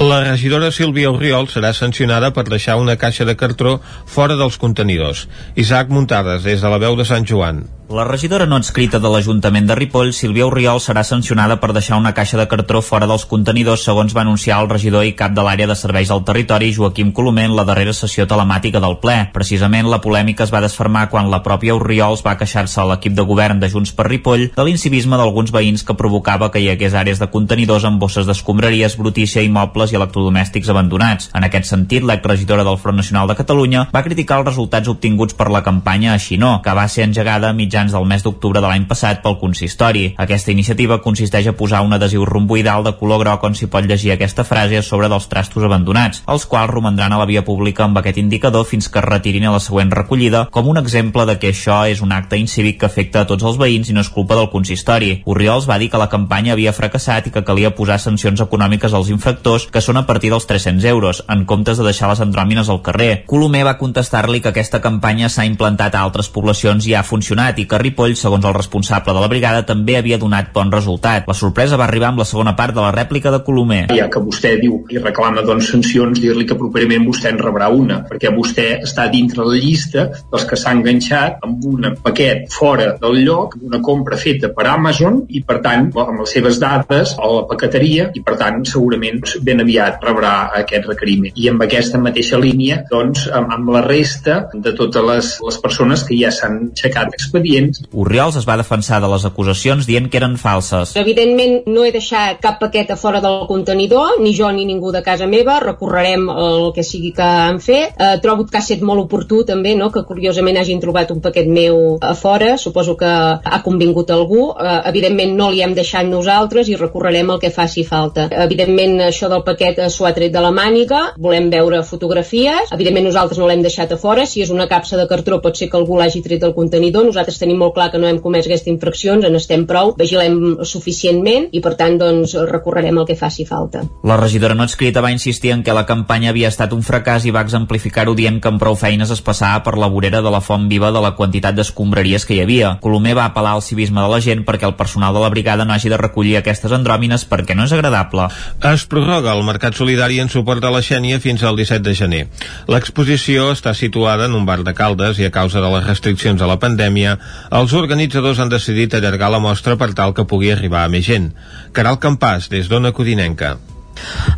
La 0.00 0.22
regidora 0.24 0.72
Sílvia 0.72 1.10
Oriol 1.12 1.48
serà 1.52 1.72
sancionada 1.76 2.32
per 2.32 2.46
deixar 2.48 2.78
una 2.80 2.96
caixa 2.96 3.26
de 3.28 3.36
cartró 3.36 3.78
fora 4.06 4.38
dels 4.40 4.58
contenidors. 4.58 5.28
Isaac 5.56 5.92
Muntades, 5.92 6.42
des 6.44 6.62
de 6.62 6.72
la 6.72 6.80
veu 6.82 6.96
de 6.96 7.08
Sant 7.08 7.28
Joan. 7.28 7.64
La 7.92 8.04
regidora 8.04 8.46
no 8.48 8.56
adscrita 8.56 8.96
de 9.04 9.08
l'Ajuntament 9.12 9.66
de 9.68 9.74
Ripoll, 9.76 10.14
Sílvia 10.16 10.46
Oriol, 10.46 10.78
serà 10.80 11.02
sancionada 11.04 11.58
per 11.60 11.74
deixar 11.76 11.98
una 12.00 12.14
caixa 12.16 12.38
de 12.40 12.46
cartró 12.48 12.80
fora 12.80 13.04
dels 13.10 13.26
contenidors, 13.28 13.82
segons 13.84 14.14
va 14.16 14.22
anunciar 14.22 14.62
el 14.62 14.70
regidor 14.70 15.04
i 15.04 15.12
cap 15.18 15.34
de 15.36 15.42
l'àrea 15.44 15.68
de 15.68 15.76
serveis 15.76 16.08
al 16.08 16.22
territori, 16.24 16.70
Joaquim 16.72 17.10
Colomer, 17.12 17.44
en 17.50 17.56
la 17.58 17.66
darrera 17.68 17.92
sessió 17.92 18.24
telemàtica 18.24 18.80
del 18.80 18.96
ple. 19.02 19.16
Precisament, 19.34 19.90
la 19.92 19.98
polèmica 20.00 20.46
es 20.46 20.52
va 20.54 20.62
desfermar 20.64 21.10
quan 21.12 21.28
la 21.28 21.42
pròpia 21.44 21.74
Oriols 21.76 22.22
va 22.24 22.38
queixar-se 22.40 22.80
a 22.80 22.86
l'equip 22.88 23.12
de 23.18 23.26
govern 23.28 23.60
de 23.60 23.68
Junts 23.68 23.92
per 23.92 24.08
Ripoll 24.08 24.46
de 24.56 24.64
l'incivisme 24.64 25.20
d'alguns 25.20 25.52
veïns 25.52 25.84
que 25.84 25.98
provocava 25.98 26.48
que 26.48 26.64
hi 26.64 26.70
hagués 26.72 26.96
àrees 26.96 27.20
de 27.20 27.28
contenidors 27.28 27.84
amb 27.84 28.00
bosses 28.00 28.24
d'escombraries, 28.24 28.96
brutícia, 28.96 29.44
immobles 29.44 29.92
i 29.92 30.00
electrodomèstics 30.00 30.72
abandonats. 30.72 31.28
En 31.36 31.44
aquest 31.44 31.68
sentit, 31.68 32.08
l'exregidora 32.08 32.64
del 32.64 32.80
Front 32.80 33.02
Nacional 33.04 33.28
de 33.28 33.36
Catalunya 33.42 33.84
va 33.92 34.06
criticar 34.08 34.40
els 34.40 34.48
resultats 34.54 34.88
obtinguts 34.88 35.36
per 35.36 35.52
la 35.52 35.60
campanya 35.62 36.16
Així 36.16 36.40
que 36.40 36.72
va 36.72 36.88
ser 36.88 37.04
engegada 37.04 37.50
a 37.50 37.52
mitjans 37.52 37.81
del 37.90 38.06
mes 38.06 38.22
d'octubre 38.22 38.60
de 38.62 38.68
l'any 38.70 38.86
passat 38.86 39.18
pel 39.24 39.40
consistori. 39.40 40.04
Aquesta 40.22 40.52
iniciativa 40.54 41.00
consisteix 41.02 41.48
a 41.50 41.56
posar 41.58 41.82
un 41.82 41.96
adhesiu 41.96 42.22
romboidal 42.28 42.86
de 42.86 42.94
color 43.00 43.24
groc 43.24 43.42
on 43.48 43.58
s'hi 43.58 43.66
pot 43.66 43.88
llegir 43.88 44.12
aquesta 44.14 44.44
frase 44.46 44.84
sobre 44.86 45.08
dels 45.10 45.26
trastos 45.26 45.66
abandonats, 45.66 46.22
els 46.30 46.46
quals 46.46 46.70
romandran 46.70 47.12
a 47.12 47.18
la 47.18 47.26
via 47.26 47.42
pública 47.42 47.82
amb 47.88 47.98
aquest 47.98 48.22
indicador 48.22 48.64
fins 48.68 48.86
que 48.88 49.02
es 49.02 49.08
retirin 49.08 49.48
a 49.48 49.56
la 49.56 49.60
següent 49.60 49.90
recollida, 49.90 50.44
com 50.54 50.70
un 50.70 50.78
exemple 50.78 51.26
de 51.26 51.38
que 51.42 51.50
això 51.50 51.82
és 51.90 52.04
un 52.06 52.12
acte 52.12 52.38
incívic 52.38 52.78
que 52.78 52.86
afecta 52.86 53.22
a 53.22 53.26
tots 53.26 53.42
els 53.42 53.58
veïns 53.58 53.90
i 53.90 53.96
no 53.96 54.04
és 54.04 54.12
culpa 54.12 54.38
del 54.38 54.50
consistori. 54.54 55.22
Oriols 55.26 55.66
va 55.66 55.80
dir 55.82 55.90
que 55.90 56.00
la 56.00 56.10
campanya 56.12 56.52
havia 56.54 56.76
fracassat 56.76 57.26
i 57.26 57.34
que 57.34 57.44
calia 57.48 57.74
posar 57.74 57.98
sancions 57.98 58.44
econòmiques 58.44 58.94
als 58.94 59.10
infractors, 59.10 59.66
que 59.72 59.80
són 59.80 59.96
a 59.96 60.06
partir 60.06 60.30
dels 60.30 60.46
300 60.46 60.84
euros, 60.92 61.24
en 61.28 61.46
comptes 61.48 61.80
de 61.80 61.88
deixar 61.88 62.10
les 62.12 62.20
andròmines 62.20 62.68
al 62.68 62.82
carrer. 62.84 63.24
Colomer 63.26 63.64
va 63.64 63.78
contestar-li 63.80 64.42
que 64.42 64.52
aquesta 64.52 64.82
campanya 64.84 65.30
s'ha 65.32 65.46
implantat 65.48 65.96
a 65.96 66.02
altres 66.04 66.28
poblacions 66.28 66.86
i 66.86 66.94
ha 66.94 67.06
funcionat 67.06 67.58
i 67.58 67.66
que 67.72 67.80
Ripoll, 67.80 68.12
segons 68.20 68.44
el 68.44 68.52
responsable 68.52 69.14
de 69.16 69.20
la 69.22 69.28
brigada, 69.32 69.64
també 69.64 69.96
havia 69.96 70.18
donat 70.20 70.50
bon 70.52 70.72
resultat. 70.72 71.24
La 71.28 71.36
sorpresa 71.36 71.78
va 71.80 71.86
arribar 71.88 72.10
amb 72.10 72.20
la 72.20 72.28
segona 72.28 72.52
part 72.58 72.76
de 72.76 72.82
la 72.84 72.92
rèplica 72.92 73.32
de 73.32 73.40
Colomer. 73.46 73.86
Ja 73.96 74.10
que 74.12 74.20
vostè 74.20 74.58
diu 74.60 74.82
i 74.92 75.00
reclama 75.00 75.44
doncs, 75.46 75.70
sancions, 75.72 76.20
dir-li 76.20 76.44
que 76.48 76.58
properament 76.58 77.06
vostè 77.08 77.32
en 77.32 77.40
rebrà 77.40 77.70
una, 77.72 78.02
perquè 78.08 78.32
vostè 78.34 78.66
està 78.84 79.06
dintre 79.12 79.46
la 79.46 79.56
llista 79.56 80.04
dels 80.12 80.44
que 80.48 80.58
s'ha 80.60 80.74
enganxat 80.76 81.40
amb 81.46 81.64
un 81.70 81.88
paquet 82.04 82.44
fora 82.52 82.90
del 83.00 83.22
lloc, 83.24 83.56
una 83.62 83.80
compra 83.80 84.18
feta 84.20 84.52
per 84.52 84.68
Amazon 84.68 85.22
i, 85.30 85.40
per 85.46 85.62
tant, 85.64 85.88
amb 86.04 86.20
les 86.20 86.36
seves 86.36 86.60
dades 86.60 87.16
a 87.16 87.32
la 87.32 87.46
paqueteria 87.48 88.10
i, 88.12 88.20
per 88.26 88.36
tant, 88.40 88.60
segurament 88.68 89.22
ben 89.46 89.64
aviat 89.64 90.04
rebrà 90.04 90.34
aquest 90.60 90.90
requeriment. 90.90 91.32
I 91.40 91.48
amb 91.54 91.64
aquesta 91.64 92.00
mateixa 92.02 92.40
línia, 92.42 92.82
doncs, 92.92 93.24
amb, 93.32 93.56
amb 93.56 93.72
la 93.72 93.84
resta 93.86 94.42
de 94.52 94.76
totes 94.76 95.08
les, 95.08 95.32
les 95.46 95.60
persones 95.64 96.04
que 96.08 96.18
ja 96.20 96.32
s'han 96.34 96.60
aixecat 96.74 97.16
expedients 97.52 97.82
Oriols 97.92 98.36
es 98.36 98.46
va 98.48 98.56
defensar 98.56 99.00
de 99.02 99.08
les 99.12 99.24
acusacions 99.28 99.86
dient 99.86 100.08
que 100.10 100.18
eren 100.18 100.36
falses. 100.40 100.94
Evidentment 100.96 101.68
no 101.68 101.84
he 101.84 101.92
deixat 101.92 102.40
cap 102.42 102.58
paquet 102.60 102.90
a 102.90 102.96
fora 102.96 103.20
del 103.20 103.44
contenidor, 103.48 104.18
ni 104.20 104.32
jo 104.36 104.50
ni 104.52 104.64
ningú 104.64 104.92
de 104.92 105.02
casa 105.02 105.26
meva, 105.26 105.58
recorrerem 105.60 106.28
el 106.30 106.72
que 106.74 106.84
sigui 106.86 107.12
que 107.12 107.22
han 107.22 107.60
fet. 107.60 107.92
Eh, 107.98 108.16
trobo 108.22 108.46
que 108.48 108.56
ha 108.56 108.62
estat 108.64 108.82
molt 108.82 109.04
oportú 109.04 109.42
també, 109.48 109.74
no?, 109.76 109.90
que 109.92 110.04
curiosament 110.08 110.58
hagin 110.60 110.80
trobat 110.80 111.12
un 111.12 111.20
paquet 111.20 111.48
meu 111.48 111.98
a 112.00 112.14
fora, 112.14 112.56
suposo 112.58 112.96
que 112.96 113.10
ha 113.10 113.60
convingut 113.64 114.10
algú. 114.10 114.50
Eh, 114.56 114.78
evidentment 114.92 115.36
no 115.36 115.50
li 115.52 115.62
hem 115.62 115.76
deixat 115.76 116.08
nosaltres 116.08 116.70
i 116.72 116.78
recorrerem 116.80 117.30
el 117.34 117.42
que 117.42 117.52
faci 117.52 117.84
falta. 117.84 118.28
Evidentment 118.46 118.98
això 119.08 119.28
del 119.28 119.44
paquet 119.44 119.82
s'ho 119.92 120.08
ha 120.08 120.14
tret 120.16 120.32
de 120.32 120.40
la 120.40 120.52
màniga, 120.54 121.02
volem 121.18 121.50
veure 121.52 121.82
fotografies, 121.84 122.72
evidentment 122.72 123.10
nosaltres 123.10 123.38
no 123.38 123.50
l'hem 123.50 123.62
deixat 123.62 123.92
a 123.92 124.00
fora, 124.00 124.26
si 124.26 124.42
és 124.42 124.50
una 124.50 124.68
capsa 124.70 124.96
de 124.96 125.06
cartró 125.10 125.40
pot 125.42 125.58
ser 125.58 125.68
que 125.68 125.76
algú 125.76 125.98
l'hagi 125.98 126.22
tret 126.24 126.40
del 126.40 126.54
contenidor, 126.56 127.04
nosaltres 127.04 127.41
tenim 127.42 127.58
molt 127.60 127.74
clar 127.76 127.90
que 127.92 128.00
no 128.00 128.08
hem 128.08 128.20
comès 128.22 128.46
aquestes 128.46 128.70
infraccions, 128.70 129.26
en 129.26 129.36
estem 129.38 129.66
prou, 129.68 129.92
vigilem 129.98 130.62
suficientment 130.68 131.48
i 131.52 131.62
per 131.64 131.74
tant 131.80 131.98
doncs 132.00 132.36
recorrerem 132.48 133.02
el 133.02 133.08
que 133.08 133.18
faci 133.18 133.46
falta. 133.48 133.82
La 134.06 134.16
regidora 134.20 134.56
no 134.58 134.64
adscrita 134.64 135.02
va 135.04 135.12
insistir 135.12 135.52
en 135.52 135.64
que 135.66 135.74
la 135.74 135.84
campanya 135.88 136.30
havia 136.30 136.50
estat 136.52 136.72
un 136.76 136.84
fracàs 136.86 137.26
i 137.26 137.34
va 137.34 137.44
exemplificar-ho 137.44 138.14
dient 138.18 138.40
que 138.42 138.50
amb 138.52 138.62
prou 138.62 138.78
feines 138.78 139.10
es 139.10 139.22
passava 139.24 139.62
per 139.66 139.76
la 139.80 139.90
vorera 139.90 140.22
de 140.22 140.30
la 140.32 140.42
font 140.44 140.68
viva 140.70 140.92
de 140.94 141.02
la 141.02 141.14
quantitat 141.18 141.56
d'escombraries 141.58 142.26
que 142.26 142.36
hi 142.36 142.42
havia. 142.44 142.76
Colomer 142.82 143.16
va 143.18 143.28
apel·lar 143.30 143.56
al 143.56 143.64
civisme 143.66 144.00
de 144.02 144.10
la 144.12 144.20
gent 144.24 144.46
perquè 144.46 144.68
el 144.68 144.76
personal 144.78 145.14
de 145.14 145.22
la 145.24 145.30
brigada 145.34 145.66
no 145.66 145.74
hagi 145.74 145.90
de 145.92 146.00
recollir 146.00 146.36
aquestes 146.38 146.72
andròmines 146.72 147.26
perquè 147.28 147.56
no 147.58 147.66
és 147.66 147.74
agradable. 147.74 148.28
Es 148.72 148.86
prorroga 148.86 149.34
el 149.34 149.44
Mercat 149.46 149.78
Solidari 149.78 150.20
en 150.22 150.30
suport 150.32 150.64
a 150.64 150.72
la 150.72 150.82
Xènia 150.84 151.20
fins 151.20 151.42
al 151.42 151.58
17 151.58 151.82
de 151.88 151.94
gener. 151.98 152.22
L'exposició 152.70 153.50
està 153.52 153.74
situada 153.74 154.28
en 154.28 154.36
un 154.38 154.46
bar 154.46 154.60
de 154.62 154.74
Caldes 154.76 155.18
i 155.18 155.26
a 155.26 155.34
causa 155.34 155.60
de 155.64 155.70
les 155.72 155.86
restriccions 155.86 156.42
a 156.42 156.48
la 156.50 156.58
pandèmia, 156.62 157.16
els 157.52 157.74
organitzadors 157.76 158.40
han 158.40 158.52
decidit 158.52 158.94
allargar 158.94 159.32
la 159.32 159.42
mostra 159.42 159.76
per 159.76 159.92
tal 159.94 160.14
que 160.16 160.28
pugui 160.28 160.52
arribar 160.52 160.86
a 160.86 160.92
més 160.92 161.04
gent. 161.06 161.32
Caral 161.72 162.00
Campàs, 162.00 162.48
des 162.52 162.68
d'Ona 162.68 162.92
Codinenca. 162.96 163.56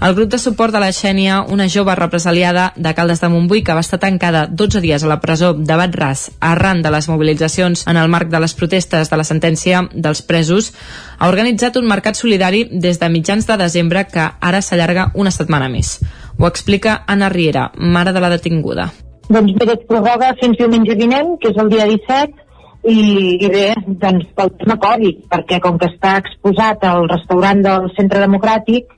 El 0.01 0.15
grup 0.15 0.31
de 0.31 0.39
suport 0.39 0.75
de 0.75 0.81
la 0.83 0.91
Xènia, 0.93 1.41
una 1.49 1.69
jove 1.71 1.95
represaliada 1.95 2.73
de 2.77 2.93
Caldes 2.95 3.21
de 3.23 3.31
Montbui 3.31 3.63
que 3.65 3.77
va 3.77 3.85
estar 3.85 4.01
tancada 4.03 4.47
12 4.51 4.83
dies 4.83 5.05
a 5.05 5.11
la 5.11 5.21
presó 5.23 5.53
de 5.55 5.79
Batràs 5.79 6.27
arran 6.41 6.83
de 6.83 6.91
les 6.91 7.09
mobilitzacions 7.09 7.87
en 7.87 8.01
el 8.01 8.11
marc 8.11 8.31
de 8.33 8.41
les 8.43 8.55
protestes 8.59 9.11
de 9.11 9.21
la 9.21 9.25
sentència 9.25 9.85
dels 9.95 10.23
presos, 10.23 10.73
ha 11.19 11.31
organitzat 11.31 11.79
un 11.81 11.89
mercat 11.89 12.19
solidari 12.19 12.65
des 12.71 13.01
de 13.01 13.09
mitjans 13.09 13.47
de 13.47 13.57
desembre 13.61 14.07
que 14.11 14.29
ara 14.41 14.63
s'allarga 14.63 15.11
una 15.15 15.31
setmana 15.31 15.71
més. 15.71 15.99
Ho 16.39 16.47
explica 16.51 17.03
Anna 17.07 17.31
Riera, 17.31 17.71
mare 17.77 18.13
de 18.13 18.21
la 18.21 18.31
detinguda. 18.31 18.91
Doncs 19.31 19.55
bé, 19.57 19.71
es 19.73 19.85
prorroga 19.89 20.35
fins 20.41 20.59
diumenge 20.59 20.97
vinent, 20.99 21.39
que 21.41 21.55
és 21.55 21.61
el 21.63 21.71
dia 21.73 21.87
17, 21.89 22.44
i, 22.85 22.99
i 23.41 23.49
bé, 23.49 23.69
doncs 24.03 24.29
pel 24.37 24.53
tema 24.61 24.77
Covid, 24.83 25.25
perquè 25.33 25.61
com 25.65 25.79
que 25.81 25.89
està 25.93 26.19
exposat 26.21 26.85
al 26.85 27.09
restaurant 27.09 27.63
del 27.65 27.89
Centre 27.97 28.21
Democràtic, 28.25 28.93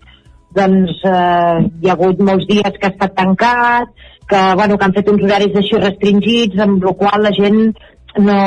doncs 0.57 1.03
eh, 1.07 1.57
hi 1.83 1.91
ha 1.91 1.95
hagut 1.95 2.23
molts 2.27 2.49
dies 2.49 2.79
que 2.81 2.89
ha 2.89 2.95
estat 2.95 3.15
tancat, 3.19 3.93
que, 4.27 4.41
bueno, 4.59 4.77
que 4.77 4.89
han 4.89 4.95
fet 4.97 5.11
uns 5.13 5.23
horaris 5.23 5.59
així 5.61 5.79
restringits, 5.79 6.59
amb 6.63 6.83
la 6.83 6.95
qual 6.99 7.27
la 7.29 7.35
gent 7.37 7.61
no, 8.19 8.41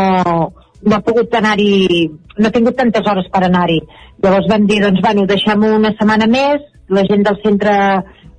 no 0.84 0.98
ha 0.98 1.04
pogut 1.06 1.36
anar-hi, 1.40 2.10
no 2.40 2.50
ha 2.50 2.56
tingut 2.56 2.76
tantes 2.80 3.08
hores 3.08 3.30
per 3.32 3.46
anar-hi. 3.48 3.80
Llavors 4.24 4.50
vam 4.52 4.68
dir, 4.68 4.82
doncs, 4.84 5.00
bueno, 5.06 5.28
deixem 5.30 5.64
una 5.70 5.94
setmana 5.96 6.28
més, 6.32 6.66
la 6.90 7.06
gent 7.08 7.24
del 7.28 7.40
centre 7.46 7.76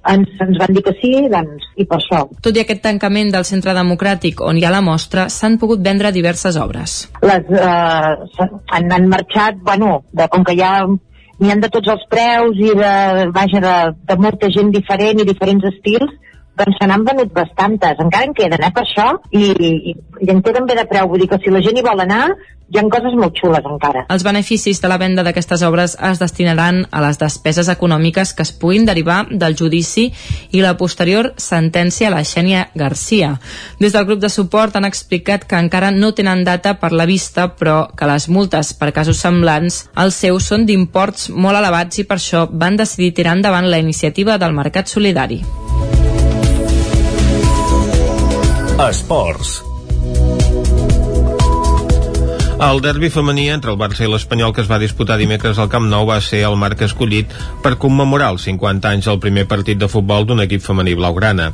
ens, 0.09 0.31
ens 0.41 0.59
van 0.61 0.73
dir 0.75 0.83
que 0.87 0.95
sí, 1.01 1.13
doncs, 1.33 1.67
i 1.77 1.87
per 1.89 1.99
això. 1.99 2.23
Tot 2.45 2.57
i 2.57 2.63
aquest 2.63 2.83
tancament 2.85 3.33
del 3.35 3.47
Centre 3.49 3.75
Democràtic 3.77 4.41
on 4.47 4.59
hi 4.59 4.65
ha 4.65 4.73
la 4.73 4.83
mostra, 4.85 5.29
s'han 5.33 5.59
pogut 5.61 5.83
vendre 5.85 6.13
diverses 6.15 6.57
obres. 6.61 7.03
Les, 7.27 7.53
eh, 7.53 8.49
han, 8.77 8.91
han 8.97 9.09
marxat, 9.13 9.61
bueno, 9.67 10.01
de, 10.13 10.29
com 10.33 10.47
que 10.47 10.57
ja 10.59 10.73
n'hi 10.87 11.53
han 11.53 11.63
de 11.63 11.71
tots 11.73 11.89
els 11.93 12.03
preus 12.13 12.59
i 12.61 12.73
de, 12.77 12.95
vaja, 13.37 13.63
de, 13.65 13.77
de 14.09 14.19
molta 14.21 14.51
gent 14.53 14.73
diferent 14.75 15.21
i 15.21 15.29
diferents 15.29 15.69
estils, 15.73 16.17
doncs 16.61 16.77
se 16.77 16.89
n'han 16.89 17.05
venut 17.07 17.33
bastantes. 17.33 18.01
Encara 18.05 18.29
en 18.29 18.35
queden, 18.37 18.65
eh, 18.65 18.73
per 18.77 18.85
això, 18.87 19.11
i, 19.33 19.53
i, 19.53 19.97
i 20.21 20.33
en 20.33 20.43
queden 20.45 20.69
bé 20.69 20.77
de 20.81 20.87
preu. 20.89 21.09
Vull 21.09 21.25
dir 21.25 21.31
que 21.33 21.41
si 21.45 21.53
la 21.53 21.63
gent 21.65 21.79
hi 21.81 21.87
vol 21.87 22.05
anar, 22.05 22.27
hi 22.71 22.79
ha 22.79 22.85
coses 22.87 23.17
molt 23.19 23.35
xules 23.35 23.65
encara. 23.67 24.05
Els 24.15 24.23
beneficis 24.23 24.79
de 24.83 24.89
la 24.91 24.99
venda 25.01 25.25
d'aquestes 25.27 25.63
obres 25.67 25.97
es 26.11 26.21
destinaran 26.23 26.85
a 26.91 27.03
les 27.03 27.19
despeses 27.19 27.69
econòmiques 27.73 28.33
que 28.35 28.45
es 28.47 28.53
puguin 28.53 28.87
derivar 28.87 29.25
del 29.31 29.57
judici 29.59 30.07
i 30.55 30.63
la 30.63 30.77
posterior 30.79 31.33
sentència 31.37 32.09
a 32.09 32.15
la 32.15 32.23
Xènia 32.23 32.69
Garcia. 32.75 33.33
Des 33.81 33.93
del 33.93 34.07
grup 34.07 34.21
de 34.23 34.31
suport 34.31 34.77
han 34.79 34.87
explicat 34.87 35.49
que 35.51 35.59
encara 35.59 35.91
no 35.91 36.13
tenen 36.15 36.45
data 36.47 36.77
per 36.79 36.93
la 36.93 37.09
vista, 37.11 37.49
però 37.57 37.89
que 37.97 38.07
les 38.07 38.29
multes 38.29 38.73
per 38.75 38.93
casos 38.95 39.19
semblants 39.19 39.89
als 39.95 40.21
seus 40.23 40.47
són 40.47 40.67
d'imports 40.67 41.31
molt 41.35 41.59
elevats 41.59 41.99
i 41.99 42.07
per 42.07 42.21
això 42.21 42.47
van 42.51 42.79
decidir 42.79 43.15
tirar 43.19 43.35
endavant 43.39 43.67
la 43.67 43.83
iniciativa 43.83 44.39
del 44.39 44.55
Mercat 44.55 44.87
Solidari. 44.87 45.43
Esports. 48.81 49.70
El 52.61 52.83
derbi 52.85 53.09
femení 53.09 53.47
entre 53.49 53.73
el 53.73 53.79
Barça 53.81 54.05
i 54.05 54.09
l'Espanyol 54.13 54.51
que 54.53 54.61
es 54.61 54.67
va 54.69 54.77
disputar 54.77 55.15
dimecres 55.17 55.57
al 55.57 55.71
Camp 55.73 55.87
Nou 55.89 56.05
va 56.05 56.19
ser 56.21 56.43
el 56.45 56.59
marc 56.61 56.83
escollit 56.85 57.31
per 57.65 57.79
commemorar 57.81 58.27
els 58.35 58.43
50 58.45 58.91
anys 58.91 59.07
del 59.09 59.17
primer 59.23 59.47
partit 59.49 59.79
de 59.81 59.89
futbol 59.89 60.27
d'un 60.29 60.43
equip 60.45 60.61
femení 60.61 60.93
blaugrana. 60.99 61.47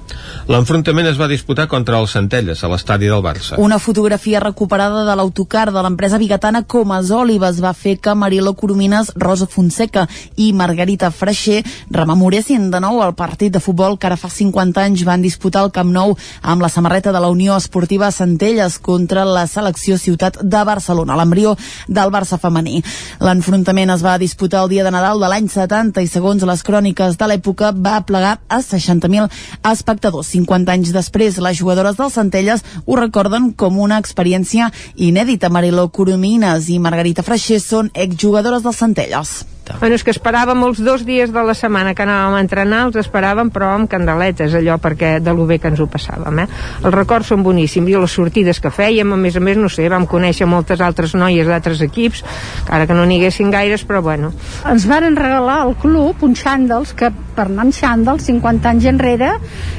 L'enfrontament 0.50 1.06
es 1.06 1.20
va 1.20 1.28
disputar 1.30 1.68
contra 1.70 2.00
els 2.02 2.10
Centelles, 2.16 2.58
a 2.58 2.70
l'estadi 2.72 3.06
del 3.06 3.22
Barça. 3.22 3.54
Una 3.62 3.78
fotografia 3.78 4.40
recuperada 4.42 5.04
de 5.06 5.14
l'autocar 5.14 5.68
de 5.70 5.84
l'empresa 5.86 6.18
bigatana 6.18 6.64
Comas 6.66 7.12
Olives 7.14 7.62
va 7.62 7.70
fer 7.70 8.00
que 8.02 8.16
Marilo 8.18 8.56
Coromines, 8.58 9.14
Rosa 9.14 9.46
Fonseca 9.46 10.08
i 10.34 10.50
Margarita 10.58 11.12
Freixer 11.14 11.62
rememoressin 11.86 12.66
de 12.74 12.82
nou 12.82 12.98
el 13.06 13.14
partit 13.14 13.54
de 13.54 13.62
futbol 13.62 13.94
que 13.94 14.10
ara 14.10 14.18
fa 14.18 14.32
50 14.40 14.82
anys 14.82 15.06
van 15.06 15.22
disputar 15.22 15.62
al 15.62 15.70
Camp 15.70 15.94
Nou 15.94 16.18
amb 16.42 16.66
la 16.66 16.72
samarreta 16.74 17.14
de 17.14 17.22
la 17.22 17.30
Unió 17.30 17.54
Esportiva 17.54 18.10
Centelles 18.10 18.80
contra 18.82 19.22
la 19.22 19.46
selecció 19.46 20.02
ciutat 20.02 20.42
de 20.42 20.66
Barcelona 20.66 20.95
Barcelona, 20.96 21.16
l'embrió 21.16 21.56
del 21.88 22.10
Barça 22.10 22.38
femení. 22.40 22.80
L'enfrontament 23.20 23.92
es 23.92 24.04
va 24.04 24.16
disputar 24.18 24.62
el 24.64 24.70
dia 24.72 24.84
de 24.84 24.92
Nadal 24.94 25.20
de 25.20 25.28
l'any 25.28 25.48
70 25.52 26.02
i 26.02 26.08
segons 26.08 26.42
les 26.48 26.62
cròniques 26.64 27.18
de 27.20 27.28
l'època 27.28 27.72
va 27.72 28.00
plegar 28.08 28.38
a 28.48 28.60
60.000 28.64 29.28
espectadors. 29.72 30.32
50 30.32 30.72
anys 30.72 30.94
després, 30.96 31.38
les 31.38 31.58
jugadores 31.58 31.98
del 32.00 32.12
Centelles 32.12 32.64
ho 32.86 32.96
recorden 32.96 33.52
com 33.52 33.78
una 33.78 34.00
experiència 34.00 34.70
inèdita. 34.96 35.52
Mariló 35.52 35.88
Coromines 35.88 36.70
i 36.70 36.80
Margarita 36.80 37.24
Freixer 37.26 37.60
són 37.60 37.92
exjugadores 37.94 38.64
del 38.64 38.74
Centelles. 38.74 39.55
Bueno, 39.80 39.96
és 39.98 40.04
que 40.06 40.12
esperàvem 40.14 40.62
els 40.66 40.80
dos 40.84 41.04
dies 41.06 41.32
de 41.34 41.42
la 41.42 41.54
setmana 41.58 41.94
que 41.94 42.04
anàvem 42.04 42.36
a 42.38 42.42
entrenar, 42.44 42.84
els 42.88 42.98
esperàvem 43.00 43.50
però 43.54 43.72
amb 43.74 43.90
candeletes, 43.90 44.54
allò 44.54 44.78
perquè 44.82 45.16
de 45.20 45.34
lo 45.34 45.46
bé 45.48 45.58
que 45.58 45.70
ens 45.72 45.82
ho 45.82 45.88
passàvem, 45.90 46.44
eh? 46.44 46.46
Els 46.82 46.94
records 46.94 47.32
són 47.32 47.42
boníssims 47.46 47.90
i 47.90 47.98
les 47.98 48.16
sortides 48.18 48.60
que 48.62 48.70
fèiem, 48.70 49.12
a 49.12 49.20
més 49.20 49.36
a 49.36 49.42
més, 49.42 49.58
no 49.58 49.70
sé, 49.72 49.88
vam 49.92 50.06
conèixer 50.06 50.46
moltes 50.46 50.80
altres 50.80 51.16
noies 51.18 51.48
d'altres 51.50 51.82
equips, 51.84 52.22
ara 52.70 52.86
que 52.86 52.94
no 52.96 53.04
n'hi 53.06 53.20
haguessin 53.20 53.50
gaires, 53.50 53.84
però 53.86 54.02
bueno. 54.06 54.32
Ens 54.70 54.86
varen 54.88 55.18
regalar 55.18 55.62
al 55.64 55.76
club 55.82 56.22
uns 56.26 56.44
xàndals 56.46 56.94
que 56.96 57.10
per 57.36 57.48
anar 57.50 57.66
amb 57.66 57.76
xàndals 57.76 58.24
50 58.30 58.70
anys 58.70 58.86
enrere 58.88 59.34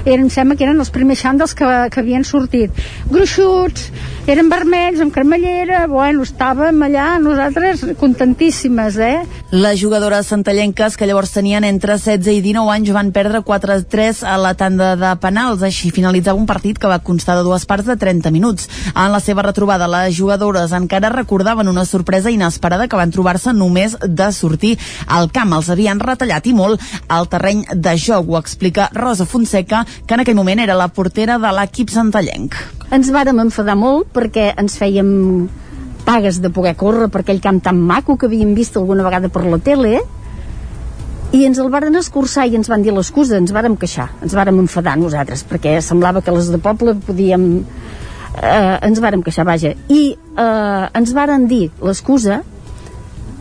eren, 0.06 0.28
em 0.28 0.30
sembla 0.34 0.58
que 0.58 0.68
eren 0.68 0.84
els 0.84 0.92
primers 0.94 1.24
xàndals 1.24 1.56
que, 1.58 1.66
que 1.94 2.02
havien 2.04 2.26
sortit 2.28 2.76
gruixuts, 3.10 3.90
eren 4.30 4.52
vermells 4.52 5.02
amb 5.04 5.14
cremallera, 5.16 5.86
bueno, 5.90 6.26
estàvem 6.28 6.84
allà 6.86 7.08
nosaltres 7.24 7.86
contentíssimes, 8.02 9.00
eh? 9.02 9.22
Les 9.78 9.84
jugadores 9.84 10.26
santallenques 10.26 10.96
que 10.98 11.06
llavors 11.06 11.30
tenien 11.36 11.62
entre 11.68 12.00
16 12.02 12.40
i 12.40 12.42
19 12.42 12.72
anys 12.74 12.88
van 12.96 13.12
perdre 13.14 13.44
4-3 13.46 14.24
a 14.26 14.32
la 14.42 14.56
tanda 14.58 14.96
de 14.98 15.12
penals, 15.22 15.62
així 15.62 15.92
finalitzava 15.94 16.40
un 16.42 16.48
partit 16.50 16.80
que 16.82 16.90
va 16.90 16.98
constar 17.06 17.36
de 17.38 17.44
dues 17.46 17.68
parts 17.70 17.86
de 17.86 17.94
30 17.94 18.32
minuts. 18.34 18.66
En 18.96 19.14
la 19.14 19.20
seva 19.22 19.44
retrobada, 19.46 19.86
les 19.86 20.18
jugadores 20.18 20.74
encara 20.74 21.12
recordaven 21.14 21.70
una 21.70 21.86
sorpresa 21.86 22.34
inesperada 22.34 22.88
que 22.90 22.98
van 22.98 23.14
trobar-se 23.14 23.54
només 23.54 23.94
de 24.02 24.32
sortir 24.34 24.74
al 25.06 25.30
camp. 25.30 25.54
Els 25.60 25.70
havien 25.70 26.02
retallat 26.02 26.50
i 26.50 26.56
molt 26.58 26.82
al 27.06 27.30
terreny 27.30 27.62
de 27.70 27.96
joc, 28.02 28.34
ho 28.34 28.42
explica 28.42 28.90
Rosa 28.98 29.30
Fonseca, 29.30 29.84
que 30.08 30.18
en 30.18 30.26
aquell 30.26 30.42
moment 30.42 30.66
era 30.66 30.80
la 30.82 30.90
portera 30.90 31.38
de 31.38 31.54
l'equip 31.54 31.94
santallenc. 31.94 32.58
Ens 32.90 33.14
vàrem 33.14 33.46
enfadar 33.46 33.78
molt 33.78 34.10
perquè 34.18 34.56
ens 34.58 34.82
fèiem 34.82 35.14
pagues 36.08 36.40
de 36.42 36.50
poder 36.54 36.78
córrer 36.80 37.10
per 37.12 37.26
aquell 37.26 37.44
camp 37.44 37.60
tan 37.66 37.82
maco 37.84 38.16
que 38.16 38.30
havíem 38.30 38.56
vist 38.56 38.80
alguna 38.80 39.04
vegada 39.04 39.28
per 39.30 39.44
la 39.44 39.60
tele 39.60 40.00
i 41.36 41.44
ens 41.44 41.60
el 41.60 41.68
varen 41.70 41.98
escurçar 42.00 42.46
i 42.48 42.56
ens 42.56 42.70
van 42.72 42.84
dir 42.86 42.94
l'excusa, 42.96 43.36
ens 43.36 43.52
vàrem 43.52 43.76
queixar, 43.80 44.08
ens 44.24 44.36
vàrem 44.38 44.62
enfadar 44.64 44.96
nosaltres, 45.00 45.44
perquè 45.48 45.76
semblava 45.84 46.24
que 46.24 46.32
les 46.32 46.52
de 46.54 46.60
poble 46.64 46.96
podíem... 47.08 47.50
Eh, 48.38 48.78
ens 48.88 49.02
vàrem 49.04 49.24
queixar, 49.26 49.44
vaja. 49.50 49.74
I 49.92 50.02
eh, 50.16 50.86
ens 50.96 51.12
varen 51.18 51.50
dir 51.52 51.68
l'excusa 51.84 52.40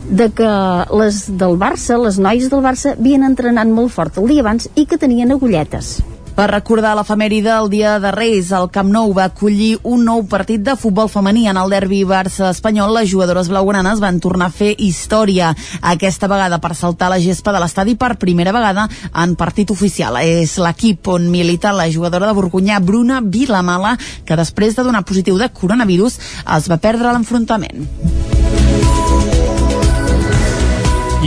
de 0.09 0.29
que 0.35 0.51
les 0.99 1.23
del 1.39 1.55
Barça, 1.59 1.99
les 2.01 2.19
noies 2.19 2.51
del 2.51 2.63
Barça, 2.65 2.97
havien 2.97 3.23
entrenat 3.27 3.71
molt 3.71 3.95
fort 3.95 4.19
el 4.19 4.27
dia 4.33 4.43
abans 4.43 4.67
i 4.75 4.87
que 4.87 4.99
tenien 4.99 5.31
agulletes. 5.31 5.97
Per 6.37 6.45
recordar 6.51 6.91
l'efemèride, 6.93 7.49
el 7.49 7.71
dia 7.71 7.95
de 7.97 8.11
Reis, 8.13 8.51
el 8.53 8.67
Camp 8.69 8.91
Nou 8.93 9.09
va 9.17 9.23
acollir 9.25 9.71
un 9.89 10.03
nou 10.05 10.21
partit 10.29 10.61
de 10.61 10.75
futbol 10.77 11.09
femení 11.09 11.47
en 11.49 11.57
el 11.57 11.73
derbi 11.73 12.03
Barça-Espanyol. 12.05 12.93
Les 12.99 13.09
jugadores 13.09 13.49
blaugranes 13.49 13.97
van 14.03 14.19
tornar 14.21 14.51
a 14.51 14.53
fer 14.53 14.75
història, 14.77 15.49
aquesta 15.81 16.29
vegada 16.29 16.61
per 16.61 16.75
saltar 16.77 17.09
la 17.09 17.17
gespa 17.17 17.55
de 17.55 17.63
l'estadi 17.65 17.97
per 17.97 18.19
primera 18.21 18.53
vegada 18.53 18.85
en 19.17 19.33
partit 19.33 19.73
oficial. 19.73 20.21
És 20.21 20.59
l'equip 20.61 21.09
on 21.09 21.25
milita 21.33 21.73
la 21.73 21.89
jugadora 21.89 22.29
de 22.29 22.37
Borgunyà, 22.37 22.77
Bruna 22.85 23.17
Vilamala, 23.25 23.97
que 24.23 24.37
després 24.37 24.77
de 24.77 24.85
donar 24.85 25.07
positiu 25.09 25.41
de 25.41 25.49
coronavirus 25.49 26.21
es 26.45 26.69
va 26.69 26.77
perdre 26.77 27.17
l'enfrontament. 27.17 28.36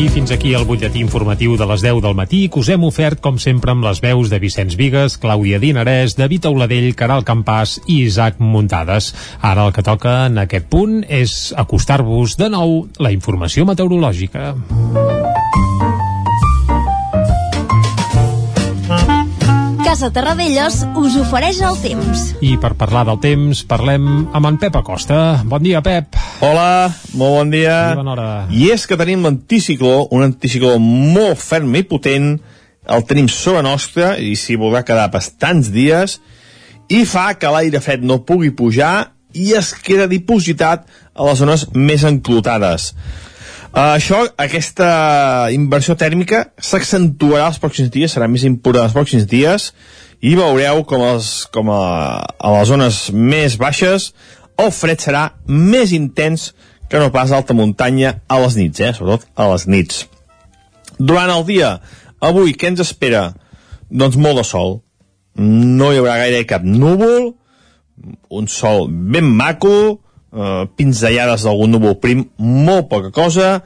I 0.00 0.06
fins 0.08 0.30
aquí 0.32 0.54
el 0.56 0.62
butlletí 0.64 1.02
informatiu 1.04 1.58
de 1.60 1.66
les 1.68 1.82
10 1.84 1.98
del 2.00 2.14
matí 2.16 2.38
que 2.48 2.62
us 2.62 2.70
hem 2.72 2.86
ofert, 2.88 3.20
com 3.20 3.36
sempre, 3.36 3.74
amb 3.74 3.84
les 3.84 3.98
veus 4.00 4.30
de 4.32 4.38
Vicenç 4.40 4.78
Vigues, 4.80 5.18
Clàudia 5.20 5.58
Dinarès, 5.60 6.14
David 6.16 6.48
Auladell, 6.48 6.94
Caral 6.96 7.20
Campàs 7.28 7.76
i 7.84 7.98
Isaac 8.06 8.40
Muntades. 8.40 9.10
Ara 9.44 9.66
el 9.68 9.74
que 9.76 9.84
toca 9.84 10.14
en 10.30 10.40
aquest 10.40 10.70
punt 10.72 11.02
és 11.04 11.52
acostar-vos 11.52 12.38
de 12.40 12.48
nou 12.48 12.86
la 12.96 13.12
informació 13.12 13.68
meteorològica. 13.68 14.54
Casa 19.90 20.12
Terradellos 20.14 20.84
us 20.94 21.16
ofereix 21.18 21.56
el 21.66 21.74
temps. 21.82 22.20
I 22.46 22.52
per 22.62 22.76
parlar 22.78 23.00
del 23.08 23.16
temps, 23.18 23.64
parlem 23.66 24.04
amb 24.38 24.46
en 24.46 24.58
Pep 24.62 24.76
Acosta. 24.78 25.16
Bon 25.50 25.58
dia, 25.64 25.80
Pep. 25.82 26.14
Hola, 26.46 26.92
molt 27.18 27.34
bon 27.34 27.48
dia. 27.50 27.74
I 27.90 27.96
bona 27.98 28.12
hora. 28.12 28.26
I 28.54 28.68
és 28.70 28.84
que 28.86 28.94
tenim 29.00 29.26
l'anticicló, 29.26 30.04
un 30.14 30.22
anticicló 30.28 30.76
molt 30.78 31.42
ferm 31.42 31.74
i 31.74 31.82
potent, 31.90 32.36
el 32.86 33.02
tenim 33.08 33.26
sobre 33.34 33.64
nostra 33.66 34.12
i 34.22 34.36
s'hi 34.38 34.54
voldrà 34.62 34.84
quedar 34.86 35.08
bastants 35.10 35.72
dies 35.74 36.20
i 36.86 37.02
fa 37.02 37.32
que 37.34 37.50
l'aire 37.50 37.82
fred 37.82 38.06
no 38.06 38.20
pugui 38.22 38.52
pujar 38.54 39.10
i 39.34 39.56
es 39.58 39.72
queda 39.74 40.06
dipositat 40.06 40.86
a 40.86 41.26
les 41.26 41.42
zones 41.42 41.66
més 41.74 42.06
enclotades. 42.06 42.92
Uh, 43.70 43.94
això, 43.94 44.24
aquesta 44.34 44.90
inversió 45.54 45.94
tèrmica 45.94 46.48
s'accentuarà 46.58 47.46
els 47.52 47.60
pròxims 47.62 47.92
dies, 47.94 48.10
serà 48.10 48.26
més 48.26 48.42
important 48.48 48.88
els 48.88 48.96
pròxims 48.96 49.28
dies, 49.30 49.70
i 50.20 50.34
veureu 50.36 50.82
com, 50.84 51.04
els, 51.06 51.46
com 51.54 51.70
a, 51.72 51.84
a 52.18 52.50
les 52.58 52.68
zones 52.68 52.98
més 53.14 53.54
baixes 53.60 54.10
el 54.60 54.72
fred 54.74 55.00
serà 55.00 55.22
més 55.46 55.94
intens 55.96 56.50
que 56.90 56.98
no 57.00 57.12
pas 57.14 57.32
alta 57.32 57.54
muntanya 57.56 58.16
a 58.28 58.40
les 58.42 58.56
nits, 58.58 58.82
eh? 58.82 58.92
sobretot 58.96 59.28
a 59.38 59.46
les 59.52 59.66
nits. 59.70 60.04
Durant 60.98 61.30
el 61.32 61.46
dia, 61.48 61.76
avui, 62.20 62.52
què 62.58 62.72
ens 62.72 62.82
espera? 62.82 63.30
Doncs 63.90 64.18
molt 64.20 64.40
de 64.40 64.46
sol. 64.46 64.80
No 65.40 65.92
hi 65.92 66.00
haurà 66.00 66.18
gaire 66.20 66.42
cap 66.50 66.66
núvol, 66.66 67.30
un 68.28 68.50
sol 68.50 68.88
ben 68.90 69.28
maco, 69.38 70.00
eh, 70.32 70.64
pinzellades 70.76 71.44
d'algun 71.46 71.72
núvol 71.74 71.98
prim, 72.00 72.24
molt 72.38 72.88
poca 72.90 73.12
cosa, 73.14 73.60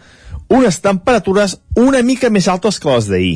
unes 0.52 0.80
temperatures 0.84 1.58
una 1.80 2.02
mica 2.02 2.30
més 2.30 2.48
altes 2.48 2.78
que 2.80 2.90
les 2.90 3.08
d'ahir. 3.10 3.34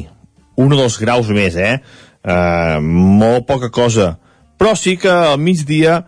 Un 0.59 0.74
o 0.74 0.78
dos 0.78 0.98
graus 0.98 1.28
més, 1.30 1.56
eh? 1.56 1.78
eh? 2.24 2.78
Molt 2.82 3.46
poca 3.46 3.70
cosa. 3.70 4.16
Però 4.59 4.74
sí 4.74 4.96
que 4.98 5.10
al 5.10 5.38
migdia 5.38 6.02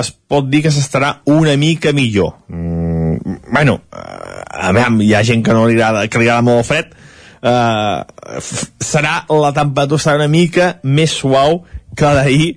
es 0.00 0.10
pot 0.28 0.48
dir 0.50 0.62
que 0.64 0.72
s'estarà 0.72 1.20
una 1.32 1.56
mica 1.56 1.92
millor. 1.96 2.34
Mm, 2.48 3.40
bueno, 3.52 3.80
a 3.92 4.72
veure, 4.72 5.04
hi 5.04 5.14
ha 5.14 5.24
gent 5.24 5.44
que 5.44 5.54
no 5.56 5.66
li 5.66 5.76
agrada, 5.76 6.06
que 6.08 6.20
li 6.20 6.28
agrada 6.28 6.44
molt 6.44 6.64
el 6.64 6.68
fred, 6.68 6.92
eh, 7.42 8.40
serà 8.84 9.22
la 9.30 9.52
temperatura 9.56 10.02
serà 10.02 10.20
una 10.20 10.32
mica 10.32 10.76
més 10.82 11.16
suau 11.20 11.62
que 11.96 12.12
d'ahir 12.18 12.48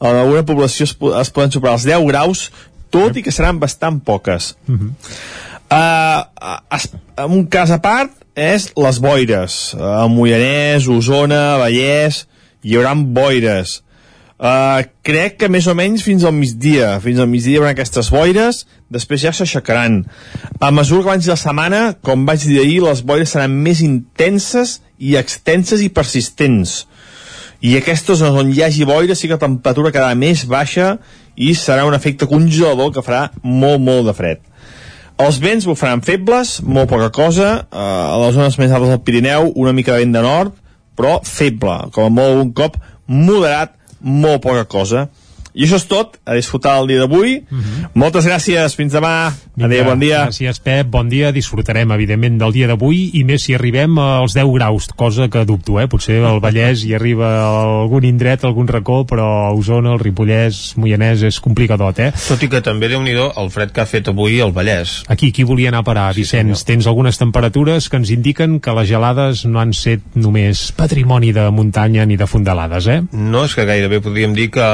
en 0.00 0.16
alguna 0.16 0.44
població 0.46 0.86
es, 0.86 0.94
es 1.20 1.30
poden 1.34 1.52
superar 1.54 1.76
els 1.78 1.86
10 1.86 2.06
graus 2.08 2.48
tot 2.90 3.16
i 3.16 3.24
que 3.24 3.34
seran 3.34 3.60
bastant 3.60 4.00
poques. 4.04 4.54
Uh 4.68 4.76
-huh. 4.76 4.90
uh, 5.70 6.76
es, 6.76 6.90
un 7.26 7.46
cas 7.46 7.70
a 7.70 7.78
part 7.78 8.12
és 8.34 8.70
les 8.76 8.98
boires. 9.00 9.74
A 9.74 10.06
Mollanès, 10.06 10.88
Osona, 10.88 11.58
Vallès 11.58 12.26
hi 12.62 12.76
haurà 12.76 12.94
boires. 12.94 13.82
Uh, 14.38 14.84
crec 15.02 15.34
que 15.40 15.48
més 15.50 15.66
o 15.66 15.74
menys 15.74 16.04
fins 16.06 16.22
al 16.24 16.32
migdia. 16.32 17.00
Fins 17.02 17.18
al 17.18 17.26
migdia 17.26 17.56
hi 17.56 17.58
haurà 17.58 17.72
aquestes 17.74 18.10
boires. 18.14 18.66
Després 18.88 19.24
ja 19.24 19.32
s'aixecaran. 19.34 20.04
A 20.60 20.70
mesura 20.70 21.02
que 21.02 21.10
avanci 21.10 21.32
la 21.32 21.36
setmana 21.36 21.80
com 22.02 22.26
vaig 22.26 22.46
dir 22.46 22.60
ahir 22.62 22.78
les 22.84 23.02
boires 23.02 23.34
seran 23.34 23.56
més 23.66 23.82
intenses 23.82 24.78
i 24.98 25.16
extenses 25.18 25.82
i 25.82 25.90
persistents. 25.90 26.84
I 27.58 27.74
aquestes 27.80 28.22
on 28.22 28.52
hi 28.54 28.62
hagi 28.62 28.86
boira 28.86 29.16
sí 29.18 29.26
que 29.26 29.34
la 29.34 29.42
temperatura 29.42 29.90
quedarà 29.90 30.14
més 30.14 30.44
baixa 30.46 30.98
i 31.38 31.54
serà 31.54 31.86
un 31.86 31.94
efecte 31.96 32.26
congelador 32.26 32.92
que 32.94 33.04
farà 33.06 33.28
molt 33.42 33.82
molt 33.82 34.10
de 34.10 34.14
fred. 34.16 34.42
Els 35.18 35.40
vents 35.42 35.66
bufaran 35.66 36.02
febles, 36.06 36.58
molt 36.62 36.90
poca 36.90 37.08
cosa 37.14 37.48
eh, 37.58 37.78
a 37.78 38.18
les 38.22 38.36
zones 38.36 38.58
més 38.60 38.74
altes 38.74 38.92
del 38.92 39.02
Pirineu 39.06 39.52
una 39.58 39.74
mica 39.74 39.94
de 39.94 40.04
vent 40.04 40.14
de 40.14 40.22
nord 40.22 40.54
però 40.98 41.20
feble, 41.22 41.76
com 41.94 42.06
a 42.06 42.12
molt 42.12 42.42
un 42.42 42.52
cop 42.54 42.76
moderat 43.06 43.74
molt 44.02 44.42
poca 44.42 44.66
cosa 44.70 45.06
i 45.58 45.66
això 45.66 45.82
és 45.82 45.88
tot, 45.90 46.16
a 46.22 46.38
disfrutar 46.38 46.78
el 46.78 46.86
dia 46.92 47.02
d'avui 47.02 47.42
uh 47.42 47.58
-huh. 47.58 47.90
moltes 47.98 48.26
gràcies, 48.26 48.78
fins 48.78 48.94
demà 48.94 49.32
adéu, 49.58 49.84
bon 49.84 49.98
dia 49.98 50.28
Gràcies, 50.28 50.60
Pep. 50.62 50.86
Bon 50.92 51.08
dia. 51.08 51.32
Disfrutarem, 51.32 51.90
evidentment, 51.94 52.36
del 52.40 52.52
dia 52.54 52.68
d'avui 52.70 52.98
i 53.18 53.24
més 53.26 53.46
si 53.46 53.54
arribem 53.56 53.96
als 53.98 54.34
10 54.36 54.50
graus, 54.54 54.88
cosa 54.96 55.28
que 55.32 55.44
dubto, 55.48 55.78
eh? 55.80 55.86
Potser 55.90 56.18
al 56.26 56.40
Vallès 56.44 56.84
hi 56.84 56.94
arriba 56.94 57.30
a 57.40 57.48
algun 57.82 58.04
indret, 58.04 58.44
algun 58.44 58.68
racó, 58.68 59.00
però 59.08 59.26
a 59.48 59.52
Osona, 59.56 59.94
el 59.96 60.02
Ripollès, 60.02 60.76
Moianès, 60.76 61.24
és 61.26 61.40
complicadot, 61.40 61.98
eh? 62.04 62.10
Tot 62.12 62.42
i 62.44 62.50
que 62.52 62.60
també, 62.64 62.90
déu 62.92 63.02
nhi 63.02 63.16
el 63.18 63.50
fred 63.50 63.72
que 63.74 63.82
ha 63.82 63.88
fet 63.88 64.10
avui 64.12 64.40
al 64.44 64.52
Vallès. 64.54 65.02
Aquí, 65.08 65.32
qui 65.32 65.46
volia 65.48 65.72
anar 65.72 65.80
a 65.82 65.88
parar, 65.88 66.12
sí, 66.14 66.22
Vicenç? 66.22 66.64
Tens 66.68 66.86
algunes 66.86 67.18
temperatures 67.18 67.88
que 67.88 67.98
ens 67.98 68.12
indiquen 68.14 68.58
que 68.60 68.74
les 68.76 68.88
gelades 68.90 69.44
no 69.48 69.62
han 69.62 69.72
set 69.72 70.04
només 70.14 70.68
patrimoni 70.76 71.32
de 71.32 71.48
muntanya 71.50 72.06
ni 72.06 72.18
de 72.20 72.28
fondalades, 72.28 72.86
eh? 72.86 73.00
No, 73.12 73.46
és 73.48 73.56
que 73.56 73.66
gairebé 73.66 74.02
podríem 74.04 74.36
dir 74.36 74.50
que 74.54 74.68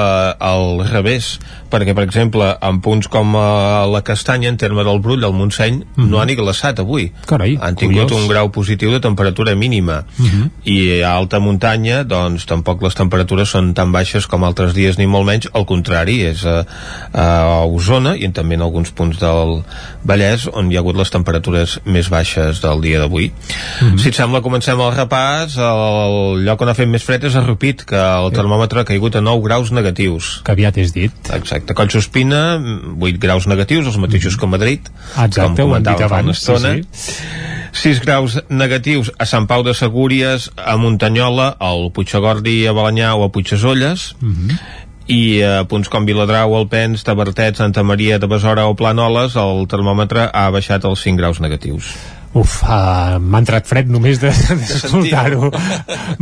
al 0.80 0.88
revés, 0.88 1.38
perquè, 1.70 1.94
per 1.94 2.04
exemple, 2.04 2.50
en 2.62 2.80
punts 2.84 3.08
com 3.10 3.34
uh, 3.34 3.84
la 3.90 4.02
Castanya, 4.06 4.48
en 4.48 4.58
terme 4.60 4.84
del 4.84 5.00
Brull, 5.00 5.24
al 5.24 5.32
Montseny, 5.32 5.76
mm 5.78 5.84
-hmm. 5.96 6.08
no 6.08 6.20
han 6.20 6.26
ni 6.26 6.36
glaçat 6.36 6.78
avui. 6.78 7.12
Carai, 7.26 7.58
han 7.60 7.76
tingut 7.76 8.08
curiós. 8.08 8.22
un 8.22 8.28
grau 8.28 8.50
positiu 8.50 8.90
de 8.90 9.00
temperatura 9.00 9.54
mínima. 9.54 10.04
Mm 10.18 10.26
-hmm. 10.26 10.50
I 10.64 11.02
a 11.02 11.12
alta 11.12 11.38
muntanya, 11.40 12.04
doncs, 12.04 12.46
tampoc 12.46 12.82
les 12.82 12.94
temperatures 12.94 13.48
són 13.48 13.74
tan 13.74 13.92
baixes 13.92 14.26
com 14.26 14.44
altres 14.44 14.74
dies, 14.74 14.98
ni 14.98 15.06
molt 15.06 15.26
menys. 15.26 15.48
Al 15.52 15.64
contrari, 15.64 16.22
és 16.22 16.44
a, 16.44 16.66
a 17.12 17.64
Osona 17.64 18.16
i 18.16 18.28
també 18.28 18.54
en 18.54 18.62
alguns 18.62 18.90
punts 18.90 19.18
del 19.18 19.62
Vallès 20.04 20.48
on 20.52 20.70
hi 20.70 20.76
ha 20.76 20.80
hagut 20.80 20.96
les 20.96 21.10
temperatures 21.10 21.78
més 21.84 22.08
baixes 22.08 22.60
del 22.60 22.80
dia 22.80 22.98
d'avui. 22.98 23.30
Mm 23.30 23.88
-hmm. 23.88 23.98
Si 23.98 24.08
et 24.08 24.14
sembla, 24.14 24.40
comencem 24.40 24.80
el 24.80 24.92
repàs. 24.92 25.56
El 25.58 26.44
lloc 26.44 26.60
on 26.60 26.68
ha 26.68 26.74
fet 26.74 26.88
més 26.88 27.02
fred 27.02 27.24
és 27.24 27.34
a 27.34 27.40
Rupit, 27.40 27.84
que 27.84 27.96
el 27.96 28.32
termòmetre 28.32 28.80
ha 28.80 28.84
caigut 28.84 29.16
a 29.16 29.20
9 29.20 29.42
graus 29.42 29.70
negatius. 29.70 30.40
Que 30.44 30.53
aviat 30.54 30.78
és 30.82 30.92
dit. 30.94 31.12
Exacte. 31.36 31.74
Collsospina, 31.76 32.58
8 33.00 33.18
graus 33.22 33.46
negatius, 33.50 33.86
els 33.90 33.98
mateixos 34.00 34.34
mm 34.36 34.40
que 34.40 34.46
Madrid, 34.54 34.88
Exacte, 35.18 35.62
com 35.62 35.72
ho 35.72 35.76
hem 35.76 35.82
dit 35.82 35.92
comentàvem 35.92 36.08
fa 36.08 36.22
una 36.22 36.22
abans, 36.22 36.38
sí, 36.38 36.52
estona. 36.52 36.74
sí. 36.92 37.42
6 37.74 38.00
graus 38.04 38.38
negatius 38.48 39.10
a 39.18 39.26
Sant 39.26 39.48
Pau 39.50 39.62
de 39.66 39.74
Segúries, 39.74 40.50
a 40.56 40.76
Muntanyola, 40.78 41.56
al 41.58 41.90
Puigagordi, 41.92 42.66
a 42.66 42.72
Balanyà 42.72 43.14
o 43.18 43.24
a 43.24 43.28
Puigdesolles, 43.34 44.14
Mm 44.20 44.32
-hmm. 44.32 44.58
i 45.06 45.42
a 45.42 45.64
punts 45.68 45.88
com 45.88 46.06
Viladrau, 46.06 46.54
Alpens, 46.56 47.02
Tabertet, 47.04 47.56
Santa 47.56 47.82
Maria 47.82 48.18
de 48.18 48.26
Besora 48.26 48.66
o 48.66 48.74
Planoles, 48.74 49.34
el 49.36 49.66
termòmetre 49.68 50.30
ha 50.32 50.50
baixat 50.50 50.84
als 50.84 51.02
5 51.02 51.16
graus 51.18 51.40
negatius. 51.40 51.94
Uf, 52.34 52.56
uh, 52.66 53.14
m'ha 53.22 53.40
entrat 53.44 53.66
fred 53.70 53.90
només 53.90 54.18
de- 54.22 54.32
d'escoltar-ho. 54.60 55.50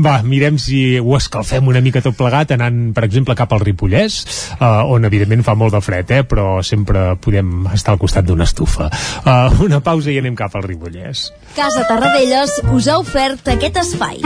Va, 0.04 0.18
mirem 0.26 0.58
si 0.60 0.98
ho 1.00 1.16
escalfem 1.16 1.70
una 1.72 1.80
mica 1.84 2.02
tot 2.04 2.16
plegat 2.18 2.52
anant, 2.56 2.82
per 2.92 3.06
exemple, 3.08 3.36
cap 3.38 3.52
al 3.56 3.64
Ripollès, 3.64 4.18
uh, 4.58 4.84
on 4.92 5.08
evidentment 5.08 5.44
fa 5.46 5.56
molt 5.56 5.72
de 5.72 5.80
fred, 5.84 6.12
eh? 6.12 6.22
però 6.28 6.60
sempre 6.66 7.14
podem 7.16 7.66
estar 7.72 7.96
al 7.96 8.02
costat 8.02 8.28
d'una 8.28 8.44
estufa. 8.44 8.90
Uh, 9.24 9.64
una 9.64 9.80
pausa 9.80 10.12
i 10.12 10.18
anem 10.20 10.36
cap 10.36 10.54
al 10.58 10.66
Ripollès. 10.68 11.30
Casa 11.56 11.86
Tarradellas 11.88 12.58
us 12.72 12.88
ha 12.92 12.98
ofert 13.00 13.48
aquest 13.56 13.80
espai. 13.80 14.20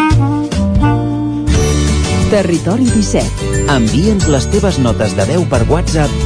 Territori 2.27 2.89
17. 2.91 3.69
Envia'ns 3.71 4.27
les 4.27 4.49
teves 4.51 4.81
notes 4.83 5.15
de 5.15 5.29
veu 5.31 5.47
per 5.47 5.63
WhatsApp 5.71 6.26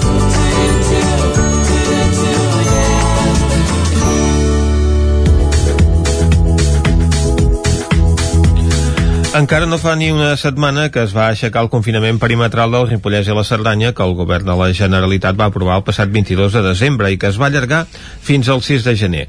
Encara 9.31 9.63
no 9.63 9.77
fa 9.79 9.93
ni 9.95 10.09
una 10.11 10.33
setmana 10.35 10.89
que 10.91 10.99
es 11.05 11.13
va 11.15 11.29
aixecar 11.31 11.61
el 11.63 11.69
confinament 11.71 12.17
perimetral 12.19 12.73
del 12.73 12.89
Ripollès 12.89 13.29
i 13.29 13.35
la 13.35 13.45
Cerdanya 13.47 13.93
que 13.95 14.03
el 14.03 14.11
govern 14.17 14.43
de 14.43 14.55
la 14.59 14.65
Generalitat 14.75 15.37
va 15.39 15.45
aprovar 15.47 15.77
el 15.79 15.85
passat 15.87 16.09
22 16.11 16.57
de 16.57 16.63
desembre 16.65 17.07
i 17.13 17.15
que 17.17 17.29
es 17.31 17.39
va 17.39 17.47
allargar 17.47 17.85
fins 18.27 18.49
al 18.51 18.59
6 18.59 18.83
de 18.83 18.93
gener. 18.99 19.21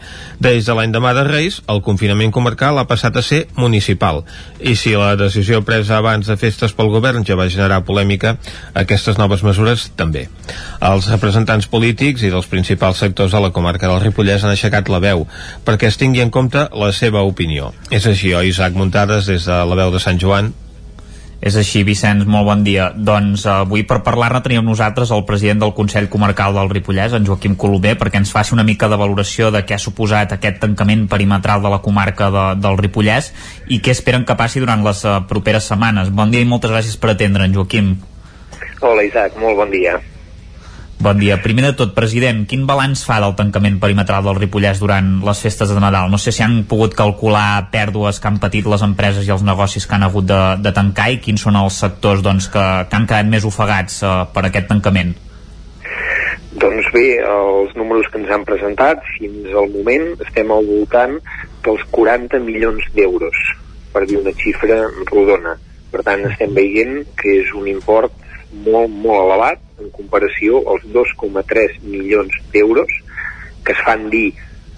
Des 0.43 0.67
de 0.67 0.75
l'endemà 0.75 1.13
de 1.15 1.23
Reis, 1.29 1.61
el 1.71 1.85
confinament 1.87 2.35
comarcal 2.35 2.81
ha 2.83 2.87
passat 2.91 3.15
a 3.15 3.23
ser 3.23 3.45
municipal. 3.55 4.25
I 4.59 4.75
si 4.75 4.97
la 4.99 5.13
decisió 5.15 5.61
presa 5.63 6.01
abans 6.01 6.27
de 6.27 6.37
festes 6.37 6.75
pel 6.75 6.91
govern 6.91 7.23
ja 7.23 7.39
va 7.39 7.47
generar 7.47 7.85
polèmica, 7.87 8.35
aquestes 8.75 9.23
noves 9.23 9.47
mesures 9.47 9.87
també. 9.95 10.27
Els 10.83 11.07
representants 11.15 11.71
polítics 11.71 12.27
i 12.27 12.33
dels 12.35 12.51
principals 12.51 12.99
sectors 13.07 13.39
de 13.39 13.45
la 13.47 13.53
comarca 13.55 13.87
del 13.87 14.03
Ripollès 14.03 14.43
han 14.43 14.57
aixecat 14.57 14.91
la 14.91 14.99
veu 14.99 15.29
perquè 15.63 15.87
es 15.87 16.01
tingui 16.03 16.27
en 16.27 16.35
compte 16.35 16.67
la 16.75 16.91
seva 16.91 17.23
opinió. 17.23 17.71
És 17.95 18.11
així, 18.11 18.35
oi, 18.35 18.51
Isaac 18.51 18.75
Muntades, 18.75 19.31
des 19.31 19.47
de 19.47 19.63
la 19.63 19.79
veu 19.79 19.92
de 19.93 20.01
Sant 20.03 20.21
Joan? 20.21 20.53
És 21.43 21.57
així, 21.59 21.81
Vicenç, 21.83 22.23
molt 22.31 22.47
bon 22.47 22.61
dia. 22.63 22.85
Doncs 22.95 23.43
eh, 23.49 23.55
avui 23.65 23.83
per 23.83 23.99
parlar-ne 24.07 24.39
teníem 24.45 24.63
nosaltres 24.63 25.11
el 25.11 25.25
president 25.27 25.65
del 25.65 25.73
Consell 25.75 26.07
Comarcal 26.13 26.55
del 26.55 26.71
Ripollès, 26.71 27.17
en 27.19 27.27
Joaquim 27.27 27.57
Colomer, 27.59 27.97
perquè 27.99 28.21
ens 28.23 28.31
faci 28.31 28.55
una 28.55 28.63
mica 28.69 28.87
de 28.87 28.99
valoració 29.01 29.51
de 29.51 29.65
què 29.67 29.75
ha 29.75 29.83
suposat 29.83 30.37
aquest 30.37 30.63
tancament 30.63 31.09
perimetral 31.11 31.65
de 31.67 31.75
la 31.75 31.83
comarca 31.83 32.31
de, 32.31 32.47
del 32.63 32.79
Ripollès 32.79 33.33
i 33.67 33.81
què 33.83 33.91
esperen 33.91 34.23
que 34.29 34.39
passi 34.39 34.63
durant 34.63 34.87
les 34.87 35.03
eh, 35.03 35.19
properes 35.27 35.67
setmanes. 35.73 36.15
Bon 36.15 36.31
dia 36.31 36.47
i 36.47 36.49
moltes 36.49 36.71
gràcies 36.71 36.95
per 36.95 37.17
atendre'n, 37.17 37.59
Joaquim. 37.59 37.97
Hola 38.79 39.03
Isaac, 39.11 39.35
molt 39.43 39.59
bon 39.65 39.75
dia. 39.75 39.99
Bon 41.03 41.19
dia. 41.19 41.41
Primer 41.43 41.65
de 41.65 41.73
tot, 41.75 41.97
president, 41.97 42.45
quin 42.47 42.63
balanç 42.63 43.01
fa 43.03 43.17
del 43.19 43.33
tancament 43.35 43.81
perimetral 43.83 44.23
del 44.23 44.37
Ripollès 44.39 44.79
durant 44.79 45.09
les 45.27 45.41
festes 45.43 45.73
de 45.75 45.81
Nadal? 45.83 46.07
No 46.13 46.21
sé 46.23 46.31
si 46.31 46.45
han 46.45 46.61
pogut 46.71 46.95
calcular 46.95 47.73
pèrdues 47.73 48.21
que 48.23 48.31
han 48.31 48.39
patit 48.39 48.69
les 48.71 48.85
empreses 48.87 49.27
i 49.27 49.33
els 49.35 49.43
negocis 49.43 49.89
que 49.89 49.97
han 49.99 50.07
hagut 50.07 50.29
de, 50.31 50.39
de 50.63 50.73
tancar 50.77 51.09
i 51.11 51.19
quins 51.25 51.43
són 51.43 51.59
els 51.59 51.81
sectors 51.83 52.23
doncs, 52.23 52.47
que, 52.55 52.63
que 52.87 53.01
han 53.01 53.09
quedat 53.11 53.27
més 53.35 53.49
ofegats 53.51 53.99
eh, 54.07 54.13
per 54.31 54.47
aquest 54.47 54.71
tancament. 54.71 55.11
Doncs 56.63 56.95
bé, 56.95 57.07
els 57.19 57.75
números 57.75 58.07
que 58.07 58.23
ens 58.23 58.31
han 58.31 58.47
presentat 58.47 59.03
fins 59.17 59.51
al 59.59 59.75
moment 59.75 60.07
estem 60.29 60.55
al 60.55 60.71
voltant 60.71 61.19
dels 61.67 61.83
40 61.99 62.45
milions 62.47 62.87
d'euros, 62.95 63.43
per 63.91 64.07
dir 64.07 64.23
una 64.23 64.39
xifra 64.39 64.85
rodona. 65.11 65.59
Per 65.91 66.07
tant, 66.07 66.29
estem 66.31 66.55
veient 66.55 67.01
que 67.19 67.41
és 67.43 67.51
un 67.59 67.67
import 67.75 68.22
molt, 68.53 68.91
molt 68.91 69.27
elevat 69.27 69.61
en 69.83 69.91
comparació 69.97 70.63
als 70.71 70.85
2,3 70.95 71.81
milions 71.83 72.35
d'euros 72.53 72.91
que 73.65 73.73
es 73.73 73.83
fan 73.87 74.09
dir 74.11 74.33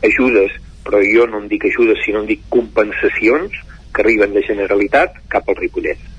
ajudes, 0.04 0.52
però 0.84 1.00
jo 1.04 1.26
no 1.26 1.40
en 1.40 1.48
dic 1.48 1.64
ajudes, 1.64 2.02
sinó 2.04 2.20
en 2.22 2.28
dic 2.28 2.42
compensacions 2.52 3.54
que 3.94 4.02
arriben 4.02 4.34
de 4.34 4.42
Generalitat 4.44 5.16
cap 5.32 5.48
al 5.48 5.56
Ripollès. 5.60 6.10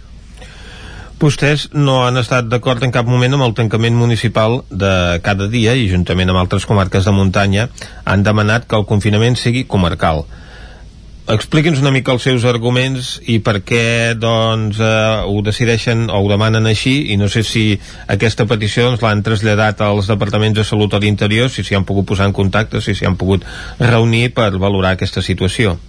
Vostès 1.15 1.69
no 1.73 2.01
han 2.03 2.19
estat 2.19 2.49
d'acord 2.51 2.83
en 2.83 2.91
cap 2.91 3.07
moment 3.07 3.37
amb 3.37 3.45
el 3.45 3.53
tancament 3.55 3.95
municipal 3.95 4.59
de 4.69 5.21
cada 5.23 5.47
dia 5.49 5.73
i 5.73 5.87
juntament 5.87 6.29
amb 6.29 6.41
altres 6.41 6.67
comarques 6.67 7.07
de 7.07 7.13
muntanya 7.15 7.69
han 8.03 8.25
demanat 8.25 8.67
que 8.67 8.75
el 8.75 8.85
confinament 8.89 9.39
sigui 9.39 9.63
comarcal. 9.63 10.25
Expliqui'ns 11.25 11.79
una 11.81 11.89
mica 11.89 12.13
els 12.13 12.25
seus 12.27 12.43
arguments 12.45 13.15
i 13.33 13.39
per 13.41 13.57
què 13.65 14.13
doncs, 14.19 14.77
eh, 14.77 15.23
ho 15.25 15.41
decideixen 15.45 16.05
o 16.13 16.19
ho 16.21 16.29
demanen 16.29 16.69
així 16.69 17.11
i 17.13 17.17
no 17.17 17.29
sé 17.31 17.41
si 17.41 17.63
aquesta 18.13 18.45
petició 18.45 18.85
doncs, 18.85 19.01
l'han 19.01 19.23
traslladat 19.25 19.81
als 19.81 20.11
departaments 20.11 20.59
de 20.59 20.67
salut 20.67 20.93
a 20.93 21.01
l'interior, 21.01 21.49
si 21.49 21.65
s'hi 21.65 21.77
han 21.77 21.87
pogut 21.89 22.05
posar 22.13 22.29
en 22.29 22.35
contacte, 22.37 22.81
si 22.81 22.93
s'hi 22.93 23.09
han 23.09 23.17
pogut 23.17 23.45
reunir 23.79 24.29
per 24.37 24.51
valorar 24.61 24.93
aquesta 24.93 25.25
situació. 25.25 25.79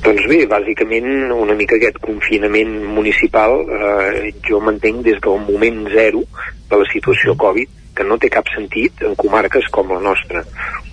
Doncs 0.00 0.24
bé, 0.30 0.44
bàsicament 0.48 1.32
una 1.34 1.56
mica 1.58 1.76
aquest 1.76 1.98
confinament 2.00 2.78
municipal 2.88 3.60
eh, 3.60 4.30
jo 4.48 4.62
m'entenc 4.64 5.04
des 5.04 5.20
del 5.20 5.42
moment 5.44 5.84
zero 5.92 6.24
de 6.70 6.80
la 6.80 6.88
situació 6.94 7.36
Covid 7.36 7.76
que 7.96 8.04
no 8.04 8.18
té 8.18 8.30
cap 8.30 8.48
sentit 8.54 9.02
en 9.06 9.16
comarques 9.18 9.66
com 9.74 9.90
la 9.92 10.00
nostra. 10.00 10.44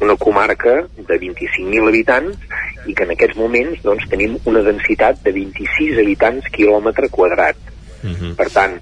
Una 0.02 0.16
comarca 0.18 0.76
de 0.98 1.20
25.000 1.22 1.88
habitants 1.92 2.38
i 2.86 2.94
que 2.94 3.06
en 3.06 3.14
aquests 3.16 3.38
moments 3.40 3.82
doncs, 3.86 4.08
tenim 4.12 4.38
una 4.46 4.64
densitat 4.66 5.22
de 5.26 5.34
26 5.36 6.02
habitants 6.04 6.50
quilòmetre 6.56 7.10
quadrat. 7.10 7.58
Uh 8.04 8.10
-huh. 8.10 8.36
Per 8.36 8.50
tant, 8.50 8.80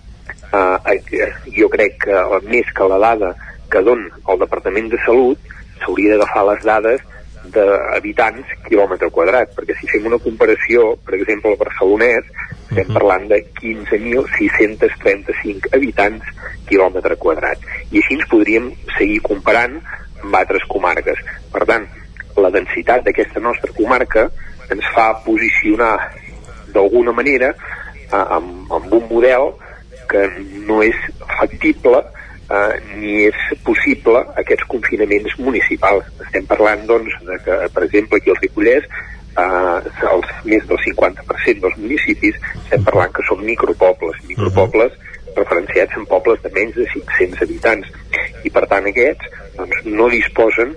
eh, 0.54 1.32
jo 1.58 1.70
crec 1.70 1.98
que 2.06 2.40
més 2.48 2.66
que 2.76 2.88
la 2.90 3.00
dada 3.00 3.36
que 3.70 3.82
don 3.82 4.00
el 4.30 4.40
Departament 4.40 4.90
de 4.92 5.00
Salut 5.06 5.40
s'hauria 5.82 6.14
d'agafar 6.14 6.46
les 6.52 6.64
dades 6.64 7.02
d'habitants 7.52 8.48
quilòmetre 8.68 9.10
quadrat, 9.12 9.48
perquè 9.56 9.74
si 9.80 9.88
fem 9.92 10.06
una 10.08 10.20
comparació, 10.24 10.96
per 11.06 11.14
exemple, 11.18 11.50
al 11.52 11.60
barcelonès, 11.60 12.24
estem 12.70 12.88
parlant 12.96 13.26
de 13.30 13.38
15.635 13.60 15.74
habitants 15.76 16.24
quilòmetre 16.70 17.16
quadrat. 17.20 17.58
I 17.92 17.96
així 18.00 18.14
ens 18.18 18.30
podríem 18.32 18.66
seguir 18.98 19.20
comparant 19.28 19.74
amb 20.24 20.34
altres 20.40 20.64
comarques. 20.72 21.20
Per 21.54 21.64
tant, 21.70 21.84
la 22.40 22.50
densitat 22.54 23.00
d'aquesta 23.06 23.40
nostra 23.44 23.72
comarca 23.76 24.24
ens 24.74 24.86
fa 24.96 25.08
posicionar 25.26 25.96
d'alguna 26.74 27.14
manera 27.14 27.50
eh, 27.54 27.58
amb, 28.16 28.72
amb 28.72 28.94
un 28.94 29.04
model 29.12 29.44
que 30.10 30.28
no 30.68 30.82
és 30.84 30.96
factible 31.38 32.02
eh, 32.50 32.76
ni 32.98 33.16
és 33.30 33.48
possible 33.66 34.24
aquests 34.42 34.68
confinaments 34.72 35.38
municipals. 35.40 36.08
Estem 36.28 36.48
parlant, 36.50 36.86
doncs, 36.90 37.16
de 37.28 37.40
que, 37.46 37.60
per 37.74 37.86
exemple, 37.88 38.20
aquí 38.20 38.34
al 38.34 38.40
Ripollès 38.42 38.88
eh, 39.38 39.80
els 40.12 40.34
més 40.46 40.66
del 40.70 40.82
50% 40.86 41.64
dels 41.64 41.80
municipis 41.82 42.40
estem 42.64 42.84
parlant 42.86 43.14
que 43.16 43.26
són 43.30 43.44
micropobles, 43.46 44.20
micropobles 44.30 45.00
referenciats 45.34 45.96
en 45.98 46.06
pobles 46.06 46.42
de 46.44 46.52
menys 46.54 46.76
de 46.78 46.86
500 46.94 47.42
habitants 47.46 47.90
i 48.46 48.52
per 48.54 48.68
tant 48.70 48.90
aquests 48.90 49.40
doncs, 49.58 49.80
no 49.86 50.10
disposen 50.14 50.76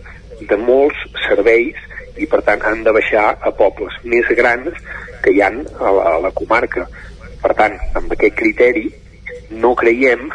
de 0.49 0.59
molts 0.61 1.03
serveis 1.27 1.77
i 2.17 2.29
per 2.31 2.41
tant 2.45 2.63
han 2.65 2.83
de 2.85 2.95
baixar 2.97 3.27
a 3.45 3.53
pobles 3.57 3.97
més 4.05 4.29
grans 4.39 4.73
que 5.25 5.35
hi 5.35 5.43
han 5.45 5.61
a 5.77 5.93
la, 5.93 6.05
a 6.15 6.19
la 6.25 6.33
comarca. 6.33 6.87
Per 7.43 7.53
tant, 7.59 7.77
amb 7.99 8.13
aquest 8.17 8.37
criteri 8.39 8.87
no 9.61 9.75
creiem 9.77 10.31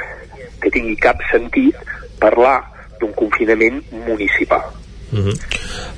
que 0.62 0.72
tingui 0.74 0.96
cap 0.96 1.20
sentit 1.32 1.76
parlar 2.22 2.60
d'un 3.02 3.14
confinament 3.18 3.82
municipal. 4.06 4.64
Uh 5.12 5.20
-huh. 5.20 5.36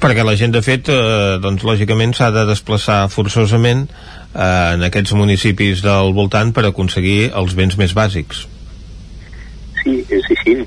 Perquè 0.01 0.23
la 0.23 0.35
gent, 0.35 0.53
de 0.53 0.61
fet, 0.61 0.89
eh, 0.89 1.37
doncs, 1.39 1.63
lògicament 1.63 2.13
s'ha 2.13 2.31
de 2.31 2.45
desplaçar 2.45 3.09
forçosament 3.09 3.89
eh, 4.35 4.73
en 4.73 4.83
aquests 4.83 5.13
municipis 5.13 5.81
del 5.81 6.13
voltant 6.13 6.53
per 6.53 6.65
aconseguir 6.65 7.31
els 7.35 7.53
béns 7.55 7.77
més 7.77 7.93
bàsics. 7.93 8.47
Sí, 9.83 10.05
és 10.09 10.23
així. 10.29 10.65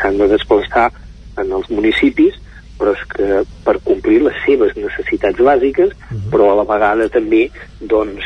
S'han 0.00 0.18
de 0.18 0.28
desplaçar 0.28 0.90
en 1.36 1.52
els 1.52 1.68
municipis, 1.68 2.34
però 2.78 2.94
és 2.96 3.02
que 3.12 3.42
per 3.64 3.76
complir 3.84 4.22
les 4.22 4.36
seves 4.46 4.72
necessitats 4.76 5.38
bàsiques, 5.38 5.88
uh 5.88 5.96
-huh. 6.10 6.30
però 6.30 6.52
a 6.52 6.56
la 6.60 6.66
vegada 6.74 7.08
també 7.08 7.50
doncs, 7.80 8.24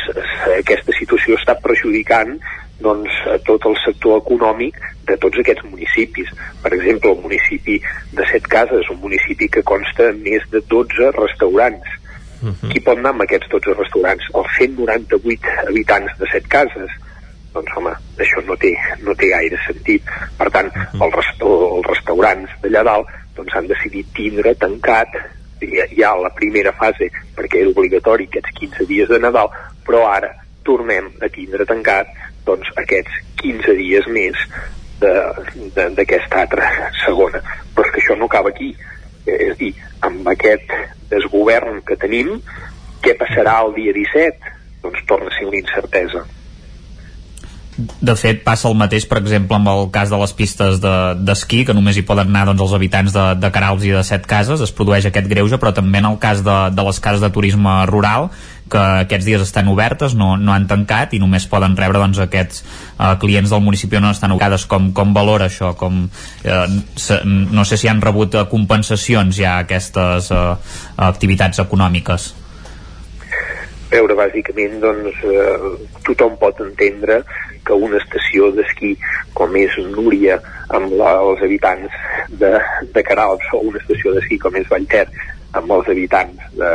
aquesta 0.59 0.93
situació 0.99 1.35
està 1.37 1.55
perjudicant 1.63 2.39
doncs, 2.83 3.11
a 3.31 3.39
tot 3.47 3.67
el 3.69 3.77
sector 3.85 4.19
econòmic 4.19 4.79
de 5.09 5.17
tots 5.23 5.39
aquests 5.41 5.65
municipis. 5.71 6.31
Per 6.63 6.73
exemple, 6.75 7.13
el 7.13 7.23
municipi 7.23 7.79
de 8.13 8.27
Set 8.31 8.49
Cases, 8.51 8.91
un 8.91 9.01
municipi 9.03 9.49
que 9.49 9.63
consta 9.63 10.11
més 10.19 10.47
de 10.51 10.63
12 10.73 11.13
restaurants. 11.19 11.87
Uh 12.43 12.51
-huh. 12.51 12.73
Qui 12.73 12.81
pot 12.81 12.99
anar 12.99 13.11
amb 13.11 13.23
aquests 13.23 13.49
12 13.49 13.75
restaurants? 13.79 14.25
Els 14.35 14.51
198 14.59 15.49
habitants 15.69 16.19
de 16.19 16.27
Set 16.33 16.47
Cases? 16.49 16.91
Doncs, 17.53 17.71
home, 17.77 17.93
això 18.19 18.45
no 18.47 18.57
té, 18.57 18.75
no 19.03 19.15
té 19.15 19.29
gaire 19.29 19.59
sentit. 19.67 20.03
Per 20.39 20.51
tant, 20.51 20.73
-huh. 20.73 21.05
els, 21.05 21.15
resta 21.15 21.47
els 21.47 21.87
restaurants 21.87 22.51
d'allà 22.63 22.83
dalt 22.83 23.07
doncs, 23.37 23.55
han 23.55 23.67
decidit 23.67 24.07
tindre 24.15 24.55
tancat 24.55 25.09
ja, 25.61 25.87
ja 25.97 26.15
la 26.17 26.31
primera 26.31 26.73
fase, 26.73 27.11
perquè 27.37 27.61
era 27.61 27.71
obligatori 27.71 28.29
aquests 28.29 28.51
15 28.59 28.87
dies 28.87 29.09
de 29.09 29.19
Nadal, 29.19 29.51
però 29.87 30.07
ara 30.11 30.31
tornem 30.65 31.11
a 31.21 31.29
tindre 31.29 31.67
tancat 31.69 32.09
doncs, 32.47 32.71
aquests 32.81 33.21
15 33.43 33.77
dies 33.81 34.09
més 34.13 34.45
d'aquesta 35.01 36.45
altra 36.45 36.71
segona. 37.05 37.41
Però 37.75 37.87
és 37.87 37.95
que 37.95 38.03
això 38.03 38.17
no 38.19 38.29
acaba 38.31 38.53
aquí. 38.55 38.73
És 39.25 39.51
a 39.55 39.59
dir, 39.61 39.73
amb 40.05 40.29
aquest 40.33 40.73
desgovern 41.11 41.81
que 41.89 41.97
tenim, 42.01 42.37
què 43.05 43.17
passarà 43.21 43.59
el 43.65 43.75
dia 43.77 43.93
17? 43.97 44.55
Doncs 44.85 45.05
torna 45.09 45.31
a 45.33 45.37
ser 45.37 45.49
una 45.49 45.61
incertesa. 45.61 46.25
De 47.75 48.15
fet, 48.15 48.45
passa 48.47 48.69
el 48.71 48.77
mateix, 48.79 49.03
per 49.11 49.19
exemple, 49.19 49.57
amb 49.57 49.69
el 49.73 49.89
cas 49.95 50.13
de 50.13 50.19
les 50.21 50.33
pistes 50.39 50.77
d'esquí, 50.79 51.63
de, 51.63 51.67
que 51.67 51.75
només 51.75 51.97
hi 51.99 52.05
poden 52.07 52.31
anar 52.31 52.45
doncs, 52.47 52.63
els 52.69 52.75
habitants 52.77 53.17
de, 53.17 53.25
de 53.43 53.51
Carals 53.55 53.83
i 53.83 53.91
de 53.97 54.03
Set 54.07 54.29
Cases, 54.31 54.63
es 54.63 54.73
produeix 54.77 55.09
aquest 55.09 55.27
greuge, 55.31 55.59
però 55.59 55.73
també 55.75 55.99
en 55.99 56.07
el 56.13 56.21
cas 56.23 56.45
de, 56.47 56.59
de 56.71 56.85
les 56.87 57.01
cases 57.03 57.25
de 57.25 57.33
turisme 57.35 57.75
rural, 57.91 58.29
que 58.71 58.81
aquests 59.05 59.27
dies 59.27 59.43
estan 59.45 59.69
obertes, 59.69 60.15
no, 60.19 60.35
no 60.41 60.55
han 60.55 60.67
tancat 60.71 61.15
i 61.15 61.21
només 61.23 61.47
poden 61.51 61.77
rebre 61.79 62.01
doncs, 62.01 62.21
aquests 62.25 62.63
eh, 62.65 63.13
clients 63.21 63.53
del 63.53 63.65
municipi 63.65 63.99
on 64.01 64.09
estan 64.11 64.33
ubicades. 64.35 64.67
Com, 64.71 64.91
com 64.97 65.13
valora 65.17 65.49
això? 65.51 65.75
Com, 65.79 66.05
eh, 66.45 66.65
se, 66.97 67.21
no 67.25 67.67
sé 67.69 67.79
si 67.81 67.91
han 67.91 68.03
rebut 68.05 68.39
eh, 68.39 68.47
compensacions 68.51 69.37
ja 69.37 69.59
aquestes 69.65 70.31
eh, 70.33 70.47
activitats 71.11 71.61
econòmiques. 71.65 72.33
A 73.85 73.97
veure, 73.97 74.17
bàsicament, 74.19 74.81
doncs, 74.83 75.21
eh, 75.29 75.75
tothom 76.09 76.39
pot 76.41 76.59
entendre 76.65 77.21
que 77.65 77.77
una 77.77 78.01
estació 78.01 78.51
d'esquí 78.57 78.93
com 79.37 79.55
és 79.57 79.77
Núria 79.93 80.41
amb 80.75 80.93
la, 80.99 81.15
els 81.23 81.45
habitants 81.47 81.95
de, 82.41 82.53
de 82.93 83.05
Caralps 83.07 83.53
o 83.57 83.63
una 83.71 83.81
estació 83.81 84.13
d'esquí 84.17 84.41
com 84.43 84.57
és 84.61 84.69
Vallter 84.69 85.07
amb 85.55 85.71
els 85.77 85.89
habitants 85.89 86.43
de, 86.59 86.73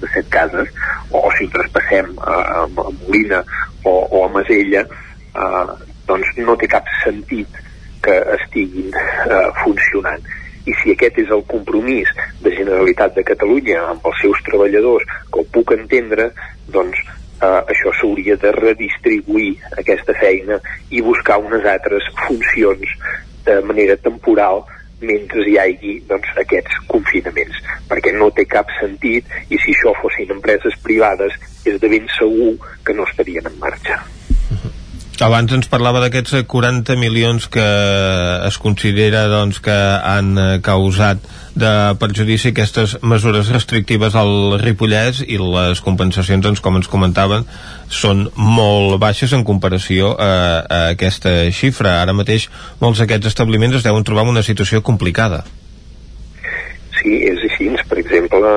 de 0.00 0.10
set 0.14 0.28
cases, 0.32 0.70
o 1.10 1.28
si 1.38 1.48
traspassem 1.52 2.10
a, 2.20 2.36
a 2.62 2.66
Molina 2.68 3.42
o, 3.84 3.94
o 4.10 4.24
a 4.24 4.28
Masella, 4.32 4.84
eh, 4.84 5.66
doncs 6.08 6.34
no 6.40 6.56
té 6.56 6.68
cap 6.70 6.88
sentit 7.02 7.60
que 8.04 8.16
estiguin 8.38 8.94
eh, 8.94 9.48
funcionant. 9.62 10.24
I 10.68 10.74
si 10.80 10.92
aquest 10.92 11.20
és 11.22 11.30
el 11.32 11.44
compromís 11.48 12.10
de 12.44 12.52
Generalitat 12.54 13.14
de 13.16 13.24
Catalunya 13.26 13.80
amb 13.94 14.04
els 14.08 14.20
seus 14.22 14.40
treballadors, 14.46 15.06
que 15.32 15.42
ho 15.42 15.46
puc 15.54 15.72
entendre, 15.76 16.30
doncs 16.72 17.00
eh, 17.42 17.60
això 17.72 17.92
s'hauria 17.96 18.36
de 18.40 18.52
redistribuir 18.56 19.54
aquesta 19.78 20.16
feina 20.20 20.60
i 20.90 21.04
buscar 21.04 21.38
unes 21.42 21.64
altres 21.66 22.08
funcions 22.26 22.98
de 23.46 23.60
manera 23.64 23.96
temporal 23.96 24.64
mentre 25.00 25.44
hi 25.46 25.56
hagi 25.60 25.94
doncs, 26.08 26.30
aquests 26.42 26.82
confinaments, 26.90 27.58
perquè 27.88 28.12
no 28.16 28.30
té 28.34 28.46
cap 28.50 28.70
sentit 28.80 29.26
i 29.48 29.58
si 29.62 29.74
això 29.74 29.94
fossin 30.02 30.34
empreses 30.34 30.78
privades 30.84 31.34
és 31.64 31.80
de 31.80 31.90
ben 31.90 32.08
segur 32.18 32.54
que 32.84 32.96
no 32.96 33.06
estarien 33.08 33.46
en 33.46 33.58
marxa. 33.62 34.00
Abans 35.18 35.50
ens 35.50 35.66
parlava 35.66 35.98
d'aquests 35.98 36.44
40 36.46 36.94
milions 36.94 37.48
que 37.50 37.64
es 38.46 38.58
considera 38.62 39.24
doncs, 39.26 39.58
que 39.58 39.74
han 39.74 40.38
eh, 40.38 40.46
causat 40.62 41.24
de 41.58 41.72
perjudici 41.98 42.52
aquestes 42.52 42.94
mesures 43.02 43.50
restrictives 43.50 44.14
al 44.14 44.60
Ripollès 44.62 45.24
i 45.26 45.40
les 45.42 45.82
compensacions, 45.82 46.44
doncs, 46.46 46.62
com 46.62 46.78
ens 46.78 46.90
comentaven, 46.92 47.48
són 47.90 48.28
molt 48.36 49.00
baixes 49.02 49.34
en 49.34 49.42
comparació 49.48 50.12
a, 50.14 50.30
a 50.62 50.82
aquesta 50.92 51.34
xifra. 51.50 51.98
Ara 52.04 52.14
mateix 52.14 52.46
molts 52.78 53.02
d'aquests 53.02 53.32
establiments 53.34 53.80
es 53.80 53.88
deuen 53.88 54.06
trobar 54.06 54.22
en 54.28 54.36
una 54.36 54.46
situació 54.46 54.84
complicada. 54.86 55.42
Sí, 57.02 57.18
és 57.26 57.42
així. 57.42 57.66
Per 57.88 57.98
exemple, 58.02 58.50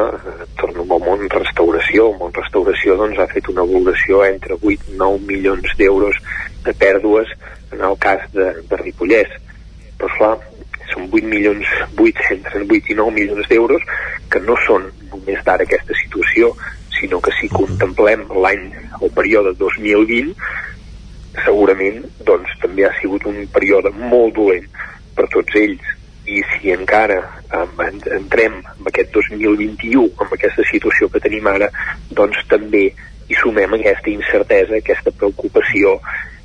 torno 0.59 0.83
al 0.83 1.03
món 1.05 1.21
restauració. 1.31 2.09
El 2.11 2.17
món 2.19 2.33
restauració 2.35 2.97
doncs, 2.99 3.17
ha 3.17 3.29
fet 3.31 3.47
una 3.49 3.65
valoració 3.65 4.25
entre 4.27 4.57
8 4.59 4.91
i 4.91 4.97
9 4.99 5.21
milions 5.29 5.77
d'euros 5.79 6.17
de 6.65 6.73
pèrdues 6.77 7.29
en 7.71 7.83
el 7.87 7.97
cas 8.01 8.23
de, 8.35 8.51
de 8.69 8.79
Ripollès. 8.81 9.31
Però, 9.99 10.09
clar, 10.17 10.33
són 10.91 11.07
8 11.09 11.29
milions, 11.29 11.67
8, 11.97 12.27
entre 12.35 12.63
8 12.65 12.93
i 12.93 12.97
9 12.99 13.15
milions 13.15 13.47
d'euros, 13.51 13.85
que 14.31 14.41
no 14.43 14.57
són 14.65 14.89
només 15.11 15.43
d'ara 15.47 15.67
aquesta 15.67 15.95
situació, 16.03 16.51
sinó 16.97 17.21
que 17.23 17.33
si 17.39 17.49
contemplem 17.51 18.27
l'any, 18.43 18.67
el 19.01 19.13
període 19.15 19.55
2020, 19.59 20.35
segurament 21.45 22.03
doncs, 22.27 22.51
també 22.61 22.85
ha 22.85 22.93
sigut 22.99 23.25
un 23.29 23.45
període 23.53 23.91
molt 23.95 24.35
dolent 24.35 24.67
per 25.15 25.27
tots 25.31 25.55
ells 25.59 25.95
i 26.31 26.41
si 26.53 26.71
encara 26.73 27.17
en, 27.57 28.01
entrem 28.17 28.59
en 28.61 28.89
aquest 28.91 29.13
2021 29.15 30.03
amb 30.21 30.35
aquesta 30.35 30.65
situació 30.69 31.09
que 31.11 31.21
tenim 31.23 31.47
ara 31.49 31.71
doncs 32.11 32.43
també 32.51 32.89
hi 33.31 33.37
sumem 33.39 33.73
aquesta 33.77 34.11
incertesa, 34.11 34.77
aquesta 34.77 35.13
preocupació 35.15 35.97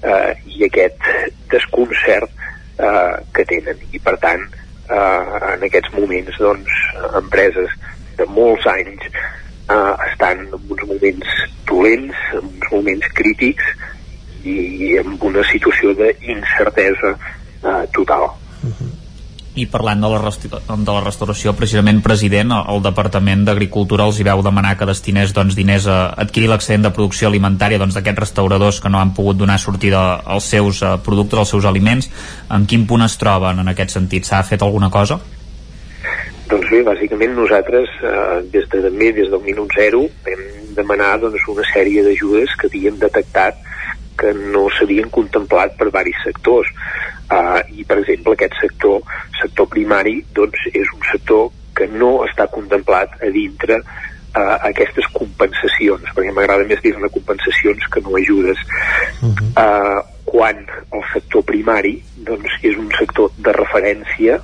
eh, 0.02 0.32
i 0.46 0.64
aquest 0.66 1.08
desconcert 1.52 2.30
eh, 2.78 3.14
que 3.34 3.44
tenen 3.48 3.80
i 3.92 4.00
per 4.02 4.16
tant 4.22 4.44
eh, 4.46 5.22
en 5.54 5.66
aquests 5.68 5.92
moments 5.96 6.40
doncs 6.42 6.76
empreses 7.22 7.72
de 8.18 8.28
molts 8.32 8.66
anys 8.72 9.08
eh, 9.08 9.94
estan 10.10 10.46
en 10.46 10.58
uns 10.58 10.84
moments 10.88 11.38
dolents, 11.68 12.26
en 12.32 12.44
uns 12.44 12.68
moments 12.72 13.08
crítics 13.18 13.72
i 14.46 14.94
amb 15.00 15.22
una 15.26 15.42
situació 15.48 15.94
d'incertesa 15.98 17.16
eh, 17.16 17.82
total. 17.96 18.30
Uh 18.62 18.70
-huh 18.70 18.95
i 19.56 19.64
parlant 19.72 20.02
de 20.04 20.10
la, 20.12 20.20
de 20.20 20.92
la 20.92 21.02
restauració, 21.02 21.54
precisament 21.56 22.02
president, 22.04 22.52
el 22.58 22.82
Departament 22.84 23.46
d'Agricultura 23.48 24.04
els 24.04 24.20
hi 24.20 24.26
veu 24.28 24.42
demanar 24.44 24.74
que 24.76 24.88
destinés 24.88 25.32
doncs, 25.36 25.56
diners 25.56 25.88
a 25.88 25.98
adquirir 26.24 26.50
l'excedent 26.52 26.84
de 26.84 26.92
producció 26.96 27.30
alimentària 27.30 27.80
doncs, 27.80 27.96
d'aquests 27.96 28.20
doncs, 28.20 28.26
restauradors 28.26 28.80
que 28.84 28.92
no 28.92 29.00
han 29.00 29.14
pogut 29.16 29.40
donar 29.40 29.56
sortida 29.62 30.02
als 30.24 30.50
seus 30.52 30.82
uh, 30.82 30.96
productes, 31.02 31.40
als 31.40 31.54
seus 31.56 31.68
aliments. 31.68 32.10
En 32.52 32.68
quin 32.68 32.84
punt 32.86 33.06
es 33.06 33.16
troben 33.16 33.64
en 33.64 33.72
aquest 33.72 33.96
sentit? 33.96 34.28
S'ha 34.28 34.42
fet 34.44 34.62
alguna 34.62 34.90
cosa? 34.92 35.18
Doncs 36.46 36.68
bé, 36.70 36.82
bàsicament 36.86 37.32
nosaltres, 37.34 37.90
eh, 38.06 38.42
des 38.52 38.68
de 38.70 38.78
també, 38.84 39.08
des 39.16 39.32
del 39.32 39.40
minut 39.42 39.72
zero, 39.74 40.04
vam 40.22 40.44
demanar 40.76 41.16
doncs, 41.18 41.42
una 41.50 41.64
sèrie 41.72 42.04
d'ajudes 42.06 42.52
que 42.60 42.68
havíem 42.70 43.00
detectat 43.02 43.58
que 44.18 44.32
no 44.36 44.66
s'havien 44.76 45.10
contemplat 45.12 45.76
per 45.78 45.90
varis 45.94 46.18
sectors. 46.24 46.70
Uh, 47.26 47.58
i 47.74 47.84
per 47.84 47.98
exemple 48.02 48.36
aquest 48.36 48.54
sector 48.62 49.00
sector 49.40 49.66
primari 49.66 50.20
doncs 50.34 50.68
és 50.70 50.86
un 50.94 51.02
sector 51.10 51.48
que 51.76 51.88
no 51.90 52.20
està 52.22 52.46
contemplat 52.52 53.16
a 53.18 53.30
dintre 53.34 53.80
uh, 53.82 54.56
aquestes 54.68 55.08
compensacions 55.14 56.12
perquè 56.14 56.34
m'agrada 56.34 56.68
més 56.68 56.82
dir-ne 56.84 57.10
compensacions 57.12 57.88
que 57.92 58.04
no 58.04 58.14
ajudes. 58.20 58.62
Uh 59.22 59.32
-huh. 59.32 59.50
uh, 59.64 60.00
quan 60.24 60.66
el 60.92 61.02
sector 61.12 61.42
primari 61.46 62.02
doncs 62.26 62.58
és 62.62 62.76
un 62.76 62.90
sector 62.98 63.30
de 63.38 63.52
referència 63.52 64.38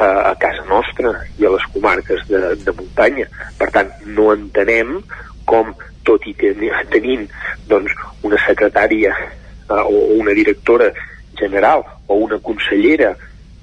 uh, 0.00 0.22
a 0.32 0.34
casa 0.40 0.64
nostra 0.68 1.12
i 1.38 1.46
a 1.46 1.52
les 1.52 1.66
comarques 1.74 2.24
de, 2.28 2.54
de 2.64 2.72
muntanya. 2.72 3.26
Per 3.58 3.70
tant 3.70 3.92
no 4.06 4.32
entenem 4.32 5.00
com 5.44 5.74
tot 6.06 6.26
i 6.30 6.34
tenint 6.38 7.26
doncs, 7.68 7.92
una 8.26 8.38
secretària 8.46 9.12
uh, 9.18 9.82
o 9.82 10.16
una 10.16 10.34
directora 10.36 10.92
general 11.36 11.84
o 12.06 12.16
una 12.24 12.38
consellera 12.38 13.12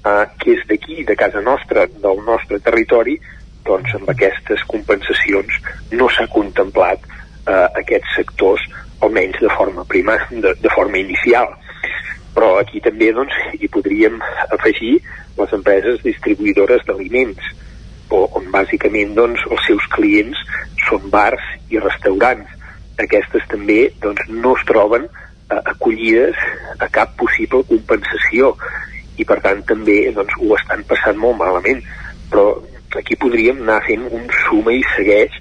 eh, 0.04 0.26
que 0.40 0.54
és 0.58 0.66
d'aquí, 0.68 1.04
de 1.08 1.16
casa 1.16 1.42
nostra, 1.42 1.88
del 1.88 2.22
nostre 2.28 2.60
territori, 2.60 3.18
doncs 3.64 3.96
amb 3.96 4.10
aquestes 4.12 4.64
compensacions 4.68 5.60
no 5.96 6.10
s'ha 6.12 6.28
contemplat 6.32 7.06
eh, 7.08 7.68
aquests 7.82 8.18
sectors, 8.20 8.64
almenys 9.04 9.40
de 9.42 9.52
forma 9.52 9.86
prima, 9.88 10.18
de, 10.30 10.54
de 10.60 10.72
forma 10.76 11.00
inicial. 11.00 11.50
Però 12.36 12.58
aquí 12.60 12.82
també 12.84 13.12
doncs, 13.16 13.36
hi 13.60 13.70
podríem 13.72 14.20
afegir 14.52 14.98
les 15.38 15.54
empreses 15.56 16.02
distribuïdores 16.04 16.84
d'aliments, 16.88 17.52
on 18.14 18.50
bàsicament 18.54 19.16
doncs, 19.18 19.44
els 19.50 19.66
seus 19.68 19.88
clients 19.96 20.40
són 20.88 21.10
bars 21.14 21.44
i 21.74 21.82
restaurants. 21.82 22.50
Aquestes 23.02 23.46
també 23.52 23.88
doncs, 24.04 24.24
no 24.30 24.56
es 24.58 24.66
troben 24.70 25.08
eh, 25.08 25.62
acollides 25.74 26.38
a 26.80 26.90
cap 26.94 27.16
possible 27.20 27.64
compensació 27.70 28.54
i 29.18 29.26
per 29.30 29.40
tant 29.46 29.62
també 29.70 29.98
doncs, 30.16 30.34
ho 30.42 30.54
estan 30.58 30.86
passant 30.90 31.20
molt 31.22 31.40
malament 31.42 31.84
però 32.32 32.48
aquí 32.98 33.18
podríem 33.20 33.62
anar 33.62 33.82
fent 33.86 34.08
un 34.10 34.26
suma 34.44 34.74
i 34.74 34.82
segueix 34.96 35.36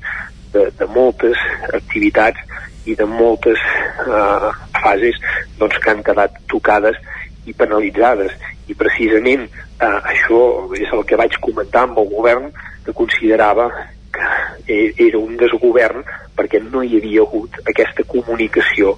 de, 0.52 0.66
de 0.78 0.88
moltes 0.92 1.40
activitats 1.72 2.40
i 2.88 2.96
de 2.98 3.06
moltes 3.08 3.60
eh, 4.04 4.50
fases 4.82 5.18
doncs, 5.60 5.78
que 5.78 5.92
han 5.92 6.04
quedat 6.04 6.36
tocades 6.52 6.98
i 7.46 7.54
penalitzades 7.56 8.34
i 8.70 8.76
precisament 8.78 9.46
eh, 9.46 9.98
això 10.14 10.42
és 10.78 10.92
el 10.94 11.04
que 11.08 11.18
vaig 11.18 11.38
comentar 11.42 11.86
amb 11.88 11.98
el 12.02 12.10
govern 12.12 12.50
que 12.84 12.94
considerava 12.94 13.70
que 14.12 14.94
era 15.06 15.18
un 15.18 15.36
desgovern 15.40 16.04
perquè 16.36 16.60
no 16.62 16.82
hi 16.84 16.98
havia 16.98 17.24
hagut 17.24 17.56
aquesta 17.64 18.04
comunicació 18.08 18.94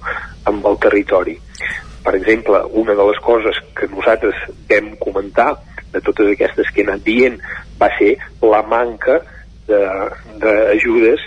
amb 0.49 0.65
el 0.67 0.77
territori. 0.83 1.37
Per 2.05 2.13
exemple, 2.15 2.59
una 2.81 2.93
de 2.93 3.05
les 3.09 3.21
coses 3.25 3.57
que 3.77 3.87
nosaltres 3.89 4.43
vam 4.69 4.91
comentar 5.01 5.55
de 5.93 6.01
totes 6.05 6.29
aquestes 6.33 6.69
que 6.71 6.83
he 6.83 6.85
anat 6.85 7.01
dient 7.07 7.39
va 7.79 7.89
ser 7.97 8.13
la 8.43 8.61
manca 8.67 9.21
d'ajudes 9.65 11.23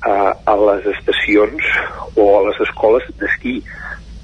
a, 0.00 0.32
a 0.32 0.54
les 0.56 0.88
estacions 0.94 1.68
o 2.16 2.28
a 2.38 2.42
les 2.48 2.62
escoles 2.64 3.04
d'esquí. 3.20 3.58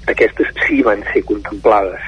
Aquestes 0.09 0.49
sí 0.65 0.81
van 0.81 1.03
ser 1.13 1.21
contemplades 1.27 2.01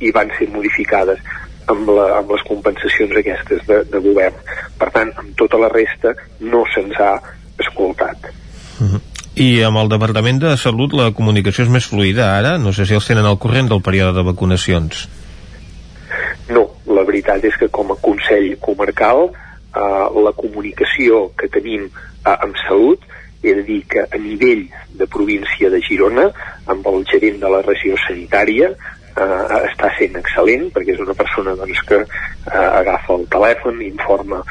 i 0.00 0.12
van 0.14 0.30
ser 0.38 0.48
modificades 0.52 1.20
amb, 1.68 1.90
la, 1.92 2.08
amb 2.20 2.32
les 2.32 2.44
compensacions 2.48 3.14
aquestes 3.20 3.64
de, 3.68 3.82
de 3.92 4.00
govern. 4.04 4.36
Per 4.78 4.90
tant, 4.94 5.12
amb 5.20 5.36
tota 5.38 5.60
la 5.60 5.70
resta 5.72 6.14
no 6.40 6.64
se'ns 6.74 6.98
ha 7.00 7.14
escoltat. 7.58 8.30
Uh 8.78 8.84
mhm. 8.84 8.94
-huh. 8.94 9.00
I 9.38 9.62
amb 9.62 9.78
el 9.78 9.88
Departament 9.88 10.40
de 10.42 10.56
Salut 10.56 10.92
la 10.92 11.12
comunicació 11.14 11.62
és 11.64 11.70
més 11.70 11.86
fluida 11.86 12.36
ara? 12.38 12.58
No 12.58 12.72
sé 12.72 12.86
si 12.86 12.94
els 12.94 13.06
tenen 13.06 13.24
al 13.24 13.38
corrent 13.38 13.68
del 13.68 13.82
període 13.82 14.12
de 14.12 14.22
vacunacions. 14.22 15.08
No, 16.48 16.64
la 16.86 17.04
veritat 17.04 17.44
és 17.44 17.56
que 17.56 17.68
com 17.68 17.92
a 17.92 17.96
Consell 18.00 18.56
Comarcal 18.58 19.30
eh, 19.30 20.06
la 20.24 20.32
comunicació 20.32 21.30
que 21.38 21.48
tenim 21.48 21.84
eh, 21.84 22.34
amb 22.34 22.56
Salut 22.66 22.98
he 23.42 23.54
de 23.54 23.62
dir 23.62 23.84
que 23.86 24.00
a 24.00 24.18
nivell 24.18 24.66
de 24.98 25.06
província 25.06 25.70
de 25.70 25.80
Girona, 25.86 26.26
amb 26.66 26.86
el 26.90 27.04
gerent 27.06 27.38
de 27.38 27.50
la 27.52 27.62
regió 27.62 27.94
sanitària, 28.08 28.72
eh, 29.18 29.58
està 29.70 29.90
sent 29.98 30.18
excel·lent 30.20 30.68
perquè 30.74 30.94
és 30.94 31.02
una 31.04 31.16
persona 31.18 31.56
doncs, 31.58 31.82
que 31.88 32.02
eh, 32.02 32.68
agafa 32.68 33.18
el 33.18 33.26
telèfon, 33.34 33.82
informa 33.86 34.42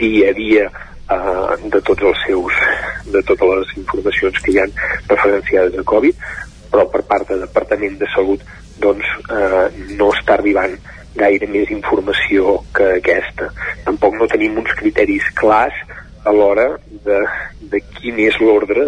dia 0.00 0.30
a 0.30 0.36
dia 0.36 0.68
eh, 0.68 1.56
de 1.66 1.80
tots 1.80 2.06
els 2.12 2.22
seus 2.26 2.62
de 3.10 3.22
totes 3.28 3.52
les 3.58 3.74
informacions 3.82 4.40
que 4.44 4.54
hi 4.54 4.62
han 4.62 4.72
referenciades 5.08 5.76
a 5.78 5.84
Covid 5.92 6.24
però 6.70 6.86
per 6.88 7.02
part 7.10 7.28
del 7.28 7.44
Departament 7.44 7.98
de 8.00 8.08
Salut 8.14 8.46
doncs 8.80 9.06
eh, 9.28 9.66
no 9.98 10.10
està 10.14 10.38
arribant 10.38 10.78
gaire 11.16 11.48
més 11.50 11.70
informació 11.74 12.60
que 12.76 12.86
aquesta. 13.00 13.50
Tampoc 13.86 14.14
no 14.18 14.28
tenim 14.30 14.58
uns 14.60 14.72
criteris 14.78 15.26
clars 15.38 15.74
a 16.24 16.32
l'hora 16.34 16.68
de, 17.04 17.18
de 17.72 17.80
quin 17.96 18.20
és 18.22 18.36
l'ordre 18.40 18.86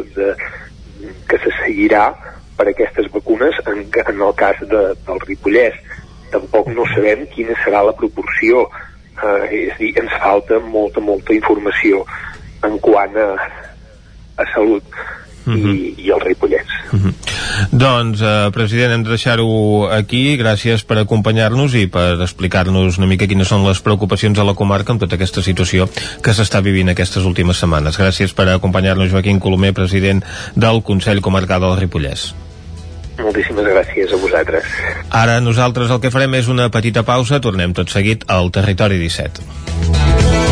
que 1.28 1.40
se 1.42 1.52
seguirà 1.62 2.10
per 2.56 2.68
aquestes 2.70 3.08
vacunes 3.12 3.58
en, 3.66 3.84
en 4.06 4.22
el 4.28 4.34
cas 4.38 4.60
de, 4.60 4.82
del 5.06 5.22
Ripollès. 5.26 5.78
Tampoc 6.32 6.70
no 6.72 6.86
sabem 6.94 7.26
quina 7.34 7.56
serà 7.64 7.82
la 7.86 7.96
proporció, 7.96 8.66
eh, 9.18 9.66
és 9.66 9.74
a 9.74 9.80
dir, 9.80 9.92
ens 10.02 10.14
falta 10.22 10.60
molta, 10.64 11.02
molta 11.04 11.36
informació 11.36 12.04
en 12.64 12.78
quant 12.84 13.18
a, 13.18 13.28
a 14.38 14.48
salut 14.54 15.02
uh 15.47 15.52
-huh. 15.52 15.74
i, 15.74 15.94
i 15.98 16.10
el 16.10 16.20
Ripollès. 16.20 16.66
Uh 16.93 17.01
-huh. 17.01 17.14
Doncs, 17.70 18.20
eh, 18.20 18.51
president, 18.52 18.93
hem 18.93 19.02
de 19.02 19.10
deixar-ho 19.10 19.90
aquí. 19.90 20.36
Gràcies 20.36 20.85
per 20.85 20.98
acompanyar-nos 20.98 21.74
i 21.74 21.86
per 21.86 22.20
explicar-nos 22.20 22.98
una 22.98 23.06
mica 23.06 23.27
quines 23.27 23.48
són 23.48 23.66
les 23.66 23.81
preocupacions 23.81 24.39
de 24.39 24.44
la 24.44 24.55
comarca 24.55 24.93
amb 24.93 25.01
tota 25.01 25.14
aquesta 25.16 25.43
situació 25.43 25.89
que 26.23 26.32
s'està 26.32 26.62
vivint 26.62 26.89
aquestes 26.89 27.24
últimes 27.24 27.56
setmanes. 27.56 27.98
Gràcies 27.98 28.32
per 28.35 28.48
acompanyar-nos, 28.48 29.10
Joaquim 29.10 29.39
Colomer, 29.39 29.73
president 29.73 30.24
del 30.55 30.82
Consell 30.82 31.20
Comarcal 31.20 31.60
del 31.60 31.78
Ripollès. 31.78 32.35
Moltíssimes 33.19 33.64
gràcies 33.64 34.12
a 34.12 34.16
vosaltres. 34.16 34.64
Ara 35.10 35.40
nosaltres 35.40 35.90
el 35.90 36.01
que 36.01 36.10
farem 36.10 36.35
és 36.35 36.48
una 36.48 36.70
petita 36.70 37.02
pausa, 37.02 37.40
tornem 37.40 37.73
tot 37.77 37.93
seguit 37.93 38.24
al 38.28 38.51
Territori 38.51 38.98
17. 38.98 40.51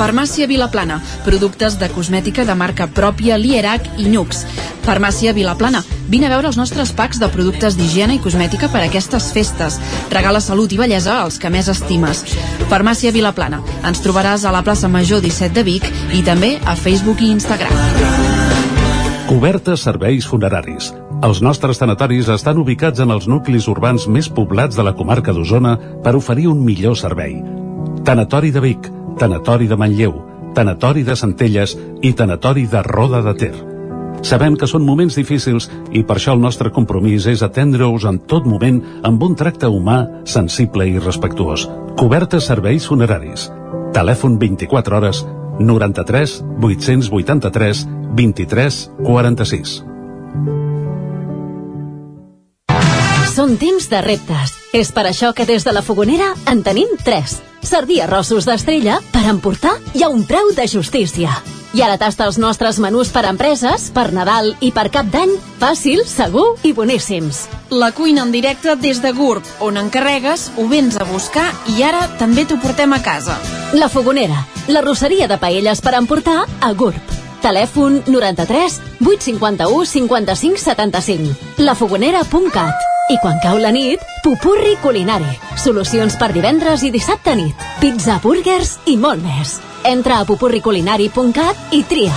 Farmàcia 0.00 0.46
Vilaplana, 0.48 0.96
productes 1.26 1.74
de 1.76 1.90
cosmètica 1.92 2.46
de 2.48 2.54
marca 2.56 2.86
pròpia 2.88 3.36
Lierac 3.36 3.84
i 4.00 4.06
Nux. 4.08 4.46
Farmàcia 4.86 5.34
Vilaplana, 5.36 5.82
vine 6.08 6.24
a 6.24 6.30
veure 6.32 6.48
els 6.48 6.56
nostres 6.56 6.94
packs 6.96 7.20
de 7.20 7.28
productes 7.28 7.76
d'higiene 7.76 8.16
i 8.16 8.22
cosmètica 8.24 8.70
per 8.72 8.80
a 8.80 8.86
aquestes 8.88 9.28
festes. 9.36 9.76
Regala 10.08 10.40
salut 10.40 10.72
i 10.72 10.80
bellesa 10.80 11.18
als 11.20 11.36
que 11.36 11.52
més 11.52 11.68
estimes. 11.68 12.24
Farmàcia 12.72 13.12
Vilaplana, 13.12 13.60
ens 13.84 14.00
trobaràs 14.00 14.48
a 14.48 14.54
la 14.56 14.64
plaça 14.64 14.88
Major 14.88 15.20
17 15.20 15.52
de 15.52 15.68
Vic 15.68 15.92
i 16.16 16.24
també 16.24 16.56
a 16.64 16.78
Facebook 16.80 17.20
i 17.20 17.30
Instagram. 17.36 17.76
Cobertes 19.28 19.84
serveis 19.84 20.24
funeraris. 20.26 20.94
Els 21.20 21.44
nostres 21.44 21.78
tanatoris 21.78 22.32
estan 22.32 22.58
ubicats 22.58 23.04
en 23.04 23.12
els 23.12 23.28
nuclis 23.28 23.68
urbans 23.68 24.08
més 24.08 24.32
poblats 24.32 24.80
de 24.80 24.82
la 24.82 24.96
comarca 24.96 25.36
d'Osona 25.36 25.76
per 26.00 26.16
oferir 26.16 26.48
un 26.48 26.64
millor 26.64 26.96
servei. 26.96 27.36
Tanatori 28.04 28.50
de 28.50 28.60
Vic, 28.60 28.88
Tanatori 29.18 29.66
de 29.68 29.76
Manlleu, 29.76 30.14
Tanatori 30.54 31.02
de 31.04 31.16
Centelles 31.16 31.76
i 32.02 32.12
Tanatori 32.16 32.66
de 32.66 32.82
Roda 32.82 33.20
de 33.22 33.34
Ter. 33.34 33.54
Sabem 34.24 34.56
que 34.56 34.68
són 34.68 34.84
moments 34.84 35.16
difícils 35.16 35.68
i 35.96 36.02
per 36.04 36.16
això 36.18 36.34
el 36.36 36.40
nostre 36.40 36.72
compromís 36.72 37.26
és 37.30 37.42
atendre-us 37.44 38.04
en 38.08 38.20
tot 38.28 38.48
moment 38.48 38.80
amb 39.06 39.22
un 39.22 39.36
tracte 39.36 39.68
humà, 39.68 40.00
sensible 40.24 40.88
i 40.88 40.98
respectuós. 40.98 41.66
Cobertes 42.00 42.48
serveis 42.48 42.88
funeraris. 42.88 43.48
Telèfon 43.96 44.38
24 44.40 44.96
hores 44.96 45.22
93 45.60 46.40
883 46.60 47.84
23 48.16 48.80
46. 49.04 49.76
Són 53.30 53.54
temps 53.60 53.86
de 53.88 54.00
reptes. 54.04 54.56
És 54.76 54.90
per 54.92 55.06
això 55.08 55.32
que 55.36 55.46
des 55.48 55.64
de 55.64 55.72
la 55.72 55.82
Fogonera 55.82 56.34
en 56.50 56.64
tenim 56.66 56.96
3. 57.04 57.49
Sardí 57.62 58.00
arrossos 58.00 58.46
d'estrella 58.48 58.98
per 59.12 59.26
emportar 59.28 59.76
i 59.94 60.04
a 60.04 60.08
un 60.08 60.24
preu 60.28 60.52
de 60.56 60.66
justícia. 60.68 61.30
I 61.70 61.84
ara 61.86 61.98
tasta 62.00 62.26
els 62.26 62.38
nostres 62.40 62.80
menús 62.82 63.12
per 63.14 63.22
empreses, 63.28 63.90
per 63.94 64.10
Nadal 64.12 64.56
i 64.58 64.72
per 64.74 64.88
Cap 64.90 65.06
d'Any, 65.12 65.36
fàcil, 65.60 66.02
segur 66.08 66.56
i 66.66 66.72
boníssims. 66.74 67.44
La 67.70 67.92
cuina 67.94 68.24
en 68.26 68.32
directe 68.34 68.74
des 68.74 68.98
de 69.04 69.12
GURB, 69.14 69.46
on 69.62 69.78
encarregues, 69.78 70.48
ho 70.58 70.66
vens 70.66 70.98
a 70.98 71.06
buscar 71.06 71.46
i 71.70 71.84
ara 71.86 72.08
també 72.18 72.44
t'ho 72.44 72.58
portem 72.58 72.92
a 72.92 73.00
casa. 73.04 73.38
La 73.72 73.88
Fogonera, 73.88 74.46
la 74.66 74.82
rosseria 74.82 75.30
de 75.30 75.38
paelles 75.38 75.80
per 75.80 75.94
emportar 75.94 76.42
a 76.60 76.72
GURB. 76.74 77.18
Telèfon 77.40 78.02
93 78.06 78.80
851 79.00 79.86
55 79.86 80.58
75. 80.58 81.36
lafogonera.cat 81.58 82.89
i 83.10 83.18
quan 83.18 83.40
cau 83.42 83.58
la 83.58 83.72
nit, 83.74 84.02
Pupurri 84.22 84.76
Culinari. 84.82 85.32
Solucions 85.58 86.14
per 86.20 86.30
divendres 86.34 86.84
i 86.86 86.92
dissabte 86.94 87.34
nit. 87.34 87.64
Pizza, 87.82 88.20
burgers 88.22 88.76
i 88.86 88.96
molt 89.00 89.22
més. 89.24 89.58
Entra 89.90 90.20
a 90.20 90.26
pupurriculinari.cat 90.28 91.74
i 91.74 91.82
tria. 91.90 92.14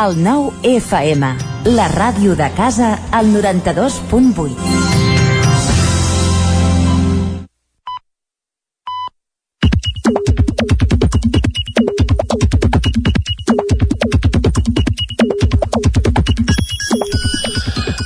El 0.00 0.16
9 0.24 0.72
FM, 0.80 1.34
la 1.76 1.90
ràdio 1.92 2.34
de 2.34 2.48
casa, 2.56 2.96
al 3.12 3.30
92.8. 3.34 4.89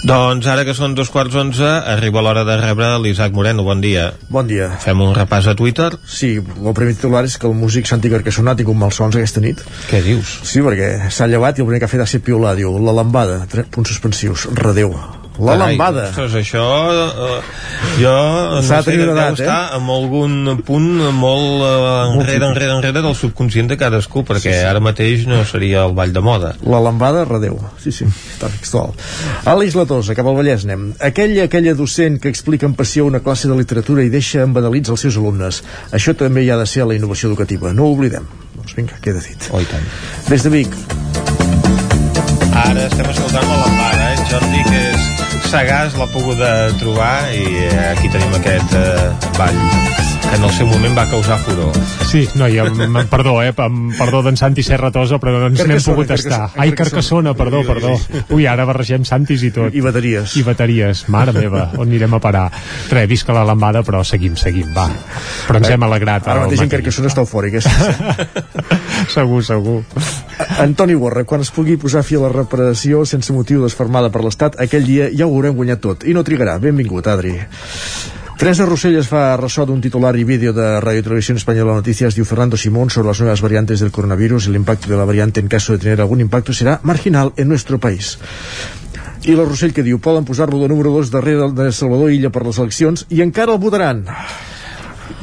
Doncs 0.05 0.44
ara 0.52 0.66
que 0.68 0.74
són 0.76 0.93
dos 0.93 1.09
quarts 1.09 1.32
onze, 1.40 1.64
arriba 1.64 2.20
l'hora 2.20 2.43
de 2.44 2.59
rebre 2.60 2.90
l'Isaac 3.01 3.32
Moreno. 3.32 3.64
Bon 3.64 3.81
dia. 3.81 4.10
Bon 4.28 4.44
dia. 4.44 4.66
Fem 4.82 5.01
un 5.01 5.14
repàs 5.16 5.48
a 5.48 5.55
Twitter? 5.56 5.89
Sí, 6.05 6.35
el 6.44 6.76
primer 6.76 6.93
titular 6.98 7.24
és 7.24 7.39
que 7.40 7.48
el 7.48 7.56
músic 7.56 7.89
Santi 7.89 8.12
Carcassonà 8.12 8.52
ha 8.52 8.60
tingut 8.60 8.76
malsons 8.76 9.16
aquesta 9.16 9.40
nit. 9.40 9.64
Què 9.89 10.05
dius? 10.05 10.36
Sí, 10.44 10.60
perquè 10.60 11.09
s'ha 11.09 11.32
llevat 11.32 11.56
i 11.56 11.64
el 11.64 11.70
primer 11.70 11.81
que 11.81 11.89
ha 11.89 11.94
fet 11.97 12.05
ha 12.05 12.10
set 12.10 12.28
piular, 12.28 12.52
diu, 12.60 12.76
la 12.85 12.98
lambada, 13.01 13.47
punts 13.72 13.97
suspensius, 13.97 14.51
redeu. 14.60 14.93
La 15.39 15.56
Carai, 15.56 15.74
lambada. 15.74 16.09
Ostres, 16.11 16.35
això... 16.39 16.65
Eh, 16.94 17.39
jo 17.98 18.12
no 18.55 18.61
sé, 18.62 18.78
deu 18.86 19.11
edat, 19.12 19.35
estar 19.35 19.56
eh? 19.56 19.77
amb 19.77 19.90
algun 19.90 20.61
punt 20.66 20.86
molt 21.16 21.65
eh, 21.66 22.12
enrere, 22.12 22.51
enrere, 22.52 22.77
enrere 22.77 23.02
del 23.02 23.16
subconscient 23.19 23.73
de 23.73 23.78
cadascú, 23.81 24.23
perquè 24.27 24.52
Sí, 24.52 24.55
sí. 24.61 24.69
ara 24.69 24.82
mateix 24.85 25.27
no 25.27 25.40
seria 25.48 25.82
el 25.89 25.94
ball 25.98 26.15
de 26.15 26.23
moda. 26.23 26.55
La 26.62 26.78
lambada, 26.85 27.24
redeu. 27.27 27.59
Sí, 27.82 27.90
sí, 27.93 28.06
textual. 28.39 28.94
Àlex 29.51 29.74
Latosa, 29.78 30.15
cap 30.15 30.31
al 30.31 30.39
Vallès 30.39 30.69
anem. 30.69 30.93
Aquella, 31.02 31.48
aquella 31.51 31.74
docent 31.74 32.20
que 32.23 32.31
explica 32.31 32.70
amb 32.70 32.78
passió 32.78 33.06
una 33.06 33.23
classe 33.24 33.51
de 33.51 33.59
literatura 33.59 34.06
i 34.06 34.12
deixa 34.15 34.47
embadalits 34.47 34.94
els 34.94 35.02
seus 35.06 35.19
alumnes. 35.19 35.65
Això 35.90 36.15
també 36.15 36.47
hi 36.47 36.51
ha 36.55 36.61
de 36.62 36.66
ser 36.70 36.86
a 36.86 36.90
la 36.93 36.98
innovació 36.98 37.32
educativa. 37.32 37.73
No 37.74 37.89
ho 37.89 37.97
oblidem. 37.98 38.31
Doncs 38.55 38.78
vinga, 38.78 39.02
queda 39.02 39.19
dit. 39.24 39.51
Oh. 39.51 39.62
Des 40.31 40.47
de 40.47 40.55
Vic, 40.55 40.78
Ara 42.55 42.85
estem 42.86 43.09
escoltant 43.11 43.48
la 43.51 43.56
lambada, 43.65 44.05
eh? 44.12 44.19
En 44.19 44.27
Jordi, 44.31 44.61
que 44.69 44.84
sagàs, 45.55 45.94
l'ha 45.94 46.06
pogut 46.10 46.40
trobar 46.81 47.31
i 47.31 47.44
eh, 47.68 47.93
aquí 47.93 48.10
tenim 48.10 48.35
aquest 48.40 48.74
eh, 48.81 49.31
ball 49.39 50.14
que 50.30 50.36
en 50.36 50.44
el 50.44 50.52
seu 50.52 50.66
moment 50.66 50.96
va 50.96 51.05
causar 51.10 51.38
furor. 51.42 51.74
Sí, 52.09 52.24
no, 52.38 52.46
i 52.51 52.59
amb, 52.62 52.78
amb, 52.84 53.01
perdó, 53.10 53.34
eh, 53.42 53.52
amb, 53.56 53.92
perdó 53.98 54.22
d'en 54.26 54.36
Santi 54.38 54.62
Serratosa, 54.66 55.18
però 55.22 55.34
no 55.36 55.48
ens 55.51 55.59
n'hem 55.59 55.74
Carcassona, 55.74 55.94
pogut 55.94 56.12
estar. 56.14 56.38
Carcassona, 56.38 56.62
Ai, 56.62 56.72
Carcassona. 56.78 57.34
Perdó, 57.34 57.62
perdó. 57.66 57.92
Ui, 58.36 58.46
ara 58.46 58.66
barregem 58.68 59.05
Santis 59.09 59.44
i 59.46 59.51
tot. 59.55 59.74
I 59.74 59.82
bateries. 59.84 60.36
I 60.40 60.44
bateries, 60.46 61.05
mare 61.12 61.34
meva, 61.36 61.66
on 61.78 61.88
anirem 61.88 62.16
a 62.16 62.20
parar? 62.22 62.46
Re, 62.90 63.06
visca 63.10 63.36
la 63.36 63.44
lambada, 63.46 63.84
però 63.86 64.02
seguim, 64.06 64.36
seguim, 64.40 64.72
va. 64.76 64.88
Però 65.48 65.60
ens 65.60 65.70
hem 65.74 65.86
alegrat. 65.88 66.28
ara 66.28 66.46
mateix 66.46 66.64
en. 66.64 66.72
Carcassona 66.74 67.12
està 67.12 67.24
eufòric, 67.24 67.60
eh? 67.60 68.34
segur, 69.16 69.42
segur. 69.44 69.80
Antoni 70.64 70.96
Borra, 70.98 71.24
quan 71.28 71.44
es 71.44 71.52
pugui 71.55 71.76
posar 71.80 72.05
fi 72.06 72.18
a 72.18 72.24
la 72.24 72.32
reparació 72.32 73.05
sense 73.09 73.32
motiu 73.36 73.62
desfermada 73.64 74.10
per 74.14 74.24
l'Estat, 74.24 74.59
aquell 74.62 74.86
dia 74.88 75.10
ja 75.14 75.28
ho 75.28 75.34
haurem 75.34 75.56
guanyat 75.59 75.82
tot. 75.84 76.09
I 76.09 76.16
no 76.16 76.24
trigarà. 76.26 76.59
Benvingut, 76.62 77.10
Adri. 77.10 77.38
Teresa 78.35 78.66
Rossell 78.66 78.97
es 78.98 79.06
fa 79.06 79.36
ressò 79.39 79.62
d'un 79.65 79.81
titular 79.81 80.16
y 80.19 80.24
vídeo 80.24 80.52
de 80.52 80.81
Radio 80.81 81.05
Televisión 81.05 81.36
Española 81.39 81.77
Noticias 81.78 82.16
diu 82.19 82.27
Fernando 82.27 82.59
Simón 82.59 82.90
sobre 82.90 83.09
las 83.12 83.20
nuevas 83.20 83.40
variantes 83.40 83.78
del 83.78 83.93
coronavirus 83.94 84.48
el 84.48 84.56
impacto 84.56 84.90
de 84.90 84.97
la 84.97 85.05
variante 85.05 85.39
en 85.39 85.47
caso 85.47 85.73
de 85.73 85.78
tener 85.78 86.01
algún 86.01 86.20
impacto 86.20 86.52
será 86.52 86.81
marginal 86.82 87.32
en 87.36 87.47
nuestro 87.48 87.78
país. 87.78 88.19
I 89.23 89.39
la 89.39 89.47
Rossell 89.47 89.73
que 89.73 89.86
diu 89.86 90.01
poden 90.02 90.27
posar-lo 90.27 90.59
de 90.59 90.66
número 90.69 90.90
2 90.90 91.12
darrere 91.15 91.47
de 91.55 91.70
Salvador 91.70 92.11
Illa 92.11 92.32
per 92.35 92.43
les 92.43 92.59
eleccions 92.59 93.06
i 93.09 93.23
encara 93.23 93.55
el 93.55 93.62
votaran. 93.62 94.02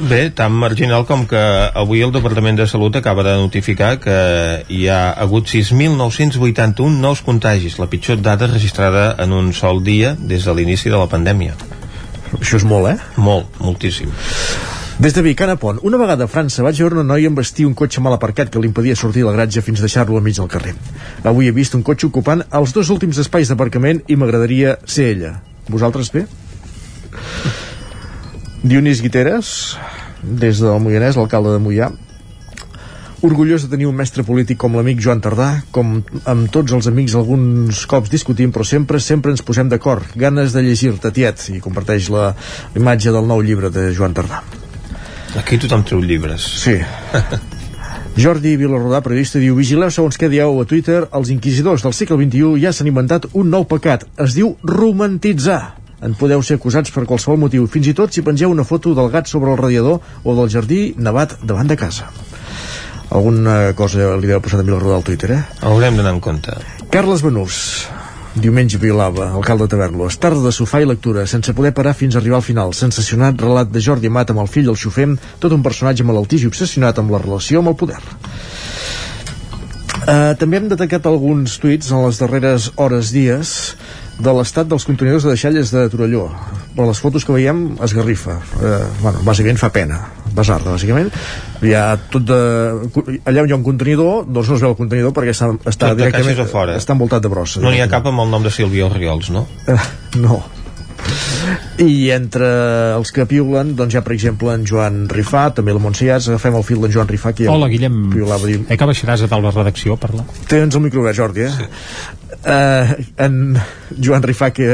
Bé, 0.00 0.30
tan 0.32 0.56
marginal 0.56 1.04
com 1.04 1.26
que 1.28 1.42
avui 1.76 2.00
el 2.00 2.16
Departament 2.16 2.56
de 2.56 2.66
Salut 2.66 2.96
acaba 2.96 3.26
de 3.28 3.36
notificar 3.36 4.00
que 4.00 4.16
hi 4.72 4.88
ha 4.88 5.12
hagut 5.12 5.52
6.981 5.52 6.88
nous 7.04 7.20
contagis, 7.20 7.76
la 7.78 7.90
pitjor 7.92 8.24
dada 8.24 8.48
registrada 8.48 9.12
en 9.20 9.36
un 9.36 9.52
sol 9.52 9.84
dia 9.84 10.16
des 10.18 10.48
de 10.48 10.56
l'inici 10.56 10.88
de 10.88 10.96
la 10.96 11.12
pandèmia. 11.12 11.81
Això 12.40 12.60
és 12.60 12.64
molt, 12.64 12.88
eh? 12.92 12.98
Molt, 13.20 13.58
moltíssim. 13.60 14.12
Des 15.02 15.14
de 15.16 15.22
Vic, 15.24 15.40
Anna 15.40 15.56
Pont, 15.56 15.80
una 15.82 15.98
vegada 15.98 16.28
a 16.28 16.30
França 16.30 16.62
vaig 16.62 16.78
veure 16.78 16.94
una 16.94 17.06
noia 17.14 17.26
embestir 17.26 17.64
un 17.66 17.72
cotxe 17.74 18.00
mal 18.04 18.14
aparcat 18.14 18.52
que 18.52 18.60
li 18.60 18.68
impedia 18.68 18.94
sortir 18.94 19.24
a 19.24 19.30
la 19.30 19.32
gratja 19.34 19.64
fins 19.64 19.80
deixar-lo 19.82 20.18
al 20.18 20.22
mig 20.22 20.36
del 20.36 20.50
carrer. 20.52 20.74
Avui 21.24 21.48
he 21.48 21.54
vist 21.56 21.74
un 21.74 21.82
cotxe 21.82 22.06
ocupant 22.06 22.44
els 22.60 22.74
dos 22.76 22.92
últims 22.92 23.18
espais 23.18 23.50
d'aparcament 23.50 24.04
i 24.06 24.16
m'agradaria 24.20 24.76
ser 24.84 25.08
ella. 25.16 25.32
Vosaltres 25.68 26.12
bé? 26.14 26.26
Dionís 28.62 29.02
Guiteres, 29.02 29.74
des 30.22 30.60
del 30.62 30.78
Moianès, 30.78 31.18
l'alcalde 31.18 31.56
de 31.56 31.62
Moià, 31.64 31.90
orgullós 33.22 33.64
de 33.64 33.70
tenir 33.72 33.86
un 33.86 33.96
mestre 33.96 34.24
polític 34.26 34.58
com 34.60 34.74
l'amic 34.76 35.00
Joan 35.02 35.22
Tardà, 35.22 35.48
com 35.74 36.00
amb 36.28 36.50
tots 36.52 36.74
els 36.74 36.88
amics 36.90 37.14
alguns 37.18 37.84
cops 37.90 38.10
discutim, 38.12 38.52
però 38.52 38.66
sempre, 38.66 39.00
sempre 39.00 39.32
ens 39.34 39.44
posem 39.46 39.70
d'acord. 39.70 40.06
Ganes 40.18 40.54
de 40.56 40.64
llegir-te, 40.66 41.12
tiet, 41.14 41.46
i 41.54 41.60
comparteix 41.62 42.10
la 42.12 42.32
imatge 42.78 43.14
del 43.14 43.28
nou 43.30 43.42
llibre 43.44 43.70
de 43.70 43.90
Joan 43.94 44.16
Tardà. 44.18 44.42
Aquí 45.38 45.56
tothom 45.56 45.84
treu 45.88 46.02
llibres. 46.04 46.44
Sí. 46.64 46.76
Jordi 48.22 48.58
Vilarrodà, 48.60 49.00
periodista, 49.00 49.40
diu 49.40 49.54
Vigileu 49.56 49.88
segons 49.94 50.18
què 50.20 50.28
dieu 50.28 50.58
a 50.60 50.66
Twitter, 50.68 51.06
els 51.16 51.30
inquisidors 51.32 51.84
del 51.86 51.94
segle 51.96 52.18
XXI 52.20 52.58
ja 52.60 52.74
s'han 52.74 52.90
inventat 52.90 53.30
un 53.32 53.48
nou 53.54 53.64
pecat. 53.70 54.04
Es 54.20 54.36
diu 54.36 54.52
romantitzar. 54.68 55.78
En 56.02 56.18
podeu 56.18 56.42
ser 56.42 56.58
acusats 56.58 56.90
per 56.92 57.06
qualsevol 57.06 57.38
motiu, 57.44 57.64
fins 57.70 57.88
i 57.88 57.94
tot 57.96 58.12
si 58.12 58.26
pengeu 58.26 58.50
una 58.50 58.66
foto 58.68 58.92
del 58.98 59.08
gat 59.14 59.30
sobre 59.30 59.54
el 59.54 59.60
radiador 59.62 60.02
o 60.24 60.36
del 60.36 60.50
jardí 60.50 60.82
nevat 60.98 61.38
davant 61.46 61.70
de 61.70 61.78
casa. 61.78 62.10
Alguna 63.12 63.74
cosa 63.76 64.14
li 64.16 64.30
deu 64.30 64.40
passar 64.40 64.62
a 64.62 64.66
Vilarrodà 64.66 64.96
al 64.96 65.04
Twitter, 65.04 65.34
eh? 65.34 65.42
Haurem 65.68 65.98
d'anar 65.98 66.14
en 66.16 66.20
compte. 66.24 66.54
Carles 66.92 67.20
Benús, 67.24 67.58
Diumenge 68.32 68.78
Violava, 68.80 69.26
alcalde 69.36 69.66
de 69.66 69.74
Tavernos. 69.74 70.16
Tarda 70.16 70.40
de 70.46 70.52
sofà 70.56 70.80
i 70.80 70.88
lectura, 70.88 71.26
sense 71.28 71.52
poder 71.52 71.74
parar 71.76 71.92
fins 71.92 72.16
a 72.16 72.22
arribar 72.22 72.38
al 72.40 72.46
final. 72.46 72.72
Sensacionat 72.72 73.40
relat 73.44 73.68
de 73.68 73.82
Jordi 73.84 74.08
Amat 74.08 74.32
amb 74.32 74.40
el 74.40 74.48
fill 74.48 74.70
del 74.70 74.78
xofer, 74.80 75.10
tot 75.42 75.52
un 75.52 75.64
personatge 75.66 76.06
malaltís 76.08 76.46
i 76.46 76.48
obsessionat 76.48 77.02
amb 77.02 77.12
la 77.12 77.20
relació 77.20 77.60
amb 77.60 77.74
el 77.74 77.76
poder. 77.76 78.00
Uh, 80.02 80.32
també 80.40 80.58
hem 80.58 80.72
detectat 80.72 81.04
alguns 81.06 81.60
tuits 81.62 81.92
en 81.92 82.00
les 82.06 82.16
darreres 82.18 82.72
hores, 82.80 83.12
dies, 83.14 83.52
de 84.22 84.34
l'estat 84.36 84.68
dels 84.70 84.84
contenidors 84.86 85.26
de 85.26 85.34
deixalles 85.34 85.72
de 85.74 85.84
Torelló. 85.92 86.28
Per 86.76 86.86
les 86.86 87.00
fotos 87.02 87.26
que 87.26 87.34
veiem, 87.34 87.62
esgarrifa. 87.84 88.38
Eh, 88.62 88.78
bueno, 89.02 89.22
bàsicament 89.26 89.60
fa 89.60 89.72
pena. 89.74 89.98
Basarda, 90.32 90.72
bàsicament. 90.72 91.10
Hi 91.66 91.74
ha 91.76 91.84
tot 92.12 92.24
de... 92.28 92.38
Allà 93.28 93.44
on 93.44 93.50
hi 93.50 93.54
ha 93.54 93.58
un 93.58 93.66
contenidor, 93.66 94.24
doncs 94.28 94.52
no 94.52 94.56
es 94.56 94.64
veu 94.64 94.72
el 94.72 94.78
contenidor 94.78 95.14
perquè 95.16 95.34
està, 95.34 95.50
està 95.66 95.92
Tot 95.92 96.00
directament... 96.00 96.78
Està 96.78 96.96
envoltat 96.96 97.24
de 97.24 97.32
brossa. 97.32 97.60
No 97.64 97.74
n'hi 97.74 97.82
ha 97.84 97.90
cap 97.92 98.06
amb 98.08 98.24
el 98.24 98.32
nom 98.32 98.46
de 98.46 98.54
Sílvia 98.54 98.88
Oriols, 98.88 99.32
no? 99.34 99.46
Eh, 99.68 99.78
no. 100.22 100.40
I 101.82 102.10
entre 102.14 102.48
els 102.96 103.12
que 103.14 103.26
piulen, 103.28 103.74
doncs 103.78 103.94
hi 103.94 104.00
ha, 104.00 104.04
per 104.06 104.14
exemple, 104.16 104.52
en 104.54 104.66
Joan 104.68 105.04
Rifà, 105.12 105.48
també 105.56 105.74
la 105.74 105.82
Montse 105.82 106.06
Iats, 106.06 106.30
agafem 106.32 106.58
el 106.58 106.66
fil 106.66 106.82
d'en 106.82 106.94
Joan 106.94 107.10
Rifà, 107.10 107.34
que 107.36 107.48
Hola, 107.50 107.68
Guillem. 107.72 108.02
piulava, 108.12 108.48
diu, 108.48 108.64
Eh 108.68 108.78
que 108.78 108.88
baixaràs 108.88 109.24
a 109.24 109.30
dalt 109.30 109.46
la 109.46 109.54
redacció 109.54 109.96
parlar? 110.00 110.26
Tens 110.48 110.74
el 110.76 110.84
micro 110.84 111.02
obert, 111.04 111.16
Jordi, 111.16 111.46
eh? 111.46 111.52
Sí. 111.56 111.70
Uh, 112.42 113.06
en 113.22 113.56
Joan 113.98 114.22
Rifà, 114.26 114.50
que, 114.54 114.68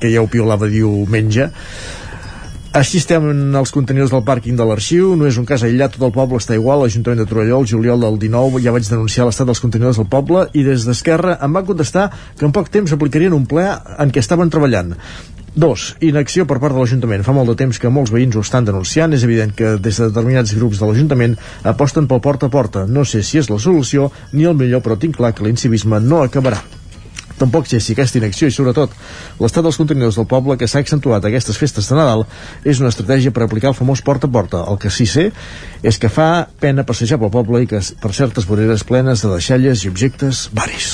que 0.00 0.12
ja 0.12 0.22
ho 0.22 0.30
piolava 0.30 0.68
diumenge, 0.70 1.50
així 2.74 2.98
estem 2.98 3.22
en 3.30 3.54
els 3.54 3.70
contenidors 3.70 4.10
del 4.10 4.24
pàrquing 4.26 4.56
de 4.58 4.64
l'arxiu, 4.66 5.12
no 5.14 5.28
és 5.28 5.36
un 5.38 5.44
cas 5.46 5.62
aïllat, 5.62 5.92
tot 5.94 6.08
el 6.08 6.14
poble 6.14 6.40
està 6.42 6.56
igual, 6.58 6.80
l'Ajuntament 6.82 7.20
de 7.22 7.26
Torelló, 7.30 7.60
el 7.62 7.68
juliol 7.70 8.02
del 8.02 8.18
19, 8.18 8.58
ja 8.64 8.72
vaig 8.74 8.88
denunciar 8.88 9.28
l'estat 9.28 9.46
dels 9.46 9.62
contenidors 9.62 10.00
del 10.00 10.08
poble 10.10 10.48
i 10.58 10.64
des 10.66 10.82
d'Esquerra 10.82 11.36
em 11.46 11.54
van 11.54 11.68
contestar 11.68 12.08
que 12.34 12.42
en 12.48 12.54
poc 12.56 12.72
temps 12.74 12.90
aplicarien 12.96 13.36
un 13.36 13.46
ple 13.46 13.68
en 13.70 14.10
què 14.10 14.18
estaven 14.18 14.50
treballant. 14.50 14.90
Dos, 15.54 15.92
inacció 16.02 16.48
per 16.50 16.58
part 16.58 16.74
de 16.74 16.80
l'Ajuntament. 16.82 17.22
Fa 17.22 17.32
molt 17.34 17.52
de 17.52 17.54
temps 17.58 17.78
que 17.78 17.90
molts 17.92 18.10
veïns 18.10 18.34
ho 18.34 18.42
estan 18.42 18.66
denunciant. 18.66 19.12
És 19.14 19.22
evident 19.22 19.54
que 19.54 19.76
des 19.78 20.00
de 20.00 20.08
determinats 20.10 20.54
grups 20.58 20.80
de 20.82 20.88
l'Ajuntament 20.88 21.36
aposten 21.62 22.08
pel 22.10 22.22
porta 22.24 22.50
a 22.50 22.54
porta. 22.54 22.86
No 22.90 23.04
sé 23.06 23.22
si 23.22 23.38
és 23.38 23.50
la 23.52 23.60
solució 23.62 24.10
ni 24.32 24.48
el 24.50 24.58
millor, 24.58 24.82
però 24.82 24.98
tinc 24.98 25.14
clar 25.20 25.30
que 25.34 25.46
l'incivisme 25.46 26.02
no 26.02 26.24
acabarà. 26.24 26.58
Tampoc 27.38 27.66
sé 27.66 27.80
si 27.82 27.94
aquesta 27.94 28.18
inacció 28.20 28.46
i, 28.46 28.54
sobretot, 28.54 28.92
l'estat 29.42 29.64
dels 29.66 29.78
contenidors 29.78 30.18
del 30.18 30.26
poble 30.30 30.54
que 30.58 30.68
s'ha 30.70 30.82
accentuat 30.84 31.24
a 31.24 31.30
aquestes 31.30 31.58
festes 31.58 31.88
de 31.90 31.96
Nadal 31.98 32.22
és 32.62 32.78
una 32.82 32.92
estratègia 32.92 33.34
per 33.34 33.42
aplicar 33.42 33.72
el 33.72 33.78
famós 33.78 34.02
porta 34.06 34.30
a 34.30 34.34
porta. 34.34 34.62
El 34.70 34.78
que 34.82 34.90
sí 34.94 35.06
sé 35.10 35.30
és 35.82 35.98
que 35.98 36.10
fa 36.10 36.46
pena 36.62 36.86
passejar 36.86 37.18
pel 37.22 37.34
poble 37.34 37.64
i 37.64 37.70
que 37.70 37.82
per 38.02 38.12
certes 38.14 38.46
voreres 38.46 38.86
plenes 38.86 39.22
de 39.22 39.32
deixalles 39.34 39.82
i 39.82 39.90
objectes 39.90 40.48
varis. 40.54 40.92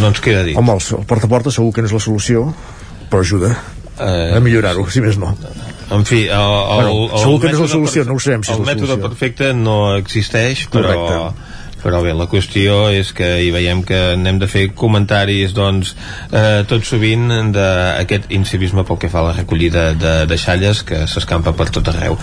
No 0.00 0.12
ens 0.12 0.20
queda 0.20 0.44
dit. 0.44 0.56
Home, 0.60 0.76
el, 0.76 0.84
el 1.00 1.08
porta 1.08 1.28
a 1.28 1.32
porta 1.32 1.54
segur 1.54 1.72
que 1.72 1.84
no 1.84 1.88
és 1.88 1.96
la 1.96 2.04
solució, 2.04 2.50
però 3.10 3.26
ajuda 3.26 3.52
Eh, 4.00 4.32
a 4.32 4.40
millorar-ho, 4.40 4.86
si 4.88 5.02
més 5.04 5.18
no. 5.20 5.34
En 5.92 6.06
fi, 6.08 6.22
el, 6.24 6.30
el, 6.32 6.70
Bueno, 6.70 6.92
el, 7.04 7.18
segur 7.20 7.40
que 7.42 7.50
no 7.50 7.52
és 7.52 7.58
la 7.58 7.66
mètode 7.66 7.72
solució, 7.74 8.04
no 8.08 8.14
ho 8.16 8.22
sabem 8.24 8.44
si 8.46 8.48
és 8.48 8.56
el 8.56 8.62
la 8.64 8.68
mètode 8.70 8.94
solució. 8.94 9.08
perfecte 9.10 9.50
no 9.52 9.74
existeix, 9.98 10.62
però... 10.72 10.94
Correcte. 10.94 11.49
Però 11.80 12.02
bé, 12.04 12.12
la 12.16 12.28
qüestió 12.30 12.90
és 12.92 13.12
que 13.16 13.28
hi 13.44 13.50
veiem 13.54 13.82
que 13.86 13.98
anem 14.14 14.40
de 14.40 14.48
fer 14.50 14.66
comentaris 14.76 15.54
doncs, 15.56 15.94
eh, 16.30 16.62
tot 16.68 16.84
sovint 16.84 17.52
d'aquest 17.54 18.30
incivisme 18.36 18.84
pel 18.84 19.00
que 19.00 19.10
fa 19.12 19.22
a 19.22 19.28
la 19.30 19.36
recollida 19.36 19.90
de 19.94 20.14
deixalles 20.30 20.82
que 20.86 21.06
s'escampa 21.08 21.54
per 21.56 21.70
tot 21.72 21.88
arreu. 21.92 22.18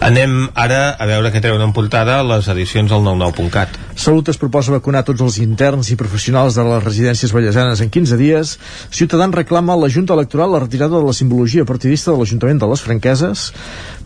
Anem 0.00 0.48
ara 0.54 0.96
a 0.98 1.08
veure 1.08 1.32
què 1.32 1.42
treuen 1.44 1.62
en 1.62 1.74
portada 1.76 2.22
les 2.26 2.48
edicions 2.52 2.90
del 2.90 3.04
99.cat. 3.04 3.78
Salut 3.92 4.28
es 4.32 4.38
proposa 4.40 4.72
vacunar 4.72 5.02
tots 5.04 5.20
els 5.20 5.36
interns 5.42 5.90
i 5.92 5.98
professionals 6.00 6.56
de 6.56 6.64
les 6.64 6.84
residències 6.84 7.32
vallesanes 7.34 7.82
en 7.84 7.90
15 7.92 8.16
dies. 8.16 8.54
Ciutadans 8.90 9.36
reclama 9.36 9.74
a 9.74 9.80
la 9.82 9.90
Junta 9.92 10.16
Electoral 10.16 10.54
la 10.54 10.62
retirada 10.64 10.96
de 10.96 11.04
la 11.04 11.12
simbologia 11.12 11.66
partidista 11.68 12.10
de 12.10 12.18
l'Ajuntament 12.18 12.62
de 12.62 12.70
les 12.70 12.80
Franqueses. 12.80 13.50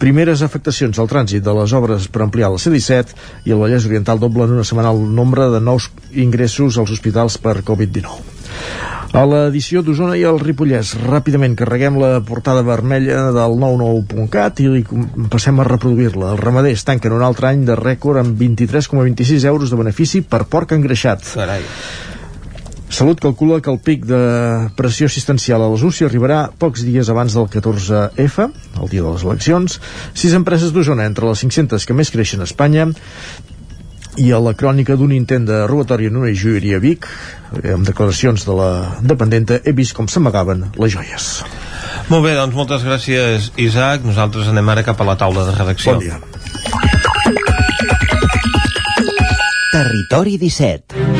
Primeres 0.02 0.42
afectacions 0.42 0.98
al 0.98 1.08
trànsit 1.08 1.44
de 1.46 1.54
les 1.54 1.72
obres 1.72 2.10
per 2.10 2.24
ampliar 2.24 2.50
la 2.52 2.58
C-17 2.60 3.14
i 3.46 3.54
el 3.54 3.62
Vallès 3.62 3.86
Oriental 3.86 4.18
doble 4.20 4.44
en 4.44 4.56
una 4.58 4.66
setmana 4.66 4.90
el 4.96 5.06
nombre 5.14 5.50
de 5.52 5.60
nous 5.60 5.90
ingressos 6.12 6.80
als 6.80 6.94
hospitals 6.96 7.38
per 7.38 7.60
Covid-19. 7.66 8.34
A 9.16 9.22
l'edició 9.24 9.80
d'Osona 9.80 10.16
i 10.18 10.24
el 10.28 10.40
Ripollès, 10.42 10.90
ràpidament 11.06 11.54
carreguem 11.56 11.96
la 12.00 12.18
portada 12.26 12.64
vermella 12.66 13.30
del 13.32 13.54
99.cat 13.62 14.60
i 14.64 14.82
passem 15.32 15.62
a 15.62 15.68
reproduir-la. 15.68 16.34
Els 16.34 16.42
ramaders 16.42 16.84
tanquen 16.88 17.14
un 17.16 17.24
altre 17.24 17.52
any 17.52 17.62
de 17.68 17.78
rècord 17.78 18.20
amb 18.20 18.36
23,26 18.36 19.46
euros 19.48 19.72
de 19.72 19.78
benefici 19.80 20.20
per 20.20 20.44
porc 20.50 20.76
engreixat. 20.76 21.24
Carai. 21.32 21.64
Salut 22.96 23.18
calcula 23.20 23.58
que 23.60 23.72
el 23.72 23.80
pic 23.82 24.04
de 24.06 24.18
pressió 24.78 25.08
assistencial 25.10 25.64
a 25.64 25.72
les 25.72 25.82
UCI 25.86 26.06
arribarà 26.06 26.44
pocs 26.54 26.84
dies 26.86 27.08
abans 27.10 27.34
del 27.34 27.48
14F, 27.50 28.46
el 28.46 28.92
dia 28.92 29.02
de 29.02 29.10
les 29.10 29.24
eleccions. 29.26 29.80
Sis 30.14 30.36
empreses 30.38 30.72
d'Osona, 30.72 31.08
entre 31.10 31.26
les 31.26 31.42
500 31.42 31.88
que 31.88 31.96
més 31.98 32.12
creixen 32.14 32.44
a 32.44 32.46
Espanya, 32.46 32.86
i 34.16 34.30
a 34.32 34.40
la 34.42 34.54
crònica 34.56 34.96
d'un 34.96 35.12
intent 35.12 35.46
de 35.48 35.64
robatori 35.68 36.08
en 36.10 36.16
una 36.20 36.32
joieria 36.32 36.80
a 36.80 36.82
Vic, 36.82 37.06
amb 37.74 37.86
declaracions 37.86 38.46
de 38.46 38.56
la 38.56 38.70
dependenta, 39.00 39.60
he 39.64 39.74
vist 39.76 39.96
com 39.96 40.08
s'amagaven 40.08 40.70
les 40.80 40.94
joies. 40.96 41.28
Molt 42.08 42.24
bé, 42.24 42.36
doncs 42.38 42.56
moltes 42.56 42.86
gràcies, 42.86 43.50
Isaac. 43.60 44.06
Nosaltres 44.06 44.48
anem 44.52 44.68
ara 44.74 44.86
cap 44.86 45.00
a 45.00 45.08
la 45.08 45.18
taula 45.20 45.46
de 45.48 45.56
redacció. 45.58 45.96
Bon 45.96 46.04
dia. 46.04 46.20
Territori 49.76 50.38
17 50.40 51.15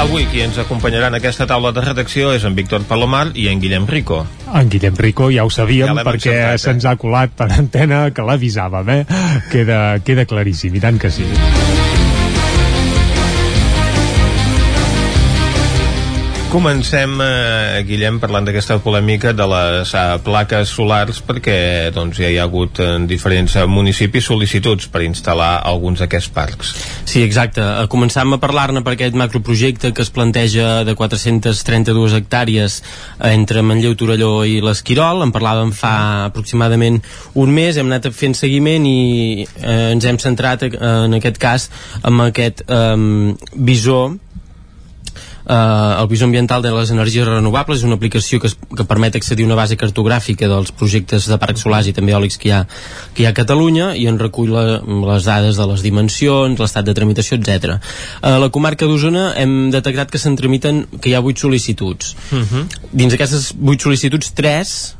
Avui 0.00 0.24
qui 0.32 0.40
ens 0.40 0.56
acompanyarà 0.56 1.10
en 1.10 1.18
aquesta 1.18 1.44
taula 1.44 1.74
de 1.76 1.82
redacció 1.84 2.30
és 2.32 2.46
en 2.48 2.54
Víctor 2.56 2.86
Palomar 2.88 3.26
i 3.36 3.50
en 3.50 3.60
Guillem 3.60 3.84
Rico. 3.90 4.22
En 4.48 4.70
Guillem 4.72 4.96
Rico 4.96 5.28
ja 5.34 5.44
ho 5.44 5.52
sabíem 5.52 5.92
Ja 5.92 6.06
perquè 6.08 6.38
eh? 6.54 6.56
se'ns 6.62 6.88
ha 6.88 6.96
colat 6.96 7.36
per 7.36 7.50
antena 7.58 8.06
que 8.16 8.24
l'avisàvem, 8.24 8.94
eh? 8.96 9.20
Queda, 9.52 10.00
queda 10.00 10.24
claríssim, 10.24 10.80
i 10.80 10.80
tant 10.88 10.96
que 11.04 11.12
sí. 11.12 11.28
Comencem, 16.50 17.12
eh, 17.22 17.84
Guillem, 17.86 18.16
parlant 18.18 18.42
d'aquesta 18.42 18.80
polèmica 18.82 19.30
de 19.30 19.44
les 19.46 19.92
eh, 19.94 20.00
plaques 20.26 20.72
solars 20.74 21.20
perquè 21.22 21.92
doncs, 21.94 22.18
ja 22.18 22.26
hi 22.26 22.40
ha 22.40 22.46
hagut 22.48 22.80
en 22.82 23.04
diferents 23.06 23.54
eh, 23.54 23.68
municipis 23.70 24.26
sol·licituds 24.26 24.88
per 24.90 25.04
instal·lar 25.06 25.60
alguns 25.70 26.02
d'aquests 26.02 26.32
parcs. 26.34 26.72
Sí, 27.06 27.22
exacte. 27.22 27.62
Eh, 27.62 27.84
Començàvem 27.92 28.34
a 28.34 28.40
parlar-ne 28.42 28.82
per 28.82 28.96
aquest 28.96 29.14
macroprojecte 29.14 29.92
que 29.94 30.02
es 30.02 30.10
planteja 30.10 30.80
de 30.82 30.96
432 30.98 32.16
hectàrees 32.18 32.80
eh, 32.82 33.30
entre 33.30 33.62
Manlleu, 33.62 33.94
Torelló 33.94 34.40
i 34.42 34.58
l'Esquirol. 34.58 35.22
En 35.22 35.30
parlàvem 35.30 35.70
fa 35.70 35.92
aproximadament 36.32 36.98
un 37.38 37.54
mes, 37.54 37.78
hem 37.78 37.92
anat 37.92 38.10
fent 38.10 38.34
seguiment 38.34 38.90
i 38.90 39.46
eh, 39.46 39.92
ens 39.92 40.10
hem 40.10 40.18
centrat 40.18 40.66
eh, 40.66 40.74
en 40.80 41.14
aquest 41.20 41.38
cas 41.38 41.68
amb 42.02 42.26
aquest 42.26 42.66
eh, 42.66 42.98
visor 43.54 44.18
el 45.50 46.08
visor 46.08 46.28
ambiental 46.28 46.62
de 46.62 46.70
les 46.70 46.90
energies 46.94 47.26
renovables 47.26 47.80
és 47.80 47.86
una 47.86 47.96
aplicació 47.98 48.38
que, 48.40 48.50
es, 48.50 48.56
que 48.56 48.86
permet 48.86 49.16
accedir 49.18 49.46
a 49.46 49.50
una 49.50 49.58
base 49.58 49.78
cartogràfica 49.80 50.48
dels 50.50 50.70
projectes 50.70 51.26
de 51.30 51.38
parcs 51.42 51.64
solars 51.66 51.88
i 51.90 51.94
també 51.96 52.14
eòlics 52.14 52.38
que 52.38 52.50
hi 52.50 52.52
ha, 52.54 52.60
que 53.14 53.24
hi 53.24 53.26
ha 53.26 53.32
a 53.34 53.36
Catalunya 53.36 53.90
i 53.98 54.06
en 54.10 54.20
recull 54.20 54.52
la, 54.54 54.64
les 54.84 55.26
dades 55.26 55.58
de 55.58 55.66
les 55.72 55.82
dimensions, 55.86 56.60
l'estat 56.60 56.86
de 56.86 56.94
tramitació, 56.94 57.40
etc. 57.40 57.80
A 58.22 58.36
la 58.42 58.50
comarca 58.54 58.86
d'Osona 58.86 59.32
hem 59.40 59.56
detectat 59.74 60.12
que 60.12 60.22
se'n 60.22 60.38
tramiten 60.38 60.84
que 61.00 61.10
hi 61.10 61.18
ha 61.18 61.24
8 61.24 61.46
sol·licituds. 61.46 62.14
Uh 62.30 62.44
-huh. 62.44 62.64
Dins 62.92 63.12
d'aquestes 63.12 63.52
8 63.58 63.88
sol·licituds, 63.88 64.32
3 64.34 64.99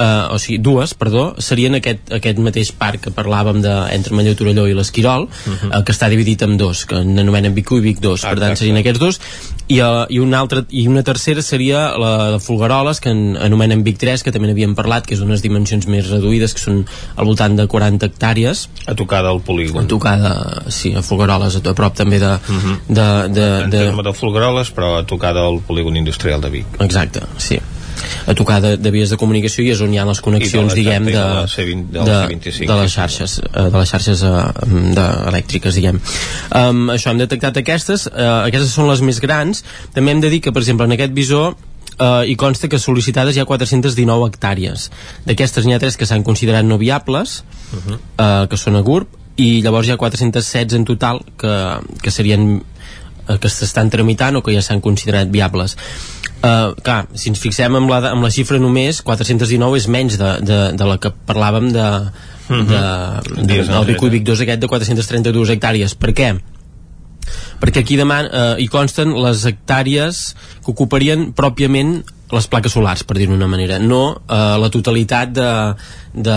uh, 0.00 0.34
o 0.34 0.38
sigui, 0.40 0.58
dues, 0.64 0.94
perdó, 0.98 1.24
serien 1.42 1.76
aquest, 1.78 2.10
aquest 2.16 2.40
mateix 2.42 2.72
parc 2.76 3.06
que 3.06 3.12
parlàvem 3.14 3.60
de, 3.64 3.72
entre 3.94 4.16
Manlleu, 4.16 4.36
Torelló 4.38 4.66
i 4.68 4.74
l'Esquirol, 4.76 5.28
uh 5.28 5.52
-huh. 5.52 5.70
uh, 5.70 5.82
que 5.84 5.92
està 5.92 6.08
dividit 6.08 6.42
en 6.42 6.56
dos, 6.56 6.84
que 6.86 7.04
n'anomenen 7.04 7.54
Vic 7.54 7.70
1 7.70 7.78
i 7.78 7.80
Vic 7.80 8.00
2, 8.00 8.20
Exacte. 8.20 8.34
per 8.34 8.46
tant 8.46 8.56
serien 8.56 8.76
aquests 8.76 9.00
dos, 9.00 9.20
i, 9.68 9.80
uh, 9.80 10.06
i, 10.08 10.18
una 10.18 10.40
altra, 10.40 10.64
i 10.70 10.86
una 10.88 11.02
tercera 11.02 11.42
seria 11.42 11.96
la 11.98 12.32
de 12.32 12.38
Folgueroles, 12.40 13.00
que 13.00 13.10
en, 13.10 13.36
anomenen 13.36 13.84
Vic 13.84 13.98
3, 13.98 14.22
que 14.22 14.32
també 14.32 14.48
n'havíem 14.48 14.74
parlat, 14.74 15.06
que 15.06 15.14
és 15.14 15.20
unes 15.20 15.42
dimensions 15.42 15.86
més 15.86 16.08
reduïdes, 16.08 16.54
que 16.54 16.60
són 16.60 16.86
al 17.16 17.24
voltant 17.24 17.56
de 17.56 17.66
40 17.66 18.06
hectàrees. 18.06 18.68
A 18.86 18.94
tocar 18.94 19.22
del 19.22 19.40
polígon. 19.40 19.84
A 19.84 19.86
tocar 19.86 20.16
de, 20.18 20.70
sí, 20.70 20.94
a 20.94 21.02
Folgueroles, 21.02 21.56
a, 21.56 21.70
a 21.70 21.74
prop 21.74 21.94
també 21.94 22.18
de... 22.18 22.32
Uh 22.48 22.56
-huh. 22.56 22.78
de, 22.88 23.28
de, 23.28 23.48
de, 23.68 23.84
de, 23.92 24.02
de 24.02 24.12
Folgueroles, 24.12 24.72
però 24.74 24.98
a 24.98 25.06
tocar 25.06 25.34
del 25.34 25.60
polígon 25.60 25.96
industrial 25.96 26.40
de 26.40 26.50
Vic. 26.50 26.66
Exacte, 26.80 27.20
sí 27.36 27.60
a 28.26 28.34
tocar 28.34 28.60
de, 28.64 28.76
de 28.76 28.90
vies 28.94 29.10
de 29.10 29.18
comunicació 29.20 29.64
i 29.64 29.70
és 29.74 29.80
on 29.84 29.94
hi 29.94 30.00
ha 30.00 30.06
les 30.08 30.20
connexions, 30.24 30.72
de 30.72 30.78
diguem, 30.78 31.08
de, 31.08 31.16
de, 31.16 31.24
la 31.40 31.46
C20, 31.50 31.86
de, 31.94 32.66
de, 32.66 32.76
les 32.82 32.92
xarxes, 32.92 33.38
eh, 33.44 33.66
de 33.70 33.76
les 33.76 33.94
xarxes 33.94 34.22
uh, 34.26 34.50
de, 34.96 35.06
elèctriques, 35.32 35.78
diguem. 35.80 36.00
Um, 36.50 36.86
això, 36.94 37.12
hem 37.12 37.22
detectat 37.22 37.60
aquestes, 37.62 38.06
uh, 38.10 38.44
aquestes 38.46 38.74
són 38.76 38.90
les 38.90 39.02
més 39.04 39.20
grans. 39.22 39.64
També 39.96 40.14
hem 40.14 40.24
de 40.24 40.32
dir 40.32 40.42
que, 40.44 40.54
per 40.54 40.64
exemple, 40.64 40.88
en 40.88 40.96
aquest 40.96 41.14
visor 41.16 41.54
uh, 42.00 42.22
hi 42.26 42.36
consta 42.40 42.70
que 42.70 42.80
sol·licitades 42.80 43.36
hi 43.36 43.42
ha 43.42 43.48
419 43.48 44.28
hectàrees. 44.30 44.90
D'aquestes 45.28 45.66
n'hi 45.66 45.76
ha 45.76 45.82
tres 45.82 45.98
que 46.00 46.08
s'han 46.08 46.26
considerat 46.26 46.66
no 46.66 46.78
viables, 46.78 47.42
uh 47.72 47.78
-huh. 47.78 47.98
uh, 47.98 48.46
que 48.50 48.56
són 48.56 48.76
a 48.76 48.84
GURB, 48.86 49.18
i 49.40 49.62
llavors 49.64 49.88
hi 49.88 49.94
ha 49.94 49.96
416 50.00 50.76
en 50.76 50.84
total 50.84 51.22
que, 51.40 51.54
que 52.02 52.10
serien 52.10 52.62
que 53.38 53.48
s'estan 53.52 53.90
tramitant 53.90 54.36
o 54.36 54.42
que 54.42 54.54
ja 54.56 54.62
s'han 54.64 54.80
considerat 54.80 55.30
viables 55.30 55.76
Uh, 56.40 56.72
clar, 56.80 57.02
si 57.12 57.28
ens 57.28 57.36
fixem 57.36 57.74
amb 57.76 57.90
la, 57.92 57.98
amb 58.14 58.24
la 58.24 58.30
xifra 58.32 58.56
només 58.56 59.02
419 59.04 59.76
és 59.76 59.86
menys 59.92 60.14
de, 60.16 60.30
de, 60.40 60.60
de 60.72 60.86
la 60.88 60.94
que 60.96 61.10
parlàvem 61.28 61.66
de, 61.74 61.84
uh 61.84 62.54
-huh. 62.54 62.62
de, 62.70 63.42
de, 63.44 63.58
del 63.68 63.84
Vic 63.84 64.00
1 64.00 64.10
Vic 64.14 64.24
2 64.24 64.40
aquest 64.40 64.60
de 64.62 64.66
432 64.66 65.50
hectàrees 65.50 65.94
per 65.94 66.14
què? 66.16 66.30
Perquè 67.60 67.84
aquí 67.84 67.98
deman, 68.00 68.30
eh, 68.30 68.54
hi 68.64 68.70
consten 68.72 69.12
les 69.16 69.44
hectàrees 69.48 70.24
que 70.64 70.74
ocuparien 70.74 71.30
pròpiament 71.36 72.00
les 72.30 72.46
plaques 72.46 72.72
solars, 72.72 73.02
per 73.06 73.16
dir-ho 73.18 73.34
d'una 73.34 73.48
manera, 73.50 73.80
no 73.82 74.02
eh, 74.22 74.36
la 74.62 74.70
totalitat 74.70 75.32
de, 75.34 75.48
de, 76.14 76.36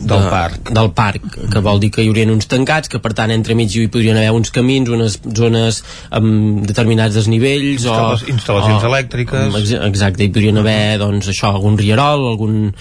de, 0.00 0.08
del 0.10 0.26
parc. 0.32 0.72
del 0.74 0.90
parc, 0.96 1.28
que 1.52 1.62
vol 1.62 1.78
dir 1.82 1.92
que 1.94 2.02
hi 2.02 2.10
haurien 2.10 2.32
uns 2.34 2.50
tancats, 2.50 2.90
que 2.90 2.98
per 3.02 3.14
tant 3.18 3.30
entre 3.34 3.54
mig 3.58 3.74
hi 3.76 3.86
podrien 3.92 4.18
haver 4.18 4.32
uns 4.34 4.50
camins, 4.54 4.90
unes 4.90 5.20
zones 5.38 5.82
amb 6.10 6.66
determinats 6.66 7.18
desnivells 7.18 7.86
o, 7.86 7.96
instal·lacions 8.34 8.82
o, 8.82 8.90
elèctriques 8.90 9.62
exacte, 9.86 10.26
hi 10.26 10.32
podrien 10.34 10.58
haver 10.62 10.98
doncs, 11.02 11.30
això, 11.30 11.54
algun 11.54 11.78
rierol, 11.78 12.26
algun 12.32 12.72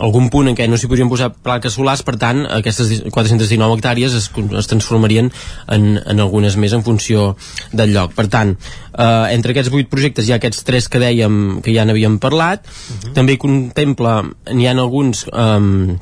algun 0.00 0.28
punt 0.32 0.50
en 0.50 0.56
què 0.58 0.66
no 0.68 0.78
s'hi 0.80 0.88
podrien 0.90 1.10
posar 1.10 1.30
plaques 1.32 1.76
solars, 1.76 2.02
per 2.06 2.16
tant, 2.20 2.42
aquestes 2.58 3.04
419 3.12 3.78
hectàrees 3.78 4.16
es, 4.16 4.28
es 4.32 4.70
transformarien 4.70 5.30
en, 5.68 5.88
en 6.00 6.24
algunes 6.24 6.56
més 6.60 6.74
en 6.76 6.84
funció 6.86 7.34
del 7.72 7.94
lloc. 7.94 8.14
Per 8.16 8.26
tant, 8.32 8.56
eh, 8.56 9.26
entre 9.36 9.54
aquests 9.54 9.72
vuit 9.72 9.90
projectes 9.92 10.28
hi 10.28 10.34
ha 10.34 10.40
aquests 10.40 10.64
tres 10.66 10.88
que 10.90 11.02
dèiem 11.02 11.60
que 11.64 11.74
ja 11.76 11.86
n'havíem 11.86 12.18
parlat, 12.18 12.64
uh 12.64 12.70
mhm. 12.70 13.00
-huh. 13.00 13.14
també 13.14 13.38
contempla, 13.38 14.22
n'hi 14.52 14.66
ha 14.66 14.76
alguns... 14.78 15.26
Eh, 15.32 15.98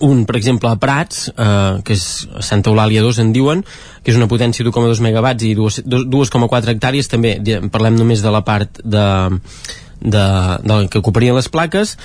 un, 0.00 0.24
per 0.24 0.36
exemple, 0.36 0.70
a 0.70 0.76
Prats, 0.76 1.28
eh, 1.36 1.82
que 1.84 1.92
és 1.92 2.28
Santa 2.40 2.70
Eulàlia 2.70 3.02
2, 3.02 3.18
en 3.18 3.32
diuen, 3.32 3.64
que 4.02 4.12
és 4.12 4.16
una 4.16 4.28
potència 4.30 4.64
d'1,2 4.64 5.02
megawatts 5.04 5.44
i 5.44 5.54
2,4 5.54 6.72
hectàrees, 6.72 7.10
també 7.12 7.36
parlem 7.70 7.98
només 7.98 8.22
de 8.24 8.32
la 8.32 8.42
part 8.46 8.80
de, 8.82 9.04
de, 10.02 10.24
de, 10.62 10.78
que 10.90 10.98
ocuparien 10.98 11.36
les 11.36 11.48
plaques 11.48 11.96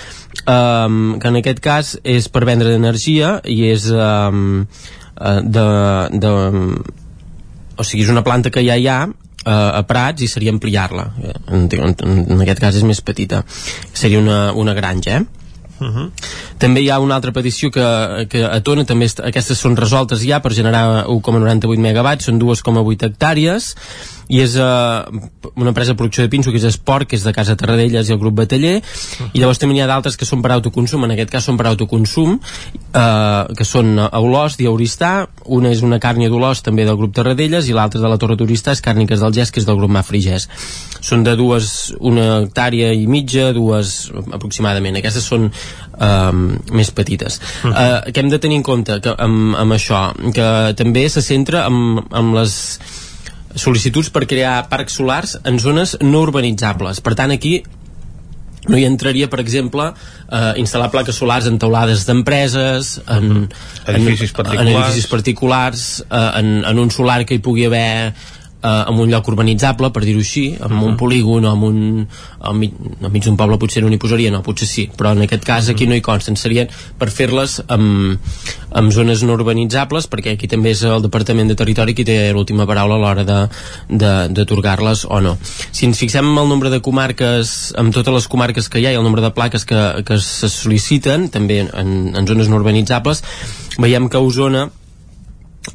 um, 0.45 1.17
que 1.19 1.31
en 1.31 1.39
aquest 1.41 1.61
cas 1.63 1.95
és 2.03 2.29
per 2.29 2.45
vendre 2.49 2.69
d'energia 2.71 3.37
i 3.45 3.63
és 3.71 3.89
um, 3.91 4.65
de, 5.17 5.67
de 6.13 6.33
o 7.77 7.85
sigui, 7.85 8.03
és 8.05 8.13
una 8.13 8.25
planta 8.25 8.53
que 8.53 8.63
ja 8.65 8.77
hi 8.77 8.87
ha 8.89 8.99
uh, 9.07 9.49
a 9.49 9.81
Prats 9.89 10.23
i 10.23 10.29
seria 10.29 10.53
ampliar-la 10.53 11.09
en, 11.49 11.67
en, 11.67 11.97
en 12.21 12.45
aquest 12.45 12.61
cas 12.63 12.77
és 12.77 12.85
més 12.85 13.01
petita 13.01 13.43
seria 13.93 14.21
una, 14.21 14.53
una 14.53 14.77
granja 14.77 15.19
eh? 15.21 15.25
Uh 15.77 15.87
-huh. 15.87 16.11
També 16.57 16.81
hi 16.81 16.89
ha 16.89 16.99
una 16.99 17.15
altra 17.15 17.31
petició 17.31 17.69
que, 17.69 18.25
que 18.29 18.43
a 18.43 18.61
Tona 18.61 18.83
també 18.83 19.05
aquestes 19.23 19.59
són 19.59 19.75
resoltes 19.77 20.23
ja 20.25 20.39
per 20.39 20.51
generar 20.51 21.05
1,98 21.05 21.77
megawatts, 21.77 22.25
són 22.25 22.39
2,8 22.39 23.05
hectàrees 23.05 23.75
i 24.27 24.41
és 24.43 24.57
uh, 24.59 25.07
una 25.55 25.71
empresa 25.71 25.93
de 25.93 25.97
producció 25.99 26.23
de 26.23 26.31
pinso 26.31 26.51
que 26.51 26.59
és 26.59 26.67
Esport, 26.67 27.07
que 27.07 27.15
és 27.15 27.23
de 27.23 27.33
Casa 27.35 27.55
Terradellas 27.59 28.09
i 28.09 28.15
el 28.15 28.19
grup 28.19 28.35
Bataller, 28.39 28.77
i 29.31 29.39
llavors 29.39 29.61
també 29.61 29.77
n'hi 29.77 29.83
ha 29.85 29.89
d'altres 29.89 30.17
que 30.19 30.27
són 30.27 30.43
per 30.43 30.51
autoconsum, 30.55 31.05
en 31.07 31.15
aquest 31.15 31.31
cas 31.31 31.47
són 31.47 31.59
per 31.59 31.69
autoconsum 31.71 32.35
uh, 32.37 33.47
que 33.57 33.67
són 33.67 33.95
Olòs 33.97 34.59
i 34.59 34.67
Auristà, 34.67 35.13
una 35.45 35.71
és 35.71 35.83
una 35.85 36.01
càrnia 36.03 36.31
d'Olòs 36.33 36.63
també 36.65 36.85
del 36.87 36.99
grup 36.99 37.15
Terradellas 37.15 37.69
i 37.69 37.75
l'altra 37.77 38.01
de 38.03 38.11
la 38.11 38.19
Torre 38.19 38.37
Turista 38.39 38.75
és 38.75 38.83
Càrniques 38.83 39.23
del 39.23 39.35
Gès, 39.37 39.51
que 39.51 39.63
és 39.63 39.67
del 39.69 39.79
grup 39.79 39.93
Mafrigès. 39.95 40.49
Són 40.99 41.23
de 41.23 41.37
dues, 41.39 41.93
una 41.99 42.27
hectàrea 42.41 42.91
i 42.93 43.07
mitja 43.07 43.51
dues 43.55 44.11
aproximadament, 44.35 44.99
aquestes 44.99 45.23
són 45.23 45.47
uh, 45.47 46.31
més 46.75 46.91
petites. 46.91 47.39
Uh 47.63 47.71
-huh. 47.71 47.73
uh, 47.73 48.11
que 48.11 48.19
hem 48.19 48.29
de 48.29 48.39
tenir 48.39 48.57
en 48.57 48.63
compte 48.63 48.99
que 49.01 49.15
amb, 49.17 49.55
amb 49.55 49.71
això, 49.73 50.11
que 50.33 50.73
també 50.75 51.09
se 51.09 51.21
centra 51.21 51.65
amb, 51.65 52.03
amb 52.11 52.35
les 52.35 52.79
sol·licituds 53.61 54.11
per 54.13 54.25
crear 54.29 54.59
parcs 54.71 54.99
solars 54.99 55.37
en 55.43 55.59
zones 55.59 55.97
no 56.03 56.21
urbanitzables. 56.25 57.01
Per 57.03 57.15
tant, 57.17 57.33
aquí 57.33 57.59
no 58.67 58.77
hi 58.77 58.85
entraria, 58.87 59.29
per 59.31 59.39
exemple, 59.39 59.89
eh, 60.27 60.53
instal·lar 60.61 60.89
plaques 60.91 61.15
solars 61.15 61.47
en 61.47 61.59
taulades 61.61 62.03
d'empreses, 62.07 62.97
en, 63.07 63.47
edificis 63.87 64.33
particulars, 64.35 64.61
en, 64.61 64.67
en 64.67 64.73
edificis 64.73 65.11
particulars 65.11 65.85
eh, 66.09 66.31
en, 66.41 66.51
en 66.67 66.81
un 66.83 66.91
solar 66.91 67.21
que 67.25 67.37
hi 67.37 67.43
pugui 67.43 67.67
haver 67.69 68.13
eh, 68.63 68.83
en 68.87 68.99
un 68.99 69.09
lloc 69.09 69.27
urbanitzable, 69.27 69.91
per 69.93 70.03
dir-ho 70.05 70.21
així, 70.23 70.47
en 70.55 70.71
uh 70.71 70.77
-huh. 70.77 70.85
un 70.85 70.97
polígon 70.97 71.45
o 71.45 71.53
en 71.53 71.63
un, 71.63 72.07
al 72.39 72.55
mig, 72.55 72.73
al 73.01 73.11
mig 73.11 73.23
d'un 73.23 73.37
poble 73.37 73.57
potser 73.57 73.83
no 73.83 73.89
n'hi 73.89 73.97
posaria, 73.97 74.31
no, 74.31 74.41
potser 74.41 74.67
sí, 74.67 74.89
però 74.97 75.11
en 75.11 75.21
aquest 75.21 75.43
cas 75.43 75.69
aquí 75.69 75.83
mhm. 75.83 75.89
no 75.89 75.95
hi 75.95 76.01
consten, 76.01 76.35
serien 76.35 76.67
per 76.97 77.09
fer-les 77.09 77.63
amb, 77.67 78.19
amb 78.71 78.91
zones 78.91 79.23
no 79.23 79.33
urbanitzables, 79.33 80.09
perquè 80.09 80.33
aquí 80.33 80.47
també 80.47 80.71
és 80.71 80.83
el 80.83 81.01
Departament 81.01 81.47
de 81.47 81.55
Territori 81.55 81.93
qui 81.93 82.03
té 82.03 82.31
l'última 82.33 82.65
paraula 82.65 82.95
a 82.95 82.97
l'hora 82.97 83.49
d'atorgar-les 84.29 85.05
o 85.09 85.21
no. 85.21 85.37
Si 85.71 85.85
ens 85.85 85.97
fixem 85.97 86.25
en 86.25 86.37
el 86.37 86.49
nombre 86.49 86.69
de 86.69 86.81
comarques, 86.81 87.73
amb 87.77 87.93
totes 87.93 88.13
les 88.13 88.27
comarques 88.27 88.69
que 88.69 88.79
hi 88.79 88.85
ha 88.85 88.91
i 88.91 88.95
el 88.95 89.03
nombre 89.03 89.21
de 89.21 89.31
plaques 89.31 89.65
que, 89.65 90.03
que 90.05 90.17
se 90.19 90.47
sol·liciten, 90.47 91.29
també 91.29 91.59
en, 91.59 92.15
en 92.15 92.27
zones 92.27 92.49
no 92.49 92.55
urbanitzables, 92.55 93.23
veiem 93.77 94.09
que 94.09 94.17
Osona 94.17 94.69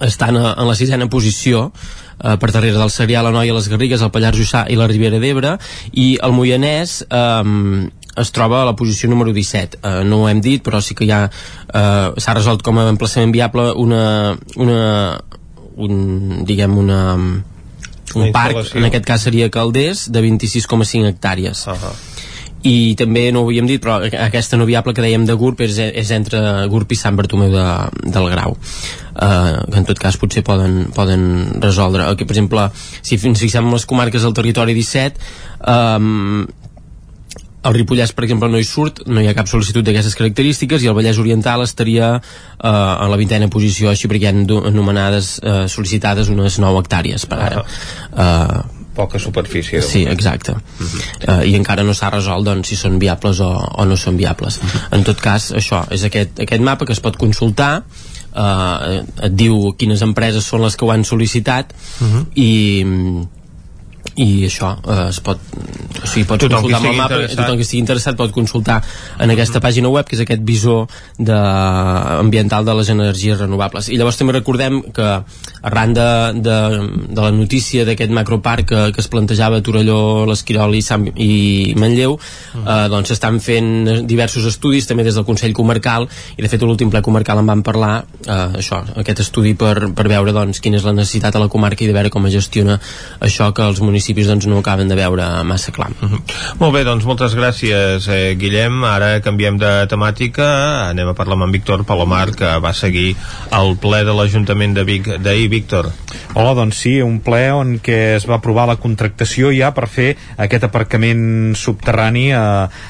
estan 0.01 0.37
a, 0.37 0.55
en 0.59 0.69
la 0.69 0.77
sisena 0.79 1.09
posició 1.11 1.71
eh, 2.23 2.37
per 2.37 2.51
darrere 2.51 2.79
del 2.79 2.93
Serià, 2.93 3.23
la 3.23 3.33
Noia, 3.35 3.55
les 3.55 3.69
Garrigues, 3.69 4.03
el 4.03 4.13
Pallars 4.15 4.39
Jussà 4.39 4.65
i 4.71 4.79
la 4.79 4.89
Ribera 4.91 5.21
d'Ebre 5.23 5.57
i 5.93 6.15
el 6.23 6.37
Moianès 6.37 7.03
eh, 7.09 7.91
es 8.23 8.33
troba 8.37 8.63
a 8.63 8.69
la 8.69 8.77
posició 8.77 9.09
número 9.11 9.33
17 9.33 9.81
eh, 9.83 10.03
no 10.05 10.23
ho 10.23 10.29
hem 10.29 10.43
dit 10.45 10.65
però 10.65 10.83
sí 10.85 10.97
que 10.99 11.09
ja 11.09 11.25
eh, 11.29 12.09
s'ha 12.17 12.37
resolt 12.37 12.65
com 12.65 12.79
a 12.79 12.89
emplaçament 12.91 13.33
viable 13.33 13.71
una, 13.81 14.37
una 14.57 14.83
un, 15.77 16.45
diguem 16.45 16.77
una 16.79 17.01
un 18.13 18.29
parc, 18.29 18.75
en 18.77 18.85
aquest 18.85 19.07
cas 19.09 19.23
seria 19.25 19.49
Calders 19.49 20.11
de 20.13 20.21
26,5 20.21 21.09
hectàrees. 21.09 21.65
Uh 21.65 21.79
-huh 21.81 21.95
i 22.69 22.95
també 22.99 23.27
no 23.35 23.43
ho 23.43 23.49
havíem 23.49 23.67
dit 23.67 23.83
però 23.83 23.99
aquesta 24.07 24.59
no 24.59 24.69
viable 24.69 24.95
que 24.95 25.03
dèiem 25.05 25.27
de 25.27 25.35
GURB 25.39 25.65
és, 25.67 25.79
és 25.83 26.13
entre 26.15 26.41
GURB 26.71 26.95
i 26.95 26.99
Sant 26.99 27.19
Bartomeu 27.19 27.51
de, 27.51 27.67
del 28.15 28.29
Grau. 28.31 28.57
Eh, 29.13 29.55
que 29.67 29.79
en 29.83 29.89
tot 29.89 29.99
cas 30.03 30.19
potser 30.21 30.45
poden, 30.47 30.93
poden 30.95 31.25
resoldre. 31.63 32.07
Que 32.17 32.27
per 32.29 32.37
exemple 32.37 32.69
si 33.03 33.19
ens 33.19 33.43
fixem 33.43 33.67
en 33.67 33.75
les 33.75 33.87
comarques 33.89 34.23
del 34.23 34.37
territori 34.39 34.77
17 34.79 35.33
eh, 35.67 36.61
el 37.63 37.75
Ripollès, 37.77 38.11
per 38.11 38.25
exemple, 38.27 38.49
no 38.51 38.59
hi 38.59 38.67
surt, 38.67 39.05
no 39.07 39.23
hi 39.23 39.29
ha 39.31 39.37
cap 39.39 39.47
sol·licitud 39.47 39.87
d'aquestes 39.87 40.17
característiques 40.19 40.83
i 40.83 40.91
el 40.91 40.97
Vallès 40.99 41.21
Oriental 41.23 41.63
estaria 41.63 42.17
eh, 42.19 42.67
a 42.67 43.07
la 43.11 43.19
vintena 43.21 43.47
posició, 43.53 43.93
així 43.93 44.11
perquè 44.11 44.27
hi 44.27 44.31
ha 44.33 44.63
anomenades 44.73 45.37
eh, 45.39 45.59
sol·licitades 45.71 46.33
unes 46.33 46.59
9 46.63 46.83
hectàrees 46.83 47.27
per 47.31 47.39
ara. 47.47 47.63
Eh, 47.63 48.72
poca 48.95 49.19
superfície. 49.19 49.83
Sí, 49.83 50.05
exacte. 50.07 50.53
Uh 50.53 50.59
-huh. 50.79 51.41
uh, 51.41 51.49
I 51.49 51.55
encara 51.55 51.83
no 51.83 51.95
s'ha 51.95 52.11
resolt 52.11 52.45
doncs, 52.45 52.69
si 52.69 52.77
són 52.77 52.99
viables 52.99 53.41
o, 53.41 53.51
o 53.79 53.85
no 53.85 53.97
són 53.97 54.17
viables. 54.17 54.59
Uh 54.59 54.65
-huh. 54.65 54.97
En 54.97 55.05
tot 55.05 55.21
cas, 55.21 55.53
això, 55.53 55.85
és 55.91 56.05
aquest, 56.05 56.41
aquest 56.41 56.63
mapa 56.63 56.85
que 56.85 56.93
es 56.93 57.01
pot 57.01 57.17
consultar 57.17 57.83
uh, 58.37 59.03
et 59.23 59.33
diu 59.33 59.75
quines 59.79 60.03
empreses 60.03 60.45
són 60.45 60.63
les 60.63 60.77
que 60.77 60.85
ho 60.85 60.91
han 60.91 61.05
sol·licitat 61.05 61.73
uh 62.01 62.07
-huh. 62.07 62.27
i 62.35 62.85
i 64.21 64.45
això 64.49 64.75
eh, 64.83 65.09
es 65.09 65.21
pot 65.25 65.41
o 66.03 66.07
sigui, 66.07 66.27
pots 66.29 66.43
Tothom 66.43 66.67
consultar 66.67 66.69
que 66.69 66.77
amb 66.77 66.89
el 66.91 66.99
mapa 66.99 67.21
tothom 67.33 67.59
que 67.61 67.65
estigui 67.67 67.81
interessat 67.83 68.17
pot 68.19 68.33
consultar 68.35 68.79
en 69.23 69.33
aquesta 69.33 69.61
pàgina 69.63 69.91
web 69.93 70.09
que 70.09 70.17
és 70.17 70.23
aquest 70.25 70.43
visor 70.45 70.89
de, 71.19 71.39
ambiental 72.19 72.67
de 72.67 72.75
les 72.81 72.91
energies 72.93 73.39
renovables. 73.41 73.89
I 73.89 73.99
llavors 74.01 74.19
també 74.19 74.35
recordem 74.37 74.81
que 74.95 75.09
arran 75.63 75.95
de, 75.95 76.09
de, 76.43 76.57
de 77.09 77.21
la 77.21 77.31
notícia 77.33 77.87
d'aquest 77.89 78.13
macroparc 78.13 78.69
que, 78.69 78.83
que 78.95 79.03
es 79.03 79.09
plantejava 79.13 79.61
a 79.61 79.65
Torelló, 79.65 80.27
l'Esquirol 80.29 80.75
i, 80.77 80.83
Sant, 80.83 81.07
i 81.15 81.75
Manlleu 81.79 82.19
eh, 82.19 82.89
doncs 82.93 83.13
s'estan 83.13 83.39
fent 83.43 84.07
diversos 84.09 84.49
estudis 84.51 84.89
també 84.91 85.07
des 85.07 85.17
del 85.19 85.27
Consell 85.29 85.55
Comarcal 85.57 86.09
i 86.37 86.43
de 86.43 86.51
fet 86.51 86.63
a 86.63 86.69
l'últim 86.69 86.91
ple 86.93 87.03
comarcal 87.05 87.41
en 87.41 87.49
van 87.49 87.63
parlar 87.67 87.93
eh, 88.27 88.59
això, 88.61 88.83
aquest 89.03 89.25
estudi 89.27 89.55
per, 89.59 89.93
per 89.95 90.09
veure 90.11 90.35
doncs, 90.35 90.61
quina 90.63 90.81
és 90.81 90.87
la 90.89 90.97
necessitat 90.97 91.39
a 91.39 91.45
la 91.45 91.51
comarca 91.53 91.85
i 91.85 91.91
de 91.91 91.97
veure 91.97 92.13
com 92.13 92.27
es 92.29 92.37
gestiona 92.37 92.79
això 93.23 93.53
que 93.55 93.65
els 93.67 93.81
municipis 93.85 94.02
doncs, 94.27 94.47
no 94.47 94.59
acaben 94.59 94.89
de 94.89 94.97
veure 94.99 95.45
massa 95.45 95.71
clar. 95.73 95.91
Molt 96.61 96.75
bé, 96.75 96.83
doncs 96.85 97.05
moltes 97.05 97.37
gràcies, 97.39 98.09
eh, 98.09 98.35
Guillem. 98.35 98.83
Ara 98.85 99.21
canviem 99.21 99.59
de 99.59 99.87
temàtica. 99.87 100.91
Anem 100.91 101.09
a 101.09 101.15
parlar 101.15 101.39
amb 101.39 101.45
en 101.45 101.53
Víctor 101.53 101.85
Palomar, 101.85 102.35
que 102.35 102.59
va 102.59 102.73
seguir 102.73 103.15
el 103.53 103.77
ple 103.77 104.05
de 104.05 104.13
l'Ajuntament 104.13 104.75
de 104.75 104.85
Vic 104.85 105.09
d'ahir. 105.23 105.53
Víctor. 105.53 105.91
Hola, 106.33 106.55
doncs 106.57 106.79
sí, 106.81 106.95
un 107.05 107.19
ple 107.21 107.51
on 107.53 107.75
què 107.85 108.17
es 108.17 108.25
va 108.29 108.39
aprovar 108.39 108.65
la 108.71 108.79
contractació 108.81 109.51
ja 109.53 109.69
per 109.77 109.85
fer 109.93 110.15
aquest 110.41 110.65
aparcament 110.65 111.53
subterrani 111.59 112.31
a, 112.33 112.45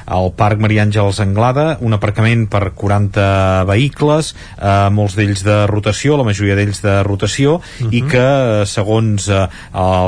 al 0.06 0.30
Parc 0.38 0.62
Maria 0.62 0.84
Àngels 0.86 1.18
Anglada, 1.24 1.78
un 1.82 1.96
aparcament 1.96 2.46
per 2.52 2.70
40 2.78 3.64
vehicles, 3.66 4.30
eh, 4.60 4.88
molts 4.94 5.16
d'ells 5.18 5.42
de 5.42 5.56
rotació, 5.66 6.14
la 6.20 6.26
majoria 6.28 6.54
d'ells 6.58 6.84
de 6.84 6.94
rotació, 7.02 7.56
uh 7.58 7.62
-huh. 7.62 7.90
i 7.90 8.02
que, 8.06 8.22
eh, 8.62 8.66
segons 8.66 9.28
eh, 9.28 9.48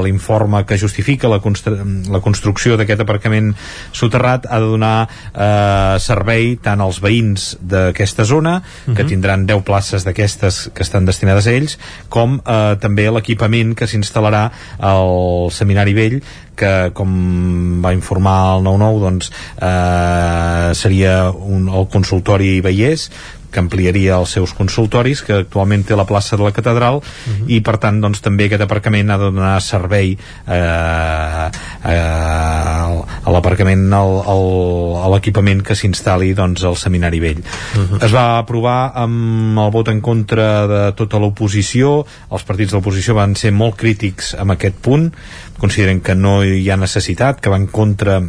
l'informe 0.04 0.64
que 0.64 0.78
justifica 0.78 0.93
la, 1.28 1.40
constru 1.40 1.76
la 2.10 2.20
construcció 2.20 2.76
d'aquest 2.76 3.00
aparcament 3.00 3.54
soterrat, 3.92 4.46
ha 4.46 4.60
de 4.60 4.70
donar 4.70 5.08
eh, 5.08 5.98
servei 5.98 6.56
tant 6.62 6.80
als 6.80 7.00
veïns 7.04 7.56
d'aquesta 7.60 8.24
zona, 8.24 8.56
uh 8.62 8.62
-huh. 8.62 8.96
que 8.96 9.04
tindran 9.04 9.46
10 9.46 9.62
places 9.64 10.04
d'aquestes 10.04 10.70
que 10.74 10.82
estan 10.82 11.04
destinades 11.04 11.46
a 11.46 11.52
ells, 11.52 11.78
com 12.08 12.40
eh, 12.46 12.76
també 12.80 13.10
l'equipament 13.10 13.74
que 13.74 13.86
s'instal·larà 13.86 14.50
al 14.78 15.50
Seminari 15.50 15.94
Vell 15.94 16.22
que 16.54 16.90
com 16.94 17.82
va 17.82 17.92
informar 17.92 18.56
el 18.56 18.66
9-9 18.66 19.00
doncs 19.02 19.30
eh, 19.58 20.70
seria 20.74 21.30
un, 21.30 21.68
el 21.68 21.88
consultori 21.90 22.60
Veiers 22.64 23.10
que 23.54 23.62
ampliaria 23.62 24.18
els 24.18 24.34
seus 24.36 24.52
consultoris, 24.56 25.22
que 25.22 25.36
actualment 25.44 25.84
té 25.86 25.96
la 25.96 26.06
plaça 26.08 26.36
de 26.36 26.42
la 26.42 26.52
catedral, 26.52 26.98
uh 26.98 27.02
-huh. 27.04 27.46
i 27.46 27.60
per 27.60 27.78
tant 27.78 28.00
doncs, 28.00 28.20
també 28.20 28.46
aquest 28.46 28.62
aparcament 28.62 29.10
ha 29.10 29.18
de 29.18 29.30
donar 29.30 29.60
servei 29.60 30.16
eh, 30.48 31.50
eh, 31.84 31.94
a 33.24 33.30
l'aparcament 33.30 33.92
a 33.94 35.08
l'equipament 35.12 35.62
que 35.62 35.74
s'instal·li 35.74 36.34
doncs, 36.34 36.64
al 36.64 36.76
Seminari 36.76 37.20
Vell. 37.20 37.38
Uh 37.38 37.80
-huh. 37.80 38.04
Es 38.04 38.12
va 38.12 38.38
aprovar 38.38 38.92
amb 38.94 39.58
el 39.58 39.70
vot 39.70 39.88
en 39.88 40.00
contra 40.00 40.66
de 40.66 40.92
tota 40.92 41.18
l'oposició, 41.18 42.04
els 42.30 42.42
partits 42.42 42.70
de 42.70 42.76
l'oposició 42.76 43.14
van 43.14 43.36
ser 43.36 43.52
molt 43.52 43.76
crítics 43.76 44.34
amb 44.34 44.50
aquest 44.50 44.76
punt, 44.80 45.12
consideren 45.58 46.00
que 46.00 46.14
no 46.14 46.44
hi 46.44 46.70
ha 46.70 46.76
necessitat, 46.76 47.40
que 47.40 47.50
va 47.50 47.56
en 47.56 47.66
contra 47.66 48.22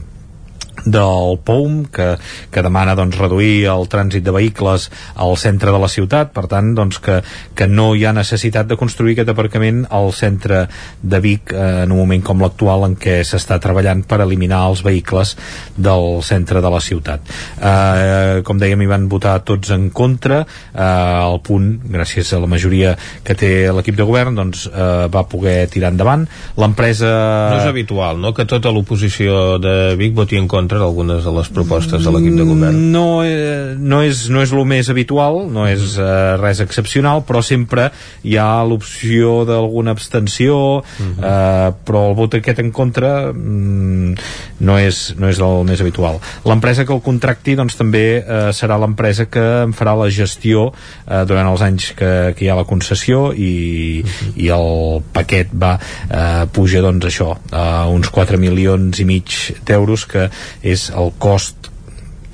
del 0.86 1.40
POUM 1.44 1.86
que, 1.94 2.16
que 2.54 2.64
demana 2.66 2.96
doncs, 2.98 3.18
reduir 3.20 3.66
el 3.74 3.88
trànsit 3.92 4.24
de 4.26 4.34
vehicles 4.36 4.90
al 5.16 5.36
centre 5.42 5.74
de 5.74 5.82
la 5.82 5.90
ciutat. 5.92 6.32
Per 6.36 6.46
tant 6.52 6.74
doncs, 6.78 7.02
que, 7.04 7.20
que 7.58 7.68
no 7.68 7.92
hi 7.96 8.06
ha 8.06 8.14
necessitat 8.16 8.70
de 8.70 8.78
construir 8.80 9.16
aquest 9.16 9.34
aparcament 9.34 9.84
al 9.90 10.12
centre 10.16 10.66
de 11.02 11.22
Vic 11.24 11.54
eh, 11.54 11.84
en 11.86 11.94
un 11.94 12.02
moment 12.04 12.24
com 12.26 12.44
l'actual 12.44 12.86
en 12.90 12.96
què 13.00 13.20
s'està 13.26 13.58
treballant 13.62 14.06
per 14.06 14.22
eliminar 14.24 14.64
els 14.70 14.84
vehicles 14.86 15.36
del 15.76 16.22
centre 16.26 16.62
de 16.62 16.72
la 16.72 16.82
ciutat. 16.84 17.34
Eh, 17.60 18.42
com 18.46 18.62
dèiem 18.62 18.86
hi 18.86 18.92
van 18.92 19.10
votar 19.12 19.40
tots 19.48 19.74
en 19.76 19.90
contra. 19.90 20.44
Eh, 20.74 20.86
el 20.86 21.42
punt, 21.46 21.72
gràcies 21.92 22.32
a 22.34 22.42
la 22.44 22.50
majoria 22.52 22.96
que 23.26 23.36
té 23.38 23.52
l'equip 23.74 23.98
de 23.98 24.08
govern 24.08 24.38
doncs 24.38 24.68
eh, 24.70 25.08
va 25.12 25.26
poder 25.30 25.66
tirar 25.74 25.94
endavant. 25.94 26.28
L'empresa... 26.62 27.10
No 27.52 27.62
és 27.64 27.70
habitual, 27.74 28.22
no?, 28.22 28.34
que 28.36 28.46
tota 28.50 28.74
l'oposició 28.74 29.58
de 29.62 29.96
Vic 30.00 30.16
voti 30.18 30.40
en 30.40 30.50
contra 30.76 30.84
d'algunes 30.84 31.24
de 31.24 31.32
les 31.32 31.50
propostes 31.50 32.04
de 32.04 32.12
l'equip 32.12 32.36
de 32.36 32.46
govern. 32.46 32.80
No, 32.92 33.24
eh, 33.24 33.76
no, 33.80 34.02
és, 34.04 34.28
no 34.30 34.42
és 34.44 34.52
el 34.52 34.66
més 34.68 34.90
habitual, 34.92 35.46
no 35.52 35.66
és 35.68 35.96
eh, 35.98 36.36
res 36.42 36.62
excepcional, 36.64 37.24
però 37.26 37.42
sempre 37.46 37.90
hi 38.24 38.36
ha 38.38 38.64
l'opció 38.68 39.44
d'alguna 39.48 39.92
abstenció, 39.96 40.58
uh 40.80 40.84
-huh. 40.84 41.24
eh, 41.24 41.74
però 41.86 42.10
el 42.10 42.16
vot 42.16 42.36
aquest 42.36 42.60
en 42.60 42.72
contra 42.72 43.32
mm, 43.32 44.16
no, 44.60 44.78
és, 44.78 45.16
no 45.18 45.30
és 45.30 45.40
el 45.40 45.64
més 45.64 45.82
habitual. 45.82 46.20
L'empresa 46.46 46.86
que 46.86 46.94
el 46.94 47.02
contracti 47.02 47.56
doncs, 47.56 47.76
també 47.76 48.18
eh, 48.18 48.52
serà 48.52 48.78
l'empresa 48.80 49.26
que 49.26 49.64
en 49.64 49.74
farà 49.74 49.96
la 49.96 50.10
gestió 50.10 50.72
eh, 51.08 51.26
durant 51.26 51.48
els 51.48 51.62
anys 51.62 51.94
que, 51.96 52.34
que 52.36 52.46
hi 52.46 52.50
ha 52.50 52.56
la 52.56 52.66
concessió 52.66 53.34
i, 53.34 54.04
uh 54.04 54.08
-huh. 54.08 54.34
i 54.36 54.48
el 54.50 55.02
paquet 55.14 55.48
va 55.54 55.80
eh, 56.10 56.46
puja 56.52 56.82
doncs 56.82 57.06
això, 57.06 57.38
a 57.52 57.88
uns 57.88 58.10
4 58.10 58.38
milions 58.38 59.00
i 59.00 59.06
mig 59.06 59.56
d'euros 59.66 60.06
que 60.06 60.30
és 60.66 60.90
el 60.90 61.14
cost 61.22 61.70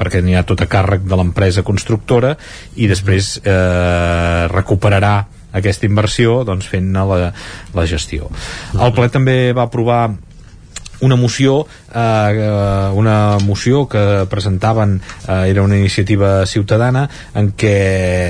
perquè 0.01 0.23
n'hi 0.23 0.33
ha 0.37 0.45
tot 0.47 0.63
a 0.63 0.69
càrrec 0.69 1.03
de 1.05 1.17
l'empresa 1.19 1.65
constructora 1.67 2.33
i 2.79 2.87
després 2.89 3.35
eh, 3.43 4.47
recuperarà 4.49 5.13
aquesta 5.51 5.85
inversió 5.85 6.41
doncs, 6.47 6.69
fent 6.71 6.89
la, 6.95 7.31
la 7.75 7.85
gestió. 7.85 8.31
El 8.79 8.95
ple 8.95 9.09
també 9.13 9.51
va 9.53 9.67
aprovar 9.67 10.03
una 11.01 11.17
moció 11.17 11.65
eh, 11.93 12.91
una 12.93 13.37
moció 13.43 13.87
que 13.87 14.25
presentaven 14.29 15.01
eh, 15.27 15.49
era 15.49 15.63
una 15.63 15.77
iniciativa 15.77 16.45
ciutadana 16.45 17.09
en 17.35 17.51
què 17.51 17.75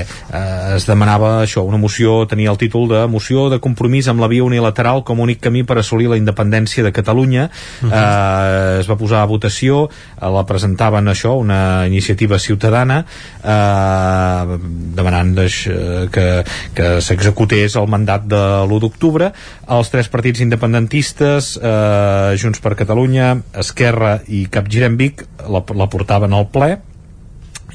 eh, 0.02 0.74
es 0.76 0.86
demanava 0.86 1.42
això, 1.42 1.64
una 1.66 1.78
moció 1.78 2.26
tenia 2.30 2.50
el 2.50 2.58
títol 2.58 2.88
de 2.90 3.06
moció 3.06 3.48
de 3.52 3.60
compromís 3.62 4.08
amb 4.08 4.22
la 4.22 4.30
via 4.32 4.44
unilateral 4.44 5.04
com 5.04 5.20
a 5.20 5.26
únic 5.26 5.42
camí 5.42 5.62
per 5.64 5.78
assolir 5.80 6.10
la 6.10 6.18
independència 6.20 6.84
de 6.84 6.92
Catalunya 6.92 7.48
uh 7.48 7.88
-huh. 7.88 7.92
eh, 7.92 8.80
es 8.80 8.90
va 8.90 8.96
posar 8.96 9.22
a 9.22 9.26
votació 9.26 9.88
eh, 9.88 10.28
la 10.28 10.44
presentaven 10.46 11.06
això, 11.08 11.36
una 11.38 11.86
iniciativa 11.86 12.38
ciutadana 12.38 13.04
eh, 13.44 14.58
demanant 14.94 15.38
eh, 15.38 16.08
que, 16.10 16.44
que 16.74 17.00
s'executés 17.00 17.76
el 17.76 17.88
mandat 17.88 18.24
de 18.24 18.42
l'1 18.66 18.80
d'octubre 18.80 19.32
els 19.68 19.90
tres 19.90 20.08
partits 20.08 20.40
independentistes 20.40 21.58
eh, 21.62 22.36
Junts 22.36 22.60
per 22.60 22.74
Catalunya 22.74 23.36
Esquerra 23.58 24.16
i 24.28 24.46
Capgirem 24.52 24.96
Vic 25.00 25.26
la, 25.48 25.62
la 25.76 25.88
portaven 25.92 26.32
al 26.36 26.48
ple 26.54 26.76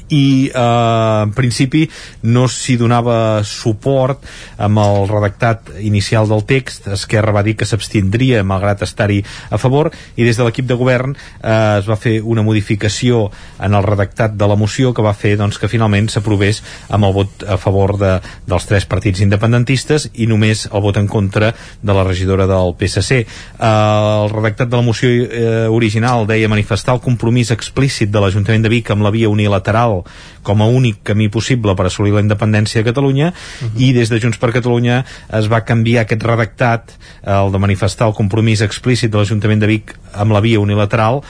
i 0.08 0.48
eh, 0.48 1.22
en 1.22 1.32
principi 1.36 1.84
no 2.22 2.46
s'hi 2.48 2.78
donava 2.80 3.42
suport 3.44 4.24
amb 4.58 4.80
el 4.82 5.08
redactat 5.10 5.72
inicial 5.84 6.28
del 6.28 6.44
text. 6.48 6.88
Esquerra 6.94 7.34
va 7.34 7.44
dir 7.46 7.56
que 7.58 7.68
s'abstindria 7.68 8.44
malgrat 8.46 8.82
estar-hi 8.86 9.20
a 9.50 9.58
favor 9.60 9.90
i 10.16 10.24
des 10.26 10.38
de 10.38 10.46
l'equip 10.46 10.66
de 10.68 10.78
govern 10.78 11.14
eh, 11.14 11.78
es 11.78 11.88
va 11.88 11.98
fer 12.00 12.18
una 12.22 12.44
modificació 12.46 13.28
en 13.60 13.74
el 13.74 13.84
redactat 13.84 14.36
de 14.38 14.48
la 14.48 14.56
moció 14.56 14.92
que 14.94 15.04
va 15.04 15.14
fer 15.14 15.36
doncs, 15.38 15.58
que 15.58 15.70
finalment 15.70 16.08
s'aprovés 16.12 16.62
amb 16.88 17.08
el 17.08 17.14
vot 17.16 17.44
a 17.46 17.58
favor 17.60 17.96
de, 18.00 18.14
dels 18.48 18.68
tres 18.68 18.86
partits 18.88 19.22
independentistes 19.24 20.08
i 20.14 20.28
només 20.30 20.66
el 20.72 20.84
vot 20.84 20.96
en 21.00 21.08
contra 21.08 21.52
de 21.52 21.94
la 21.94 22.04
regidora 22.06 22.46
del 22.50 22.74
PSC 22.78 23.20
eh, 23.20 23.26
el 23.68 24.30
redactat 24.32 24.70
de 24.70 24.76
la 24.76 24.86
moció 24.86 25.08
eh, 25.08 25.66
original 25.68 26.26
deia 26.28 26.50
manifestar 26.50 26.96
el 26.96 27.04
compromís 27.04 27.52
explícit 27.54 28.10
de 28.12 28.22
l'Ajuntament 28.22 28.64
de 28.64 28.72
Vic 28.72 28.90
amb 28.94 29.04
la 29.06 29.14
via 29.14 29.30
unilateral 29.30 29.97
com 30.42 30.62
a 30.62 30.66
únic 30.66 31.02
camí 31.02 31.28
possible 31.28 31.74
per 31.76 31.86
assolir 31.86 32.14
la 32.14 32.24
independència 32.24 32.82
de 32.82 32.88
Catalunya 32.90 33.32
uh 33.32 33.66
-huh. 33.66 33.80
i 33.80 33.92
des 33.92 34.08
de 34.08 34.20
Junts 34.20 34.38
per 34.38 34.52
Catalunya 34.52 35.04
es 35.32 35.50
va 35.50 35.64
canviar 35.64 36.02
aquest 36.02 36.22
redactat 36.22 36.92
el 37.24 37.52
de 37.52 37.58
manifestar 37.58 38.08
el 38.08 38.14
compromís 38.14 38.60
explícit 38.60 39.10
de 39.10 39.18
l'Ajuntament 39.18 39.60
de 39.60 39.66
Vic 39.66 39.94
amb 40.14 40.32
la 40.32 40.40
via 40.40 40.60
unilateral 40.60 41.22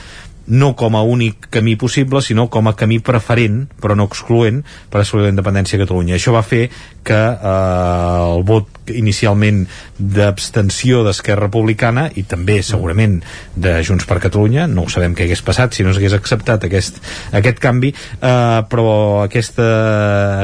no 0.49 0.73
com 0.75 0.97
a 0.97 1.03
únic 1.05 1.47
camí 1.53 1.75
possible, 1.79 2.21
sinó 2.25 2.49
com 2.49 2.67
a 2.67 2.75
camí 2.75 2.99
preferent, 2.99 3.67
però 3.79 3.95
no 3.95 4.09
excloent, 4.09 4.63
per 4.89 5.03
assolir 5.03 5.27
la 5.27 5.33
independència 5.33 5.77
de 5.77 5.85
Catalunya. 5.85 6.17
Això 6.17 6.33
va 6.35 6.43
fer 6.45 6.67
que 7.05 7.17
eh, 7.17 8.33
el 8.33 8.43
vot 8.49 8.89
inicialment 8.89 9.63
d'abstenció 9.99 11.03
d'Esquerra 11.05 11.45
Republicana 11.45 12.07
i 12.17 12.25
també 12.27 12.59
segurament 12.65 13.19
de 13.55 13.77
Junts 13.85 14.07
per 14.09 14.19
Catalunya, 14.23 14.65
no 14.67 14.87
ho 14.87 14.91
sabem 14.91 15.13
què 15.15 15.27
hagués 15.27 15.45
passat 15.45 15.77
si 15.77 15.85
no 15.85 15.93
s'hagués 15.93 16.17
acceptat 16.17 16.65
aquest, 16.65 16.97
aquest 17.37 17.61
canvi, 17.61 17.93
eh, 17.93 18.59
però 18.69 18.89
aquesta, 19.25 19.69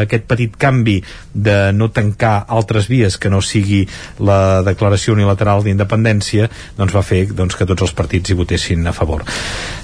aquest 0.06 0.30
petit 0.30 0.58
canvi 0.62 1.00
de 1.36 1.74
no 1.76 1.92
tancar 1.92 2.46
altres 2.48 2.88
vies 2.88 3.20
que 3.20 3.30
no 3.30 3.42
sigui 3.44 3.84
la 4.24 4.64
declaració 4.66 5.14
unilateral 5.14 5.66
d'independència 5.66 6.48
doncs 6.80 6.96
va 6.96 7.04
fer 7.04 7.26
doncs, 7.36 7.58
que 7.60 7.68
tots 7.68 7.84
els 7.86 7.94
partits 7.96 8.32
hi 8.32 8.40
votessin 8.40 8.88
a 8.88 8.96
favor. 8.96 9.26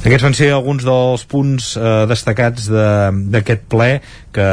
Aquests 0.02 0.26
van 0.26 0.38
ser 0.38 0.52
alguns 0.56 0.88
dels 0.88 1.28
punts 1.30 1.76
eh, 1.76 1.92
destacats 2.10 2.72
d'aquest 2.72 3.68
ple 3.70 3.92
que 4.32 4.48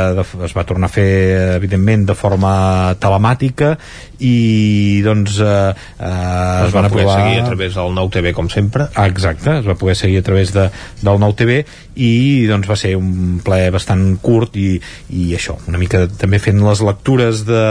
es 0.45 0.55
va 0.57 0.65
tornar 0.67 0.91
a 0.91 0.93
fer 0.93 1.09
evidentment 1.57 2.07
de 2.09 2.17
forma 2.19 2.53
telemàtica 3.01 3.75
i 4.19 5.01
doncs 5.05 5.39
eh, 5.39 5.71
eh, 5.71 6.09
es, 6.09 6.69
es 6.69 6.75
van 6.75 6.89
poder 6.91 7.07
aprovar... 7.07 7.19
seguir 7.21 7.43
a 7.43 7.47
través 7.47 7.77
del 7.79 7.95
nou 7.95 8.11
TV 8.11 8.33
com 8.35 8.51
sempre. 8.51 8.89
Exacte, 9.05 9.59
es 9.61 9.69
va 9.69 9.79
poder 9.79 9.95
seguir 9.99 10.19
a 10.23 10.27
través 10.27 10.53
de, 10.55 10.67
del 11.03 11.23
nou 11.23 11.35
TV 11.39 11.61
i 11.99 12.47
doncs 12.51 12.69
va 12.71 12.77
ser 12.79 12.95
un 12.99 13.39
ple 13.45 13.61
bastant 13.75 14.05
curt 14.23 14.59
i, 14.59 14.69
i 15.15 15.31
això, 15.39 15.59
una 15.71 15.81
mica 15.81 16.05
també 16.19 16.43
fent 16.43 16.61
les 16.67 16.83
lectures 16.87 17.45
de, 17.47 17.65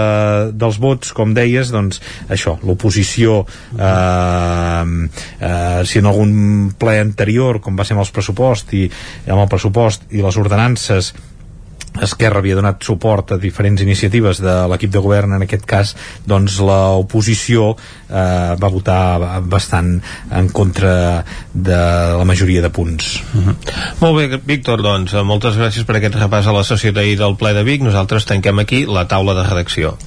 dels 0.55 0.79
vots 0.83 1.13
com 1.15 1.35
deies, 1.35 1.71
doncs 1.75 2.01
això 2.31 2.57
l'oposició 2.63 3.41
eh, 3.75 4.83
eh, 5.39 5.79
si 5.87 5.99
en 5.99 6.11
algun 6.11 6.35
ple 6.79 6.99
anterior 7.03 7.61
com 7.63 7.79
va 7.79 7.87
ser 7.87 7.97
amb 7.97 8.05
els 8.05 8.13
pressupost 8.15 8.75
i 8.77 8.85
amb 9.27 9.41
el 9.41 9.49
pressupost 9.51 10.07
i 10.15 10.23
les 10.23 10.39
ordenances 10.39 11.13
Esquerra 12.03 12.41
havia 12.41 12.57
donat 12.57 12.83
suport 12.83 13.33
a 13.33 13.37
diferents 13.41 13.81
iniciatives 13.81 14.41
de 14.43 14.55
l'equip 14.71 14.91
de 14.93 15.01
govern, 15.03 15.33
en 15.37 15.45
aquest 15.45 15.65
cas 15.69 15.93
doncs 16.27 16.59
l'oposició 16.63 17.71
eh, 17.73 18.55
va 18.59 18.71
votar 18.73 19.41
bastant 19.47 19.97
en 20.31 20.49
contra 20.49 21.23
de 21.53 21.81
la 22.17 22.25
majoria 22.27 22.61
de 22.61 22.69
punts. 22.69 23.21
Uh 23.33 23.37
mhm. 23.37 23.47
-huh. 23.49 23.55
Molt 23.99 24.17
bé, 24.17 24.41
Víctor, 24.45 24.81
doncs 24.81 25.13
moltes 25.23 25.55
gràcies 25.55 25.85
per 25.85 25.97
aquest 25.97 26.15
repàs 26.15 26.47
a 26.47 26.53
la 26.53 26.63
sessió 26.63 26.91
d'ahir 26.91 27.17
del 27.17 27.35
ple 27.35 27.53
de 27.53 27.63
Vic. 27.63 27.81
Nosaltres 27.81 28.25
tanquem 28.25 28.59
aquí 28.59 28.85
la 28.85 29.07
taula 29.07 29.33
de 29.33 29.43
redacció. 29.43 29.97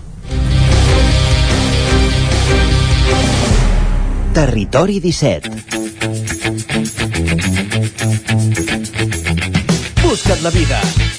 Territori 4.33 5.01
17 5.01 5.51
Busca't 10.03 10.43
la 10.43 10.51
vida 10.51 11.10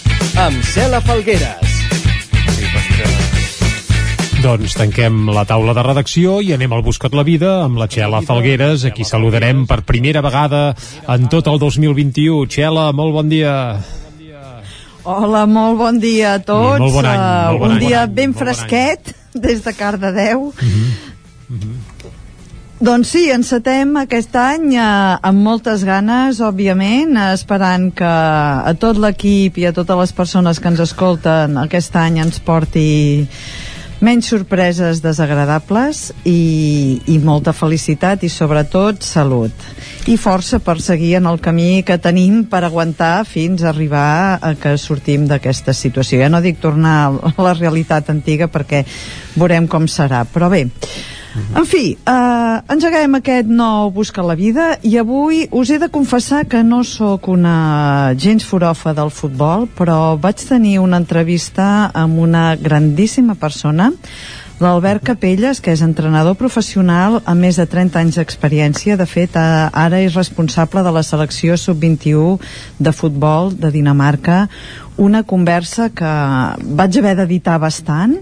amb 0.41 0.63
Cela 0.65 0.97
Falgueres. 1.05 1.73
Doncs 4.41 4.73
tanquem 4.73 5.27
la 5.30 5.43
taula 5.45 5.76
de 5.77 5.84
redacció 5.85 6.39
i 6.41 6.49
anem 6.55 6.73
al 6.73 6.81
Buscat 6.81 7.13
la 7.13 7.22
Vida 7.27 7.51
amb 7.68 7.77
la 7.77 7.85
Txela 7.91 8.23
Falgueres, 8.26 8.88
a 8.88 8.93
qui 8.95 9.05
saludarem 9.05 9.68
per 9.69 9.84
primera 9.85 10.23
vegada 10.26 10.63
en 11.13 11.30
tot 11.30 11.51
el 11.51 11.61
2021. 11.61 12.47
Txela, 12.49 12.88
molt 12.97 13.13
bon 13.19 13.30
dia. 13.30 13.53
Hola, 15.05 15.45
molt 15.45 15.77
bon 15.77 16.01
dia 16.01 16.35
a 16.39 16.41
tots. 16.41 16.80
I 16.80 16.85
molt 16.88 16.97
bon 16.97 17.11
any. 17.11 17.22
Molt 17.22 17.61
bon 17.61 17.69
un 17.69 17.77
any. 17.77 17.85
dia 17.85 18.03
ben 18.09 18.34
fresquet 18.34 19.13
des 19.45 19.61
de 19.61 19.77
Cardedeu. 19.77 20.53
Mm 20.57 20.69
-hmm. 20.73 20.91
Mm 21.51 21.59
-hmm 21.59 21.90
doncs 22.82 23.12
sí, 23.14 23.28
encetem 23.30 23.94
aquest 24.02 24.34
any 24.41 24.72
eh, 24.74 24.84
amb 25.30 25.44
moltes 25.45 25.84
ganes, 25.86 26.40
òbviament, 26.41 27.14
esperant 27.30 27.91
que 27.94 28.10
a 28.10 28.74
tot 28.82 28.98
l'equip 28.98 29.60
i 29.62 29.68
a 29.70 29.74
totes 29.76 29.99
les 29.99 30.14
persones 30.18 30.58
que 30.58 30.72
ens 30.72 30.82
escolten 30.82 31.60
aquest 31.62 31.95
any 32.02 32.18
ens 32.24 32.41
porti 32.41 32.90
menys 34.02 34.32
sorpreses 34.34 35.03
desagradables 35.03 36.08
i, 36.26 36.98
i 37.06 37.20
molta 37.22 37.53
felicitat 37.53 38.26
i 38.26 38.32
sobretot 38.34 39.06
salut 39.06 39.53
i 40.10 40.18
força 40.18 40.58
per 40.58 40.80
seguir 40.82 41.14
en 41.20 41.30
el 41.30 41.38
camí 41.38 41.84
que 41.86 41.99
tenim 42.02 42.41
per 42.49 42.64
aguantar 42.66 43.28
fins 43.30 43.62
a 43.62 43.70
arribar 43.70 44.40
a 44.41 44.56
que 44.58 44.74
sortim 44.82 45.30
d'aquesta 45.30 45.78
situació. 45.78 46.24
Ja 46.24 46.34
no 46.34 46.41
dic 46.41 46.58
tornar 46.58 46.98
a 47.14 47.34
la 47.38 47.53
realitat 47.53 48.10
antiga 48.10 48.49
perquè 48.49 48.82
veurem 49.38 49.70
com 49.70 49.86
serà, 49.86 50.26
però 50.26 50.49
bé, 50.49 50.66
en 51.32 51.66
fi, 51.66 51.95
eh, 51.95 52.58
engeguem 52.74 53.16
aquest 53.20 53.48
nou 53.48 53.91
Busca 53.95 54.24
la 54.26 54.36
Vida 54.36 54.76
i 54.84 54.98
avui 54.99 55.45
us 55.52 55.72
he 55.72 55.78
de 55.80 55.88
confessar 55.91 56.44
que 56.49 56.64
no 56.64 56.84
sóc 56.84 57.30
una 57.32 58.14
gens 58.20 58.45
forofa 58.48 58.94
del 58.98 59.12
futbol, 59.14 59.68
però 59.78 60.18
vaig 60.20 60.44
tenir 60.48 60.80
una 60.84 60.99
entrevista 60.99 61.91
amb 61.94 62.20
una 62.20 62.56
grandíssima 62.56 63.36
persona, 63.36 63.91
l'Albert 64.62 65.02
Capelles, 65.02 65.60
que 65.60 65.74
és 65.74 65.82
entrenador 65.82 66.38
professional 66.38 67.20
amb 67.26 67.42
més 67.42 67.58
de 67.58 67.66
30 67.66 67.98
anys 67.98 68.20
d'experiència. 68.20 68.98
De 69.00 69.08
fet, 69.10 69.36
ara 69.36 70.00
és 70.06 70.16
responsable 70.16 70.84
de 70.86 70.94
la 70.94 71.04
selecció 71.04 71.58
sub-21 71.58 72.38
de 72.78 72.94
futbol 72.94 73.52
de 73.58 73.72
Dinamarca. 73.74 74.46
Una 75.02 75.24
conversa 75.26 75.90
que 75.90 76.12
vaig 76.78 76.98
haver 77.00 77.16
d'editar 77.18 77.58
bastant 77.64 78.20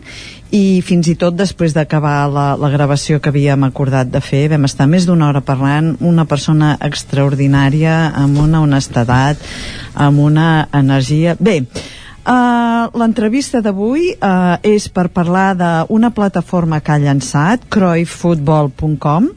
i 0.55 0.79
fins 0.85 1.09
i 1.11 1.17
tot 1.19 1.35
després 1.35 1.75
d'acabar 1.75 2.29
la, 2.31 2.47
la 2.57 2.71
gravació 2.73 3.19
que 3.19 3.33
havíem 3.33 3.67
acordat 3.67 4.09
de 4.09 4.21
fer 4.23 4.47
vam 4.49 4.65
estar 4.65 4.87
més 4.89 5.05
d'una 5.05 5.27
hora 5.27 5.43
parlant 5.45 5.91
una 5.99 6.25
persona 6.25 6.75
extraordinària 6.81 8.13
amb 8.17 8.39
una 8.41 8.63
honestedat 8.63 9.43
amb 9.93 10.23
una 10.23 10.69
energia 10.73 11.35
bé, 11.39 11.61
Uh, 12.29 12.93
L'entrevista 12.93 13.57
d'avui 13.65 14.11
uh, 14.13 14.59
és 14.61 14.85
per 14.93 15.07
parlar 15.09 15.55
d'una 15.57 16.11
plataforma 16.13 16.77
que 16.77 16.93
ha 16.93 17.01
llançat, 17.01 17.63
croyfootball.com, 17.73 19.29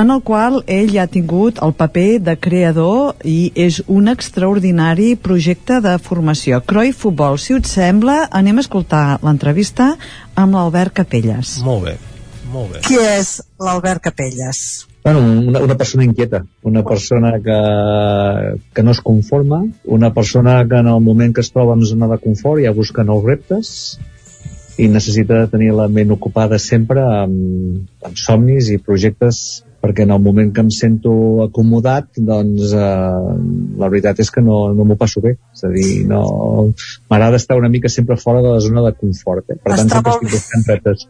en 0.00 0.12
el 0.14 0.22
qual 0.24 0.62
ell 0.64 0.96
ha 0.96 1.04
tingut 1.12 1.60
el 1.60 1.74
paper 1.76 2.22
de 2.24 2.36
creador 2.40 3.20
i 3.28 3.52
és 3.52 3.82
un 3.84 4.08
extraordinari 4.08 5.10
projecte 5.20 5.82
de 5.84 5.98
formació. 6.00 6.62
Croi 6.64 6.94
Futbol, 6.96 7.36
si 7.36 7.52
us 7.58 7.68
sembla, 7.76 8.22
anem 8.32 8.62
a 8.62 8.64
escoltar 8.64 9.04
l'entrevista 9.20 9.92
amb 10.32 10.56
l'Albert 10.56 10.96
Capelles. 11.02 11.58
Molt 11.68 11.90
bé, 11.90 11.98
molt 12.54 12.72
bé. 12.72 12.86
Qui 12.88 12.96
és 12.96 13.42
l'Albert 13.60 14.08
Capelles? 14.08 14.91
Bueno, 15.04 15.18
una, 15.18 15.58
una 15.58 15.76
persona 15.76 16.04
inquieta, 16.04 16.44
una 16.62 16.84
persona 16.84 17.40
que, 17.42 18.60
que 18.72 18.82
no 18.84 18.92
es 18.92 19.00
conforma, 19.00 19.64
una 19.84 20.14
persona 20.14 20.66
que 20.68 20.76
en 20.76 20.86
el 20.86 21.00
moment 21.00 21.34
que 21.34 21.42
es 21.42 21.50
troba 21.50 21.74
en 21.74 21.82
zona 21.84 22.06
de 22.06 22.20
confort 22.22 22.62
ja 22.62 22.70
busca 22.70 23.02
nous 23.02 23.24
reptes 23.26 23.72
i 24.78 24.86
necessita 24.88 25.48
tenir 25.50 25.72
la 25.74 25.88
ment 25.90 26.14
ocupada 26.14 26.58
sempre 26.62 27.02
amb, 27.02 27.82
amb 28.06 28.16
somnis 28.16 28.70
i 28.70 28.78
projectes 28.78 29.64
perquè 29.82 30.06
en 30.06 30.14
el 30.14 30.20
moment 30.22 30.52
que 30.54 30.62
em 30.62 30.70
sento 30.70 31.12
acomodat 31.44 32.20
doncs 32.30 32.74
eh, 32.78 33.32
la 33.82 33.88
veritat 33.90 34.20
és 34.22 34.30
que 34.30 34.44
no, 34.44 34.58
no 34.76 34.86
m'ho 34.86 34.96
passo 35.00 35.22
bé 35.24 35.34
és 35.34 35.64
a 35.66 35.72
dir, 35.74 36.04
no... 36.08 36.22
m'agrada 37.10 37.40
estar 37.40 37.58
una 37.58 37.70
mica 37.72 37.90
sempre 37.92 38.16
fora 38.20 38.44
de 38.44 38.52
la 38.54 38.60
zona 38.62 38.84
de 38.86 38.94
confort 39.00 39.50
eh? 39.50 39.58
per 39.58 39.74
tant 39.74 39.86
Està 39.88 39.98
sempre 39.98 40.14
estic 40.14 40.36
buscant 40.36 40.68
reptes 40.70 41.04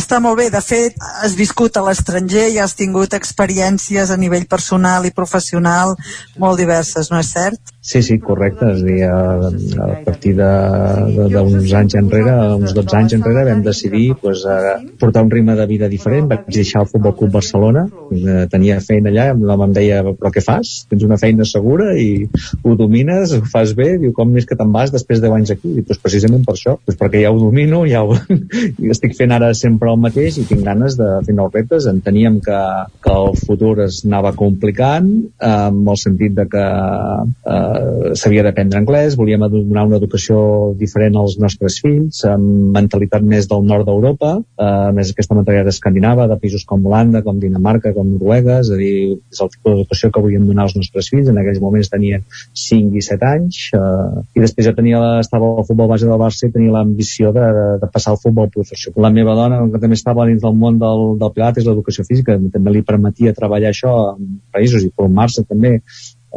Està 0.00 0.20
molt 0.24 0.40
bé, 0.42 0.48
de 0.50 0.62
fet 0.64 0.98
has 1.22 1.38
viscut 1.38 1.78
a 1.78 1.86
l'estranger 1.86 2.48
i 2.54 2.60
has 2.62 2.74
tingut 2.78 3.14
experiències 3.16 4.10
a 4.10 4.18
nivell 4.20 4.48
personal 4.50 5.06
i 5.06 5.14
professional 5.14 5.94
molt 6.42 6.58
diverses, 6.60 7.12
no 7.12 7.22
és 7.22 7.30
cert? 7.36 7.75
Sí, 7.86 8.00
sí, 8.02 8.16
correcte. 8.18 8.66
És 8.74 8.80
a 8.82 8.86
dir, 8.86 9.02
a, 9.06 9.84
a 9.84 9.98
partir 10.02 10.32
d'uns 10.34 11.74
anys 11.78 11.94
enrere, 12.00 12.32
uns 12.56 12.72
12 12.74 12.96
anys 12.98 13.12
enrere, 13.14 13.44
vam 13.46 13.60
decidir 13.62 14.08
pues, 14.18 14.42
a 14.42 14.80
portar 14.98 15.22
un 15.22 15.30
ritme 15.30 15.54
de 15.54 15.66
vida 15.70 15.86
diferent. 15.92 16.26
Vaig 16.32 16.48
deixar 16.50 16.82
el 16.82 16.88
Futbol 16.90 17.14
Club 17.14 17.36
Barcelona, 17.36 17.84
eh, 18.10 18.48
tenia 18.50 18.80
feina 18.82 19.12
allà, 19.12 19.28
l'home 19.38 19.68
em 19.68 19.76
deia, 19.76 20.00
però 20.08 20.32
què 20.34 20.42
fas? 20.42 20.72
Tens 20.90 21.04
una 21.06 21.18
feina 21.22 21.46
segura 21.46 21.92
i 21.94 22.26
ho 22.64 22.74
domines, 22.74 23.36
ho 23.36 23.46
fas 23.52 23.76
bé, 23.78 23.92
diu, 24.02 24.10
com 24.16 24.34
és 24.34 24.50
que 24.50 24.58
te'n 24.58 24.74
vas 24.74 24.90
després 24.90 25.22
de 25.22 25.30
10 25.30 25.38
anys 25.38 25.54
aquí? 25.54 25.76
I 25.78 25.86
pues, 25.86 26.02
precisament 26.02 26.42
per 26.42 26.56
això, 26.58 26.74
pues, 26.82 26.98
perquè 26.98 27.22
ja 27.22 27.30
ho 27.30 27.38
domino, 27.38 27.84
ja 27.86 28.02
ho... 28.02 28.18
Estic 28.96 29.14
fent 29.14 29.30
ara 29.36 29.52
sempre 29.54 29.94
el 29.94 30.02
mateix 30.02 30.40
i 30.42 30.48
tinc 30.50 30.66
ganes 30.66 30.98
de 30.98 31.12
fer 31.22 31.38
nous 31.38 31.54
reptes. 31.54 31.86
Enteníem 31.86 32.42
que, 32.42 32.60
que 33.04 33.14
el 33.14 33.38
futur 33.46 33.76
es 33.86 34.02
anava 34.08 34.34
complicant, 34.34 35.14
eh, 35.38 35.54
amb 35.70 35.94
el 35.94 36.02
sentit 36.02 36.34
de 36.34 36.50
que 36.50 36.66
eh, 36.66 37.75
s'havia 38.18 38.42
d'aprendre 38.46 38.80
anglès, 38.80 39.16
volíem 39.18 39.44
donar 39.50 39.86
una 39.88 39.98
educació 40.00 40.38
diferent 40.78 41.16
als 41.18 41.36
nostres 41.42 41.78
fills, 41.82 42.22
amb 42.28 42.72
mentalitat 42.76 43.24
més 43.24 43.48
del 43.50 43.64
nord 43.66 43.86
d'Europa, 43.88 44.32
eh, 44.40 44.90
més 44.96 45.12
aquesta 45.12 45.36
mentalitat 45.38 45.70
escandinava, 45.72 46.26
de 46.30 46.38
països 46.42 46.64
com 46.68 46.84
Holanda, 46.86 47.22
com 47.26 47.40
Dinamarca, 47.42 47.92
com 47.96 48.08
Noruega, 48.12 48.60
és 48.64 48.70
a 48.70 48.78
dir, 48.80 48.96
és 49.32 49.42
el 49.42 49.52
tipus 49.54 49.72
d'educació 49.72 50.10
que 50.12 50.22
volíem 50.26 50.46
donar 50.48 50.66
als 50.66 50.76
nostres 50.78 51.10
fills, 51.12 51.30
en 51.32 51.40
aquells 51.42 51.62
moments 51.62 51.92
tenien 51.92 52.24
5 52.66 52.96
i 52.96 53.04
7 53.08 53.30
anys, 53.30 53.62
eh, 53.76 54.24
i 54.36 54.44
després 54.44 54.70
jo 54.70 54.74
tenia, 54.76 55.02
estava 55.20 55.52
al 55.52 55.68
futbol 55.68 55.90
base 55.92 56.08
del 56.08 56.20
Barça 56.20 56.48
i 56.48 56.52
tenia 56.54 56.74
l'ambició 56.78 57.32
de, 57.36 57.46
de 57.82 57.90
passar 57.92 58.14
al 58.14 58.20
futbol 58.22 58.50
professional. 58.52 59.02
La 59.06 59.14
meva 59.14 59.36
dona, 59.38 59.62
que 59.72 59.82
també 59.82 59.98
estava 59.98 60.26
dins 60.28 60.42
del 60.42 60.56
món 60.56 60.80
del, 60.82 61.06
del 61.20 61.34
Pilates, 61.34 61.66
l'educació 61.66 62.06
física, 62.08 62.38
també 62.52 62.72
li 62.76 62.86
permetia 62.86 63.34
treballar 63.36 63.72
això 63.72 63.96
en 64.14 64.38
països 64.54 64.84
i 64.86 64.92
formar-se 64.94 65.44
també 65.46 65.76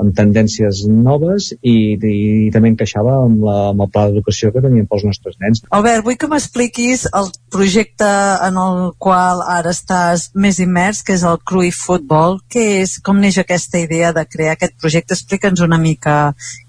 amb 0.02 0.16
tendències 0.18 0.84
noves 0.90 1.52
i, 1.60 1.76
i, 1.96 2.14
i 2.48 2.50
també 2.54 2.72
encaixava 2.74 3.16
amb, 3.26 3.44
la, 3.46 3.58
amb 3.74 3.86
el 3.86 3.92
pla 3.94 4.08
d'educació 4.10 4.54
que 4.54 4.64
teníem 4.64 4.88
pels 4.90 5.06
nostres 5.08 5.38
nens. 5.44 5.64
Albert, 5.76 6.06
vull 6.06 6.18
que 6.20 6.30
m'expliquis 6.32 7.06
el 7.20 7.30
projecte 7.54 8.10
en 8.48 8.60
el 8.62 8.82
qual 9.02 9.44
ara 9.46 9.74
estàs 9.76 10.30
més 10.36 10.60
immers, 10.64 11.04
que 11.06 11.16
és 11.18 11.26
el 11.28 11.40
Crui 11.46 11.72
Football. 11.76 12.40
Què 12.52 12.66
és, 12.84 12.98
com 13.04 13.20
neix 13.22 13.40
aquesta 13.42 13.82
idea 13.82 14.14
de 14.16 14.26
crear 14.30 14.56
aquest 14.56 14.78
projecte? 14.82 15.18
Explica'ns 15.18 15.64
una 15.66 15.80
mica 15.82 16.18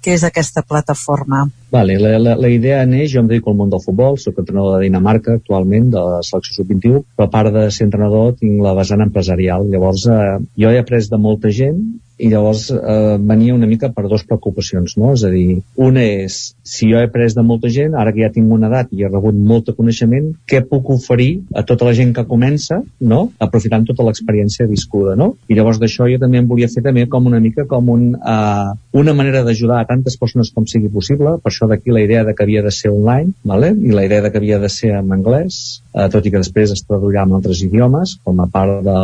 què 0.04 0.16
és 0.16 0.24
aquesta 0.26 0.62
plataforma? 0.66 1.44
Vale, 1.70 1.96
la, 2.02 2.16
la, 2.18 2.34
la 2.40 2.50
idea 2.50 2.80
neix, 2.88 3.12
jo 3.12 3.22
em 3.22 3.30
dedico 3.30 3.52
al 3.52 3.58
món 3.60 3.70
del 3.70 3.82
futbol, 3.84 4.18
sóc 4.18 4.40
entrenador 4.42 4.78
de 4.78 4.88
Dinamarca 4.88 5.36
actualment, 5.38 5.90
de 5.94 6.02
la 6.02 6.20
selecció 6.26 6.58
sub-21, 6.58 7.04
però 7.16 7.28
a 7.28 7.32
part 7.32 7.54
de 7.54 7.66
ser 7.70 7.86
entrenador 7.86 8.34
tinc 8.40 8.58
la 8.64 8.74
vessant 8.78 9.04
empresarial. 9.06 9.68
Llavors, 9.70 10.06
eh, 10.10 10.38
jo 10.64 10.72
he 10.72 10.80
après 10.82 11.10
de 11.10 11.20
molta 11.20 11.52
gent 11.54 11.84
i 12.20 12.28
llavors 12.28 12.66
eh, 12.70 13.16
venia 13.18 13.54
una 13.54 13.68
mica 13.68 13.88
per 13.94 14.04
dues 14.08 14.24
preocupacions, 14.28 14.96
no? 15.00 15.14
És 15.16 15.24
a 15.24 15.30
dir, 15.32 15.60
una 15.80 16.02
és, 16.04 16.38
si 16.66 16.90
jo 16.90 16.98
he 17.00 17.06
après 17.08 17.32
de 17.36 17.44
molta 17.46 17.70
gent, 17.72 17.96
ara 17.96 18.12
que 18.12 18.22
ja 18.24 18.30
tinc 18.34 18.50
una 18.52 18.68
edat 18.68 18.92
i 18.92 19.04
he 19.04 19.08
rebut 19.08 19.36
molt 19.50 19.70
de 19.70 19.76
coneixement, 19.78 20.28
què 20.50 20.60
puc 20.68 20.90
oferir 20.92 21.30
a 21.56 21.64
tota 21.66 21.88
la 21.88 21.94
gent 21.96 22.12
que 22.16 22.26
comença, 22.28 22.82
no? 23.00 23.22
Aprofitant 23.40 23.86
tota 23.88 24.04
l'experiència 24.06 24.68
viscuda, 24.70 25.16
no? 25.16 25.32
I 25.48 25.56
llavors 25.58 25.80
d'això 25.80 26.10
jo 26.12 26.20
també 26.20 26.42
em 26.42 26.50
volia 26.50 26.68
fer 26.72 26.84
també 26.84 27.06
com 27.10 27.30
una 27.30 27.40
mica 27.40 27.64
com 27.70 27.88
un, 27.94 28.06
eh, 28.20 29.00
una 29.00 29.16
manera 29.16 29.44
d'ajudar 29.46 29.80
tantes 29.90 30.16
persones 30.20 30.52
com 30.54 30.66
sigui 30.70 30.90
possible, 30.94 31.36
per 31.42 31.52
això 31.52 31.68
d'aquí 31.70 31.94
la 31.94 32.04
idea 32.06 32.24
de 32.26 32.34
que 32.36 32.46
havia 32.46 32.62
de 32.66 32.72
ser 32.74 32.92
online, 32.94 33.34
vale? 33.44 33.72
i 33.74 33.94
la 33.96 34.06
idea 34.06 34.22
de 34.24 34.30
que 34.30 34.38
havia 34.42 34.60
de 34.62 34.70
ser 34.72 34.94
en 34.98 35.10
anglès, 35.16 35.82
eh, 35.94 36.08
tot 36.12 36.26
i 36.26 36.32
que 36.32 36.42
després 36.42 36.72
es 36.74 36.82
traduirà 36.86 37.24
en 37.26 37.36
altres 37.38 37.62
idiomes, 37.66 38.16
com 38.24 38.40
a 38.42 38.48
part 38.50 38.80
de, 38.86 38.96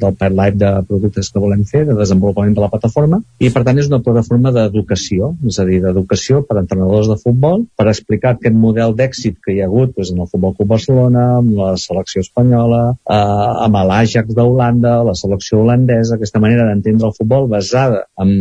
de, 0.00 0.12
del 0.20 0.36
live 0.38 0.58
de 0.60 0.72
productes 0.88 1.30
que 1.32 1.42
volem 1.42 1.64
fer, 1.68 1.84
de 1.88 1.96
desenvolupament 1.98 2.54
de 2.56 2.64
la 2.64 2.70
plataforma, 2.72 3.20
i 3.42 3.50
per 3.54 3.64
tant 3.66 3.78
és 3.80 3.90
una 3.90 4.02
plataforma 4.04 4.52
d'educació, 4.54 5.32
és 5.48 5.58
a 5.58 5.66
dir, 5.68 5.80
d'educació 5.84 6.42
per 6.48 6.58
a 6.58 6.62
entrenadors 6.64 7.10
de 7.10 7.18
futbol, 7.20 7.66
per 7.78 7.88
explicar 7.90 8.34
aquest 8.36 8.56
model 8.58 8.96
d'èxit 8.98 9.38
que 9.42 9.54
hi 9.54 9.62
ha 9.62 9.68
hagut 9.70 9.94
doncs, 9.96 10.12
en 10.12 10.22
el 10.24 10.30
Futbol 10.30 10.56
Club 10.58 10.72
Barcelona, 10.74 11.26
amb 11.40 11.54
la 11.58 11.72
selecció 11.80 12.22
espanyola, 12.24 12.82
eh, 12.92 13.20
amb 13.66 13.80
l'Ajax 13.90 14.36
d'Holanda, 14.36 14.98
la 15.06 15.16
selecció 15.18 15.62
holandesa, 15.62 16.16
aquesta 16.16 16.40
manera 16.42 16.66
d'entendre 16.68 17.08
el 17.10 17.16
futbol 17.16 17.48
basada 17.50 18.04
en 18.22 18.32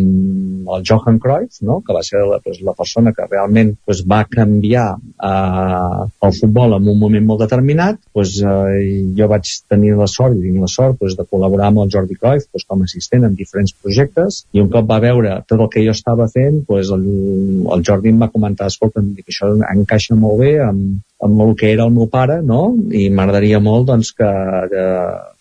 el 0.72 0.84
Johan 0.88 1.20
Cruyff, 1.20 1.62
no? 1.62 1.82
que 1.86 1.96
va 1.96 2.04
ser 2.06 2.24
la, 2.28 2.40
doncs, 2.44 2.62
la 2.66 2.76
persona 2.78 3.14
que 3.16 3.28
realment 3.28 3.74
doncs, 3.88 4.04
va 4.08 4.24
canviar 4.30 4.88
eh, 4.98 6.08
el 6.28 6.36
futbol 6.40 6.78
en 6.78 6.88
un 6.88 7.00
moment 7.00 7.28
molt 7.28 7.46
determinat, 7.46 7.91
doncs, 8.00 8.38
eh, 8.42 8.88
jo 9.18 9.28
vaig 9.32 9.52
tenir 9.72 9.94
la 10.00 10.08
sort, 10.12 10.38
i 10.38 10.54
la 10.56 10.70
sort 10.72 11.00
doncs, 11.02 11.18
de 11.20 11.28
col·laborar 11.28 11.70
amb 11.72 11.84
el 11.86 11.94
Jordi 11.94 12.18
Cruyff 12.20 12.50
doncs, 12.50 12.68
com 12.68 12.82
a 12.82 12.90
assistent 12.90 13.28
en 13.28 13.38
diferents 13.38 13.76
projectes, 13.84 14.44
i 14.56 14.64
un 14.64 14.72
cop 14.74 14.90
va 14.90 15.02
veure 15.04 15.40
tot 15.48 15.60
el 15.60 15.72
que 15.74 15.86
jo 15.86 15.96
estava 15.96 16.28
fent, 16.34 16.64
doncs, 16.70 16.92
el, 16.98 17.08
el 17.76 17.88
Jordi 17.88 18.14
em 18.14 18.22
va 18.22 18.32
comentar, 18.34 18.72
escolta, 18.72 19.04
això 19.28 19.54
encaixa 19.72 20.18
molt 20.20 20.44
bé 20.44 20.58
amb, 20.66 21.00
amb 21.22 21.42
el 21.46 21.56
que 21.56 21.70
era 21.72 21.86
el 21.86 21.94
meu 21.94 22.08
pare, 22.12 22.40
no? 22.42 22.62
I 22.98 23.08
m'agradaria 23.14 23.60
molt 23.62 23.88
doncs, 23.92 24.12
que, 24.18 24.30
que 24.72 24.86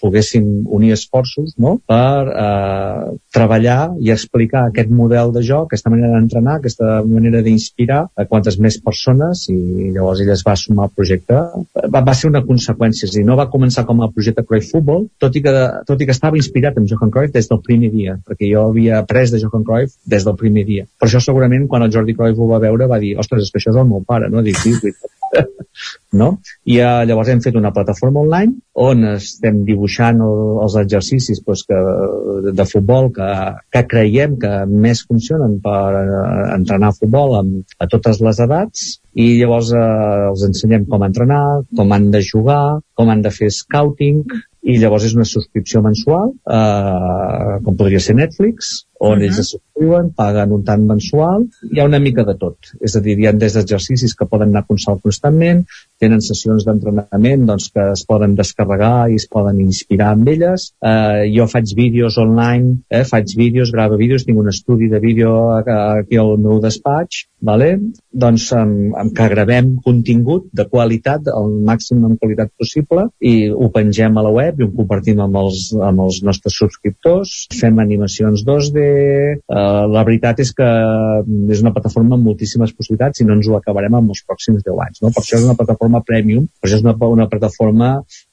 poguéssim 0.00 0.46
unir 0.76 0.92
esforços 0.96 1.54
no? 1.60 1.76
per 1.88 2.28
eh, 2.28 3.12
treballar 3.34 3.94
i 4.00 4.12
explicar 4.12 4.66
aquest 4.68 4.92
model 4.92 5.32
de 5.34 5.42
joc, 5.46 5.70
aquesta 5.70 5.92
manera 5.92 6.12
d'entrenar, 6.14 6.58
aquesta 6.58 7.00
manera 7.06 7.42
d'inspirar 7.46 8.02
a 8.14 8.26
quantes 8.28 8.58
més 8.60 8.78
persones 8.84 9.46
i 9.52 9.90
llavors 9.94 10.22
ella 10.24 10.36
es 10.36 10.44
va 10.46 10.56
sumar 10.60 10.88
al 10.88 10.94
projecte. 10.96 11.40
Va, 11.88 12.04
va 12.04 12.16
ser 12.16 12.30
una 12.30 12.44
conseqüència, 12.46 13.08
és 13.08 13.16
dir, 13.16 13.24
no 13.26 13.38
va 13.40 13.48
començar 13.52 13.86
com 13.88 14.02
a 14.04 14.10
projecte 14.12 14.44
Cruyff 14.46 14.72
Football, 14.74 15.06
tot 15.22 15.36
i, 15.36 15.44
que, 15.44 15.54
tot 15.88 16.00
i 16.00 16.08
que 16.08 16.16
estava 16.16 16.40
inspirat 16.40 16.76
en 16.80 16.88
Johan 16.90 17.12
Cruyff 17.14 17.36
des 17.36 17.48
del 17.50 17.62
primer 17.64 17.92
dia, 17.94 18.18
perquè 18.26 18.50
jo 18.52 18.66
havia 18.68 19.00
après 19.00 19.32
de 19.32 19.40
Johan 19.42 19.64
Cruyff 19.64 19.96
des 20.04 20.28
del 20.28 20.36
primer 20.40 20.66
dia. 20.68 20.88
Per 21.00 21.08
això 21.08 21.22
segurament 21.24 21.68
quan 21.70 21.86
el 21.86 21.92
Jordi 21.94 22.16
Cruyff 22.18 22.40
ho 22.40 22.50
va 22.52 22.60
veure 22.62 22.88
va 22.90 23.00
dir, 23.00 23.16
ostres, 23.20 23.46
és 23.46 23.54
que 23.54 23.62
això 23.62 23.72
és 23.72 23.80
el 23.80 23.88
meu 23.88 24.04
pare, 24.06 24.28
no? 24.32 24.44
Dic, 24.44 24.60
sí, 24.60 24.76
no? 26.20 26.30
I 26.66 26.78
eh, 26.80 27.04
llavors 27.08 27.30
hem 27.32 27.42
fet 27.44 27.56
una 27.58 27.72
plataforma 27.74 28.22
online 28.24 28.58
on 28.80 29.04
estem 29.12 29.62
dibuixant 29.66 30.20
el, 30.24 30.42
els 30.64 30.76
exercicis 30.82 31.42
pues, 31.46 31.62
que, 31.68 31.78
de 32.56 32.66
futbol 32.68 33.10
que, 33.16 33.30
que 33.72 33.84
creiem 33.90 34.36
que 34.42 34.52
més 34.70 35.04
funcionen 35.08 35.58
per 35.64 35.80
eh, 36.00 36.44
entrenar 36.56 36.94
futbol 36.98 37.38
amb, 37.40 37.76
a 37.78 37.88
totes 37.90 38.22
les 38.24 38.42
edats. 38.46 38.86
I 39.14 39.32
llavors 39.40 39.72
eh, 39.74 39.86
els 40.30 40.46
ensenyem 40.50 40.86
com 40.90 41.06
entrenar, 41.06 41.42
com 41.76 41.96
han 41.96 42.10
de 42.14 42.22
jugar, 42.26 42.80
com 42.98 43.10
han 43.10 43.24
de 43.26 43.34
fer 43.34 43.50
scouting. 43.54 44.22
I 44.60 44.76
llavors 44.76 45.06
és 45.08 45.16
una 45.16 45.24
subscripció 45.24 45.80
mensual 45.84 46.34
eh, 46.52 47.58
com 47.64 47.78
podria 47.78 48.02
ser 48.04 48.18
Netflix 48.18 48.80
on 49.00 49.16
uh 49.16 49.18
-huh. 49.18 49.24
ells 49.26 49.38
es 49.38 49.50
subscriuen, 49.54 50.12
paguen 50.14 50.52
un 50.52 50.64
tant 50.64 50.84
mensual, 50.86 51.46
hi 51.72 51.80
ha 51.80 51.84
una 51.88 51.98
mica 51.98 52.24
de 52.24 52.34
tot. 52.34 52.56
És 52.80 52.96
a 52.96 53.00
dir, 53.00 53.18
hi 53.18 53.26
ha 53.26 53.32
des 53.32 53.54
d'exercicis 53.54 54.14
que 54.14 54.26
poden 54.26 54.48
anar 54.48 54.60
a 54.60 54.68
consalt 54.68 55.02
constantment, 55.02 55.64
tenen 55.98 56.20
sessions 56.20 56.64
d'entrenament 56.66 57.46
doncs, 57.46 57.70
que 57.74 57.90
es 57.92 58.04
poden 58.04 58.34
descarregar 58.34 59.10
i 59.10 59.14
es 59.14 59.26
poden 59.26 59.60
inspirar 59.60 60.10
amb 60.12 60.28
elles. 60.28 60.72
Eh, 60.84 61.32
jo 61.36 61.46
faig 61.46 61.74
vídeos 61.76 62.18
online, 62.18 62.82
eh, 62.90 63.04
faig 63.04 63.34
vídeos, 63.36 63.72
gravo 63.72 63.96
vídeos, 63.96 64.24
tinc 64.24 64.38
un 64.38 64.48
estudi 64.48 64.88
de 64.88 65.00
vídeo 65.00 65.50
aquí 65.56 66.16
al 66.16 66.36
meu 66.38 66.60
despatx, 66.60 67.26
vale? 67.40 67.78
doncs 68.12 68.48
amb, 68.52 68.94
amb 68.98 69.14
que 69.16 69.28
gravem 69.32 69.76
contingut 69.84 70.48
de 70.52 70.66
qualitat, 70.68 71.28
el 71.30 71.52
màxim 71.66 72.04
en 72.04 72.16
qualitat 72.20 72.50
possible, 72.58 73.06
i 73.20 73.48
ho 73.50 73.70
pengem 73.74 74.18
a 74.18 74.24
la 74.26 74.32
web 74.34 74.60
i 74.60 74.66
ho 74.66 74.70
compartim 74.74 75.20
amb 75.24 75.38
els, 75.40 75.70
amb 75.90 76.04
els 76.06 76.20
nostres 76.26 76.58
subscriptors, 76.58 77.46
fem 77.60 77.78
animacions 77.78 78.42
2D, 78.46 78.89
eh, 78.90 79.84
la 79.94 80.04
veritat 80.06 80.40
és 80.44 80.52
que 80.56 80.68
és 81.54 81.62
una 81.64 81.72
plataforma 81.76 82.16
amb 82.16 82.26
moltíssimes 82.30 82.74
possibilitats 82.76 83.20
i 83.20 83.28
no 83.28 83.36
ens 83.36 83.48
ho 83.48 83.56
acabarem 83.58 83.98
en 83.98 84.10
els 84.14 84.24
pròxims 84.26 84.64
10 84.66 84.82
anys. 84.86 85.02
No? 85.04 85.12
Per 85.14 85.22
això 85.22 85.38
és 85.38 85.46
una 85.46 85.58
plataforma 85.58 86.02
premium, 86.06 86.48
per 86.60 86.68
això 86.68 86.80
és 86.80 86.86
una, 86.86 86.96
una 87.08 87.28
plataforma 87.30 87.92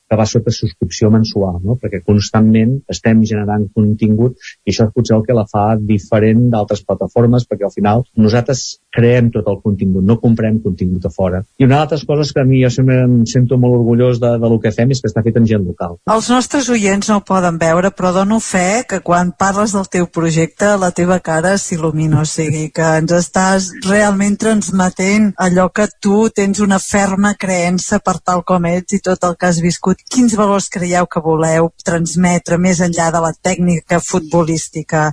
que 0.10 0.18
va 0.20 0.26
sota 0.26 0.54
subscripció 0.54 1.12
mensual, 1.12 1.60
no? 1.64 1.76
perquè 1.82 2.02
constantment 2.06 2.78
estem 2.92 3.24
generant 3.28 3.68
contingut 3.76 4.38
i 4.66 4.72
això 4.72 4.88
és 4.88 4.94
potser 4.96 5.18
el 5.18 5.26
que 5.28 5.36
la 5.36 5.46
fa 5.52 5.66
diferent 5.80 6.48
d'altres 6.54 6.84
plataformes, 6.88 7.48
perquè 7.48 7.68
al 7.68 7.74
final 7.74 8.06
nosaltres 8.16 8.80
creem 8.98 9.30
tot 9.34 9.48
el 9.52 9.60
contingut, 9.62 10.06
no 10.08 10.18
comprem 10.22 10.62
contingut 10.64 11.06
a 11.06 11.12
fora. 11.14 11.44
I 11.60 11.68
una 11.68 11.82
altra 11.84 12.00
cosa 12.08 12.34
que 12.34 12.42
a 12.42 12.48
mi 12.48 12.64
jo 12.64 12.72
sempre 12.74 13.02
em 13.04 13.20
sento 13.30 13.60
molt 13.62 13.78
orgullós 13.82 14.22
de, 14.24 14.32
de 14.42 14.52
lo 14.52 14.60
que 14.64 14.72
fem 14.74 14.94
és 14.96 15.04
que 15.04 15.12
està 15.12 15.24
fet 15.26 15.38
en 15.38 15.46
gent 15.50 15.66
local. 15.68 15.98
Els 16.10 16.30
nostres 16.32 16.70
oients 16.74 17.12
no 17.12 17.20
ho 17.20 17.26
poden 17.28 17.60
veure, 17.62 17.92
però 17.92 18.14
dono 18.16 18.40
fe 18.44 18.84
que 18.90 19.02
quan 19.06 19.34
parles 19.38 19.76
del 19.76 19.90
teu 19.92 20.08
projecte 20.08 20.72
la 20.80 20.92
teva 20.96 21.20
cara 21.24 21.56
s'il·lumina, 21.62 22.24
o 22.24 22.30
sigui 22.30 22.68
que 22.74 22.88
ens 23.02 23.14
estàs 23.20 23.70
realment 23.86 24.40
transmetent 24.40 25.32
allò 25.44 25.68
que 25.74 25.88
tu 26.02 26.28
tens 26.34 26.64
una 26.64 26.80
ferma 26.82 27.36
creença 27.38 28.00
per 28.04 28.18
tal 28.24 28.44
com 28.48 28.66
ets 28.70 28.98
i 28.98 29.02
tot 29.04 29.24
el 29.28 29.36
que 29.38 29.50
has 29.50 29.62
viscut 29.64 29.97
quins 30.12 30.36
valors 30.38 30.70
creieu 30.74 31.08
que 31.10 31.22
voleu 31.24 31.70
transmetre 31.86 32.58
més 32.62 32.82
enllà 32.84 33.10
de 33.14 33.22
la 33.24 33.32
tècnica 33.34 34.00
futbolística 34.04 35.08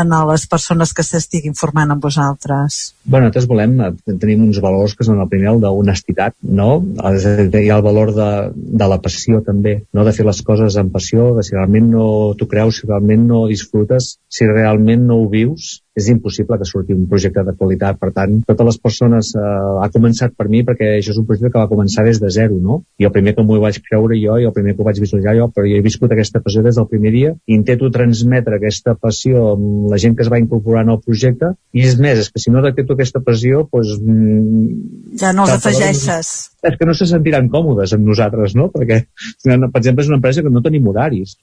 en 0.00 0.14
les 0.30 0.46
persones 0.50 0.94
que 0.96 1.04
s'estiguin 1.06 1.56
formant 1.58 1.94
amb 1.94 2.04
vosaltres? 2.04 2.80
Bueno, 3.04 3.28
nosaltres 3.28 3.48
volem, 3.50 3.76
eh, 3.80 4.16
tenim 4.22 4.44
uns 4.46 4.60
valors 4.62 4.96
que 4.96 5.06
són 5.06 5.20
el 5.20 5.28
primer, 5.28 5.50
el 5.54 5.60
d'honestitat, 5.64 6.36
no? 6.42 6.70
Hi 7.00 7.68
ha 7.68 7.76
el 7.78 7.86
valor 7.86 8.14
de, 8.16 8.30
de 8.54 8.90
la 8.90 9.00
passió 9.02 9.42
també, 9.46 9.80
no? 9.92 10.04
De 10.06 10.14
fer 10.16 10.26
les 10.26 10.42
coses 10.46 10.76
amb 10.80 10.92
passió, 10.94 11.30
de 11.36 11.44
si 11.46 11.56
realment 11.56 11.90
no 11.94 12.08
t'ho 12.38 12.48
creus, 12.50 12.80
si 12.80 12.90
realment 12.90 13.26
no 13.30 13.46
disfrutes, 13.50 14.16
si 14.28 14.48
realment 14.48 15.06
no 15.06 15.22
ho 15.22 15.28
vius, 15.32 15.80
és 15.98 16.08
impossible 16.12 16.58
que 16.58 16.68
surti 16.68 16.94
un 16.94 17.06
projecte 17.10 17.42
de 17.46 17.54
qualitat. 17.58 17.98
Per 18.00 18.10
tant, 18.14 18.36
totes 18.46 18.68
les 18.68 18.78
persones 18.82 19.32
eh, 19.34 19.46
ha 19.82 19.88
començat 19.92 20.36
per 20.38 20.46
mi 20.52 20.62
perquè 20.66 20.92
això 20.98 21.14
és 21.14 21.18
un 21.20 21.26
projecte 21.26 21.50
que 21.54 21.62
va 21.62 21.70
començar 21.70 22.04
des 22.06 22.20
de 22.22 22.30
zero, 22.30 22.60
no? 22.62 22.80
I 23.00 23.08
el 23.08 23.14
primer 23.14 23.34
que 23.36 23.44
m'ho 23.46 23.58
vaig 23.62 23.80
creure 23.88 24.18
jo 24.20 24.38
i 24.38 24.46
el 24.48 24.54
primer 24.56 24.76
que 24.76 24.84
ho 24.84 24.86
vaig 24.86 25.00
visualitzar 25.02 25.36
jo, 25.38 25.48
però 25.54 25.66
jo 25.66 25.80
he 25.80 25.86
viscut 25.86 26.12
aquesta 26.14 26.42
passió 26.44 26.62
des 26.66 26.78
del 26.78 26.88
primer 26.90 27.14
dia 27.16 27.34
i 27.46 27.56
intento 27.58 27.90
transmetre 27.90 28.60
aquesta 28.60 28.94
passió 28.94 29.50
amb 29.56 29.90
la 29.90 29.98
gent 29.98 30.16
que 30.16 30.26
es 30.26 30.32
va 30.32 30.40
incorporar 30.42 30.86
en 30.86 30.94
el 30.94 31.02
projecte 31.02 31.54
i 31.74 31.86
és 31.88 31.98
més, 31.98 32.22
és 32.22 32.30
que 32.30 32.42
si 32.42 32.54
no 32.54 32.62
detecto 32.64 32.94
aquesta 32.94 33.22
passió, 33.24 33.66
doncs... 33.72 33.98
Mm, 34.00 35.18
ja 35.20 35.34
no 35.34 35.48
els 35.48 35.58
afegeixes 35.58 36.49
és 36.66 36.76
que 36.78 36.86
no 36.88 36.94
se 36.96 37.06
sentiran 37.08 37.48
còmodes 37.52 37.94
amb 37.96 38.08
nosaltres, 38.08 38.54
no? 38.58 38.68
Perquè, 38.72 39.00
per 39.44 39.80
exemple, 39.80 40.04
és 40.04 40.10
una 40.10 40.18
empresa 40.18 40.44
que 40.44 40.52
no 40.52 40.62
tenim 40.64 40.88
horaris. 40.90 41.36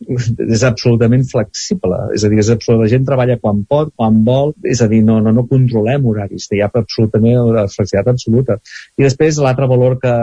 És 0.48 0.66
absolutament 0.68 1.26
flexible. 1.30 2.00
És 2.18 2.26
a 2.26 2.32
dir, 2.32 2.42
és 2.44 2.52
absolut, 2.54 2.84
la 2.84 2.92
gent 2.92 3.08
treballa 3.08 3.40
quan 3.42 3.64
pot, 3.70 3.94
quan 3.96 4.22
vol. 4.28 4.54
És 4.68 4.84
a 4.84 4.90
dir, 4.92 5.04
no, 5.08 5.20
no, 5.24 5.34
no 5.36 5.48
controlem 5.50 6.06
horaris. 6.12 6.50
Hi 6.52 6.62
ha 6.64 6.72
absolutament 6.74 7.54
la 7.56 7.66
flexibilitat 7.72 8.14
absoluta. 8.14 8.60
I 8.98 9.08
després, 9.08 9.42
l'altre 9.44 9.70
valor 9.70 9.98
que, 10.02 10.14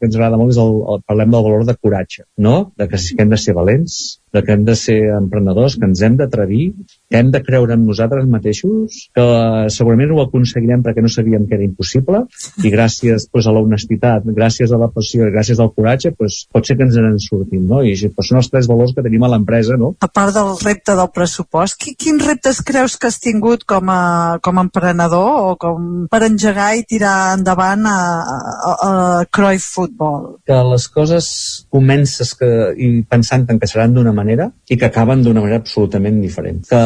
que 0.00 0.10
ens 0.10 0.18
agrada 0.18 0.40
molt 0.40 0.54
és 0.54 0.60
el, 0.60 0.76
el, 0.94 1.02
parlem 1.08 1.32
del 1.34 1.48
valor 1.48 1.64
de 1.68 1.78
coratge, 1.80 2.28
no? 2.36 2.56
De 2.78 2.88
que, 2.90 3.00
que 3.00 3.24
hem 3.24 3.32
de 3.32 3.40
ser 3.40 3.56
valents, 3.56 4.02
de 4.34 4.42
que 4.42 4.52
hem 4.52 4.64
de 4.66 4.74
ser 4.74 4.98
emprenedors, 5.14 5.76
que 5.78 5.86
ens 5.86 6.02
hem 6.02 6.16
d'atrevir, 6.18 6.72
que 7.10 7.20
hem 7.20 7.30
de 7.30 7.40
creure 7.46 7.76
en 7.78 7.84
nosaltres 7.86 8.26
mateixos, 8.26 9.04
que 9.14 9.24
segurament 9.70 10.10
ho 10.10 10.20
aconseguirem 10.24 10.82
perquè 10.82 11.04
no 11.04 11.10
sabíem 11.12 11.46
que 11.46 11.54
era 11.54 11.66
impossible, 11.66 12.24
i 12.64 12.72
gràcies 12.72 13.28
pues, 13.30 13.46
a 13.46 13.54
l'honestitat, 13.54 14.26
gràcies 14.34 14.74
a 14.74 14.80
la 14.80 14.90
passió 14.90 15.28
i 15.28 15.34
gràcies 15.34 15.62
al 15.62 15.70
coratge, 15.76 16.10
pues, 16.18 16.40
pot 16.50 16.66
ser 16.66 16.76
que 16.80 16.88
ens 16.88 16.98
en 16.98 17.20
sortim, 17.22 17.62
no? 17.70 17.84
I 17.86 17.94
pues, 18.08 18.32
són 18.32 18.40
els 18.42 18.50
tres 18.50 18.66
valors 18.70 18.96
que 18.96 19.04
tenim 19.06 19.22
a 19.22 19.30
l'empresa, 19.36 19.78
no? 19.78 19.92
A 20.02 20.10
part 20.10 20.34
del 20.34 20.50
repte 20.64 20.98
del 20.98 21.12
pressupost, 21.14 21.78
qui, 21.78 21.94
quins 21.94 22.26
reptes 22.26 22.58
creus 22.66 22.98
que 22.98 23.12
has 23.12 23.20
tingut 23.22 23.62
com 23.70 23.94
a, 23.94 24.02
com 24.42 24.58
a 24.58 24.66
emprenedor 24.66 25.30
o 25.52 25.54
com 25.60 26.08
per 26.10 26.24
engegar 26.26 26.72
i 26.74 26.82
tirar 26.90 27.36
endavant 27.38 27.86
a, 27.86 27.96
a, 28.26 28.74
a 28.74 28.92
Cruyff 29.30 29.70
Football? 29.76 30.40
Que 30.50 30.58
les 30.74 30.90
coses 30.90 31.30
comences 31.70 32.34
que, 32.38 32.50
i 32.74 32.90
pensant 33.06 33.46
en 33.54 33.62
que 33.62 33.70
seran 33.70 33.94
d'una 33.94 34.10
manera 34.10 34.23
manera 34.24 34.50
i 34.68 34.78
que 34.80 34.88
acaben 34.88 35.22
d'una 35.22 35.44
manera 35.44 35.60
absolutament 35.60 36.20
diferent. 36.22 36.64
Que, 36.70 36.82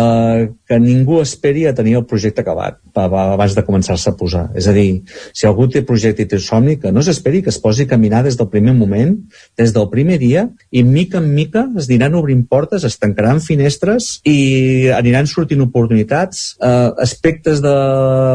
que 0.69 0.81
ningú 0.83 1.23
esperi 1.23 1.69
a 1.69 1.75
tenir 1.79 1.97
el 2.03 2.07
projecte 2.11 2.43
acabat 2.43 2.83
abans 2.99 3.55
de 3.55 3.65
començar-se 3.65 4.11
a 4.11 4.17
posar. 4.19 4.49
És 4.59 4.67
a 4.69 4.75
dir, 4.75 5.05
si 5.33 5.47
algú 5.47 5.69
té 5.71 5.85
projecte 5.87 6.25
i 6.25 6.29
té 6.29 6.41
somni, 6.43 6.77
que 6.83 6.93
no 6.93 7.03
s'esperi 7.05 7.43
que 7.45 7.53
es 7.55 7.61
posi 7.63 7.87
a 7.87 7.93
caminar 7.93 8.25
des 8.27 8.37
del 8.39 8.51
primer 8.51 8.75
moment, 8.75 9.15
des 9.59 9.73
del 9.75 9.89
primer 9.93 10.19
dia, 10.19 10.49
i 10.71 10.83
mica 10.83 11.23
en 11.23 11.31
mica 11.35 11.65
es 11.79 11.89
diran 11.91 12.17
obrint 12.19 12.45
portes, 12.51 12.85
es 12.85 12.99
tancaran 12.99 13.41
finestres 13.45 14.19
i 14.27 14.89
aniran 14.95 15.29
sortint 15.31 15.63
oportunitats. 15.65 16.57
Eh, 16.59 16.91
aspectes 17.05 17.63
de 17.63 17.75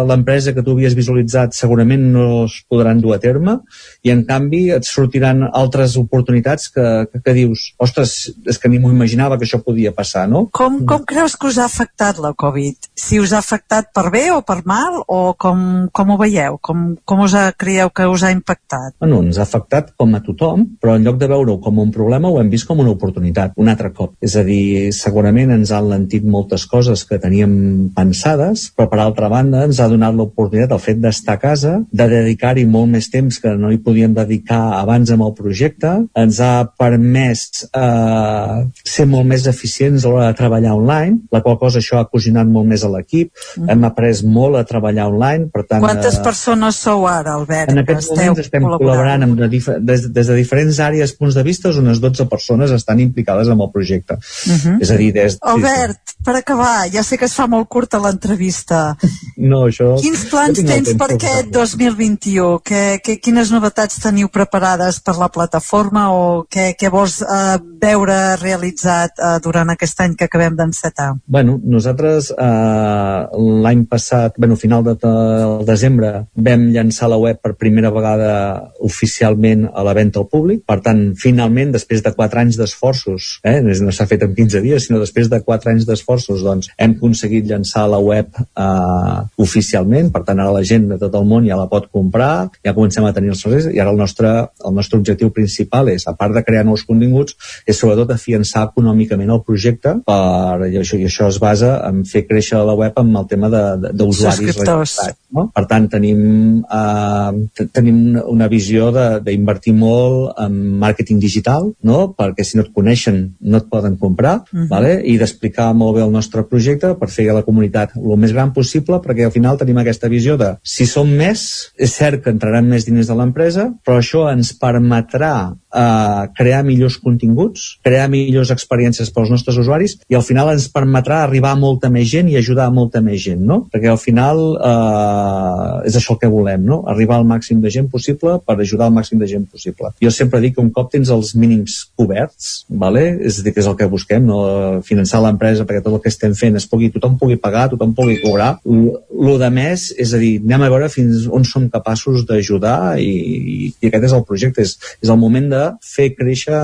l'empresa 0.07 0.53
que 0.55 0.63
tu 0.63 0.77
havies 0.77 0.95
visualitzat 0.95 1.57
segurament 1.57 2.05
no 2.13 2.45
es 2.45 2.61
podran 2.69 3.01
dur 3.03 3.15
a 3.15 3.21
terme 3.23 3.57
i 4.03 4.13
en 4.13 4.23
canvi 4.27 4.65
et 4.75 4.87
sortiran 4.87 5.47
altres 5.51 5.97
oportunitats 5.99 6.69
que, 6.73 6.87
que, 7.11 7.21
que 7.25 7.35
dius 7.35 7.71
ostres, 7.83 8.15
és 8.47 8.59
que 8.59 8.71
ni 8.71 8.79
m'ho 8.79 8.92
imaginava 8.93 9.37
que 9.39 9.47
això 9.47 9.59
podia 9.63 9.93
passar, 9.95 10.27
no? 10.29 10.45
Com, 10.53 10.83
com 10.89 11.03
creus 11.09 11.35
que 11.39 11.49
us 11.49 11.59
ha 11.59 11.67
afectat 11.69 12.21
la 12.23 12.33
Covid? 12.37 12.89
Si 12.95 13.19
us 13.21 13.33
ha 13.33 13.41
afectat 13.41 13.91
per 13.95 14.07
bé 14.13 14.25
o 14.33 14.41
per 14.45 14.61
mal 14.69 15.01
o 15.07 15.21
com, 15.39 15.89
com 15.91 16.13
ho 16.13 16.17
veieu? 16.21 16.59
Com, 16.61 16.93
com 17.05 17.23
us 17.25 17.35
ha, 17.37 17.47
creieu 17.57 17.91
que 17.93 18.07
us 18.09 18.23
ha 18.23 18.31
impactat? 18.33 18.95
Bueno, 19.01 19.21
ens 19.25 19.39
ha 19.39 19.45
afectat 19.47 19.93
com 19.99 20.13
a 20.15 20.21
tothom, 20.23 20.65
però 20.81 20.97
en 20.97 21.05
lloc 21.07 21.19
de 21.21 21.29
veure-ho 21.31 21.59
com 21.63 21.81
un 21.83 21.91
problema 21.93 22.31
ho 22.31 22.39
hem 22.41 22.51
vist 22.53 22.67
com 22.69 22.81
una 22.83 22.93
oportunitat, 22.93 23.57
un 23.57 23.71
altre 23.71 23.91
cop. 23.95 24.15
És 24.23 24.37
a 24.39 24.45
dir, 24.47 24.91
segurament 24.95 25.53
ens 25.55 25.73
han 25.73 25.89
lentit 25.91 26.25
moltes 26.25 26.65
coses 26.69 27.05
que 27.09 27.19
teníem 27.21 27.53
pensades, 27.95 28.69
però 28.75 28.89
per 28.91 29.01
altra 29.01 29.29
banda 29.31 29.63
ens 29.67 29.81
ha 29.81 29.89
donat 29.91 30.15
l'oportunitat 30.15 30.75
el 30.75 30.83
fet 30.83 31.01
d'estar 31.03 31.37
a 31.37 31.41
casa, 31.41 31.73
de 31.91 32.07
dedicar-hi 32.11 32.65
molt 32.69 32.91
més 32.93 33.09
temps 33.13 33.39
que 33.41 33.53
no 33.59 33.71
hi 33.71 33.81
podíem 33.83 34.13
dedicar 34.15 34.61
abans 34.79 35.11
amb 35.13 35.25
el 35.27 35.33
projecte, 35.37 35.93
ens 36.19 36.39
ha 36.43 36.53
permès 36.79 37.65
eh, 37.69 38.57
ser 38.83 39.05
molt 39.07 39.23
més 39.29 39.45
eficients 39.47 40.03
a 40.03 40.11
l'hora 40.11 40.27
de 40.27 40.37
treballar 40.37 40.73
online, 40.75 41.21
la 41.31 41.39
qual 41.43 41.55
cosa 41.59 41.79
això 41.79 42.01
ha 42.01 42.07
cosinat 42.11 42.49
molt 42.51 42.67
més 42.67 42.83
a 42.83 42.89
l'equip, 42.91 43.31
mm. 43.31 43.69
hem 43.71 43.85
après 43.87 44.19
molt 44.27 44.59
a 44.59 44.63
treballar 44.67 45.07
online, 45.07 45.47
per 45.53 45.63
tant... 45.63 45.79
Quantes 45.83 46.17
eh, 46.19 46.23
persones 46.25 46.81
sou 46.83 47.07
ara, 47.07 47.37
Albert? 47.39 47.71
En 47.71 47.79
aquests 47.79 48.09
moments 48.11 48.43
estem 48.43 48.67
col·laborant 48.67 49.23
amb 49.23 49.39
de 49.39 49.47
des, 49.53 50.07
des 50.11 50.31
de 50.31 50.35
diferents 50.35 50.79
àrees, 50.83 51.15
punts 51.15 51.37
de 51.37 51.45
vista, 51.47 51.71
unes 51.79 52.01
12 52.03 52.27
persones 52.31 52.73
estan 52.75 52.99
implicades 52.99 53.47
en 53.47 53.63
el 53.63 53.71
projecte. 53.71 54.19
Uh 54.19 54.57
-huh. 54.57 54.75
És 54.81 54.91
a 54.91 54.97
dir, 54.99 55.13
des... 55.13 55.37
Albert, 55.41 56.17
per 56.25 56.35
acabar, 56.35 56.89
ja 56.91 57.03
sé 57.03 57.17
que 57.17 57.25
es 57.25 57.33
fa 57.33 57.47
molt 57.47 57.69
curta 57.69 57.99
l'entrevista. 57.99 58.95
No, 59.37 59.67
això... 59.67 59.99
Quins 59.99 60.25
plans 60.29 60.59
tens 60.63 60.93
per 60.95 61.13
aquest 61.13 61.49
2021? 61.51 62.59
Que, 62.63 62.99
que, 63.03 63.17
quines 63.19 63.51
novetats 63.51 63.99
teniu 63.99 64.29
preparades 64.29 64.99
per 64.99 65.17
la 65.17 65.29
plataforma 65.29 66.11
o 66.13 66.45
què, 66.49 66.75
què 66.79 66.89
vols 66.89 67.21
eh, 67.21 67.57
veure 67.81 68.35
realitzat 68.73 69.19
eh, 69.19 69.39
durant 69.43 69.69
aquest 69.69 69.99
any 70.01 70.15
que 70.15 70.25
acabem 70.25 70.55
d'encetar? 70.55 71.13
Bueno, 71.27 71.59
nosaltres 71.63 72.31
eh, 72.31 73.27
l'any 73.63 73.85
passat, 73.85 74.33
bueno, 74.37 74.55
final 74.55 74.83
de, 74.83 74.95
de 74.95 75.65
desembre, 75.65 76.25
vam 76.35 76.69
llançar 76.73 77.09
la 77.09 77.17
web 77.17 77.39
per 77.41 77.55
primera 77.55 77.91
vegada 77.91 78.71
oficialment 78.81 79.69
a 79.73 79.83
la 79.83 79.93
venda 79.93 80.19
al 80.19 80.27
públic. 80.27 80.63
Per 80.65 80.79
tant, 80.81 81.13
finalment, 81.15 81.71
després 81.73 82.03
de 82.03 82.13
4 82.13 82.39
anys 82.39 82.57
d'esforços, 82.57 83.39
eh, 83.43 83.61
no 83.61 83.91
s'ha 83.91 84.07
fet 84.07 84.23
en 84.23 84.33
15 84.33 84.61
dies, 84.61 84.87
sinó 84.87 84.99
després 84.99 85.29
de 85.29 85.41
4 85.41 85.71
anys 85.71 85.87
d'esforços, 85.87 86.43
doncs 86.43 86.71
hem 86.77 86.97
aconseguit 86.97 87.47
llançar 87.49 87.87
la 87.89 87.99
web 87.99 88.29
eh, 88.33 89.19
oficialment. 89.37 90.11
Per 90.13 90.23
tant, 90.25 90.39
ara 90.39 90.53
la 90.53 90.63
gent 90.63 90.89
de 90.89 90.99
tot 91.01 91.15
el 91.19 91.27
món 91.27 91.47
ja 91.47 91.59
la 91.59 91.69
pot 91.71 91.89
comprar, 91.91 92.49
ja 92.63 92.75
comencem 92.75 93.05
a 93.05 93.13
tenir 93.13 93.33
els 93.33 93.43
serveis 93.43 93.69
i 93.71 93.79
ara 93.79 93.93
el 93.93 93.99
nostre, 93.99 94.33
el 94.65 94.75
nostre 94.75 94.99
objectiu 94.99 95.31
principal 95.33 95.89
és, 95.93 96.07
a 96.07 96.15
part 96.17 96.35
de 96.35 96.43
crear 96.45 96.65
nous 96.65 96.83
continguts, 96.87 97.35
és 97.67 97.77
sobretot 97.79 98.11
afiançar 98.13 98.52
econòmicament 98.61 99.31
el 99.33 99.41
projecte 99.41 99.95
per, 100.05 100.69
i, 100.69 100.77
això, 100.79 100.99
i 100.99 101.07
això 101.09 101.27
es 101.31 101.39
basa 101.41 101.75
en 101.87 102.03
fer 102.05 102.23
créixer 102.27 102.61
la 102.63 102.75
web 102.77 102.97
amb 102.99 103.17
el 103.21 103.27
tema 103.31 103.49
d'usuaris 103.49 104.39
registrats. 104.43 104.97
No? 105.33 105.47
Per 105.53 105.63
tant, 105.65 105.87
tenim, 105.89 106.61
eh, 106.61 107.65
tenim 107.73 108.19
una 108.29 108.47
visió 108.51 108.91
d'invertir 108.93 109.73
molt 109.73 110.37
en 110.43 110.59
màrqueting 110.83 111.19
digital, 111.21 111.71
no? 111.81 111.99
perquè 112.17 112.45
si 112.45 112.59
no 112.59 112.67
et 112.67 112.73
coneixen 112.75 113.23
no 113.41 113.61
et 113.61 113.69
poden 113.71 113.97
comprar, 113.97 114.35
uh 114.43 114.59
-huh. 114.59 114.67
vale? 114.69 115.01
i 115.03 115.17
d'explicar 115.17 115.73
molt 115.73 115.97
bé 115.97 116.03
el 116.03 116.11
nostre 116.11 116.43
projecte 116.43 116.93
per 116.99 117.09
fer 117.09 117.29
a 117.29 117.33
la 117.33 117.43
comunitat 117.43 117.95
el 117.95 118.17
més 118.17 118.31
gran 118.31 118.53
possible, 118.53 119.01
perquè 119.01 119.25
al 119.25 119.31
final 119.31 119.57
tenim 119.57 119.77
aquesta 119.77 120.07
visió 120.07 120.37
de 120.37 120.57
si 120.63 120.85
som 120.85 121.09
més, 121.09 121.71
és 121.77 121.91
cert 121.91 122.23
que 122.23 122.29
entraran 122.29 122.67
més 122.67 122.85
diners 122.85 123.07
de 123.07 123.15
l'empresa, 123.15 123.73
però 123.85 123.97
això 123.97 124.31
ens 124.31 124.53
permetrà 124.53 125.55
eh, 125.73 126.23
crear 126.37 126.63
millors 126.65 126.97
continguts, 127.01 127.77
crear 127.83 128.07
millors 128.11 128.51
experiències 128.53 129.11
pels 129.13 129.31
nostres 129.33 129.57
usuaris 129.59 129.97
i 130.09 130.17
al 130.17 130.25
final 130.25 130.51
ens 130.53 130.69
permetrà 130.73 131.23
arribar 131.23 131.53
a 131.53 131.59
molta 131.59 131.89
més 131.93 132.09
gent 132.11 132.29
i 132.31 132.37
ajudar 132.39 132.67
a 132.69 132.73
molta 132.73 133.01
més 133.01 133.21
gent, 133.23 133.41
no? 133.41 133.63
Perquè 133.73 133.91
al 133.91 134.01
final 134.01 134.43
eh, 134.57 135.89
és 135.89 135.97
això 135.99 136.15
el 136.15 136.21
que 136.21 136.31
volem, 136.31 136.65
no? 136.67 136.83
Arribar 136.93 137.19
al 137.19 137.27
màxim 137.27 137.61
de 137.63 137.71
gent 137.73 137.89
possible 137.91 138.37
per 138.45 138.57
ajudar 138.59 138.89
al 138.89 138.95
màxim 138.95 139.19
de 139.21 139.29
gent 139.29 139.47
possible. 139.49 139.93
Jo 140.01 140.11
sempre 140.13 140.41
dic 140.43 140.57
que 140.57 140.63
un 140.63 140.71
cop 140.75 140.91
tens 140.93 141.11
els 141.13 141.33
mínims 141.39 141.79
coberts, 141.97 142.65
vale? 142.69 143.03
és 143.23 143.39
a 143.39 143.45
dir, 143.45 143.53
que 143.55 143.61
és 143.63 143.69
el 143.69 143.77
que 143.79 143.89
busquem, 143.89 144.25
no? 144.25 144.81
finançar 144.85 145.21
l'empresa 145.23 145.65
perquè 145.67 145.83
tot 145.83 145.97
el 145.97 146.03
que 146.03 146.11
estem 146.11 146.35
fent 146.37 146.57
es 146.59 146.67
pugui, 146.69 146.91
tothom 146.93 147.17
pugui 147.19 147.37
pagar, 147.41 147.69
tothom 147.71 147.93
pugui 147.97 148.19
cobrar. 148.21 148.55
Lo 148.63 149.37
de 149.41 149.49
més, 149.53 149.89
és 149.99 150.13
a 150.13 150.21
dir, 150.21 150.35
anem 150.43 150.67
a 150.67 150.71
veure 150.73 150.89
fins 150.93 151.25
on 151.31 151.45
som 151.47 151.69
capaços 151.71 152.25
d'ajudar 152.29 152.99
i, 153.01 153.71
i 153.73 153.89
aquest 153.89 154.09
és 154.09 154.15
el 154.17 154.25
projecte, 154.27 154.65
és, 154.65 154.75
és 155.01 155.11
el 155.13 155.19
moment 155.21 155.49
de 155.51 155.62
fer 155.83 156.11
créixer 156.17 156.57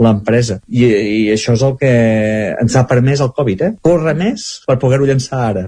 l'empresa. 0.00 0.60
I, 0.68 0.84
I 0.86 1.20
això 1.34 1.54
és 1.56 1.64
el 1.66 1.76
que 1.80 1.92
ens 2.60 2.76
ha 2.76 2.86
permès 2.90 3.22
el 3.24 3.32
Covid, 3.36 3.66
eh? 3.66 3.72
Corre 3.84 4.14
més 4.18 4.46
per 4.68 4.78
poder-ho 4.82 5.08
llançar 5.08 5.40
ara. 5.50 5.66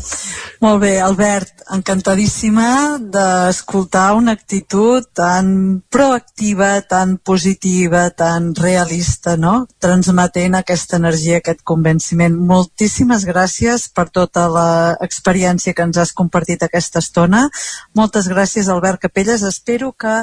Molt 0.64 0.80
bé, 0.82 0.94
Albert, 1.04 1.64
encantadíssima 1.74 2.98
d'escoltar 3.14 4.14
una 4.16 4.34
actitud 4.36 5.06
tan 5.16 5.82
proactiva, 5.90 6.80
tan 6.88 7.16
positiva, 7.18 8.08
tan 8.10 8.52
realista, 8.54 9.36
no? 9.36 9.66
Transmetent 9.82 10.58
aquesta 10.58 10.98
energia, 11.00 11.40
aquest 11.40 11.64
convenciment. 11.64 12.36
Moltíssimes 12.36 13.26
gràcies 13.28 13.88
per 13.94 14.08
tota 14.14 14.46
l'experiència 14.54 15.74
que 15.74 15.86
ens 15.86 16.00
has 16.00 16.14
compartit 16.16 16.62
aquesta 16.62 17.02
estona. 17.04 17.46
Moltes 17.96 18.28
gràcies, 18.30 18.68
Albert 18.68 19.02
Capelles. 19.06 19.42
Espero 19.42 19.92
que 19.92 20.20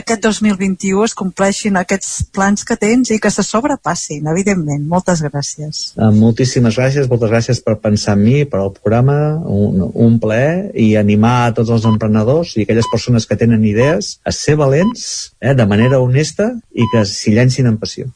aquest 0.00 0.22
2021 0.24 1.04
es 1.04 1.14
compleixin 1.34 1.74
aquests 1.76 2.22
plans 2.30 2.62
que 2.62 2.76
tens 2.78 3.10
i 3.10 3.18
que 3.18 3.30
se 3.30 3.42
sobrepassin, 3.42 4.28
evidentment. 4.30 4.86
Moltes 4.86 5.22
gràcies. 5.26 5.90
Uh, 5.98 6.12
moltíssimes 6.14 6.78
gràcies, 6.78 7.08
moltes 7.10 7.32
gràcies 7.32 7.60
per 7.64 7.74
pensar 7.82 8.14
en 8.14 8.22
mi, 8.22 8.44
per 8.46 8.60
al 8.62 8.70
programa, 8.70 9.18
un, 9.42 9.82
un 10.06 10.20
plaer 10.22 10.70
i 10.78 10.94
animar 11.00 11.34
a 11.48 11.52
tots 11.58 11.74
els 11.74 11.88
emprenedors 11.90 12.54
i 12.54 12.62
aquelles 12.62 12.90
persones 12.92 13.26
que 13.26 13.38
tenen 13.40 13.66
idees 13.66 14.18
a 14.22 14.30
ser 14.30 14.54
valents 14.62 15.34
eh, 15.42 15.54
de 15.58 15.66
manera 15.66 15.98
honesta 15.98 16.52
i 16.70 16.86
que 16.94 17.02
s'hi 17.08 17.34
llencin 17.34 17.72
amb 17.72 17.82
passió. 17.82 18.06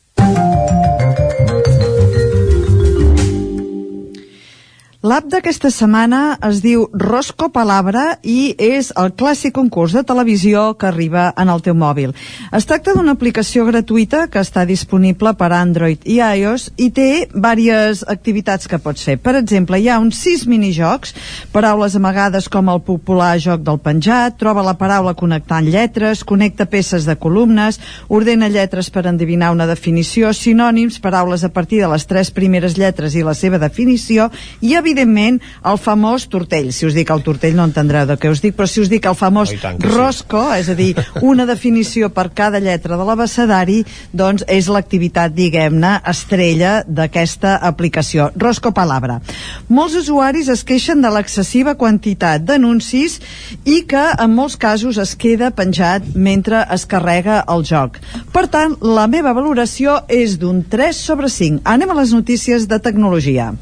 L'app 5.08 5.28
d'aquesta 5.30 5.70
setmana 5.72 6.34
es 6.44 6.58
diu 6.60 6.82
Rosco 7.00 7.46
Palabra 7.54 8.18
i 8.28 8.50
és 8.60 8.90
el 8.98 9.12
clàssic 9.16 9.54
concurs 9.56 9.94
de 9.96 10.02
televisió 10.04 10.74
que 10.76 10.88
arriba 10.88 11.30
en 11.38 11.48
el 11.48 11.62
teu 11.64 11.76
mòbil. 11.78 12.10
Es 12.52 12.66
tracta 12.68 12.92
d'una 12.92 13.14
aplicació 13.16 13.64
gratuïta 13.64 14.26
que 14.28 14.42
està 14.42 14.66
disponible 14.68 15.32
per 15.38 15.48
Android 15.56 16.02
i 16.04 16.18
iOS 16.20 16.66
i 16.76 16.90
té 16.92 17.06
diverses 17.30 18.02
activitats 18.04 18.68
que 18.68 18.80
pots 18.84 19.06
fer. 19.06 19.16
Per 19.22 19.36
exemple, 19.38 19.78
hi 19.78 19.88
ha 19.88 20.00
uns 20.02 20.18
sis 20.20 20.44
minijocs, 20.50 21.14
paraules 21.54 21.96
amagades 21.96 22.50
com 22.52 22.68
el 22.68 22.82
popular 22.84 23.38
joc 23.40 23.64
del 23.64 23.80
penjat, 23.80 24.36
troba 24.36 24.66
la 24.66 24.76
paraula 24.76 25.16
connectant 25.16 25.72
lletres, 25.72 26.20
connecta 26.20 26.68
peces 26.68 27.08
de 27.08 27.16
columnes, 27.16 27.80
ordena 28.08 28.50
lletres 28.52 28.92
per 28.92 29.06
endevinar 29.06 29.54
una 29.56 29.70
definició, 29.70 30.34
sinònims, 30.36 31.00
paraules 31.00 31.48
a 31.48 31.52
partir 31.54 31.80
de 31.80 31.88
les 31.94 32.04
tres 32.04 32.34
primeres 32.34 32.76
lletres 32.76 33.16
i 33.16 33.24
la 33.24 33.38
seva 33.38 33.62
definició, 33.62 34.28
i 34.60 34.74
evidentment, 34.74 34.97
el 35.06 35.78
famós 35.78 36.26
tortell. 36.30 36.72
Si 36.72 36.86
us 36.86 36.96
dic 36.96 37.10
el 37.10 37.22
tortell 37.26 37.56
no 37.56 37.66
entendreu 37.68 38.06
de 38.08 38.16
què 38.20 38.30
us 38.32 38.42
dic, 38.42 38.56
però 38.56 38.68
si 38.68 38.80
us 38.82 38.90
dic 38.90 39.06
el 39.06 39.16
famós 39.18 39.52
oh, 39.54 39.72
rosco, 39.84 40.42
sí. 40.52 40.60
és 40.60 40.68
a 40.72 40.76
dir, 40.78 40.90
una 41.22 41.46
definició 41.46 42.10
per 42.14 42.28
cada 42.34 42.60
lletra 42.60 42.96
de 42.98 43.06
l'abecedari, 43.06 43.82
doncs 44.12 44.44
és 44.48 44.68
l'activitat, 44.72 45.34
diguem-ne, 45.34 45.98
estrella 46.08 46.82
d'aquesta 46.86 47.58
aplicació. 47.68 48.30
Rosco 48.36 48.72
Palabra. 48.74 49.20
Molts 49.68 49.96
usuaris 50.02 50.48
es 50.52 50.64
queixen 50.64 51.02
de 51.04 51.12
l'excessiva 51.12 51.76
quantitat 51.78 52.44
d'anuncis 52.48 53.18
i 53.64 53.82
que 53.88 54.04
en 54.18 54.34
molts 54.34 54.58
casos 54.60 54.98
es 54.98 55.14
queda 55.18 55.52
penjat 55.54 56.14
mentre 56.14 56.64
es 56.74 56.86
carrega 56.88 57.42
el 57.48 57.64
joc. 57.68 57.98
Per 58.32 58.46
tant, 58.52 58.76
la 58.82 59.06
meva 59.10 59.34
valoració 59.36 60.00
és 60.08 60.38
d'un 60.40 60.64
3 60.68 61.04
sobre 61.10 61.30
5. 61.32 61.64
Anem 61.64 61.90
a 61.90 62.00
les 62.00 62.14
notícies 62.16 62.68
de 62.68 62.78
tecnologia. 62.82 63.52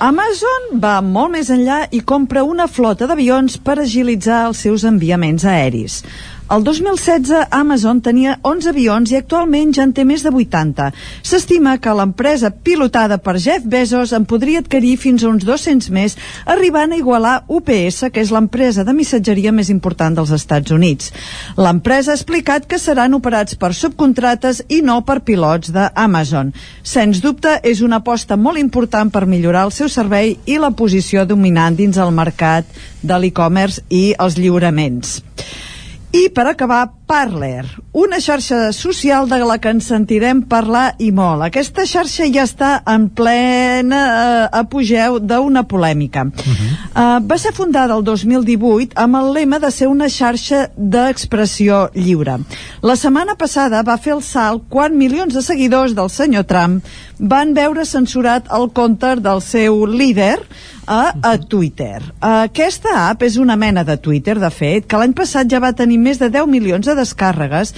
Amazon 0.00 0.78
va 0.80 0.94
molt 1.04 1.34
més 1.34 1.50
enllà 1.52 1.82
i 1.92 1.98
compra 2.08 2.40
una 2.48 2.64
flota 2.72 3.04
d'avions 3.04 3.58
per 3.60 3.74
agilitzar 3.82 4.38
els 4.46 4.62
seus 4.64 4.86
enviaments 4.88 5.44
aeris. 5.44 5.98
El 6.50 6.64
2016 6.64 7.46
Amazon 7.54 8.00
tenia 8.02 8.32
11 8.42 8.72
avions 8.72 9.10
i 9.12 9.16
actualment 9.20 9.70
ja 9.76 9.84
en 9.86 9.92
té 9.94 10.02
més 10.02 10.24
de 10.26 10.32
80. 10.34 10.88
S'estima 11.30 11.76
que 11.78 11.92
l'empresa 11.94 12.50
pilotada 12.50 13.20
per 13.22 13.36
Jeff 13.38 13.68
Bezos 13.70 14.10
en 14.18 14.26
podria 14.26 14.58
adquirir 14.64 14.96
fins 14.98 15.22
a 15.22 15.28
uns 15.30 15.46
200 15.46 15.92
més, 15.94 16.18
arribant 16.50 16.90
a 16.90 16.98
igualar 16.98 17.36
UPS, 17.46 18.10
que 18.10 18.24
és 18.24 18.34
l'empresa 18.34 18.82
de 18.82 18.96
missatgeria 18.98 19.54
més 19.54 19.70
important 19.70 20.18
dels 20.18 20.34
Estats 20.34 20.74
Units. 20.74 21.14
L'empresa 21.54 22.10
ha 22.10 22.18
explicat 22.18 22.66
que 22.66 22.82
seran 22.82 23.14
operats 23.14 23.54
per 23.54 23.70
subcontrates 23.70 24.64
i 24.74 24.82
no 24.82 25.04
per 25.06 25.20
pilots 25.22 25.70
d'Amazon. 25.70 26.50
Sens 26.82 27.22
dubte, 27.22 27.60
és 27.62 27.78
una 27.78 28.02
aposta 28.02 28.34
molt 28.34 28.58
important 28.58 29.14
per 29.14 29.28
millorar 29.30 29.68
el 29.70 29.76
seu 29.78 29.86
servei 29.86 30.40
i 30.50 30.58
la 30.58 30.74
posició 30.74 31.22
dominant 31.30 31.78
dins 31.78 31.94
el 32.02 32.10
mercat 32.10 32.66
de 33.06 33.22
l'e-commerce 33.22 33.86
i 33.86 34.08
els 34.18 34.34
lliuraments. 34.34 35.20
I 36.12 36.28
per 36.34 36.48
acabar, 36.50 36.88
Parler, 37.10 37.66
una 37.92 38.18
xarxa 38.22 38.72
social 38.72 39.28
de 39.30 39.40
la 39.46 39.56
que 39.62 39.70
ens 39.70 39.88
sentirem 39.90 40.40
parlar 40.50 40.96
i 41.02 41.08
molt. 41.14 41.42
Aquesta 41.46 41.82
xarxa 41.86 42.26
ja 42.30 42.44
està 42.46 42.70
en 42.86 43.08
plena 43.14 44.00
eh, 44.06 44.44
apogeu 44.60 45.18
d'una 45.18 45.64
polèmica. 45.70 46.24
Uh 46.26 46.30
-huh. 46.32 46.70
uh, 46.94 47.18
va 47.26 47.38
ser 47.38 47.52
fundada 47.52 47.94
el 47.94 48.04
2018 48.04 48.94
amb 48.94 49.16
el 49.16 49.32
lema 49.34 49.58
de 49.58 49.70
ser 49.70 49.88
una 49.88 50.08
xarxa 50.08 50.70
d'expressió 50.76 51.90
lliure. 51.94 52.38
La 52.82 52.96
setmana 52.96 53.34
passada 53.34 53.82
va 53.82 53.98
fer 53.98 54.14
el 54.14 54.22
salt 54.22 54.62
quan 54.68 54.96
milions 54.96 55.34
de 55.34 55.42
seguidors 55.42 55.94
del 55.94 56.10
senyor 56.10 56.44
Trump 56.44 56.84
van 57.18 57.54
veure 57.54 57.84
censurat 57.84 58.46
el 58.50 58.70
compte 58.72 59.16
del 59.16 59.40
seu 59.42 59.86
líder 59.86 60.38
a, 60.86 61.14
a 61.22 61.38
Twitter. 61.38 62.02
Aquesta 62.20 63.10
app 63.10 63.22
és 63.22 63.36
una 63.36 63.56
mena 63.56 63.84
de 63.84 63.96
Twitter, 63.96 64.38
de 64.40 64.50
fet, 64.50 64.86
que 64.90 64.98
l'any 64.98 65.12
passat 65.14 65.50
ja 65.50 65.60
va 65.62 65.72
tenir 65.76 65.99
més 66.00 66.18
de 66.20 66.30
10 66.32 66.48
milions 66.50 66.86
de 66.88 66.94
descàrregues 66.98 67.74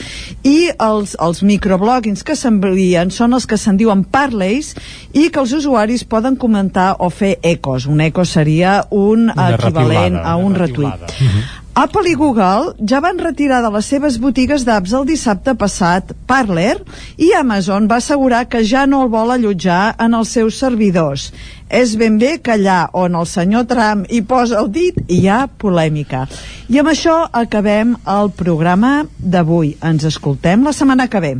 i 0.46 0.70
els, 0.78 1.16
els 1.20 1.42
microbloggings 1.42 2.22
que 2.26 2.36
s'envien 2.38 3.10
són 3.10 3.34
els 3.36 3.46
que 3.50 3.58
se'n 3.58 3.76
diuen 3.80 4.04
parleys 4.04 4.72
i 5.12 5.28
que 5.30 5.42
els 5.42 5.52
usuaris 5.58 6.04
poden 6.04 6.36
comentar 6.36 6.92
o 7.02 7.10
fer 7.10 7.36
ecos. 7.42 7.86
Un 7.86 8.00
eco 8.00 8.24
seria 8.24 8.84
un 8.90 9.28
Una 9.32 9.50
equivalent 9.56 10.16
a 10.22 10.36
un 10.36 10.54
retuit. 10.54 10.88
repiulada. 10.88 11.61
Apple 11.74 12.10
i 12.10 12.12
Google 12.20 12.74
ja 12.84 12.98
van 13.00 13.16
retirar 13.16 13.62
de 13.64 13.70
les 13.72 13.86
seves 13.88 14.18
botigues 14.20 14.66
d'apps 14.68 14.92
el 14.98 15.06
dissabte 15.08 15.54
passat 15.56 16.10
Parler 16.28 16.74
i 17.16 17.30
Amazon 17.38 17.86
va 17.88 17.96
assegurar 18.02 18.42
que 18.52 18.60
ja 18.60 18.82
no 18.84 19.00
el 19.06 19.08
vol 19.14 19.32
allotjar 19.32 19.94
en 19.96 20.12
els 20.18 20.34
seus 20.36 20.58
servidors. 20.60 21.30
És 21.72 21.94
ben 21.96 22.18
bé 22.20 22.34
que 22.44 22.52
allà 22.58 22.90
on 22.92 23.16
el 23.16 23.24
senyor 23.30 23.64
Trump 23.70 24.04
hi 24.12 24.20
posa 24.20 24.60
el 24.60 24.68
dit 24.74 25.00
hi 25.08 25.22
ha 25.32 25.46
polèmica. 25.48 26.26
I 26.68 26.82
amb 26.82 26.92
això 26.92 27.16
acabem 27.32 27.96
el 28.18 28.28
programa 28.36 28.92
d'avui. 29.16 29.72
Ens 29.80 30.04
escoltem 30.12 30.68
la 30.68 30.76
setmana 30.76 31.08
que 31.08 31.24
ve. 31.24 31.34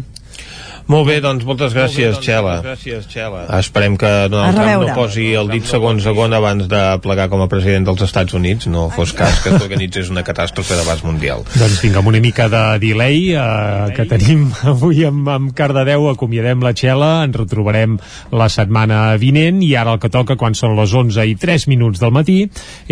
Molt 0.93 1.07
bé, 1.09 1.15
doncs 1.25 1.47
moltes 1.49 1.73
gràcies, 1.73 2.19
Xela. 2.21 2.59
Gràcies, 2.61 3.07
Xela. 3.09 3.47
Esperem 3.57 3.95
que 3.97 4.09
Donald 4.29 4.59
Trump 4.59 4.83
no 4.85 4.97
posi 4.97 5.31
el 5.41 5.49
dit 5.49 5.65
segon 5.65 6.03
segon 6.05 6.35
abans 6.37 6.67
de 6.69 6.81
plegar 7.01 7.31
com 7.33 7.41
a 7.41 7.47
president 7.49 7.87
dels 7.87 8.03
Estats 8.05 8.37
Units, 8.37 8.69
no 8.69 8.91
fos 8.93 9.15
cas 9.17 9.39
que 9.41 9.55
s'organitzés 9.55 10.11
una 10.13 10.21
catàstrofe 10.27 10.77
d'abast 10.77 11.07
mundial. 11.09 11.47
Doncs 11.63 11.79
vinga, 11.81 12.03
amb 12.03 12.11
una 12.13 12.21
mica 12.21 12.51
de 12.53 12.61
delay 12.83 13.31
eh, 13.33 13.95
que 13.97 14.05
tenim 14.11 14.51
avui 14.69 15.01
amb, 15.09 15.31
amb 15.33 15.55
Cardedeu, 15.57 16.11
acomiadem 16.11 16.61
la 16.61 16.75
Xela, 16.77 17.11
ens 17.25 17.41
retrobarem 17.41 17.97
la 18.37 18.51
setmana 18.53 19.01
vinent 19.23 19.65
i 19.65 19.73
ara 19.81 19.97
el 19.97 20.03
que 20.03 20.13
toca 20.13 20.37
quan 20.37 20.53
són 20.59 20.77
les 20.77 20.93
11 20.93 21.25
i 21.25 21.39
3 21.41 21.69
minuts 21.73 22.05
del 22.05 22.13
matí 22.13 22.37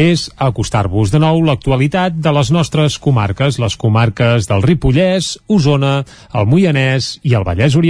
és 0.00 0.24
acostar-vos 0.40 1.12
de 1.12 1.20
nou 1.20 1.42
l'actualitat 1.44 2.16
de 2.16 2.32
les 2.32 2.48
nostres 2.48 2.96
comarques, 2.96 3.60
les 3.60 3.76
comarques 3.76 4.48
del 4.48 4.64
Ripollès, 4.64 5.34
Osona, 5.52 5.98
el 6.32 6.48
Moianès 6.48 7.18
i 7.28 7.36
el 7.36 7.44
Vallès 7.44 7.76
Oriental. 7.76 7.89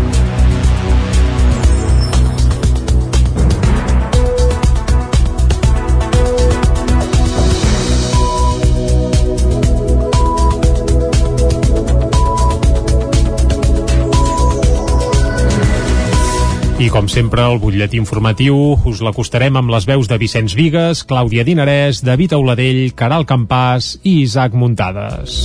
I 16.81 16.87
com 16.89 17.05
sempre, 17.05 17.43
el 17.45 17.59
butlletí 17.61 17.99
informatiu 18.01 18.55
us 18.89 19.03
l'acostarem 19.05 19.59
amb 19.59 19.69
les 19.69 19.85
veus 19.85 20.09
de 20.09 20.17
Vicenç 20.17 20.55
Vigues, 20.57 21.03
Clàudia 21.05 21.45
Dinarès, 21.45 22.01
David 22.01 22.33
Auladell, 22.33 22.87
Caral 22.97 23.27
Campàs 23.29 23.93
i 24.01 24.23
Isaac 24.23 24.57
Muntades. 24.57 25.37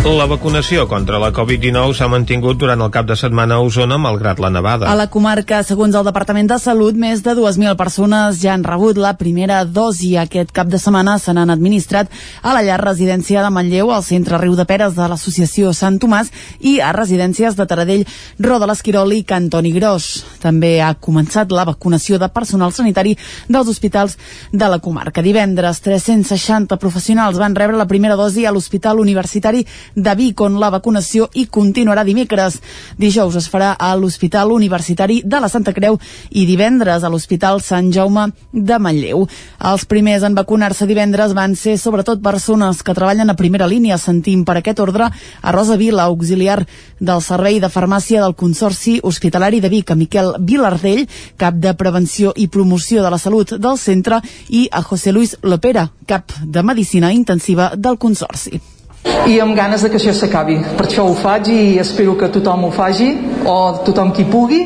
La 0.00 0.24
vacunació 0.24 0.86
contra 0.88 1.18
la 1.20 1.28
Covid-19 1.28 1.92
s'ha 1.92 2.06
mantingut 2.08 2.56
durant 2.56 2.80
el 2.80 2.88
cap 2.88 3.04
de 3.04 3.12
setmana 3.20 3.58
a 3.58 3.60
Osona, 3.60 3.98
malgrat 4.00 4.38
la 4.40 4.48
nevada. 4.48 4.86
A 4.88 4.94
la 4.96 5.10
comarca, 5.12 5.58
segons 5.62 5.92
el 5.94 6.06
Departament 6.08 6.48
de 6.48 6.56
Salut, 6.58 6.96
més 6.96 7.20
de 7.20 7.34
2.000 7.36 7.76
persones 7.76 8.38
ja 8.40 8.54
han 8.54 8.64
rebut 8.64 8.96
la 8.96 9.12
primera 9.20 9.58
dosi. 9.68 10.14
Aquest 10.16 10.54
cap 10.56 10.70
de 10.72 10.80
setmana 10.80 11.18
se 11.20 11.34
n'han 11.36 11.52
administrat 11.52 12.08
a 12.40 12.54
la 12.56 12.62
llar 12.64 12.78
residència 12.80 13.42
de 13.44 13.50
Manlleu, 13.52 13.92
al 13.92 14.02
centre 14.02 14.38
Riu 14.40 14.56
de 14.56 14.64
Peres 14.64 14.96
de 14.96 15.04
l'Associació 15.04 15.74
Sant 15.76 16.00
Tomàs 16.00 16.32
i 16.64 16.78
a 16.80 16.94
residències 16.96 17.60
de 17.60 17.68
Taradell, 17.68 18.06
Roda 18.40 18.70
l'Esquirol 18.72 19.12
i 19.12 19.20
Cantoni 19.28 19.74
Gros. 19.76 20.08
També 20.40 20.78
ha 20.80 20.94
començat 20.96 21.52
la 21.52 21.66
vacunació 21.68 22.16
de 22.16 22.30
personal 22.32 22.72
sanitari 22.72 23.18
dels 23.48 23.68
hospitals 23.68 24.16
de 24.50 24.64
la 24.64 24.80
comarca. 24.80 25.20
Divendres, 25.20 25.84
360 25.84 26.80
professionals 26.80 27.36
van 27.36 27.54
rebre 27.54 27.76
la 27.76 27.88
primera 27.88 28.16
dosi 28.16 28.48
a 28.48 28.56
l'Hospital 28.56 29.04
Universitari 29.04 29.66
de 29.94 30.14
Vic, 30.14 30.40
on 30.40 30.58
la 30.60 30.70
vacunació 30.70 31.28
hi 31.34 31.46
continuarà 31.46 32.04
dimecres. 32.04 32.60
Dijous 32.98 33.36
es 33.36 33.48
farà 33.50 33.72
a 33.78 33.92
l'Hospital 33.96 34.52
Universitari 34.52 35.20
de 35.24 35.40
la 35.40 35.48
Santa 35.48 35.74
Creu 35.76 35.98
i 36.30 36.46
divendres 36.46 37.04
a 37.04 37.10
l'Hospital 37.10 37.60
Sant 37.64 37.90
Jaume 37.92 38.28
de 38.52 38.78
Manlleu. 38.78 39.26
Els 39.70 39.84
primers 39.90 40.24
en 40.26 40.36
vacunar-se 40.38 40.88
divendres 40.88 41.34
van 41.36 41.56
ser 41.56 41.76
sobretot 41.78 42.22
persones 42.22 42.82
que 42.82 42.94
treballen 42.96 43.30
a 43.30 43.36
primera 43.38 43.68
línia. 43.70 43.98
Sentim 43.98 44.44
per 44.44 44.58
aquest 44.60 44.80
ordre 44.80 45.10
a 45.10 45.52
Rosa 45.52 45.76
Vila, 45.76 46.04
auxiliar 46.04 46.64
del 46.98 47.22
Servei 47.22 47.60
de 47.60 47.70
Farmàcia 47.72 48.22
del 48.22 48.36
Consorci 48.36 48.98
Hospitalari 49.02 49.60
de 49.60 49.68
Vic, 49.72 49.90
a 49.90 49.98
Miquel 49.98 50.34
Vilardell, 50.40 51.06
cap 51.36 51.54
de 51.54 51.74
Prevenció 51.74 52.34
i 52.36 52.48
Promoció 52.48 53.04
de 53.04 53.10
la 53.10 53.18
Salut 53.18 53.56
del 53.58 53.78
centre, 53.78 54.20
i 54.48 54.68
a 54.72 54.82
José 54.82 55.12
Luis 55.12 55.36
Lopera, 55.42 55.88
cap 56.06 56.32
de 56.44 56.62
Medicina 56.62 57.12
Intensiva 57.12 57.72
del 57.76 57.98
Consorci 57.98 58.79
i 59.26 59.38
amb 59.40 59.56
ganes 59.56 59.82
de 59.82 59.90
que 59.90 59.98
això 60.00 60.12
s'acabi. 60.16 60.58
Per 60.76 60.86
això 60.86 61.04
ho 61.06 61.14
faig 61.14 61.48
i 61.52 61.78
espero 61.78 62.16
que 62.18 62.28
tothom 62.32 62.66
ho 62.66 62.70
faci, 62.74 63.10
o 63.44 63.56
tothom 63.86 64.12
qui 64.16 64.26
pugui, 64.28 64.60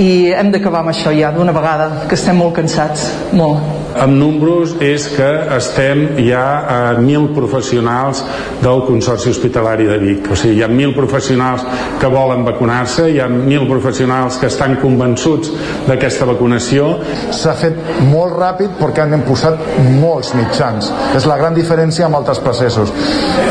i 0.00 0.08
hem 0.32 0.50
d'acabar 0.50 0.80
amb 0.80 0.92
això 0.94 1.12
ja 1.14 1.32
d'una 1.34 1.52
vegada, 1.52 2.06
que 2.08 2.16
estem 2.18 2.38
molt 2.38 2.56
cansats, 2.56 3.10
molt. 3.32 3.91
Amb 3.92 4.16
números 4.16 4.72
és 4.80 5.04
que 5.12 5.28
estem 5.56 6.04
ja 6.24 6.44
a 6.64 6.78
1.000 6.96 7.34
professionals 7.36 8.22
del 8.62 8.84
Consorci 8.86 9.28
Hospitalari 9.30 9.84
de 9.88 9.98
Vic. 10.00 10.30
O 10.32 10.38
sigui, 10.38 10.60
hi 10.60 10.64
ha 10.64 10.70
1.000 10.70 10.94
professionals 10.96 11.66
que 12.00 12.10
volen 12.12 12.46
vacunar-se, 12.46 13.10
hi 13.12 13.20
ha 13.20 13.28
1.000 13.28 13.68
professionals 13.68 14.38
que 14.40 14.48
estan 14.48 14.78
convençuts 14.80 15.52
d'aquesta 15.88 16.28
vacunació. 16.32 16.88
S'ha 17.36 17.54
fet 17.60 17.78
molt 18.08 18.36
ràpid 18.38 18.78
perquè 18.80 19.04
han 19.04 19.26
posat 19.28 19.60
molts 20.00 20.32
mitjans. 20.38 20.88
És 21.16 21.28
la 21.28 21.36
gran 21.40 21.56
diferència 21.58 22.08
amb 22.08 22.20
altres 22.22 22.40
processos. 22.40 22.92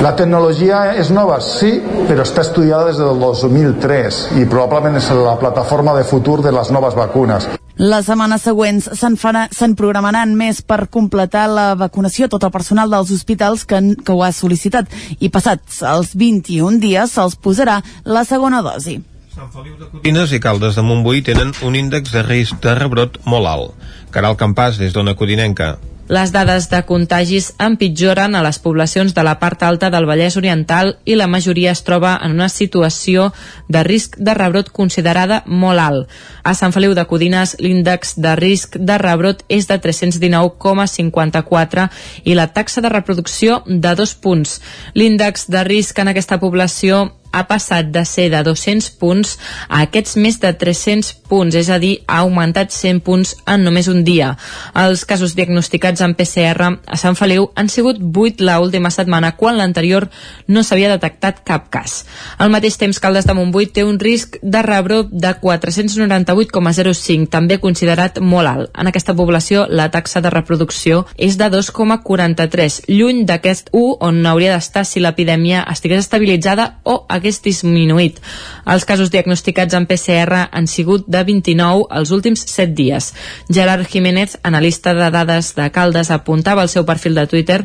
La 0.01 0.15
tecnologia 0.17 0.87
és 0.97 1.13
nova, 1.13 1.39
sí, 1.45 1.75
però 2.09 2.25
està 2.25 2.45
estudiada 2.47 2.89
des 2.89 3.01
del 3.01 3.19
2003 3.21 4.21
i 4.41 4.45
probablement 4.49 4.97
és 4.97 5.11
la 5.15 5.37
plataforma 5.39 5.95
de 5.97 6.07
futur 6.07 6.41
de 6.41 6.51
les 6.55 6.73
noves 6.73 6.97
vacunes. 6.97 7.51
Les 7.81 8.05
setmanes 8.05 8.43
següents 8.45 8.91
se'n 8.93 9.15
se'n 9.17 9.71
programaran 9.73 10.35
més 10.37 10.59
per 10.61 10.85
completar 10.93 11.47
la 11.49 11.73
vacunació 11.73 12.27
a 12.27 12.29
tot 12.29 12.43
el 12.45 12.51
personal 12.53 12.91
dels 12.93 13.09
hospitals 13.09 13.63
que, 13.65 13.79
que 14.05 14.13
ho 14.13 14.21
ha 14.21 14.29
sol·licitat 14.29 14.91
i 15.17 15.31
passats 15.33 15.79
els 15.81 16.11
21 16.13 16.77
dies 16.83 17.15
se'ls 17.17 17.39
posarà 17.41 17.79
la 18.05 18.21
segona 18.23 18.61
dosi. 18.61 18.99
Codines 19.33 20.29
i 20.29 20.39
Caldes 20.43 20.77
de 20.77 20.83
Montbui 20.85 21.23
tenen 21.25 21.55
un 21.65 21.79
índex 21.79 22.13
de 22.13 22.21
risc 22.27 22.61
de 22.61 22.75
rebrot 22.77 23.17
molt 23.25 23.49
alt. 23.49 23.73
Caral 24.13 24.37
Campàs, 24.37 24.77
des 24.77 24.93
d'Ona 24.93 25.15
Codinenca. 25.17 25.79
Les 26.11 26.33
dades 26.35 26.65
de 26.67 26.81
contagis 26.83 27.53
empitjoren 27.63 28.35
a 28.35 28.43
les 28.43 28.57
poblacions 28.59 29.15
de 29.15 29.23
la 29.23 29.39
part 29.39 29.63
alta 29.63 29.87
del 29.93 30.03
Vallès 30.09 30.35
Oriental 30.35 30.99
i 31.07 31.15
la 31.15 31.29
majoria 31.31 31.71
es 31.71 31.87
troba 31.87 32.19
en 32.19 32.35
una 32.35 32.51
situació 32.51 33.31
de 33.71 33.79
risc 33.87 34.19
de 34.19 34.35
rebrot 34.35 34.75
considerada 34.75 35.47
molt 35.47 35.79
alt. 35.79 36.11
A 36.43 36.51
Sant 36.51 36.75
Feliu 36.75 36.91
de 36.99 37.07
Codines 37.07 37.55
l'índex 37.63 38.19
de 38.19 38.35
risc 38.35 38.75
de 38.75 38.99
rebrot 38.99 39.47
és 39.47 39.71
de 39.71 39.79
319,54 39.79 41.87
i 42.27 42.35
la 42.35 42.51
taxa 42.51 42.83
de 42.83 42.91
reproducció 42.91 43.63
de 43.65 43.95
dos 43.95 44.11
punts. 44.11 44.59
L'índex 44.93 45.47
de 45.47 45.63
risc 45.63 45.95
en 46.03 46.11
aquesta 46.11 46.43
població 46.43 47.20
ha 47.31 47.45
passat 47.47 47.91
de 47.91 48.03
ser 48.05 48.29
de 48.31 48.43
200 48.43 48.89
punts 49.01 49.37
a 49.67 49.81
aquests 49.85 50.17
més 50.21 50.39
de 50.41 50.51
300 50.53 51.13
punts, 51.31 51.55
és 51.55 51.69
a 51.71 51.79
dir, 51.79 52.01
ha 52.07 52.21
augmentat 52.25 52.73
100 52.75 53.01
punts 53.05 53.33
en 53.47 53.63
només 53.63 53.87
un 53.91 54.03
dia. 54.03 54.33
Els 54.77 55.05
casos 55.07 55.35
diagnosticats 55.37 56.03
en 56.03 56.15
PCR 56.19 56.71
a 56.85 56.99
Sant 56.99 57.15
Feliu 57.15 57.49
han 57.55 57.71
sigut 57.71 58.01
8 58.01 58.43
la 58.43 58.59
última 58.59 58.91
setmana, 58.91 59.35
quan 59.39 59.57
l'anterior 59.57 60.09
no 60.47 60.63
s'havia 60.63 60.91
detectat 60.91 61.41
cap 61.47 61.69
cas. 61.71 62.03
Al 62.37 62.51
mateix 62.51 62.77
temps, 62.81 62.99
Caldes 62.99 63.27
de 63.27 63.35
Montbui 63.37 63.69
té 63.71 63.85
un 63.87 63.99
risc 63.99 64.37
de 64.41 64.61
rebrot 64.65 65.11
de 65.11 65.33
498,05, 65.41 67.29
també 67.31 67.59
considerat 67.63 68.19
molt 68.19 68.51
alt. 68.51 68.71
En 68.75 68.91
aquesta 68.91 69.15
població, 69.15 69.65
la 69.69 69.89
taxa 69.91 70.21
de 70.21 70.29
reproducció 70.33 71.05
és 71.17 71.37
de 71.39 71.47
2,43, 71.53 72.81
lluny 72.91 73.23
d'aquest 73.29 73.71
1 73.71 73.97
on 74.01 74.25
hauria 74.25 74.55
d'estar 74.55 74.83
si 74.85 74.99
l'epidèmia 74.99 75.63
estigués 75.71 76.03
estabilitzada 76.03 76.81
o 76.83 77.05
hagués 77.21 77.39
disminuït. 77.45 78.17
Els 78.65 78.85
casos 78.89 79.13
diagnosticats 79.13 79.77
en 79.77 79.85
PCR 79.85 80.47
han 80.49 80.67
sigut 80.67 81.05
de 81.07 81.21
29 81.27 81.87
els 82.01 82.11
últims 82.11 82.43
7 82.49 82.73
dies. 82.73 83.11
Gerard 83.53 83.87
Jiménez, 83.87 84.37
analista 84.43 84.95
de 84.97 85.11
dades 85.13 85.53
de 85.55 85.69
Caldes, 85.71 86.09
apuntava 86.11 86.65
al 86.65 86.73
seu 86.73 86.85
perfil 86.85 87.15
de 87.15 87.27
Twitter 87.29 87.61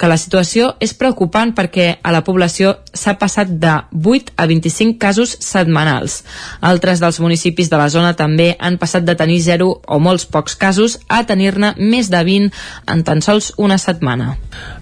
que 0.00 0.08
la 0.08 0.16
situació 0.16 0.70
és 0.80 0.94
preocupant 0.96 1.52
perquè 1.52 1.98
a 2.00 2.12
la 2.14 2.22
població 2.24 2.76
s'ha 2.96 3.18
passat 3.20 3.50
de 3.60 3.74
8 3.92 4.32
a 4.36 4.46
25 4.48 4.96
casos 5.02 5.34
setmanals. 5.44 6.22
Altres 6.64 7.02
dels 7.02 7.20
municipis 7.20 7.68
de 7.68 7.76
la 7.76 7.90
zona 7.92 8.14
també 8.16 8.54
han 8.58 8.78
passat 8.80 9.04
de 9.04 9.16
tenir 9.18 9.42
0 9.44 9.68
o 9.84 9.98
molts 10.00 10.24
pocs 10.24 10.56
casos 10.56 10.98
a 11.08 11.24
tenir-ne 11.28 11.74
més 11.76 12.08
de 12.08 12.22
20 12.24 12.50
en 12.94 13.04
tan 13.04 13.20
sols 13.20 13.52
una 13.58 13.76
setmana. 13.78 14.36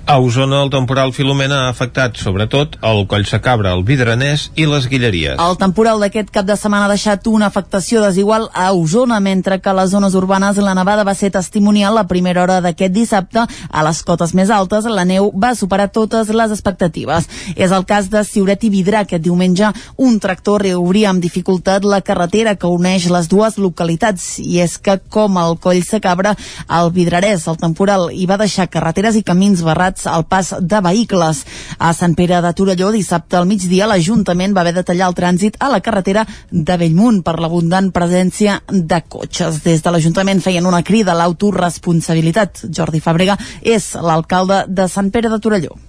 A 0.09 0.17
Osona, 0.21 0.63
el 0.63 0.71
temporal 0.71 1.11
Filomena 1.13 1.67
ha 1.67 1.69
afectat, 1.69 2.17
sobretot, 2.17 2.79
el 2.81 3.03
Coll 3.11 3.27
Sacabra, 3.29 3.75
el 3.77 3.83
Vidranès 3.85 4.47
i 4.57 4.65
les 4.65 4.87
Guilleries. 4.89 5.37
El 5.37 5.59
temporal 5.61 6.01
d'aquest 6.01 6.31
cap 6.33 6.47
de 6.49 6.55
setmana 6.57 6.87
ha 6.87 6.93
deixat 6.95 7.27
una 7.29 7.51
afectació 7.53 8.01
desigual 8.01 8.47
a 8.57 8.71
Osona, 8.73 9.19
mentre 9.21 9.59
que 9.61 9.69
a 9.69 9.75
les 9.77 9.91
zones 9.93 10.17
urbanes 10.17 10.57
la 10.65 10.73
nevada 10.73 11.05
va 11.05 11.13
ser 11.13 11.29
testimonial 11.35 11.93
la 11.93 12.07
primera 12.09 12.41
hora 12.47 12.57
d'aquest 12.65 12.95
dissabte. 12.95 13.43
A 13.69 13.85
les 13.85 14.01
cotes 14.01 14.33
més 14.33 14.49
altes, 14.49 14.89
la 14.89 15.05
neu 15.05 15.29
va 15.37 15.51
superar 15.53 15.91
totes 15.93 16.33
les 16.33 16.57
expectatives. 16.57 17.29
És 17.53 17.69
el 17.69 17.85
cas 17.85 18.09
de 18.09 18.25
Siuret 18.25 18.65
i 18.65 18.73
Vidrà, 18.73 19.05
aquest 19.05 19.27
diumenge 19.29 19.75
un 19.99 20.17
tractor 20.25 20.65
reobria 20.65 21.13
amb 21.13 21.21
dificultat 21.21 21.85
la 21.85 22.01
carretera 22.01 22.57
que 22.57 22.73
uneix 22.73 23.11
les 23.13 23.29
dues 23.29 23.61
localitats. 23.61 24.39
I 24.41 24.65
és 24.65 24.81
que, 24.81 24.97
com 25.13 25.37
el 25.37 25.61
Coll 25.61 25.85
Sacabra, 25.85 26.33
el 26.81 26.95
Vidrarès, 26.97 27.45
el 27.45 27.61
temporal, 27.61 28.09
hi 28.09 28.25
va 28.25 28.41
deixar 28.41 28.71
carreteres 28.73 29.21
i 29.21 29.27
camins 29.35 29.61
barrats 29.61 29.98
limitats 29.99 30.07
al 30.07 30.27
pas 30.27 30.55
de 30.61 30.81
vehicles. 30.81 31.45
A 31.79 31.93
Sant 31.93 32.15
Pere 32.15 32.41
de 32.41 32.53
Torelló, 32.55 32.91
dissabte 32.93 33.37
al 33.37 33.47
migdia, 33.47 33.87
l'Ajuntament 33.87 34.55
va 34.55 34.63
haver 34.63 34.75
de 34.75 34.85
tallar 34.85 35.09
el 35.09 35.15
trànsit 35.15 35.57
a 35.61 35.69
la 35.69 35.81
carretera 35.81 36.27
de 36.51 36.77
Bellmunt 36.77 37.23
per 37.23 37.39
l'abundant 37.41 37.91
presència 37.91 38.63
de 38.69 39.03
cotxes. 39.09 39.63
Des 39.65 39.83
de 39.83 39.91
l'Ajuntament 39.91 40.41
feien 40.41 40.67
una 40.67 40.83
crida 40.83 41.13
a 41.13 41.19
l'autoresponsabilitat. 41.19 42.67
Jordi 42.71 43.01
Fàbrega 43.01 43.39
és 43.63 43.95
l'alcalde 43.95 44.67
de 44.69 44.89
Sant 44.89 45.11
Pere 45.11 45.29
de 45.29 45.39
Torelló. 45.39 45.88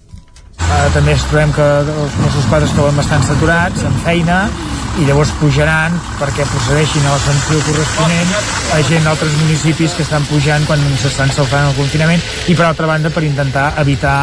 Uh, 0.60 0.90
també 0.94 1.15
ens 1.15 1.23
trobem 1.30 1.53
que 1.56 1.69
els 1.81 2.18
Mossos 2.19 2.41
d'Esquadra 2.41 2.68
es 2.68 2.76
troben 2.77 2.99
bastant 2.99 3.23
saturats, 3.26 3.86
amb 3.88 4.03
feina, 4.06 4.44
i 4.99 5.06
llavors 5.07 5.31
pujaran 5.40 5.95
perquè 6.19 6.45
procedeixin 6.49 7.06
a 7.07 7.14
la 7.14 7.22
sanció 7.23 7.60
corresponent 7.68 8.34
a 8.76 8.81
gent 8.90 9.06
d'altres 9.07 9.36
municipis 9.44 9.95
que 9.95 10.03
estan 10.03 10.26
pujant 10.27 10.65
quan 10.68 10.84
s'estan 10.99 11.31
saltant 11.36 11.69
el 11.69 11.77
confinament 11.77 12.23
i 12.52 12.56
per 12.57 12.68
altra 12.68 12.90
banda 12.90 13.11
per 13.14 13.23
intentar 13.27 13.72
evitar 13.84 14.19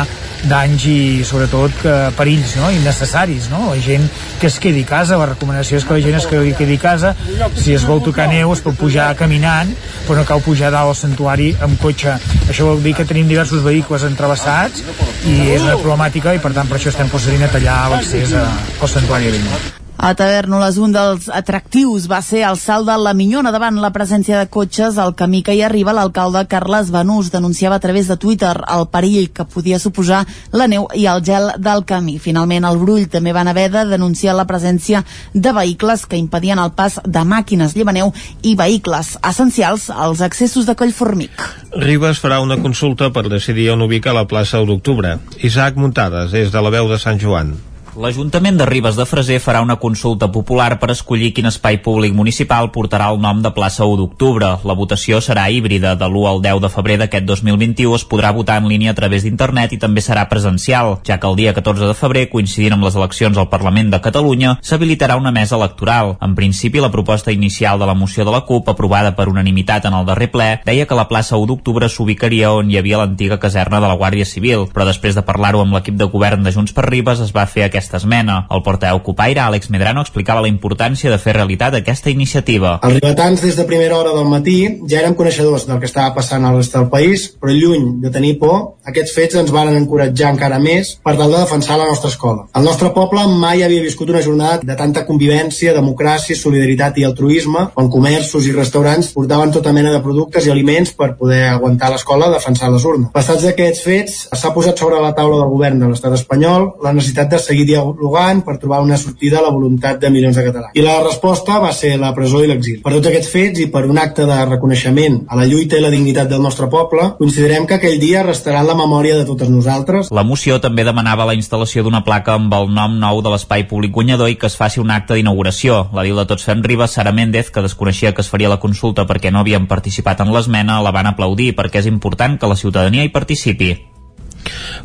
danys 0.47 0.85
i 0.87 1.25
sobretot 1.27 1.75
que, 1.81 1.95
perills 2.17 2.57
no? 2.61 2.69
innecessaris, 2.75 3.49
no? 3.51 3.71
la 3.71 3.81
gent 3.83 4.05
que 4.41 4.51
es 4.51 4.59
quedi 4.63 4.85
a 4.85 4.91
casa, 4.91 5.17
la 5.19 5.31
recomanació 5.33 5.81
és 5.81 5.87
que 5.87 5.97
la 5.97 6.03
gent 6.05 6.19
es 6.19 6.27
quedi 6.29 6.77
a 6.77 6.83
casa, 6.83 7.15
si 7.57 7.75
es 7.75 7.87
vol 7.89 8.03
tocar 8.05 8.29
neu 8.31 8.53
es 8.53 8.63
pot 8.65 8.77
pujar 8.79 9.09
caminant 9.19 9.73
però 10.07 10.21
no 10.21 10.27
cal 10.29 10.45
pujar 10.45 10.71
dalt 10.75 10.93
al 10.93 10.99
santuari 10.99 11.53
amb 11.65 11.81
cotxe 11.83 12.19
això 12.51 12.69
vol 12.69 12.83
dir 12.85 12.95
que 12.99 13.07
tenim 13.09 13.31
diversos 13.31 13.65
vehicles 13.65 14.05
entrevessats 14.07 14.85
i 15.27 15.51
és 15.55 15.65
una 15.65 15.79
problemàtica 15.81 16.26
i 16.35 16.43
per 16.43 16.53
tant 16.57 16.67
per 16.69 16.81
això 16.81 16.91
estem 16.91 17.11
procedint 17.13 17.47
a 17.47 17.51
tallar 17.53 17.81
l'accés 17.95 18.35
al 18.35 18.89
santuari 18.91 19.31
de 19.31 19.37
Bellmunt. 19.39 19.86
A 19.99 20.13
Tavernoles, 20.15 20.77
un 20.77 20.93
dels 20.93 21.31
atractius 21.33 22.05
va 22.11 22.19
ser 22.21 22.43
el 22.45 22.59
salt 22.61 22.85
de 22.85 22.95
la 23.01 23.15
Minyona 23.17 23.49
davant 23.51 23.79
la 23.81 23.89
presència 23.95 24.37
de 24.37 24.49
cotxes 24.53 24.99
al 25.01 25.15
camí 25.17 25.41
que 25.43 25.55
hi 25.57 25.63
arriba. 25.65 25.95
L'alcalde 25.97 26.43
Carles 26.51 26.91
Benús 26.93 27.31
denunciava 27.33 27.79
a 27.79 27.81
través 27.81 28.11
de 28.11 28.19
Twitter 28.21 28.53
el 28.75 28.85
perill 28.93 29.31
que 29.33 29.47
podia 29.49 29.79
suposar 29.81 30.27
la 30.53 30.67
neu 30.69 30.85
i 30.93 31.07
el 31.09 31.23
gel 31.25 31.49
del 31.57 31.87
camí. 31.89 32.19
Finalment, 32.21 32.67
el 32.69 32.77
Brull 32.83 33.07
també 33.09 33.33
van 33.33 33.49
haver 33.49 33.71
de 33.73 33.87
denunciar 33.89 34.35
la 34.37 34.45
presència 34.47 35.01
de 35.33 35.53
vehicles 35.57 36.05
que 36.05 36.21
impedien 36.21 36.61
el 36.61 36.75
pas 36.77 36.99
de 37.03 37.23
màquines 37.25 37.73
llevaneu 37.73 38.13
i 38.43 38.53
vehicles 38.55 39.15
essencials 39.25 39.89
als 39.89 40.21
accessos 40.21 40.69
de 40.69 40.77
Collformic. 40.77 41.47
Ribes 41.73 42.21
farà 42.21 42.43
una 42.45 42.61
consulta 42.61 43.09
per 43.17 43.31
decidir 43.33 43.71
on 43.73 43.87
ubicar 43.89 44.13
la 44.13 44.29
plaça 44.29 44.61
d'octubre. 44.61 45.17
Isaac 45.41 45.81
Muntades, 45.81 46.37
és 46.37 46.53
de 46.53 46.61
la 46.61 46.75
veu 46.75 46.93
de 46.93 47.01
Sant 47.01 47.19
Joan. 47.23 47.57
L'Ajuntament 47.97 48.59
de 48.61 48.67
Ribes 48.69 48.93
de 48.99 49.07
Freser 49.09 49.39
farà 49.41 49.63
una 49.65 49.79
consulta 49.81 50.27
popular 50.29 50.75
per 50.77 50.91
escollir 50.93 51.31
quin 51.33 51.47
espai 51.49 51.79
públic 51.81 52.13
municipal 52.13 52.67
portarà 52.75 53.07
el 53.09 53.23
nom 53.25 53.39
de 53.41 53.53
plaça 53.57 53.87
1 53.89 53.95
d'octubre. 53.97 54.51
La 54.69 54.75
votació 54.77 55.23
serà 55.25 55.47
híbrida. 55.49 55.95
De 55.97 56.05
l'1 56.05 56.27
al 56.29 56.43
10 56.45 56.61
de 56.61 56.71
febrer 56.75 56.99
d'aquest 57.01 57.25
2021 57.25 57.95
es 57.97 58.05
podrà 58.05 58.35
votar 58.37 58.59
en 58.61 58.69
línia 58.69 58.93
a 58.93 58.97
través 58.99 59.25
d'internet 59.25 59.73
i 59.73 59.79
també 59.81 60.05
serà 60.05 60.27
presencial, 60.29 60.99
ja 61.09 61.17
que 61.17 61.31
el 61.31 61.39
dia 61.41 61.55
14 61.57 61.89
de 61.89 61.95
febrer, 61.97 62.27
coincidint 62.29 62.77
amb 62.77 62.85
les 62.85 62.99
eleccions 63.01 63.41
al 63.41 63.49
Parlament 63.49 63.89
de 63.95 64.03
Catalunya, 64.05 64.59
s'habilitarà 64.61 65.17
una 65.17 65.33
mesa 65.33 65.57
electoral. 65.57 66.19
En 66.21 66.37
principi, 66.37 66.85
la 66.85 66.93
proposta 66.93 67.33
inicial 67.33 67.81
de 67.81 67.89
la 67.89 67.97
moció 67.97 68.29
de 68.29 68.37
la 68.37 68.43
CUP, 68.45 68.69
aprovada 68.69 69.15
per 69.17 69.31
unanimitat 69.33 69.89
en 69.89 69.97
el 69.97 70.05
darrer 70.05 70.29
ple, 70.37 70.51
deia 70.69 70.85
que 70.85 71.01
la 71.01 71.09
plaça 71.09 71.41
1 71.41 71.49
d'octubre 71.49 71.89
s'ubicaria 71.89 72.53
on 72.53 72.69
hi 72.69 72.77
havia 72.77 73.01
l'antiga 73.01 73.41
caserna 73.41 73.81
de 73.81 73.89
la 73.89 73.97
Guàrdia 73.97 74.29
Civil, 74.29 74.69
però 74.69 74.85
després 74.85 75.17
de 75.17 75.25
parlar-ho 75.25 75.65
amb 75.65 75.73
l'equip 75.73 75.97
de 75.97 76.13
govern 76.13 76.45
de 76.45 76.53
Junts 76.53 76.77
per 76.77 76.91
Ribes 76.91 77.25
es 77.25 77.33
va 77.33 77.49
fer 77.49 77.65
aquesta 77.65 77.86
aquesta 77.87 78.03
esmena. 78.03 78.47
El 78.51 78.63
portaveu 78.67 79.01
Copaire, 79.07 79.41
Àlex 79.47 79.71
Medrano, 79.71 80.03
explicava 80.03 80.43
la 80.43 80.51
importància 80.51 81.11
de 81.13 81.19
fer 81.23 81.37
realitat 81.37 81.79
aquesta 81.79 82.11
iniciativa. 82.11 82.77
Els 82.83 82.99
ribetans 82.99 83.43
des 83.43 83.57
de 83.57 83.67
primera 83.69 83.97
hora 83.99 84.15
del 84.17 84.27
matí 84.29 84.59
ja 84.91 85.01
érem 85.01 85.15
coneixedors 85.15 85.67
del 85.69 85.79
que 85.81 85.87
estava 85.87 86.15
passant 86.17 86.45
al 86.45 86.59
rest 86.59 86.75
del 86.75 86.89
país, 86.91 87.29
però 87.41 87.55
lluny 87.55 88.01
de 88.03 88.11
tenir 88.11 88.37
por, 88.43 88.77
aquests 88.87 89.15
fets 89.15 89.39
ens 89.39 89.53
van 89.55 89.71
encoratjar 89.75 90.33
encara 90.35 90.59
més 90.63 90.97
per 91.05 91.17
tal 91.19 91.31
de 91.33 91.39
defensar 91.39 91.79
la 91.79 91.87
nostra 91.87 92.11
escola. 92.11 92.47
El 92.57 92.67
nostre 92.67 92.91
poble 92.95 93.23
mai 93.39 93.63
havia 93.63 93.85
viscut 93.85 94.11
una 94.11 94.23
jornada 94.23 94.61
de 94.67 94.77
tanta 94.79 95.07
convivència, 95.07 95.75
democràcia, 95.77 96.37
solidaritat 96.39 96.99
i 96.99 97.07
altruisme, 97.07 97.69
on 97.79 97.91
comerços 97.93 98.47
i 98.47 98.55
restaurants 98.57 99.13
portaven 99.15 99.55
tota 99.55 99.75
mena 99.77 99.95
de 99.95 100.03
productes 100.03 100.47
i 100.47 100.55
aliments 100.55 100.95
per 100.99 101.15
poder 101.21 101.45
aguantar 101.53 101.93
l'escola 101.93 102.33
defensar 102.35 102.73
les 102.73 102.85
urnes. 102.85 103.13
Passats 103.15 103.47
aquests 103.47 103.83
fets, 103.87 104.19
s'ha 104.35 104.53
posat 104.55 104.79
sobre 104.79 105.01
la 105.03 105.15
taula 105.15 105.39
del 105.43 105.53
govern 105.55 105.83
de 105.83 105.91
l'estat 105.91 106.15
espanyol 106.19 106.73
la 106.83 106.95
necessitat 106.97 107.31
de 107.31 107.43
seguir 107.43 107.67
dialogant 107.77 108.43
per 108.47 108.59
trobar 108.63 108.83
una 108.85 108.99
sortida 109.01 109.41
a 109.41 109.45
la 109.45 109.53
voluntat 109.55 110.01
de 110.01 110.11
milions 110.11 110.37
de 110.37 110.45
catalans. 110.47 110.75
I 110.75 110.85
la 110.85 110.99
resposta 111.05 111.61
va 111.63 111.73
ser 111.77 111.95
la 112.01 112.13
presó 112.17 112.43
i 112.43 112.51
l'exili. 112.51 112.81
Per 112.85 112.93
tots 112.97 113.11
aquests 113.11 113.31
fets 113.33 113.63
i 113.63 113.69
per 113.73 113.85
un 113.87 113.99
acte 114.03 114.27
de 114.29 114.39
reconeixement 114.49 115.23
a 115.29 115.39
la 115.39 115.47
lluita 115.49 115.79
i 115.79 115.85
la 115.85 115.93
dignitat 115.93 116.31
del 116.31 116.43
nostre 116.43 116.69
poble, 116.73 117.13
considerem 117.21 117.67
que 117.67 117.79
aquell 117.79 117.99
dia 118.03 118.25
restarà 118.27 118.63
en 118.63 118.71
la 118.71 118.79
memòria 118.79 119.17
de 119.19 119.27
totes 119.29 119.51
nosaltres. 119.53 120.11
La 120.11 120.25
moció 120.27 120.61
també 120.63 120.85
demanava 120.87 121.29
la 121.29 121.37
instal·lació 121.39 121.85
d'una 121.85 122.05
placa 122.07 122.37
amb 122.37 122.53
el 122.57 122.71
nom 122.75 122.99
nou 123.01 123.23
de 123.25 123.33
l'espai 123.33 123.67
públic 123.71 123.95
guanyador 123.97 124.31
i 124.33 124.39
que 124.41 124.51
es 124.51 124.59
faci 124.59 124.81
un 124.83 124.93
acte 124.95 125.19
d'inauguració. 125.19 125.87
La 125.97 126.07
diu 126.07 126.19
de 126.19 126.27
Tots 126.29 126.47
Fem 126.47 126.63
Ribes, 126.65 126.97
Sara 126.97 127.13
Méndez, 127.13 127.51
que 127.51 127.65
desconeixia 127.65 128.15
que 128.15 128.25
es 128.25 128.33
faria 128.33 128.53
la 128.53 128.63
consulta 128.63 129.07
perquè 129.09 129.33
no 129.33 129.43
havien 129.43 129.69
participat 129.71 130.25
en 130.25 130.33
l'esmena, 130.35 130.81
la 130.83 130.95
van 130.95 131.13
aplaudir 131.13 131.53
perquè 131.57 131.85
és 131.85 131.91
important 131.91 132.39
que 132.41 132.51
la 132.51 132.59
ciutadania 132.59 133.05
hi 133.05 133.13
participi. 133.15 133.96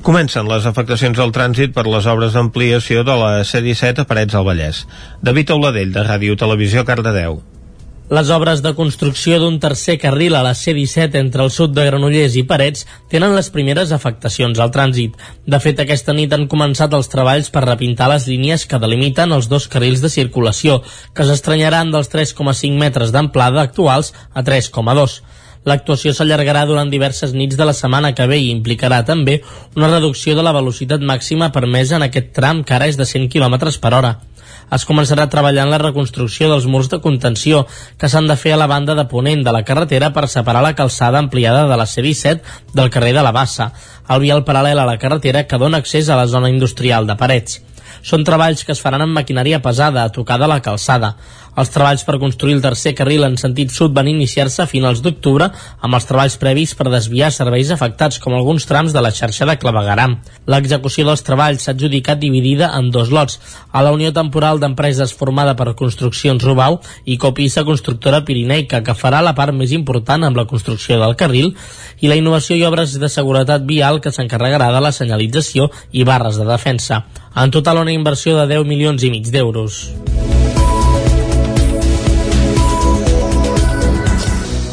Comencen 0.06 0.50
les 0.50 0.66
afectacions 0.70 1.20
al 1.22 1.34
trànsit 1.36 1.74
per 1.76 1.88
les 1.88 2.10
obres 2.10 2.36
d'ampliació 2.38 3.06
de 3.08 3.16
la 3.18 3.32
C-17 3.46 4.04
a 4.04 4.10
Parets 4.10 4.36
del 4.36 4.46
Vallès. 4.48 4.86
David 5.22 5.56
Auladell, 5.56 5.96
de 5.96 6.06
Ràdio 6.08 6.38
Televisió, 6.38 6.86
Cardedeu. 6.86 7.42
Les 8.12 8.28
obres 8.36 8.60
de 8.60 8.74
construcció 8.76 9.38
d'un 9.40 9.56
tercer 9.64 9.94
carril 9.96 10.34
a 10.36 10.42
la 10.44 10.52
C-17 10.52 11.16
entre 11.16 11.46
el 11.46 11.52
sud 11.56 11.72
de 11.72 11.86
Granollers 11.88 12.34
i 12.36 12.44
Parets 12.44 12.84
tenen 13.14 13.38
les 13.38 13.48
primeres 13.56 13.94
afectacions 13.96 14.60
al 14.60 14.74
trànsit. 14.76 15.16
De 15.48 15.60
fet, 15.64 15.80
aquesta 15.80 16.12
nit 16.18 16.34
han 16.36 16.50
començat 16.52 16.92
els 16.98 17.08
treballs 17.14 17.48
per 17.56 17.64
repintar 17.64 18.10
les 18.12 18.28
línies 18.28 18.66
que 18.68 18.82
delimiten 18.84 19.32
els 19.32 19.48
dos 19.48 19.70
carrils 19.72 20.04
de 20.04 20.12
circulació, 20.12 20.82
que 21.16 21.24
s'estranyaran 21.24 21.96
dels 21.96 22.12
3,5 22.12 22.76
metres 22.84 23.16
d'amplada 23.16 23.64
actuals 23.64 24.12
a 24.34 24.44
3,2. 24.44 25.22
L'actuació 25.70 26.10
s'allargarà 26.18 26.64
durant 26.66 26.90
diverses 26.90 27.36
nits 27.38 27.58
de 27.58 27.66
la 27.70 27.76
setmana 27.78 28.16
que 28.18 28.26
ve 28.26 28.40
i 28.42 28.50
implicarà 28.50 29.04
també 29.06 29.42
una 29.78 29.92
reducció 29.92 30.34
de 30.36 30.46
la 30.46 30.56
velocitat 30.56 31.06
màxima 31.06 31.52
permesa 31.54 32.00
en 32.00 32.08
aquest 32.08 32.32
tram 32.34 32.64
que 32.66 32.74
ara 32.74 32.90
és 32.90 32.98
de 32.98 33.06
100 33.06 33.30
km 33.30 33.60
per 33.84 33.94
hora. 33.94 34.16
Es 34.76 34.86
començarà 34.88 35.28
a 35.28 35.30
treballar 35.30 35.68
en 35.68 35.74
la 35.74 35.82
reconstrucció 35.82 36.48
dels 36.50 36.66
murs 36.66 36.88
de 36.90 37.02
contenció 37.04 37.66
que 38.00 38.10
s'han 38.10 38.30
de 38.32 38.38
fer 38.40 38.56
a 38.56 38.60
la 38.62 38.70
banda 38.72 38.96
de 38.96 39.06
ponent 39.12 39.44
de 39.46 39.54
la 39.54 39.66
carretera 39.68 40.14
per 40.16 40.30
separar 40.32 40.64
la 40.66 40.76
calçada 40.76 41.20
ampliada 41.20 41.68
de 41.68 41.78
la 41.78 41.86
C-17 41.86 42.40
del 42.74 42.90
carrer 42.90 43.14
de 43.18 43.26
la 43.28 43.34
Bassa, 43.36 43.74
el 44.10 44.24
vial 44.24 44.46
paral·lel 44.48 44.80
a 44.80 44.88
la 44.88 44.98
carretera 44.98 45.44
que 45.46 45.60
dona 45.60 45.84
accés 45.84 46.10
a 46.10 46.18
la 46.18 46.26
zona 46.28 46.50
industrial 46.50 47.06
de 47.06 47.20
Parets. 47.20 47.60
Són 48.02 48.24
treballs 48.26 48.64
que 48.66 48.74
es 48.74 48.82
faran 48.82 49.04
amb 49.04 49.14
maquinària 49.14 49.60
pesada, 49.62 50.04
a 50.04 50.14
tocar 50.16 50.40
de 50.42 50.48
la 50.50 50.62
calçada. 50.64 51.14
Els 51.60 51.72
treballs 51.74 52.06
per 52.08 52.16
construir 52.20 52.54
el 52.56 52.62
tercer 52.64 52.94
carril 52.96 53.26
en 53.28 53.34
sentit 53.40 53.74
sud 53.76 53.92
van 53.96 54.08
iniciar-se 54.08 54.62
a 54.64 54.70
finals 54.72 55.02
d'octubre 55.04 55.50
amb 55.52 55.98
els 55.98 56.08
treballs 56.08 56.38
previs 56.40 56.72
per 56.80 56.88
desviar 56.88 57.32
serveis 57.36 57.74
afectats 57.76 58.22
com 58.24 58.36
alguns 58.38 58.68
trams 58.70 58.96
de 58.96 59.04
la 59.04 59.12
xarxa 59.12 59.48
de 59.50 59.58
clavegaram. 59.60 60.16
L'execució 60.48 61.06
dels 61.08 61.26
treballs 61.28 61.66
s'ha 61.66 61.76
adjudicat 61.76 62.22
dividida 62.24 62.72
en 62.78 62.88
dos 62.92 63.12
lots. 63.12 63.40
A 63.72 63.84
la 63.84 63.92
Unió 63.92 64.14
Temporal 64.16 64.64
d'Empreses 64.64 65.12
formada 65.12 65.58
per 65.60 65.76
Construccions 65.76 66.44
Rubau 66.44 66.80
i 67.04 67.18
Copissa 67.18 67.66
Constructora 67.68 68.24
Pirineica, 68.24 68.80
que 68.82 68.96
farà 68.96 69.20
la 69.22 69.36
part 69.36 69.56
més 69.56 69.76
important 69.76 70.24
amb 70.24 70.40
la 70.40 70.48
construcció 70.48 71.02
del 71.04 71.18
carril, 71.20 71.52
i 72.00 72.08
la 72.08 72.16
Innovació 72.16 72.56
i 72.56 72.64
Obres 72.66 72.96
de 73.00 73.12
Seguretat 73.12 73.68
Vial, 73.68 74.00
que 74.00 74.16
s'encarregarà 74.16 74.72
de 74.72 74.82
la 74.88 74.96
senyalització 74.96 75.68
i 75.92 76.08
barres 76.08 76.40
de 76.40 76.48
defensa. 76.48 77.04
En 77.36 77.52
total, 77.52 77.84
una 77.84 77.92
inversió 77.92 78.40
de 78.40 78.48
10 78.56 78.68
milions 78.68 79.04
i 79.04 79.12
mig 79.12 79.28
d'euros. 79.32 79.90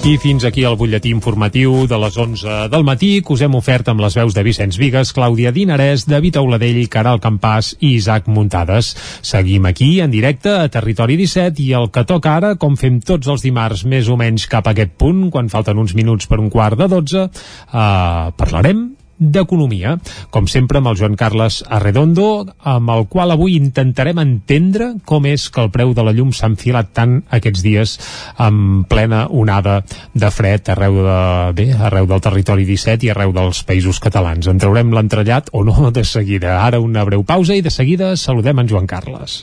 I 0.09 0.15
fins 0.17 0.41
aquí 0.49 0.63
el 0.65 0.77
butlletí 0.81 1.11
informatiu 1.13 1.83
de 1.85 1.97
les 2.01 2.15
11 2.17 2.71
del 2.73 2.85
matí 2.87 3.11
que 3.21 3.35
us 3.35 3.43
hem 3.45 3.59
ofert 3.59 3.91
amb 3.93 4.01
les 4.01 4.15
veus 4.17 4.33
de 4.33 4.41
Vicenç 4.47 4.79
Vigues, 4.81 5.11
Clàudia 5.13 5.51
Dinarès, 5.53 6.07
David 6.09 6.39
Auladell, 6.41 6.79
Caral 6.89 7.21
Campàs 7.21 7.75
i 7.77 7.91
Isaac 7.99 8.31
Muntades. 8.33 8.95
Seguim 9.21 9.69
aquí 9.69 9.91
en 10.01 10.15
directe 10.15 10.55
a 10.55 10.71
Territori 10.73 11.19
17 11.21 11.61
i 11.61 11.75
el 11.77 11.91
que 11.93 12.07
toca 12.09 12.39
ara, 12.39 12.55
com 12.57 12.79
fem 12.81 13.03
tots 13.05 13.29
els 13.29 13.45
dimarts 13.45 13.85
més 13.85 14.09
o 14.09 14.17
menys 14.17 14.49
cap 14.49 14.65
a 14.65 14.73
aquest 14.73 14.97
punt, 14.97 15.27
quan 15.35 15.53
falten 15.53 15.77
uns 15.77 15.93
minuts 15.99 16.25
per 16.25 16.41
un 16.41 16.49
quart 16.49 16.81
de 16.81 16.89
12, 16.89 17.27
eh, 17.29 18.33
parlarem 18.41 18.87
d'Economia, 19.19 19.97
com 20.31 20.47
sempre 20.51 20.81
amb 20.81 20.93
el 20.93 20.99
Joan 20.99 21.17
Carles 21.19 21.61
Arredondo, 21.69 22.47
amb 22.63 22.93
el 22.95 23.07
qual 23.11 23.35
avui 23.35 23.57
intentarem 23.59 24.21
entendre 24.23 24.93
com 25.05 25.27
és 25.29 25.49
que 25.51 25.63
el 25.65 25.73
preu 25.75 25.93
de 25.95 26.05
la 26.07 26.15
llum 26.17 26.33
s'ha 26.33 26.51
enfilat 26.51 26.93
tant 26.97 27.19
aquests 27.35 27.65
dies 27.67 27.97
en 28.39 28.85
plena 28.89 29.27
onada 29.29 29.81
de 30.15 30.31
fred 30.35 30.71
arreu, 30.73 31.01
de, 31.05 31.21
bé, 31.59 31.69
arreu 31.75 32.09
del 32.11 32.25
territori 32.25 32.67
17 32.69 33.09
i 33.09 33.13
arreu 33.15 33.35
dels 33.37 33.65
països 33.69 34.01
catalans. 34.03 34.49
En 34.49 34.61
traurem 34.63 34.95
l'entrellat 34.95 35.51
o 35.53 35.65
no 35.67 35.91
de 35.95 36.05
seguida. 36.05 36.61
Ara 36.63 36.81
una 36.81 37.05
breu 37.09 37.25
pausa 37.27 37.57
i 37.59 37.65
de 37.65 37.75
seguida 37.75 38.15
saludem 38.17 38.65
en 38.65 38.71
Joan 38.71 38.87
Carles. 38.87 39.43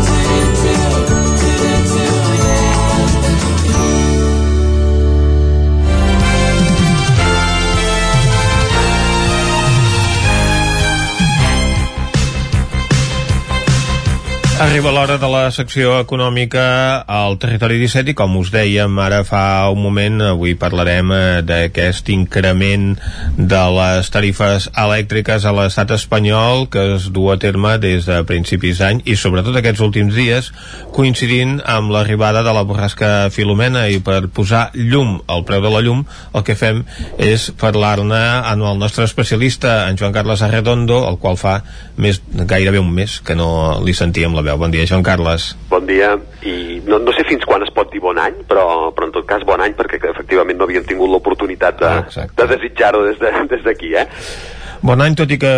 Arriba 14.61 14.91
l'hora 14.93 15.15
de 15.17 15.25
la 15.25 15.47
secció 15.49 15.95
econòmica 15.97 16.63
al 17.09 17.39
territori 17.41 17.79
17 17.81 18.11
i 18.11 18.13
com 18.13 18.35
us 18.37 18.51
dèiem 18.53 18.99
ara 19.01 19.23
fa 19.25 19.65
un 19.73 19.79
moment, 19.81 20.19
avui 20.35 20.53
parlarem 20.53 21.09
eh, 21.15 21.21
d'aquest 21.41 22.11
increment 22.13 22.91
de 23.39 23.61
les 23.73 24.11
tarifes 24.13 24.67
elèctriques 24.77 25.47
a 25.49 25.53
l'estat 25.57 25.95
espanyol 25.95 26.67
que 26.69 26.83
es 26.93 27.07
du 27.09 27.23
a 27.33 27.39
terme 27.41 27.71
des 27.81 28.05
de 28.05 28.19
principis 28.29 28.83
d'any 28.83 29.01
i 29.09 29.15
sobretot 29.17 29.57
aquests 29.57 29.81
últims 29.81 30.13
dies 30.13 30.51
coincidint 30.93 31.57
amb 31.65 31.89
l'arribada 31.95 32.45
de 32.45 32.53
la 32.53 32.61
borrasca 32.61 33.31
Filomena 33.33 33.87
i 33.89 33.97
per 33.97 34.27
posar 34.29 34.67
llum 34.77 35.23
al 35.25 35.41
preu 35.49 35.65
de 35.65 35.73
la 35.73 35.81
llum 35.81 36.05
el 36.37 36.45
que 36.45 36.59
fem 36.59 36.83
és 37.17 37.49
parlar-ne 37.57 38.21
amb 38.53 38.69
el 38.69 38.77
nostre 38.85 39.09
especialista 39.09 39.87
en 39.89 39.97
Joan 39.97 40.13
Carles 40.13 40.45
Arredondo 40.45 41.01
el 41.09 41.17
qual 41.17 41.41
fa 41.41 41.63
més, 41.97 42.21
gairebé 42.29 42.77
un 42.77 42.93
mes 42.93 43.17
que 43.25 43.33
no 43.33 43.49
li 43.81 43.97
sentíem 43.97 44.37
la 44.37 44.45
veu. 44.45 44.50
Bon 44.59 44.71
dia, 44.73 44.85
Joan 44.89 45.03
Carles. 45.03 45.51
Bon 45.69 45.85
dia, 45.87 46.13
i 46.47 46.81
no, 46.87 46.99
no 47.03 47.13
sé 47.15 47.25
fins 47.27 47.45
quan 47.47 47.63
es 47.65 47.71
pot 47.75 47.91
dir 47.93 48.01
bon 48.03 48.19
any, 48.21 48.41
però, 48.49 48.91
però 48.95 49.09
en 49.09 49.13
tot 49.15 49.27
cas 49.29 49.45
bon 49.47 49.61
any 49.63 49.75
perquè 49.77 50.01
efectivament 50.11 50.59
no 50.59 50.67
havien 50.69 50.87
tingut 50.87 51.11
l'oportunitat 51.11 51.79
de, 51.81 51.91
Ah, 51.91 52.27
de 52.37 52.49
desitjar-ho 52.55 53.05
des 53.09 53.19
d'aquí, 53.21 53.93
de, 53.93 54.03
des 54.03 54.03
eh? 54.03 54.59
Bon 54.81 54.97
any, 54.97 55.13
tot 55.13 55.29
i 55.29 55.35
que 55.37 55.49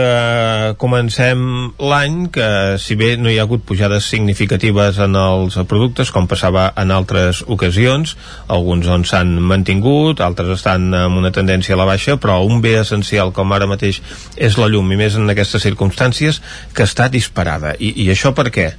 comencem 0.75 1.43
l'any, 1.79 2.15
que 2.35 2.47
si 2.75 2.97
bé 2.99 3.13
no 3.15 3.31
hi 3.31 3.37
ha 3.39 3.45
hagut 3.45 3.61
pujades 3.63 4.09
significatives 4.11 4.97
en 5.05 5.15
els 5.15 5.55
productes, 5.71 6.11
com 6.11 6.27
passava 6.27 6.65
en 6.81 6.91
altres 6.91 7.39
ocasions, 7.47 8.17
alguns 8.51 8.89
on 8.91 9.05
s'han 9.07 9.31
mantingut, 9.39 10.19
altres 10.19 10.51
estan 10.57 10.89
amb 11.05 11.21
una 11.21 11.31
tendència 11.31 11.77
a 11.77 11.79
la 11.79 11.87
baixa, 11.87 12.17
però 12.19 12.41
un 12.43 12.59
bé 12.59 12.75
essencial 12.81 13.31
com 13.31 13.55
ara 13.55 13.69
mateix 13.71 14.01
és 14.35 14.59
la 14.59 14.67
llum, 14.67 14.91
i 14.91 14.99
més 14.99 15.15
en 15.15 15.31
aquestes 15.31 15.63
circumstàncies, 15.69 16.41
que 16.75 16.83
està 16.83 17.07
disparada. 17.07 17.77
I, 17.79 17.95
i 18.03 18.11
això 18.11 18.35
per 18.35 18.49
què? 18.51 18.73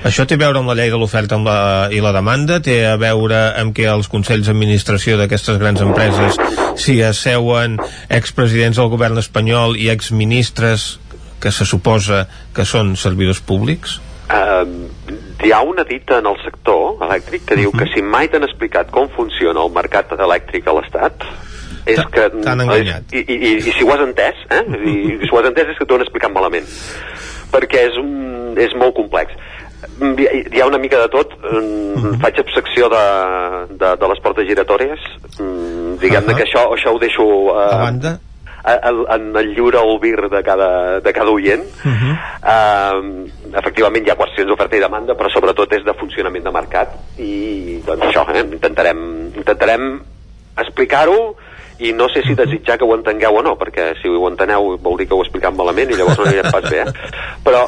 Això 0.00 0.24
té 0.24 0.38
a 0.38 0.40
veure 0.40 0.60
amb 0.62 0.70
la 0.70 0.76
llei 0.78 0.88
de 0.88 0.96
l'oferta 0.96 1.36
i 1.92 2.00
la 2.00 2.12
demanda, 2.16 2.60
té 2.64 2.86
a 2.88 2.96
veure 2.96 3.40
amb 3.60 3.74
que 3.76 3.84
els 3.90 4.08
consells 4.08 4.48
d'administració 4.48 5.18
d'aquestes 5.20 5.58
grans 5.60 5.82
empreses 5.84 6.38
s'hi 6.80 7.02
asseuen 7.04 7.76
expresidents 8.08 8.80
del 8.80 8.88
govern 8.88 9.20
espanyol 9.20 9.76
i 9.76 9.90
exministres 9.92 10.94
que 11.40 11.52
se 11.52 11.66
suposa 11.68 12.26
que 12.56 12.64
són 12.64 12.96
servidors 12.96 13.40
públics? 13.44 13.98
Uh, 14.30 14.64
hi 15.44 15.52
ha 15.52 15.60
una 15.66 15.84
dita 15.84 16.20
en 16.22 16.28
el 16.30 16.36
sector 16.44 17.00
elèctric 17.04 17.44
que 17.48 17.58
diu 17.58 17.72
que 17.74 17.88
si 17.92 18.00
mai 18.00 18.30
t'han 18.30 18.46
explicat 18.46 18.92
com 18.94 19.08
funciona 19.12 19.64
el 19.64 19.72
mercat 19.74 20.12
elèctric 20.16 20.68
a 20.70 20.76
l'Estat 20.78 21.26
és 21.88 22.00
que... 22.12 22.26
T'han 22.44 22.64
enganyat. 22.64 23.12
I, 23.12 23.24
i, 23.24 23.36
i, 23.36 23.52
I 23.58 23.74
si 23.74 23.84
ho 23.84 23.92
has 23.94 24.04
entès, 24.04 24.44
eh? 24.52 24.62
I 24.78 24.94
si 25.24 25.30
ho 25.32 25.40
has 25.40 25.48
entès 25.50 25.72
és 25.72 25.80
que 25.80 25.86
t'ho 25.88 25.96
han 25.98 26.04
explicat 26.04 26.32
malament. 26.34 26.68
Perquè 27.50 27.86
és, 27.88 27.96
un, 27.98 28.52
és 28.60 28.76
molt 28.78 28.94
complex. 28.98 29.34
Hi 30.00 30.60
ha 30.60 30.66
una 30.66 30.78
mica 30.78 30.98
de 31.02 31.08
tot. 31.12 31.34
Mm, 31.44 32.14
Faig 32.22 32.38
absecció 32.40 32.88
de, 32.88 33.04
de, 33.76 33.90
de 34.00 34.08
les 34.08 34.20
portes 34.24 34.46
giratòries. 34.48 34.98
Mm, 35.38 35.98
Diguem-ne 36.00 36.32
Ahà. 36.32 36.38
que 36.40 36.46
això, 36.48 36.62
això 36.74 36.94
ho 36.94 36.98
deixo... 37.02 37.26
A 37.56 37.66
Eh, 37.74 37.78
banda? 37.84 38.18
a- 38.62 38.76
a- 38.90 39.14
en 39.16 39.30
el 39.40 39.54
lliure 39.54 39.78
albir 39.80 40.18
de 40.28 40.42
cada, 40.44 41.00
de 41.00 41.12
cada 41.16 41.30
oient 41.32 41.62
uh, 41.82 42.98
efectivament 43.56 44.04
hi 44.04 44.10
ha 44.12 44.16
qüestions 44.20 44.50
d'oferta 44.50 44.76
i 44.76 44.82
demanda 44.82 45.14
però 45.16 45.30
sobretot 45.32 45.72
és 45.78 45.84
de 45.86 45.94
funcionament 45.96 46.44
de 46.44 46.52
mercat 46.52 46.92
i 47.18 47.78
doncs 47.86 48.04
això, 48.10 48.26
eh? 48.34 48.42
intentarem 48.44 49.00
intentarem 49.32 49.86
explicar-ho 50.60 51.34
i 51.80 51.94
no 51.96 52.10
sé 52.12 52.20
si 52.26 52.34
desitjar 52.36 52.76
que 52.76 52.84
ho 52.84 52.92
entengueu 52.98 53.40
o 53.40 53.42
no 53.42 53.56
perquè 53.56 53.94
si 54.02 54.12
ho 54.12 54.28
enteneu 54.28 54.76
vol 54.76 54.98
dir 55.00 55.08
que 55.08 55.14
ho 55.16 55.22
he 55.22 55.26
explicat 55.26 55.56
malament 55.56 55.88
i 55.90 55.96
llavors 55.96 56.20
no 56.20 56.28
anirem 56.28 56.52
pas 56.52 56.68
bé 56.68 56.82
eh? 56.84 56.92
però 57.42 57.64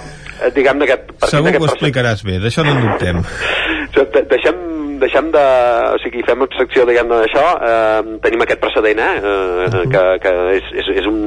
diguem-ne 0.55 0.89
que 0.89 0.99
Segur 1.31 1.53
que 1.53 1.61
ho 1.63 1.69
explicaràs 1.69 2.25
bé, 2.27 2.39
d'això 2.43 2.65
no 2.67 2.75
en 2.77 2.87
dubtem. 2.87 3.23
de- 3.95 4.07
de- 4.15 4.25
deixem, 4.31 4.59
deixem 5.03 5.31
de... 5.35 5.45
O 5.93 6.01
sigui, 6.03 6.25
fem 6.27 6.47
secció, 6.57 6.87
diguem-ne, 6.89 7.21
d'això. 7.25 7.45
Eh, 7.69 8.19
tenim 8.25 8.45
aquest 8.45 8.63
precedent, 8.65 9.03
eh? 9.03 9.15
eh 9.21 9.85
que, 9.93 10.05
que 10.25 10.35
és, 10.59 10.73
és, 10.83 10.91
és, 11.03 11.09
un, 11.11 11.23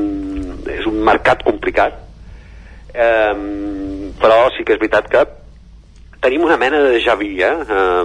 és 0.80 0.86
un 0.90 0.99
mercat 1.06 1.44
complicat. 1.48 2.02
Eh, 2.95 3.34
però 4.22 4.45
sí 4.56 4.64
que 4.64 4.76
és 4.76 4.82
veritat 4.82 5.10
que 5.11 5.26
tenim 6.26 6.45
una 6.48 6.57
mena 6.57 6.80
de 6.82 6.95
déjà 6.95 7.14
vu, 7.19 7.27
eh? 7.38 7.52
eh 7.52 8.03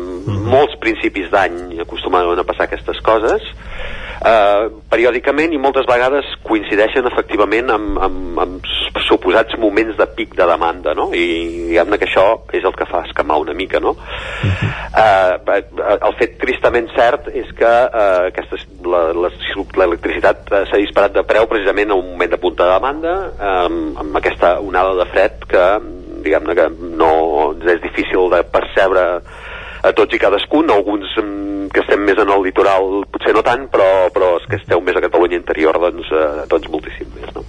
Molts 0.51 0.77
principis 0.83 1.31
d'any 1.31 1.81
acostumaven 1.81 2.39
a 2.43 2.45
passar 2.45 2.67
aquestes 2.67 2.99
coses, 3.07 3.45
eh, 4.25 4.69
periòdicament 4.93 5.55
i 5.55 5.61
moltes 5.63 5.87
vegades 5.89 6.29
coincideixen 6.47 7.07
efectivament 7.11 7.73
amb, 7.75 8.01
amb, 8.07 8.41
amb 8.45 8.71
suposats 9.07 9.57
moments 9.59 9.97
de 9.99 10.07
pic 10.17 10.37
de 10.39 10.47
demanda, 10.49 10.95
no? 10.95 11.11
I 11.15 11.27
diguem-ne 11.71 11.99
que 11.99 12.09
això 12.09 12.27
és 12.57 12.67
el 12.67 12.77
que 12.77 12.89
fa 12.91 13.05
escamar 13.09 13.41
una 13.43 13.57
mica, 13.57 13.81
no? 13.83 13.97
eh, 14.91 15.61
el 15.97 16.17
fet 16.19 16.37
tristament 16.43 16.91
cert 16.97 17.31
és 17.35 17.51
que 17.57 17.71
eh, 17.71 18.59
la, 18.87 19.03
l'electricitat 19.13 20.51
eh, 20.51 20.65
s'ha 20.71 20.83
disparat 20.83 21.17
de 21.17 21.25
preu 21.29 21.49
precisament 21.51 21.91
en 21.91 21.99
un 21.99 22.13
moment 22.13 22.35
de 22.35 22.41
punta 22.43 22.67
de 22.67 22.77
demanda 22.77 23.15
eh, 23.33 23.69
amb 24.05 24.21
aquesta 24.21 24.59
onada 24.61 24.97
de 24.99 25.09
fred 25.13 25.47
que 25.51 25.67
diguem-ne 26.25 26.57
que 26.59 26.69
no 27.01 27.13
és 27.65 27.81
difícil 27.83 28.29
de 28.33 28.43
percebre 28.53 29.07
a 29.83 29.93
tots 29.97 30.15
i 30.15 30.21
cadascun, 30.21 30.71
alguns 30.71 31.13
mm, 31.17 31.69
que 31.75 31.83
estem 31.85 32.03
més 32.05 32.19
en 32.21 32.31
el 32.31 32.45
litoral 32.45 33.05
potser 33.13 33.35
no 33.37 33.45
tant, 33.47 33.67
però, 33.73 34.09
però 34.15 34.35
els 34.39 34.49
que 34.51 34.59
esteu 34.61 34.83
més 34.85 34.97
a 34.99 35.05
Catalunya 35.05 35.39
interior 35.41 35.79
doncs, 35.81 36.11
eh, 36.13 36.47
doncs 36.51 36.69
moltíssim 36.73 37.13
més, 37.17 37.31
no? 37.37 37.45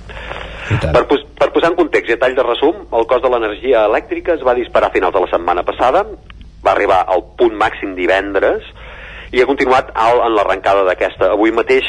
Per, 0.71 1.03
pos 1.09 1.25
per 1.37 1.49
posar 1.51 1.73
en 1.73 1.79
context 1.79 2.13
i 2.13 2.15
a 2.15 2.21
tall 2.21 2.37
de 2.37 2.45
resum, 2.47 2.85
el 2.95 3.07
cost 3.09 3.25
de 3.25 3.31
l'energia 3.33 3.83
elèctrica 3.89 4.37
es 4.37 4.45
va 4.47 4.55
disparar 4.55 4.91
a 4.91 4.95
finals 4.95 5.17
de 5.17 5.25
la 5.25 5.31
setmana 5.33 5.65
passada, 5.67 6.05
va 6.07 6.71
va 6.71 6.75
arribar 6.75 7.01
al 7.07 7.23
punt 7.37 7.57
màxim 7.57 7.95
divendres 7.97 8.63
i 9.31 9.41
ha 9.41 9.49
continuat 9.49 9.91
alt 9.95 10.23
en 10.25 10.35
l'arrencada 10.35 10.83
d'aquesta. 10.87 11.31
Avui 11.35 11.51
mateix 11.55 11.87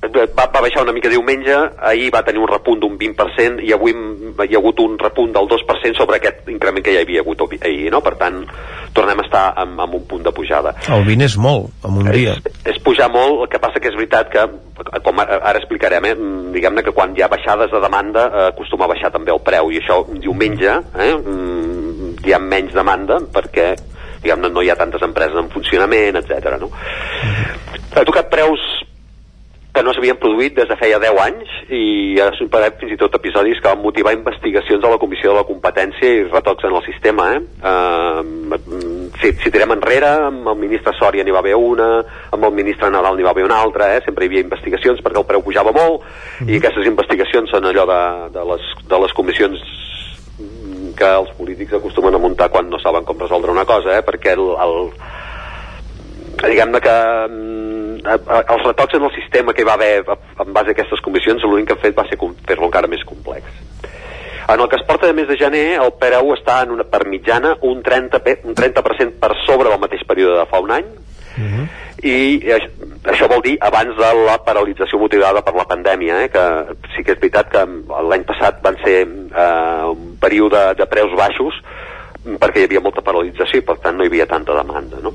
va, 0.00 0.46
va 0.46 0.60
baixar 0.62 0.84
una 0.84 0.92
mica 0.94 1.10
diumenge, 1.10 1.56
ahir 1.82 2.10
va 2.14 2.22
tenir 2.22 2.38
un 2.38 2.48
repunt 2.48 2.78
d'un 2.80 2.94
20% 2.98 3.64
i 3.66 3.72
avui 3.74 3.92
hi 3.92 4.54
ha 4.54 4.60
hagut 4.60 4.78
un 4.80 4.94
repunt 4.98 5.32
del 5.34 5.48
2% 5.50 5.98
sobre 5.98 6.16
aquest 6.16 6.48
increment 6.48 6.84
que 6.84 6.94
ja 6.94 7.02
hi 7.02 7.06
havia 7.08 7.24
hagut 7.24 7.42
ahir, 7.58 7.90
no? 7.90 8.00
Per 8.00 8.14
tant, 8.20 8.44
tornem 8.94 9.18
a 9.18 9.26
estar 9.26 9.42
amb, 9.58 9.80
amb 9.80 9.98
un 9.98 10.06
punt 10.06 10.22
de 10.22 10.32
pujada. 10.32 10.74
El 10.86 11.04
20 11.06 11.26
és 11.26 11.36
molt, 11.36 11.72
en 11.84 11.98
un 11.98 12.10
dia. 12.14 12.36
És, 12.38 12.62
és 12.74 12.80
pujar 12.84 13.10
molt, 13.10 13.42
el 13.42 13.50
que 13.50 13.58
passa 13.62 13.82
que 13.82 13.90
és 13.90 13.98
veritat 13.98 14.30
que, 14.30 14.46
com 15.02 15.18
ara, 15.24 15.40
ara 15.50 15.58
explicarem, 15.58 16.06
eh, 16.06 16.16
diguem-ne 16.54 16.86
que 16.86 16.94
quan 16.94 17.16
hi 17.16 17.26
ha 17.26 17.32
baixades 17.32 17.74
de 17.74 17.82
demanda 17.82 18.28
eh, 18.28 18.46
acostuma 18.52 18.86
a 18.86 18.92
baixar 18.94 19.10
també 19.14 19.34
el 19.34 19.42
preu, 19.42 19.72
i 19.74 19.82
això 19.82 20.04
diumenge 20.14 20.78
eh, 20.94 21.14
mm, 21.18 22.18
hi 22.24 22.34
ha 22.34 22.42
menys 22.42 22.74
demanda 22.76 23.18
perquè 23.34 23.72
diguem-ne 24.22 24.50
no 24.50 24.62
hi 24.62 24.70
ha 24.70 24.78
tantes 24.78 25.02
empreses 25.02 25.38
en 25.38 25.50
funcionament, 25.50 26.18
etc. 26.22 26.54
no? 26.62 26.70
Ha 27.98 28.06
tocat 28.06 28.30
preus 28.30 28.62
que 29.78 29.84
no 29.86 29.92
s'havien 29.94 30.18
produït 30.18 30.56
des 30.58 30.66
de 30.66 30.74
feia 30.74 30.98
10 30.98 31.18
anys 31.22 31.50
i 31.70 32.18
ha 32.18 32.32
superat 32.34 32.80
fins 32.80 32.96
i 32.96 32.98
tot 32.98 33.14
episodis 33.14 33.60
que 33.62 33.70
van 33.70 33.78
motivar 33.78 34.10
investigacions 34.16 34.82
a 34.82 34.90
la 34.90 34.98
Comissió 34.98 35.30
de 35.30 35.38
la 35.38 35.46
Competència 35.46 36.16
i 36.16 36.24
retocs 36.26 36.66
en 36.66 36.74
el 36.74 36.82
sistema. 36.82 37.28
Eh? 37.36 37.42
Uh, 37.62 38.58
si, 39.20 39.30
si 39.38 39.52
tirem 39.54 39.76
enrere, 39.76 40.10
amb 40.26 40.50
el 40.50 40.58
ministre 40.58 40.96
Sòria 40.98 41.22
n'hi 41.22 41.34
va 41.34 41.44
haver 41.44 41.54
una, 41.54 41.86
amb 42.34 42.48
el 42.48 42.56
ministre 42.56 42.90
Nadal 42.90 43.14
n'hi 43.14 43.26
va 43.28 43.30
haver 43.36 43.46
una 43.46 43.60
altra, 43.62 43.92
eh? 43.94 44.02
sempre 44.06 44.26
hi 44.26 44.32
havia 44.32 44.46
investigacions 44.48 45.04
perquè 45.04 45.22
el 45.22 45.28
preu 45.30 45.46
pujava 45.46 45.70
molt 45.76 46.02
mm 46.02 46.08
-hmm. 46.08 46.50
i 46.50 46.58
aquestes 46.58 46.90
investigacions 46.90 47.50
són 47.50 47.70
allò 47.70 47.86
de, 47.86 48.02
de, 48.34 48.44
les, 48.50 48.64
de 48.88 48.98
les 49.04 49.12
comissions 49.12 49.62
que 50.98 51.06
els 51.06 51.30
polítics 51.38 51.74
acostumen 51.78 52.14
a 52.14 52.18
muntar 52.18 52.50
quan 52.50 52.68
no 52.68 52.78
saben 52.82 53.04
com 53.04 53.18
resoldre 53.18 53.52
una 53.52 53.64
cosa, 53.64 53.98
eh? 53.98 54.02
perquè 54.02 54.34
el, 54.34 54.46
el 54.58 54.90
diguem-ne 56.42 56.80
que 56.80 56.96
els 58.04 58.66
retocs 58.66 58.94
en 58.94 59.08
el 59.08 59.14
sistema 59.14 59.54
que 59.54 59.62
hi 59.62 59.68
va 59.68 59.74
haver 59.78 60.04
en 60.06 60.52
base 60.52 60.72
a 60.72 60.76
aquestes 60.76 61.00
comissions 61.04 61.42
l'únic 61.42 61.68
que 61.68 61.76
han 61.76 61.84
fet 61.86 61.98
va 61.98 62.06
ser 62.08 62.18
fer-lo 62.18 62.70
encara 62.70 62.90
més 62.90 63.04
complex 63.04 63.44
en 64.48 64.60
el 64.60 64.68
que 64.68 64.76
es 64.76 64.86
porta 64.88 65.06
de 65.06 65.12
mes 65.12 65.28
de 65.28 65.36
gener 65.36 65.66
el 65.76 65.92
preu 66.00 66.32
està 66.32 66.62
en 66.64 66.72
una 66.72 66.86
per 66.88 67.04
mitjana 67.06 67.56
un 67.68 67.82
30%, 67.84 68.48
un 68.48 68.56
30 68.56 68.82
per 69.20 69.34
sobre 69.44 69.68
del 69.68 69.80
mateix 69.82 70.04
període 70.08 70.38
de 70.38 70.46
fa 70.48 70.60
un 70.64 70.72
any 70.72 70.86
uh 70.88 71.44
-huh. 71.44 71.66
i 72.02 72.40
això 73.04 73.28
vol 73.28 73.42
dir 73.42 73.58
abans 73.60 73.96
de 73.96 74.10
la 74.24 74.38
paralització 74.44 74.98
motivada 74.98 75.42
per 75.42 75.54
la 75.54 75.66
pandèmia 75.66 76.24
eh, 76.24 76.28
que 76.28 76.44
sí 76.94 77.04
que 77.04 77.12
és 77.12 77.20
veritat 77.20 77.48
que 77.50 77.66
l'any 78.08 78.24
passat 78.24 78.62
van 78.62 78.76
ser 78.84 79.06
eh, 79.06 79.84
un 79.84 80.16
període 80.20 80.74
de 80.74 80.86
preus 80.86 81.12
baixos 81.16 81.54
perquè 82.24 82.60
hi 82.60 82.64
havia 82.64 82.80
molta 82.80 83.02
paralització 83.02 83.58
i 83.58 83.62
per 83.62 83.78
tant 83.78 83.96
no 83.96 84.04
hi 84.04 84.06
havia 84.06 84.26
tanta 84.26 84.54
demanda 84.54 84.96
no? 85.02 85.14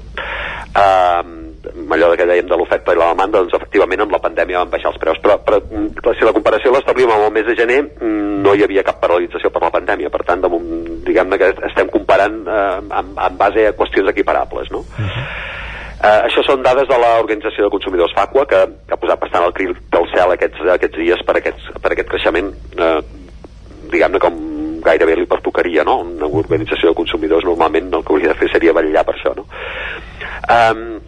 Uh, 0.74 1.43
allò 1.72 2.12
que 2.16 2.28
dèiem 2.28 2.48
de 2.50 2.58
l'oferta 2.58 2.94
i 2.94 3.00
la 3.00 3.10
demanda, 3.14 3.40
doncs 3.40 3.56
efectivament 3.58 4.04
amb 4.04 4.12
la 4.16 4.22
pandèmia 4.24 4.62
van 4.64 4.72
baixar 4.74 4.92
els 4.92 5.00
preus, 5.02 5.20
però, 5.24 5.40
però 5.44 6.14
si 6.18 6.26
la 6.28 6.34
comparació 6.36 6.74
l'establim 6.74 7.12
amb 7.12 7.28
el 7.28 7.34
mes 7.38 7.48
de 7.48 7.56
gener 7.56 7.80
no 8.04 8.54
hi 8.54 8.64
havia 8.66 8.84
cap 8.84 9.00
paralització 9.02 9.52
per 9.54 9.64
la 9.64 9.72
pandèmia, 9.74 10.12
per 10.14 10.24
tant 10.28 10.44
diguem-ne 10.44 11.40
que 11.40 11.52
estem 11.70 11.90
comparant 11.94 12.42
eh, 12.44 12.78
amb, 13.00 13.18
amb 13.18 13.40
base 13.40 13.68
a 13.68 13.76
qüestions 13.78 14.12
equiparables 14.12 14.72
no? 14.72 14.84
Uh 14.84 15.08
-huh. 15.08 15.26
eh, 16.04 16.20
això 16.28 16.44
són 16.46 16.64
dades 16.64 16.88
de 16.88 16.98
l'Organització 16.98 17.66
de 17.66 17.76
Consumidors 17.76 18.16
FACUA 18.16 18.46
que, 18.46 18.62
que 18.88 18.94
ha 18.94 19.02
posat 19.04 19.20
bastant 19.20 19.46
el 19.46 19.54
crit 19.54 19.78
del 19.92 20.10
cel 20.16 20.32
aquests, 20.32 20.60
aquests 20.78 20.98
dies 20.98 21.24
per, 21.24 21.38
aquests, 21.38 21.72
per 21.82 21.92
aquest 21.92 22.10
creixement 22.10 22.54
eh, 22.78 23.02
diguem-ne 23.92 24.20
com 24.20 24.34
gairebé 24.84 25.16
li 25.16 25.26
pertocaria 25.26 25.84
no? 25.84 26.02
una 26.02 26.28
organització 26.28 26.90
de 26.90 26.96
consumidors 26.96 27.46
normalment 27.46 27.94
el 27.94 28.04
que 28.04 28.14
hauria 28.14 28.34
de 28.34 28.40
fer 28.40 28.50
seria 28.52 28.74
vetllar 28.74 29.06
per 29.06 29.16
això 29.16 29.36
no? 29.36 29.48
Um, 30.44 31.00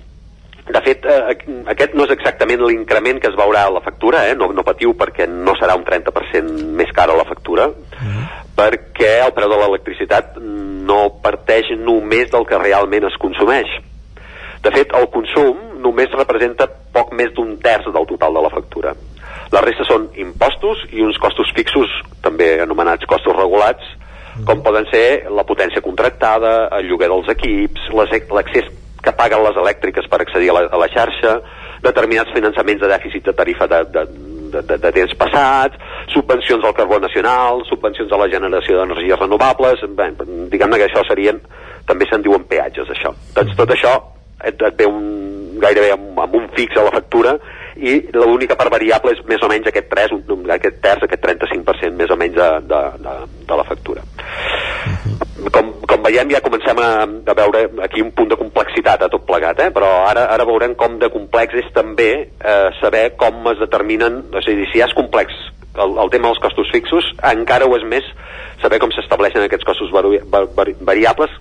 de 0.66 0.82
fet, 0.82 1.06
eh, 1.06 1.36
aquest 1.70 1.94
no 1.94 2.08
és 2.08 2.12
exactament 2.16 2.64
l'increment 2.66 3.20
que 3.22 3.30
es 3.30 3.38
veurà 3.38 3.68
a 3.68 3.74
la 3.74 3.84
factura, 3.86 4.24
eh? 4.26 4.34
no, 4.38 4.50
no 4.50 4.66
patiu 4.66 4.96
perquè 4.98 5.28
no 5.30 5.54
serà 5.60 5.76
un 5.78 5.84
30% 5.86 6.72
més 6.74 6.90
cara 6.96 7.18
la 7.18 7.28
factura, 7.30 7.68
mm. 7.70 8.24
perquè 8.58 9.12
el 9.28 9.34
preu 9.38 9.52
de 9.52 9.60
l'electricitat 9.62 10.40
no 10.42 11.02
parteix 11.22 11.70
només 11.78 12.32
del 12.34 12.48
que 12.50 12.58
realment 12.58 13.06
es 13.06 13.18
consumeix. 13.22 13.70
De 14.66 14.72
fet, 14.74 14.96
el 14.98 15.06
consum 15.14 15.78
només 15.86 16.16
representa 16.18 16.66
poc 16.66 17.14
més 17.14 17.30
d'un 17.38 17.60
terç 17.62 17.92
del 17.94 18.08
total 18.10 18.34
de 18.34 18.42
la 18.48 18.50
factura. 18.50 18.96
La 19.54 19.62
resta 19.62 19.86
són 19.86 20.08
impostos 20.18 20.82
i 20.90 21.06
uns 21.06 21.20
costos 21.22 21.52
fixos, 21.54 21.92
també 22.26 22.56
anomenats 22.64 23.06
costos 23.06 23.38
regulats, 23.38 23.86
com 24.50 24.66
poden 24.66 24.90
ser 24.90 25.30
la 25.32 25.46
potència 25.48 25.84
contractada, 25.86 26.66
el 26.76 26.90
lloguer 26.90 27.12
dels 27.12 27.30
equips, 27.38 27.86
l'accés 27.94 28.66
que 29.06 29.16
paguen 29.18 29.44
les 29.46 29.60
elèctriques 29.62 30.10
per 30.12 30.22
accedir 30.24 30.52
a 30.52 30.58
la, 30.58 30.64
a 30.74 30.82
la 30.82 30.90
xarxa, 30.92 31.36
determinats 31.86 32.34
finançaments 32.34 32.82
de 32.82 32.90
dèficit 32.92 33.30
de 33.30 33.36
tarifa 33.38 33.68
de, 33.72 33.84
de, 33.94 34.06
de, 34.56 34.64
de, 34.72 34.80
de 34.88 34.94
temps 34.98 35.16
passats, 35.22 35.78
subvencions 36.14 36.66
al 36.66 36.76
carbó 36.78 37.00
nacional, 37.04 37.62
subvencions 37.70 38.12
a 38.12 38.22
la 38.22 38.30
generació 38.32 38.82
d'energies 38.82 39.22
renovables, 39.22 39.86
diguem-ne 40.52 40.82
que 40.82 40.90
això 40.90 41.06
serien, 41.10 41.42
també 41.86 42.10
se'n 42.10 42.26
diuen 42.26 42.48
peatges, 42.50 42.90
això. 42.92 43.14
Doncs 43.38 43.58
tot 43.60 43.76
això 43.76 43.94
et, 44.42 44.58
et 44.58 44.82
ve 44.82 44.90
un, 44.90 45.06
gairebé 45.62 45.92
amb, 45.96 46.18
amb 46.20 46.36
un 46.36 46.50
fix 46.56 46.76
a 46.78 46.86
la 46.86 46.94
factura 46.96 47.36
i 47.76 47.98
l'única 48.16 48.56
per 48.60 48.70
variable 48.72 49.14
és 49.16 49.22
més 49.28 49.44
o 49.44 49.50
menys 49.52 49.68
aquest 49.72 49.90
3, 49.92 50.16
un, 50.16 50.44
aquest 50.56 50.80
terç, 50.84 51.06
aquest 51.06 51.24
35% 51.26 52.00
més 52.00 52.12
o 52.12 52.18
menys 52.20 52.38
de, 52.38 52.50
de, 52.72 52.82
de, 53.04 53.16
de 53.50 53.60
la 53.60 53.68
factura. 53.68 54.04
Com, 55.56 55.74
com 55.96 56.04
veiem 56.04 56.32
ja 56.34 56.44
comencem 56.44 56.80
a, 56.84 56.90
a 57.08 57.36
veure 57.38 57.66
aquí 57.86 58.04
un 58.04 58.12
punt 58.12 58.28
de 58.32 58.38
complexitat 58.40 59.06
a 59.06 59.10
tot 59.12 59.24
plegat, 59.28 59.62
eh? 59.64 59.72
però 59.72 59.88
ara, 60.10 60.28
ara 60.34 60.48
veurem 60.48 60.76
com 60.76 60.98
de 61.00 61.08
complex 61.14 61.56
és 61.62 61.72
també 61.76 62.10
eh, 62.28 62.70
saber 62.82 63.06
com 63.20 63.48
es 63.54 63.62
determinen, 63.64 64.26
és 64.36 64.44
a 64.44 64.56
dir, 64.60 64.68
si 64.74 64.82
ja 64.82 64.90
és 64.90 64.98
complex 64.98 65.32
el, 65.80 65.96
el 66.04 66.12
tema 66.12 66.28
dels 66.30 66.42
costos 66.44 66.72
fixos, 66.74 67.08
encara 67.32 67.68
ho 67.68 67.78
és 67.80 67.88
més 67.88 68.08
saber 68.62 68.82
com 68.84 68.92
s'estableixen 68.92 69.48
aquests 69.48 69.68
costos 69.68 69.94
vari, 69.96 70.20
vari, 70.28 70.76
variables 70.84 71.32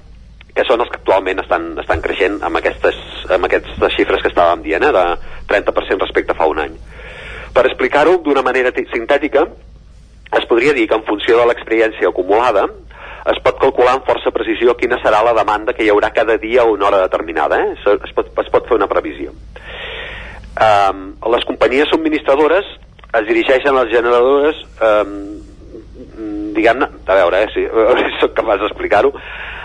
que 0.54 0.62
són 0.68 0.84
els 0.84 0.90
que 0.92 1.00
actualment 1.00 1.42
estan, 1.42 1.72
estan 1.82 2.02
creixent 2.02 2.38
amb 2.46 2.60
aquestes, 2.60 2.98
amb 3.34 3.48
aquestes 3.48 3.96
xifres 3.98 4.22
que 4.22 4.30
estàvem 4.30 4.62
dient, 4.62 4.86
eh, 4.86 4.94
de 4.94 5.50
30% 5.50 6.06
respecte 6.06 6.34
a 6.34 6.38
fa 6.38 6.46
un 6.50 6.62
any. 6.62 6.78
Per 7.54 7.66
explicar-ho 7.66 8.20
d'una 8.22 8.42
manera 8.46 8.70
sintètica, 8.74 9.48
es 10.34 10.46
podria 10.50 10.74
dir 10.74 10.86
que 10.90 10.94
en 10.98 11.06
funció 11.06 11.40
de 11.40 11.46
l'experiència 11.50 12.10
acumulada, 12.10 12.68
es 13.32 13.40
pot 13.44 13.58
calcular 13.60 13.94
amb 13.96 14.04
força 14.08 14.32
precisió 14.34 14.74
quina 14.76 14.98
serà 15.00 15.22
la 15.24 15.32
demanda 15.36 15.72
que 15.72 15.84
hi 15.84 15.90
haurà 15.92 16.10
cada 16.12 16.36
dia 16.38 16.62
a 16.62 16.68
una 16.68 16.88
hora 16.88 17.00
determinada. 17.06 17.60
Eh? 17.62 17.72
Es, 17.74 18.12
pot, 18.16 18.28
es 18.42 18.50
pot 18.52 18.68
fer 18.68 18.76
una 18.76 18.90
previsió. 18.90 19.32
Um, 20.54 21.06
les 21.32 21.46
companyies 21.48 21.90
subministradores 21.90 22.68
es 23.14 23.26
dirigeixen 23.26 23.72
a 23.72 23.82
les 23.82 23.90
generadores 23.94 24.60
um, 24.78 25.16
diguem-ne, 26.54 26.86
a 27.06 27.16
veure, 27.18 27.42
eh, 27.42 27.50
si, 27.54 27.64
soc 28.22 28.36
capaç 28.36 28.62
d'explicar-ho, 28.62 29.10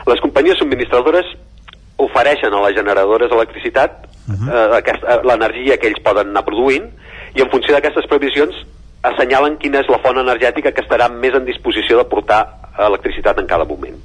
les 0.09 0.21
companyies 0.23 0.57
subministradores 0.61 1.29
ofereixen 1.99 2.53
a 2.53 2.63
les 2.65 2.77
generadores 2.77 3.29
d'electricitat 3.29 4.07
uh 4.29 4.33
-huh. 4.33 4.79
eh, 4.79 5.19
l'energia 5.23 5.77
que 5.77 5.87
ells 5.87 6.01
poden 6.01 6.29
anar 6.29 6.45
produint 6.45 6.89
i 7.35 7.41
en 7.41 7.49
funció 7.51 7.73
d'aquestes 7.73 8.07
previsions 8.07 8.55
assenyalen 9.03 9.57
quina 9.57 9.79
és 9.79 9.87
la 9.87 9.99
font 9.99 10.17
energètica 10.17 10.71
que 10.71 10.81
estarà 10.81 11.09
més 11.11 11.33
en 11.33 11.45
disposició 11.45 11.97
de 11.97 12.05
portar 12.05 12.58
electricitat 12.77 13.39
en 13.39 13.47
cada 13.47 13.65
moment. 13.65 13.97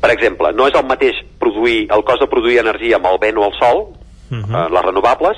Per 0.00 0.10
exemple, 0.12 0.52
no 0.52 0.66
és 0.68 0.74
el 0.76 0.86
mateix 0.86 1.22
produir 1.40 1.86
el 1.92 2.04
cost 2.04 2.22
de 2.22 2.30
produir 2.30 2.60
energia 2.60 2.98
amb 3.00 3.08
el 3.10 3.20
vent 3.22 3.38
o 3.38 3.46
el 3.46 3.54
sol, 3.58 3.86
uh 3.86 4.36
-huh. 4.36 4.66
eh, 4.66 4.70
les 4.70 4.84
renovables, 4.84 5.36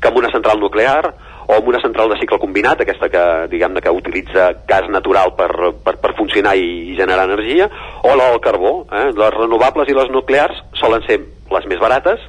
que 0.00 0.08
amb 0.08 0.18
una 0.18 0.30
central 0.30 0.60
nuclear 0.60 1.14
o 1.46 1.54
amb 1.54 1.68
una 1.68 1.80
central 1.80 2.08
de 2.08 2.18
cicle 2.18 2.38
combinat, 2.38 2.80
aquesta 2.80 3.08
que, 3.08 3.48
diguem-ne, 3.48 3.80
que 3.80 3.90
utilitza 3.90 4.52
gas 4.66 4.88
natural 4.88 5.34
per, 5.36 5.50
per, 5.84 5.96
per 6.00 6.14
funcionar 6.16 6.56
i, 6.56 6.92
i 6.92 6.96
generar 6.96 7.24
energia, 7.24 7.68
o 8.02 8.14
la 8.16 8.30
del 8.30 8.40
carbó. 8.40 8.86
Eh? 8.92 9.12
Les 9.12 9.34
renovables 9.34 9.88
i 9.88 9.94
les 9.94 10.10
nuclears 10.10 10.56
solen 10.80 11.02
ser 11.06 11.20
les 11.50 11.66
més 11.66 11.78
barates, 11.78 12.20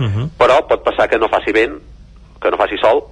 uh 0.00 0.06
-huh. 0.06 0.28
però 0.38 0.66
pot 0.66 0.82
passar 0.82 1.08
que 1.08 1.18
no 1.18 1.28
faci 1.28 1.52
vent, 1.52 1.78
que 2.40 2.50
no 2.50 2.56
faci 2.56 2.78
sol, 2.78 3.04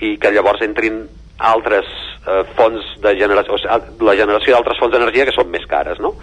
i 0.00 0.18
que 0.18 0.32
llavors 0.32 0.62
entrin 0.62 1.08
altres 1.38 1.86
eh, 2.26 2.42
fonts 2.56 2.94
de 3.04 3.14
generació, 3.20 3.54
o 3.54 3.60
sigui, 3.60 4.06
la 4.06 4.16
generació 4.18 4.56
d'altres 4.56 4.80
fonts 4.80 4.94
d'energia 4.94 5.28
que 5.28 5.36
són 5.36 5.50
més 5.52 5.66
cares, 5.70 6.00
no? 6.02 6.14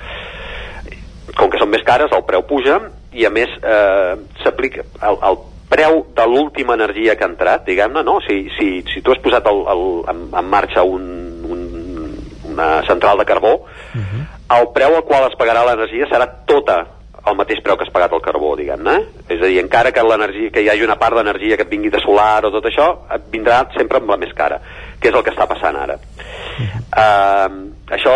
Com 1.38 1.52
que 1.52 1.60
són 1.62 1.72
més 1.72 1.86
cares, 1.88 2.12
el 2.12 2.26
preu 2.28 2.44
puja, 2.48 2.80
i 3.14 3.26
a 3.28 3.32
més 3.34 3.52
eh, 3.62 4.16
s'aplica 4.44 4.86
el, 5.08 5.20
el 5.30 5.42
preu 5.72 6.02
de 6.16 6.28
l'última 6.28 6.76
energia 6.76 7.16
que 7.16 7.24
ha 7.26 7.32
entrat, 7.32 7.64
diguem-ne, 7.68 8.04
no? 8.04 8.20
Si, 8.28 8.44
si, 8.58 8.72
si 8.92 9.04
tu 9.04 9.14
has 9.14 9.22
posat 9.24 9.48
el, 9.48 9.62
el, 9.72 9.86
en, 10.12 10.26
en 10.42 10.50
marxa 10.52 10.84
un, 10.84 11.06
un, 11.48 11.62
una 12.52 12.72
central 12.88 13.22
de 13.22 13.26
carbó, 13.26 13.54
uh. 13.64 14.02
-huh. 14.02 14.26
el 14.60 14.68
preu 14.76 14.96
al 14.96 15.06
qual 15.08 15.30
es 15.30 15.38
pagarà 15.40 15.64
l'energia 15.66 16.10
serà 16.12 16.28
tota 16.46 16.82
el 17.28 17.36
mateix 17.38 17.62
preu 17.62 17.78
que 17.78 17.86
has 17.86 17.94
pagat 17.94 18.14
el 18.14 18.22
carbó, 18.22 18.56
diguem-ne. 18.58 18.96
És 19.30 19.42
a 19.42 19.46
dir, 19.46 19.60
encara 19.62 19.92
que 19.94 20.04
l'energia 20.04 20.50
que 20.50 20.64
hi 20.64 20.70
hagi 20.70 20.84
una 20.84 20.98
part 20.98 21.16
d'energia 21.16 21.58
que 21.58 21.68
et 21.68 21.70
vingui 21.70 21.92
de 21.94 22.02
solar 22.02 22.46
o 22.46 22.52
tot 22.52 22.66
això, 22.66 22.88
et 23.14 23.28
vindrà 23.34 23.62
sempre 23.78 24.02
amb 24.02 24.10
la 24.10 24.18
més 24.18 24.34
cara, 24.34 24.60
que 25.02 25.10
és 25.10 25.18
el 25.18 25.26
que 25.26 25.34
està 25.34 25.50
passant 25.50 25.78
ara. 25.82 26.00
Uh 26.96 27.70
això 27.92 28.14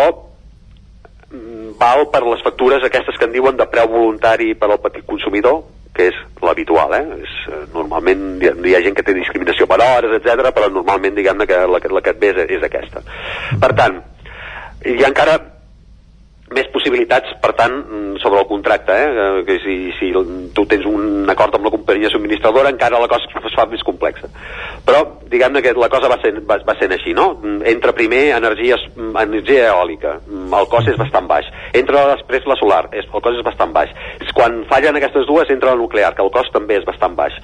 val 1.76 2.06
per 2.12 2.22
les 2.24 2.42
factures 2.44 2.84
aquestes 2.86 3.18
que 3.18 3.26
en 3.28 3.34
diuen 3.34 3.56
de 3.58 3.66
preu 3.68 3.88
voluntari 3.92 4.54
per 4.54 4.70
al 4.70 4.80
petit 4.80 5.04
consumidor, 5.04 5.64
que 5.96 6.08
és 6.10 6.16
l'habitual, 6.44 6.94
eh? 6.94 7.04
És, 7.24 7.34
eh, 7.50 7.62
normalment 7.74 8.42
hi 8.42 8.74
ha, 8.76 8.82
gent 8.84 8.96
que 8.96 9.04
té 9.04 9.14
discriminació 9.16 9.66
per 9.68 9.80
hores, 9.80 10.16
etc, 10.18 10.52
però 10.56 10.70
normalment 10.72 11.16
diguem-ne 11.16 11.46
que 11.48 11.60
la, 11.66 11.80
la 11.80 12.02
que 12.04 12.14
et 12.14 12.20
ve 12.22 12.32
és, 12.32 12.40
és 12.58 12.66
aquesta. 12.68 13.02
Per 13.60 13.72
tant, 13.76 14.00
hi 14.84 15.02
ha 15.02 15.10
encara 15.10 15.38
més 16.54 16.68
possibilitats, 16.70 17.32
per 17.42 17.52
tant, 17.58 17.74
mm, 17.74 18.20
sobre 18.22 18.38
el 18.40 18.46
contracte, 18.46 18.94
eh? 18.94 19.06
eh? 19.10 19.44
que 19.46 19.58
si, 19.64 19.76
si 19.98 20.12
tu 20.54 20.64
tens 20.70 20.86
un 20.86 21.26
acord 21.28 21.56
amb 21.58 21.66
la 21.66 21.72
companyia 21.74 22.10
subministradora 22.12 22.70
encara 22.70 23.00
la 23.02 23.08
cosa 23.10 23.26
es 23.26 23.56
fa 23.56 23.66
més 23.66 23.82
complexa. 23.82 24.30
Però, 24.86 25.00
diguem-ne 25.26 25.62
que 25.64 25.74
la 25.74 25.90
cosa 25.90 26.10
va 26.12 26.20
sent, 26.22 26.38
va, 26.46 26.60
va 26.62 26.76
sent 26.78 26.94
així, 26.94 27.14
no? 27.18 27.32
Mm, 27.40 27.66
Entra 27.66 27.96
primer 27.96 28.22
energies, 28.36 28.84
mm, 28.94 29.16
energia 29.24 29.72
eòlica, 29.72 30.20
el 30.30 30.70
cost 30.70 30.92
és 30.92 31.00
bastant 31.00 31.26
baix. 31.26 31.50
Entra 31.74 32.04
després 32.12 32.46
la 32.46 32.58
solar, 32.60 32.84
és, 32.92 33.08
el 33.10 33.24
cost 33.24 33.40
és 33.40 33.46
bastant 33.46 33.74
baix. 33.74 33.90
Quan 34.36 34.62
fallen 34.70 34.98
aquestes 34.98 35.26
dues, 35.26 35.50
entra 35.50 35.72
la 35.72 35.80
nuclear, 35.80 36.12
que 36.14 36.22
el 36.22 36.30
cost 36.30 36.52
també 36.54 36.76
és 36.78 36.86
bastant 36.86 37.16
baix. 37.18 37.34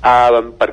Uh, 0.00 0.50
per, 0.58 0.72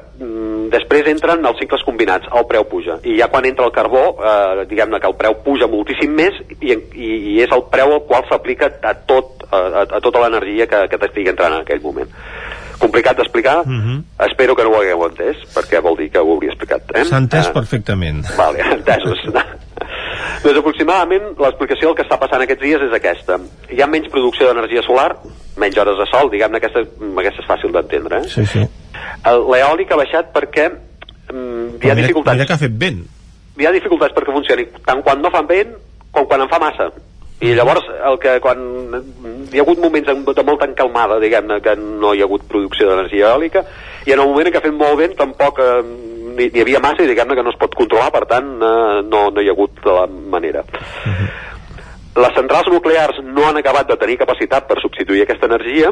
després 0.74 1.08
entren 1.12 1.46
els 1.46 1.60
cicles 1.62 1.84
combinats, 1.86 2.28
el 2.36 2.48
preu 2.50 2.66
puja. 2.68 2.98
I 3.08 3.20
ja 3.22 3.30
quan 3.32 3.46
entra 3.46 3.68
el 3.68 3.74
carbó, 3.76 4.04
uh, 4.18 4.66
diguem-ne 4.68 5.00
que 5.00 5.08
el 5.08 5.16
preu 5.20 5.38
puja 5.46 5.70
moltíssim 5.72 6.16
més 6.18 6.36
i, 6.60 6.74
i, 6.74 7.12
i 7.36 7.40
és 7.46 7.54
el 7.54 7.64
preu 7.70 7.77
al 7.84 8.04
qual 8.08 8.26
s'aplica 8.30 8.70
a, 8.82 8.94
tot, 9.10 9.46
a, 9.52 9.84
a, 9.84 10.00
tota 10.04 10.24
l'energia 10.24 10.68
que, 10.68 10.86
que 10.92 11.00
t'estigui 11.02 11.34
entrant 11.34 11.54
en 11.56 11.66
aquell 11.66 11.82
moment. 11.84 12.10
Complicat 12.78 13.18
d'explicar? 13.18 13.64
Mm 13.66 13.82
-hmm. 13.82 14.28
Espero 14.30 14.56
que 14.56 14.64
no 14.64 14.70
ho 14.70 14.82
hagueu 14.82 15.06
entès, 15.06 15.38
perquè 15.56 15.82
vol 15.82 15.98
dir 15.98 16.12
que 16.12 16.20
ho 16.20 16.32
hauria 16.34 16.52
explicat. 16.52 16.82
Eh? 16.94 17.06
S'ha 17.06 17.18
entès 17.18 17.48
Eh, 17.48 17.54
perfectament. 17.54 18.26
Vale, 18.38 18.60
entesos. 18.78 19.20
doncs 20.44 20.58
aproximadament 20.58 21.24
l'explicació 21.38 21.88
del 21.88 21.96
que 21.96 22.04
està 22.04 22.20
passant 22.20 22.42
aquests 22.42 22.64
dies 22.64 22.82
és 22.82 22.94
aquesta. 22.94 23.40
Hi 23.70 23.82
ha 23.82 23.88
menys 23.88 24.10
producció 24.10 24.48
d'energia 24.48 24.82
solar, 24.84 25.16
menys 25.58 25.78
hores 25.78 25.98
de 25.98 26.06
sol, 26.06 26.30
diguem-ne 26.30 26.58
aquesta, 26.58 26.80
aquesta 27.18 27.42
és 27.42 27.48
fàcil 27.48 27.72
d'entendre. 27.72 28.18
Eh? 28.18 28.30
Sí, 28.30 28.46
sí. 28.46 28.68
L'eòlic 29.26 29.92
ha 29.92 29.98
baixat 29.98 30.32
perquè 30.34 30.70
mm, 30.70 31.82
hi 31.82 31.90
ha 31.90 31.96
mira, 31.96 32.08
dificultats 32.08 32.38
mira 32.38 32.48
que 32.48 32.54
ha 32.54 32.58
fet 32.62 32.78
vent. 32.78 33.04
hi 33.58 33.66
ha 33.66 33.74
dificultats 33.74 34.14
perquè 34.16 34.34
funcioni 34.34 34.68
tant 34.86 35.02
quan 35.04 35.22
no 35.22 35.32
fan 35.34 35.48
vent 35.50 35.74
com 36.14 36.28
quan 36.30 36.44
en 36.46 36.50
fa 36.52 36.60
massa 36.62 36.92
i 37.40 37.54
llavors 37.54 37.86
el 38.10 38.18
que 38.18 38.40
quan 38.42 38.62
hi 39.52 39.60
ha 39.60 39.64
hagut 39.64 39.82
moments 39.82 40.10
de 40.10 40.44
molta 40.46 40.66
encalmada 40.66 41.20
diguem-ne 41.22 41.60
que 41.62 41.76
no 41.78 42.14
hi 42.14 42.22
ha 42.24 42.26
hagut 42.26 42.48
producció 42.50 42.90
d'energia 42.90 43.34
eòlica 43.34 43.62
i 44.08 44.14
en 44.16 44.22
el 44.24 44.30
moment 44.30 44.48
en 44.48 44.56
què 44.56 44.62
ha 44.62 44.66
fet 44.66 44.74
molt 44.74 44.98
vent 44.98 45.14
tampoc 45.20 45.62
eh, 45.62 45.82
n'hi 46.38 46.62
havia 46.62 46.82
massa 46.84 47.04
i 47.04 47.10
diguem-ne 47.10 47.36
que 47.38 47.46
no 47.46 47.54
es 47.54 47.60
pot 47.60 47.76
controlar 47.76 48.10
per 48.14 48.24
tant 48.30 48.50
eh, 48.58 49.02
no, 49.10 49.28
no 49.34 49.44
hi 49.44 49.50
ha 49.50 49.56
hagut 49.56 49.82
de 49.84 49.94
la 49.94 50.06
manera. 50.08 50.64
Les 52.18 52.34
centrals 52.34 52.70
nuclears 52.74 53.20
no 53.24 53.46
han 53.46 53.60
acabat 53.62 53.90
de 53.90 53.98
tenir 54.02 54.18
capacitat 54.22 54.66
per 54.70 54.80
substituir 54.82 55.24
aquesta 55.24 55.50
energia 55.50 55.92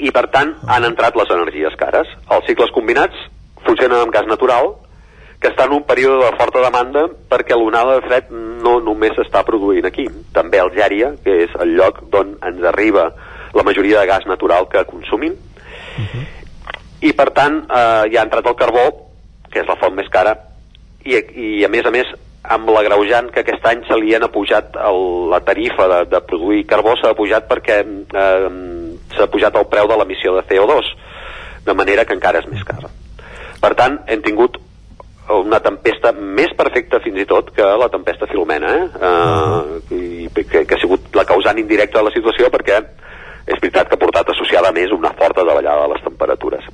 i 0.00 0.10
per 0.14 0.26
tant 0.34 0.56
han 0.66 0.86
entrat 0.88 1.18
les 1.18 1.30
energies 1.30 1.76
cares. 1.78 2.10
Els 2.34 2.46
cicles 2.48 2.72
combinats 2.74 3.28
funcionen 3.66 4.00
amb 4.00 4.14
gas 4.14 4.26
natural 4.30 4.72
que 5.40 5.48
està 5.48 5.64
en 5.64 5.72
un 5.78 5.84
període 5.88 6.20
de 6.20 6.36
forta 6.36 6.60
demanda 6.60 7.06
perquè 7.30 7.56
l'onada 7.56 7.96
de 7.96 8.06
fred 8.06 8.28
no 8.30 8.76
només 8.84 9.14
s'està 9.16 9.40
produint 9.48 9.86
aquí, 9.88 10.04
també 10.36 10.60
a 10.60 10.66
Algèria, 10.68 11.14
que 11.24 11.38
és 11.46 11.54
el 11.64 11.72
lloc 11.78 12.02
d'on 12.12 12.36
ens 12.44 12.66
arriba 12.68 13.08
la 13.56 13.64
majoria 13.66 14.02
de 14.02 14.10
gas 14.10 14.26
natural 14.28 14.68
que 14.68 14.84
consumim, 14.86 15.32
i 17.00 17.12
per 17.16 17.30
tant 17.36 17.62
eh, 17.64 18.04
ja 18.12 18.20
ha 18.20 18.26
entrat 18.28 18.46
el 18.46 18.58
carbó, 18.58 18.84
que 19.50 19.62
és 19.62 19.68
la 19.68 19.78
font 19.80 19.96
més 19.96 20.12
cara, 20.12 20.36
i, 21.04 21.16
i 21.16 21.64
a 21.64 21.72
més 21.72 21.88
a 21.88 21.94
més 21.94 22.12
amb 22.42 22.70
l'agreujant 22.72 23.28
que 23.32 23.42
aquest 23.42 23.64
any 23.68 23.82
se 23.88 23.96
li 24.00 24.14
han 24.16 24.24
apujat 24.24 24.76
el, 24.76 25.02
la 25.32 25.40
tarifa 25.44 25.88
de, 25.92 26.00
de 26.12 26.20
produir 26.28 26.64
carbó 26.68 26.94
s'ha 26.96 27.12
pujat 27.16 27.48
perquè 27.48 27.80
eh, 27.80 28.48
s'ha 29.16 29.28
pujat 29.32 29.56
el 29.56 29.68
preu 29.72 29.88
de 29.88 29.98
l'emissió 30.00 30.36
de 30.36 30.44
CO2 30.48 30.88
de 31.66 31.76
manera 31.76 32.04
que 32.04 32.16
encara 32.16 32.40
és 32.40 32.48
més 32.48 32.64
cara. 32.64 32.88
Per 33.60 33.72
tant 33.76 34.00
hem 34.08 34.22
tingut 34.24 34.56
una 35.38 35.60
tempesta 35.62 36.12
més 36.16 36.52
perfecta 36.58 37.00
fins 37.04 37.20
i 37.22 37.26
tot 37.28 37.52
que 37.56 37.66
la 37.82 37.88
tempesta 37.92 38.26
Filomena 38.30 38.72
eh? 38.76 38.86
Uh, 38.98 39.80
i 39.94 40.28
que, 40.44 40.64
que 40.66 40.74
ha 40.74 40.80
sigut 40.82 41.14
la 41.16 41.24
causant 41.28 41.58
indirecta 41.62 42.00
de 42.00 42.08
la 42.08 42.14
situació 42.14 42.50
perquè 42.52 42.80
és 43.50 43.58
veritat 43.58 43.88
que 43.88 43.96
ha 43.96 44.02
portat 44.04 44.28
associada 44.34 44.68
a 44.70 44.76
més 44.76 44.92
una 44.94 45.12
forta 45.18 45.44
davallada 45.46 45.86
de 45.86 45.94
les 45.94 46.04
temperatures 46.06 46.66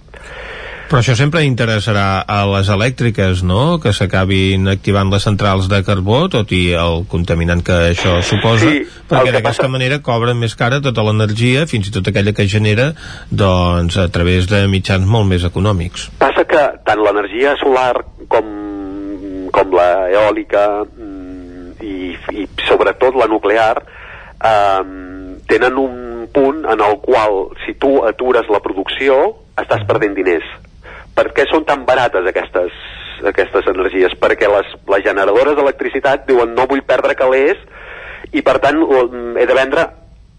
Però 0.86 1.00
això 1.00 1.16
sempre 1.18 1.40
interessarà 1.42 2.20
a 2.30 2.44
les 2.46 2.68
elèctriques, 2.70 3.40
no?, 3.42 3.80
que 3.82 3.90
s'acabin 3.90 4.68
activant 4.70 5.10
les 5.10 5.24
centrals 5.26 5.66
de 5.66 5.80
carbó, 5.82 6.28
tot 6.30 6.52
i 6.54 6.76
el 6.78 7.00
contaminant 7.10 7.64
que 7.66 7.74
això 7.88 8.20
suposa, 8.22 8.68
Sí, 8.70 8.84
perquè 9.10 9.24
que 9.24 9.32
d'aquesta 9.34 9.64
passa- 9.64 9.72
manera 9.72 9.98
cobren 9.98 10.38
més 10.38 10.54
cara 10.54 10.78
tota 10.84 11.02
l'energia, 11.02 11.66
fins 11.66 11.90
i 11.90 11.94
tot 11.96 12.06
aquella 12.06 12.30
que 12.38 12.46
genera, 12.46 12.92
doncs, 13.34 13.98
a 13.98 14.06
través 14.14 14.46
de 14.46 14.62
mitjans 14.70 15.10
molt 15.10 15.26
més 15.26 15.42
econòmics. 15.50 16.06
Passa 16.22 16.46
que 16.46 16.62
tant 16.86 17.02
l'energia 17.02 17.56
solar 17.58 17.96
com, 18.28 19.48
com 19.54 19.76
la 19.76 19.90
eòlica 20.12 20.66
mm, 20.84 21.76
i, 21.82 21.96
i 22.42 22.46
sobretot 22.66 23.16
la 23.18 23.28
nuclear 23.30 23.74
eh, 23.82 24.82
tenen 25.46 25.78
un 25.78 26.28
punt 26.32 26.64
en 26.66 26.82
el 26.82 26.98
qual 27.04 27.50
si 27.64 27.76
tu 27.80 28.00
atures 28.04 28.50
la 28.52 28.62
producció 28.64 29.18
estàs 29.56 29.84
perdent 29.88 30.16
diners. 30.16 30.46
Per 31.16 31.30
què 31.32 31.46
són 31.48 31.64
tan 31.64 31.86
barates 31.88 32.26
aquestes, 32.28 32.74
aquestes 33.24 33.68
energies? 33.72 34.16
Perquè 34.20 34.50
les, 34.52 34.74
les 34.92 35.04
generadores 35.06 35.56
d'electricitat 35.56 36.26
diuen 36.28 36.52
no 36.56 36.68
vull 36.68 36.84
perdre 36.84 37.16
calés 37.16 37.62
i 38.34 38.42
per 38.44 38.58
tant 38.60 38.82
he 39.38 39.46
de 39.46 39.56
vendre 39.56 39.86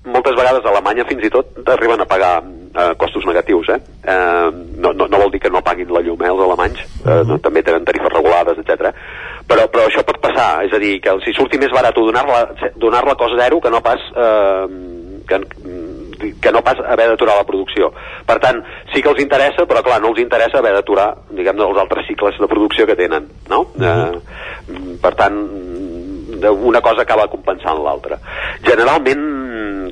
moltes 0.07 0.35
vegades 0.37 0.63
a 0.63 0.71
Alemanya 0.71 1.07
fins 1.07 1.25
i 1.25 1.31
tot 1.33 1.57
arriben 1.73 2.03
a 2.03 2.09
pagar 2.09 2.35
eh, 2.77 2.93
costos 2.97 3.25
negatius 3.25 3.69
eh? 3.73 3.79
Eh, 4.03 4.51
no, 4.77 4.93
no, 4.93 5.07
no 5.07 5.21
vol 5.23 5.31
dir 5.33 5.41
que 5.41 5.51
no 5.53 5.63
paguin 5.65 5.91
la 5.93 6.03
llum 6.05 6.21
eh, 6.21 6.29
els 6.31 6.43
alemanys 6.45 6.83
eh, 6.85 7.23
no, 7.27 7.39
també 7.43 7.63
tenen 7.65 7.87
tarifes 7.87 8.13
regulades 8.13 8.61
etc. 8.63 8.93
Però, 9.47 9.65
però 9.71 9.87
això 9.87 10.03
pot 10.05 10.21
passar 10.21 10.65
és 10.67 10.73
a 10.75 10.81
dir, 10.81 10.97
que 11.01 11.17
si 11.25 11.33
surti 11.35 11.59
més 11.61 11.73
barat 11.73 11.95
donar-la 11.95 12.71
donar 12.75 13.03
a 13.07 13.15
cost 13.15 13.37
zero 13.39 13.61
que 13.63 13.73
no 13.73 13.81
pas 13.81 14.03
eh, 14.13 14.65
que, 15.27 15.41
que 16.41 16.51
no 16.51 16.63
pas 16.63 16.79
haver 16.79 17.09
d'aturar 17.11 17.35
la 17.37 17.45
producció. 17.45 17.91
Per 18.25 18.37
tant, 18.43 18.61
sí 18.93 19.01
que 19.03 19.11
els 19.11 19.21
interessa, 19.21 19.67
però 19.69 19.83
clar, 19.85 19.99
no 20.01 20.13
els 20.13 20.21
interessa 20.23 20.61
haver 20.61 20.73
d'aturar, 20.77 21.09
diguem 21.35 21.59
els 21.67 21.81
altres 21.83 22.07
cicles 22.07 22.39
de 22.39 22.49
producció 22.49 22.87
que 22.87 22.95
tenen, 22.99 23.27
no? 23.51 23.65
Eh, 23.75 24.87
per 25.03 25.13
tant, 25.19 25.37
una 26.47 26.81
cosa 26.81 27.03
acaba 27.03 27.27
compensant 27.31 27.81
l'altra. 27.83 28.19
Generalment, 28.65 29.25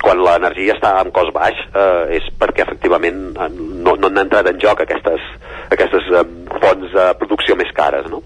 quan 0.03 0.21
l'energia 0.23 0.75
està 0.75 0.93
en 1.01 1.11
cost 1.15 1.33
baix, 1.35 1.59
eh, 1.73 2.19
és 2.19 2.29
perquè 2.39 2.65
efectivament 2.65 3.21
eh, 3.33 3.49
no, 3.55 3.95
no 3.95 4.09
han 4.09 4.23
entrat 4.25 4.49
en 4.51 4.61
joc 4.61 4.83
aquestes, 4.83 5.23
aquestes 5.73 6.09
eh, 6.11 6.23
fonts 6.61 6.95
de 6.95 7.09
producció 7.21 7.57
més 7.59 7.71
cares, 7.75 8.07
no? 8.11 8.21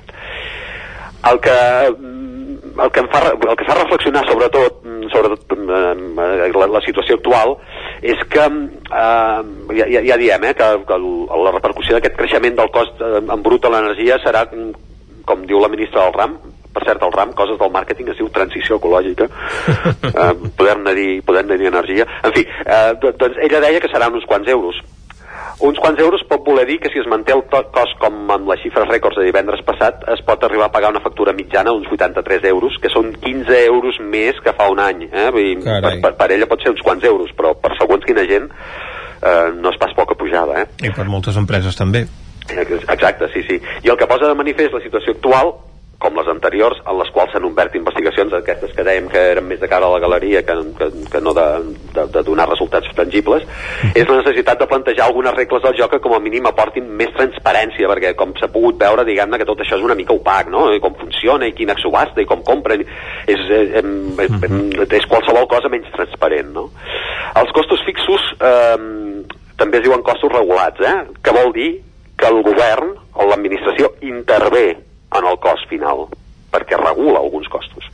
El 1.30 1.40
que, 1.44 1.56
el 1.90 2.92
que, 2.96 3.02
em 3.04 3.10
fa, 3.12 3.22
el 3.34 3.56
que 3.60 3.68
fa 3.68 3.76
reflexionar 3.82 4.24
sobretot, 4.28 4.86
sobretot 5.12 5.56
eh, 5.58 6.52
la, 6.56 6.70
la 6.78 6.84
situació 6.86 7.18
actual 7.20 7.58
és 8.02 8.22
que 8.32 8.46
eh, 8.46 9.42
ja, 9.80 9.90
ja, 9.96 10.20
diem 10.22 10.48
eh, 10.48 10.54
que, 10.56 10.70
que 10.88 11.00
la 11.00 11.56
repercussió 11.56 11.98
d'aquest 11.98 12.16
creixement 12.20 12.56
del 12.60 12.72
cost 12.76 13.04
eh, 13.04 13.20
en 13.20 13.44
brut 13.44 13.66
de 13.66 13.74
l'energia 13.74 14.20
serà 14.24 14.46
mm, 14.48 14.72
com 15.28 15.44
diu 15.50 15.60
la 15.62 15.72
ministra 15.72 16.06
del 16.06 16.16
RAM 16.16 16.40
per 16.74 16.86
cert, 16.86 17.02
el 17.04 17.12
RAM, 17.16 17.34
coses 17.34 17.58
del 17.60 17.72
màrqueting 17.74 18.12
es 18.14 18.18
diu 18.20 18.30
transició 18.30 18.78
ecològica 18.78 19.26
eh, 20.14 20.32
podem-ne 20.58 20.94
dir, 20.98 21.10
podem 21.26 21.50
dir 21.56 21.68
energia 21.72 22.06
en 22.24 22.34
fi, 22.36 22.46
eh, 22.46 22.94
do- 23.02 23.16
doncs 23.18 23.38
ella 23.42 23.62
deia 23.66 23.82
que 23.82 23.92
seran 23.92 24.14
uns 24.14 24.26
quants 24.30 24.48
euros 24.48 24.78
uns 25.60 25.80
quants 25.82 26.00
euros 26.00 26.22
pot 26.24 26.40
voler 26.46 26.64
dir 26.70 26.78
que 26.80 26.88
si 26.94 27.00
es 27.02 27.08
manté 27.12 27.34
el 27.36 27.42
cost 27.52 27.98
com 28.00 28.30
amb 28.32 28.48
les 28.48 28.62
xifres 28.64 28.88
rècords 28.88 29.18
de 29.20 29.26
divendres 29.28 29.60
passat 29.68 30.06
es 30.14 30.22
pot 30.24 30.44
arribar 30.48 30.70
a 30.70 30.72
pagar 30.72 30.92
una 30.94 31.02
factura 31.04 31.34
mitjana 31.36 31.74
d'uns 31.74 31.90
83 31.92 32.46
euros, 32.48 32.78
que 32.80 32.88
són 32.94 33.10
15 33.20 33.58
euros 33.66 34.00
més 34.00 34.40
que 34.40 34.54
fa 34.56 34.70
un 34.72 34.80
any. 34.80 35.10
Eh? 35.12 35.26
Vull 35.36 35.50
dir, 35.50 35.58
per, 35.84 35.92
per, 36.06 36.14
per 36.22 36.30
ella 36.32 36.48
pot 36.48 36.64
ser 36.64 36.72
uns 36.72 36.80
quants 36.86 37.04
euros, 37.04 37.34
però 37.36 37.52
per 37.60 37.74
segons 37.76 38.08
quina 38.08 38.24
gent 38.30 38.48
eh, 39.20 39.52
no 39.60 39.74
és 39.74 39.80
pas 39.84 39.92
poca 40.00 40.16
pujada. 40.16 40.62
Eh? 40.64 40.88
I 40.88 40.94
per 40.96 41.10
moltes 41.12 41.36
empreses 41.36 41.76
també. 41.76 42.06
Exacte, 42.50 43.28
sí, 43.36 43.44
sí. 43.50 43.60
I 43.84 43.92
el 43.92 44.00
que 44.00 44.08
posa 44.08 44.32
de 44.32 44.40
manifest 44.40 44.74
la 44.74 44.82
situació 44.86 45.18
actual, 45.18 45.52
com 46.00 46.16
les 46.16 46.30
anteriors, 46.32 46.80
en 46.88 46.96
les 46.98 47.10
quals 47.12 47.34
s'han 47.36 47.44
obert 47.44 47.76
investigacions, 47.76 48.34
aquestes 48.34 48.72
que 48.76 48.86
dèiem 48.88 49.10
que 49.12 49.20
eren 49.34 49.48
més 49.50 49.60
de 49.60 49.68
cara 49.68 49.90
a 49.90 49.92
la 49.92 50.00
galeria 50.00 50.42
que, 50.48 50.56
que, 50.80 50.88
que 51.12 51.22
no 51.22 51.34
de, 51.36 51.46
de, 51.96 52.06
de 52.14 52.24
donar 52.24 52.48
resultats 52.48 52.88
tangibles, 52.96 53.44
és 53.92 54.08
la 54.08 54.22
necessitat 54.22 54.62
de 54.62 54.70
plantejar 54.72 55.10
algunes 55.10 55.36
regles 55.36 55.66
del 55.66 55.76
joc 55.82 55.98
que 55.98 56.02
com 56.06 56.16
a 56.16 56.22
mínim 56.24 56.48
aportin 56.48 56.88
més 57.02 57.12
transparència, 57.18 57.92
perquè 57.92 58.14
com 58.20 58.32
s'ha 58.40 58.52
pogut 58.54 58.80
veure, 58.80 59.04
diguem-ne 59.08 59.42
que 59.42 59.50
tot 59.50 59.60
això 59.60 59.76
és 59.76 59.86
una 59.86 59.98
mica 60.00 60.16
opac, 60.16 60.48
no? 60.54 60.70
I 60.72 60.80
com 60.84 60.96
funciona, 61.04 61.50
i 61.52 61.58
quina 61.58 61.76
subhasta, 61.84 62.24
i 62.24 62.30
com 62.30 62.48
compren, 62.48 62.88
és, 63.28 63.46
és, 63.60 63.76
és, 63.84 64.98
és 65.04 65.12
qualsevol 65.12 65.52
cosa 65.52 65.72
menys 65.72 65.92
transparent, 66.00 66.56
no? 66.56 66.70
Els 67.44 67.52
costos 67.56 67.84
fixos 67.86 68.24
eh, 68.40 68.78
també 69.60 69.84
es 69.84 69.90
diuen 69.90 70.04
costos 70.08 70.32
regulats, 70.32 70.80
eh? 70.80 70.98
que 71.22 71.36
vol 71.36 71.52
dir 71.54 71.72
que 72.20 72.28
el 72.32 72.42
govern 72.44 72.96
o 73.20 73.28
l'administració 73.28 73.94
intervé 74.08 74.89
en 75.18 75.30
el 75.30 75.40
cost 75.42 75.70
final 75.72 76.08
perquè 76.50 76.78
regula 76.78 77.20
alguns 77.22 77.48
costos 77.48 77.86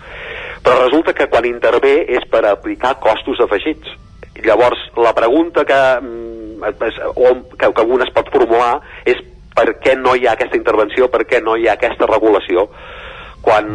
però 0.66 0.82
resulta 0.82 1.14
que 1.14 1.27
quan 1.30 1.45
intervé 1.45 2.08
és 2.18 2.26
per 2.26 2.42
aplicar 2.50 2.95
costos 2.98 3.38
afegits. 3.44 3.92
Llavors, 4.42 4.80
la 4.98 5.14
pregunta 5.14 5.64
que, 5.64 5.82
mm, 6.02 6.74
que, 7.60 7.69
que 7.69 7.85
un 7.85 8.02
es 8.02 8.10
pot 8.16 8.32
formular 8.34 8.82
és 9.06 9.22
per 9.56 9.77
què 9.80 9.94
no 9.95 10.16
hi 10.16 10.26
ha 10.26 10.34
aquesta 10.34 10.58
intervenció, 10.58 11.08
per 11.08 11.22
què 11.30 11.42
no 11.44 11.56
hi 11.56 11.68
ha 11.68 11.76
aquesta 11.77 12.10
regulació, 12.10 12.66
quan, 13.45 13.69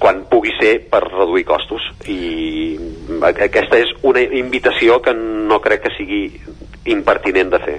quan 0.00 0.24
pugui 0.32 0.56
ser 0.58 0.88
per 0.88 1.02
reduir 1.04 1.44
costos. 1.44 1.84
I 2.08 2.78
aquesta 3.28 3.76
és 3.76 3.92
una 4.02 4.24
invitació 4.24 5.02
que 5.04 5.12
no 5.12 5.60
crec 5.60 5.84
que 5.84 5.96
sigui 5.98 6.24
impertinent 6.84 7.52
de 7.52 7.60
fer. 7.62 7.78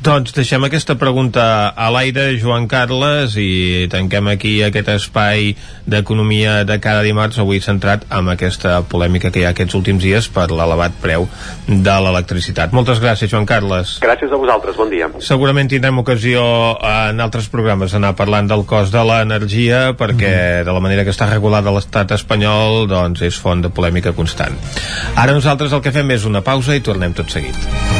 Doncs 0.00 0.32
deixem 0.32 0.64
aquesta 0.64 0.94
pregunta 0.96 1.42
a 1.76 1.90
l'aire, 1.92 2.30
Joan 2.40 2.64
Carles, 2.72 3.34
i 3.36 3.84
tanquem 3.92 4.30
aquí 4.32 4.54
aquest 4.64 4.88
espai 4.94 5.50
d'economia 5.84 6.62
de 6.64 6.78
cada 6.80 7.02
dimarts, 7.04 7.36
avui 7.42 7.60
centrat 7.60 8.06
amb 8.08 8.32
aquesta 8.32 8.78
polèmica 8.88 9.28
que 9.28 9.42
hi 9.42 9.44
ha 9.44 9.52
aquests 9.52 9.76
últims 9.76 10.00
dies 10.00 10.30
per 10.32 10.46
l'elevat 10.48 10.96
preu 11.04 11.28
de 11.68 11.98
l'electricitat. 12.06 12.72
Moltes 12.72 13.02
gràcies, 13.04 13.28
Joan 13.28 13.44
Carles. 13.44 13.98
Gràcies 14.00 14.32
a 14.32 14.40
vosaltres, 14.40 14.78
bon 14.80 14.88
dia. 14.88 15.10
Segurament 15.20 15.68
tindrem 15.68 16.00
ocasió 16.00 16.46
en 16.80 17.20
altres 17.20 17.52
programes 17.52 17.92
d'anar 17.92 18.14
parlant 18.16 18.48
del 18.48 18.64
cost 18.64 18.96
de 18.96 19.04
l'energia, 19.04 19.90
perquè 20.00 20.32
mm. 20.32 20.64
de 20.70 20.78
la 20.78 20.80
manera 20.80 21.04
que 21.04 21.12
està 21.12 21.28
regulada 21.28 21.76
l'estat 21.76 22.16
espanyol, 22.16 22.86
doncs 22.88 23.20
és 23.28 23.36
font 23.36 23.60
de 23.60 23.68
polèmica 23.68 24.16
constant. 24.16 24.56
Ara 25.12 25.36
nosaltres 25.36 25.76
el 25.76 25.84
que 25.84 25.92
fem 25.92 26.16
és 26.16 26.24
una 26.24 26.40
pausa 26.40 26.72
i 26.72 26.80
tornem 26.80 27.12
tot 27.12 27.28
seguit. 27.28 27.99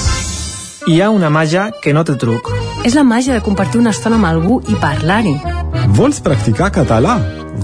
Hi 0.90 0.98
ha 1.00 1.12
una 1.14 1.30
màgia 1.30 1.68
que 1.82 1.92
no 1.94 2.02
té 2.02 2.16
truc. 2.18 2.50
És 2.82 2.96
la 2.98 3.04
màgia 3.06 3.36
de 3.36 3.42
compartir 3.46 3.78
una 3.78 3.94
estona 3.94 4.18
amb 4.18 4.26
algú 4.26 4.58
i 4.66 4.74
parlar-hi. 4.82 5.36
Vols 5.90 6.20
practicar 6.22 6.70
català? 6.70 7.16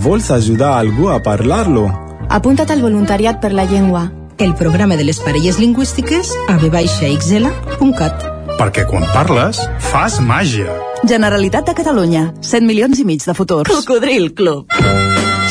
Vols 0.03 0.31
ajudar 0.35 0.75
algú 0.79 1.09
a 1.13 1.19
parlar-lo? 1.23 1.87
Apunta't 2.29 2.71
al 2.75 2.83
voluntariat 2.83 3.41
per 3.41 3.53
la 3.53 3.65
llengua. 3.65 4.09
El 4.39 4.55
programa 4.55 4.97
de 4.97 5.05
les 5.05 5.21
parelles 5.21 5.59
lingüístiques 5.59 6.35
a 6.49 6.59
vxl.cat. 6.59 8.27
Perquè 8.59 8.87
quan 8.91 9.07
parles, 9.15 9.61
fas 9.91 10.19
màgia. 10.21 10.75
Generalitat 11.07 11.71
de 11.71 11.77
Catalunya. 11.79 12.33
100 12.43 12.67
milions 12.67 12.99
i 12.99 13.07
mig 13.07 13.25
de 13.25 13.35
futurs. 13.35 13.71
Cocodril 13.71 14.35
Club. 14.35 14.67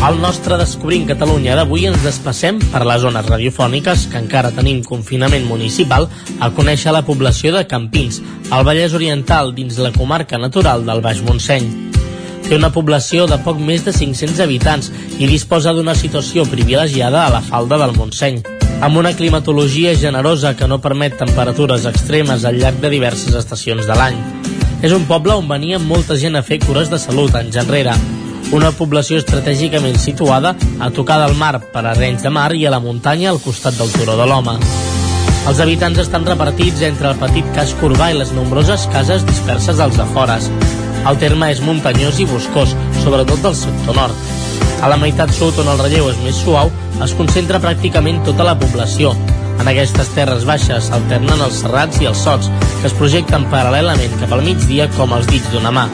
Al 0.00 0.20
nostre 0.22 0.54
Descobrint 0.54 1.08
Catalunya 1.08 1.56
d'avui 1.58 1.88
ens 1.88 2.04
desplacem 2.06 2.60
per 2.70 2.84
les 2.86 3.00
zones 3.02 3.26
radiofòniques 3.26 4.04
que 4.12 4.20
encara 4.22 4.52
tenim 4.54 4.78
confinament 4.86 5.42
municipal 5.48 6.06
a 6.38 6.48
conèixer 6.54 6.92
la 6.94 7.02
població 7.02 7.50
de 7.56 7.64
Campins, 7.66 8.20
al 8.54 8.62
Vallès 8.64 8.94
Oriental, 8.94 9.50
dins 9.56 9.80
la 9.82 9.90
comarca 9.90 10.38
natural 10.38 10.84
del 10.86 11.02
Baix 11.02 11.18
Montseny. 11.26 11.66
Té 12.46 12.54
una 12.54 12.70
població 12.70 13.26
de 13.26 13.40
poc 13.42 13.58
més 13.58 13.82
de 13.84 13.92
500 13.96 14.38
habitants 14.44 14.92
i 15.18 15.26
disposa 15.26 15.74
d'una 15.74 15.96
situació 15.98 16.46
privilegiada 16.46 17.24
a 17.24 17.32
la 17.34 17.42
falda 17.42 17.80
del 17.82 17.96
Montseny, 17.98 18.38
amb 18.78 19.02
una 19.02 19.12
climatologia 19.18 19.96
generosa 19.98 20.54
que 20.54 20.70
no 20.70 20.78
permet 20.78 21.18
temperatures 21.18 21.90
extremes 21.90 22.46
al 22.46 22.62
llarg 22.62 22.78
de 22.78 22.94
diverses 22.94 23.34
estacions 23.34 23.90
de 23.90 23.98
l'any. 23.98 24.22
És 24.78 24.94
un 24.94 25.10
poble 25.10 25.34
on 25.34 25.50
venia 25.50 25.82
molta 25.82 26.14
gent 26.14 26.38
a 26.38 26.46
fer 26.46 26.62
cures 26.62 26.86
de 26.86 27.02
salut 27.02 27.34
anys 27.34 27.58
enrere, 27.58 27.98
una 28.52 28.70
població 28.72 29.18
estratègicament 29.20 29.98
situada 30.00 30.54
a 30.80 30.88
tocar 30.94 31.18
del 31.20 31.34
mar 31.36 31.58
per 31.72 31.82
a 31.84 31.90
Arenys 31.92 32.22
de 32.24 32.30
Mar 32.32 32.50
i 32.56 32.64
a 32.64 32.72
la 32.72 32.80
muntanya 32.80 33.28
al 33.30 33.40
costat 33.44 33.76
del 33.76 33.90
Turó 33.92 34.16
de 34.16 34.26
l'Home. 34.28 34.54
Els 35.48 35.60
habitants 35.60 36.00
estan 36.00 36.26
repartits 36.26 36.82
entre 36.86 37.10
el 37.12 37.20
petit 37.20 37.46
casc 37.56 37.82
urbà 37.84 38.10
i 38.12 38.18
les 38.18 38.32
nombroses 38.36 38.86
cases 38.92 39.24
disperses 39.28 39.80
als 39.80 39.98
afores. 40.00 40.48
El 41.08 41.20
terme 41.20 41.50
és 41.52 41.60
muntanyós 41.64 42.20
i 42.20 42.28
boscós, 42.28 42.74
sobretot 43.02 43.42
del 43.44 43.56
sector 43.56 43.96
nord. 43.96 44.28
A 44.82 44.88
la 44.88 45.00
meitat 45.00 45.32
sud, 45.34 45.58
on 45.60 45.68
el 45.72 45.80
relleu 45.82 46.08
és 46.12 46.20
més 46.24 46.40
suau, 46.44 46.72
es 47.04 47.16
concentra 47.18 47.60
pràcticament 47.64 48.22
tota 48.28 48.46
la 48.48 48.56
població. 48.60 49.12
En 49.58 49.68
aquestes 49.68 50.12
terres 50.14 50.46
baixes 50.48 50.88
s'alternen 50.88 51.42
els 51.48 51.60
serrats 51.64 52.00
i 52.00 52.08
els 52.08 52.24
sots, 52.24 52.48
que 52.78 52.88
es 52.88 52.96
projecten 52.96 53.48
paral·lelament 53.52 54.16
cap 54.22 54.32
al 54.32 54.46
migdia 54.46 54.88
com 54.96 55.12
els 55.16 55.28
dits 55.32 55.52
d'una 55.52 55.74
mà. 55.74 55.88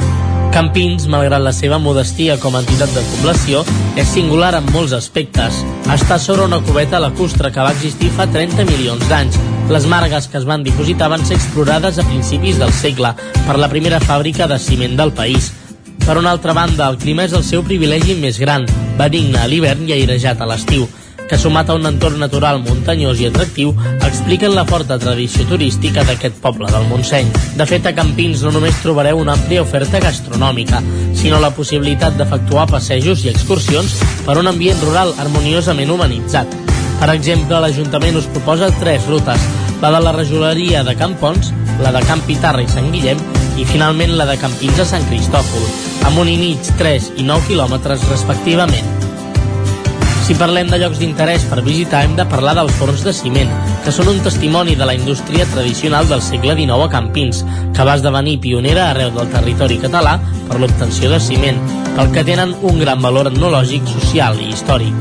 Campins, 0.54 1.08
malgrat 1.10 1.42
la 1.42 1.50
seva 1.50 1.80
modestia 1.82 2.36
com 2.38 2.54
a 2.54 2.60
entitat 2.62 2.92
de 2.94 3.02
població, 3.08 3.64
és 3.98 4.06
singular 4.06 4.52
en 4.54 4.68
molts 4.70 4.94
aspectes. 4.94 5.58
Està 5.90 6.20
sobre 6.22 6.46
una 6.46 6.60
cubeta 6.62 7.00
lacustre 7.02 7.50
que 7.50 7.64
va 7.66 7.72
existir 7.74 8.12
fa 8.14 8.28
30 8.30 8.62
milions 8.70 9.02
d'anys. 9.10 9.40
Les 9.74 9.88
margues 9.90 10.30
que 10.30 10.38
es 10.38 10.46
van 10.46 10.62
dipositar 10.62 11.10
van 11.10 11.26
ser 11.26 11.40
explorades 11.40 11.98
a 11.98 12.06
principis 12.06 12.62
del 12.62 12.70
segle 12.70 13.16
per 13.48 13.58
la 13.58 13.68
primera 13.72 13.98
fàbrica 13.98 14.46
de 14.46 14.60
ciment 14.62 14.94
del 14.94 15.10
país. 15.10 15.50
Per 16.06 16.20
una 16.20 16.30
altra 16.30 16.54
banda, 16.54 16.86
el 16.86 17.02
clima 17.02 17.26
és 17.26 17.34
el 17.34 17.42
seu 17.42 17.66
privilegi 17.66 18.14
més 18.14 18.38
gran, 18.38 18.68
benigne 18.94 19.42
a 19.42 19.50
l'hivern 19.50 19.88
i 19.90 19.98
airejat 19.98 20.38
a 20.38 20.46
l'estiu 20.46 20.86
que 21.28 21.38
sumat 21.38 21.70
a 21.70 21.76
un 21.78 21.86
entorn 21.88 22.20
natural 22.20 22.60
muntanyós 22.64 23.20
i 23.22 23.28
atractiu, 23.28 23.72
expliquen 24.06 24.54
la 24.54 24.66
forta 24.68 24.98
tradició 25.00 25.46
turística 25.48 26.04
d'aquest 26.04 26.36
poble 26.42 26.68
del 26.72 26.86
Montseny. 26.90 27.30
De 27.58 27.66
fet, 27.68 27.86
a 27.86 27.94
Campins 27.96 28.44
no 28.44 28.52
només 28.54 28.80
trobareu 28.82 29.20
una 29.22 29.36
àmplia 29.38 29.64
oferta 29.64 30.02
gastronòmica, 30.04 30.82
sinó 31.16 31.40
la 31.40 31.52
possibilitat 31.56 32.18
d'efectuar 32.18 32.68
passejos 32.70 33.24
i 33.24 33.32
excursions 33.32 33.96
per 34.26 34.38
un 34.40 34.50
ambient 34.50 34.80
rural 34.84 35.14
harmoniosament 35.18 35.90
humanitzat. 35.94 36.60
Per 37.00 37.10
exemple, 37.12 37.58
l'Ajuntament 37.60 38.20
us 38.20 38.28
proposa 38.32 38.72
tres 38.80 39.06
rutes, 39.10 39.48
la 39.82 39.90
de 39.90 40.00
la 40.00 40.12
rajoleria 40.12 40.84
de 40.84 40.94
Campons, 40.96 41.52
la 41.82 41.92
de 41.92 42.04
Camp 42.06 42.22
Pitarra 42.28 42.62
i 42.62 42.70
Sant 42.70 42.92
Guillem 42.92 43.20
i 43.58 43.66
finalment 43.68 44.14
la 44.18 44.26
de 44.28 44.36
Campins 44.40 44.80
a 44.80 44.86
Sant 44.88 45.04
Cristòfol, 45.10 45.66
amb 46.08 46.22
un 46.22 46.30
i 46.30 46.38
mig, 46.40 46.70
3 46.78 47.10
i 47.18 47.26
9 47.26 47.48
quilòmetres 47.50 48.06
respectivament. 48.10 49.13
Si 50.24 50.32
parlem 50.40 50.70
de 50.72 50.78
llocs 50.80 50.96
d'interès 50.96 51.42
per 51.50 51.58
visitar, 51.60 51.98
hem 52.06 52.14
de 52.16 52.24
parlar 52.24 52.54
dels 52.56 52.72
forns 52.78 53.02
de 53.04 53.12
ciment, 53.12 53.50
que 53.84 53.92
són 53.92 54.08
un 54.08 54.22
testimoni 54.24 54.72
de 54.72 54.86
la 54.88 54.94
indústria 54.96 55.44
tradicional 55.50 56.08
del 56.08 56.22
segle 56.24 56.54
XIX 56.56 56.86
a 56.86 56.88
Campins, 56.94 57.42
que 57.76 57.84
va 57.84 57.98
esdevenir 57.98 58.38
pionera 58.40 58.86
arreu 58.88 59.12
del 59.12 59.28
territori 59.34 59.76
català 59.82 60.14
per 60.48 60.62
l'obtenció 60.62 61.12
de 61.12 61.20
ciment, 61.20 61.60
pel 61.92 62.08
que 62.16 62.24
tenen 62.24 62.56
un 62.64 62.80
gran 62.80 63.04
valor 63.04 63.28
etnològic, 63.34 63.84
social 63.98 64.40
i 64.40 64.48
històric. 64.54 64.96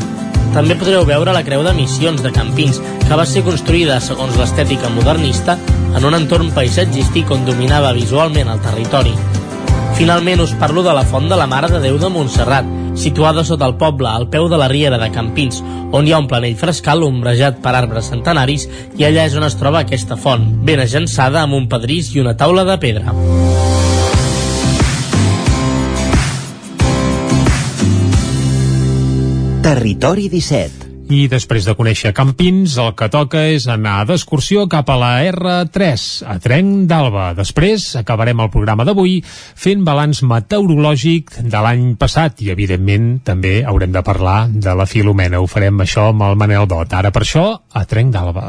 També 0.51 0.75
podreu 0.75 1.07
veure 1.07 1.31
la 1.31 1.45
Creu 1.47 1.63
de 1.63 1.71
Missions 1.79 2.19
de 2.19 2.35
Campins, 2.35 2.83
que 3.07 3.15
va 3.15 3.23
ser 3.23 3.47
construïda 3.47 4.03
segons 4.03 4.35
l'estètica 4.35 4.91
modernista 4.91 5.55
en 5.95 6.03
un 6.03 6.19
entorn 6.19 6.51
paisatgístic 6.51 7.31
on 7.31 7.47
dominava 7.47 7.95
visualment 7.95 8.51
el 8.51 8.59
territori. 8.67 9.15
Finalment 9.95 10.43
us 10.43 10.59
parlo 10.59 10.83
de 10.83 10.91
la 10.91 11.07
Font 11.07 11.31
de 11.31 11.39
la 11.39 11.47
Mare 11.47 11.71
de 11.71 11.79
Déu 11.79 11.95
de 12.01 12.11
Montserrat, 12.11 12.67
situada 12.95 13.43
sota 13.43 13.67
el 13.69 13.75
poble, 13.81 14.09
al 14.09 14.29
peu 14.29 14.47
de 14.49 14.59
la 14.59 14.69
riera 14.71 14.99
de 15.01 15.09
Campins, 15.11 15.61
on 15.91 16.07
hi 16.07 16.13
ha 16.13 16.21
un 16.21 16.29
planell 16.29 16.55
frescal 16.59 17.03
ombrejat 17.05 17.59
per 17.63 17.75
arbres 17.77 18.11
centenaris 18.13 18.67
i 18.99 19.07
allà 19.07 19.27
és 19.27 19.37
on 19.39 19.47
es 19.47 19.57
troba 19.59 19.83
aquesta 19.83 20.17
font, 20.19 20.45
ben 20.65 20.83
agençada 20.83 21.43
amb 21.43 21.57
un 21.57 21.67
pedrís 21.71 22.13
i 22.15 22.23
una 22.23 22.37
taula 22.37 22.65
de 22.67 22.79
pedra. 22.81 23.13
Territori 29.63 30.27
17 30.29 30.92
i 31.13 31.27
després 31.29 31.65
de 31.67 31.75
conèixer 31.77 32.11
Campins, 32.17 32.73
el 32.81 32.93
que 32.97 33.07
toca 33.13 33.43
és 33.53 33.67
anar 33.69 33.99
d'excursió 34.09 34.65
cap 34.71 34.87
a 34.89 34.95
la 34.97 35.11
R3, 35.29 36.05
a 36.25 36.37
Trenc 36.41 36.87
d'Alba. 36.89 37.27
Després 37.37 37.85
acabarem 37.99 38.41
el 38.41 38.49
programa 38.53 38.85
d'avui 38.87 39.19
fent 39.25 39.83
balanç 39.85 40.23
meteorològic 40.25 41.35
de 41.43 41.61
l'any 41.65 41.91
passat 42.01 42.41
i, 42.41 42.49
evidentment, 42.53 43.19
també 43.27 43.59
haurem 43.61 43.93
de 43.93 44.01
parlar 44.05 44.47
de 44.49 44.73
la 44.79 44.87
Filomena. 44.89 45.41
Ho 45.41 45.49
farem 45.51 45.83
això 45.85 46.09
amb 46.13 46.25
el 46.25 46.39
Manel 46.39 46.65
Dot. 46.71 46.97
Ara, 46.97 47.13
per 47.13 47.21
això, 47.27 47.45
a 47.53 47.85
Trenc 47.85 48.15
d'Alba. 48.15 48.47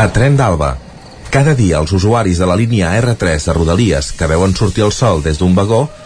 A 0.00 0.08
Trenc 0.14 0.40
d'Alba. 0.40 0.72
Cada 1.34 1.52
dia 1.58 1.82
els 1.82 1.92
usuaris 1.92 2.38
de 2.38 2.46
la 2.48 2.56
línia 2.56 2.94
R3 3.02 3.50
de 3.50 3.58
Rodalies 3.58 4.12
que 4.14 4.30
veuen 4.30 4.54
sortir 4.54 4.86
el 4.86 4.94
sol 4.94 5.20
des 5.22 5.42
d'un 5.42 5.52
vagó 5.58 5.88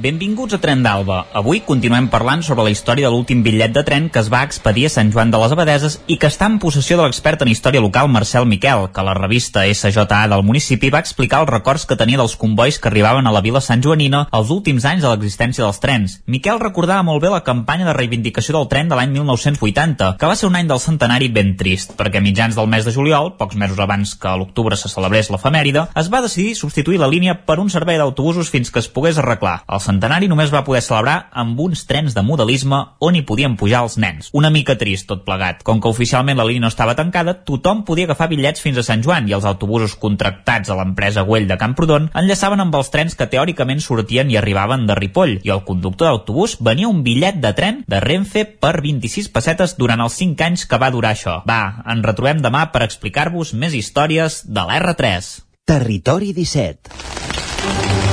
Benvinguts 0.00 0.54
a 0.56 0.58
Tren 0.62 0.80
d'Alba. 0.80 1.26
Avui 1.36 1.58
continuem 1.60 2.06
parlant 2.08 2.40
sobre 2.40 2.64
la 2.64 2.70
història 2.72 3.04
de 3.04 3.12
l'últim 3.12 3.42
bitllet 3.44 3.74
de 3.74 3.82
tren 3.84 4.06
que 4.08 4.22
es 4.22 4.30
va 4.32 4.38
expedir 4.46 4.86
a 4.88 4.92
Sant 4.94 5.10
Joan 5.12 5.28
de 5.28 5.36
les 5.42 5.52
Abadeses 5.52 5.98
i 6.08 6.16
que 6.16 6.30
està 6.30 6.46
en 6.48 6.54
possessió 6.62 6.96
de 6.96 7.04
l'expert 7.04 7.42
en 7.44 7.50
història 7.52 7.82
local 7.84 8.08
Marcel 8.08 8.46
Miquel, 8.48 8.86
que 8.94 9.04
la 9.04 9.12
revista 9.18 9.66
SJA 9.68 10.22
del 10.32 10.44
municipi 10.46 10.88
va 10.94 11.02
explicar 11.04 11.42
els 11.44 11.52
records 11.52 11.84
que 11.84 11.98
tenia 12.00 12.16
dels 12.16 12.36
combois 12.40 12.78
que 12.80 12.88
arribaven 12.88 13.28
a 13.28 13.34
la 13.34 13.42
vila 13.44 13.60
Sant 13.60 13.84
Joanina 13.84 14.22
els 14.32 14.48
últims 14.54 14.86
anys 14.88 15.04
de 15.04 15.10
l'existència 15.10 15.66
dels 15.66 15.82
trens. 15.84 16.16
Miquel 16.24 16.62
recordava 16.64 17.04
molt 17.04 17.20
bé 17.20 17.34
la 17.34 17.42
campanya 17.44 17.90
de 17.90 17.96
reivindicació 17.98 18.56
del 18.56 18.70
tren 18.72 18.88
de 18.88 18.96
l'any 18.96 19.12
1980, 19.18 20.14
que 20.16 20.32
va 20.32 20.38
ser 20.38 20.48
un 20.48 20.56
any 20.56 20.72
del 20.72 20.80
centenari 20.80 21.28
ben 21.28 21.52
trist, 21.60 21.92
perquè 22.00 22.22
a 22.22 22.24
mitjans 22.24 22.56
del 22.56 22.72
mes 22.72 22.88
de 22.88 22.96
juliol, 22.96 23.34
pocs 23.36 23.60
mesos 23.60 23.76
abans 23.76 24.16
que 24.16 24.32
a 24.32 24.38
l'octubre 24.40 24.80
se 24.80 24.88
celebrés 24.88 25.28
l'efemèride, 25.28 25.90
es 25.92 26.08
va 26.08 26.24
decidir 26.24 26.56
substituir 26.56 27.04
la 27.04 27.12
línia 27.12 27.36
per 27.44 27.60
un 27.60 27.68
servei 27.68 28.00
d'autobusos 28.00 28.48
fins 28.48 28.72
que 28.72 28.80
es 28.80 28.88
pogués 28.88 29.20
arreglar. 29.20 29.60
El 29.68 29.89
centenari 29.90 30.28
només 30.30 30.52
va 30.54 30.62
poder 30.66 30.82
celebrar 30.84 31.16
amb 31.42 31.58
uns 31.60 31.82
trens 31.88 32.14
de 32.14 32.22
modelisme 32.22 32.78
on 33.02 33.16
hi 33.16 33.24
podien 33.26 33.56
pujar 33.58 33.82
els 33.84 33.96
nens. 34.00 34.30
Una 34.36 34.50
mica 34.54 34.76
trist 34.78 35.08
tot 35.10 35.24
plegat. 35.26 35.64
Com 35.66 35.80
que 35.82 35.90
oficialment 35.90 36.38
la 36.38 36.46
línia 36.46 36.66
no 36.66 36.70
estava 36.70 36.94
tancada, 36.98 37.34
tothom 37.48 37.82
podia 37.88 38.06
agafar 38.08 38.28
bitllets 38.30 38.62
fins 38.62 38.78
a 38.78 38.86
Sant 38.86 39.02
Joan 39.06 39.28
i 39.28 39.34
els 39.36 39.46
autobusos 39.48 39.96
contractats 40.00 40.70
a 40.70 40.78
l'empresa 40.78 41.24
Güell 41.26 41.48
de 41.50 41.58
Camprodon 41.60 42.10
enllaçaven 42.14 42.62
amb 42.62 42.76
els 42.78 42.92
trens 42.94 43.16
que 43.18 43.28
teòricament 43.32 43.82
sortien 43.82 44.30
i 44.30 44.38
arribaven 44.38 44.86
de 44.86 44.98
Ripoll 44.98 45.38
i 45.42 45.54
el 45.54 45.64
conductor 45.66 46.10
d'autobús 46.10 46.58
venia 46.60 46.90
un 46.90 47.02
bitllet 47.06 47.40
de 47.42 47.54
tren 47.56 47.82
de 47.90 48.02
Renfe 48.04 48.44
per 48.62 48.76
26 48.84 49.30
pessetes 49.34 49.76
durant 49.80 50.04
els 50.04 50.18
5 50.20 50.46
anys 50.46 50.66
que 50.70 50.80
va 50.80 50.92
durar 50.94 51.14
això. 51.16 51.40
Va, 51.48 51.82
ens 51.90 52.06
retrobem 52.06 52.44
demà 52.44 52.68
per 52.74 52.84
explicar-vos 52.86 53.54
més 53.54 53.74
històries 53.74 54.44
de 54.46 54.66
l'R3. 54.68 55.34
Territori 55.70 56.34
17 56.36 58.09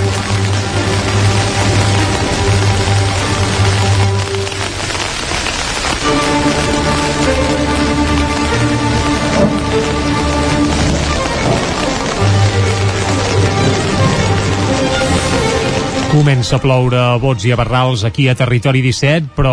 Comença 16.17 16.55
a 16.55 16.57
ploure 16.57 16.97
a 16.97 17.17
bots 17.21 17.43
i 17.45 17.51
a 17.53 17.55
barrals 17.59 18.01
aquí 18.07 18.23
a 18.25 18.33
Territori 18.33 18.79
17, 18.81 19.35
però 19.37 19.51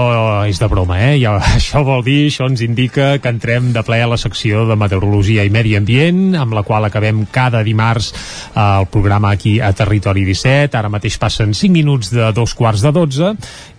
és 0.49 0.57
de 0.57 0.65
broma, 0.65 0.97
eh? 0.97 1.19
Ja, 1.21 1.35
això 1.59 1.83
vol 1.85 2.01
dir, 2.07 2.31
això 2.31 2.47
ens 2.49 2.63
indica 2.65 3.19
que 3.21 3.29
entrem 3.29 3.67
de 3.75 3.83
ple 3.85 3.99
a 4.01 4.07
la 4.09 4.17
secció 4.17 4.63
de 4.65 4.77
Meteorologia 4.81 5.45
i 5.45 5.53
Medi 5.53 5.75
Ambient, 5.77 6.23
amb 6.41 6.57
la 6.57 6.63
qual 6.65 6.89
acabem 6.89 7.27
cada 7.29 7.61
dimarts 7.67 8.09
eh, 8.15 8.63
el 8.63 8.89
programa 8.89 9.35
aquí 9.37 9.59
a 9.61 9.75
Territori 9.77 10.25
17. 10.25 10.79
Ara 10.81 10.89
mateix 10.89 11.19
passen 11.21 11.53
5 11.53 11.69
minuts 11.75 12.09
de 12.15 12.31
dos 12.33 12.57
quarts 12.57 12.81
de 12.81 12.95
12 12.97 13.35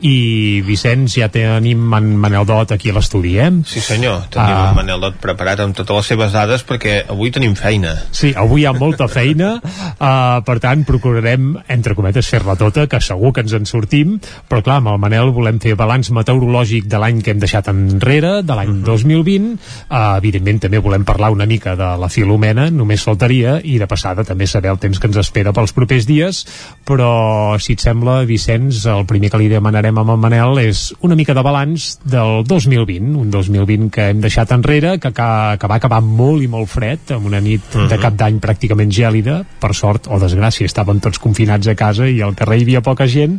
i, 0.06 0.62
Vicenç, 0.68 1.18
ja 1.24 1.32
tenim 1.34 1.90
en 1.98 2.14
Manel 2.22 2.46
Dot 2.46 2.76
aquí 2.78 2.94
a 2.94 3.00
l'estudi, 3.00 3.34
eh? 3.42 3.50
Sí 3.66 3.82
senyor, 3.82 4.28
tenim 4.30 4.60
uh, 4.60 4.68
en 4.70 4.80
Manel 4.84 5.02
Dot 5.08 5.18
preparat 5.26 5.66
amb 5.66 5.74
totes 5.74 6.04
les 6.04 6.14
seves 6.14 6.38
dades 6.38 6.68
perquè 6.70 7.00
avui 7.10 7.34
tenim 7.34 7.58
feina. 7.58 7.98
Sí, 8.14 8.36
avui 8.38 8.62
hi 8.62 8.70
ha 8.70 8.78
molta 8.78 9.10
feina, 9.10 9.56
uh, 9.58 10.38
per 10.48 10.60
tant 10.62 10.86
procurarem, 10.86 11.56
entre 11.66 11.98
cometes, 11.98 12.30
fer-la 12.30 12.54
tota, 12.62 12.75
que 12.90 13.00
segur 13.02 13.32
que 13.34 13.44
ens 13.46 13.54
en 13.56 13.66
sortim, 13.70 14.18
però 14.50 14.62
clar, 14.66 14.80
amb 14.82 14.92
el 14.94 15.00
Manel 15.02 15.32
volem 15.36 15.60
fer 15.64 15.76
balanç 15.80 16.12
meteorològic 16.16 16.90
de 16.92 17.00
l'any 17.02 17.22
que 17.24 17.34
hem 17.34 17.42
deixat 17.42 17.70
enrere, 17.72 18.42
de 18.44 18.56
l'any 18.56 18.70
uh 18.70 18.76
-huh. 18.76 18.86
2020, 18.86 19.54
uh, 19.90 20.18
evidentment 20.18 20.60
també 20.62 20.80
volem 20.80 21.06
parlar 21.06 21.32
una 21.32 21.46
mica 21.46 21.76
de 21.76 21.90
la 21.98 22.10
Filomena, 22.10 22.70
només 22.70 23.04
faltaria, 23.04 23.60
i 23.64 23.78
de 23.80 23.88
passada 23.88 24.24
també 24.24 24.48
saber 24.48 24.72
el 24.72 24.80
temps 24.80 25.00
que 25.00 25.08
ens 25.08 25.18
espera 25.18 25.54
pels 25.54 25.74
propers 25.74 26.06
dies, 26.06 26.46
però 26.86 27.58
si 27.60 27.74
et 27.74 27.80
sembla, 27.80 28.26
Vicenç, 28.26 28.86
el 28.86 29.06
primer 29.06 29.30
que 29.32 29.38
li 29.38 29.48
demanarem 29.48 29.98
amb 29.98 30.10
el 30.10 30.18
Manel 30.18 30.60
és 30.60 30.94
una 31.02 31.16
mica 31.16 31.34
de 31.34 31.42
balanç 31.42 31.98
del 32.04 32.44
2020, 32.44 33.16
un 33.16 33.32
2020 33.32 33.90
que 33.90 34.10
hem 34.10 34.22
deixat 34.22 34.52
enrere, 34.52 35.00
que, 35.00 35.12
que, 35.12 35.58
que 35.60 35.68
va 35.68 35.76
acabar 35.76 36.02
molt 36.02 36.44
i 36.44 36.48
molt 36.48 36.70
fred, 36.70 37.00
amb 37.16 37.26
una 37.26 37.40
nit 37.40 37.62
uh 37.74 37.82
-huh. 37.82 37.88
de 37.88 37.98
cap 37.98 38.16
d'any 38.16 38.40
pràcticament 38.40 38.92
gèlida, 38.92 39.44
per 39.60 39.74
sort 39.74 40.08
o 40.08 40.20
desgràcia, 40.20 40.66
estàvem 40.66 41.00
tots 41.00 41.20
confinats 41.20 41.68
a 41.68 41.76
casa 41.76 42.08
i 42.08 42.22
al 42.22 42.36
carrer 42.36 42.65
hi 42.66 42.74
havia 42.74 42.82
poca 42.86 43.08
gent, 43.08 43.38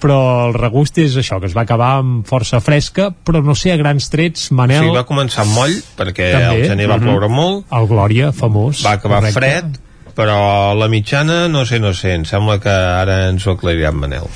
però 0.00 0.20
el 0.46 0.54
regust 0.54 0.98
és 1.02 1.16
això, 1.20 1.40
que 1.42 1.50
es 1.50 1.56
va 1.56 1.66
acabar 1.66 1.96
amb 2.00 2.24
força 2.28 2.62
fresca, 2.62 3.10
però 3.10 3.42
no 3.44 3.56
sé, 3.58 3.74
a 3.74 3.78
grans 3.80 4.08
trets, 4.12 4.50
Manel... 4.56 4.86
Sí, 4.86 4.94
va 4.94 5.04
començar 5.08 5.44
amb 5.44 5.56
moll, 5.58 5.76
perquè 5.98 6.32
També, 6.36 6.62
el 6.62 6.66
gener 6.70 6.88
va 6.88 6.96
uh. 6.96 7.00
-huh. 7.00 7.10
ploure 7.10 7.28
molt. 7.28 7.66
El 7.72 7.86
Glòria, 7.90 8.32
famós. 8.32 8.84
Va 8.86 8.96
acabar 8.98 9.20
correcte. 9.20 9.40
fred, 9.40 9.80
però 10.14 10.74
la 10.78 10.88
mitjana, 10.88 11.48
no 11.48 11.66
sé, 11.66 11.80
no 11.80 11.94
sé, 11.94 12.14
em 12.14 12.24
sembla 12.24 12.60
que 12.60 12.70
ara 12.70 13.28
ens 13.28 13.46
ho 13.46 13.56
aclarirà 13.56 13.90
en 13.90 13.96
Manel. 13.96 14.28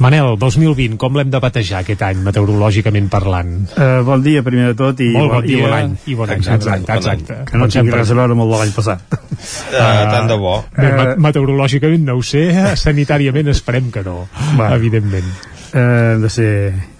Manel, 0.00 0.30
2020, 0.40 0.96
com 0.96 1.16
l'hem 1.18 1.28
de 1.28 1.38
batejar 1.44 1.82
aquest 1.82 2.00
any, 2.06 2.22
meteorològicament 2.24 3.10
parlant? 3.12 3.50
Uh, 3.76 4.00
bon 4.06 4.22
dia, 4.24 4.40
primer 4.46 4.70
de 4.70 4.76
tot, 4.78 5.00
i 5.04 5.10
Molt 5.12 5.34
bon 5.34 5.44
dia 5.44 5.58
i 5.58 5.60
bon 5.66 5.74
any. 5.76 5.90
i 6.08 6.14
bon 6.16 6.30
any, 6.32 6.40
exacte, 6.40 6.94
exacte. 6.96 7.36
Que 7.50 7.58
no 7.60 7.66
Com 7.66 7.74
tingui 7.74 7.90
sempre. 7.90 7.98
res 8.00 8.12
a 8.14 8.16
veure 8.16 8.32
amb 8.32 8.44
el 8.46 8.54
de 8.54 8.60
l'any 8.62 8.72
passat. 8.72 9.04
Uh, 9.12 9.76
tant 10.14 10.30
de 10.32 10.38
bo. 10.40 10.54
Bé, 10.78 10.88
me- 10.96 11.16
meteorològicament 11.28 12.06
no 12.08 12.16
ho 12.16 12.24
sé, 12.24 12.46
sanitàriament 12.86 13.52
esperem 13.52 13.90
que 13.92 14.02
no, 14.06 14.22
Va. 14.56 14.70
evidentment. 14.78 15.28
Uh, 15.70 16.16
de 16.24 16.30
ser... 16.32 16.48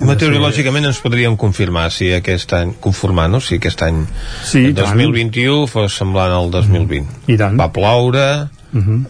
Meteorològicament 0.07 0.85
ens 0.93 1.01
podríem 1.03 1.35
confirmar 1.41 1.89
si 1.91 2.13
aquest 2.15 2.53
any, 2.55 2.77
conformar, 2.85 3.31
no? 3.33 3.41
Si 3.43 3.57
aquest 3.57 3.81
any 3.89 4.05
Sí, 4.45 4.67
el 4.67 4.71
i 4.71 4.75
tant. 4.77 4.93
2021 4.93 5.65
fos 5.73 5.97
semblant 5.99 6.37
al 6.37 6.53
2020. 6.53 7.33
I 7.33 7.41
tant. 7.41 7.57
Va 7.59 7.73
ploure, 7.73 8.27
Uh 8.71 8.79
-huh. 8.87 9.01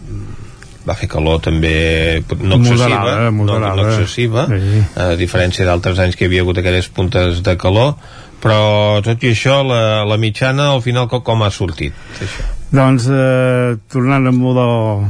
Va 0.87 0.95
fer 0.97 1.07
calor 1.11 1.41
també 1.45 2.23
no 2.41 2.57
excessiva, 2.57 2.87
Moderada, 2.87 3.17
no, 3.25 3.31
moderada. 3.43 3.75
no 3.75 3.89
excessiva 3.91 4.47
Sí. 4.49 4.81
a 4.95 5.09
diferència 5.19 5.65
d'altres 5.67 5.99
anys 5.99 6.15
que 6.15 6.25
hi 6.25 6.29
havia 6.31 6.41
hagut 6.45 6.57
aquelles 6.61 6.87
puntes 6.89 7.41
de 7.45 7.57
calor 7.57 7.93
però 8.41 9.01
tot 9.05 9.21
i 9.23 9.29
això 9.35 9.59
la, 9.67 10.03
la 10.09 10.17
mitjana 10.17 10.71
al 10.73 10.81
final 10.81 11.07
com, 11.07 11.21
com 11.21 11.43
ha 11.45 11.51
sortit 11.53 11.93
això? 12.17 12.47
Doncs, 12.71 13.03
eh, 13.11 13.75
tornant 13.91 14.29
amb 14.29 14.45
el 14.47 14.53
de... 14.55 14.65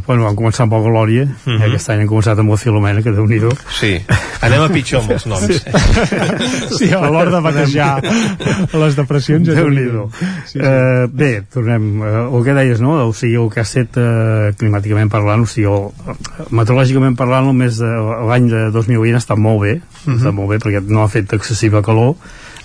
Bueno, 0.07 0.23
vam 0.25 0.37
començar 0.39 0.63
amb 0.65 0.73
el 0.73 0.81
Glòria, 0.87 1.25
Mhm. 1.25 1.57
-huh. 1.57 1.67
aquest 1.67 1.89
any 1.91 2.01
hem 2.01 2.07
començat 2.09 2.39
amb 2.39 2.49
el 2.49 2.57
Filomena, 2.57 3.03
que 3.03 3.11
déu 3.11 3.27
nhi 3.27 3.39
sí, 3.79 4.01
anem 4.41 4.61
a 4.61 4.69
pitjor 4.69 5.01
amb 5.01 5.11
els 5.11 5.25
noms 5.27 5.45
Sí. 5.45 5.59
Sí, 6.77 6.91
a 6.91 7.09
l'hora 7.09 7.29
de 7.29 7.39
batejar 7.39 8.01
les 8.73 8.95
depressions 8.95 9.47
déu 9.47 9.69
nhi 9.69 9.85
sí, 9.85 10.25
sí. 10.53 10.59
eh, 10.59 11.07
Bé, 11.11 11.43
tornem 11.53 12.01
eh, 12.01 12.37
el 12.37 12.43
que 12.43 12.53
deies, 12.53 12.81
no? 12.81 13.07
O 13.07 13.13
sigui, 13.13 13.35
el 13.35 13.49
que 13.51 13.59
ha 13.59 13.63
estat 13.63 13.95
eh, 13.97 14.53
climàticament 14.57 15.09
parlant, 15.09 15.41
o 15.41 15.45
sigui, 15.45 15.67
el, 15.67 15.91
meteorològicament 16.49 17.15
parlant, 17.15 17.45
l'any 18.27 18.49
de 18.49 18.71
2020 18.71 19.13
ha 19.13 19.17
estat 19.17 19.37
molt 19.37 19.61
bé, 19.61 19.73
uh 19.75 19.81
-huh. 20.05 20.13
ha 20.13 20.17
estat 20.17 20.33
molt 20.33 20.49
bé, 20.49 20.57
perquè 20.57 20.81
no 20.87 21.03
ha 21.03 21.07
fet 21.07 21.31
excessiva 21.33 21.81
calor, 21.83 22.15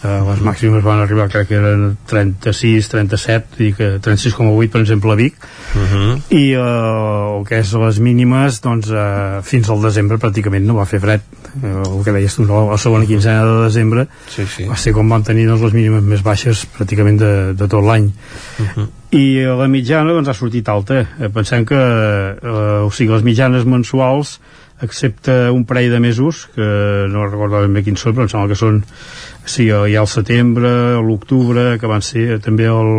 eh, 0.02 0.20
les 0.28 0.42
màximes 0.44 0.84
van 0.84 1.00
arribar 1.02 1.28
crec 1.33 1.49
que 1.50 1.58
eren 1.58 1.97
36, 2.08 2.89
37 2.92 3.62
i 3.65 3.73
que 3.76 3.89
36,8 4.02 4.73
per 4.73 4.83
exemple 4.83 5.12
a 5.12 5.18
Vic 5.18 5.34
uh 5.36 5.78
-huh. 5.81 6.16
i 6.31 6.52
eh, 6.52 7.39
el 7.39 7.44
que 7.47 7.58
és 7.60 7.73
les 7.73 8.00
mínimes 8.00 8.60
doncs 8.60 8.91
eh, 8.91 9.41
fins 9.42 9.70
al 9.70 9.83
desembre 9.83 10.18
pràcticament 10.18 10.65
no 10.66 10.75
va 10.75 10.86
fer 10.86 11.00
fred 11.00 11.20
eh, 11.62 11.83
el 11.86 12.05
que 12.05 12.12
deies 12.12 12.34
tu, 12.34 12.44
no? 12.44 12.70
la 12.70 12.78
segona 12.78 13.07
quinzena 13.07 13.44
de 13.44 13.65
desembre 13.65 14.07
sí, 14.28 14.47
sí. 14.47 14.65
va 14.65 14.76
ser 14.76 14.92
com 14.92 15.08
vam 15.08 15.23
tenir 15.23 15.47
doncs, 15.47 15.62
les 15.62 15.73
mínimes 15.73 16.02
més 16.02 16.23
baixes 16.23 16.66
pràcticament 16.78 17.18
de, 17.18 17.55
de 17.55 17.68
tot 17.68 17.83
l'any 17.84 18.12
Uh 18.58 18.66
-huh. 18.66 18.89
i 19.10 19.39
eh, 19.39 19.47
la 19.47 19.68
mitjana 19.68 20.12
doncs, 20.12 20.28
ha 20.28 20.34
sortit 20.34 20.68
alta 20.68 21.00
eh, 21.00 21.28
pensem 21.28 21.65
que 21.65 21.75
eh, 21.75 22.86
o 22.86 22.91
sigui, 22.91 23.12
les 23.12 23.23
mitjanes 23.23 23.65
mensuals 23.65 24.41
excepte 24.82 25.50
un 25.50 25.64
parell 25.64 25.90
de 25.90 26.00
mesos 26.00 26.48
que 26.55 27.06
no 27.08 27.26
recordo 27.28 27.62
ben 27.64 27.72
bé 27.72 27.82
quins 27.86 28.00
són 28.00 28.14
però 28.14 28.26
em 28.26 28.28
sembla 28.28 28.48
que 28.52 28.58
són 28.60 28.82
sí, 29.46 29.68
hi 29.70 29.94
ha 29.96 30.00
el 30.02 30.08
setembre, 30.10 30.68
l'octubre 31.06 31.78
que 31.78 31.86
van 31.86 32.02
ser 32.02 32.24
eh, 32.34 32.38
també 32.42 32.66
el, 32.66 32.90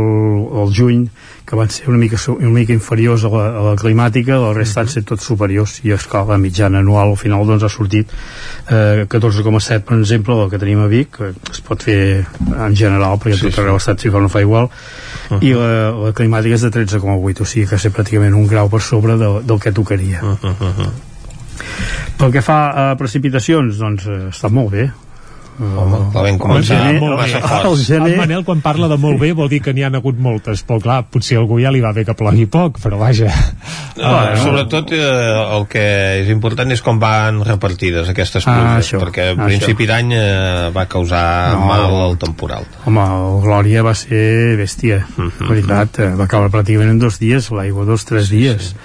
el 0.63 0.71
juny 0.73 1.09
que 1.47 1.55
van 1.55 1.69
ser 1.71 1.87
una 1.87 1.97
mica, 1.97 2.17
una 2.33 2.49
mica 2.51 2.73
inferiors 2.73 3.23
a 3.23 3.29
la, 3.31 3.43
a 3.59 3.61
la 3.69 3.75
climàtica, 3.79 4.35
el 4.35 4.55
rest 4.55 4.77
han 4.77 4.87
set 4.91 5.05
tots 5.07 5.23
superiors 5.23 5.77
i 5.85 5.93
esclar, 5.95 6.25
la 6.27 6.37
mitjana 6.37 6.79
anual 6.83 7.13
al 7.13 7.19
final 7.19 7.45
doncs 7.47 7.63
ha 7.63 7.69
sortit 7.71 8.11
eh, 8.71 9.05
14,7 9.07 9.83
per 9.87 9.99
exemple, 9.99 10.35
el 10.43 10.49
que 10.51 10.59
tenim 10.59 10.81
a 10.83 10.87
Vic 10.91 11.13
que 11.17 11.31
es 11.51 11.61
pot 11.63 11.83
fer 11.83 12.25
en 12.57 12.75
general 12.75 13.19
perquè 13.19 13.37
Sí, 13.37 13.41
sí, 13.45 13.47
tot 13.51 13.55
sí. 13.59 13.61
arreu 13.61 13.77
l'estat 13.77 13.99
sí 14.03 14.11
que 14.11 14.23
no 14.23 14.31
fa 14.31 14.41
igual 14.43 14.69
i 15.43 15.51
la, 15.53 15.91
la 15.91 16.13
climàtica 16.15 16.55
és 16.55 16.63
de 16.63 16.71
13,8 16.71 17.43
o 17.43 17.45
sigui 17.47 17.67
que 17.67 17.77
ser 17.79 17.91
pràcticament 17.95 18.35
un 18.35 18.47
grau 18.47 18.71
per 18.71 18.81
sobre 18.81 19.17
de, 19.19 19.33
del 19.43 19.59
que 19.59 19.71
tocaria 19.75 20.23
Uh 20.23 20.37
-huh. 20.41 20.89
Pel 22.17 22.31
que 22.31 22.41
fa 22.41 22.91
a 22.91 22.95
precipitacions 22.99 23.77
doncs 23.77 24.05
eh, 24.07 24.29
està 24.31 24.49
molt 24.53 24.71
bé 24.71 24.89
Home, 25.57 25.97
clar, 26.13 26.21
vam 26.21 26.35
començar 26.37 26.75
gener- 26.83 26.99
molt 27.01 27.17
massa 27.17 27.39
el 27.65 27.77
gener- 27.81 28.11
En 28.11 28.17
Manel, 28.19 28.43
quan 28.45 28.59
parla 28.61 28.85
de 28.87 28.95
molt 29.01 29.17
bé, 29.19 29.31
vol 29.33 29.49
dir 29.49 29.57
que 29.59 29.73
n'hi 29.73 29.81
han 29.87 29.95
hagut 29.97 30.19
moltes, 30.21 30.61
però 30.63 30.77
clar, 30.79 30.99
potser 31.09 31.35
a 31.35 31.39
algú 31.41 31.57
ja 31.59 31.71
li 31.73 31.81
va 31.81 31.89
bé 31.97 32.03
que 32.05 32.13
plogui 32.13 32.45
poc, 32.45 32.77
però 32.77 32.99
vaja. 32.99 33.31
Uh, 33.97 34.37
sobretot 34.37 34.91
eh, 34.93 34.99
el 35.57 35.65
que 35.65 35.81
és 36.21 36.29
important 36.29 36.69
és 36.71 36.83
com 36.85 36.99
van 37.01 37.41
repartides 37.43 38.07
aquestes 38.13 38.45
Ah, 38.45 38.53
pluges, 38.53 38.85
això, 38.85 38.99
perquè 39.01 39.25
a 39.31 39.33
això. 39.33 39.47
principi 39.47 39.87
d'any 39.89 40.13
eh, 40.13 40.69
va 40.77 40.85
causar 40.85 41.55
No. 41.55 41.65
mal 41.65 41.89
el 42.11 42.17
temporal. 42.21 42.69
Home, 42.85 43.01
el 43.01 43.41
Glòria 43.41 43.81
va 43.81 43.95
ser 43.95 44.57
bèstia, 44.61 45.07
uh 45.17 45.25
-huh. 45.25 45.47
veritat, 45.49 45.99
eh, 46.05 46.13
va 46.13 46.27
caure 46.27 46.51
pràcticament 46.53 46.91
en 46.91 46.99
dos 46.99 47.17
dies, 47.17 47.49
l'aigua, 47.49 47.83
dos, 47.83 48.05
tres 48.05 48.29
dies. 48.29 48.75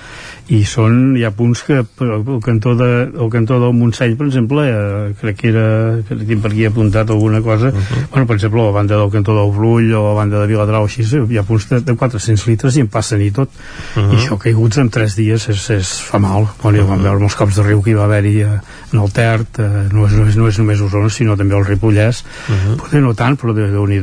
I 0.49 0.65
són, 0.67 1.17
hi 1.17 1.23
ha 1.25 1.31
punts 1.31 1.63
que 1.63 1.79
el 1.79 2.41
cantó, 2.43 2.75
de, 2.75 2.89
el 3.07 3.31
cantó 3.31 3.61
del 3.63 3.75
Montseny, 3.79 4.17
per 4.19 4.27
exemple, 4.27 4.65
eh, 4.67 5.13
crec 5.21 5.39
que 5.39 5.49
era, 5.53 5.67
que 6.09 6.17
tinc 6.19 6.43
per 6.43 6.51
aquí 6.51 6.67
apuntat 6.67 7.11
alguna 7.11 7.41
cosa, 7.41 7.71
uh 7.71 7.79
-huh. 7.79 8.03
bueno, 8.11 8.27
per 8.27 8.37
exemple, 8.37 8.63
la 8.63 8.73
banda 8.73 8.97
del 8.97 9.11
cantó 9.11 9.37
del 9.39 9.53
Brull 9.57 9.95
o 9.95 10.09
la 10.09 10.15
banda 10.15 10.41
de 10.41 10.47
Viladrau, 10.47 10.85
així, 10.85 11.03
hi 11.03 11.39
ha 11.39 11.43
punts 11.43 11.69
de, 11.69 11.81
de 11.81 11.95
400 11.95 12.47
litres 12.47 12.77
i 12.77 12.81
en 12.81 12.89
passen 12.89 13.23
i 13.23 13.31
tot. 13.31 13.49
Uh 13.97 14.03
-huh. 14.03 14.13
I 14.13 14.17
això 14.17 14.39
caiguts 14.39 14.79
en 14.79 14.91
tres 14.91 15.17
dies 15.17 15.49
és, 15.49 15.71
és 15.71 16.01
fa 16.03 16.19
mal. 16.19 16.49
Bueno, 16.63 16.79
uh 16.79 16.85
-huh. 16.85 16.89
vam 16.89 17.03
veure 17.03 17.21
molts 17.21 17.37
cops 17.37 17.57
de 17.57 17.63
riu 17.63 17.83
que 17.83 17.91
hi 17.91 17.95
va 17.95 18.05
haver-hi 18.05 18.41
eh, 18.43 18.61
en 18.93 19.01
el 19.01 19.13
Tert, 19.13 19.59
eh, 19.59 19.89
no, 19.93 20.07
és, 20.07 20.13
no, 20.13 20.27
és, 20.29 20.37
no 20.37 20.49
és 20.49 20.59
només 20.61 20.81
Osona, 20.81 21.11
sinó 21.11 21.37
també 21.37 21.57
el 21.57 21.67
Ripollès, 21.67 22.23
uh 22.23 22.55
-huh. 22.55 22.77
potser 22.77 23.01
no 23.01 23.15
tant, 23.15 23.39
però 23.39 23.55
de 23.55 23.71
déu 23.71 23.87
nhi 23.87 24.01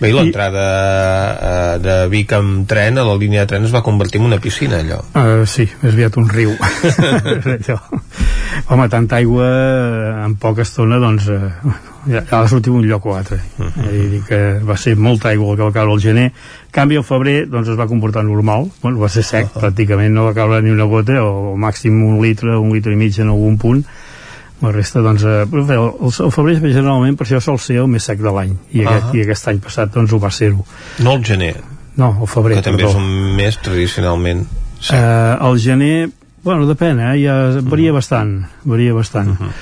Bé, 0.00 0.08
i 0.08 0.12
l'entrada 0.12 0.64
eh, 1.74 1.78
de 1.78 2.08
Vic 2.08 2.32
amb 2.32 2.66
tren, 2.68 2.98
a 2.98 3.04
la 3.04 3.16
línia 3.16 3.40
de 3.40 3.46
tren 3.46 3.64
es 3.64 3.74
va 3.74 3.82
convertir 3.82 4.20
en 4.20 4.26
una 4.26 4.38
piscina, 4.38 4.78
allò. 4.78 5.00
Uh, 5.14 5.46
sí, 5.46 5.68
més 5.82 5.92
aviat 5.92 6.16
un 6.16 6.28
riu 6.28 6.52
Allò. 7.54 7.78
home, 8.68 8.88
tanta 8.88 9.16
aigua 9.16 9.46
eh, 9.46 10.24
en 10.24 10.36
poca 10.40 10.62
estona 10.62 10.98
doncs 11.02 11.28
eh, 11.28 11.50
ja, 12.06 12.22
de 12.22 12.48
sortir 12.48 12.72
un 12.72 12.86
lloc 12.86 13.06
o 13.06 13.16
altre 13.16 13.40
uh 13.58 13.66
-huh. 13.66 14.10
dir 14.10 14.22
que 14.28 14.60
va 14.64 14.76
ser 14.76 14.96
molta 14.96 15.28
aigua 15.28 15.52
el 15.52 15.56
que 15.56 15.62
va 15.64 15.72
caure 15.72 15.92
al 15.92 16.00
gener 16.00 16.24
en 16.24 16.32
canvi 16.70 16.96
al 16.96 17.04
febrer 17.04 17.48
doncs 17.48 17.68
es 17.68 17.78
va 17.78 17.86
comportar 17.86 18.24
normal 18.24 18.70
bueno, 18.82 18.98
va 18.98 19.08
ser 19.08 19.22
sec, 19.22 19.46
uh 19.46 19.50
-huh. 19.50 19.60
pràcticament 19.62 20.10
no 20.10 20.24
va 20.24 20.34
caure 20.34 20.62
ni 20.62 20.70
una 20.70 20.84
gota 20.84 21.22
o, 21.22 21.52
o 21.52 21.56
màxim 21.56 22.02
un 22.02 22.22
litre 22.22 22.56
un 22.56 22.72
litre 22.72 22.92
i 22.92 22.96
mig 22.96 23.18
en 23.18 23.28
algun 23.28 23.58
punt 23.58 23.84
la 24.62 24.72
resta, 24.72 25.00
doncs, 25.00 25.24
eh, 25.24 25.44
bé, 25.50 25.74
el, 25.74 25.92
el 26.26 26.32
febrer 26.32 26.58
generalment 26.62 27.16
per 27.16 27.26
això 27.26 27.40
sol 27.40 27.58
ser 27.58 27.80
el 27.82 27.88
més 27.90 28.04
sec 28.04 28.18
de 28.22 28.30
l'any 28.30 28.52
i, 28.70 28.80
uh 28.80 28.84
-huh. 28.84 28.90
aquest, 28.90 29.14
i 29.14 29.22
aquest 29.22 29.48
any 29.48 29.58
passat 29.60 29.94
doncs 29.94 30.12
ho 30.12 30.18
va 30.18 30.30
ser-ho 30.30 30.64
No 30.98 31.14
el 31.14 31.24
gener, 31.24 31.56
no, 31.96 32.16
el 32.20 32.26
febrer, 32.26 32.56
que 32.56 32.62
també 32.62 32.84
perdó. 32.84 32.90
és 32.90 32.96
un 32.96 33.36
mes 33.36 33.58
tradicionalment 33.58 34.46
Eh, 34.92 35.36
el 35.40 35.58
gener, 35.58 36.10
bueno, 36.42 36.66
depèn, 36.68 37.00
eh? 37.00 37.14
Ja 37.22 37.34
varia 37.64 37.92
bastant, 37.92 38.44
varia 38.64 38.92
bastant. 38.92 39.28
Uh 39.28 39.36
-huh. 39.40 39.52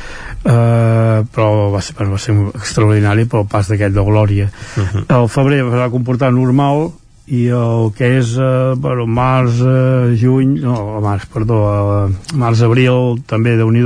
Uh, 0.43 1.23
però 1.31 1.71
va 1.71 1.81
ser, 1.81 1.95
va 1.95 2.19
ser 2.19 2.35
extraordinari 2.35 3.27
pel 3.27 3.47
pas 3.47 3.69
d'aquest 3.69 3.95
de 3.95 4.01
Glòria. 4.01 4.51
Uh 4.77 4.83
-huh. 4.83 5.23
El 5.23 5.29
febrer 5.29 5.63
va 5.63 5.91
comportar 5.91 6.33
normal 6.33 6.91
i 7.27 7.47
el 7.47 7.93
que 7.97 8.19
és 8.19 8.37
eh, 8.37 8.75
bueno, 8.77 9.07
març, 9.07 9.61
eh, 9.61 10.17
juny 10.19 10.61
no, 10.61 11.01
març, 11.01 11.27
perdó 11.33 12.09
eh, 12.09 12.35
març, 12.35 12.63
abril 12.63 13.23
també 13.27 13.57
de 13.57 13.65
nhi 13.65 13.83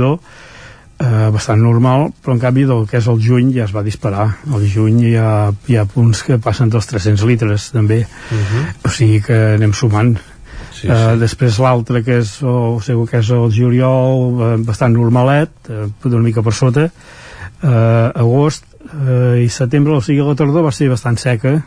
eh, 0.99 1.29
bastant 1.33 1.61
normal, 1.61 2.09
però 2.21 2.35
en 2.35 2.41
canvi 2.41 2.65
del 2.69 2.87
que 2.89 2.99
és 3.01 3.09
el 3.11 3.19
juny 3.23 3.51
ja 3.55 3.65
es 3.67 3.73
va 3.75 3.85
disparar. 3.85 4.27
El 4.53 4.65
juny 4.71 5.03
hi 5.11 5.13
ha, 5.19 5.51
hi 5.67 5.77
ha 5.77 5.85
punts 5.89 6.23
que 6.25 6.39
passen 6.41 6.71
dels 6.73 6.89
300 6.89 7.27
litres 7.29 7.69
també. 7.71 8.01
Uh 8.31 8.37
-huh. 8.37 8.65
o 8.85 8.89
sigui 8.89 9.21
que 9.21 9.37
anem 9.55 9.73
sumant. 9.73 10.17
Sí, 10.77 10.87
Uh, 10.87 11.17
després 11.17 11.57
l'altre 11.57 12.03
que 12.03 12.19
és 12.19 12.43
o 12.43 12.79
sigui, 12.79 13.07
que 13.07 13.17
és 13.17 13.29
el 13.29 13.49
juliol 13.51 14.41
eh, 14.41 14.57
bastant 14.61 14.93
normalet 14.93 15.49
eh, 15.69 15.87
una 16.05 16.19
mica 16.19 16.43
per 16.43 16.53
sota. 16.53 16.91
Uh, 17.63 18.11
agost 18.13 18.63
eh, 18.85 19.43
i 19.43 19.49
setembre 19.49 19.93
o 19.93 20.01
sigui 20.01 20.21
la 20.21 20.35
tardor 20.35 20.63
va 20.67 20.71
ser 20.71 20.89
bastant 20.89 21.17
seca 21.17 21.63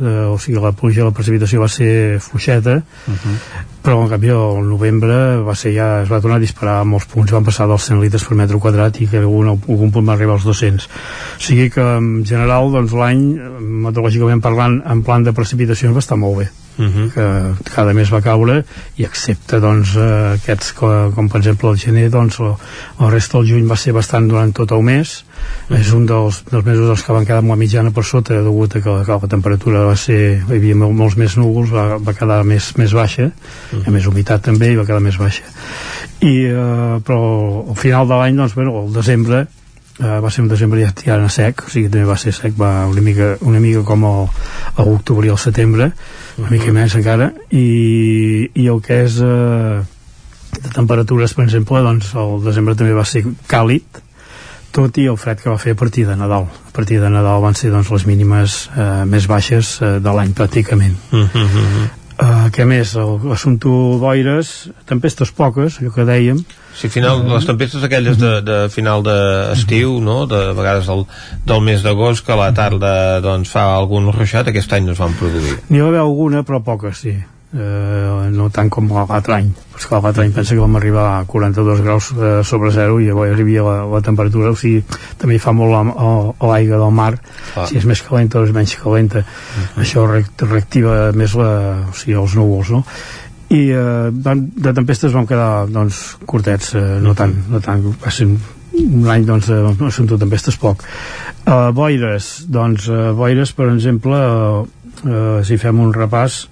eh, 0.00 0.26
o 0.28 0.38
sigui 0.38 0.60
la 0.62 0.72
pluja 0.72 1.06
la 1.06 1.14
precipitació 1.14 1.62
va 1.64 1.68
ser 1.68 2.20
fluixeta 2.20 2.78
Uh 2.78 3.14
-huh. 3.14 3.36
però 3.82 4.02
en 4.02 4.08
canvi 4.08 4.28
el 4.28 4.68
novembre 4.68 5.40
va 5.40 5.54
ser 5.54 5.72
ja, 5.74 6.02
es 6.02 6.10
va 6.10 6.20
tornar 6.20 6.36
a 6.36 6.40
disparar 6.40 6.84
molts 6.84 7.06
punts, 7.06 7.32
van 7.32 7.44
passar 7.44 7.66
dels 7.66 7.82
100 7.82 8.00
litres 8.00 8.24
per 8.24 8.36
metre 8.36 8.58
quadrat 8.58 9.00
i 9.00 9.06
que 9.06 9.18
algun, 9.18 9.48
algun 9.48 9.90
punt 9.90 10.08
va 10.08 10.12
arribar 10.12 10.34
als 10.34 10.44
200 10.44 10.84
o 10.84 11.40
sigui 11.40 11.70
que 11.70 11.80
en 11.80 12.24
general 12.24 12.70
doncs 12.70 12.92
l'any 12.92 13.40
meteorològicament 13.60 14.40
parlant 14.40 14.82
en 14.84 15.02
plan 15.02 15.24
de 15.24 15.32
precipitacions 15.32 15.94
va 15.94 16.00
estar 16.00 16.18
molt 16.18 16.38
bé 16.38 16.67
Uh 16.78 16.84
-huh. 16.84 17.10
que 17.10 17.70
cada 17.74 17.92
mes 17.92 18.12
va 18.12 18.20
caure 18.22 18.64
i 18.96 19.04
excepte 19.04 19.58
doncs 19.58 19.96
eh, 19.96 20.34
aquests 20.38 20.72
com, 20.72 21.12
com 21.12 21.28
per 21.28 21.40
exemple 21.40 21.70
el 21.70 21.76
gener 21.76 22.08
doncs 22.08 22.38
el, 22.38 22.54
el 23.00 23.10
resta 23.10 23.38
del 23.38 23.48
juny 23.50 23.66
va 23.66 23.76
ser 23.76 23.92
bastant 23.92 24.28
durant 24.28 24.52
tot 24.54 24.70
el 24.70 24.82
mes 24.82 25.24
uh 25.24 25.74
-huh. 25.74 25.80
és 25.80 25.92
un 25.92 26.06
dels, 26.06 26.44
dels 26.50 26.64
mesos 26.64 26.86
doncs, 26.86 27.02
que 27.02 27.12
van 27.12 27.24
quedar 27.24 27.38
amb 27.38 27.50
la 27.50 27.56
mitjana 27.56 27.90
per 27.90 28.04
sota 28.04 28.34
degut 28.34 28.76
a 28.76 28.80
que 28.80 28.90
la, 28.90 29.04
que 29.04 29.12
la 29.12 29.28
temperatura 29.28 29.84
va 29.84 29.96
ser 29.96 30.42
hi 30.48 30.56
havia 30.56 30.76
mol, 30.76 30.92
molts 30.92 31.16
més 31.16 31.36
núvols 31.36 31.70
va, 31.70 31.98
va 31.98 32.12
quedar 32.14 32.44
més, 32.44 32.76
més 32.76 32.92
baixa 32.92 33.24
uh 33.24 33.30
-huh. 33.72 33.84
i 33.84 33.88
a 33.88 33.90
més 33.90 34.06
humitat 34.06 34.42
també 34.42 34.72
i 34.72 34.76
va 34.76 34.86
quedar 34.86 35.00
més 35.00 35.18
baixa 35.18 35.42
i, 36.20 36.44
eh, 36.44 37.00
però 37.04 37.68
al 37.70 37.76
final 37.76 38.08
de 38.08 38.14
l'any 38.14 38.36
doncs, 38.36 38.54
bueno, 38.54 38.84
el 38.86 38.92
desembre 38.92 39.46
eh, 39.98 40.20
va 40.24 40.30
ser 40.30 40.42
un 40.42 40.48
desembre 40.48 40.80
ja 40.84 40.92
tirant 40.92 41.24
a 41.24 41.28
sec 41.28 41.66
o 41.66 41.70
sigui 41.70 41.90
també 41.90 42.06
va 42.08 42.16
ser 42.16 42.32
sec, 42.32 42.56
va 42.58 42.86
una 42.86 43.04
mica, 43.04 43.36
una 43.40 43.60
mica 43.60 43.84
com 43.84 44.04
a 44.08 44.14
l'octubre 44.82 45.26
i 45.26 45.30
el 45.34 45.38
setembre 45.38 45.92
una 46.38 46.50
mica 46.50 46.72
més 46.72 46.94
encara 46.94 47.32
i, 47.50 48.50
i 48.54 48.66
el 48.66 48.82
que 48.82 49.02
és 49.04 49.20
eh, 49.22 49.78
de 50.62 50.70
temperatures, 50.74 51.34
per 51.34 51.44
exemple, 51.46 51.80
doncs 51.84 52.12
el 52.18 52.38
desembre 52.44 52.76
també 52.78 52.94
va 52.96 53.06
ser 53.06 53.24
càlid, 53.50 54.00
tot 54.74 54.98
i 55.00 55.06
el 55.10 55.18
fred 55.20 55.40
que 55.42 55.50
va 55.50 55.58
fer 55.60 55.74
a 55.74 55.78
partir 55.78 56.06
de 56.08 56.16
Nadal. 56.16 56.48
A 56.48 56.74
partir 56.74 57.00
de 57.02 57.10
Nadal 57.10 57.42
van 57.42 57.56
ser 57.58 57.70
doncs, 57.72 57.90
les 57.94 58.06
mínimes 58.08 58.58
eh, 58.74 59.04
més 59.08 59.28
baixes 59.30 59.76
eh, 59.82 59.96
de 60.04 60.14
l'any 60.14 60.34
pràcticament. 60.36 60.96
Mm 61.10 61.28
-hmm. 61.32 61.88
Uh, 62.18 62.48
què 62.50 62.64
més? 62.66 62.96
L'assumpte 62.98 63.70
boires, 64.02 64.50
tempestes 64.90 65.30
poques, 65.30 65.78
allò 65.78 65.92
que 65.94 66.06
dèiem. 66.08 66.42
Sí, 66.74 66.90
final, 66.90 67.22
les 67.30 67.46
tempestes 67.46 67.84
aquelles 67.86 68.18
de, 68.18 68.32
de 68.42 68.58
final 68.74 69.06
d'estiu, 69.06 69.96
no? 70.02 70.24
De 70.30 70.48
vegades 70.58 70.90
del, 70.90 71.06
del 71.46 71.64
mes 71.70 71.86
d'agost, 71.86 72.26
que 72.26 72.34
a 72.34 72.40
la 72.42 72.50
tarda 72.58 72.92
doncs, 73.22 73.54
fa 73.54 73.68
algun 73.78 74.10
ruixat, 74.14 74.50
aquest 74.50 74.74
any 74.74 74.90
no 74.90 74.98
es 74.98 75.02
van 75.02 75.14
produir. 75.18 75.60
N'hi 75.70 75.82
va 75.82 75.92
haver 75.92 76.02
alguna, 76.02 76.42
però 76.46 76.62
poques, 76.66 77.04
sí 77.06 77.16
eh, 77.54 78.28
no 78.34 78.48
tant 78.52 78.68
com 78.72 78.90
l'altre 78.92 79.38
any 79.38 79.52
però 79.72 79.88
que 79.88 80.00
l'altre 80.04 80.24
any 80.26 80.34
pensa 80.36 80.54
que 80.54 80.60
vam 80.60 80.76
arribar 80.76 81.06
a 81.14 81.24
42 81.28 81.82
graus 81.84 82.10
eh, 82.12 82.40
sobre 82.44 82.72
zero 82.74 82.98
i 83.00 83.08
llavors 83.08 83.38
hi 83.38 83.44
havia 83.46 83.64
la, 83.64 83.76
la 83.88 84.02
temperatura, 84.04 84.52
o 84.52 84.58
sigui, 84.58 84.82
també 85.20 85.38
fa 85.40 85.54
molt 85.56 85.94
l'aigua 86.42 86.82
del 86.82 86.92
mar 86.92 87.12
ah. 87.14 87.64
si 87.68 87.78
és 87.80 87.86
més 87.88 88.02
calenta 88.04 88.40
o 88.40 88.44
és 88.44 88.52
menys 88.52 88.76
calenta 88.82 89.22
uh 89.22 89.24
-huh. 89.24 89.80
això 89.84 90.04
reactiva 90.44 91.12
més 91.12 91.34
la, 91.34 91.88
o 91.88 91.94
sigui, 91.94 92.18
els 92.18 92.34
núvols 92.36 92.70
no? 92.70 92.84
i 93.48 93.70
eh, 93.72 94.10
de 94.12 94.72
tempestes 94.76 95.12
vam 95.12 95.26
quedar 95.26 95.66
doncs, 95.72 96.18
curtets, 96.26 96.74
eh, 96.74 97.00
no, 97.00 97.14
tant, 97.14 97.32
no 97.48 97.60
tant 97.60 97.82
va 98.04 98.10
ser 98.10 98.28
un 98.28 99.08
any 99.08 99.24
doncs, 99.24 99.48
eh, 99.48 99.74
no 99.80 99.90
són 99.90 100.06
tot 100.06 100.20
tempestes 100.20 100.58
poc 100.60 100.84
uh, 101.46 101.70
boires, 101.72 102.44
doncs 102.48 102.88
uh, 102.88 103.12
boires 103.16 103.52
per 103.52 103.70
exemple 103.72 104.14
uh, 104.14 104.66
uh, 105.08 105.40
si 105.44 105.56
fem 105.56 105.80
un 105.80 105.94
repàs 105.94 106.48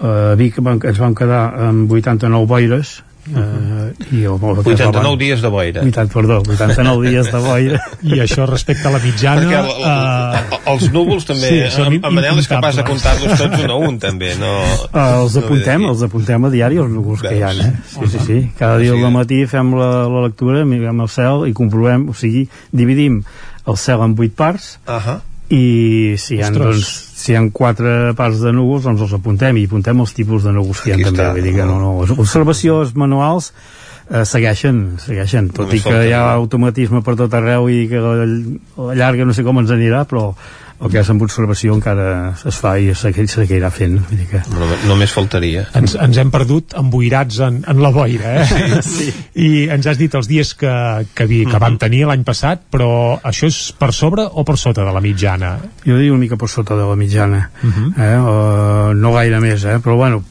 a 0.00 0.34
Vic 0.38 0.58
ens 0.58 0.98
vam 0.98 1.14
quedar 1.14 1.48
amb 1.68 1.92
89 1.92 2.46
boires 2.50 3.00
Uh, 3.24 3.88
i 4.12 4.26
el, 4.28 4.36
el 4.36 4.58
89 4.60 4.92
van... 4.92 5.14
dies 5.16 5.40
de 5.40 5.48
boira 5.48 5.80
80, 5.80 6.12
perdó, 6.12 6.42
89 6.44 7.08
dies 7.08 7.30
de 7.32 7.38
boira 7.40 7.78
i 8.12 8.18
això 8.20 8.44
respecte 8.44 8.90
a 8.90 8.92
la 8.92 8.98
mitjana 9.00 9.46
perquè 9.46 9.62
el, 9.62 9.70
el, 9.72 10.50
uh... 10.52 10.58
els 10.74 10.84
núvols 10.92 11.24
també 11.30 11.48
sí, 11.48 11.80
en, 11.86 11.96
en 12.04 12.12
Manel 12.18 12.42
és 12.42 12.50
capaç 12.52 12.76
de 12.82 12.84
comptar-los 12.84 13.32
tots 13.40 13.64
un 13.64 13.72
a 13.72 13.78
un 13.80 13.96
també 14.02 14.34
no, 14.36 14.52
uh, 14.90 15.00
els 15.22 15.38
apuntem 15.40 15.86
no 15.86 15.94
els 15.94 16.04
apuntem 16.04 16.44
a 16.44 16.52
diari 16.52 16.82
els 16.84 16.92
núvols 16.92 17.24
Veus? 17.24 17.30
que 17.32 17.40
hi 17.40 17.46
ha 17.48 17.54
eh? 17.64 17.72
sí, 17.94 18.10
sí, 18.12 18.24
sí. 18.26 18.38
cada 18.60 18.76
dia 18.82 18.92
al 18.92 19.16
matí 19.16 19.40
fem 19.48 19.72
la, 19.80 19.90
la 20.04 20.26
lectura 20.26 20.68
mirem 20.68 21.00
el 21.00 21.08
cel 21.16 21.46
i 21.48 21.56
comprovem 21.56 22.10
o 22.12 22.18
sigui, 22.18 22.44
dividim 22.76 23.22
el 23.64 23.80
cel 23.80 24.04
en 24.04 24.18
8 24.20 24.36
parts 24.36 24.74
uh 24.84 25.00
-huh. 25.00 25.22
I 25.54 26.18
si 26.20 26.38
hi 26.38 26.42
ha 26.42 26.50
doncs, 26.54 26.90
si 27.14 27.32
hi 27.32 27.38
ha 27.38 27.44
quatre 27.54 28.12
parts 28.18 28.42
de 28.42 28.52
núvols 28.56 28.84
doncs 28.88 29.06
els 29.06 29.14
apuntem 29.16 29.56
i 29.60 29.64
apuntem 29.68 30.02
els 30.04 30.12
tipus 30.16 30.44
de 30.46 30.52
núvols 30.56 30.82
que 30.82 30.90
hi 30.90 30.96
ha 30.96 30.98
Aquí 30.98 31.08
també. 31.08 31.30
vull 31.38 31.48
dir 31.48 31.54
que 31.56 31.68
no, 31.68 31.78
no. 31.82 31.94
Les 32.02 32.12
observacions 32.16 32.94
manuals 32.98 33.52
eh, 34.10 34.24
segueixen, 34.28 34.82
segueixen. 35.04 35.48
Tot 35.54 35.72
i 35.74 35.80
que 35.84 35.96
hi 36.08 36.12
ha 36.16 36.26
automatisme 36.34 37.04
per 37.06 37.16
tot 37.20 37.34
arreu 37.38 37.70
i 37.72 37.86
que 37.90 38.02
la, 38.02 38.28
la 38.90 38.98
llarga 38.98 39.28
no 39.28 39.36
sé 39.36 39.46
com 39.46 39.62
ens 39.62 39.72
anirà 39.74 40.04
però 40.10 40.32
el 40.84 40.92
que 40.92 41.00
és 41.00 41.10
amb 41.10 41.22
observació 41.24 41.74
encara 41.78 42.06
es 42.48 42.58
fa 42.60 42.74
i 42.80 42.90
es 42.92 43.04
seguirà 43.32 43.70
fent 43.72 43.96
vull 43.98 44.20
dir 44.20 44.28
que... 44.30 44.42
no, 44.52 44.68
només 44.90 45.14
faltaria 45.14 45.64
ens, 45.78 45.96
ens 46.00 46.20
hem 46.20 46.32
perdut 46.34 46.76
emboirats 46.80 47.40
en, 47.46 47.62
en 47.70 47.80
la 47.82 47.90
boira 47.94 48.34
eh? 48.42 48.82
sí, 48.84 49.08
sí. 49.08 49.24
i 49.46 49.48
ens 49.72 49.88
has 49.90 50.00
dit 50.00 50.14
els 50.14 50.28
dies 50.30 50.52
que, 50.60 50.74
que, 51.16 51.28
vi, 51.30 51.44
que 51.48 51.56
vam 51.58 51.74
mhm. 51.74 51.82
tenir 51.86 52.04
l'any 52.10 52.24
passat 52.26 52.66
però 52.72 52.90
això 53.24 53.48
és 53.50 53.60
per 53.78 53.92
sobre 53.96 54.26
o 54.28 54.44
per 54.44 54.58
sota 54.60 54.84
de 54.84 54.94
la 54.94 55.02
mitjana? 55.04 55.56
jo 55.84 55.96
diria 55.96 56.12
una 56.12 56.24
mica 56.26 56.38
per 56.40 56.50
sota 56.52 56.76
de 56.78 56.88
la 56.88 56.96
mitjana 57.00 57.48
uh 57.48 57.66
mhm. 57.66 57.92
-huh. 57.94 58.08
eh? 58.08 58.16
uh, 58.20 58.94
no 58.94 59.12
gaire 59.12 59.40
més 59.40 59.64
eh? 59.64 59.78
però 59.80 59.96
bueno 59.96 60.24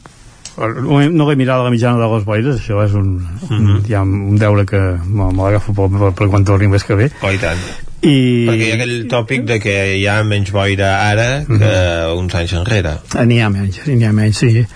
no 0.56 1.30
he 1.30 1.36
mirat 1.36 1.64
la 1.64 1.70
mitjana 1.70 1.98
de 1.98 2.08
les 2.14 2.24
boires 2.24 2.60
això 2.60 2.84
és 2.84 2.92
un, 2.94 3.16
uh 3.16 3.48
-huh. 3.48 3.56
un, 3.56 3.64
mhm. 3.64 3.82
ja 3.88 4.02
un 4.02 4.36
deure 4.36 4.64
que 4.64 4.80
me 5.06 5.32
l'agafo 5.32 5.72
per, 5.72 5.90
per, 5.98 6.12
per 6.12 6.28
quan 6.28 6.44
torni 6.44 6.68
més 6.68 6.84
que 6.84 6.94
ve 6.94 7.10
oh, 7.22 7.32
i 7.32 7.38
tant 7.38 7.58
i... 8.04 8.16
Perquè 8.48 8.68
hi 8.68 8.70
ha 8.72 8.78
aquell 8.78 8.96
tòpic 9.10 9.46
de 9.48 9.58
que 9.62 9.76
hi 9.98 10.06
ha 10.10 10.20
menys 10.28 10.52
boira 10.54 10.94
ara 11.08 11.28
que 11.46 11.52
mm 11.52 11.62
-hmm. 11.62 12.18
uns 12.20 12.34
anys 12.34 12.56
enrere. 12.60 12.98
N'hi 13.24 13.40
ha 13.40 13.48
menys, 13.48 13.80
n'hi 13.86 14.04
ha 14.04 14.12
menys, 14.12 14.38
sí 14.38 14.66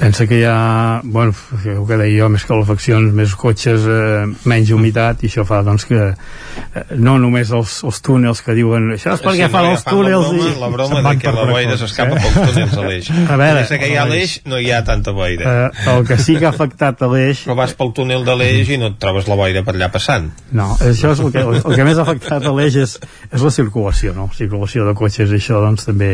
pensa 0.00 0.26
que 0.26 0.38
hi 0.40 0.44
ha, 0.48 1.00
bueno, 1.04 1.34
el 1.64 1.84
que 1.86 1.96
deia 2.00 2.22
jo, 2.22 2.30
més 2.32 2.46
calefaccions, 2.48 3.12
més 3.12 3.34
cotxes, 3.36 3.84
eh, 3.84 4.24
menys 4.48 4.72
humitat, 4.72 5.20
i 5.20 5.28
això 5.28 5.44
fa 5.44 5.60
doncs 5.66 5.84
que 5.88 6.00
eh, 6.08 6.84
no 6.96 7.18
només 7.20 7.50
els, 7.52 7.74
els 7.84 8.00
túnels 8.04 8.40
que 8.44 8.54
diuen 8.56 8.90
això 8.94 9.14
és 9.16 9.24
perquè 9.24 9.46
sí, 9.46 9.52
fan 9.52 9.66
no, 9.66 9.74
els 9.74 9.84
túnels 9.84 10.30
la 10.30 10.32
broma, 10.32 10.48
i... 10.48 10.60
la 10.62 10.70
broma 10.74 11.02
de 11.04 11.12
que 11.20 11.34
la 11.36 11.44
boira 11.50 11.76
s'escapa 11.80 12.16
eh? 12.16 12.22
pels 12.24 12.38
túnels 12.38 12.76
a 12.76 12.86
l'eix 12.86 13.10
a 13.10 13.38
veure, 13.40 13.60
Des 13.60 13.72
que 13.82 13.90
hi 13.90 13.96
ha 14.00 14.06
l'eix 14.08 14.36
no 14.48 14.60
hi 14.60 14.70
ha 14.72 14.80
tanta 14.86 15.14
boira 15.16 15.54
eh, 15.66 15.90
el 15.94 16.06
que 16.08 16.18
sí 16.22 16.38
que 16.38 16.48
ha 16.48 16.52
afectat 16.54 17.04
a 17.04 17.10
l'eix 17.12 17.44
però 17.44 17.58
vas 17.60 17.76
pel 17.76 17.92
túnel 17.96 18.24
de 18.26 18.36
l'eix 18.40 18.72
i 18.72 18.80
no 18.80 18.92
et 18.94 18.98
trobes 19.02 19.28
la 19.30 19.38
boira 19.40 19.64
per 19.66 19.76
allà 19.76 19.90
passant 19.92 20.30
no, 20.56 20.70
això 20.78 21.12
és 21.14 21.24
el 21.24 21.32
que, 21.34 21.44
el 21.60 21.76
que 21.76 21.88
més 21.88 22.00
ha 22.00 22.06
afectat 22.08 22.48
a 22.48 22.54
l'eix 22.56 22.80
és, 22.86 22.96
és 23.30 23.46
la 23.46 23.52
circulació 23.54 24.14
no? 24.16 24.30
circulació 24.36 24.88
de 24.88 24.96
cotxes, 24.98 25.32
això 25.36 25.60
doncs 25.64 25.88
també 25.90 26.12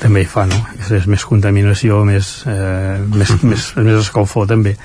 també 0.00 0.24
hi 0.24 0.30
fa, 0.30 0.46
no? 0.48 0.62
és 0.96 1.08
més 1.10 1.24
contaminació 1.28 2.02
més, 2.08 2.32
eh, 2.48 2.96
més 3.12 3.25
més, 3.26 3.44
més, 3.50 3.68
més 3.84 4.00
escalfor 4.00 4.46
també 4.50 4.76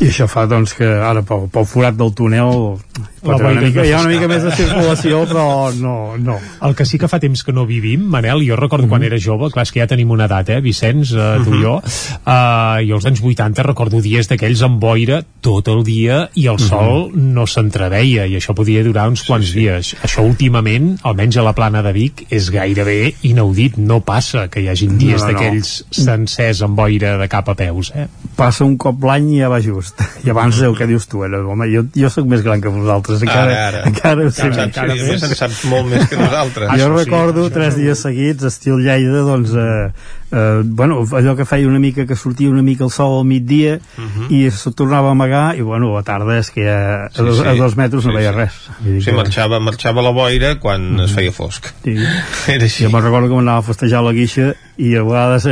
i 0.00 0.08
això 0.08 0.28
fa 0.30 0.46
doncs 0.50 0.74
que 0.78 0.86
ara 0.86 1.22
pel, 1.26 1.48
pel 1.52 1.66
forat 1.68 1.98
del 1.98 2.12
túnel 2.16 2.76
pot 3.22 3.38
una 3.38 3.60
mica, 3.62 3.84
hi 3.86 3.92
ha 3.94 4.00
una 4.02 4.10
mica 4.10 4.28
més 4.30 4.42
de 4.42 4.52
circulació 4.56 5.22
però 5.30 5.46
no, 5.78 5.94
no 6.18 6.38
el 6.66 6.76
que 6.78 6.86
sí 6.88 6.98
que 6.98 7.10
fa 7.10 7.20
temps 7.22 7.44
que 7.46 7.54
no 7.54 7.66
vivim 7.68 8.04
Manel, 8.12 8.42
jo 8.46 8.56
recordo 8.56 8.86
mm 8.86 8.88
-hmm. 8.88 8.98
quan 8.98 9.02
era 9.02 9.18
jove 9.18 9.50
clar, 9.50 9.62
és 9.62 9.72
que 9.72 9.80
ja 9.80 9.86
tenim 9.86 10.10
una 10.10 10.26
edat, 10.26 10.48
eh, 10.48 10.60
Vicenç, 10.60 11.12
uh, 11.12 11.44
tu 11.44 11.50
mm 11.50 11.54
-hmm. 11.54 11.58
i 11.58 11.62
jo 11.62 11.74
uh, 11.76 12.86
i 12.86 12.92
als 12.92 13.06
anys 13.06 13.22
80 13.22 13.62
recordo 13.62 14.00
dies 14.00 14.28
d'aquells 14.28 14.62
amb 14.62 14.80
boira 14.80 15.22
tot 15.40 15.68
el 15.68 15.84
dia 15.84 16.30
i 16.34 16.46
el 16.46 16.54
mm 16.54 16.56
-hmm. 16.56 16.68
sol 16.68 17.10
no 17.14 17.46
s'entreveia 17.46 18.26
i 18.26 18.36
això 18.36 18.54
podia 18.54 18.82
durar 18.82 19.08
uns 19.08 19.22
quants 19.22 19.46
sí, 19.46 19.52
sí. 19.52 19.58
dies 19.60 19.96
això 20.02 20.22
últimament, 20.22 20.98
almenys 21.02 21.36
a 21.36 21.42
la 21.42 21.52
plana 21.52 21.82
de 21.82 21.92
Vic 21.92 22.26
és 22.30 22.50
gairebé 22.50 23.14
inaudit, 23.22 23.76
no 23.76 24.00
passa 24.00 24.48
que 24.48 24.60
hi 24.60 24.68
hagin 24.68 24.98
dies 24.98 25.22
no, 25.22 25.26
no, 25.26 25.32
d'aquells 25.32 25.84
no. 25.86 26.04
sencers 26.04 26.62
amb 26.62 26.76
boira 26.76 27.18
de 27.18 27.28
cap 27.28 27.48
a 27.48 27.54
peu 27.54 27.71
veus, 27.72 27.90
eh? 27.96 28.06
Passa 28.38 28.64
un 28.64 28.76
cop 28.80 29.02
l'any 29.08 29.32
i 29.34 29.40
ja 29.42 29.50
va 29.52 29.60
just. 29.64 30.00
I 30.22 30.32
abans 30.32 30.60
el 30.62 30.76
que 30.78 30.88
dius 30.90 31.08
tu, 31.10 31.24
era, 31.26 31.42
home, 31.42 31.68
jo, 31.72 31.84
jo 31.96 32.10
sóc 32.12 32.28
més 32.30 32.44
gran 32.46 32.62
que 32.62 32.72
vosaltres, 32.72 33.24
encara, 33.26 33.50
ara, 33.50 33.60
ara. 33.68 33.84
encara, 33.90 34.26
ho 34.28 34.32
sé, 34.32 34.48
encara, 34.48 34.68
encara, 34.70 34.96
encara 34.96 35.28
més. 35.32 35.38
saps 35.42 35.62
molt 35.72 35.90
més 35.92 36.08
que 36.10 36.20
nosaltres. 36.22 36.72
Jo 36.80 36.90
recordo 36.94 37.46
sí, 37.48 37.54
tres 37.58 37.78
dies 37.80 38.04
seguits, 38.06 38.48
estil 38.52 38.82
Lleida, 38.84 39.24
doncs, 39.28 39.56
eh, 39.56 40.20
eh, 40.32 40.62
bueno, 40.64 41.04
allò 41.12 41.36
que 41.36 41.44
feia 41.44 41.68
una 41.68 41.78
mica 41.78 42.06
que 42.06 42.16
sortia 42.16 42.50
una 42.50 42.62
mica 42.62 42.84
el 42.84 42.90
sol 42.90 43.18
al 43.18 43.24
migdia 43.24 43.78
uh 43.78 44.00
mhm. 44.00 44.28
-huh. 44.28 44.32
i 44.32 44.50
se 44.50 44.72
tornava 44.72 45.08
a 45.08 45.12
amagar 45.12 45.56
i 45.56 45.60
bueno, 45.60 45.92
a 45.92 45.96
la 45.96 46.02
tarda 46.02 46.38
és 46.38 46.50
que 46.50 46.68
a, 46.68 47.08
sí, 47.12 47.20
a, 47.20 47.24
dos, 47.24 47.38
sí. 47.38 47.46
a 47.46 47.54
dos 47.54 47.76
metres 47.76 48.02
sí, 48.02 48.08
no 48.08 48.14
veia 48.14 48.32
sí. 48.32 48.36
res 48.36 48.52
sí, 48.82 49.10
que... 49.10 49.12
marxava, 49.12 49.60
marxava 49.60 50.02
la 50.02 50.10
boira 50.10 50.58
quan 50.58 50.80
uh 50.80 50.98
-huh. 50.98 51.04
es 51.04 51.10
mhm. 51.10 51.16
feia 51.16 51.32
fosc 51.32 51.66
sí. 51.84 51.96
era 52.54 52.64
així 52.64 52.84
jo 52.84 52.90
me'n 52.90 53.02
recordo 53.04 53.28
que 53.28 53.34
m'anava 53.34 53.58
a 53.58 53.62
festejar 53.62 54.02
la 54.02 54.12
guixa 54.12 54.54
i 54.76 54.96
a 54.96 55.02
vegades 55.02 55.46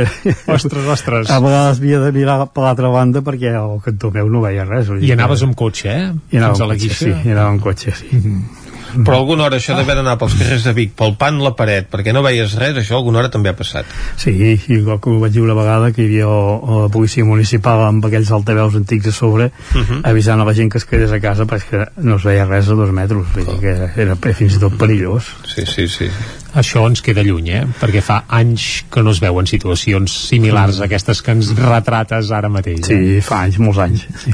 ostres, 0.47 0.85
ostres. 0.85 1.29
a 1.35 1.39
vegades 1.39 1.77
havia 1.77 1.99
de 1.99 2.11
mirar 2.11 2.47
per 2.53 2.63
l'altra 2.63 2.89
banda 2.89 3.21
perquè 3.21 3.53
al 3.55 3.81
cantó 3.81 4.11
meu 4.11 4.29
no 4.29 4.41
veia 4.41 4.65
res 4.65 4.87
i 4.99 5.11
anaves 5.11 5.39
que... 5.39 5.45
amb 5.45 5.55
cotxe, 5.55 5.89
eh? 5.89 6.13
I 6.31 6.37
anava 6.37 6.63
amb 6.63 6.71
cotxe, 6.71 6.93
sí, 6.93 7.09
i 7.09 7.31
anava 7.31 7.49
amb 7.49 7.61
cotxe, 7.61 7.91
sí. 7.91 8.09
Uh 8.11 8.17
mhm. 8.17 8.60
-huh 8.91 9.05
però 9.05 9.17
alguna 9.17 9.43
hora 9.45 9.57
això 9.57 9.75
d'haver 9.75 9.95
d'anar 9.95 10.17
pels 10.17 10.35
carrers 10.39 10.63
de 10.63 10.73
Vic 10.73 10.93
pan 11.17 11.39
la 11.43 11.53
paret 11.55 11.89
perquè 11.91 12.13
no 12.13 12.21
veies 12.21 12.55
res, 12.59 12.75
això 12.77 12.95
alguna 12.95 13.19
hora 13.19 13.29
també 13.29 13.49
ha 13.49 13.55
passat 13.55 13.85
sí, 14.17 14.31
i 14.31 14.81
com 15.01 15.17
ho 15.17 15.19
vaig 15.19 15.33
dir 15.33 15.41
una 15.41 15.53
vegada 15.53 15.91
que 15.91 16.01
hi 16.01 16.05
havia 16.05 16.27
la 16.27 16.89
policia 16.89 17.25
municipal 17.25 17.85
amb 17.87 18.05
aquells 18.05 18.31
altaveus 18.31 18.75
antics 18.75 19.07
a 19.07 19.11
sobre 19.11 19.45
uh 19.51 19.77
mhm. 19.77 19.83
-huh. 19.83 20.01
avisant 20.03 20.41
a 20.41 20.45
la 20.45 20.53
gent 20.53 20.71
que 20.71 20.77
es 20.77 20.85
quedés 20.85 21.11
a 21.11 21.19
casa 21.19 21.45
perquè 21.45 21.87
no 21.97 22.15
es 22.15 22.23
veia 22.23 22.45
res 22.45 22.69
a 22.69 22.73
dos 22.73 22.91
metres 22.91 23.25
vull 23.33 23.45
dir 23.45 23.59
que 23.59 24.01
era 24.01 24.15
fins 24.15 24.55
i 24.55 24.59
tot 24.59 24.77
perillós 24.77 25.23
sí, 25.45 25.65
sí, 25.65 25.87
sí 25.87 26.09
això 26.53 26.83
ens 26.87 27.01
queda 27.01 27.23
lluny, 27.23 27.49
eh? 27.55 27.63
perquè 27.79 28.01
fa 28.03 28.23
anys 28.27 28.83
que 28.91 29.03
no 29.03 29.13
es 29.15 29.21
veuen 29.23 29.47
situacions 29.47 30.11
similars 30.27 30.81
a 30.81 30.87
aquestes 30.89 31.21
que 31.23 31.31
ens 31.31 31.53
retrates 31.55 32.31
ara 32.35 32.49
mateix. 32.51 32.83
Sí, 32.87 32.97
eh? 33.17 33.21
fa 33.23 33.45
anys, 33.45 33.59
molts 33.63 33.79
anys. 33.79 34.07
Sí. 34.25 34.33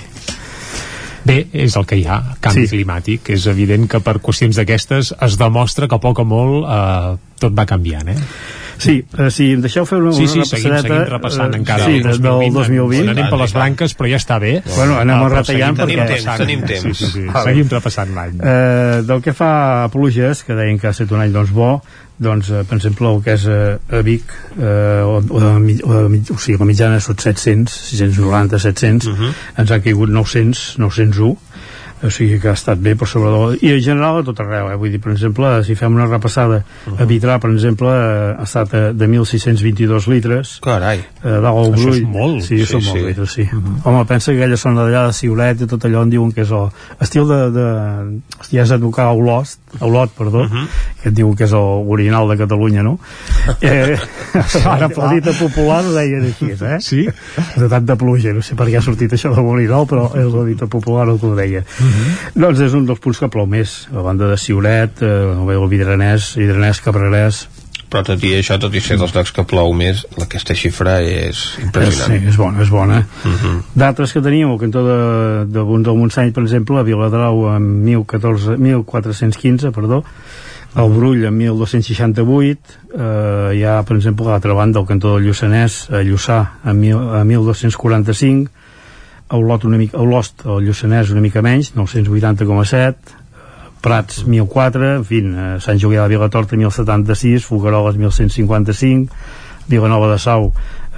Bé, 1.27 1.41
és 1.65 1.75
el 1.75 1.88
que 1.89 1.97
hi 1.99 2.06
ha, 2.07 2.22
canvi 2.43 2.67
sí. 2.67 2.77
climàtic. 2.77 3.33
És 3.35 3.47
evident 3.51 3.88
que 3.91 3.99
per 4.03 4.17
qüestions 4.23 4.59
d'aquestes 4.59 5.14
es 5.27 5.39
demostra 5.39 5.89
que 5.89 5.97
a 5.97 6.03
poc 6.03 6.23
o 6.23 6.27
molt 6.27 6.64
eh, 6.64 7.17
tot 7.41 7.57
va 7.57 7.67
canviant, 7.69 8.14
eh? 8.14 8.17
Sí, 8.77 8.99
eh, 9.17 9.30
si 9.33 9.47
em 9.56 9.61
deixeu 9.64 9.88
fer 9.89 9.97
una, 9.97 10.11
sí, 10.14 10.27
sí, 10.30 10.38
una 10.38 10.45
seguim, 10.45 10.75
seguim 10.83 11.03
repassant 11.09 11.53
eh, 11.56 11.59
encara 11.61 11.88
sí, 11.88 11.97
el 11.97 12.03
2020. 12.06 12.27
Del 12.27 12.53
2020. 12.53 13.11
Anem 13.15 13.30
per 13.33 13.39
les 13.41 13.56
branques, 13.57 13.95
però 13.97 14.11
ja 14.11 14.19
està 14.22 14.38
bé. 14.41 14.53
Bueno, 14.75 14.99
anem 15.01 15.17
ah, 15.17 15.30
retallant 15.33 15.80
perquè... 15.80 15.95
Tenim 15.97 16.11
temps, 16.14 16.41
tenim 16.43 16.65
temps. 16.69 16.85
Sí, 16.85 16.93
sí, 16.99 17.11
sí. 17.15 17.25
Seguim 17.49 17.72
repassant 17.73 18.14
l'any. 18.17 18.38
Eh, 18.38 18.99
del 19.09 19.23
que 19.25 19.33
fa 19.38 19.51
a 19.85 19.88
pluges, 19.93 20.45
que 20.45 20.57
deien 20.57 20.77
que 20.81 20.91
ha 20.91 20.93
estat 20.93 21.14
un 21.15 21.25
any 21.25 21.33
doncs, 21.33 21.53
bo, 21.57 21.72
doncs, 22.17 22.49
eh, 22.49 22.63
per 22.65 22.77
exemple, 22.77 23.09
el 23.13 23.21
que 23.23 23.35
és 23.37 23.45
eh, 23.45 23.77
a 23.93 24.01
Vic, 24.05 24.31
eh, 24.57 25.01
o, 25.05 25.19
o, 25.21 25.41
de, 25.41 25.51
o, 25.85 25.99
de, 26.09 26.21
o 26.33 26.37
sigui, 26.41 26.57
la 26.57 26.67
mitjana 26.69 27.01
són 27.03 27.19
700, 27.21 27.75
690, 27.91 28.59
700, 28.63 29.09
uh 29.11 29.19
-huh. 29.19 29.33
ens 29.61 29.71
han 29.71 29.83
caigut 29.85 30.09
900, 30.09 30.63
901, 30.81 31.35
o 32.03 32.09
sigui 32.14 32.40
que 32.40 32.50
ha 32.51 32.56
estat 32.58 32.80
bé 32.82 32.93
per 32.95 33.08
sobre 33.09 33.32
de... 33.32 33.58
i 33.66 33.72
en 33.74 33.82
general 33.82 34.19
a 34.19 34.24
tot 34.26 34.40
arreu, 34.43 34.69
eh? 34.72 34.77
vull 34.77 34.92
dir, 34.93 35.00
per 35.01 35.11
exemple 35.14 35.50
si 35.66 35.76
fem 35.76 35.95
una 35.95 36.06
repassada, 36.06 36.61
uh 36.61 36.93
-huh. 36.93 37.01
a 37.01 37.08
Vitrà 37.09 37.40
per 37.40 37.51
exemple 37.51 37.90
ha 37.90 38.43
estat 38.43 38.74
eh, 38.74 38.93
de 38.93 39.08
1.622 39.08 40.08
litres 40.08 40.59
carai, 40.61 41.00
eh, 41.24 41.30
al 41.30 41.43
Això 41.45 41.72
Brull 41.72 41.95
és 41.95 42.03
molt. 42.03 42.42
sí, 42.43 42.59
Sí, 42.59 42.66
són 42.66 42.82
sí. 42.82 42.90
molts 42.90 43.03
litres, 43.03 43.32
sí 43.32 43.42
uh 43.42 43.58
-huh. 43.58 43.82
home, 43.84 44.06
pensa 44.06 44.32
que 44.32 44.38
aquella 44.38 44.58
zona 44.58 44.84
d'allà 44.84 45.08
de 45.08 45.14
Ciulet 45.14 45.61
i 45.61 45.67
tot 45.67 45.85
allò 45.85 46.03
en 46.03 46.09
diuen 46.09 46.32
que 46.32 46.42
és 46.42 46.51
el 46.51 46.69
estil 47.00 47.27
de, 47.27 47.51
de 47.51 47.66
ja 48.51 48.61
és 48.61 48.72
a 48.72 48.80
tocar 48.80 49.06
a 49.06 49.11
Olot, 49.14 49.48
a 49.80 49.85
Olot 49.85 50.11
perdó, 50.11 50.42
uh 50.42 50.51
-huh. 50.51 50.67
que 51.01 51.09
et 51.09 51.16
diuen 51.16 51.35
que 51.35 51.43
és 51.43 51.51
el 51.51 51.84
orinal 51.88 52.27
de 52.30 52.38
Catalunya 52.38 52.84
no? 52.84 53.00
eh, 53.61 53.98
ara 54.66 54.90
per 54.90 55.09
dita 55.09 55.32
popular 55.32 55.85
ho 55.85 55.93
deien 55.93 56.24
així, 56.24 56.45
eh? 56.51 56.80
Sí? 56.80 57.08
de 57.56 57.67
tant 57.69 57.85
de 57.85 57.95
pluja, 57.95 58.34
no 58.34 58.42
sé 58.42 58.56
per 58.56 58.67
què 58.67 58.77
ha 58.77 58.82
sortit 58.82 59.14
això 59.14 59.34
de 59.34 59.42
l'orinal, 59.42 59.88
però 59.90 60.09
és 60.17 60.34
la 60.34 60.43
dita 60.48 60.67
popular 60.67 61.08
el 61.08 61.19
que 61.19 61.26
ho 61.26 61.35
deia. 61.35 61.59
Uh 61.59 61.66
-huh. 61.66 61.86
Doncs 62.35 62.59
és 62.66 62.74
un 62.74 62.85
dels 62.85 62.99
punts 63.03 63.19
que 63.19 63.30
plou 63.33 63.45
més, 63.49 63.88
a 63.93 64.03
banda 64.06 64.32
de 64.32 64.38
Ciuret, 64.38 65.01
eh, 65.01 65.56
el 65.57 65.69
Vidranès, 65.72 66.35
Vidranès, 66.38 66.82
Cabrerès, 66.83 67.48
però 67.88 68.03
tot 68.03 68.24
i 68.27 68.33
això, 68.35 68.57
tot 68.59 68.74
i 68.75 68.82
ser 68.83 68.98
dels 68.99 69.14
llocs 69.16 69.32
que 69.32 69.45
plou 69.48 69.72
més 69.77 70.01
aquesta 70.19 70.56
xifra 70.59 70.98
és 70.99 71.43
impressionant 71.64 72.19
Sí, 72.19 72.32
és 72.33 72.40
bona, 72.40 72.61
és 72.61 72.72
bona. 72.72 72.98
Uh 73.24 73.32
-huh. 73.32 73.61
D'altres 73.74 74.11
que 74.11 74.22
teníem, 74.22 74.49
al 74.51 74.59
cantó 74.59 74.83
de, 74.83 75.45
de 75.45 75.61
Bons 75.61 75.85
del 75.85 75.95
Montseny, 75.95 76.33
per 76.33 76.43
exemple, 76.43 76.80
a 76.80 76.83
Viladrau 76.83 77.48
amb 77.48 77.83
1014, 77.85 78.57
1415, 78.57 79.72
perdó, 79.72 80.03
el 80.75 80.90
Brull 80.90 81.25
amb 81.25 81.38
1268, 81.38 82.59
eh, 82.93 83.56
hi 83.56 83.64
ha, 83.64 83.83
per 83.83 83.95
exemple, 83.95 84.25
a 84.25 84.32
l'altra 84.32 84.53
banda, 84.53 84.80
al 84.80 84.85
cantó 84.85 85.16
del 85.16 85.25
Lluçanès, 85.27 85.90
a 85.90 86.03
Lluçà, 86.03 86.45
mil, 86.74 86.98
a 86.98 87.24
1245, 87.24 88.49
a 89.27 89.38
Olot 89.38 89.65
una 89.67 89.77
mica, 89.77 89.97
a 89.97 90.03
Olost, 90.06 90.45
al 90.45 90.64
Lluçanès 90.65 91.11
una 91.11 91.23
mica 91.23 91.43
menys, 91.45 91.73
980,7, 91.75 93.17
Prats 93.81 94.23
1004, 94.25 94.88
en 94.97 95.03
fi, 95.06 95.19
a 95.38 95.49
Sant 95.64 95.77
Julià 95.80 96.07
de 96.07 96.15
Vilatorta 96.15 96.57
1076, 96.57 97.45
Fogaroles 97.45 97.99
1155, 97.99 99.14
Vilanova 99.67 100.09
de 100.14 100.17
Sau 100.19 100.51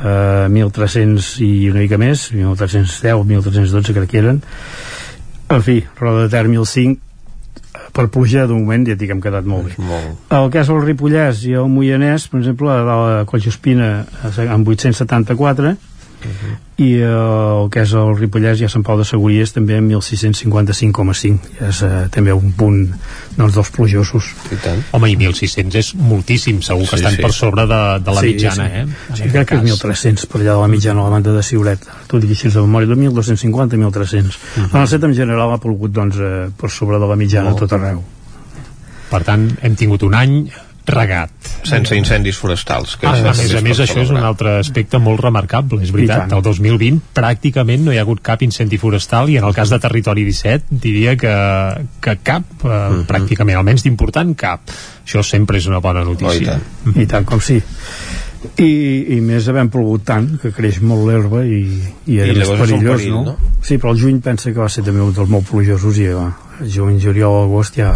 eh, 0.04 0.48
1300 0.50 1.36
i 1.42 1.70
una 1.72 1.82
mica 1.84 1.98
més 1.98 2.30
1310, 2.32 3.26
1312 3.26 3.96
crec 3.98 4.12
que 4.12 4.22
eren 4.22 4.42
en 5.50 5.64
fi, 5.66 5.82
Roda 5.98 6.28
de 6.28 6.34
Ter 6.34 6.46
1005 6.48 7.90
per 7.94 8.08
pluja 8.14 8.46
de 8.48 8.54
moment 8.54 8.86
ja 8.86 8.96
dic 8.96 9.10
que 9.10 9.16
hem 9.18 9.22
quedat 9.24 9.48
molt 9.50 9.70
bé 9.70 9.76
molt. 9.82 10.26
el 10.38 10.50
que 10.54 10.62
és 10.62 10.70
el 10.70 10.82
Ripollès 10.86 11.44
i 11.50 11.56
el 11.58 11.70
Moianès 11.74 12.28
per 12.30 12.44
exemple 12.44 12.72
a 12.72 12.84
la 12.86 13.24
Collsospina 13.30 13.90
amb 14.46 14.70
874 14.70 15.74
Uh 16.20 16.28
-huh. 16.28 16.56
i 16.84 16.94
eh, 16.96 17.04
el 17.64 17.70
que 17.70 17.82
és 17.82 17.94
el 17.94 18.18
Ripollès 18.18 18.60
i 18.60 18.66
a 18.66 18.70
Sant 18.70 18.84
Pau 18.84 18.98
de 18.98 19.06
Segúries 19.06 19.54
també 19.54 19.78
amb 19.78 19.92
1655,5 19.92 21.40
és 21.70 21.82
eh, 21.82 22.08
també 22.12 22.34
un 22.34 22.52
punt 22.52 22.94
doncs, 23.38 23.54
dels 23.54 23.70
plujosos 23.70 24.24
I 24.52 24.56
tant. 24.64 24.84
Home, 24.92 25.12
i 25.12 25.16
1.600 25.16 25.76
és 25.76 25.96
moltíssim, 25.96 26.62
segur 26.62 26.84
que 26.90 26.98
Sí, 26.98 27.04
estan 27.04 27.16
sí. 27.16 27.22
per 27.22 27.32
sobre 27.34 27.66
de, 27.68 28.00
de 28.04 28.12
la 28.12 28.22
Sí, 28.22 28.28
mitjana, 28.28 28.68
sí. 28.68 28.76
eh? 28.76 28.86
Sí, 29.16 29.22
crec 29.32 29.48
que 29.48 29.56
és 29.56 29.62
aquest 29.62 29.82
cas. 29.82 30.04
1.300 30.06 30.28
per 30.28 30.42
allà 30.42 30.54
de 30.54 30.62
la 30.62 30.68
mitjana 30.68 31.02
a 31.02 31.04
la 31.04 31.10
banda 31.10 31.32
de 31.32 31.44
Ciuret 31.44 31.80
tu 32.08 32.20
dic 32.20 32.32
així 32.32 32.50
de 32.50 32.62
memòria, 32.62 32.88
de 32.88 32.96
1.250 32.96 33.74
a 33.74 33.78
1.300 33.78 34.26
uh 34.26 34.64
-huh. 34.64 34.76
en 34.76 34.82
el 34.82 34.88
set 34.88 35.04
en 35.04 35.14
general 35.16 35.52
ha 35.54 35.58
plogut 35.58 35.92
doncs, 35.92 36.16
eh, 36.18 36.50
per 36.60 36.70
sobre 36.70 37.00
de 37.00 37.08
la 37.08 37.16
mitjana 37.16 37.50
Molt. 37.50 37.60
tot 37.60 37.74
arreu 37.74 38.04
Per 39.10 39.24
tant, 39.24 39.58
hem 39.62 39.76
tingut 39.76 40.04
un 40.04 40.14
any 40.14 40.52
regat. 40.92 41.32
sense 41.64 41.96
incendis 41.96 42.38
forestals 42.38 42.96
que 42.98 43.08
Ah, 43.08 43.12
a 43.12 43.34
més 43.34 43.40
a 43.54 43.58
es 43.60 43.64
més, 43.64 43.80
això 43.80 44.00
és 44.02 44.10
un 44.10 44.18
altre 44.18 44.58
aspecte 44.60 44.98
molt 45.00 45.20
remarcable, 45.20 45.82
és 45.84 45.92
veritat. 45.92 46.32
El 46.32 46.42
2020 46.42 47.02
pràcticament 47.14 47.84
no 47.86 47.92
hi 47.94 47.98
ha 47.98 48.02
hagut 48.02 48.22
cap 48.22 48.42
incendi 48.42 48.78
forestal 48.78 49.30
i 49.30 49.38
en 49.38 49.44
el 49.46 49.54
cas 49.54 49.70
de 49.70 49.80
Territori 49.80 50.24
17 50.26 50.66
diria 50.72 51.16
que, 51.18 51.34
que 52.02 52.16
cap, 52.24 52.44
eh, 52.64 53.04
pràcticament, 53.08 53.58
almenys 53.58 53.84
d'important 53.84 54.34
cap. 54.36 54.62
Això 55.06 55.24
sempre 55.24 55.58
és 55.58 55.68
una 55.68 55.80
bona 55.80 56.02
Oh, 56.02 56.12
i 56.12 56.16
notícia. 56.16 56.60
tant. 56.86 56.98
i 57.02 57.06
tant 57.06 57.26
com 57.26 57.40
sí 57.42 57.62
i, 58.64 58.72
i 59.16 59.20
més 59.24 59.48
havent 59.52 59.72
plogut 59.72 60.06
tant 60.08 60.30
que 60.40 60.52
creix 60.56 60.80
molt 60.86 61.08
l'herba 61.10 61.44
i, 61.44 61.60
i 62.08 62.20
I 62.20 62.32
és 62.32 62.52
perillós 62.62 63.02
perill, 63.02 63.18
no? 63.18 63.24
no? 63.34 63.54
sí, 63.60 63.78
però 63.78 63.92
el 63.94 64.00
juny 64.00 64.22
pensa 64.24 64.54
que 64.54 64.62
va 64.62 64.70
ser 64.72 64.86
també 64.88 65.04
un 65.04 65.14
dels 65.16 65.32
molt 65.32 65.48
plujosos 65.50 66.00
i 66.00 66.08
va, 66.14 66.30
juny, 66.64 66.98
juliol, 67.04 67.44
agost 67.44 67.80
ja 67.82 67.92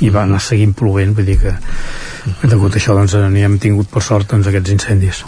i 0.00 0.10
va 0.14 0.24
anar 0.24 0.40
seguint 0.42 0.72
plovent 0.76 1.14
vull 1.16 1.28
dir 1.28 1.38
que 1.42 1.54
degut 2.48 2.72
a 2.72 2.80
això 2.80 2.96
doncs 2.96 3.16
n'hi 3.28 3.44
hem 3.44 3.60
tingut 3.60 3.92
per 3.92 4.02
sort 4.04 4.30
doncs, 4.32 4.48
aquests 4.48 4.72
incendis 4.72 5.24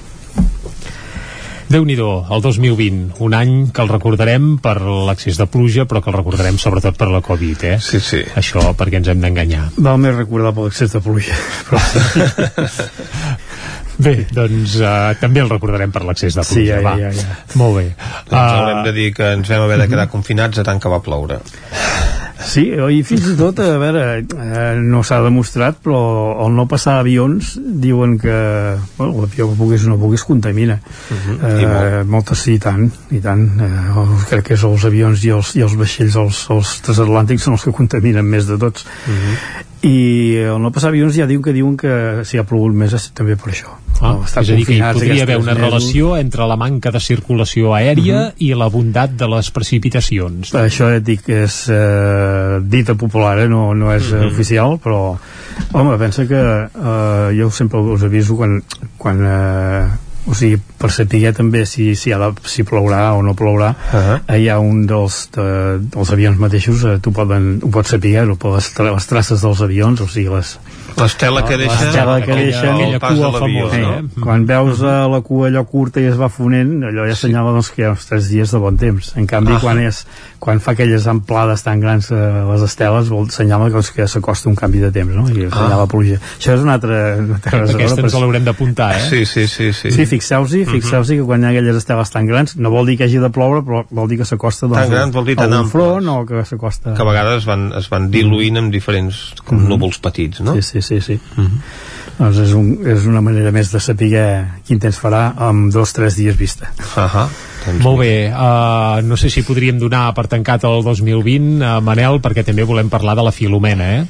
déu 1.69 1.83
nhi 1.85 1.97
el 1.99 2.43
2020, 2.43 3.17
un 3.27 3.35
any 3.35 3.55
que 3.75 3.83
el 3.83 3.89
recordarem 3.91 4.53
per 4.63 4.77
l'accés 4.81 5.39
de 5.41 5.49
pluja, 5.51 5.85
però 5.91 6.01
que 6.03 6.13
el 6.13 6.17
recordarem 6.17 6.61
sobretot 6.63 6.97
per 6.97 7.09
la 7.11 7.21
Covid, 7.27 7.65
eh? 7.67 7.79
Sí, 7.83 7.99
sí. 7.99 8.23
Això 8.39 8.63
perquè 8.79 9.01
ens 9.01 9.11
hem 9.11 9.25
d'enganyar. 9.25 9.65
val 9.77 9.99
més 9.99 10.15
recordar 10.15 10.55
per 10.55 10.69
l'excés 10.69 10.95
de 10.95 11.03
pluja 11.03 11.35
però 11.67 11.83
Bé, 13.99 14.27
doncs 14.33 14.77
uh, 14.81 15.15
també 15.21 15.41
el 15.41 15.49
recordarem 15.51 15.91
per 15.93 16.03
l'accés 16.05 16.35
de 16.35 16.43
pluja, 16.43 16.61
Sí, 16.61 16.67
ja, 16.67 16.81
ja, 16.81 16.83
va. 16.83 16.97
ja, 17.01 17.11
ja. 17.13 17.39
Molt 17.55 17.77
bé. 17.79 17.87
Doncs 18.29 18.53
haurem 18.53 18.85
de 18.85 18.93
dir 18.93 19.13
que 19.17 19.33
ens 19.33 19.49
vam 19.49 19.63
haver 19.63 19.79
de 19.79 19.89
quedar 19.89 20.09
confinats 20.13 20.59
a 20.59 20.65
tant 20.65 20.81
que 20.81 20.89
va 20.93 21.01
ploure. 21.01 21.41
Sí, 22.47 22.67
i 22.69 22.99
fins 23.03 23.25
i 23.33 23.35
tot, 23.39 23.59
a 23.65 23.79
veure, 23.81 24.03
eh, 24.21 24.75
no 24.79 25.01
s'ha 25.03 25.23
demostrat, 25.25 25.79
però 25.83 25.99
el 26.45 26.53
no 26.55 26.67
passar 26.69 26.99
avions 27.01 27.55
diuen 27.57 28.19
que 28.21 28.35
bueno, 28.99 29.23
l'avió 29.23 29.49
que 29.49 29.57
puguis 29.57 29.87
o 29.87 29.95
no 29.95 29.97
puguis 29.99 30.23
contamina. 30.25 30.77
Uh 30.77 31.15
Mhm. 31.15 31.39
-huh. 31.41 31.61
I 31.61 31.65
eh, 31.65 31.67
molt. 31.67 32.07
moltes, 32.11 32.39
sí, 32.39 32.55
i 32.55 32.59
tant, 32.59 32.91
i 33.11 33.21
tant. 33.21 33.49
Eh, 33.61 34.27
crec 34.29 34.45
que 34.45 34.55
és 34.55 34.63
els 34.63 34.85
avions 34.85 35.25
i 35.25 35.31
els, 35.31 35.57
i 35.57 35.61
els 35.63 35.75
vaixells, 35.77 36.15
els, 36.17 36.47
els 36.51 36.83
transatlàntics 36.83 37.43
són 37.43 37.55
els 37.55 37.65
que 37.65 37.73
contaminen 37.73 38.25
més 38.25 38.47
de 38.47 38.59
tots. 38.59 38.85
Uh 38.85 39.11
Mhm. 39.11 39.17
-huh. 39.17 39.65
I 39.87 40.43
el 40.51 40.61
no 40.63 40.73
passar 40.75 40.91
avions 40.91 41.15
ja 41.15 41.27
diu 41.31 41.43
que 41.45 41.53
diuen 41.55 41.77
que 41.79 42.25
si 42.27 42.39
ha 42.41 42.45
plogut 42.49 42.75
més 42.75 42.95
és 42.97 43.11
també 43.15 43.37
per 43.39 43.53
això. 43.53 43.75
Ah, 44.01 44.13
No, 44.13 44.25
és 44.27 44.35
a 44.37 44.43
dir, 44.45 44.65
que 44.67 44.75
hi 44.77 44.81
podria 44.83 45.23
haver 45.25 45.39
una 45.39 45.55
mesos. 45.55 45.63
relació 45.63 46.17
entre 46.19 46.45
la 46.51 46.57
manca 46.61 46.91
de 46.93 47.01
circulació 47.01 47.73
aèria 47.73 48.27
i 48.45 48.51
la 48.55 48.69
bondat 48.69 49.15
de 49.17 49.29
les 49.33 49.51
precipitacions. 49.51 50.53
això 50.53 50.91
ja 50.91 50.99
et 51.01 51.05
dic 51.07 51.23
que 51.25 51.45
és 51.47 51.69
eh, 51.73 52.59
dita 52.63 52.95
popular, 52.95 53.39
eh? 53.45 53.49
no, 53.49 53.73
no 53.75 53.93
és 53.95 54.11
eh, 54.13 54.27
oficial, 54.27 54.77
però 54.83 55.17
home, 55.73 55.97
pensa 55.99 56.27
que 56.29 56.43
eh, 56.43 57.39
jo 57.39 57.49
sempre 57.51 57.81
us 57.81 58.03
aviso 58.05 58.37
quan, 58.37 58.59
quan 58.99 59.23
eh, 59.25 59.87
o 60.27 60.35
sigui, 60.35 60.59
per 60.79 60.91
saber 60.91 61.33
també 61.35 61.65
si, 61.67 61.93
si, 61.99 62.13
ha 62.13 62.19
de, 62.19 62.31
si 62.51 62.65
plourà 62.67 63.15
o 63.15 63.23
no 63.23 63.35
plourà 63.39 63.71
uh 63.75 63.95
-huh. 63.95 64.19
eh, 64.27 64.41
hi 64.43 64.49
ha 64.49 64.59
un 64.59 64.87
dels, 64.87 65.29
de, 65.37 65.79
dels 65.95 66.13
avions 66.13 66.39
mateixos 66.39 66.85
eh, 66.85 66.99
tu 67.01 67.13
poden, 67.13 67.61
ho 67.63 67.69
pots 67.69 67.91
saber 67.91 68.27
tra 68.75 68.91
les 68.93 69.07
traces 69.07 69.41
dels 69.41 69.63
avions 69.63 70.01
o 70.01 70.09
sigui, 70.09 70.35
les, 70.35 70.59
L'estela 70.97 71.43
que 71.45 71.57
deixa 71.61 71.77
L'estela 71.85 72.15
que 72.25 72.35
deixa 72.39 72.63
aquella 72.73 72.99
de 72.99 73.01
cua 73.03 73.31
l'avió, 73.33 73.67
famosa, 73.69 73.79
no? 73.83 73.91
eh? 73.99 74.23
quan 74.25 74.47
veus 74.49 74.81
uh, 74.81 74.93
la 75.13 75.21
cua 75.27 75.49
allò 75.51 75.65
curta 75.69 76.01
i 76.01 76.07
es 76.09 76.17
va 76.17 76.29
fonent 76.33 76.85
allò 76.89 77.05
ja 77.09 77.13
assenyala 77.17 77.53
doncs, 77.57 77.71
que 77.75 77.83
hi 77.83 77.87
ha 77.89 77.91
uns 77.93 78.07
3 78.09 78.31
dies 78.33 78.55
de 78.55 78.61
bon 78.63 78.77
temps 78.81 79.13
en 79.17 79.27
canvi 79.29 79.55
Ah. 79.57 79.61
quan, 79.63 79.79
és, 79.85 80.03
quan 80.43 80.61
fa 80.61 80.73
aquelles 80.73 81.07
amplades 81.07 81.63
tan 81.67 81.81
grans 81.81 82.11
uh, 82.11 82.17
les 82.53 82.63
esteles 82.67 83.11
vol 83.13 83.27
assenyala 83.29 83.69
doncs, 83.73 83.91
que 83.97 84.09
s'acosta 84.09 84.49
un 84.49 84.57
canvi 84.57 84.81
de 84.87 84.91
temps 84.95 85.15
no? 85.15 85.27
i 85.29 85.47
assenyala 85.51 85.85
Ah. 85.85 85.91
pluja 85.91 86.17
això 86.23 86.55
és 86.57 86.65
una 86.65 86.79
altra, 86.81 87.01
una 87.21 87.37
altra 87.41 87.63
Aquesta 87.77 88.01
ens 88.07 88.15
l'haurem 88.17 88.45
d'apuntar, 88.47 88.91
eh? 88.97 89.05
Sí, 89.11 89.25
sí, 89.27 89.47
sí. 89.47 89.73
sí. 89.77 89.91
Sí, 89.93 90.07
fixeu-s'hi, 90.09 90.65
fixeu-s'hi 90.71 91.19
que 91.21 91.27
quan 91.29 91.43
hi 91.45 91.49
ha 91.49 91.53
aquelles 91.55 91.77
esteles 91.83 92.11
tan 92.15 92.27
grans, 92.27 92.57
no 92.57 92.71
vol 92.73 92.87
dir 92.89 92.97
que 92.99 93.05
hagi 93.05 93.19
de 93.21 93.29
ploure, 93.33 93.61
però 93.67 93.83
vol 93.91 94.09
dir 94.09 94.19
que 94.21 94.25
s'acosta 94.29 94.67
doncs, 94.67 94.81
Tan 94.87 94.91
grans 94.95 95.15
vol 95.15 95.25
dir 95.29 95.37
tan 95.37 95.53
a 95.53 95.61
un 95.65 95.69
front 95.71 96.09
o 96.09 96.17
que 96.29 96.45
s'acosta... 96.49 96.95
que 96.97 97.03
a 97.03 97.09
vegades 97.09 97.43
es 97.43 97.47
van, 97.49 97.69
es 97.77 97.89
van 97.93 98.09
diluint 98.11 98.57
amb 98.63 98.73
diferents 98.73 99.35
com 99.45 99.61
núvols 99.69 99.99
petits, 100.03 100.41
no? 100.47 100.55
Sí, 100.57 100.63
sí, 100.63 100.81
sí, 100.87 101.01
sí. 101.05 101.19
Doncs 102.17 102.39
és, 102.47 102.55
un, 102.57 102.71
és 102.89 103.05
una 103.11 103.21
manera 103.21 103.53
més 103.53 103.73
de 103.73 103.83
saber 103.83 104.25
quin 104.67 104.81
temps 104.81 105.03
farà 105.03 105.27
amb 105.49 105.73
dos 105.75 105.93
tres 105.97 106.17
dies 106.17 106.39
vista. 106.39 106.73
Ahà. 106.97 107.27
Doncs 107.67 107.83
Molt 107.83 108.01
bé, 108.01 108.13
uh, 108.31 109.03
no 109.07 109.19
sé 109.19 109.31
si 109.33 109.43
podríem 109.47 109.79
donar 109.81 110.09
per 110.17 110.27
tancat 110.31 110.65
el 110.69 110.85
2020, 110.87 111.57
uh, 111.59 111.81
Manel, 111.85 112.21
perquè 112.25 112.45
també 112.47 112.67
volem 112.67 112.91
parlar 112.93 113.17
de 113.19 113.25
la 113.27 113.35
Filomena, 113.35 113.89
eh? 113.99 114.03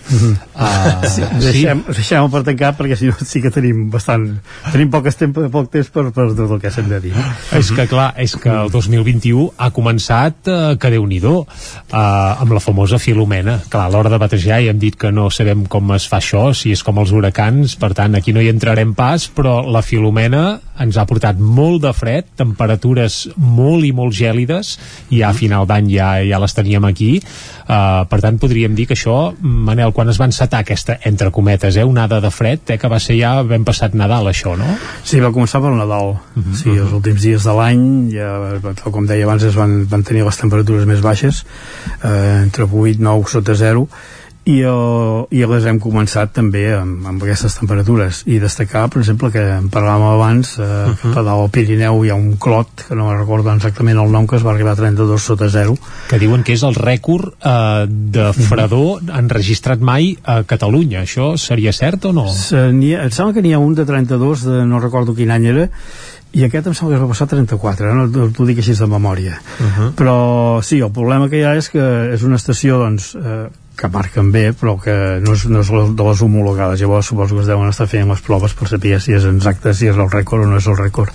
Uh, 0.57 1.07
sí, 1.09 1.25
Deixem, 1.41 1.83
deixem 1.89 2.31
per 2.33 2.43
tancar 2.47 2.73
perquè 2.77 2.97
si 2.99 3.11
no 3.11 3.27
sí 3.27 3.41
que 3.45 3.53
tenim 3.55 3.87
bastant 3.93 4.27
tenim 4.73 4.91
poc 4.93 5.09
temps, 5.09 5.41
poc 5.53 5.71
temps 5.73 5.91
per, 5.93 6.07
per 6.15 6.29
tot 6.37 6.55
el 6.57 6.61
que 6.63 6.73
s'hem 6.73 6.89
de 6.91 7.01
dir 7.05 7.15
no? 7.17 7.25
És 7.57 7.71
que 7.75 7.87
clar, 7.91 8.11
és 8.23 8.35
que 8.41 8.53
el 8.53 8.71
2021 8.73 9.47
ha 9.63 9.71
començat 9.75 10.51
eh, 10.51 10.59
que 10.81 10.91
déu 10.93 11.07
nhi 11.09 11.21
uh, 11.27 11.45
amb 11.97 12.53
la 12.53 12.61
famosa 12.61 13.01
Filomena. 13.01 13.59
Clar, 13.73 13.87
a 13.87 13.93
l'hora 13.93 14.13
de 14.13 14.21
batejar 14.21 14.61
ja 14.63 14.73
hem 14.73 14.81
dit 14.81 14.97
que 15.01 15.11
no 15.15 15.31
sabem 15.33 15.65
com 15.71 15.95
es 15.97 16.07
fa 16.11 16.21
això, 16.21 16.51
si 16.55 16.75
és 16.75 16.83
com 16.85 17.01
els 17.01 17.13
huracans, 17.17 17.77
per 17.81 17.93
tant 17.97 18.19
aquí 18.19 18.35
no 18.37 18.45
hi 18.45 18.51
entrarem 18.53 18.93
pas, 18.95 19.29
però 19.33 19.63
la 19.65 19.83
Filomena 19.87 20.45
ens 20.83 20.99
ha 21.01 21.07
portat 21.09 21.39
molt 21.41 21.83
de 21.87 21.93
fred, 21.97 22.29
temperatures 22.37 23.23
molt 23.47 23.87
i 23.87 23.93
molt 23.97 24.15
gèlides 24.17 24.75
i 25.15 25.23
a 25.23 25.33
final 25.37 25.67
d'any 25.69 25.89
ja, 25.95 26.09
ja 26.27 26.41
les 26.43 26.55
teníem 26.57 26.85
aquí 26.89 27.11
uh, 27.21 28.05
per 28.11 28.21
tant 28.25 28.39
podríem 28.43 28.75
dir 28.75 28.87
que 28.91 28.95
això 28.99 29.33
Manel, 29.41 29.93
quan 29.97 30.09
es 30.13 30.19
va 30.21 30.27
encetar 30.29 30.61
aquesta 30.65 30.99
entre 31.09 31.31
cometes, 31.31 31.77
eh, 31.77 31.85
onada 31.87 32.21
de 32.21 32.31
fred 32.31 32.61
eh, 32.75 32.79
que 32.79 32.89
va 32.93 32.99
ser 33.03 33.17
ja 33.21 33.43
ben 33.47 33.65
passat 33.65 33.95
Nadal 33.95 34.27
això, 34.31 34.57
no? 34.59 34.67
Sí, 35.07 35.21
va 35.23 35.33
començar 35.33 35.61
pel 35.63 35.77
Nadal 35.79 36.11
uh 36.17 36.17
Mhm. 36.37 36.43
-huh. 36.53 36.55
sí, 36.63 36.71
els 36.71 36.93
últims 36.93 37.23
dies 37.23 37.45
de 37.45 37.53
l'any 37.53 38.11
ja, 38.13 38.61
com 38.91 39.07
deia 39.07 39.25
abans 39.25 39.43
es 39.43 39.55
van, 39.55 39.87
van 39.89 40.03
tenir 40.03 40.25
les 40.25 40.37
temperatures 40.37 40.87
més 40.87 41.01
baixes 41.01 41.45
eh, 42.05 42.43
entre 42.43 42.65
8 42.65 42.99
9 43.01 43.25
sota 43.29 43.55
0 43.55 43.89
i, 44.47 44.61
uh, 44.63 45.27
i 45.35 45.43
les 45.51 45.65
hem 45.67 45.81
començat 45.83 46.31
també 46.37 46.69
amb, 46.77 47.03
amb 47.11 47.25
aquestes 47.25 47.57
temperatures 47.59 48.23
i 48.31 48.39
destacar, 48.43 48.85
per 48.93 49.03
exemple, 49.03 49.33
que 49.35 49.43
en 49.57 49.67
parlàvem 49.75 50.07
abans 50.13 50.53
eh, 50.59 50.63
uh 50.63 50.95
-huh. 50.95 51.13
que 51.13 51.19
a 51.19 51.23
dalt 51.23 51.43
al 51.43 51.51
Pirineu 51.51 52.05
hi 52.05 52.11
ha 52.11 52.15
un 52.15 52.37
clot, 52.37 52.87
que 52.89 52.95
no 52.95 53.09
me'n 53.09 53.19
recordo 53.19 53.53
exactament 53.53 53.99
el 53.99 54.11
nom 54.11 54.27
que 54.27 54.37
es 54.37 54.47
va 54.47 54.53
arribar 54.53 54.73
a 54.73 54.77
32 54.77 55.23
sota 55.23 55.49
0 55.49 55.77
que 56.09 56.19
diuen 56.19 56.43
que 56.43 56.53
és 56.53 56.63
el 56.63 56.75
rècord 56.75 57.35
eh, 57.45 57.87
de 57.89 58.33
fredor 58.33 59.01
enregistrat 59.13 59.81
mai 59.81 60.17
a 60.23 60.45
Catalunya. 60.45 61.03
Això 61.03 61.37
seria 61.37 61.73
cert 61.73 62.05
o 62.05 62.13
no? 62.13 62.29
Se, 62.33 62.57
ha, 62.57 62.69
em 62.69 63.11
sembla 63.11 63.35
que 63.35 63.43
n'hi 63.43 63.53
ha 63.53 63.59
un 63.59 63.75
de 63.75 63.85
32 63.85 64.45
de 64.45 64.65
no 64.65 64.79
recordo 64.79 65.15
quin 65.15 65.31
any 65.31 65.47
era 65.47 65.69
i 66.33 66.45
aquest 66.45 66.67
em 66.67 66.75
sembla 66.75 66.95
que 66.95 66.99
es 67.01 67.03
va 67.03 67.13
passar 67.13 67.27
34 67.27 67.91
eh? 67.91 67.95
no 67.95 68.29
t'ho 68.31 68.47
dic 68.47 68.59
així 68.59 68.75
de 68.75 68.87
memòria 68.87 69.41
Uh 69.57 69.67
-huh. 69.67 69.95
però 69.95 70.63
sí, 70.63 70.81
el 70.81 70.93
problema 70.93 71.29
que 71.29 71.39
hi 71.39 71.45
ha 71.45 71.57
és 71.57 71.69
que 71.71 72.13
és 72.15 72.23
una 72.23 72.37
estació 72.37 72.79
doncs, 72.79 73.15
eh, 73.15 73.49
que 73.77 73.91
marquen 73.93 74.33
bé 74.33 74.51
però 74.57 74.77
que 74.81 74.95
no 75.23 75.37
és, 75.37 75.45
no 75.53 75.61
és 75.61 75.71
de 75.71 76.09
les 76.09 76.23
homologades 76.25 76.81
llavors 76.81 77.11
suposo 77.13 77.37
que 77.37 77.45
es 77.45 77.51
deuen 77.51 77.69
estar 77.69 77.87
fent 77.91 78.09
les 78.09 78.23
proves 78.25 78.57
per 78.57 78.71
saber 78.71 78.97
si 79.05 79.15
és 79.17 79.27
exacte, 79.29 79.75
si 79.77 79.91
és 79.91 80.01
el 80.01 80.11
rècord 80.13 80.47
o 80.47 80.51
no 80.51 80.61
és 80.61 80.69
el 80.71 80.79
rècord 80.81 81.13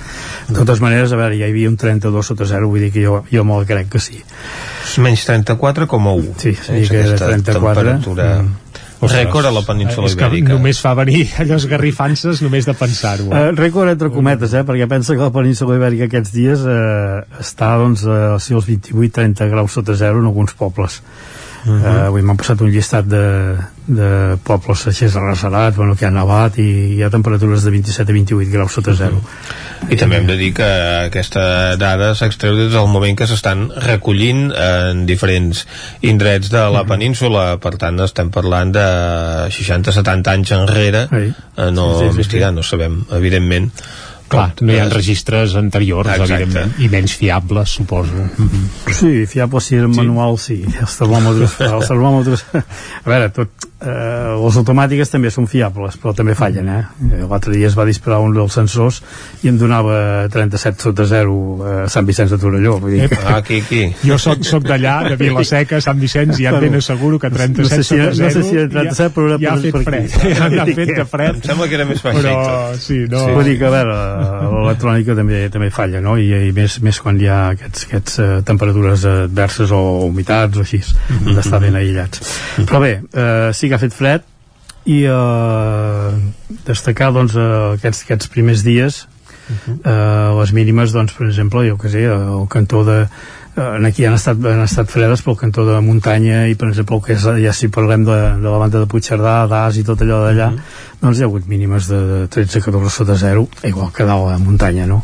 de 0.48 0.58
totes 0.60 0.82
maneres, 0.84 1.12
a 1.12 1.20
veure, 1.20 1.40
ja 1.40 1.50
hi 1.50 1.56
havia 1.56 1.72
un 1.72 1.78
32 1.82 2.34
sota 2.34 2.48
0 2.50 2.70
vull 2.70 2.86
dir 2.86 2.92
que 2.94 3.06
jo, 3.06 3.24
jo 3.32 3.46
me'l 3.48 3.66
crec 3.70 3.90
que 3.96 4.04
sí 4.04 4.22
menys 5.02 5.26
34,1 5.30 6.36
sí, 6.38 6.54
sí 6.54 6.84
és 6.84 6.92
que 6.92 7.02
era 7.02 7.16
aquesta 7.16 7.32
34 7.34 7.82
temperatura 7.82 8.30
mm. 8.46 9.10
rècord 9.10 9.50
a 9.50 9.56
la 9.58 9.66
península 9.66 10.12
és 10.12 10.18
que 10.20 10.30
Ibèrica 10.30 10.54
només 10.54 10.82
fa 10.86 10.94
venir 11.02 11.26
allò 11.42 11.58
esgarrifances 11.58 12.44
només 12.46 12.70
de 12.70 12.78
pensar-ho. 12.78 13.32
Eh? 13.32 13.44
Uh, 13.50 13.56
rècord 13.58 13.90
entre 13.90 14.12
cometes, 14.14 14.54
eh? 14.54 14.62
perquè 14.68 14.86
pensa 14.92 15.18
que 15.18 15.26
la 15.26 15.34
península 15.34 15.80
ibèrica 15.80 16.06
aquests 16.06 16.34
dies 16.36 16.66
eh, 16.70 17.24
està 17.42 17.74
doncs, 17.82 18.06
a 18.06 18.38
si 18.38 18.54
els 18.54 18.70
28-30 18.70 19.50
graus 19.50 19.80
sota 19.80 19.98
zero 19.98 20.22
en 20.22 20.30
alguns 20.30 20.54
pobles. 20.60 21.02
Uh 21.66 21.72
-huh. 21.72 21.82
uh, 21.82 22.06
avui 22.08 22.22
m'han 22.22 22.38
passat 22.38 22.62
un 22.62 22.70
llistat 22.70 23.06
de, 23.06 23.58
de 23.86 24.38
pobles 24.44 24.88
així 24.88 25.06
arrasarats, 25.06 25.78
bueno, 25.78 25.96
que 25.96 26.06
ha 26.06 26.12
nevat 26.12 26.58
i 26.58 26.96
hi 26.96 27.04
ha 27.04 27.10
temperatures 27.10 27.64
de 27.64 27.72
27 27.72 28.12
a 28.12 28.14
28 28.14 28.52
graus 28.52 28.74
sota 28.74 28.94
zero. 28.94 29.16
Uh 29.16 29.22
-huh. 29.22 29.94
I 29.94 29.96
també 29.98 30.18
hem 30.18 30.28
de 30.28 30.38
dir 30.38 30.54
que 30.54 30.68
aquesta 31.06 31.76
dada 31.76 32.14
s'extreu 32.16 32.56
des 32.56 32.72
del 32.72 32.88
moment 32.88 33.18
que 33.18 33.28
s'estan 33.28 33.72
recollint 33.76 34.52
en 34.54 35.06
diferents 35.06 35.68
indrets 36.02 36.50
de 36.50 36.70
la 36.70 36.84
península, 36.86 37.58
per 37.58 37.78
tant 37.78 38.00
estem 38.00 38.30
parlant 38.30 38.72
de 38.72 38.88
60-70 39.50 40.32
anys 40.32 40.52
enrere, 40.52 41.08
Sí. 41.10 41.34
eh, 41.58 41.72
no 41.72 41.92
Sí, 41.92 41.98
sí, 41.98 42.00
sí, 42.00 42.10
investigar, 42.10 42.54
no 42.54 42.64
sabem, 42.64 43.06
evidentment. 43.12 43.72
Clar, 44.32 44.54
no 44.62 44.72
hi 44.74 44.80
ha 44.80 44.86
Eh, 44.88 44.94
registres 44.94 45.56
anteriors, 45.60 46.08
Exacte. 46.08 46.34
evidentment, 46.40 46.78
i 46.80 46.88
menys 46.90 47.14
fiables, 47.20 47.70
suposo. 47.78 48.24
Sí, 48.92 49.26
fiable 49.28 49.60
si 49.62 49.76
era 49.76 49.88
manual, 49.92 50.38
sí. 50.40 50.62
Els 50.80 50.96
termòmetres, 50.98 51.58
els 51.76 51.88
termòmetres... 51.92 52.46
A 52.56 53.10
veure, 53.10 53.30
tot, 53.36 53.68
eh, 53.82 54.38
les 54.42 54.58
automàtiques 54.62 55.10
també 55.12 55.32
són 55.34 55.48
fiables, 55.52 55.98
però 56.02 56.14
també 56.16 56.36
fallen, 56.38 56.70
eh? 56.72 56.82
Eh, 57.12 57.22
L'altre 57.28 57.54
dia 57.56 57.68
es 57.68 57.76
va 57.78 57.86
disparar 57.90 58.20
un 58.24 58.34
dels 58.36 58.54
sensors 58.56 59.02
i 59.44 59.50
em 59.52 59.58
donava 59.60 60.28
37 60.32 60.82
sota 60.88 61.06
0 61.10 61.36
a 61.62 61.76
Sant 61.92 62.08
Vicenç 62.08 62.32
de 62.36 62.40
Torelló. 62.42 62.78
Vull 62.80 62.96
dir, 62.98 63.10
Ah, 63.26 63.38
aquí, 63.42 63.60
aquí. 63.66 63.84
Jo 64.08 64.18
soc, 64.22 64.44
soc 64.48 64.64
d'allà, 64.68 64.96
de 65.12 65.18
Vilaseca, 65.20 65.82
Sant 65.84 66.00
Vicenç, 66.02 66.40
i 66.40 66.48
ja 66.48 66.56
ben 66.60 66.76
asseguro 66.80 67.20
que 67.20 67.30
37 67.30 67.62
no 67.62 67.70
sé 67.70 67.84
si, 67.84 67.98
sota 67.98 68.16
0 68.16 68.26
no 68.26 68.32
sé 68.32 68.44
si 68.48 68.56
era 68.58 68.70
37, 68.70 69.14
però 69.16 69.28
era 69.28 69.38
ja 69.44 69.52
ha 69.52 69.56
per- 69.56 69.62
fet 69.62 69.74
per 69.74 69.84
fred. 69.84 70.10
Ja 70.38 70.64
ha 70.64 70.66
fet 70.72 70.96
de 71.02 71.06
fred. 71.06 71.36
Em 71.36 71.44
sembla 71.52 71.68
que 71.68 71.76
era 71.82 71.86
més 71.90 72.00
i 72.02 72.08
Però, 72.22 72.36
sí, 72.80 73.00
no... 73.12 73.26
Vull 73.36 73.48
dir 73.52 73.58
que, 73.60 73.66
a 73.68 73.74
veure, 73.74 73.98
l'electrònica 74.22 75.16
també 75.18 75.44
també 75.54 75.70
falla, 75.74 76.02
no? 76.04 76.18
I, 76.20 76.30
i 76.48 76.52
més, 76.56 76.80
més 76.86 77.00
quan 77.04 77.20
hi 77.20 77.30
ha 77.32 77.40
aquests, 77.56 77.88
aquests 77.88 78.20
uh, 78.22 78.30
temperatures 78.48 79.06
adverses 79.10 79.74
o 79.76 79.82
humitats 80.08 80.60
o 80.60 80.66
així, 80.66 80.82
han 81.10 81.38
d'estar 81.38 81.62
ben 81.64 81.78
aïllats. 81.80 82.26
Però 82.62 82.82
bé, 82.84 82.94
uh, 83.14 83.50
sí 83.56 83.70
que 83.70 83.78
ha 83.78 83.82
fet 83.82 83.96
fred 83.96 84.28
i 84.90 85.04
uh, 85.06 86.14
destacar 86.68 87.12
doncs, 87.14 87.38
uh, 87.38 87.74
aquests, 87.76 88.06
aquests 88.08 88.32
primers 88.34 88.66
dies 88.66 89.04
uh, 89.52 90.40
les 90.40 90.54
mínimes, 90.58 90.94
doncs, 90.96 91.14
per 91.18 91.28
exemple, 91.28 91.66
jo 91.68 91.78
que 91.82 91.92
sé, 91.94 92.08
el 92.10 92.48
cantó 92.52 92.84
de 92.88 93.04
eh, 93.56 93.88
aquí 93.88 94.06
han 94.06 94.16
estat, 94.16 94.40
han 94.46 94.64
estat 94.64 94.90
fredes 94.92 95.24
pel 95.26 95.38
cantó 95.40 95.66
de 95.68 95.80
muntanya 95.84 96.46
i 96.48 96.56
per 96.56 96.70
exemple 96.70 96.98
el 96.98 97.04
que 97.06 97.18
és, 97.18 97.26
ja 97.44 97.54
si 97.56 97.70
parlem 97.74 98.06
de, 98.08 98.18
de 98.42 98.48
la 98.48 98.60
banda 98.62 98.80
de 98.80 98.88
Puigcerdà, 98.90 99.46
d'As 99.52 99.82
i 99.82 99.84
tot 99.88 100.02
allò 100.02 100.22
d'allà 100.26 100.50
mm 100.52 100.58
-hmm. 100.58 101.00
doncs 101.02 101.20
hi 101.20 101.24
ha 101.24 101.26
hagut 101.26 101.48
mínimes 101.48 101.88
de, 101.88 102.00
de 102.12 102.20
13-14 102.30 102.90
sota 102.90 103.16
0 103.16 103.48
igual 103.64 103.92
que 103.92 104.06
dalt 104.06 104.32
a 104.32 104.38
muntanya 104.38 104.86
no? 104.88 105.04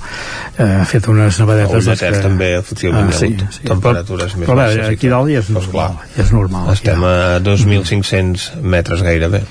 eh, 0.58 0.64
ha 0.64 0.86
fet 0.86 1.08
unes 1.08 1.40
nevadetes 1.40 1.86
doncs, 1.86 1.86
desert 1.86 2.22
també, 2.22 2.58
efectivament, 2.58 3.10
ah, 3.10 3.18
sí, 3.18 3.36
sí. 3.50 3.64
temperatures 3.64 4.32
però, 4.34 4.40
més 4.40 4.50
però, 4.50 4.56
baixes 4.56 4.88
aquí 4.88 5.08
dalt 5.10 5.30
ja 5.30 5.40
és 5.40 5.50
normal, 5.50 5.72
clar. 5.72 6.08
ja 6.16 6.24
és 6.24 6.32
normal 6.32 6.72
Estem 6.72 7.04
a 7.04 7.40
2.500 7.40 8.62
metres 8.62 9.02
gairebé. 9.02 9.42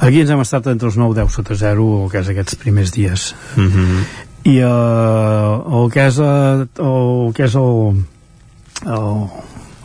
Aquí 0.00 0.20
ens 0.20 0.30
hem 0.30 0.40
estat 0.40 0.66
entre 0.66 0.88
els 0.88 0.96
9-10 0.96 1.28
sota 1.28 1.54
0 1.54 2.04
el 2.04 2.10
que 2.10 2.18
és 2.18 2.28
aquests 2.28 2.54
primers 2.54 2.92
dies 2.92 3.34
Mm 3.56 3.68
-hmm. 3.68 4.04
i 4.44 4.62
uh, 4.62 5.82
el 5.82 5.90
que 5.90 6.06
és 6.06 6.18
uh, 6.18 6.66
el 6.78 7.32
que 7.34 7.44
és 7.44 7.54
el, 7.54 8.04
el 8.86 9.26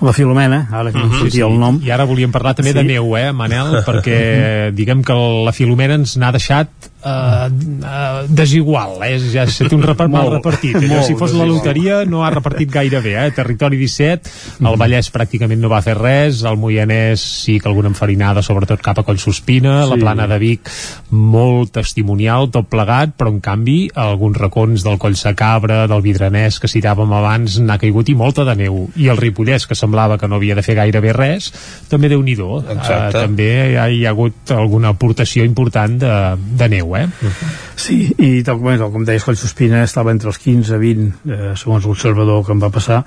la 0.03 0.11
Filomena, 0.11 0.67
ara 0.71 0.91
que 0.91 0.97
no 0.99 1.05
em 1.05 1.13
sortia 1.15 1.45
el 1.47 1.53
nom 1.61 1.77
I 1.85 1.91
ara 1.95 2.03
volíem 2.03 2.31
parlar 2.33 2.51
també 2.57 2.73
Sí. 2.73 2.75
de 2.75 2.83
neu, 2.83 3.05
eh, 3.15 3.31
Manel? 3.31 3.77
Perquè 3.85 4.71
diguem 4.75 5.01
que 5.01 5.13
la 5.15 5.53
Filomena 5.55 5.95
ens 5.95 6.17
n'ha 6.19 6.31
deixat 6.35 6.67
eh, 7.05 7.49
eh, 7.83 8.25
desigual, 8.29 8.97
eh? 9.03 9.17
Ja 9.33 9.45
se 9.47 9.67
té 9.69 9.75
un 9.75 9.83
repart 9.83 10.11
mal 10.11 10.31
repartit. 10.31 10.77
Allò, 10.79 11.01
si 11.03 11.15
fos 11.15 11.33
la 11.33 11.43
desigual. 11.43 11.49
loteria 11.57 12.01
no 12.05 12.23
ha 12.25 12.31
repartit 12.33 12.71
gaire 12.71 13.01
bé, 13.03 13.15
eh? 13.25 13.31
Territori 13.35 13.77
17, 13.77 14.33
el 14.63 14.77
Vallès 14.79 15.11
pràcticament 15.13 15.59
no 15.61 15.71
va 15.71 15.81
fer 15.85 15.95
res, 15.99 16.43
el 16.47 16.57
Moianès 16.57 17.23
sí 17.43 17.59
que 17.59 17.69
alguna 17.69 17.91
enfarinada, 17.93 18.41
sobretot 18.45 18.81
cap 18.81 18.99
a 18.99 19.03
Collsospina, 19.07 19.85
la 19.85 19.95
Sí. 19.95 20.01
Plana 20.03 20.27
de 20.27 20.37
Vic 20.39 20.69
molt 21.11 21.71
testimonial, 21.77 22.49
tot 22.51 22.67
plegat, 22.71 23.13
però 23.17 23.29
en 23.31 23.39
canvi 23.43 23.89
alguns 23.95 24.37
racons 24.37 24.83
del 24.83 24.97
Coll 24.99 25.15
Sacabra, 25.15 25.87
del 25.87 26.01
Vidranès 26.01 26.59
que 26.59 26.67
citàvem 26.71 27.11
abans, 27.13 27.59
n'ha 27.59 27.77
caigut 27.77 28.09
i 28.09 28.15
molta 28.15 28.43
de 28.47 28.55
neu. 28.55 28.89
I 28.99 29.09
el 29.13 29.17
Ripollès, 29.17 29.67
que 29.67 29.75
semblava 29.75 30.17
que 30.17 30.27
no 30.27 30.35
havia 30.39 30.55
de 30.55 30.63
fer 30.65 30.75
gairebé 30.75 31.13
res, 31.13 31.51
també 31.89 32.09
déu 32.09 32.21
nhi 32.23 32.35
uh, 32.41 32.61
Exacte. 32.73 33.19
També 33.19 33.49
hi 33.71 33.75
ha, 33.77 33.87
hi 33.89 34.05
ha 34.05 34.11
hagut 34.13 34.51
alguna 34.51 34.89
aportació 34.93 35.45
important 35.45 35.97
de, 36.01 36.13
de 36.59 36.69
neu, 36.69 36.92
eh? 36.99 37.07
Sí, 37.75 37.97
i 38.17 38.43
tal 38.45 38.59
com, 38.61 38.69
tal 38.79 38.91
com 38.93 39.03
deies, 39.07 39.23
Collsospina 39.25 39.81
estava 39.83 40.11
entre 40.13 40.29
els 40.31 40.39
15 40.41 40.75
i 40.75 40.79
20, 40.81 41.09
eh, 41.27 41.51
segons 41.59 41.85
l'observador 41.89 42.45
que 42.45 42.53
em 42.55 42.61
va 42.63 42.69
passar. 42.73 43.01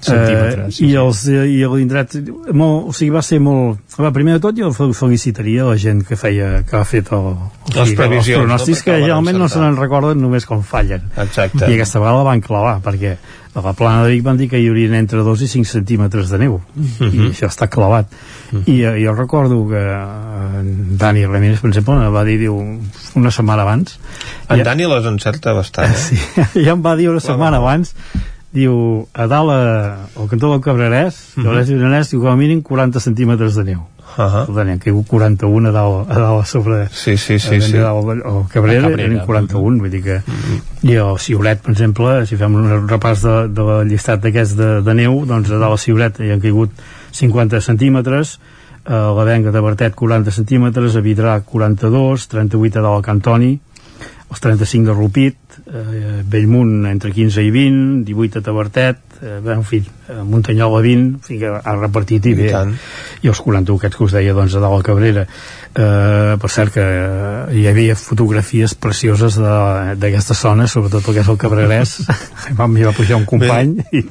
Centímetres, 0.00 0.76
sí, 0.76 0.86
I, 0.90 0.94
els, 1.00 1.22
I 1.28 1.62
l'indret, 1.74 2.16
molt, 2.52 2.88
o 2.90 2.94
sigui, 2.96 3.10
va 3.14 3.22
ser 3.26 3.40
molt... 3.42 3.80
Va, 3.98 4.10
primer 4.14 4.38
de 4.38 4.42
tot, 4.46 4.56
jo 4.58 4.70
fel- 4.76 4.94
felicitaria 4.96 5.66
la 5.68 5.76
gent 5.80 6.02
que 6.08 6.16
feia, 6.18 6.62
que 6.68 6.78
ha 6.78 6.84
fet 6.88 7.12
el, 7.12 7.32
el, 7.34 7.76
Les 7.78 7.94
previsions, 7.98 8.38
els 8.38 8.46
pronòstics, 8.46 8.80
no? 8.82 8.84
que 8.88 8.98
generalment 9.02 9.38
no 9.42 9.48
se 9.52 9.60
n'en 9.62 9.76
recorden 9.78 10.20
només 10.22 10.46
quan 10.48 10.62
fallen. 10.66 11.08
Exacte. 11.16 11.66
I 11.68 11.76
aquesta 11.78 12.00
vegada 12.02 12.22
la 12.22 12.28
van 12.32 12.42
clavar, 12.44 12.78
perquè 12.84 13.16
a 13.54 13.60
la 13.60 13.72
plana 13.76 14.04
de 14.04 14.12
Vic 14.14 14.22
van 14.24 14.38
dir 14.40 14.48
que 14.48 14.60
hi 14.60 14.68
haurien 14.70 14.94
entre 14.96 15.20
2 15.26 15.44
i 15.44 15.48
5 15.50 15.68
centímetres 15.68 16.30
de 16.32 16.38
neu. 16.40 16.58
I 17.04 17.28
això 17.28 17.50
està 17.50 17.68
clavat. 17.68 18.08
I 18.64 18.78
eh, 18.80 18.94
jo 19.02 19.14
recordo 19.14 19.60
que 19.68 19.80
eh, 19.80 20.60
en 20.62 20.96
Dani 21.00 21.26
Ramírez 21.26 21.60
per 21.60 21.70
exemple 21.70 21.96
va 22.14 22.24
dir 22.24 22.38
diu, 22.40 22.56
una 23.16 23.30
setmana 23.32 23.64
abans 23.64 23.96
En 24.48 24.60
ja, 24.60 24.64
Dani 24.64 24.88
les 24.88 25.08
encerta 25.08 25.54
bastant. 25.56 25.92
sí, 26.06 26.18
ja 26.56 26.72
em 26.72 26.84
va 26.84 26.96
dir 26.96 27.10
una 27.12 27.20
setmana 27.24 27.60
abans 27.60 27.94
diu, 28.52 28.74
a 29.16 29.24
dalt 29.28 29.52
a, 29.52 29.60
al 30.20 30.28
cantó 30.28 30.50
del 30.52 30.60
Cabrerès, 30.60 31.16
uh 31.36 31.40
-huh. 31.40 31.44
del 31.48 31.64
Cabrerès 31.64 32.10
diu, 32.12 32.20
com 32.20 32.28
a 32.28 32.36
mínim 32.36 32.60
40 32.60 33.00
centímetres 33.00 33.56
de 33.56 33.64
neu 33.64 33.91
Uh 34.16 34.24
-huh. 34.24 34.46
per 34.46 34.54
tant, 34.54 34.68
hi 34.68 34.72
han 34.72 34.78
caigut 34.78 35.06
41 35.08 35.68
a 35.68 35.72
dalt, 35.72 36.10
a 36.10 36.18
dalt 36.18 36.42
a 36.42 36.44
sobre 36.44 36.88
Sí, 36.90 37.16
sí, 37.16 37.38
sí, 37.38 37.60
sí. 37.60 37.72
dalt, 37.72 38.08
el 38.08 38.44
Cabrera, 38.52 38.86
A 38.86 38.90
Cabrera. 38.90 39.12
eren 39.12 39.26
41 39.26 39.78
vull 39.80 39.90
dir 39.90 40.02
que 40.02 40.22
i 40.82 40.94
el 40.94 41.18
Ciuret, 41.18 41.62
per 41.62 41.72
exemple 41.72 42.26
si 42.26 42.36
fem 42.36 42.54
un 42.54 42.88
repàs 42.88 43.22
de, 43.22 43.48
de 43.48 43.62
la 43.62 43.84
llistat 43.84 44.20
d'aquests 44.20 44.56
de, 44.56 44.82
de 44.82 44.94
neu, 44.94 45.24
doncs 45.26 45.50
a 45.50 45.58
dalt 45.58 45.74
a 45.74 45.78
Ciuret 45.78 46.20
hi 46.20 46.30
han 46.30 46.40
caigut 46.40 46.70
50 47.12 47.60
centímetres 47.60 48.38
a 48.84 49.12
la 49.14 49.24
Venga 49.24 49.50
de 49.50 49.60
Bertet 49.60 49.94
40 49.94 50.30
centímetres 50.30 50.96
a 50.96 51.00
Vidrà 51.00 51.40
42, 51.40 52.28
38 52.28 52.78
a 52.78 52.82
dalt 52.82 52.98
a 52.98 53.06
Cantoni 53.06 53.60
els 54.32 54.40
35 54.40 54.86
de 54.86 54.94
Rupit, 54.96 55.36
eh, 55.66 56.22
Bellmunt 56.24 56.86
entre 56.90 57.12
15 57.12 57.42
i 57.42 57.50
20, 57.50 58.04
18 58.08 58.38
a 58.38 58.42
Tabertet, 58.42 59.00
eh, 59.22 59.38
bé, 59.42 59.54
en 59.54 59.64
fi, 59.64 59.82
eh, 60.08 60.22
Muntanyola 60.24 60.82
20, 60.82 61.08
en 61.14 61.20
fi, 61.22 61.38
ha 61.44 61.74
repartit 61.78 62.26
i 62.26 62.34
bé, 62.38 62.50
i 63.22 63.30
els 63.30 63.40
41 63.40 63.78
aquests 63.78 63.98
que 63.98 64.06
us 64.06 64.16
deia, 64.16 64.34
doncs, 64.34 64.56
a 64.56 64.62
dalt 64.64 64.80
a 64.80 64.86
Cabrera. 64.86 65.26
Eh, 65.72 66.36
per 66.42 66.50
cert 66.52 66.74
que 66.74 66.84
eh, 66.84 67.56
hi 67.56 67.66
havia 67.70 67.96
fotografies 67.96 68.74
precioses 68.74 69.38
d'aquesta 69.38 70.36
zona, 70.36 70.66
sobretot 70.66 71.08
el 71.08 71.16
que 71.16 71.24
és 71.24 71.32
el 71.32 71.40
Cabrerès, 71.40 71.98
m'hi 72.58 72.88
va 72.88 72.96
pujar 72.96 73.20
un 73.20 73.28
company, 73.28 73.78
i, 73.92 74.04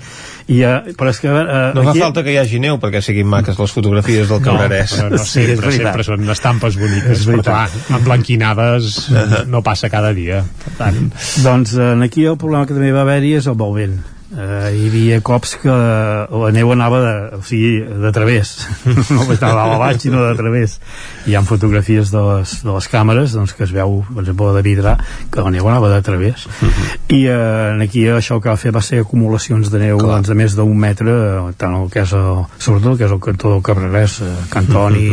i, 0.51 0.57
eh, 0.67 0.93
però 0.99 1.09
és 1.13 1.19
que... 1.23 1.29
Eh, 1.31 1.71
No 1.77 1.83
fa 1.85 1.91
aquí- 1.93 2.01
falta 2.03 2.23
que 2.25 2.33
hi 2.33 2.37
hagi 2.41 2.59
neu 2.59 2.77
perquè 2.81 2.99
siguin 3.05 3.27
maques 3.31 3.57
les 3.59 3.71
fotografies 3.75 4.27
del 4.31 4.41
Cabrerès. 4.43 4.95
No, 4.97 5.03
però 5.07 5.09
no 5.15 5.23
Sí, 5.23 5.45
sempre, 5.45 5.67
veritat. 5.69 5.85
sempre 5.93 6.03
són 6.07 6.29
estampes 6.35 6.77
boniques, 6.79 7.11
És 7.19 7.25
però 7.27 7.37
veritat. 7.39 7.75
clar, 7.87 7.99
emblanquinades 7.99 9.11
no 9.47 9.61
passa 9.63 9.89
cada 9.89 10.13
dia. 10.13 10.41
Per 10.65 10.73
tant, 10.79 11.11
Doncs 11.43 11.75
eh, 11.77 11.93
aquí 12.03 12.25
el 12.25 12.37
problema 12.41 12.65
que 12.67 12.73
també 12.75 12.91
va 12.91 13.01
haver-hi 13.07 13.35
és 13.39 13.47
el 13.47 13.55
vent. 13.77 13.99
Eh, 14.31 14.71
hi 14.71 14.85
havia 14.87 15.17
cops 15.27 15.57
que 15.59 15.71
la 15.71 16.49
neu 16.55 16.69
anava 16.71 16.99
de, 17.03 17.15
o 17.35 17.41
sigui, 17.43 17.81
de 17.83 18.11
través. 18.15 18.53
No 19.11 19.25
anar 19.27 19.73
a 19.75 19.79
baix 19.79 20.01
sinó 20.05 20.21
de 20.23 20.35
través. 20.39 20.77
Hi 21.27 21.35
ha 21.35 21.41
fotografies 21.43 22.13
de 22.13 22.21
les, 22.23 22.53
de 22.63 22.71
les 22.71 22.87
càmeres 22.87 23.35
doncs, 23.35 23.53
que 23.57 23.65
es 23.65 23.73
veu, 23.75 23.99
per 24.07 24.23
exemple, 24.23 24.51
de 24.55 24.61
vidre 24.63 24.95
que 25.33 25.43
la 25.43 25.51
neu 25.51 25.67
anava 25.67 25.89
de 25.91 25.99
través. 26.05 26.45
I 27.11 27.25
eh, 27.27 27.83
aquí 27.83 28.05
això 28.07 28.39
que 28.39 28.51
va 28.51 28.55
fer 28.59 28.71
va 28.71 28.83
ser 28.85 29.01
acumulacions 29.03 29.71
de 29.73 29.81
neu 29.83 29.99
doncs, 29.99 30.31
de 30.31 30.37
més 30.37 30.55
d'un 30.55 30.71
metre 30.79 31.17
tant 31.59 31.75
el 31.75 31.89
que 31.91 32.05
és 32.05 32.13
el, 32.15 32.45
sobretot 32.57 32.93
el 32.93 33.01
que 33.01 33.07
és 33.09 33.15
el 33.17 33.23
cantó 33.23 33.51
del 33.51 33.65
Cabrerès 33.65 34.19
eh, 34.23 34.31
Cantoni, 34.53 35.09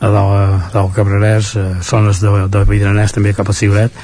a 0.00 0.12
dalt, 0.12 0.36
a 0.36 0.74
dalt 0.74 0.92
Cabrerès 0.96 1.54
eh, 1.56 1.68
zones 1.88 2.20
de, 2.20 2.34
de 2.52 2.64
Vidranès 2.68 3.16
també 3.16 3.32
cap 3.36 3.48
a 3.48 3.56
Cibret 3.56 3.96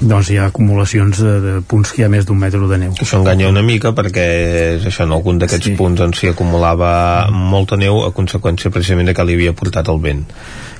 doncs 0.00 0.30
hi 0.30 0.38
ha 0.38 0.48
acumulacions 0.50 1.20
de, 1.22 1.34
de 1.40 1.52
punts 1.68 1.92
que 1.92 2.02
hi 2.02 2.06
ha 2.06 2.10
més 2.12 2.26
d'un 2.28 2.38
metre 2.38 2.60
de 2.68 2.78
neu. 2.80 2.94
Això 3.00 3.20
enganya 3.20 3.48
una 3.50 3.62
mica 3.64 3.92
perquè 3.96 4.03
és 4.12 4.84
això, 4.86 5.04
en 5.04 5.12
algun 5.12 5.38
d'aquests 5.38 5.64
sí. 5.64 5.74
punts 5.76 6.00
on 6.00 6.12
s'hi 6.12 6.28
acumulava 6.28 7.28
molta 7.30 7.76
neu 7.76 8.02
a 8.04 8.12
conseqüència 8.12 8.70
precisament 8.70 9.06
de 9.06 9.14
que 9.14 9.24
li 9.24 9.34
havia 9.34 9.52
portat 9.52 9.88
el 9.88 10.00
vent. 10.00 10.24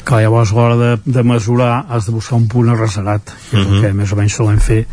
Clar, 0.05 0.21
llavors 0.21 0.53
a 0.53 0.55
l'hora 0.55 0.77
de, 0.77 0.91
de 1.07 1.23
mesurar 1.23 1.87
has 1.89 2.07
de 2.07 2.13
buscar 2.13 2.37
un 2.37 2.49
punt 2.49 2.69
arrasarat, 2.69 3.23
que 3.51 3.57
és 3.57 3.67
Mhm. 3.67 3.75
el 3.75 3.81
que 3.81 3.93
més 3.93 4.13
o 4.13 4.17
menys 4.17 4.35
solem 4.35 4.59
fer, 4.61 4.87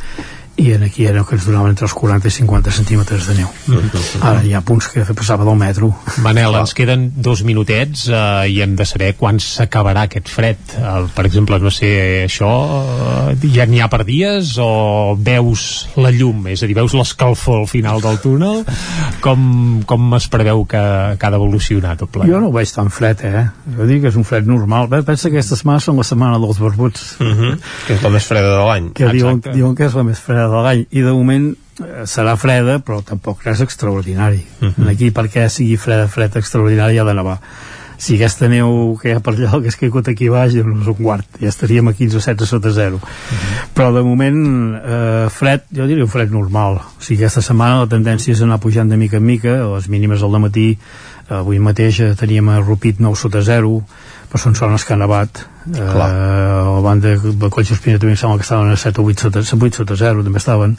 i 0.62 0.74
en 0.76 0.84
aquí 0.86 1.06
era 1.10 1.24
que 1.26 1.36
ens 1.36 1.46
donaven 1.48 1.74
entre 1.74 1.88
els 1.88 1.94
40 1.98 2.30
i 2.30 2.34
50 2.36 2.74
centímetres 2.76 3.28
de 3.30 3.36
neu. 3.40 3.50
Ara 4.22 4.44
hi 4.46 4.54
ha 4.54 4.62
punts 4.66 4.92
que 4.94 5.04
passava 5.18 5.46
del 5.48 5.58
metro. 5.58 5.90
Manel, 6.22 6.56
ens 6.60 6.76
queden 6.78 7.08
dos 7.18 7.42
minutets 7.48 8.06
eh, 8.12 8.52
i 8.54 8.60
hem 8.62 8.76
de 8.78 8.86
saber 8.86 9.14
quan 9.18 9.40
s'acabarà 9.42 10.06
aquest 10.06 10.30
fred. 10.30 10.62
Eh, 10.78 10.92
per 11.16 11.26
exemple, 11.26 11.58
no 11.64 11.74
sé, 11.74 11.92
això 12.28 12.52
eh, 13.32 13.48
ja 13.56 13.66
n'hi 13.66 13.82
ha 13.82 13.90
per 13.92 14.04
dies 14.06 14.54
o 14.62 15.16
veus 15.18 15.66
la 15.98 16.14
llum, 16.14 16.46
és 16.54 16.62
a 16.62 16.70
dir, 16.70 16.78
veus 16.78 16.94
l'escalfor 16.98 17.64
al 17.64 17.70
final 17.72 18.04
del 18.04 18.22
túnel? 18.22 18.62
Com, 19.26 19.82
com 19.90 20.14
es 20.18 20.30
preveu 20.32 20.64
que, 20.70 20.84
que 21.18 21.28
ha 21.28 21.34
d'evolucionar 21.34 21.96
tot 21.98 22.14
plegat? 22.14 22.30
Jo 22.30 22.44
no 22.44 22.52
ho 22.52 22.56
veig 22.56 22.70
tan 22.76 22.94
fred, 22.94 23.26
eh? 23.26 23.48
Jo 23.78 23.90
dic 23.90 24.06
que 24.06 24.14
és 24.14 24.20
un 24.20 24.28
fred 24.28 24.50
normal. 24.50 24.92
Bé, 24.92 25.02
Pensa 25.08 25.32
que 25.32 25.40
aquesta 25.40 25.58
setmana 25.58 25.82
són 25.84 25.98
la 25.98 26.06
setmana 26.08 26.38
dels 26.40 26.62
barbuts. 26.62 27.16
Uh 27.20 27.34
-huh. 27.34 27.58
Que 27.88 27.98
és 27.98 28.02
la 28.06 28.14
més 28.14 28.26
freda 28.30 28.56
de 28.56 28.64
l'any. 28.70 28.94
que 28.94 29.10
diuen, 29.10 29.42
diuen 29.54 29.76
que 29.76 29.86
és 29.86 29.94
la 29.94 30.04
més 30.04 30.20
freda 30.20 30.51
de 30.52 30.62
l'any 30.66 30.86
i 30.92 31.02
de 31.02 31.12
moment 31.16 31.52
eh, 31.82 32.06
serà 32.06 32.36
freda 32.38 32.80
però 32.86 33.02
tampoc 33.04 33.44
res 33.48 33.62
extraordinari. 33.62 34.44
Uh 34.62 34.66
Mhm. 34.66 34.74
-huh. 34.78 34.90
aquí 34.92 35.12
perquè 35.12 35.48
sigui 35.50 35.78
freda, 35.78 36.08
fred 36.08 36.36
extraordinari 36.36 36.98
ha 37.00 37.04
de 37.04 37.14
nevar 37.14 37.40
si 38.02 38.16
aquesta 38.16 38.48
neu 38.50 38.98
que 39.00 39.10
hi 39.10 39.14
ha 39.14 39.20
per 39.20 39.36
allà 39.36 39.54
el 39.54 39.62
que 39.62 39.68
és 39.68 39.76
caigut 39.78 40.08
aquí 40.08 40.28
baix 40.28 40.54
doncs 40.56 40.88
un 40.88 40.94
quart, 40.96 41.26
ja 41.40 41.50
estaríem 41.50 41.88
a 41.88 41.94
15 41.94 42.18
o 42.18 42.20
16 42.20 42.50
sota 42.50 42.72
zero. 42.72 43.00
Però 43.76 43.94
de 43.94 44.02
moment 44.02 44.76
eh, 44.84 45.28
fred, 45.30 45.62
jo 45.72 45.86
diria 45.86 46.04
un 46.04 46.10
fred 46.10 46.32
normal. 46.32 46.80
O 46.98 47.02
sigui 47.02 47.22
aquesta 47.22 47.42
setmana 47.44 47.80
la 47.82 47.88
tendència 47.88 48.32
és 48.34 48.42
anar 48.42 48.58
pujant 48.60 48.90
de 48.90 48.98
mica 48.98 49.18
en 49.18 49.24
mica, 49.26 49.54
les 49.76 49.88
mínimes 49.88 50.24
al 50.24 50.40
matí 50.40 50.80
avui 51.30 51.60
mateix 51.60 52.00
eh, 52.00 52.16
teníem 52.16 52.50
a 52.50 52.60
Rupit 52.60 53.00
9 53.00 53.16
sota 53.16 53.42
0 53.42 53.84
però 54.32 54.40
són 54.46 54.56
zones 54.56 54.86
que 54.88 54.94
han 54.96 55.02
nevat 55.04 55.42
eh, 55.44 55.82
la 55.84 56.80
banda 56.86 57.12
de 57.20 57.50
Colls 57.52 57.72
Espina 57.76 58.00
també 58.00 58.14
em 58.16 58.20
sembla 58.22 58.38
que 58.40 58.46
estaven 58.48 58.72
a 58.72 58.78
7 58.80 59.02
o 59.04 59.10
8 59.12 59.26
sota, 59.28 59.44
8 59.44 59.82
sota 59.84 59.98
0 60.00 60.24
també 60.24 60.40
estaven 60.40 60.78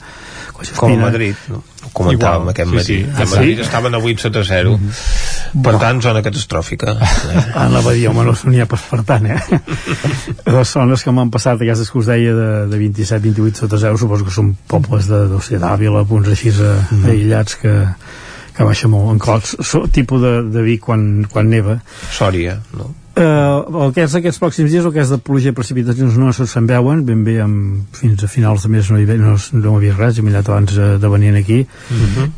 Com 0.78 0.92
a 0.94 0.96
Madrid, 1.08 1.34
no? 1.50 1.58
Ho 1.82 1.90
comentàvem 1.92 2.44
Igual, 2.44 2.50
aquest 2.52 2.68
sí, 2.70 2.76
matí. 2.76 2.96
sí. 3.02 3.10
A 3.10 3.22
Ah, 3.24 3.26
Madrid 3.32 3.56
sí? 3.58 3.62
estaven 3.66 3.94
a 3.94 3.98
8 3.98 4.22
sota 4.22 4.42
0. 4.46 4.76
Per 5.64 5.72
tant, 5.82 6.00
zona 6.04 6.22
catastròfica. 6.22 6.94
Anava 7.64 7.90
a 7.90 7.94
dir, 7.96 8.06
home, 8.08 8.22
no 8.28 8.34
n'hi 8.46 8.60
ha 8.62 8.66
pas 8.70 8.84
per 8.88 9.00
tant, 9.08 9.26
eh? 9.26 9.40
Les 10.56 10.70
zones 10.72 11.02
que 11.04 11.12
m'han 11.12 11.32
passat, 11.34 11.58
aquestes 11.60 11.90
que 11.90 11.98
us 11.98 12.06
deia 12.12 12.32
de, 12.36 12.48
de 12.70 12.78
27-28 12.84 13.64
sota 13.64 13.80
0, 13.82 13.98
suposo 14.00 14.24
que 14.28 14.34
són 14.34 14.54
pobles 14.70 15.10
de, 15.10 15.24
no 15.34 15.40
sé, 15.42 15.58
d'Àvila, 15.60 16.04
punts 16.08 16.30
així 16.32 16.54
eh, 16.54 16.76
aïllats 17.10 17.58
que, 17.60 17.74
que 18.56 18.64
baixa 18.68 18.88
molt 18.88 19.10
en 19.14 19.18
cots, 19.22 19.56
so, 19.64 19.86
tipus 19.88 20.20
de, 20.22 20.32
de 20.52 20.62
Vic 20.66 20.82
quan, 20.84 21.24
quan 21.30 21.48
neva. 21.50 21.78
Sòria, 22.12 22.58
no? 22.76 22.90
Uh, 23.12 23.82
el 23.84 23.90
que 23.92 24.06
és 24.06 24.14
aquests 24.16 24.38
pròxims 24.40 24.70
dies, 24.72 24.86
el 24.88 24.92
que 24.94 25.02
és 25.02 25.10
de 25.12 25.18
pluja 25.20 25.50
i 25.50 25.56
precipitacions 25.56 26.14
no 26.16 26.30
se'n 26.32 26.64
veuen, 26.70 27.02
ben 27.04 27.20
bé 27.26 27.34
amb, 27.44 27.82
fins 27.92 28.24
a 28.24 28.28
finals 28.32 28.64
de 28.64 28.70
mes 28.72 28.88
no 28.88 28.96
hi, 28.96 29.04
ve- 29.04 29.18
no, 29.20 29.34
no 29.52 29.74
hi 29.74 29.76
havia 29.82 29.96
res, 29.98 30.16
he 30.16 30.24
mirat 30.24 30.48
abans 30.48 30.72
eh, 30.80 30.94
de 31.02 31.10
venir 31.12 31.34
aquí, 31.36 31.58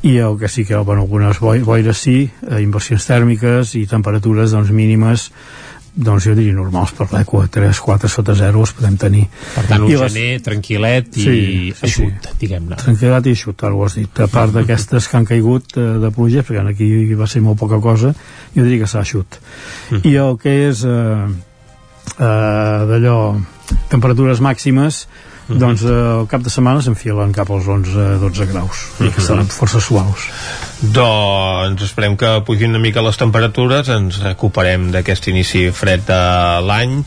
i 0.03 0.17
el 0.19 0.35
que 0.41 0.51
sí 0.51 0.65
que, 0.67 0.75
bueno, 0.83 1.07
algunes 1.07 1.39
boi, 1.39 1.63
boires 1.63 2.03
sí, 2.03 2.17
eh, 2.51 2.59
inversions 2.65 3.07
tèrmiques 3.07 3.77
i 3.79 3.85
temperatures 3.87 4.51
doncs, 4.57 4.75
mínimes 4.75 5.29
doncs 5.97 6.25
jo 6.27 6.35
diria 6.35 6.53
normals 6.57 6.91
per 6.99 7.07
l'equa 7.13 7.45
3, 7.47 7.79
4 7.81 8.09
sota 8.11 8.35
0 8.35 8.61
els 8.65 8.73
podem 8.75 8.97
tenir. 8.99 9.29
Per 9.55 9.63
tant, 9.69 9.83
un 9.85 9.91
I 9.93 9.97
les- 9.97 10.13
gener 10.13 10.41
tranquil·let 10.43 11.17
i 11.17 11.23
Sí, 11.23 11.73
sí, 11.75 11.87
eixut, 11.87 12.29
diguem-ne. 12.41 12.77
tranquil·litat 12.81 13.27
i 13.27 13.35
eixut, 13.37 13.63
ara 13.65 13.75
ho 13.75 13.85
has 13.85 13.95
dit. 13.95 14.21
A 14.21 14.27
part 14.27 14.53
d'aquestes 14.53 15.07
que 15.09 15.17
han 15.17 15.25
caigut 15.25 15.77
eh, 15.77 15.87
de 16.03 16.11
pluja 16.11 16.43
perquè 16.43 16.67
aquí 16.67 17.15
va 17.15 17.27
ser 17.31 17.43
molt 17.43 17.59
poca 17.59 17.79
cosa 17.81 18.15
jo 18.57 18.63
diria 18.65 18.81
que 18.83 18.91
s'ha 18.91 19.01
eixut. 19.07 19.39
I 20.03 20.17
el 20.17 20.37
que 20.43 20.57
és 20.69 20.83
eh, 20.85 21.27
eh, 22.19 22.81
d'allò 22.91 23.19
temperatures 23.89 24.41
màximes 24.41 25.07
doncs 25.49 25.85
eh, 25.85 25.95
el 26.21 26.29
cap 26.31 26.45
de 26.45 26.53
setmana 26.53 26.83
s'enfilen 26.85 27.35
cap 27.37 27.51
als 27.53 27.69
11-12 27.69 28.49
graus. 28.51 28.85
I 29.05 29.11
que 29.13 29.25
seran 29.25 29.51
força 29.53 29.83
suaus. 29.83 30.29
Doncs 30.95 31.85
esperem 31.85 32.17
que 32.21 32.31
pugin 32.47 32.75
una 32.75 32.83
mica 32.83 33.05
les 33.05 33.21
temperatures, 33.21 33.91
ens 33.93 34.21
recuperem 34.25 34.91
d'aquest 34.95 35.29
inici 35.33 35.69
fred 35.75 36.07
de 36.09 36.21
l'any, 36.65 37.01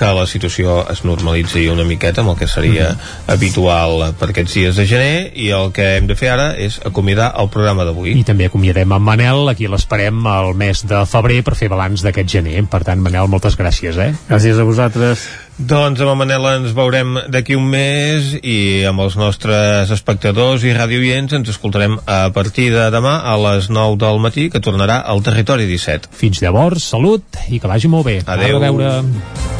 que 0.00 0.08
la 0.16 0.24
situació 0.24 0.80
es 0.88 1.02
normalitzi 1.04 1.66
una 1.68 1.84
miqueta 1.84 2.22
amb 2.22 2.32
el 2.32 2.38
que 2.40 2.48
seria 2.48 2.94
habitual 3.28 4.06
per 4.16 4.30
aquests 4.32 4.56
dies 4.56 4.80
de 4.80 4.86
gener 4.88 5.30
i 5.36 5.50
el 5.52 5.74
que 5.76 5.96
hem 5.98 6.08
de 6.08 6.16
fer 6.16 6.32
ara 6.32 6.48
és 6.56 6.78
acomiadar 6.88 7.34
el 7.42 7.50
programa 7.52 7.84
d'avui. 7.84 8.16
I 8.16 8.24
també 8.24 8.48
acomiadem 8.48 8.96
en 8.96 9.04
Manel, 9.04 9.44
aquí 9.52 9.68
l'esperem 9.68 10.24
al 10.26 10.54
mes 10.56 10.86
de 10.88 11.04
febrer 11.10 11.42
per 11.44 11.58
fer 11.58 11.68
balanç 11.68 12.04
d'aquest 12.06 12.32
gener. 12.32 12.56
Per 12.70 12.82
tant, 12.86 13.04
Manel, 13.04 13.28
moltes 13.28 13.58
gràcies, 13.60 14.00
eh? 14.00 14.14
Gràcies 14.30 14.56
a 14.56 14.66
vosaltres. 14.66 15.28
Doncs 15.60 16.00
amb 16.00 16.14
en 16.14 16.20
Manel 16.22 16.48
ens 16.54 16.72
veurem 16.72 17.18
d'aquí 17.28 17.58
un 17.58 17.68
mes 17.68 18.32
i 18.40 18.86
amb 18.88 19.04
els 19.04 19.18
nostres 19.20 19.92
espectadors 19.92 20.64
i 20.64 20.72
radioients 20.72 21.36
ens 21.36 21.52
escoltarem 21.52 21.98
a 22.08 22.22
partir 22.32 22.70
de 22.72 22.88
demà 22.94 23.18
a 23.28 23.36
les 23.50 23.68
9 23.68 24.00
del 24.00 24.24
matí 24.24 24.48
que 24.48 24.64
tornarà 24.64 25.02
al 25.04 25.20
Territori 25.26 25.68
17. 25.68 26.14
Fins 26.16 26.40
llavors, 26.40 26.88
salut 26.96 27.42
i 27.52 27.60
que 27.60 27.68
vagi 27.68 27.92
molt 27.92 28.08
bé. 28.08 28.20
Adeu. 28.24 28.56
A 28.56 28.68
veure. 28.70 29.59